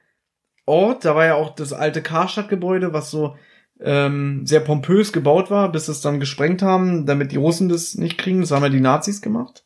Ort. 0.66 1.06
Da 1.06 1.16
war 1.16 1.26
ja 1.26 1.36
auch 1.36 1.56
das 1.56 1.74
alte 1.74 2.02
Karstadtgebäude, 2.02 2.94
was 2.94 3.10
so 3.10 3.36
ähm, 3.80 4.46
sehr 4.46 4.60
pompös 4.60 5.14
gebaut 5.14 5.50
war, 5.50 5.72
bis 5.72 5.88
es 5.88 6.02
dann 6.02 6.20
gesprengt 6.20 6.62
haben, 6.62 7.06
damit 7.06 7.32
die 7.32 7.38
Russen 7.38 7.70
das 7.70 7.96
nicht 7.96 8.18
kriegen. 8.18 8.42
Das 8.42 8.52
haben 8.52 8.64
ja 8.64 8.70
die 8.70 8.82
Nazis 8.82 9.22
gemacht. 9.22 9.64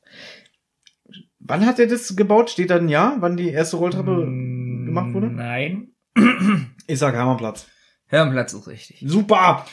Wann 1.45 1.65
hat 1.65 1.79
er 1.79 1.87
das 1.87 2.15
gebaut? 2.15 2.49
Steht 2.49 2.69
da 2.69 2.77
ein 2.77 2.87
Jahr, 2.89 3.17
wann 3.19 3.35
die 3.37 3.49
erste 3.49 3.77
Rolltreppe 3.77 4.25
gemacht 4.25 5.13
wurde? 5.13 5.27
Nein. 5.27 5.89
Ich 6.85 6.99
sag 6.99 7.13
Hermannplatz. 7.15 7.65
Hermannplatz 8.07 8.51
ist 8.53 8.67
richtig. 8.67 9.03
Super! 9.07 9.65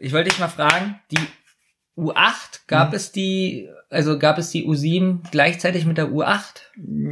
Ich 0.00 0.12
wollte 0.12 0.28
dich 0.30 0.40
mal 0.40 0.48
fragen, 0.48 0.98
die 1.12 1.18
U8, 1.96 2.66
gab 2.66 2.88
Mhm. 2.90 2.94
es 2.96 3.12
die, 3.12 3.68
also 3.90 4.18
gab 4.18 4.38
es 4.38 4.50
die 4.50 4.66
U7 4.66 5.20
gleichzeitig 5.30 5.86
mit 5.86 5.98
der 5.98 6.08
U8? 6.10 6.62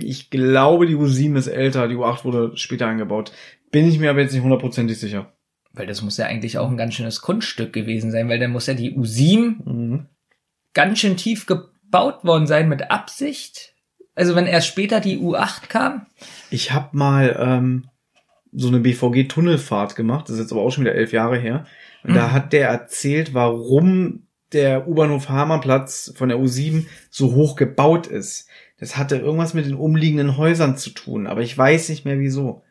Ich 0.01 0.31
glaube, 0.31 0.87
die 0.87 0.97
U7 0.97 1.37
ist 1.37 1.47
älter, 1.47 1.87
die 1.87 1.95
U8 1.95 2.25
wurde 2.25 2.57
später 2.57 2.89
eingebaut. 2.89 3.33
Bin 3.71 3.87
ich 3.89 3.99
mir 4.01 4.11
aber 4.11 4.21
jetzt 4.21 4.33
nicht 4.33 4.43
hundertprozentig 4.43 4.99
sicher. 4.99 5.33
Weil 5.73 5.87
das 5.87 6.03
muss 6.03 6.17
ja 6.17 6.27
eigentlich 6.27 6.59
auch 6.59 6.69
ein 6.69 6.77
ganz 6.77 6.95
schönes 6.95 7.21
Kunststück 7.23 7.73
gewesen 7.73 8.11
sein, 8.11 8.29
weil 8.29 8.41
dann 8.41 8.51
muss 8.51 8.67
ja 8.67 8.75
die 8.75 8.97
U7 8.97 9.65
Mhm. 9.65 10.07
ganz 10.75 10.99
schön 10.99 11.17
tief 11.17 11.47
gebaut 11.47 12.25
worden 12.25 12.49
sein 12.49 12.69
mit 12.69 12.91
Absicht. 12.91 13.75
Also 14.17 14.35
wenn 14.35 14.47
erst 14.47 14.67
später 14.67 14.99
die 15.01 15.19
U8 15.19 15.69
kam. 15.69 16.07
Ich 16.51 16.73
habe 16.73 16.97
mal 16.97 17.37
ähm, 17.39 17.85
so 18.53 18.69
eine 18.69 18.81
BVG-Tunnelfahrt 18.81 19.95
gemacht, 19.95 20.29
das 20.29 20.37
ist 20.37 20.43
jetzt 20.43 20.53
aber 20.53 20.63
auch 20.63 20.71
schon 20.71 20.85
wieder 20.85 20.95
elf 20.95 21.13
Jahre 21.13 21.39
her. 21.39 21.67
Und 22.03 22.15
da 22.15 22.29
Mhm. 22.29 22.33
hat 22.33 22.53
der 22.53 22.69
erzählt, 22.69 23.35
warum 23.35 24.23
der 24.53 24.89
U-Bahnhof 24.89 25.29
Hermannplatz 25.29 26.13
von 26.17 26.29
der 26.29 26.39
U7 26.39 26.87
so 27.11 27.35
hoch 27.35 27.57
gebaut 27.57 28.07
ist. 28.07 28.49
Das 28.79 28.97
hatte 28.97 29.17
irgendwas 29.17 29.55
mit 29.55 29.67
den 29.67 29.75
umliegenden 29.75 30.37
Häusern 30.37 30.77
zu 30.77 30.91
tun, 30.91 31.27
aber 31.27 31.41
ich 31.43 31.57
weiß 31.57 31.89
nicht 31.89 32.05
mehr 32.05 32.19
wieso. 32.19 32.63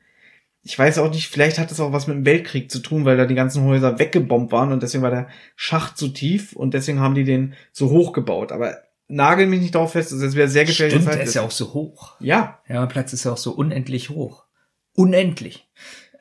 Ich 0.64 0.80
weiß 0.80 0.98
auch 0.98 1.12
nicht, 1.12 1.28
vielleicht 1.28 1.60
hat 1.60 1.72
es 1.72 1.80
auch 1.80 1.92
was 1.92 2.08
mit 2.08 2.16
dem 2.18 2.26
Weltkrieg 2.26 2.72
zu 2.72 2.80
tun, 2.80 3.06
weil 3.06 3.18
da 3.18 3.26
die 3.26 3.36
ganzen 3.36 3.64
Häuser 3.66 4.00
weggebombt 4.00 4.52
waren 4.52 4.72
und 4.72 4.82
deswegen 4.82 5.04
war 5.04 5.12
der 5.12 5.28
Schacht 5.56 5.98
so 5.98 6.08
tief 6.08 6.54
und 6.56 6.74
deswegen 6.74 7.00
haben 7.00 7.14
die 7.14 7.24
den 7.24 7.54
so 7.72 7.92
hoch 7.92 8.14
gebaut. 8.14 8.52
Aber 8.52 8.78
nagel 9.08 9.48
mich 9.48 9.62
nicht 9.62 9.76
darauf 9.76 9.94
fest, 9.94 10.12
das 10.12 10.36
wäre 10.36 10.48
sehr 10.48 10.66
gefährlich. 10.66 11.02
Stimmt, 11.02 11.14
der 11.14 11.24
ist 11.24 11.34
ja 11.36 11.42
auch 11.42 11.52
so 11.52 11.74
hoch. 11.74 12.16
ja, 12.20 12.60
Hermannplatz 12.64 13.14
ist 13.14 13.24
ja 13.24 13.32
auch 13.32 13.38
so 13.38 13.52
unendlich 13.52 14.10
hoch. 14.10 14.46
Unendlich. 14.94 15.68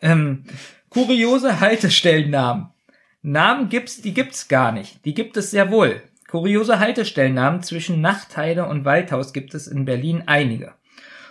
Ähm, 0.02 0.44
kuriose 0.90 1.60
Haltestellennamen. 1.60 2.68
Namen 3.22 3.68
gibt's, 3.68 4.02
die 4.02 4.12
gibt's 4.12 4.48
gar 4.48 4.72
nicht. 4.72 5.04
Die 5.04 5.14
gibt 5.14 5.36
es 5.36 5.50
sehr 5.50 5.70
wohl. 5.70 6.02
Kuriose 6.28 6.78
Haltestellennamen 6.78 7.62
zwischen 7.62 8.00
Nachtheide 8.00 8.66
und 8.66 8.84
Waldhaus 8.84 9.32
gibt 9.32 9.54
es 9.54 9.66
in 9.66 9.84
Berlin 9.84 10.24
einige. 10.26 10.74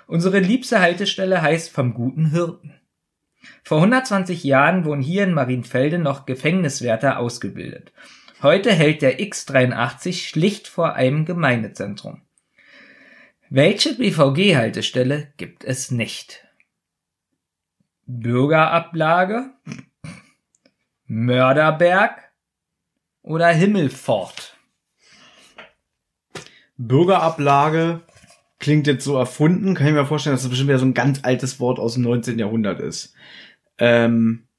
Unsere 0.07 0.39
liebste 0.39 0.80
Haltestelle 0.80 1.41
heißt 1.41 1.69
vom 1.69 1.93
guten 1.93 2.31
Hirten. 2.31 2.73
Vor 3.63 3.77
120 3.77 4.43
Jahren 4.43 4.85
wurden 4.85 5.01
hier 5.01 5.23
in 5.23 5.34
Marienfelde 5.34 5.99
noch 5.99 6.25
Gefängniswärter 6.25 7.19
ausgebildet. 7.19 7.91
Heute 8.43 8.73
hält 8.73 9.01
der 9.01 9.21
X83 9.21 10.27
schlicht 10.27 10.67
vor 10.67 10.95
einem 10.95 11.23
Gemeindezentrum. 11.23 12.23
Welche 13.49 13.93
BVG-Haltestelle 13.93 15.31
gibt 15.37 15.63
es 15.63 15.91
nicht? 15.91 16.45
Bürgerablage, 18.05 19.53
Mörderberg 21.05 22.33
oder 23.21 23.47
Himmelfort? 23.47 24.57
Bürgerablage 26.75 28.01
klingt 28.59 28.87
jetzt 28.87 29.05
so 29.05 29.15
erfunden, 29.15 29.73
kann 29.73 29.87
ich 29.87 29.93
mir 29.93 30.05
vorstellen, 30.05 30.33
dass 30.33 30.43
das 30.43 30.49
bestimmt 30.49 30.67
wieder 30.67 30.79
so 30.79 30.85
ein 30.85 30.93
ganz 30.93 31.21
altes 31.23 31.61
Wort 31.61 31.79
aus 31.79 31.93
dem 31.93 32.03
19. 32.03 32.37
Jahrhundert 32.37 32.81
ist. 32.81 33.15
Ähm, 33.77 34.49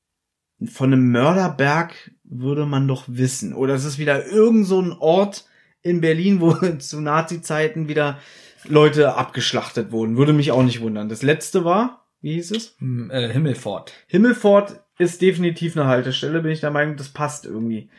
von 0.65 0.91
einem 0.91 1.11
Mörderberg 1.11 2.14
würde 2.25 2.67
man 2.67 2.89
doch 2.89 3.05
wissen. 3.07 3.55
Oder 3.55 3.75
es 3.75 3.85
ist 3.85 3.99
wieder 3.99 4.27
irgend 4.27 4.67
so 4.67 4.81
ein 4.81 4.93
Ort 4.93 5.45
in 5.83 6.01
Berlin, 6.01 6.41
wo 6.41 6.53
zu 6.79 7.01
Nazi-Zeiten 7.01 7.89
wieder 7.89 8.19
Leute 8.67 9.15
abgeschlachtet 9.15 9.93
wurden. 9.93 10.17
Würde 10.17 10.33
mich 10.33 10.51
auch 10.53 10.63
nicht 10.63 10.81
wundern. 10.81 11.09
Das 11.09 11.23
letzte 11.23 11.65
war, 11.65 12.07
wie 12.23 12.35
hieß 12.35 12.53
es? 12.53 12.77
Hm, 12.79 13.11
äh, 13.11 13.29
Himmelfort. 13.31 13.93
Himmelfort 14.07 14.81
ist 14.99 15.21
definitiv 15.21 15.77
eine 15.77 15.87
Haltestelle, 15.87 16.41
bin 16.41 16.53
ich 16.53 16.61
der 16.61 16.71
Meinung, 16.71 16.97
das 16.97 17.09
passt 17.11 17.45
irgendwie. 17.45 17.91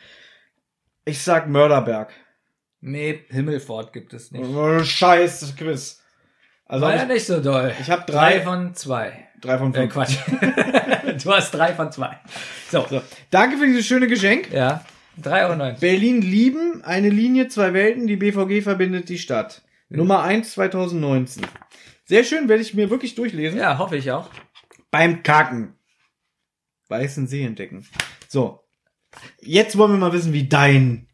Ich 1.04 1.20
sag 1.22 1.48
Mörderberg. 1.48 2.12
Nee, 2.80 3.20
Himmelfort 3.28 3.92
gibt 3.92 4.12
es 4.12 4.32
nicht. 4.32 4.44
Oh, 4.44 4.82
Scheiß 4.82 5.54
Quiz. 5.56 6.02
Also 6.64 6.84
War 6.86 6.96
ja 6.96 7.02
ich 7.02 7.08
nicht 7.08 7.26
so 7.26 7.40
doll. 7.40 7.72
ich 7.80 7.90
hab 7.90 8.06
drei- 8.08 8.38
drei 8.38 8.40
von 8.42 8.74
zwei. 8.74 9.28
drei 9.40 9.58
von 9.58 9.72
Äh, 9.74 9.88
fünf. 9.88 9.92
Quatsch. 9.92 10.16
du 11.24 11.32
hast 11.32 11.52
drei 11.52 11.74
von 11.74 11.92
zwei. 11.92 12.18
So. 12.70 12.86
So. 12.88 13.02
Danke 13.30 13.58
für 13.58 13.66
dieses 13.66 13.86
schöne 13.86 14.06
Geschenk. 14.06 14.52
Ja. 14.52 14.84
3,90 15.22 15.48
Euro. 15.48 15.80
Berlin 15.80 16.20
lieben, 16.20 16.82
eine 16.84 17.08
Linie, 17.08 17.48
zwei 17.48 17.72
Welten, 17.72 18.06
die 18.06 18.16
BVG 18.16 18.62
verbindet 18.62 19.08
die 19.08 19.18
Stadt. 19.18 19.62
Nummer 19.88 20.22
1 20.22 20.52
2019. 20.52 21.46
Sehr 22.04 22.24
schön, 22.24 22.48
werde 22.48 22.62
ich 22.62 22.74
mir 22.74 22.90
wirklich 22.90 23.14
durchlesen. 23.14 23.58
Ja, 23.58 23.78
hoffe 23.78 23.96
ich 23.96 24.10
auch. 24.10 24.30
Beim 24.90 25.22
Kacken. 25.22 25.74
Weißen 26.88 27.26
See 27.26 27.44
entdecken. 27.44 27.86
So. 28.28 28.60
Jetzt 29.40 29.78
wollen 29.78 29.92
wir 29.92 29.98
mal 29.98 30.12
wissen, 30.12 30.32
wie 30.32 30.48
dein 30.48 31.08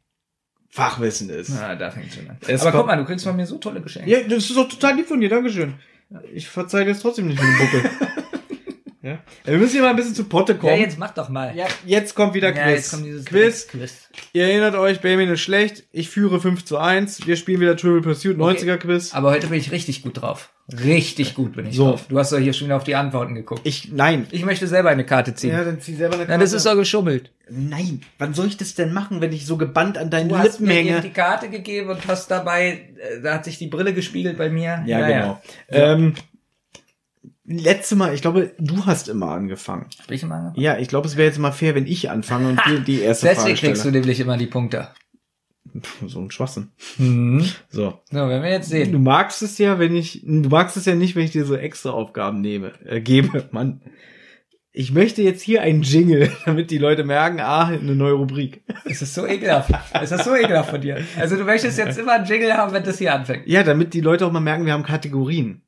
Fachwissen 0.69 1.31
ist. 1.31 1.51
Na, 1.51 1.77
da 1.77 1.91
fängt 1.91 2.13
schon 2.13 2.29
an. 2.29 2.39
Es 2.47 2.63
Aber 2.63 2.79
guck 2.79 2.87
mal, 2.87 2.97
du 2.97 3.05
kriegst 3.05 3.25
von 3.25 3.37
mir 3.37 3.47
so 3.47 3.59
tolle 3.59 3.81
Geschenke. 3.81 4.11
Ja, 4.11 4.23
das 4.23 4.45
ist 4.45 4.57
doch 4.57 4.69
total 4.69 4.97
lieb 4.97 5.07
von 5.07 5.21
dir, 5.21 5.29
Dankeschön. 5.29 5.75
Ich 6.33 6.49
verzeih 6.49 6.85
dir 6.85 6.91
jetzt 6.91 7.03
trotzdem 7.03 7.29
nicht 7.29 7.41
mit 7.41 7.49
dem 7.49 7.59
Buckel. 7.59 7.91
ja? 9.03 9.19
Wir 9.45 9.59
müssen 9.59 9.73
hier 9.73 9.83
mal 9.83 9.91
ein 9.91 9.97
bisschen 9.97 10.15
zu 10.15 10.25
Potte 10.25 10.55
kommen. 10.57 10.73
Ja, 10.75 10.79
jetzt 10.81 10.99
mach 10.99 11.13
doch 11.13 11.29
mal. 11.29 11.55
Ja, 11.57 11.67
jetzt 11.85 12.15
kommt 12.15 12.35
wieder 12.35 12.55
Ja, 12.55 12.63
Quiz. 12.65 12.75
jetzt 12.77 12.91
kommt 12.93 13.05
dieses 13.07 13.25
Quiz. 13.25 13.67
Quiz. 13.69 14.09
Ihr 14.33 14.45
erinnert 14.45 14.75
euch, 14.75 15.01
Benjamin 15.01 15.31
ist 15.31 15.41
schlecht. 15.41 15.85
Ich 15.93 16.09
führe 16.09 16.41
5 16.41 16.65
zu 16.65 16.79
1. 16.79 17.27
Wir 17.27 17.37
spielen 17.37 17.61
wieder 17.61 17.77
Triple 17.77 18.01
Pursuit 18.03 18.37
90er 18.39 18.77
Quiz. 18.77 19.13
Aber 19.15 19.31
heute 19.31 19.49
bin 19.49 19.59
ich 19.59 19.73
richtig 19.73 20.03
gut 20.03 20.21
drauf. 20.23 20.51
Richtig 20.85 21.35
gut 21.35 21.55
bin 21.57 21.67
ich 21.67 21.75
So. 21.77 21.91
drauf. 21.91 22.07
Du 22.09 22.19
hast 22.19 22.33
doch 22.33 22.39
hier 22.39 22.53
schon 22.53 22.69
wieder 22.69 22.77
auf 22.77 22.85
die 22.85 22.95
Antworten 22.95 23.35
geguckt. 23.35 23.61
Ich, 23.65 23.91
nein. 23.93 24.27
Ich 24.31 24.45
möchte 24.45 24.67
selber 24.67 24.91
eine 24.91 25.05
Karte 25.05 25.35
ziehen. 25.35 25.51
Ja, 25.51 25.65
dann 25.65 25.81
zieh 25.81 25.95
selber 25.95 26.15
eine 26.15 26.25
Na, 26.29 26.39
das 26.39 26.53
ist 26.53 26.65
doch 26.65 26.77
geschummelt. 26.77 27.31
Nein. 27.51 28.01
Wann 28.19 28.33
soll 28.33 28.47
ich 28.47 28.57
das 28.57 28.75
denn 28.75 28.93
machen, 28.93 29.21
wenn 29.21 29.33
ich 29.33 29.45
so 29.45 29.57
gebannt 29.57 29.99
an 29.99 30.09
deinen 30.09 30.29
Du 30.29 30.39
hast 30.39 30.61
Lippen 30.61 30.67
mir 30.69 30.79
eben 30.81 30.89
hänge? 30.89 31.01
die 31.03 31.11
Karte 31.11 31.51
gegeben 31.51 31.91
und 31.91 32.07
hast 32.07 32.31
dabei, 32.31 32.89
äh, 32.97 33.21
da 33.23 33.35
hat 33.35 33.45
sich 33.45 33.59
die 33.59 33.67
Brille 33.67 33.93
gespiegelt 33.93 34.39
bei 34.39 34.49
mir. 34.49 34.83
Ja, 34.87 35.01
Naja. 35.01 35.19
genau. 35.21 35.43
Ähm, 35.69 36.15
letzte 37.59 37.97
Mal, 37.97 38.15
ich 38.15 38.23
glaube, 38.23 38.53
du 38.59 38.87
hast 38.87 39.09
immer 39.09 39.31
angefangen. 39.33 39.87
Hab 40.03 40.11
ich 40.11 40.23
immer 40.23 40.37
angefangen? 40.37 40.61
Ja, 40.63 40.79
ich 40.79 40.89
glaube, 40.89 41.07
es 41.09 41.17
wäre 41.17 41.29
jetzt 41.29 41.39
mal 41.39 41.53
fair, 41.53 41.75
wenn 41.75 41.87
ich 41.87 42.11
anfange 42.11 42.49
und 42.49 42.61
dir 42.67 42.81
die 42.81 43.01
erste 43.01 43.27
Deswegen 43.29 43.57
Frage 43.57 43.61
kriegst 43.69 43.85
du 43.85 43.89
stelle. 43.89 44.01
nämlich 44.01 44.21
immer 44.21 44.37
die 44.37 44.47
Punkte. 44.47 44.89
Puh, 45.81 46.09
so 46.09 46.21
ein 46.21 46.31
Schwachsinn. 46.31 46.69
Mhm. 46.99 47.45
So. 47.71 48.01
So, 48.11 48.17
werden 48.17 48.43
wir 48.43 48.51
jetzt 48.51 48.67
Du 48.71 48.77
sehen. 48.77 49.03
magst 49.03 49.41
es 49.43 49.57
ja, 49.59 49.79
wenn 49.79 49.95
ich, 49.97 50.23
du 50.27 50.49
magst 50.49 50.77
es 50.77 50.85
ja 50.85 50.95
nicht, 50.95 51.17
wenn 51.17 51.25
ich 51.25 51.31
dir 51.31 51.45
so 51.47 51.57
extra 51.57 51.91
Aufgaben 51.91 52.41
nehme, 52.41 52.73
äh, 52.85 53.01
gebe, 53.01 53.49
Mann. 53.53 53.81
Ich 54.75 54.91
möchte 54.93 55.21
jetzt 55.23 55.43
hier 55.43 55.61
einen 55.63 55.83
Jingle, 55.83 56.31
damit 56.47 56.71
die 56.71 56.79
Leute 56.79 57.05
merken, 57.05 57.41
ah, 57.41 57.67
eine 57.67 57.95
neue 57.95 58.15
Rubrik. 58.15 58.63
Es 58.87 59.03
ist 59.03 59.15
so 59.15 59.27
ekelhaft. 59.27 59.71
Es 60.01 60.13
ist 60.13 60.25
so 60.25 60.35
ekelhaft 60.35 60.71
von 60.71 60.81
dir. 60.81 60.99
Also 61.19 61.37
du 61.37 61.45
möchtest 61.45 61.79
jetzt 61.79 61.99
immer 61.99 62.13
einen 62.13 62.25
Jingle 62.27 62.55
haben, 62.57 62.73
wenn 62.73 62.83
das 62.85 62.99
hier 62.99 63.15
anfängt. 63.15 63.47
Ja, 63.47 63.63
damit 63.63 63.93
die 63.95 64.01
Leute 64.01 64.27
auch 64.27 64.33
mal 64.33 64.41
merken, 64.41 64.65
wir 64.67 64.73
haben 64.73 64.83
Kategorien. 64.83 65.63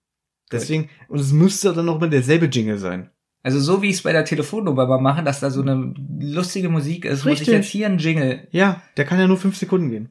Deswegen, 0.55 0.91
und 1.09 1.21
es 1.21 1.33
müsste 1.33 1.73
dann 1.73 1.89
auch 1.89 2.01
mal 2.01 2.11
derselbe 2.11 2.47
Jingle 2.47 2.79
sein. 2.79 3.11
Also 3.43 3.61
so 3.61 3.83
wie 3.83 3.91
ich 3.91 3.97
es 3.97 4.03
bei 4.03 4.13
der 4.13 4.25
Telefonnummer 4.25 4.87
mal 4.87 5.01
mache, 5.01 5.23
dass 5.23 5.41
da 5.41 5.51
so 5.51 5.61
eine 5.61 5.93
lustige 6.19 6.71
Musik 6.71 7.05
ist, 7.05 7.25
muss 7.25 7.35
ich 7.35 7.41
Richtig. 7.41 7.55
jetzt 7.55 7.67
hier 7.67 7.87
einen 7.87 7.99
Jingle. 7.99 8.49
Ja, 8.53 8.81
der 8.97 9.05
kann 9.05 9.19
ja 9.19 9.27
nur 9.27 9.37
fünf 9.37 9.59
Sekunden 9.59 9.91
gehen. 9.91 10.09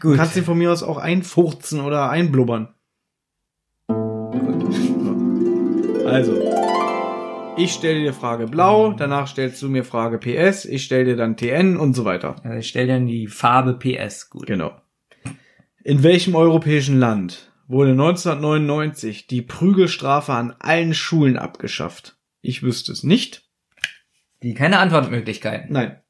Du 0.00 0.08
Gut. 0.08 0.16
kannst 0.16 0.36
ihn 0.36 0.42
von 0.42 0.58
mir 0.58 0.72
aus 0.72 0.82
auch 0.82 0.98
einfurzen 0.98 1.80
oder 1.80 2.10
einblubbern. 2.10 2.74
Also, 6.04 6.36
ich 7.56 7.72
stelle 7.72 8.00
dir 8.00 8.12
Frage 8.12 8.46
blau, 8.46 8.92
danach 8.92 9.28
stellst 9.28 9.62
du 9.62 9.68
mir 9.68 9.84
Frage 9.84 10.18
PS, 10.18 10.64
ich 10.64 10.82
stelle 10.82 11.04
dir 11.04 11.16
dann 11.16 11.36
TN 11.36 11.76
und 11.76 11.94
so 11.94 12.04
weiter. 12.04 12.36
Also 12.42 12.58
ich 12.58 12.68
stelle 12.68 12.88
dann 12.88 13.06
die 13.06 13.28
Farbe 13.28 13.74
PS. 13.74 14.30
Gut. 14.30 14.46
Genau. 14.46 14.72
In 15.84 16.02
welchem 16.02 16.34
europäischen 16.34 16.98
Land 16.98 17.47
wurde 17.68 17.92
1999 17.92 19.26
die 19.26 19.42
Prügelstrafe 19.42 20.32
an 20.32 20.56
allen 20.58 20.94
Schulen 20.94 21.36
abgeschafft? 21.36 22.18
Ich 22.40 22.62
wüsste 22.62 22.92
es 22.92 23.04
nicht. 23.04 23.48
Die 24.42 24.54
keine 24.54 24.78
Antwortmöglichkeiten. 24.78 25.72
Nein. 25.72 26.00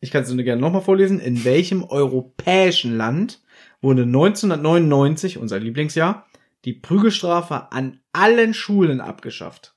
Ich 0.00 0.10
kann 0.10 0.24
es 0.24 0.28
dir 0.28 0.44
gerne 0.44 0.60
nochmal 0.60 0.82
vorlesen. 0.82 1.20
In 1.20 1.44
welchem 1.44 1.82
europäischen 1.82 2.96
Land 2.96 3.42
wurde 3.80 4.02
1999, 4.02 5.38
unser 5.38 5.58
Lieblingsjahr, 5.60 6.26
die 6.64 6.74
Prügelstrafe 6.74 7.72
an 7.72 8.00
allen 8.12 8.52
Schulen 8.52 9.00
abgeschafft? 9.00 9.74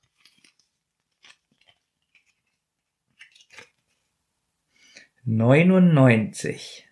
99. 5.24 6.87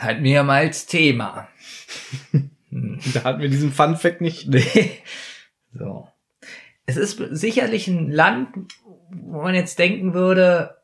Hatten 0.00 0.24
wir 0.24 0.32
ja 0.32 0.42
mal 0.42 0.62
als 0.62 0.86
Thema. 0.86 1.48
Da 2.72 3.24
hatten 3.24 3.40
wir 3.40 3.48
diesen 3.48 3.72
Fun 3.72 3.96
Fact 3.96 4.20
nicht. 4.20 4.46
Nee. 4.46 5.02
So. 5.72 6.06
Es 6.86 6.96
ist 6.96 7.20
sicherlich 7.30 7.88
ein 7.88 8.12
Land, 8.12 8.72
wo 9.10 9.42
man 9.42 9.56
jetzt 9.56 9.76
denken 9.80 10.14
würde, 10.14 10.76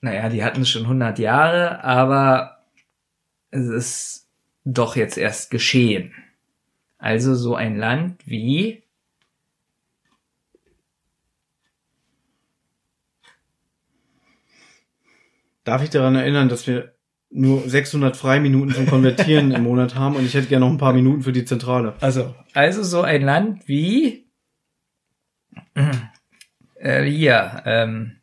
naja, 0.00 0.28
die 0.28 0.42
hatten 0.42 0.62
es 0.62 0.70
schon 0.70 0.82
100 0.82 1.20
Jahre, 1.20 1.84
aber 1.84 2.64
es 3.52 3.68
ist 3.68 4.28
doch 4.64 4.96
jetzt 4.96 5.18
erst 5.18 5.52
geschehen. 5.52 6.12
Also 6.98 7.36
so 7.36 7.54
ein 7.54 7.76
Land 7.76 8.26
wie 8.26 8.82
Darf 15.62 15.84
ich 15.84 15.90
daran 15.90 16.16
erinnern, 16.16 16.48
dass 16.48 16.66
wir 16.66 16.94
nur 17.30 17.68
600 17.68 18.16
Freiminuten 18.16 18.74
zum 18.74 18.86
Konvertieren 18.86 19.52
im 19.52 19.62
Monat 19.62 19.94
haben 19.94 20.16
und 20.16 20.26
ich 20.26 20.34
hätte 20.34 20.48
gerne 20.48 20.66
noch 20.66 20.72
ein 20.72 20.78
paar 20.78 20.92
Minuten 20.92 21.22
für 21.22 21.32
die 21.32 21.44
Zentrale. 21.44 21.94
Also, 22.00 22.34
also 22.54 22.82
so 22.82 23.02
ein 23.02 23.22
Land 23.22 23.68
wie 23.68 24.26
äh, 26.74 27.04
hier, 27.04 27.62
ähm, 27.64 28.16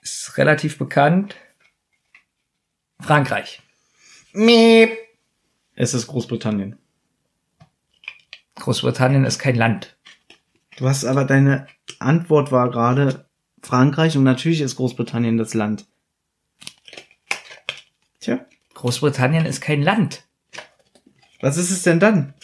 ist 0.00 0.36
relativ 0.36 0.78
bekannt. 0.78 1.36
Frankreich. 3.00 3.62
Es 5.74 5.94
ist 5.94 6.06
Großbritannien. 6.06 6.78
Großbritannien 8.56 9.24
ist 9.24 9.38
kein 9.38 9.56
Land. 9.56 9.96
Du 10.76 10.88
hast 10.88 11.04
aber 11.04 11.24
deine 11.24 11.66
Antwort 11.98 12.52
war 12.52 12.70
gerade 12.70 13.26
Frankreich 13.62 14.16
und 14.16 14.24
natürlich 14.24 14.60
ist 14.60 14.76
Großbritannien 14.76 15.36
das 15.36 15.54
Land. 15.54 15.86
Großbritannien 18.82 19.46
ist 19.46 19.60
kein 19.60 19.80
Land. 19.80 20.24
was 21.40 21.56
ist 21.56 21.70
es 21.70 21.84
denn 21.84 22.00
dann? 22.00 22.34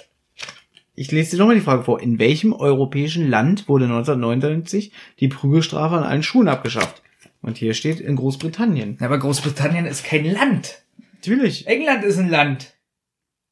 Ich 0.95 1.11
lese 1.11 1.33
dir 1.33 1.39
nochmal 1.39 1.57
die 1.57 1.63
Frage 1.63 1.83
vor. 1.83 2.01
In 2.01 2.21
welchem 2.21 2.53
europäischen 2.53 3.29
Land 3.29 3.69
wurde 3.69 3.87
1999 3.87 4.93
die 5.19 5.27
Prügelstrafe 5.27 5.97
an 5.97 6.05
allen 6.05 6.23
Schulen 6.23 6.47
abgeschafft? 6.47 7.03
Und 7.43 7.59
hier 7.59 7.75
steht 7.75 7.99
in 7.99 8.15
Großbritannien. 8.15 8.99
Aber 9.01 9.19
Großbritannien 9.19 9.85
ist 9.85 10.05
kein 10.05 10.25
Land. 10.27 10.85
Natürlich. 11.15 11.67
England 11.67 12.05
ist 12.05 12.19
ein 12.19 12.29
Land. 12.29 12.73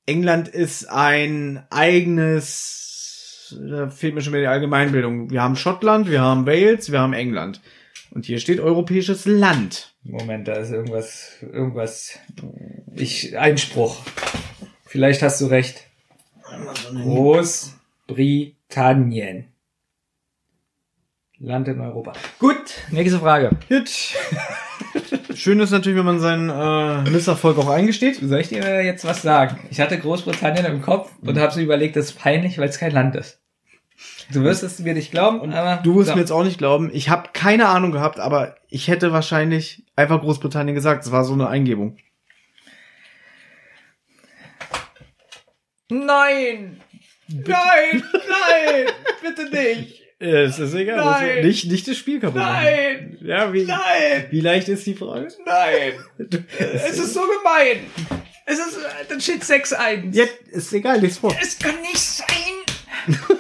England 0.07 0.47
ist 0.47 0.89
ein 0.89 1.67
eigenes, 1.71 3.53
da 3.69 3.91
fehlt 3.91 4.15
mir 4.15 4.21
schon 4.21 4.33
wieder 4.33 4.43
die 4.43 4.49
Allgemeinbildung. 4.49 5.33
Wir 5.33 5.43
haben 5.43 5.57
Schottland, 5.57 6.09
wir 6.09 6.21
haben 6.21 6.47
Wales, 6.47 6.93
wir 6.93 7.01
haben 7.01 7.15
England. 7.15 7.61
Und 8.13 8.27
hier 8.27 8.39
steht 8.39 8.61
europäisches 8.61 9.27
Land. 9.27 9.96
Moment, 10.09 10.49
da 10.49 10.55
ist 10.55 10.71
irgendwas, 10.71 11.33
irgendwas. 11.41 12.19
Ich, 12.95 13.39
Einspruch. 13.39 13.99
Vielleicht 14.85 15.23
hast 15.23 15.41
du 15.41 15.47
recht. 15.47 15.85
Großbritannien. 16.93 19.47
Land 21.39 21.69
in 21.69 21.81
Europa. 21.81 22.15
Gut, 22.39 22.57
nächste 22.91 23.19
Frage. 23.19 23.51
Gut. 23.69 23.91
Schön 25.35 25.61
ist 25.61 25.71
natürlich, 25.71 25.99
wenn 25.99 26.07
man 26.07 26.19
seinen 26.19 26.49
äh, 26.49 27.11
Misserfolg 27.11 27.59
auch 27.59 27.69
eingesteht. 27.69 28.21
Soll 28.23 28.41
ich 28.41 28.49
dir 28.49 28.83
jetzt 28.83 29.05
was 29.05 29.21
sagen? 29.21 29.59
Ich 29.71 29.79
hatte 29.81 29.99
Großbritannien 29.99 30.65
im 30.65 30.81
Kopf 30.81 31.13
und 31.21 31.39
habe 31.39 31.53
so 31.53 31.61
überlegt, 31.61 31.97
das 31.97 32.07
ist 32.07 32.19
peinlich, 32.19 32.57
weil 32.59 32.71
es 32.71 32.79
kein 32.79 32.93
Land 32.93 33.17
ist. 33.17 33.39
Du 34.33 34.43
wirst 34.43 34.63
es 34.63 34.79
mir 34.81 34.95
nicht 34.95 35.11
glauben, 35.11 35.53
aber 35.53 35.83
Du 35.83 35.97
wirst 35.97 36.09
so. 36.09 36.15
mir 36.15 36.21
jetzt 36.21 36.31
auch 36.31 36.45
nicht 36.45 36.59
glauben. 36.59 36.91
Ich 36.93 37.09
habe 37.09 37.31
keine 37.33 37.69
Ahnung 37.69 37.93
gehabt, 37.93 38.19
aber 38.21 38.57
ich 38.69 38.89
hätte 38.89 39.13
wahrscheinlich 39.13 39.85
einfach 39.97 40.21
Großbritannien 40.21 40.75
gesagt. 40.75 41.05
Das 41.05 41.13
war 41.13 41.25
so 41.25 41.33
eine 41.33 41.49
Eingebung. 41.49 41.97
Nein! 45.89 46.81
Nein! 47.29 48.03
Nein! 48.13 48.87
Bitte 49.23 49.51
nicht! 49.51 50.03
Es 50.19 50.59
ist 50.59 50.75
egal. 50.75 50.97
Nein. 50.97 51.45
Nicht, 51.45 51.67
nicht 51.71 51.87
das 51.87 51.97
Spiel 51.97 52.21
kaputt. 52.21 52.37
machen. 52.41 52.65
Nein! 52.65 53.19
Ja, 53.21 53.53
wie, 53.53 53.65
Nein! 53.65 54.27
wie 54.31 54.41
leicht 54.41 54.69
ist 54.69 54.87
die 54.87 54.95
Frage? 54.95 55.29
Nein! 55.45 55.93
Es 56.59 56.99
ist 56.99 57.13
so 57.15 57.21
gemein! 57.21 57.81
Es 58.47 58.59
ist, 58.59 58.79
dann 59.09 59.21
steht 59.21 59.43
6-1. 59.43 60.15
Jetzt 60.15 60.49
ist 60.49 60.73
egal, 60.73 61.01
lies 61.01 61.19
vor. 61.19 61.37
Es 61.41 61.59
kann 61.59 61.81
nicht 61.83 61.99
sein! 61.99 62.27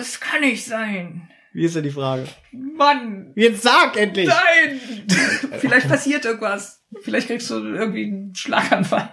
Es 0.00 0.18
kann 0.18 0.40
nicht 0.40 0.64
sein! 0.64 1.28
Wie 1.52 1.64
ist 1.64 1.76
denn 1.76 1.82
die 1.82 1.90
Frage? 1.90 2.26
Mann! 2.52 3.32
Jetzt 3.36 3.62
sag 3.62 3.98
endlich! 3.98 4.28
Nein! 4.28 4.80
Vielleicht 5.58 5.88
passiert 5.88 6.24
irgendwas. 6.24 6.82
Vielleicht 7.02 7.26
kriegst 7.26 7.50
du 7.50 7.56
irgendwie 7.56 8.04
einen 8.04 8.34
Schlaganfall. 8.34 9.12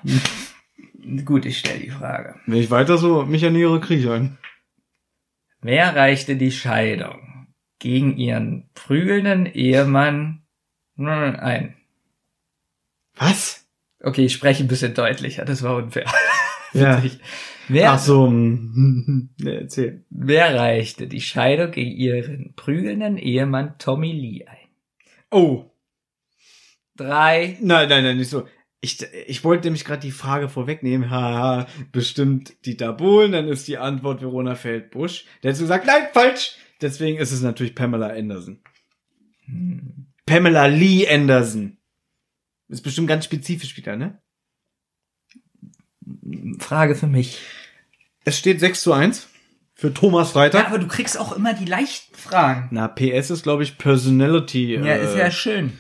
Gut, 1.26 1.46
ich 1.46 1.60
stelle 1.60 1.80
die 1.80 1.90
Frage. 1.90 2.40
Wenn 2.46 2.60
ich 2.60 2.72
weiter 2.72 2.98
so 2.98 3.26
mich 3.26 3.44
ernähre, 3.44 3.82
kriege 3.82 4.02
ich 4.02 4.10
einen. 4.10 4.38
Wer 5.62 5.94
reichte 5.94 6.38
die 6.38 6.52
Scheidung 6.52 7.48
gegen 7.80 8.16
ihren 8.16 8.70
prügelnden 8.74 9.46
Ehemann 9.46 10.44
ein? 10.98 11.76
Was? 13.16 13.68
Okay, 14.00 14.26
ich 14.26 14.34
spreche 14.34 14.64
ein 14.64 14.70
bisschen 14.70 14.94
deutlicher, 14.94 15.44
das 15.44 15.64
war 15.64 15.76
unfair. 15.76 16.06
Ja. 16.72 17.04
Wer, 17.70 17.92
Ach 17.94 18.00
so. 18.00 18.28
hm, 18.28 19.30
ne, 19.40 19.62
erzähl. 19.62 20.06
wer 20.10 20.56
reichte 20.56 21.08
die 21.08 21.22
Scheidung 21.22 21.72
gegen 21.72 21.92
ihren 21.92 22.54
prügelnden 22.56 23.18
Ehemann 23.18 23.78
Tommy 23.78 24.12
Lee 24.12 24.46
ein? 24.46 24.58
Oh. 25.32 25.66
Drei. 26.96 27.58
Nein, 27.62 27.90
nein, 27.90 28.04
nein, 28.04 28.18
nicht 28.18 28.30
so. 28.30 28.48
Ich, 28.80 29.02
ich 29.28 29.44
wollte 29.44 29.68
nämlich 29.68 29.86
gerade 29.86 30.02
die 30.02 30.12
Frage 30.12 30.50
vorwegnehmen. 30.50 31.10
Haha, 31.10 31.68
bestimmt 31.92 32.66
Dieter 32.66 32.94
Bohlen, 32.94 33.32
dann 33.32 33.48
ist 33.48 33.68
die 33.68 33.78
Antwort 33.78 34.22
Verona 34.22 34.56
Feldbusch. 34.56 35.26
Der 35.44 35.50
hat 35.52 35.58
so 35.58 35.64
gesagt, 35.64 35.86
nein, 35.88 36.08
falsch. 36.14 36.56
Deswegen 36.82 37.18
ist 37.18 37.32
es 37.32 37.42
natürlich 37.42 37.76
Pamela 37.76 38.08
Anderson. 38.10 38.60
Pamela 40.26 40.68
Lee 40.68 41.08
Anderson. 41.10 41.78
Ist 42.70 42.82
bestimmt 42.82 43.08
ganz 43.08 43.26
spezifisch 43.26 43.76
wieder, 43.78 43.96
ne? 43.96 44.22
Frage 46.60 46.96
für 46.96 47.08
mich. 47.08 47.40
Es 48.28 48.38
steht 48.38 48.60
6 48.60 48.82
zu 48.82 48.92
1 48.92 49.28
für 49.74 49.94
Thomas 49.94 50.32
Freitag. 50.32 50.64
Ja, 50.64 50.68
aber 50.68 50.80
du 50.80 50.88
kriegst 50.88 51.18
auch 51.18 51.32
immer 51.32 51.54
die 51.54 51.64
leichten 51.64 52.14
Fragen. 52.14 52.68
Na, 52.72 52.90
PS 52.90 53.30
ist, 53.30 53.44
glaube 53.44 53.64
ich, 53.64 53.78
Personality. 53.78 54.76
Ja, 54.76 54.84
äh, 54.86 55.06
ist 55.06 55.16
ja 55.18 55.32
schön. 55.32 55.78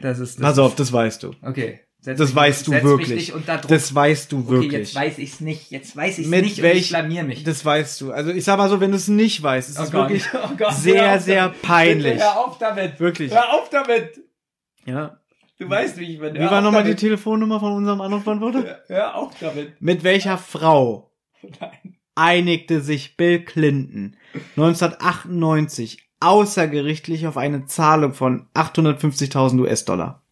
Das 0.00 0.20
ist 0.20 0.36
das. 0.38 0.42
Pass 0.42 0.58
auf, 0.60 0.76
das 0.76 0.92
weißt 0.92 1.24
du. 1.24 1.32
Okay. 1.42 1.80
Setz 2.00 2.18
Das 2.18 2.28
mich- 2.28 2.36
weißt 2.36 2.66
du 2.68 2.72
wirklich. 2.82 3.32
Das 3.66 3.92
weißt 3.92 4.30
du 4.30 4.38
okay, 4.38 4.50
wirklich. 4.50 4.72
jetzt 4.72 4.94
weiß 4.94 5.18
ich's 5.18 5.40
nicht. 5.40 5.72
Jetzt 5.72 5.96
weiß 5.96 6.18
ich's 6.18 6.28
Mit 6.28 6.44
nicht 6.44 6.58
und 6.58 6.62
welch- 6.62 6.78
ich 6.82 6.88
blamier 6.90 7.24
mich. 7.24 7.42
Das 7.42 7.64
weißt 7.64 8.00
du. 8.00 8.12
Also 8.12 8.30
ich 8.30 8.44
sag 8.44 8.58
mal 8.58 8.68
so, 8.68 8.78
wenn 8.80 8.92
du 8.92 8.96
es 8.96 9.08
nicht 9.08 9.42
weißt, 9.42 9.68
es 9.68 9.78
Oh 9.80 9.82
ist 9.82 9.90
Gott. 9.90 10.02
wirklich 10.10 10.24
Oh 10.34 10.48
Gott, 10.56 10.60
hör 10.60 10.72
sehr, 10.72 11.18
sehr 11.18 11.48
peinlich. 11.62 12.12
Bitte 12.12 12.24
hör 12.24 12.38
auf 12.46 12.58
damit. 12.58 13.00
Wirklich. 13.00 13.32
Hör 13.32 13.52
auf 13.54 13.68
damit. 13.70 14.20
Ja. 14.84 15.18
Du 15.58 15.68
weißt, 15.68 15.98
wie 15.98 16.12
ich 16.14 16.20
bin. 16.20 16.34
Wie 16.34 16.38
war 16.38 16.60
nochmal 16.60 16.84
die 16.84 16.94
Telefonnummer 16.94 17.58
von 17.58 17.72
unserem 17.72 18.00
Anrufbeantworter? 18.00 18.82
Hör 18.86 19.16
auf 19.16 19.32
damit. 19.40 19.72
Mit 19.82 20.04
welcher 20.04 20.38
Frau 20.38 21.07
Nein. 21.60 21.96
einigte 22.14 22.80
sich 22.80 23.16
Bill 23.16 23.44
Clinton 23.44 24.16
1998 24.56 26.08
außergerichtlich 26.20 27.26
auf 27.26 27.36
eine 27.36 27.66
Zahlung 27.66 28.12
von 28.12 28.46
850.000 28.54 29.60
US-Dollar? 29.60 30.22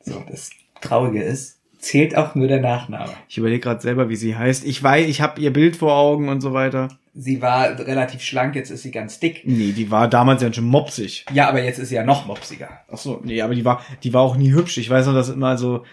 So, 0.00 0.24
das 0.28 0.50
Traurige 0.80 1.22
ist, 1.22 1.60
zählt 1.78 2.16
auch 2.16 2.34
nur 2.34 2.48
der 2.48 2.60
Nachname. 2.60 3.12
Ich 3.28 3.38
überlege 3.38 3.60
gerade 3.60 3.80
selber, 3.80 4.08
wie 4.08 4.16
sie 4.16 4.36
heißt. 4.36 4.64
Ich 4.66 4.82
weiß, 4.82 5.06
ich 5.08 5.20
habe 5.20 5.40
ihr 5.40 5.52
Bild 5.52 5.76
vor 5.76 5.94
Augen 5.94 6.28
und 6.28 6.40
so 6.40 6.52
weiter. 6.52 6.88
Sie 7.14 7.42
war 7.42 7.78
relativ 7.78 8.22
schlank, 8.22 8.54
jetzt 8.54 8.70
ist 8.70 8.82
sie 8.82 8.90
ganz 8.90 9.18
dick. 9.18 9.42
Nee, 9.44 9.72
die 9.72 9.90
war 9.90 10.08
damals 10.08 10.42
ja 10.42 10.52
schon 10.52 10.64
mopsig. 10.64 11.26
Ja, 11.32 11.48
aber 11.48 11.62
jetzt 11.62 11.78
ist 11.78 11.88
sie 11.88 11.96
ja 11.96 12.04
noch 12.04 12.26
mopsiger. 12.26 12.68
Ach 12.90 12.98
so, 12.98 13.20
nee, 13.24 13.42
aber 13.42 13.54
die 13.54 13.64
war, 13.64 13.84
die 14.02 14.14
war 14.14 14.22
auch 14.22 14.36
nie 14.36 14.52
hübsch. 14.52 14.78
Ich 14.78 14.88
weiß 14.88 15.06
noch, 15.06 15.14
dass 15.14 15.28
immer 15.28 15.58
so, 15.58 15.84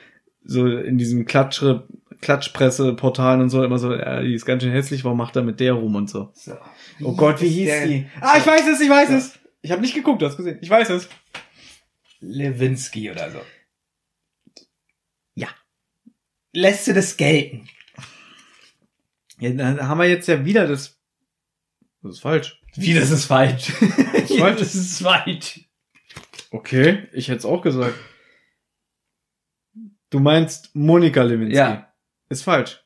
so 0.44 0.68
in 0.68 0.98
diesem 0.98 1.26
Klatschre, 1.26 1.88
Klatschpresse-Portalen 2.22 3.42
und 3.42 3.50
so 3.50 3.64
immer 3.64 3.78
so, 3.80 3.94
ja, 3.94 4.22
die 4.22 4.34
ist 4.34 4.46
ganz 4.46 4.64
schön 4.64 4.72
hässlich, 4.72 5.04
warum 5.04 5.18
macht 5.18 5.36
er 5.36 5.44
mit 5.44 5.60
der 5.60 5.74
rum 5.74 5.96
und 5.96 6.10
so. 6.10 6.32
So. 6.34 6.58
Oh 7.02 7.16
Gott, 7.16 7.42
wie 7.42 7.48
ist 7.48 7.54
hieß 7.54 7.66
der- 7.68 7.88
die? 7.88 8.08
Ah, 8.22 8.38
ich 8.38 8.46
weiß 8.46 8.68
es, 8.68 8.82
ich 8.82 8.90
weiß 8.90 9.10
Ja. 9.10 9.18
es. 9.18 9.40
Ich 9.62 9.72
habe 9.72 9.82
nicht 9.82 9.96
geguckt, 9.96 10.22
du 10.22 10.26
hast 10.28 10.38
gesehen. 10.38 10.60
Ich 10.62 10.70
weiß 10.70 10.90
es. 10.92 11.10
Lewinsky 12.20 13.12
oder 13.12 13.32
so. 13.32 13.42
Ja. 15.36 15.50
Lässt 16.54 16.88
du 16.88 16.94
das 16.94 17.18
gelten? 17.18 17.68
Ja, 19.40 19.50
dann 19.52 19.88
haben 19.88 19.98
wir 20.00 20.08
jetzt 20.08 20.28
ja 20.28 20.46
wieder 20.46 20.68
das. 20.68 20.98
Das 22.02 22.14
ist 22.16 22.20
falsch. 22.22 22.62
Wie, 22.76 22.94
das 22.94 23.10
ist 23.12 23.26
falsch. 23.26 23.66
falsch. 24.40 24.60
das 24.60 24.76
ist 24.76 25.02
falsch. 25.02 25.62
Okay, 26.52 27.08
ich 27.12 27.28
hätte 27.28 27.40
es 27.40 27.46
auch 27.46 27.62
gesagt. 27.62 27.96
Du 30.10 30.20
meinst 30.20 30.74
Monika 30.76 31.24
Lewinsky. 31.24 31.58
Ja. 31.58 31.92
Ist 32.30 32.44
falsch. 32.44 32.84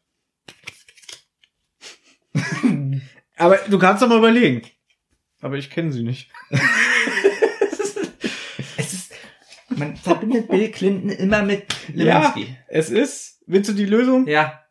Aber 3.38 3.58
du 3.70 3.80
kannst 3.80 4.04
doch 4.04 4.10
mal 4.10 4.18
überlegen. 4.18 4.62
Aber 5.42 5.58
ich 5.58 5.70
kenne 5.70 5.92
sie 5.92 6.04
nicht. 6.04 6.32
Es 8.78 8.94
ist, 8.94 9.14
man 9.70 9.96
verbindet 9.98 10.48
Bill 10.50 10.72
Clinton 10.72 11.10
immer 11.10 11.42
mit 11.44 11.66
Lewinsky. 11.94 12.58
Es 12.68 12.90
ist, 12.90 13.42
willst 13.46 13.70
du 13.70 13.74
die 13.74 13.86
Lösung? 13.86 14.26
Ja. 14.28 14.64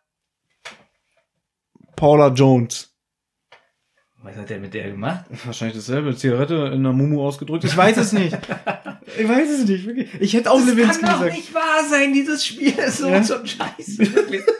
Paula 1.94 2.28
Jones. 2.28 2.96
Was 4.20 4.36
hat 4.36 4.50
der 4.50 4.58
mit 4.58 4.74
der 4.74 4.90
gemacht? 4.90 5.24
Wahrscheinlich 5.44 5.76
dasselbe. 5.76 6.14
Zigarette 6.16 6.54
in 6.54 6.80
einer 6.80 6.92
Mumu 6.92 7.22
ausgedrückt. 7.24 7.64
Ich 7.64 7.76
weiß 7.76 7.96
es 7.98 8.12
nicht. 8.12 8.36
ich 9.18 9.28
weiß 9.28 9.48
es 9.48 9.64
nicht, 9.68 9.86
wirklich. 9.86 10.08
Ich 10.20 10.34
hätte 10.34 10.50
auch 10.50 10.58
Lewinsky 10.64 11.02
kann 11.04 11.10
doch 11.12 11.18
gesagt. 11.20 11.36
nicht 11.36 11.54
wahr 11.54 11.84
sein, 11.88 12.12
dieses 12.12 12.44
Spiel 12.44 12.72
ist 12.76 12.98
so 12.98 13.08
Ja. 13.08 13.22
zum 13.22 13.46
Scheiß. 13.46 13.98
Wirklich. 13.98 14.42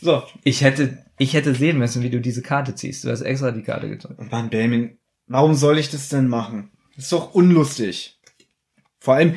So. 0.00 0.22
Ich 0.44 0.60
hätte, 0.62 1.04
ich 1.18 1.34
hätte 1.34 1.52
sehen 1.54 1.78
müssen, 1.78 2.02
wie 2.02 2.10
du 2.10 2.20
diese 2.20 2.42
Karte 2.42 2.74
ziehst. 2.76 3.02
Du 3.04 3.10
hast 3.10 3.22
extra 3.22 3.50
die 3.50 3.62
Karte 3.62 3.88
gezogen. 3.88 4.28
Mann, 4.30 4.50
Benjamin, 4.50 4.98
warum 5.26 5.54
soll 5.54 5.78
ich 5.78 5.90
das 5.90 6.08
denn 6.08 6.28
machen? 6.28 6.70
Das 6.94 7.04
ist 7.06 7.12
doch 7.12 7.34
unlustig. 7.34 8.20
Vor 9.00 9.14
allem, 9.14 9.34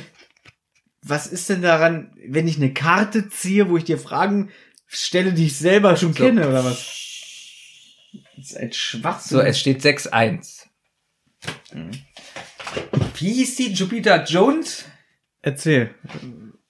was 1.02 1.26
ist 1.26 1.50
denn 1.50 1.64
daran, 1.64 2.12
wenn 2.28 2.48
ich 2.48 2.58
eine 2.58 2.72
Karte 2.74 3.30
ziehe, 3.30 3.70
wo 3.70 3.78
ich 3.78 3.84
dir 3.86 3.98
Fragen 3.98 4.50
stelle, 4.86 5.34
die 5.34 5.48
ich 5.48 5.58
selber 5.58 5.96
schon 5.98 6.14
So. 6.14 6.24
kenne, 6.24 6.48
oder 6.48 6.64
was? 6.64 6.78
Das 8.40 8.52
ist 8.52 8.58
ein 8.58 8.72
Schwachsinn. 8.72 9.38
So, 9.38 9.44
es 9.44 9.60
steht 9.60 9.82
6-1. 9.82 10.68
Wie 13.18 13.34
hieß 13.34 13.58
die? 13.58 13.74
Jupiter 13.74 14.24
Jones? 14.24 14.86
Erzähl. 15.42 15.94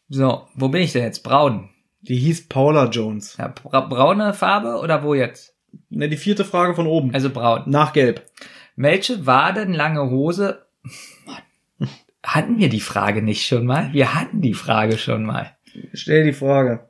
So, 0.07 0.47
wo 0.55 0.69
bin 0.69 0.81
ich 0.81 0.93
denn 0.93 1.03
jetzt? 1.03 1.21
Braun. 1.21 1.69
Die 2.01 2.17
hieß 2.17 2.47
Paula 2.47 2.89
Jones. 2.89 3.37
Ja, 3.37 3.49
bra 3.49 3.81
braune 3.81 4.33
Farbe 4.33 4.79
oder 4.79 5.03
wo 5.03 5.13
jetzt? 5.13 5.55
Ne, 5.89 6.09
die 6.09 6.17
vierte 6.17 6.43
Frage 6.43 6.73
von 6.73 6.87
oben. 6.87 7.13
Also 7.13 7.29
braun. 7.29 7.63
Nach 7.67 7.93
Gelb. 7.93 8.25
Welche 8.75 9.27
Waden, 9.27 9.73
lange 9.73 10.09
Hose? 10.09 10.65
Mann. 11.25 11.89
Hatten 12.23 12.57
wir 12.57 12.69
die 12.69 12.79
Frage 12.79 13.21
nicht 13.21 13.45
schon 13.45 13.67
mal? 13.67 13.93
Wir 13.93 14.15
hatten 14.15 14.41
die 14.41 14.55
Frage 14.55 14.97
schon 14.97 15.23
mal. 15.23 15.55
Stell 15.93 16.23
die 16.23 16.33
Frage. 16.33 16.88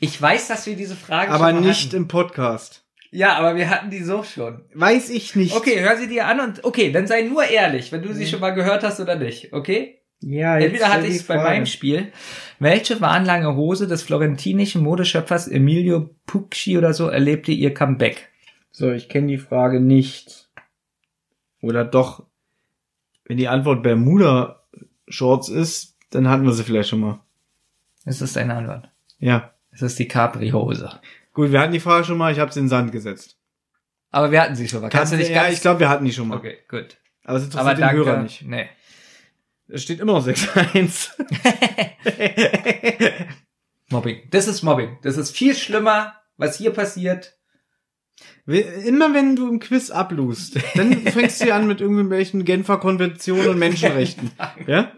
Ich 0.00 0.20
weiß, 0.20 0.48
dass 0.48 0.66
wir 0.66 0.76
diese 0.76 0.96
Frage 0.96 1.30
Aber 1.30 1.48
schon 1.48 1.60
mal 1.60 1.68
nicht 1.68 1.86
hatten. 1.88 1.96
im 1.96 2.08
Podcast. 2.08 2.84
Ja, 3.10 3.34
aber 3.34 3.54
wir 3.54 3.70
hatten 3.70 3.90
die 3.90 4.02
so 4.02 4.22
schon. 4.24 4.62
Weiß 4.74 5.10
ich 5.10 5.36
nicht. 5.36 5.54
Okay, 5.54 5.80
hör 5.80 5.96
sie 5.96 6.08
dir 6.08 6.26
an 6.26 6.40
und 6.40 6.64
okay, 6.64 6.90
dann 6.90 7.06
sei 7.06 7.22
nur 7.22 7.44
ehrlich, 7.44 7.92
wenn 7.92 8.02
du 8.02 8.12
sie 8.12 8.26
schon 8.26 8.40
mal 8.40 8.50
gehört 8.50 8.82
hast 8.82 8.98
oder 8.98 9.14
nicht, 9.14 9.52
okay? 9.52 10.00
Ja, 10.20 10.56
jetzt 10.58 10.66
Entweder 10.66 10.92
hatte 10.92 11.06
ich 11.06 11.16
es 11.16 11.22
bei 11.22 11.36
meinem 11.36 11.66
Spiel. 11.66 12.10
Welche 12.58 13.00
warnlange 13.00 13.54
Hose 13.56 13.86
des 13.86 14.02
florentinischen 14.02 14.82
Modeschöpfers 14.82 15.48
Emilio 15.48 16.10
Pucci 16.26 16.78
oder 16.78 16.94
so 16.94 17.08
erlebte 17.08 17.52
ihr 17.52 17.74
Comeback? 17.74 18.30
So, 18.72 18.90
ich 18.90 19.08
kenne 19.08 19.28
die 19.28 19.38
Frage 19.38 19.80
nicht. 19.80 20.48
Oder 21.60 21.84
doch, 21.84 22.24
wenn 23.26 23.36
die 23.36 23.48
Antwort 23.48 23.82
Bermuda 23.82 24.64
Shorts 25.08 25.48
ist, 25.48 25.96
dann 26.10 26.28
hatten 26.28 26.44
wir 26.44 26.52
sie 26.52 26.64
vielleicht 26.64 26.88
schon 26.88 27.00
mal. 27.00 27.20
Das 28.04 28.20
ist 28.20 28.34
deine 28.34 28.54
Antwort. 28.54 28.88
Ja. 29.18 29.53
Es 29.74 29.82
ist 29.82 29.98
die 29.98 30.08
Capri-Hose. 30.08 31.00
Gut, 31.32 31.50
wir 31.50 31.60
hatten 31.60 31.72
die 31.72 31.80
Frage 31.80 32.04
schon 32.04 32.16
mal, 32.16 32.32
ich 32.32 32.38
habe 32.38 32.52
sie 32.52 32.60
in 32.60 32.66
den 32.66 32.70
Sand 32.70 32.92
gesetzt. 32.92 33.36
Aber 34.10 34.30
wir 34.30 34.40
hatten 34.40 34.54
sie 34.54 34.68
schon 34.68 34.80
mal. 34.80 34.88
Kannst 34.88 35.12
du 35.12 35.16
nicht 35.16 35.30
ja, 35.30 35.42
ganz... 35.42 35.54
ich 35.54 35.60
glaube, 35.60 35.80
wir 35.80 35.88
hatten 35.88 36.04
die 36.04 36.12
schon 36.12 36.28
mal. 36.28 36.38
Okay, 36.38 36.58
gut. 36.68 36.98
Aber 37.24 37.38
es 37.38 37.44
interessiert 37.44 37.66
Aber 37.66 37.74
den 37.74 37.80
danke. 37.80 38.04
Hörer 38.04 38.22
nicht. 38.22 38.42
Nee. 38.42 38.68
Es 39.66 39.82
steht 39.82 39.98
immer 39.98 40.12
noch 40.12 40.26
6-1. 40.26 41.10
Mobbing. 43.90 44.20
Das 44.30 44.46
ist 44.46 44.62
Mobbing. 44.62 44.98
Das 45.02 45.16
ist 45.16 45.34
viel 45.36 45.56
schlimmer, 45.56 46.14
was 46.36 46.58
hier 46.58 46.70
passiert. 46.70 47.36
immer 48.46 49.14
wenn 49.14 49.34
du 49.34 49.48
im 49.48 49.58
Quiz 49.58 49.90
ablust, 49.90 50.58
dann 50.76 50.92
fängst 51.06 51.42
du 51.42 51.52
an 51.52 51.66
mit 51.66 51.80
irgendwelchen 51.80 52.44
Genfer 52.44 52.78
Konventionen 52.78 53.48
und 53.48 53.58
Menschenrechten. 53.58 54.30
ja? 54.66 54.92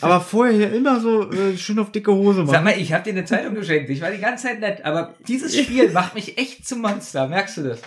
Aber 0.00 0.20
vorher 0.20 0.54
hier 0.54 0.72
immer 0.72 1.00
so 1.00 1.30
äh, 1.30 1.56
schön 1.56 1.78
auf 1.78 1.92
dicke 1.92 2.12
Hose 2.12 2.40
machen. 2.40 2.50
Sag 2.50 2.64
mal, 2.64 2.78
ich 2.78 2.92
habe 2.92 3.04
dir 3.04 3.10
eine 3.10 3.24
Zeitung 3.24 3.54
geschenkt. 3.54 3.90
Ich 3.90 4.00
war 4.00 4.10
die 4.10 4.18
ganze 4.18 4.46
Zeit 4.46 4.60
nett, 4.60 4.84
aber 4.84 5.14
dieses 5.26 5.56
Spiel 5.56 5.90
macht 5.90 6.14
mich 6.14 6.38
echt 6.38 6.66
zum 6.66 6.80
Monster. 6.80 7.28
Merkst 7.28 7.56
du 7.58 7.62
das? 7.62 7.80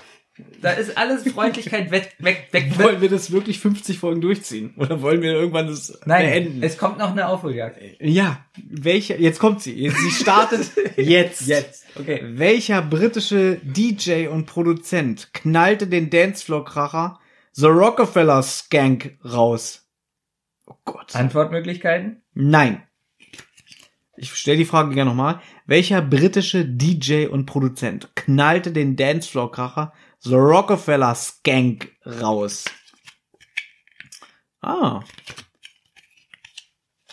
Da 0.62 0.72
ist 0.72 0.98
alles 1.00 1.24
Freundlichkeit 1.32 1.90
weg, 1.90 2.14
weg, 2.20 2.48
weg. 2.52 2.70
weg. 2.78 2.84
Wollen 2.86 3.02
wir 3.02 3.10
das 3.10 3.32
wirklich 3.32 3.60
50 3.60 3.98
Folgen 3.98 4.22
durchziehen? 4.22 4.74
Oder 4.78 5.02
wollen 5.02 5.24
wir 5.24 5.32
irgendwann 5.32 5.66
das 5.66 6.00
Nein, 6.06 6.30
beenden? 6.30 6.64
es 6.64 6.78
kommt 6.78 7.00
noch 7.00 7.10
eine 7.12 7.28
Aufholjagd. 7.28 7.80
ja, 8.00 8.46
welche, 8.70 9.16
jetzt 9.16 9.40
kommt 9.40 9.64
sie. 9.64 9.90
Sie 9.90 10.12
startet 10.12 10.70
jetzt. 10.96 11.48
Jetzt. 11.48 11.86
Okay. 11.96 12.22
Welcher 12.24 12.84
britische 12.84 13.60
DJ 13.64 14.28
und 14.28 14.46
Produzent 14.46 15.34
knallte 15.34 15.88
den 15.88 16.12
Dancefloor-Kracher 16.12 17.20
The 17.54 17.66
Rockefeller 17.68 18.44
Skank 18.44 19.18
raus? 19.26 19.87
Gott. 20.88 21.16
Antwortmöglichkeiten? 21.16 22.24
Nein. 22.34 22.84
Ich 24.16 24.34
stelle 24.34 24.58
die 24.58 24.66
Frage 24.66 24.96
gerne 24.96 25.12
nochmal. 25.12 25.42
Welcher 25.68 26.02
britische 26.02 26.66
DJ 26.66 27.28
und 27.28 27.46
Produzent 27.46 28.16
knallte 28.16 28.72
den 28.72 28.96
Dancefloor-Kracher 28.96 29.94
The 30.22 30.34
Rockefeller 30.34 31.14
Skank 31.14 31.96
raus? 32.06 32.66
Ah, 34.62 35.04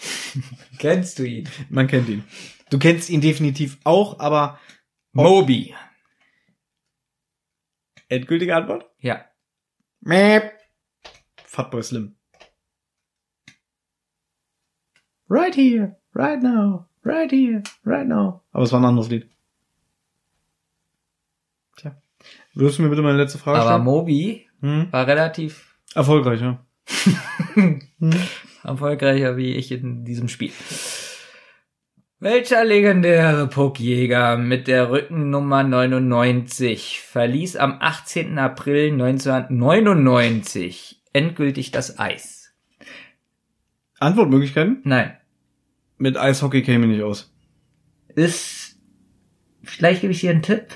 Kennst 0.78 1.18
du 1.18 1.24
ihn? 1.24 1.48
man 1.68 1.86
kennt 1.86 2.08
ihn. 2.08 2.24
Du 2.70 2.78
kennst 2.78 3.10
ihn 3.10 3.20
definitiv 3.20 3.78
auch, 3.84 4.18
aber 4.18 4.58
Moby. 5.12 5.74
endgültige 8.08 8.56
Antwort? 8.56 8.90
Ja. 8.98 9.24
Mäp. 10.00 10.52
Fatboy 11.44 11.82
Slim. 11.82 12.16
Right 15.34 15.54
here, 15.56 15.96
right 16.14 16.40
now, 16.40 16.86
right 17.02 17.28
here, 17.28 17.64
right 17.84 18.06
now. 18.06 18.42
Aber 18.52 18.62
es 18.62 18.70
war 18.70 18.78
ein 18.78 18.84
anderes 18.84 19.10
Lied. 19.10 19.28
Tja. 21.76 21.96
Würdest 22.54 22.78
du 22.78 22.82
mir 22.82 22.90
bitte 22.90 23.02
meine 23.02 23.18
letzte 23.18 23.38
Frage 23.38 23.58
Aber 23.58 23.70
stellen? 23.70 23.82
Moby 23.82 24.46
Hm? 24.60 24.92
war 24.92 25.08
relativ 25.08 25.76
Erfolgreich, 25.92 26.40
ja. 26.40 26.64
erfolgreicher 28.62 29.36
wie 29.36 29.56
ich 29.56 29.72
in 29.72 30.04
diesem 30.04 30.28
Spiel. 30.28 30.52
Welcher 32.20 32.64
legendäre 32.64 33.48
Puckjäger 33.48 34.36
mit 34.36 34.68
der 34.68 34.90
Rückennummer 34.90 35.64
99 35.64 37.00
verließ 37.00 37.56
am 37.56 37.78
18. 37.80 38.38
April 38.38 38.92
1999 38.92 41.02
endgültig 41.12 41.72
das 41.72 41.98
Eis? 41.98 42.54
Antwortmöglichkeiten? 43.98 44.80
Nein. 44.84 45.16
Mit 46.04 46.18
Eishockey 46.18 46.60
käme 46.60 46.84
ich 46.84 46.92
nicht 46.92 47.02
aus. 47.02 47.32
Ist, 48.14 48.76
vielleicht 49.62 50.02
gebe 50.02 50.12
ich 50.12 50.20
dir 50.20 50.32
einen 50.32 50.42
Tipp. 50.42 50.66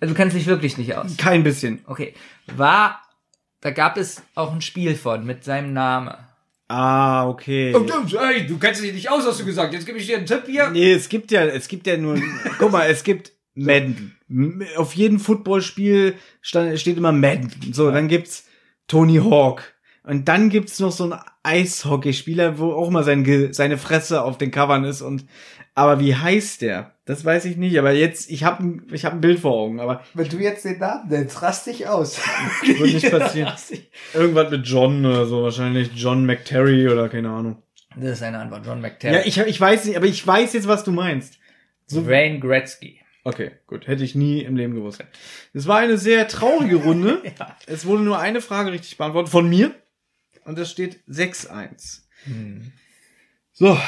Also 0.00 0.14
du 0.14 0.16
kennst 0.16 0.34
dich 0.34 0.46
wirklich 0.46 0.78
nicht 0.78 0.94
aus. 0.94 1.18
Kein 1.18 1.42
bisschen. 1.42 1.82
Okay. 1.84 2.14
War, 2.46 3.02
da 3.60 3.72
gab 3.72 3.98
es 3.98 4.22
auch 4.36 4.54
ein 4.54 4.62
Spiel 4.62 4.94
von 4.94 5.26
mit 5.26 5.44
seinem 5.44 5.74
Namen. 5.74 6.14
Ah, 6.68 7.28
okay. 7.28 7.74
Hey, 8.18 8.46
du 8.46 8.56
kennst 8.56 8.82
dich 8.82 8.94
nicht 8.94 9.10
aus, 9.10 9.26
hast 9.26 9.40
du 9.40 9.44
gesagt. 9.44 9.74
Jetzt 9.74 9.84
gebe 9.84 9.98
ich 9.98 10.06
dir 10.06 10.16
einen 10.16 10.24
Tipp 10.24 10.44
hier. 10.46 10.70
Nee, 10.70 10.94
es 10.94 11.10
gibt 11.10 11.30
ja, 11.30 11.44
es 11.44 11.68
gibt 11.68 11.86
ja 11.86 11.98
nur, 11.98 12.18
guck 12.58 12.72
mal, 12.72 12.88
es 12.88 13.04
gibt 13.04 13.32
Madden. 13.54 14.16
Auf 14.76 14.94
jedem 14.94 15.20
Footballspiel 15.20 16.14
steht 16.40 16.96
immer 16.96 17.12
Madden. 17.12 17.52
So, 17.74 17.90
dann 17.90 18.08
gibt's 18.08 18.48
Tony 18.88 19.16
Hawk. 19.18 19.73
Und 20.04 20.28
dann 20.28 20.50
gibt's 20.50 20.80
noch 20.80 20.92
so 20.92 21.04
einen 21.04 21.18
Eishockeyspieler, 21.42 22.58
wo 22.58 22.72
auch 22.72 22.90
mal 22.90 23.04
sein, 23.04 23.24
Ge- 23.24 23.52
seine 23.52 23.78
Fresse 23.78 24.22
auf 24.22 24.38
den 24.38 24.50
Covern 24.50 24.84
ist 24.84 25.02
und, 25.02 25.24
aber 25.74 25.98
wie 25.98 26.14
heißt 26.14 26.62
der? 26.62 26.92
Das 27.06 27.24
weiß 27.24 27.44
ich 27.46 27.56
nicht, 27.56 27.78
aber 27.78 27.92
jetzt, 27.92 28.30
ich 28.30 28.44
habe 28.44 28.80
ich 28.92 29.04
hab 29.04 29.12
ein 29.14 29.20
Bild 29.20 29.40
vor 29.40 29.52
Augen, 29.52 29.80
aber 29.80 30.02
Wenn 30.14 30.28
du 30.28 30.38
jetzt 30.38 30.64
den 30.64 30.78
Namen 30.78 31.08
nennst, 31.08 31.42
rast 31.42 31.66
dich 31.66 31.86
aus. 31.88 32.18
wird 32.64 32.80
nicht 32.94 33.10
passieren. 33.10 33.52
Irgendwas 34.14 34.50
mit 34.50 34.66
John 34.66 35.04
oder 35.04 35.26
so, 35.26 35.42
wahrscheinlich 35.42 35.90
John 35.94 36.24
McTerry 36.26 36.88
oder 36.88 37.08
keine 37.08 37.30
Ahnung. 37.30 37.62
Das 37.96 38.12
ist 38.12 38.22
eine 38.22 38.38
Antwort. 38.38 38.64
John 38.66 38.80
McTerry. 38.80 39.14
Ja, 39.16 39.22
ich, 39.24 39.38
ich 39.38 39.60
weiß 39.60 39.84
nicht, 39.86 39.96
aber 39.96 40.06
ich 40.06 40.26
weiß 40.26 40.52
jetzt, 40.54 40.68
was 40.68 40.84
du 40.84 40.92
meinst. 40.92 41.38
so 41.86 42.06
Wayne 42.06 42.40
Gretzky. 42.40 43.00
Okay, 43.24 43.52
gut. 43.66 43.86
Hätte 43.86 44.04
ich 44.04 44.14
nie 44.14 44.40
im 44.42 44.56
Leben 44.56 44.74
gewusst. 44.74 45.02
Es 45.54 45.66
war 45.66 45.78
eine 45.78 45.96
sehr 45.98 46.28
traurige 46.28 46.76
Runde. 46.76 47.22
Ja. 47.38 47.56
Es 47.66 47.86
wurde 47.86 48.02
nur 48.02 48.18
eine 48.18 48.40
Frage 48.42 48.70
richtig 48.72 48.96
beantwortet 48.98 49.30
von 49.30 49.48
mir. 49.48 49.72
Und 50.44 50.58
es 50.58 50.70
steht 50.70 51.00
6-1. 51.08 52.00
So, 53.52 53.78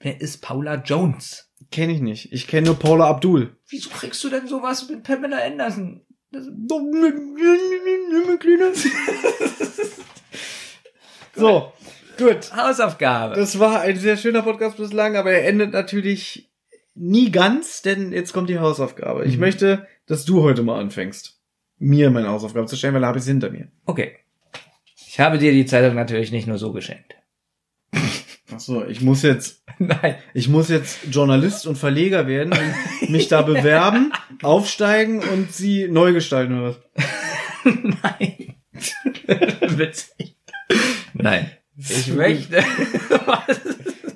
Wer 0.00 0.20
ist 0.20 0.40
Paula 0.42 0.76
Jones? 0.76 1.46
kenne 1.70 1.92
ich 1.92 2.00
nicht. 2.00 2.32
Ich 2.32 2.46
kenne 2.46 2.68
nur 2.68 2.78
Paula 2.78 3.06
Abdul. 3.08 3.54
Wieso 3.68 3.90
kriegst 3.90 4.24
du 4.24 4.30
denn 4.30 4.48
sowas 4.48 4.88
mit 4.88 5.02
Pamela 5.02 5.38
Anderson? 5.44 6.00
Das, 6.32 6.46
So, 11.34 11.72
gut. 12.18 12.52
Hausaufgabe. 12.54 13.34
Das 13.36 13.58
war 13.58 13.80
ein 13.80 13.96
sehr 13.96 14.16
schöner 14.16 14.42
Podcast 14.42 14.76
bislang, 14.76 15.16
aber 15.16 15.32
er 15.32 15.46
endet 15.46 15.72
natürlich 15.72 16.50
nie 16.94 17.30
ganz, 17.30 17.82
denn 17.82 18.12
jetzt 18.12 18.32
kommt 18.32 18.50
die 18.50 18.58
Hausaufgabe. 18.58 19.24
Ich 19.24 19.34
Mhm. 19.34 19.40
möchte, 19.40 19.86
dass 20.06 20.24
du 20.24 20.42
heute 20.42 20.62
mal 20.62 20.80
anfängst, 20.80 21.38
mir 21.78 22.10
meine 22.10 22.28
Hausaufgabe 22.28 22.66
zu 22.66 22.76
stellen, 22.76 22.94
weil 22.94 23.00
da 23.02 23.06
habe 23.08 23.18
ich 23.18 23.24
sie 23.24 23.30
hinter 23.32 23.50
mir. 23.50 23.68
okay. 23.86 24.16
Ich 25.12 25.18
habe 25.18 25.38
dir 25.38 25.50
die 25.50 25.66
Zeitung 25.66 25.96
natürlich 25.96 26.30
nicht 26.30 26.46
nur 26.46 26.56
so 26.56 26.72
geschenkt. 26.72 27.16
Ach 28.52 28.60
so, 28.60 28.86
ich 28.86 29.00
muss 29.00 29.22
jetzt 29.22 29.64
Nein. 29.80 30.16
Ich 30.34 30.48
muss 30.48 30.68
jetzt 30.68 30.98
Journalist 31.10 31.66
und 31.66 31.76
Verleger 31.76 32.28
werden 32.28 32.52
und 32.52 33.10
mich 33.10 33.26
da 33.26 33.42
bewerben, 33.42 34.12
aufsteigen 34.42 35.20
und 35.20 35.52
sie 35.52 35.88
neu 35.88 36.12
gestalten 36.12 36.60
oder 36.60 36.76
was? 36.76 36.80
Nein. 37.64 38.56
Witzig. 39.78 40.36
Nein. 41.14 41.50
Ich 41.76 42.08
möchte. 42.08 42.62
Was? 43.24 43.60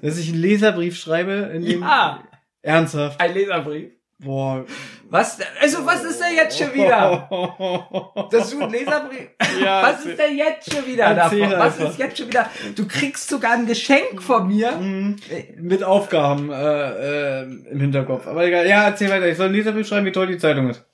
Dass 0.01 0.19
ich 0.19 0.29
einen 0.29 0.43
Leserbrief 0.43 0.97
schreibe, 0.97 1.51
in 1.55 1.65
dem 1.65 1.81
ja, 1.81 2.23
ernsthaft. 2.63 3.21
ein 3.21 3.33
Leserbrief. 3.33 3.91
Boah. 4.21 4.65
Was? 5.11 5.39
Also, 5.61 5.85
was 5.85 6.05
ist 6.05 6.21
denn 6.21 6.37
jetzt 6.37 6.59
schon 6.59 6.73
wieder? 6.73 7.29
Dass 8.31 8.51
du 8.51 8.63
einen 8.63 8.71
Leserbrief. 8.71 9.29
Ja, 9.63 9.83
was 9.83 10.07
ist 10.07 10.19
denn 10.19 10.37
jetzt 10.37 10.73
schon 10.73 10.87
wieder 10.87 11.15
davon? 11.15 11.51
Was 11.51 11.79
ist 11.79 11.99
jetzt 11.99 12.19
schon 12.19 12.29
wieder? 12.29 12.49
Du 12.75 12.87
kriegst 12.87 13.29
sogar 13.29 13.53
ein 13.53 13.67
Geschenk 13.67 14.23
von 14.23 14.49
mir. 14.49 14.73
Mhm. 14.73 15.17
Mit 15.57 15.83
Aufgaben 15.83 16.51
äh, 16.51 17.41
äh, 17.41 17.43
im 17.43 17.81
Hinterkopf. 17.81 18.27
Aber 18.27 18.45
egal. 18.47 18.67
Ja, 18.67 18.85
erzähl 18.85 19.11
weiter. 19.11 19.27
Ich 19.27 19.37
soll 19.37 19.47
einen 19.47 19.57
Leserbrief 19.57 19.89
schreiben, 19.89 20.07
wie 20.07 20.13
toll 20.13 20.29
die 20.29 20.39
Zeitung 20.39 20.71
ist. 20.71 20.85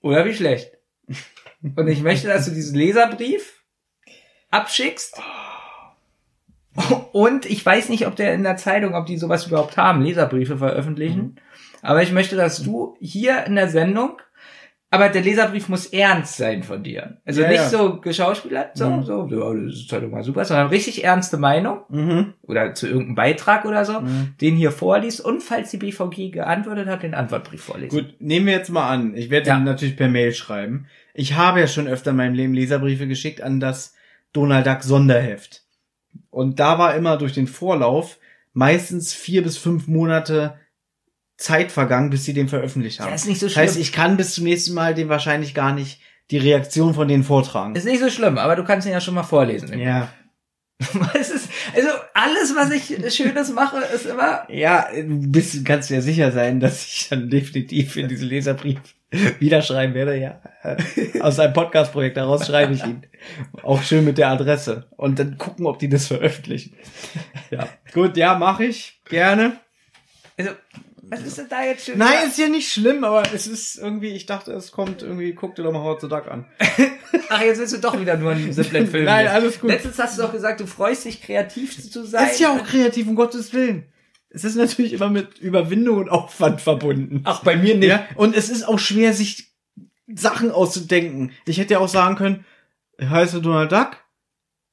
Oder 0.00 0.24
wie 0.24 0.34
schlecht. 0.34 0.72
Und 1.76 1.88
ich 1.88 2.02
möchte, 2.02 2.28
dass 2.28 2.44
du 2.44 2.52
diesen 2.52 2.76
Leserbrief 2.76 3.64
abschickst. 4.50 5.20
Und 7.12 7.46
ich 7.46 7.64
weiß 7.64 7.88
nicht, 7.88 8.06
ob 8.06 8.14
der 8.16 8.34
in 8.34 8.44
der 8.44 8.56
Zeitung, 8.56 8.94
ob 8.94 9.06
die 9.06 9.16
sowas 9.16 9.46
überhaupt 9.46 9.76
haben, 9.76 10.02
Leserbriefe 10.02 10.58
veröffentlichen. 10.58 11.36
Aber 11.82 12.02
ich 12.02 12.12
möchte, 12.12 12.36
dass 12.36 12.62
du 12.62 12.96
hier 13.00 13.44
in 13.46 13.54
der 13.54 13.68
Sendung, 13.68 14.18
aber 14.90 15.10
der 15.10 15.20
Leserbrief 15.22 15.68
muss 15.68 15.84
ernst 15.86 16.38
sein 16.38 16.62
von 16.62 16.82
dir. 16.82 17.18
Also 17.26 17.42
Ja, 17.42 17.48
nicht 17.48 17.56
ja. 17.58 17.68
so 17.68 18.00
geschauspielert, 18.00 18.76
so, 18.76 18.88
Mhm. 18.88 19.02
so, 19.04 19.28
ja, 19.30 19.52
das 19.64 19.74
ist 19.74 19.88
Zeitung 19.90 20.10
mal 20.10 20.22
super, 20.24 20.44
sondern 20.46 20.68
richtig 20.68 21.04
ernste 21.04 21.36
Meinung 21.36 21.80
Mhm. 21.90 22.32
oder 22.42 22.72
zu 22.74 22.86
irgendeinem 22.86 23.14
Beitrag 23.14 23.64
oder 23.66 23.84
so, 23.84 24.00
Mhm. 24.00 24.34
den 24.40 24.56
hier 24.56 24.72
vorliest 24.72 25.20
und 25.20 25.42
falls 25.42 25.70
die 25.70 25.76
BVG 25.76 26.30
geantwortet 26.30 26.88
hat, 26.88 27.02
den 27.02 27.12
Antwortbrief 27.14 27.62
vorlesen. 27.62 27.96
Gut, 27.98 28.14
nehmen 28.18 28.46
wir 28.46 28.54
jetzt 28.54 28.70
mal 28.70 28.88
an. 28.88 29.14
Ich 29.14 29.28
werde 29.28 29.48
Ja. 29.48 29.58
ihn 29.58 29.64
natürlich 29.64 29.96
per 29.96 30.08
Mail 30.08 30.32
schreiben. 30.32 30.86
Ich 31.12 31.34
habe 31.36 31.60
ja 31.60 31.66
schon 31.66 31.86
öfter 31.86 32.10
in 32.12 32.16
meinem 32.16 32.34
Leben 32.34 32.54
Leserbriefe 32.54 33.06
geschickt 33.06 33.42
an 33.42 33.60
das 33.60 33.94
Donald 34.32 34.66
Duck 34.66 34.82
Sonderheft. 34.82 35.64
Und 36.30 36.60
da 36.60 36.78
war 36.78 36.94
immer 36.94 37.18
durch 37.18 37.34
den 37.34 37.46
Vorlauf 37.46 38.18
meistens 38.54 39.12
vier 39.12 39.42
bis 39.42 39.58
fünf 39.58 39.86
Monate 39.86 40.54
Zeit 41.38 41.72
vergangen, 41.72 42.10
bis 42.10 42.24
sie 42.24 42.34
den 42.34 42.48
veröffentlicht 42.48 43.00
haben. 43.00 43.08
Ja, 43.08 43.14
ist 43.14 43.26
nicht 43.26 43.40
so 43.40 43.46
das 43.46 43.56
heißt, 43.56 43.74
schlimm. 43.74 43.82
ich 43.82 43.92
kann 43.92 44.16
bis 44.16 44.34
zum 44.34 44.44
nächsten 44.44 44.74
Mal 44.74 44.94
den 44.94 45.08
wahrscheinlich 45.08 45.54
gar 45.54 45.72
nicht 45.72 46.00
die 46.30 46.38
Reaktion 46.38 46.94
von 46.94 47.08
denen 47.08 47.24
vortragen. 47.24 47.74
Ist 47.74 47.86
nicht 47.86 48.00
so 48.00 48.10
schlimm, 48.10 48.36
aber 48.36 48.56
du 48.56 48.64
kannst 48.64 48.86
ihn 48.86 48.92
ja 48.92 49.00
schon 49.00 49.14
mal 49.14 49.22
vorlesen. 49.22 49.78
ja. 49.78 50.12
Es 51.14 51.30
ist, 51.30 51.48
also 51.74 51.88
alles, 52.14 52.54
was 52.54 52.70
ich 52.70 53.12
Schönes 53.12 53.52
mache, 53.52 53.78
ist 53.92 54.06
immer. 54.06 54.44
Ja, 54.48 54.86
du 54.94 55.28
bist, 55.28 55.64
kannst 55.64 55.90
ja 55.90 56.00
sicher 56.00 56.30
sein, 56.30 56.60
dass 56.60 56.86
ich 56.86 57.08
dann 57.08 57.28
definitiv 57.28 57.96
in 57.96 58.06
diesen 58.06 58.28
Leserbrief 58.28 58.78
wieder 59.40 59.60
schreiben 59.62 59.94
werde. 59.94 60.16
Ja, 60.16 60.40
äh, 60.62 61.20
aus 61.20 61.40
einem 61.40 61.52
Podcast-Projekt 61.52 62.16
daraus 62.16 62.46
schreibe 62.46 62.74
ich 62.74 62.84
ihn. 62.84 63.02
Auch 63.62 63.82
schön 63.82 64.04
mit 64.04 64.18
der 64.18 64.28
Adresse. 64.28 64.86
Und 64.96 65.18
dann 65.18 65.36
gucken, 65.36 65.66
ob 65.66 65.80
die 65.80 65.88
das 65.88 66.06
veröffentlichen. 66.06 66.74
Ja, 67.50 67.68
gut, 67.92 68.16
ja, 68.16 68.38
mache 68.38 68.66
ich. 68.66 69.00
Gerne. 69.08 69.56
Also, 70.36 70.52
was 71.10 71.22
ist 71.22 71.38
denn 71.38 71.48
da 71.48 71.64
jetzt 71.64 71.86
schon? 71.86 71.98
Nein, 71.98 72.26
ist 72.26 72.38
ja 72.38 72.48
nicht 72.48 72.70
schlimm, 72.70 73.04
aber 73.04 73.22
es 73.34 73.46
ist 73.46 73.76
irgendwie, 73.76 74.08
ich 74.08 74.26
dachte, 74.26 74.52
es 74.52 74.72
kommt 74.72 75.02
irgendwie, 75.02 75.34
guck 75.34 75.54
dir 75.54 75.62
doch 75.62 75.72
mal 75.72 75.80
Howard 75.80 76.00
the 76.02 76.08
Duck 76.08 76.28
an. 76.28 76.46
Ach, 77.30 77.40
jetzt 77.40 77.58
willst 77.58 77.74
du 77.74 77.78
doch 77.78 77.98
wieder 77.98 78.16
nur 78.16 78.32
einen 78.32 78.52
simplen 78.52 78.86
Film. 78.86 79.04
Nein, 79.04 79.26
hier. 79.26 79.32
alles 79.32 79.60
gut. 79.60 79.70
Letztens 79.70 79.98
hast 79.98 80.18
du 80.18 80.22
doch 80.22 80.32
gesagt, 80.32 80.60
du 80.60 80.66
freust 80.66 81.04
dich, 81.04 81.22
kreativ 81.22 81.90
zu 81.90 82.04
sein. 82.04 82.28
Ist 82.28 82.40
ja 82.40 82.54
auch 82.54 82.64
kreativ, 82.64 83.06
um 83.08 83.14
Gottes 83.14 83.52
Willen. 83.52 83.92
Es 84.30 84.44
ist 84.44 84.56
natürlich 84.56 84.92
immer 84.92 85.08
mit 85.08 85.38
Überwindung 85.38 85.98
und 85.98 86.10
Aufwand 86.10 86.60
verbunden. 86.60 87.22
Ach, 87.24 87.42
bei 87.42 87.56
mir 87.56 87.76
nicht. 87.76 87.88
Ja, 87.88 88.06
und 88.14 88.36
es 88.36 88.50
ist 88.50 88.68
auch 88.68 88.78
schwer, 88.78 89.14
sich 89.14 89.54
Sachen 90.06 90.50
auszudenken. 90.50 91.32
Ich 91.46 91.58
hätte 91.58 91.74
ja 91.74 91.80
auch 91.80 91.88
sagen 91.88 92.16
können, 92.16 92.44
ich 92.98 93.08
heiße 93.08 93.40
Donald 93.40 93.72
Duck, 93.72 93.96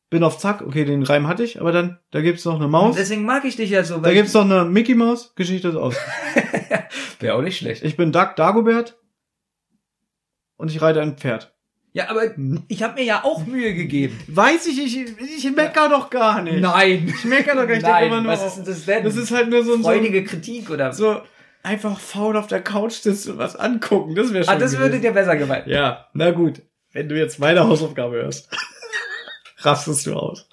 bin 0.09 0.23
auf 0.23 0.37
Zack, 0.37 0.61
okay, 0.61 0.85
den 0.85 1.03
Reim 1.03 1.27
hatte 1.27 1.43
ich, 1.43 1.59
aber 1.59 1.71
dann, 1.71 1.99
da 2.11 2.21
gibt's 2.21 2.45
noch 2.45 2.55
eine 2.55 2.67
Maus, 2.67 2.95
Deswegen 2.95 3.25
mag 3.25 3.43
ich 3.45 3.55
dich 3.55 3.69
ja 3.71 3.83
so. 3.83 3.97
da 3.99 4.13
gibt's 4.13 4.33
noch 4.33 4.43
eine 4.43 4.63
Mickey 4.65 4.95
Maus, 4.95 5.33
Geschichte 5.35 5.69
ist 5.69 5.75
aus. 5.75 5.95
Wäre 7.19 7.35
auch 7.35 7.41
nicht 7.41 7.57
schlecht. 7.57 7.83
Ich 7.83 7.97
bin 7.97 8.11
Duck 8.11 8.35
Dagobert 8.35 8.97
und 10.57 10.71
ich 10.71 10.81
reite 10.81 11.01
ein 11.01 11.17
Pferd. 11.17 11.53
Ja, 11.93 12.09
aber 12.09 12.23
ich 12.67 12.83
habe 12.83 12.95
mir 12.95 13.03
ja 13.05 13.23
auch 13.23 13.45
Mühe 13.45 13.73
gegeben. 13.73 14.19
Weiß 14.27 14.67
ich, 14.67 14.83
ich, 14.83 14.97
ich 15.37 15.51
mecker 15.55 15.87
doch 15.87 16.09
gar 16.09 16.41
nicht. 16.41 16.59
Nein. 16.59 17.07
Ich 17.07 17.23
mecker 17.23 17.55
doch 17.55 17.61
gar 17.67 17.75
nicht, 17.75 17.83
Nein, 17.83 18.07
immer 18.07 18.21
nur, 18.21 18.31
was 18.33 18.45
ist 18.45 18.55
denn 18.57 18.65
das 18.65 18.85
denn? 18.85 19.03
das 19.05 19.15
ist 19.15 19.31
halt 19.31 19.49
nur 19.49 19.63
so 19.63 19.73
ein, 19.73 19.77
so, 19.81 19.89
freudige 19.89 20.19
ein- 20.19 20.25
Kritik 20.25 20.69
oder 20.69 20.91
so 20.91 21.21
einfach 21.63 21.97
faul 21.99 22.35
auf 22.37 22.45
der 22.47 22.61
Couch 22.61 22.93
sitzen 22.93 23.31
und 23.31 23.37
was 23.39 23.55
angucken, 23.55 24.13
das 24.13 24.31
wäre 24.33 24.43
schon 24.43 24.53
Ah, 24.53 24.57
das 24.57 24.73
würde 24.73 24.97
gewesen. 24.97 25.01
dir 25.01 25.11
besser 25.13 25.35
gefallen. 25.35 25.63
Ja, 25.67 26.07
na 26.13 26.31
gut. 26.31 26.61
Wenn 26.91 27.09
du 27.09 27.17
jetzt 27.17 27.39
meine 27.39 27.67
Hausaufgabe 27.67 28.17
hörst, 28.17 28.49
rastest 29.65 30.05
du 30.05 30.13
aus. 30.13 30.47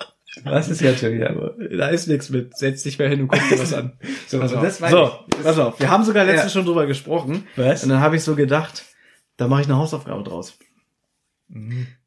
Was 0.45 0.69
ist 0.69 0.81
wieder? 0.83 1.29
Aber 1.31 1.55
Da 1.77 1.89
ist 1.89 2.07
nichts 2.09 2.31
mit. 2.31 2.57
Setz 2.57 2.83
dich 2.83 2.99
mal 2.99 3.09
hin 3.09 3.21
und 3.23 3.29
guck 3.29 3.41
dir 3.51 3.59
was 3.59 3.73
an. 3.75 3.99
So, 4.27 4.41
Also 4.41 4.61
das 4.63 4.81
weiß 4.81 4.91
so 4.91 5.19
pass 5.43 5.59
auf. 5.59 5.79
Wir 5.79 5.91
haben 5.91 6.05
sogar 6.05 6.25
letztens 6.25 6.55
Ja. 6.55 6.59
schon 6.61 6.67
drüber 6.67 6.87
gesprochen. 6.87 7.47
Was? 7.57 7.83
Und 7.83 7.91
dann 7.91 8.01
habe 8.01 8.17
ich 8.17 8.25
so 8.25 8.35
gedacht, 8.35 8.85
da 9.37 9.47
mache 9.47 9.61
ich 9.63 9.67
eine 9.67 9.77
Hausaufgabe 9.77 10.23
draus. 10.25 10.59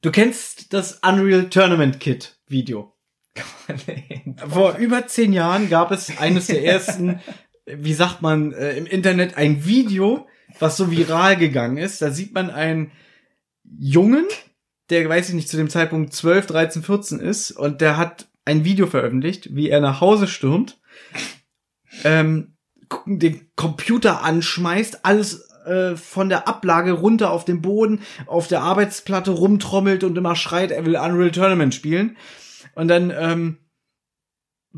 Du 0.01 0.11
kennst 0.11 0.73
das 0.73 0.99
Unreal 1.07 1.49
Tournament 1.49 1.99
Kit 1.99 2.37
Video. 2.47 2.93
Vor 4.49 4.77
über 4.77 5.05
zehn 5.07 5.33
Jahren 5.33 5.69
gab 5.69 5.91
es 5.91 6.17
eines 6.17 6.47
der 6.47 6.63
ersten, 6.65 7.19
wie 7.67 7.93
sagt 7.93 8.21
man, 8.23 8.53
äh, 8.53 8.75
im 8.75 8.87
Internet 8.87 9.37
ein 9.37 9.65
Video, 9.65 10.25
was 10.59 10.77
so 10.77 10.89
viral 10.89 11.37
gegangen 11.37 11.77
ist. 11.77 12.01
Da 12.01 12.09
sieht 12.11 12.33
man 12.33 12.49
einen 12.49 12.91
Jungen, 13.77 14.25
der, 14.89 15.07
weiß 15.07 15.29
ich 15.29 15.35
nicht, 15.35 15.49
zu 15.49 15.57
dem 15.57 15.69
Zeitpunkt 15.69 16.13
12, 16.13 16.47
13, 16.47 16.83
14 16.83 17.19
ist 17.19 17.51
und 17.51 17.81
der 17.81 17.97
hat 17.97 18.27
ein 18.45 18.63
Video 18.63 18.87
veröffentlicht, 18.87 19.55
wie 19.55 19.69
er 19.69 19.81
nach 19.81 20.01
Hause 20.01 20.27
stürmt, 20.27 20.79
ähm, 22.03 22.55
den 23.05 23.49
Computer 23.55 24.23
anschmeißt, 24.23 25.05
alles 25.05 25.49
äh, 25.65 25.95
von 25.95 26.29
der 26.29 26.47
Ablage 26.47 26.91
runter 26.91 27.31
auf 27.31 27.45
den 27.45 27.61
Boden, 27.61 28.01
auf 28.27 28.47
der 28.47 28.61
Arbeitsplatte 28.61 29.31
rumtrommelt 29.31 30.03
und 30.03 30.17
immer 30.17 30.35
schreit, 30.35 30.71
er 30.71 30.85
will 30.85 30.95
Unreal 30.95 31.31
Tournament 31.31 31.73
spielen. 31.73 32.17
Und 32.75 32.87
dann 32.87 33.11
ähm, 33.17 33.57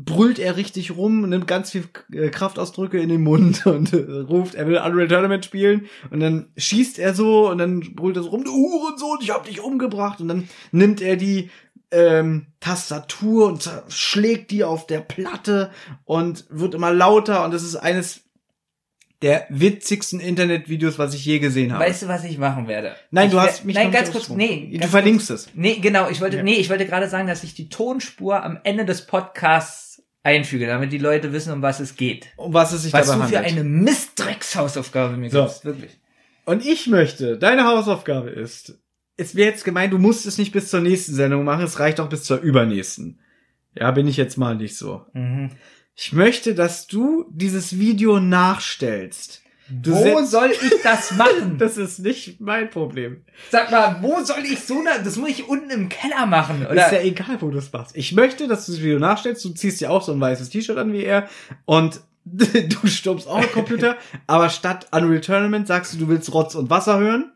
brüllt 0.00 0.38
er 0.38 0.56
richtig 0.56 0.96
rum, 0.96 1.28
nimmt 1.28 1.48
ganz 1.48 1.72
viel 1.72 1.84
äh, 2.12 2.28
Kraftausdrücke 2.28 3.00
in 3.00 3.08
den 3.08 3.22
Mund 3.22 3.66
und 3.66 3.92
äh, 3.92 3.96
ruft, 3.96 4.54
er 4.54 4.68
will 4.68 4.78
Unreal 4.78 5.08
Tournament 5.08 5.44
spielen 5.44 5.86
und 6.10 6.20
dann 6.20 6.46
schießt 6.56 6.98
er 7.00 7.14
so 7.14 7.50
und 7.50 7.58
dann 7.58 7.80
brüllt 7.96 8.16
er 8.16 8.22
so 8.22 8.30
rum, 8.30 8.44
du 8.44 8.52
Hurensohn, 8.52 9.18
ich 9.20 9.30
hab 9.30 9.44
dich 9.44 9.60
umgebracht 9.60 10.20
und 10.20 10.28
dann 10.28 10.48
nimmt 10.70 11.00
er 11.00 11.16
die 11.16 11.50
ähm, 11.90 12.46
Tastatur 12.60 13.46
und 13.48 13.68
schlägt 13.88 14.50
die 14.52 14.62
auf 14.62 14.86
der 14.86 15.00
Platte 15.00 15.70
und 16.04 16.44
wird 16.48 16.74
immer 16.74 16.92
lauter 16.92 17.44
und 17.44 17.52
das 17.52 17.64
ist 17.64 17.76
eines 17.76 18.20
der 19.22 19.46
witzigsten 19.48 20.20
Internetvideos, 20.20 20.98
was 20.98 21.12
ich 21.12 21.24
je 21.24 21.40
gesehen 21.40 21.72
habe. 21.72 21.84
Weißt 21.84 22.02
du, 22.02 22.08
was 22.08 22.22
ich 22.22 22.38
machen 22.38 22.68
werde? 22.68 22.94
Nein, 23.10 23.26
ich 23.26 23.32
du 23.32 23.40
hast 23.40 23.64
mich 23.64 23.74
Nein, 23.74 23.90
ganz 23.90 24.12
kurz. 24.12 24.28
Nee, 24.28 24.68
Du 24.72 24.78
ganz 24.78 24.92
verlinkst 24.92 25.30
es. 25.30 25.48
Nee, 25.54 25.78
genau, 25.80 26.08
ich 26.08 26.20
wollte, 26.20 26.36
Ja. 26.36 26.42
nee, 26.44 26.54
ich 26.54 26.70
wollte 26.70 26.86
gerade 26.86 27.08
sagen, 27.08 27.26
dass 27.26 27.42
ich 27.42 27.54
die 27.54 27.68
Tonspur 27.68 28.44
am 28.44 28.60
Ende 28.62 28.84
des 28.84 29.06
Podcasts 29.06 29.87
einfüge, 30.28 30.66
damit 30.66 30.92
die 30.92 30.98
Leute 30.98 31.32
wissen, 31.32 31.52
um 31.52 31.62
was 31.62 31.80
es 31.80 31.96
geht. 31.96 32.28
Um 32.36 32.52
was 32.54 32.72
es 32.72 32.82
sich 32.82 32.92
Was 32.92 33.06
dabei 33.08 33.24
du 33.24 33.28
für 33.30 33.36
handelt. 33.38 33.52
eine 33.58 33.64
Mistdreckshausaufgabe 33.64 35.16
mir 35.16 35.30
So. 35.30 35.42
gibst, 35.42 35.64
wirklich. 35.64 35.98
Und 36.44 36.64
ich 36.64 36.86
möchte, 36.86 37.36
deine 37.38 37.64
Hausaufgabe 37.64 38.30
ist, 38.30 38.78
es 39.16 39.34
wäre 39.34 39.50
jetzt 39.50 39.64
gemeint, 39.64 39.92
du 39.92 39.98
musst 39.98 40.26
es 40.26 40.38
nicht 40.38 40.52
bis 40.52 40.70
zur 40.70 40.80
nächsten 40.80 41.14
Sendung 41.14 41.44
machen, 41.44 41.64
es 41.64 41.78
reicht 41.80 42.00
auch 42.00 42.08
bis 42.08 42.22
zur 42.24 42.38
übernächsten. 42.40 43.18
Ja, 43.74 43.90
bin 43.90 44.06
ich 44.08 44.16
jetzt 44.16 44.36
mal 44.38 44.54
nicht 44.56 44.76
so. 44.76 45.04
Mhm. 45.12 45.50
Ich 45.94 46.12
möchte, 46.12 46.54
dass 46.54 46.86
du 46.86 47.26
dieses 47.30 47.78
Video 47.78 48.20
nachstellst. 48.20 49.42
Du 49.70 49.92
Wo 49.92 50.24
soll 50.24 50.50
ich 50.50 50.72
das 50.82 51.12
machen? 51.12 51.56
Das 51.58 51.76
ist 51.76 51.98
nicht 51.98 52.40
mein 52.40 52.70
Problem. 52.70 53.22
Sag 53.50 53.70
mal, 53.70 53.98
wo 54.00 54.22
soll 54.22 54.44
ich 54.44 54.60
so 54.60 54.78
eine, 54.78 55.02
das 55.04 55.16
muss 55.16 55.28
ich 55.30 55.48
unten 55.48 55.70
im 55.70 55.88
Keller 55.88 56.26
machen, 56.26 56.62
Ist 56.62 56.70
oder? 56.70 56.92
ja 56.92 57.00
egal, 57.02 57.36
wo 57.40 57.50
du 57.50 57.58
es 57.58 57.72
machst. 57.72 57.96
Ich 57.96 58.12
möchte, 58.12 58.48
dass 58.48 58.66
du 58.66 58.72
das 58.72 58.80
Video 58.80 58.98
nachstellst. 58.98 59.44
Du 59.44 59.50
ziehst 59.50 59.80
dir 59.80 59.90
auch 59.90 60.02
so 60.02 60.12
ein 60.12 60.20
weißes 60.20 60.50
T-Shirt 60.50 60.78
an 60.78 60.92
wie 60.92 61.04
er 61.04 61.28
und 61.64 62.00
du 62.24 62.86
stummst 62.86 63.26
auch 63.28 63.38
einen 63.38 63.52
Computer, 63.52 63.96
aber 64.26 64.48
statt 64.50 64.86
Unreal 64.92 65.20
Tournament 65.20 65.66
sagst 65.66 65.94
du, 65.94 65.98
du 65.98 66.08
willst 66.08 66.32
Rotz 66.32 66.54
und 66.54 66.70
Wasser 66.70 66.98
hören. 66.98 67.32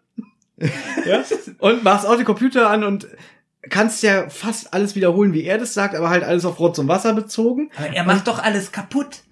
ja? 1.06 1.22
Und 1.58 1.82
machst 1.82 2.06
auch 2.06 2.16
den 2.16 2.24
Computer 2.24 2.70
an 2.70 2.84
und 2.84 3.08
kannst 3.70 4.02
ja 4.02 4.28
fast 4.28 4.74
alles 4.74 4.94
wiederholen, 4.94 5.32
wie 5.32 5.44
er 5.44 5.58
das 5.58 5.74
sagt, 5.74 5.94
aber 5.94 6.10
halt 6.10 6.24
alles 6.24 6.44
auf 6.44 6.58
Rotz 6.58 6.78
und 6.78 6.88
Wasser 6.88 7.14
bezogen. 7.14 7.70
Aber 7.76 7.88
er 7.88 8.04
macht 8.04 8.26
doch 8.28 8.42
alles 8.42 8.72
kaputt. 8.72 9.22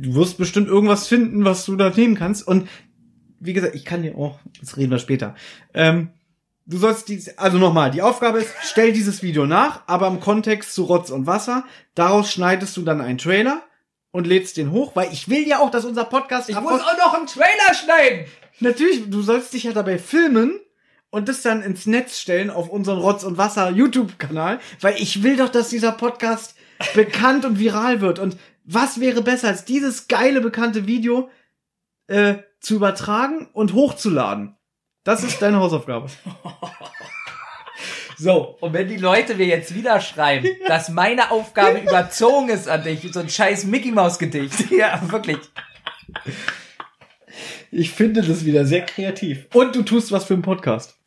Du 0.00 0.14
wirst 0.14 0.38
bestimmt 0.38 0.68
irgendwas 0.68 1.08
finden, 1.08 1.44
was 1.44 1.64
du 1.64 1.76
da 1.76 1.90
nehmen 1.90 2.14
kannst. 2.14 2.46
Und 2.46 2.68
wie 3.40 3.52
gesagt, 3.52 3.74
ich 3.74 3.84
kann 3.84 4.02
dir 4.02 4.16
auch, 4.16 4.38
das 4.60 4.76
reden 4.76 4.90
wir 4.90 4.98
später. 4.98 5.34
Ähm, 5.74 6.10
du 6.66 6.78
sollst 6.78 7.08
dies, 7.08 7.36
also 7.38 7.58
nochmal, 7.58 7.90
die 7.90 8.02
Aufgabe 8.02 8.38
ist, 8.38 8.54
stell 8.62 8.92
dieses 8.92 9.22
Video 9.22 9.46
nach, 9.46 9.82
aber 9.86 10.06
im 10.06 10.20
Kontext 10.20 10.74
zu 10.74 10.84
Rotz 10.84 11.10
und 11.10 11.26
Wasser. 11.26 11.64
Daraus 11.94 12.30
schneidest 12.30 12.76
du 12.76 12.82
dann 12.82 13.00
einen 13.00 13.18
Trailer 13.18 13.62
und 14.10 14.26
lädst 14.26 14.56
den 14.56 14.70
hoch, 14.70 14.94
weil 14.94 15.12
ich 15.12 15.28
will 15.28 15.46
ja 15.46 15.58
auch, 15.58 15.70
dass 15.70 15.84
unser 15.84 16.04
Podcast 16.04 16.48
Ich 16.48 16.60
muss 16.60 16.80
auch 16.80 16.98
noch 16.98 17.14
einen 17.14 17.26
Trailer 17.26 17.74
schneiden. 17.74 18.26
Natürlich, 18.60 19.08
du 19.10 19.22
sollst 19.22 19.52
dich 19.52 19.64
ja 19.64 19.72
dabei 19.72 19.98
filmen 19.98 20.60
und 21.10 21.28
das 21.28 21.42
dann 21.42 21.62
ins 21.62 21.86
Netz 21.86 22.18
stellen 22.18 22.50
auf 22.50 22.68
unseren 22.68 22.98
Rotz 22.98 23.24
und 23.24 23.38
Wasser 23.38 23.70
YouTube-Kanal, 23.70 24.60
weil 24.80 24.96
ich 24.98 25.22
will 25.22 25.36
doch, 25.36 25.48
dass 25.48 25.68
dieser 25.68 25.92
Podcast 25.92 26.54
bekannt 26.94 27.44
und 27.44 27.58
viral 27.58 28.00
wird. 28.00 28.18
Und 28.18 28.36
was 28.70 29.00
wäre 29.00 29.22
besser, 29.22 29.48
als 29.48 29.64
dieses 29.64 30.08
geile, 30.08 30.40
bekannte 30.40 30.86
Video 30.86 31.30
äh, 32.06 32.36
zu 32.60 32.74
übertragen 32.76 33.48
und 33.52 33.72
hochzuladen? 33.72 34.56
Das 35.04 35.24
ist 35.24 35.40
deine 35.40 35.58
Hausaufgabe. 35.58 36.08
So, 38.20 38.56
und 38.60 38.72
wenn 38.72 38.88
die 38.88 38.96
Leute 38.96 39.36
mir 39.36 39.46
jetzt 39.46 39.76
wieder 39.76 40.00
schreiben, 40.00 40.48
dass 40.66 40.88
meine 40.88 41.30
Aufgabe 41.30 41.78
überzogen 41.78 42.48
ist 42.48 42.68
an 42.68 42.82
dich, 42.82 43.08
so 43.12 43.20
ein 43.20 43.28
scheiß 43.28 43.64
Mickey 43.66 43.92
Maus 43.92 44.18
Gedicht. 44.18 44.72
Ja, 44.72 45.00
wirklich. 45.12 45.38
Ich 47.70 47.92
finde 47.92 48.22
das 48.22 48.44
wieder 48.44 48.64
sehr 48.64 48.84
kreativ. 48.84 49.46
Und 49.54 49.76
du 49.76 49.84
tust 49.84 50.10
was 50.10 50.24
für 50.24 50.34
einen 50.34 50.42
Podcast. 50.42 50.98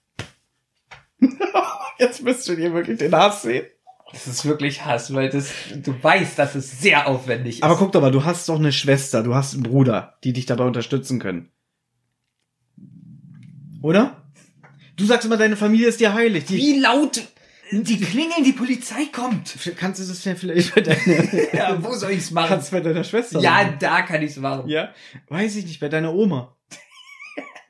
Jetzt 1.99 2.23
müsst 2.23 2.47
ihr 2.47 2.55
dir 2.55 2.73
wirklich 2.73 2.99
den 2.99 3.13
Hass 3.13 3.41
sehen. 3.41 3.65
Das 4.13 4.27
ist 4.27 4.45
wirklich 4.45 4.85
Hass, 4.85 5.13
weil 5.13 5.29
das, 5.29 5.51
du 5.75 5.93
weißt, 6.01 6.37
dass 6.37 6.55
es 6.55 6.81
sehr 6.81 7.07
aufwendig 7.07 7.55
ist. 7.57 7.63
Aber 7.63 7.77
guck 7.77 7.91
doch 7.91 8.01
mal, 8.01 8.11
du 8.11 8.23
hast 8.25 8.49
doch 8.49 8.59
eine 8.59 8.71
Schwester, 8.73 9.23
du 9.23 9.35
hast 9.35 9.53
einen 9.53 9.63
Bruder, 9.63 10.17
die 10.23 10.33
dich 10.33 10.45
dabei 10.45 10.65
unterstützen 10.65 11.19
können. 11.19 11.49
Oder? 13.81 14.17
Du 14.97 15.05
sagst 15.05 15.25
immer, 15.25 15.37
deine 15.37 15.55
Familie 15.55 15.87
ist 15.87 15.99
dir 15.99 16.13
heilig. 16.13 16.45
Die, 16.45 16.57
wie 16.57 16.79
laut 16.79 17.21
die 17.71 17.99
klingeln, 18.01 18.43
die 18.43 18.51
Polizei 18.51 19.05
kommt. 19.13 19.55
kannst 19.77 20.01
du 20.01 20.05
das 20.05 20.19
vielleicht 20.37 20.75
bei 20.75 20.81
deiner, 20.81 21.53
Ja, 21.53 21.81
wo 21.81 21.93
soll 21.93 22.11
ich's 22.11 22.29
machen? 22.29 22.49
kannst 22.49 22.71
du 22.71 22.75
bei 22.75 22.81
deiner 22.81 23.05
Schwester 23.05 23.39
Ja, 23.39 23.51
machen? 23.63 23.77
da 23.79 24.01
kann 24.01 24.21
ich's 24.21 24.35
machen. 24.35 24.67
Ja? 24.67 24.93
Weiß 25.29 25.55
ich 25.55 25.65
nicht, 25.65 25.79
bei 25.79 25.87
deiner 25.87 26.13
Oma. 26.13 26.57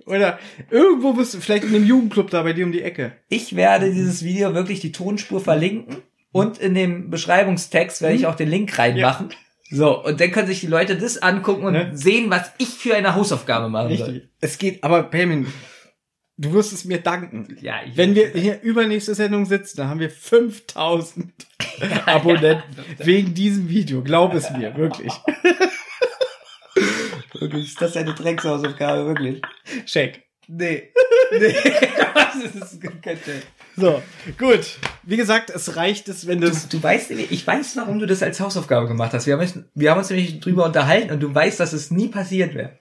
Oder 0.08 0.40
irgendwo 0.72 1.14
bist 1.14 1.36
du, 1.36 1.40
vielleicht 1.40 1.64
in 1.66 1.76
einem 1.76 1.86
Jugendclub 1.86 2.32
da 2.32 2.42
bei 2.42 2.54
dir 2.54 2.66
um 2.66 2.72
die 2.72 2.82
Ecke. 2.82 3.12
Ich 3.30 3.56
werde 3.56 3.94
dieses 3.94 4.24
Video 4.24 4.56
wirklich 4.56 4.80
die 4.80 4.92
Tonspur 4.92 5.40
verlinken 5.40 5.98
und 6.32 6.58
in 6.58 6.74
dem 6.74 7.10
Beschreibungstext 7.10 8.02
werde 8.02 8.16
ich 8.16 8.28
auch 8.28 8.36
den 8.36 8.50
Link 8.50 8.78
reinmachen. 8.78 9.30
So, 9.70 10.04
und 10.04 10.20
dann 10.20 10.32
können 10.32 10.48
sich 10.48 10.60
die 10.60 10.68
Leute 10.68 10.98
das 10.98 11.18
angucken 11.18 11.64
und 11.64 11.74
Ne? 11.74 11.92
sehen, 11.94 12.30
was 12.30 12.52
ich 12.58 12.70
für 12.70 12.96
eine 12.96 13.16
Hausaufgabe 13.16 13.70
machen 13.70 13.96
soll. 13.98 14.10
Richtig. 14.10 14.30
Es 14.42 14.58
geht, 14.58 14.84
aber 14.84 15.04
Payment, 15.04 15.48
du 16.38 16.52
wirst 16.52 16.74
es 16.74 16.84
mir 16.84 17.00
danken. 17.00 17.56
Ja, 17.62 17.76
ich 17.86 17.96
Wenn 17.96 18.14
wir 18.14 18.28
hier 18.30 18.62
übernächste 18.62 19.16
Sendung 19.16 19.46
sitzen, 19.46 19.78
dann 19.78 19.88
haben 19.88 20.02
wir 20.02 20.10
5000 20.10 21.32
Abonnenten 22.06 22.64
wegen 22.98 23.34
diesem 23.34 23.70
Video. 23.70 24.04
Glaub 24.04 24.34
es 24.34 24.50
mir, 24.52 24.76
wirklich. 24.76 25.14
wirklich, 27.34 27.68
ist 27.68 27.82
das 27.82 27.96
eine 27.96 28.14
Dreckshausaufgabe, 28.14 29.08
wirklich? 29.08 29.42
Check. 29.86 30.24
Nee. 30.48 30.92
Nee. 31.32 31.56
das 32.14 32.36
ist 32.72 32.82
kein 33.02 33.22
Check. 33.24 33.44
So, 33.82 34.02
gut. 34.38 34.78
Wie 35.04 35.18
gesagt, 35.18 35.50
es 35.50 35.76
reicht 35.76 36.08
es, 36.08 36.28
wenn 36.28 36.40
Du, 36.40 36.48
das. 36.48 36.68
du 36.70 36.82
weißt, 36.82 37.12
ich 37.12 37.46
weiß, 37.48 37.76
warum 37.78 38.00
du 38.00 38.06
das 38.06 38.22
als 38.24 38.40
Hausaufgabe 38.40 38.88
gemacht 38.88 39.12
hast. 39.14 39.26
Wir 39.26 39.34
haben, 39.34 39.42
uns, 39.42 39.56
wir 39.74 39.92
haben 39.92 39.98
uns 39.98 40.10
nämlich 40.10 40.40
drüber 40.40 40.66
unterhalten 40.66 41.12
und 41.12 41.20
du 41.20 41.34
weißt, 41.34 41.60
dass 41.60 41.74
es 41.74 41.90
nie 41.92 42.08
passiert 42.08 42.54
wäre. 42.54 42.78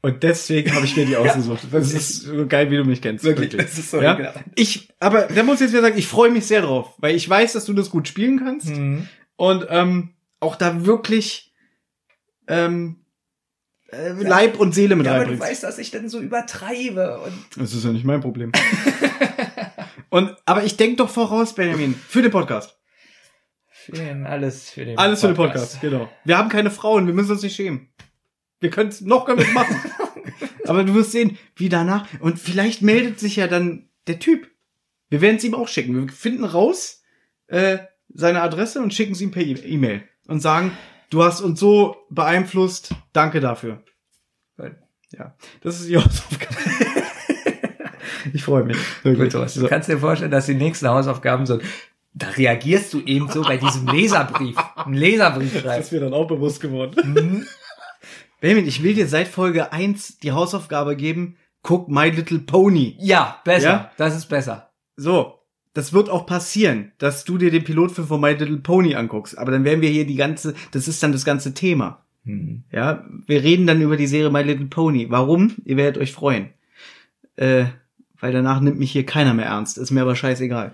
Und 0.00 0.22
deswegen 0.22 0.72
habe 0.74 0.84
ich 0.86 0.96
mir 0.96 1.06
die 1.06 1.16
ausgesucht. 1.16 1.66
Das 1.72 1.92
ist 1.92 2.22
so 2.22 2.46
geil, 2.46 2.70
wie 2.70 2.76
du 2.76 2.84
mich 2.84 3.02
kennst. 3.02 3.24
das 3.26 3.78
ist 3.78 3.90
so 3.90 4.00
ja? 4.00 4.14
ekelhaft. 4.14 4.38
Ich, 4.54 4.88
aber 5.00 5.22
da 5.22 5.42
muss 5.42 5.56
ich 5.56 5.62
jetzt 5.62 5.72
wieder 5.72 5.82
sagen, 5.82 5.98
ich 5.98 6.06
freue 6.06 6.30
mich 6.30 6.46
sehr 6.46 6.62
drauf, 6.62 6.94
weil 6.98 7.16
ich 7.16 7.28
weiß, 7.28 7.54
dass 7.54 7.64
du 7.64 7.72
das 7.72 7.90
gut 7.90 8.06
spielen 8.06 8.38
kannst 8.38 8.68
Mhm. 8.68 9.08
und 9.36 9.66
ähm, 9.70 10.10
auch 10.40 10.54
da 10.54 10.86
wirklich 10.86 11.52
ähm, 12.46 13.00
äh, 13.90 14.10
Leib 14.12 14.60
und 14.60 14.72
Seele 14.72 14.94
mit 14.94 15.06
Ja, 15.06 15.14
aber 15.14 15.24
du 15.24 15.30
reinbringst. 15.30 15.50
weißt, 15.52 15.62
dass 15.64 15.78
ich 15.78 15.90
dann 15.90 16.08
so 16.08 16.20
übertreibe 16.20 17.18
und 17.20 17.32
Das 17.60 17.74
ist 17.74 17.84
ja 17.84 17.90
nicht 17.90 18.04
mein 18.04 18.20
Problem. 18.20 18.52
und 20.10 20.34
aber 20.44 20.64
ich 20.64 20.76
denk 20.76 20.98
doch 20.98 21.08
voraus, 21.10 21.54
Benjamin, 21.54 21.94
für 21.94 22.22
den 22.22 22.30
Podcast. 22.30 22.78
für 23.70 23.92
den, 23.92 24.26
alles 24.26 24.70
für 24.70 24.84
den 24.84 24.98
Alles 24.98 25.20
für 25.20 25.28
den 25.28 25.36
Podcast, 25.36 25.80
genau. 25.80 26.08
Wir 26.24 26.38
haben 26.38 26.48
keine 26.48 26.70
Frauen, 26.70 27.06
wir 27.06 27.14
müssen 27.14 27.32
uns 27.32 27.42
nicht 27.42 27.56
schämen. 27.56 27.88
Wir 28.60 28.70
können 28.70 28.92
noch 29.02 29.24
können 29.24 29.40
wir 29.40 29.52
machen. 29.52 29.76
aber 30.66 30.84
du 30.84 30.94
wirst 30.94 31.12
sehen, 31.12 31.38
wie 31.56 31.68
danach 31.68 32.06
und 32.20 32.38
vielleicht 32.38 32.82
meldet 32.82 33.18
sich 33.20 33.36
ja 33.36 33.46
dann 33.46 33.88
der 34.06 34.18
Typ. 34.18 34.50
Wir 35.10 35.20
werden 35.20 35.36
es 35.36 35.44
ihm 35.44 35.54
auch 35.54 35.68
schicken. 35.68 35.94
Wir 36.06 36.12
finden 36.12 36.44
raus 36.44 37.02
äh, 37.46 37.78
seine 38.12 38.42
Adresse 38.42 38.80
und 38.82 38.92
schicken 38.92 39.12
es 39.12 39.20
ihm 39.20 39.30
per 39.30 39.42
E- 39.42 39.52
E-Mail 39.52 40.02
und 40.26 40.40
sagen, 40.40 40.72
du 41.10 41.22
hast 41.22 41.40
uns 41.40 41.58
so 41.60 41.96
beeinflusst, 42.10 42.94
danke 43.12 43.40
dafür. 43.40 43.82
Ja, 45.10 45.34
das 45.62 45.80
ist 45.80 45.88
die 45.88 45.96
Hausaufgabe. 45.96 46.54
Ich 48.32 48.42
freue 48.44 48.64
mich. 48.64 48.76
Wirklich. 49.02 49.32
Gut, 49.32 49.48
So. 49.50 49.60
Du 49.62 49.68
kannst 49.68 49.88
dir 49.88 49.98
vorstellen, 49.98 50.30
dass 50.30 50.46
die 50.46 50.54
nächsten 50.54 50.88
Hausaufgaben 50.88 51.46
so, 51.46 51.58
da 52.14 52.28
reagierst 52.28 52.92
du 52.94 53.00
eben 53.00 53.28
so 53.30 53.42
bei 53.42 53.56
diesem 53.56 53.86
Leserbrief. 53.92 54.56
Ein 54.76 54.94
Leserbrief 54.94 55.52
Das 55.52 55.62
schreiben. 55.62 55.82
ist 55.82 55.92
mir 55.92 56.00
dann 56.00 56.14
auch 56.14 56.26
bewusst 56.26 56.60
geworden. 56.60 56.94
Mhm. 57.14 57.46
Benjamin, 58.40 58.66
ich 58.68 58.82
will 58.82 58.94
dir 58.94 59.08
seit 59.08 59.28
Folge 59.28 59.72
1 59.72 60.18
die 60.20 60.32
Hausaufgabe 60.32 60.96
geben, 60.96 61.36
guck 61.62 61.88
My 61.88 62.08
Little 62.08 62.38
Pony. 62.38 62.96
Ja, 63.00 63.40
besser. 63.44 63.68
Ja? 63.68 63.90
Das 63.96 64.16
ist 64.16 64.26
besser. 64.26 64.70
So, 64.96 65.34
das 65.74 65.92
wird 65.92 66.08
auch 66.08 66.24
passieren, 66.26 66.92
dass 66.98 67.24
du 67.24 67.36
dir 67.38 67.50
den 67.50 67.64
Pilotfilm 67.64 68.06
von 68.06 68.20
My 68.20 68.32
Little 68.32 68.58
Pony 68.58 68.94
anguckst. 68.94 69.36
Aber 69.38 69.50
dann 69.52 69.64
werden 69.64 69.80
wir 69.80 69.90
hier 69.90 70.06
die 70.06 70.14
ganze, 70.16 70.54
das 70.70 70.86
ist 70.88 71.02
dann 71.02 71.12
das 71.12 71.24
ganze 71.24 71.52
Thema. 71.54 72.04
Mhm. 72.24 72.62
Ja, 72.72 73.04
wir 73.26 73.42
reden 73.42 73.66
dann 73.66 73.80
über 73.80 73.96
die 73.96 74.06
Serie 74.06 74.30
My 74.30 74.42
Little 74.42 74.66
Pony. 74.66 75.10
Warum? 75.10 75.54
Ihr 75.64 75.76
werdet 75.76 76.00
euch 76.00 76.12
freuen. 76.12 76.50
Äh, 77.36 77.66
weil 78.20 78.32
danach 78.32 78.60
nimmt 78.60 78.78
mich 78.78 78.92
hier 78.92 79.06
keiner 79.06 79.34
mehr 79.34 79.46
ernst. 79.46 79.78
Ist 79.78 79.90
mir 79.90 80.02
aber 80.02 80.16
scheißegal. 80.16 80.72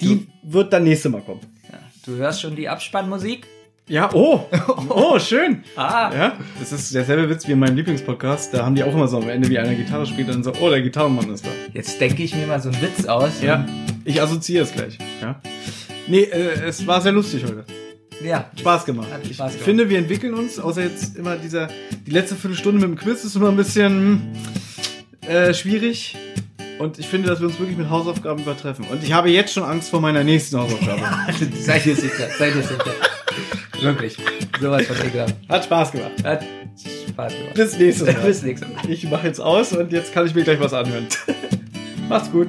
Die 0.00 0.26
du, 0.42 0.52
wird 0.54 0.72
dann 0.72 0.84
nächste 0.84 1.08
Mal 1.08 1.22
kommen. 1.22 1.40
Ja, 1.70 1.78
du 2.04 2.16
hörst 2.16 2.40
schon 2.40 2.56
die 2.56 2.68
Abspannmusik? 2.68 3.46
Ja, 3.88 4.10
oh, 4.12 4.40
oh, 4.88 5.18
schön. 5.20 5.62
ah. 5.76 6.12
Ja, 6.12 6.36
das 6.58 6.72
ist 6.72 6.92
derselbe 6.92 7.30
Witz 7.30 7.46
wie 7.46 7.52
in 7.52 7.60
meinem 7.60 7.76
Lieblingspodcast. 7.76 8.52
Da 8.52 8.64
haben 8.64 8.74
die 8.74 8.82
auch 8.82 8.92
immer 8.92 9.06
so 9.06 9.18
am 9.18 9.28
Ende, 9.28 9.48
wie 9.48 9.60
einer 9.60 9.76
Gitarre 9.76 10.06
spielt, 10.06 10.28
und 10.34 10.42
so, 10.42 10.52
oh, 10.60 10.70
der 10.70 10.82
Gitarrenmann 10.82 11.30
ist 11.30 11.46
da. 11.46 11.50
Jetzt 11.72 12.00
denke 12.00 12.24
ich 12.24 12.34
mir 12.34 12.48
mal 12.48 12.60
so 12.60 12.68
einen 12.68 12.82
Witz 12.82 13.06
aus. 13.06 13.40
Ja, 13.42 13.58
ne? 13.58 13.68
ich 14.04 14.20
assoziiere 14.20 14.64
es 14.64 14.72
gleich. 14.72 14.98
Ja. 15.22 15.40
Nee, 16.08 16.22
äh, 16.22 16.64
es 16.66 16.84
war 16.84 17.00
sehr 17.00 17.12
lustig 17.12 17.44
heute. 17.44 17.64
Ja. 18.24 18.50
Spaß 18.58 18.86
gemacht. 18.86 19.08
Hat 19.12 19.24
Spaß 19.24 19.36
gemacht. 19.36 19.54
Ich 19.56 19.62
finde, 19.62 19.88
wir 19.88 19.98
entwickeln 19.98 20.34
uns, 20.34 20.58
außer 20.58 20.82
jetzt 20.82 21.16
immer 21.16 21.36
dieser, 21.36 21.68
die 22.06 22.10
letzte 22.10 22.34
Viertelstunde 22.34 22.84
mit 22.86 22.98
dem 22.98 23.00
Quiz 23.00 23.22
ist 23.22 23.36
immer 23.36 23.50
ein 23.50 23.56
bisschen 23.56 24.32
hm, 25.22 25.28
äh, 25.28 25.54
schwierig. 25.54 26.16
Und 26.78 26.98
ich 26.98 27.08
finde, 27.08 27.28
dass 27.28 27.40
wir 27.40 27.48
uns 27.48 27.58
wirklich 27.58 27.76
mit 27.76 27.88
Hausaufgaben 27.88 28.42
übertreffen. 28.42 28.86
Und 28.86 29.02
ich 29.02 29.12
habe 29.12 29.30
jetzt 29.30 29.52
schon 29.52 29.62
Angst 29.62 29.88
vor 29.88 30.00
meiner 30.00 30.22
nächsten 30.24 30.58
Hausaufgabe. 30.58 31.00
seid 31.60 31.86
ihr 31.86 31.96
sicher, 31.96 32.28
seid 32.38 32.54
ihr 32.54 32.62
sicher. 32.62 32.92
Wirklich. 33.80 34.16
Sowas 34.60 34.86
von 34.86 34.96
egal. 35.06 35.26
Hat 35.48 35.64
Spaß 35.64 35.92
gemacht. 35.92 36.12
Hat 36.22 36.44
Spaß 37.08 37.32
gemacht. 37.32 37.54
Bis 37.54 37.78
nächstes 37.78 38.14
Mal. 38.14 38.26
Bis 38.26 38.42
nächstes 38.42 38.68
Mal. 38.68 38.90
Ich 38.90 39.08
mache 39.08 39.26
jetzt 39.26 39.40
aus 39.40 39.72
und 39.72 39.92
jetzt 39.92 40.12
kann 40.12 40.26
ich 40.26 40.34
mir 40.34 40.44
gleich 40.44 40.60
was 40.60 40.74
anhören. 40.74 41.06
Macht's 42.08 42.30
gut. 42.30 42.48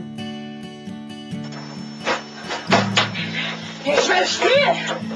Ich 3.83 4.09
will 4.09 4.27
spielen! 4.27 5.07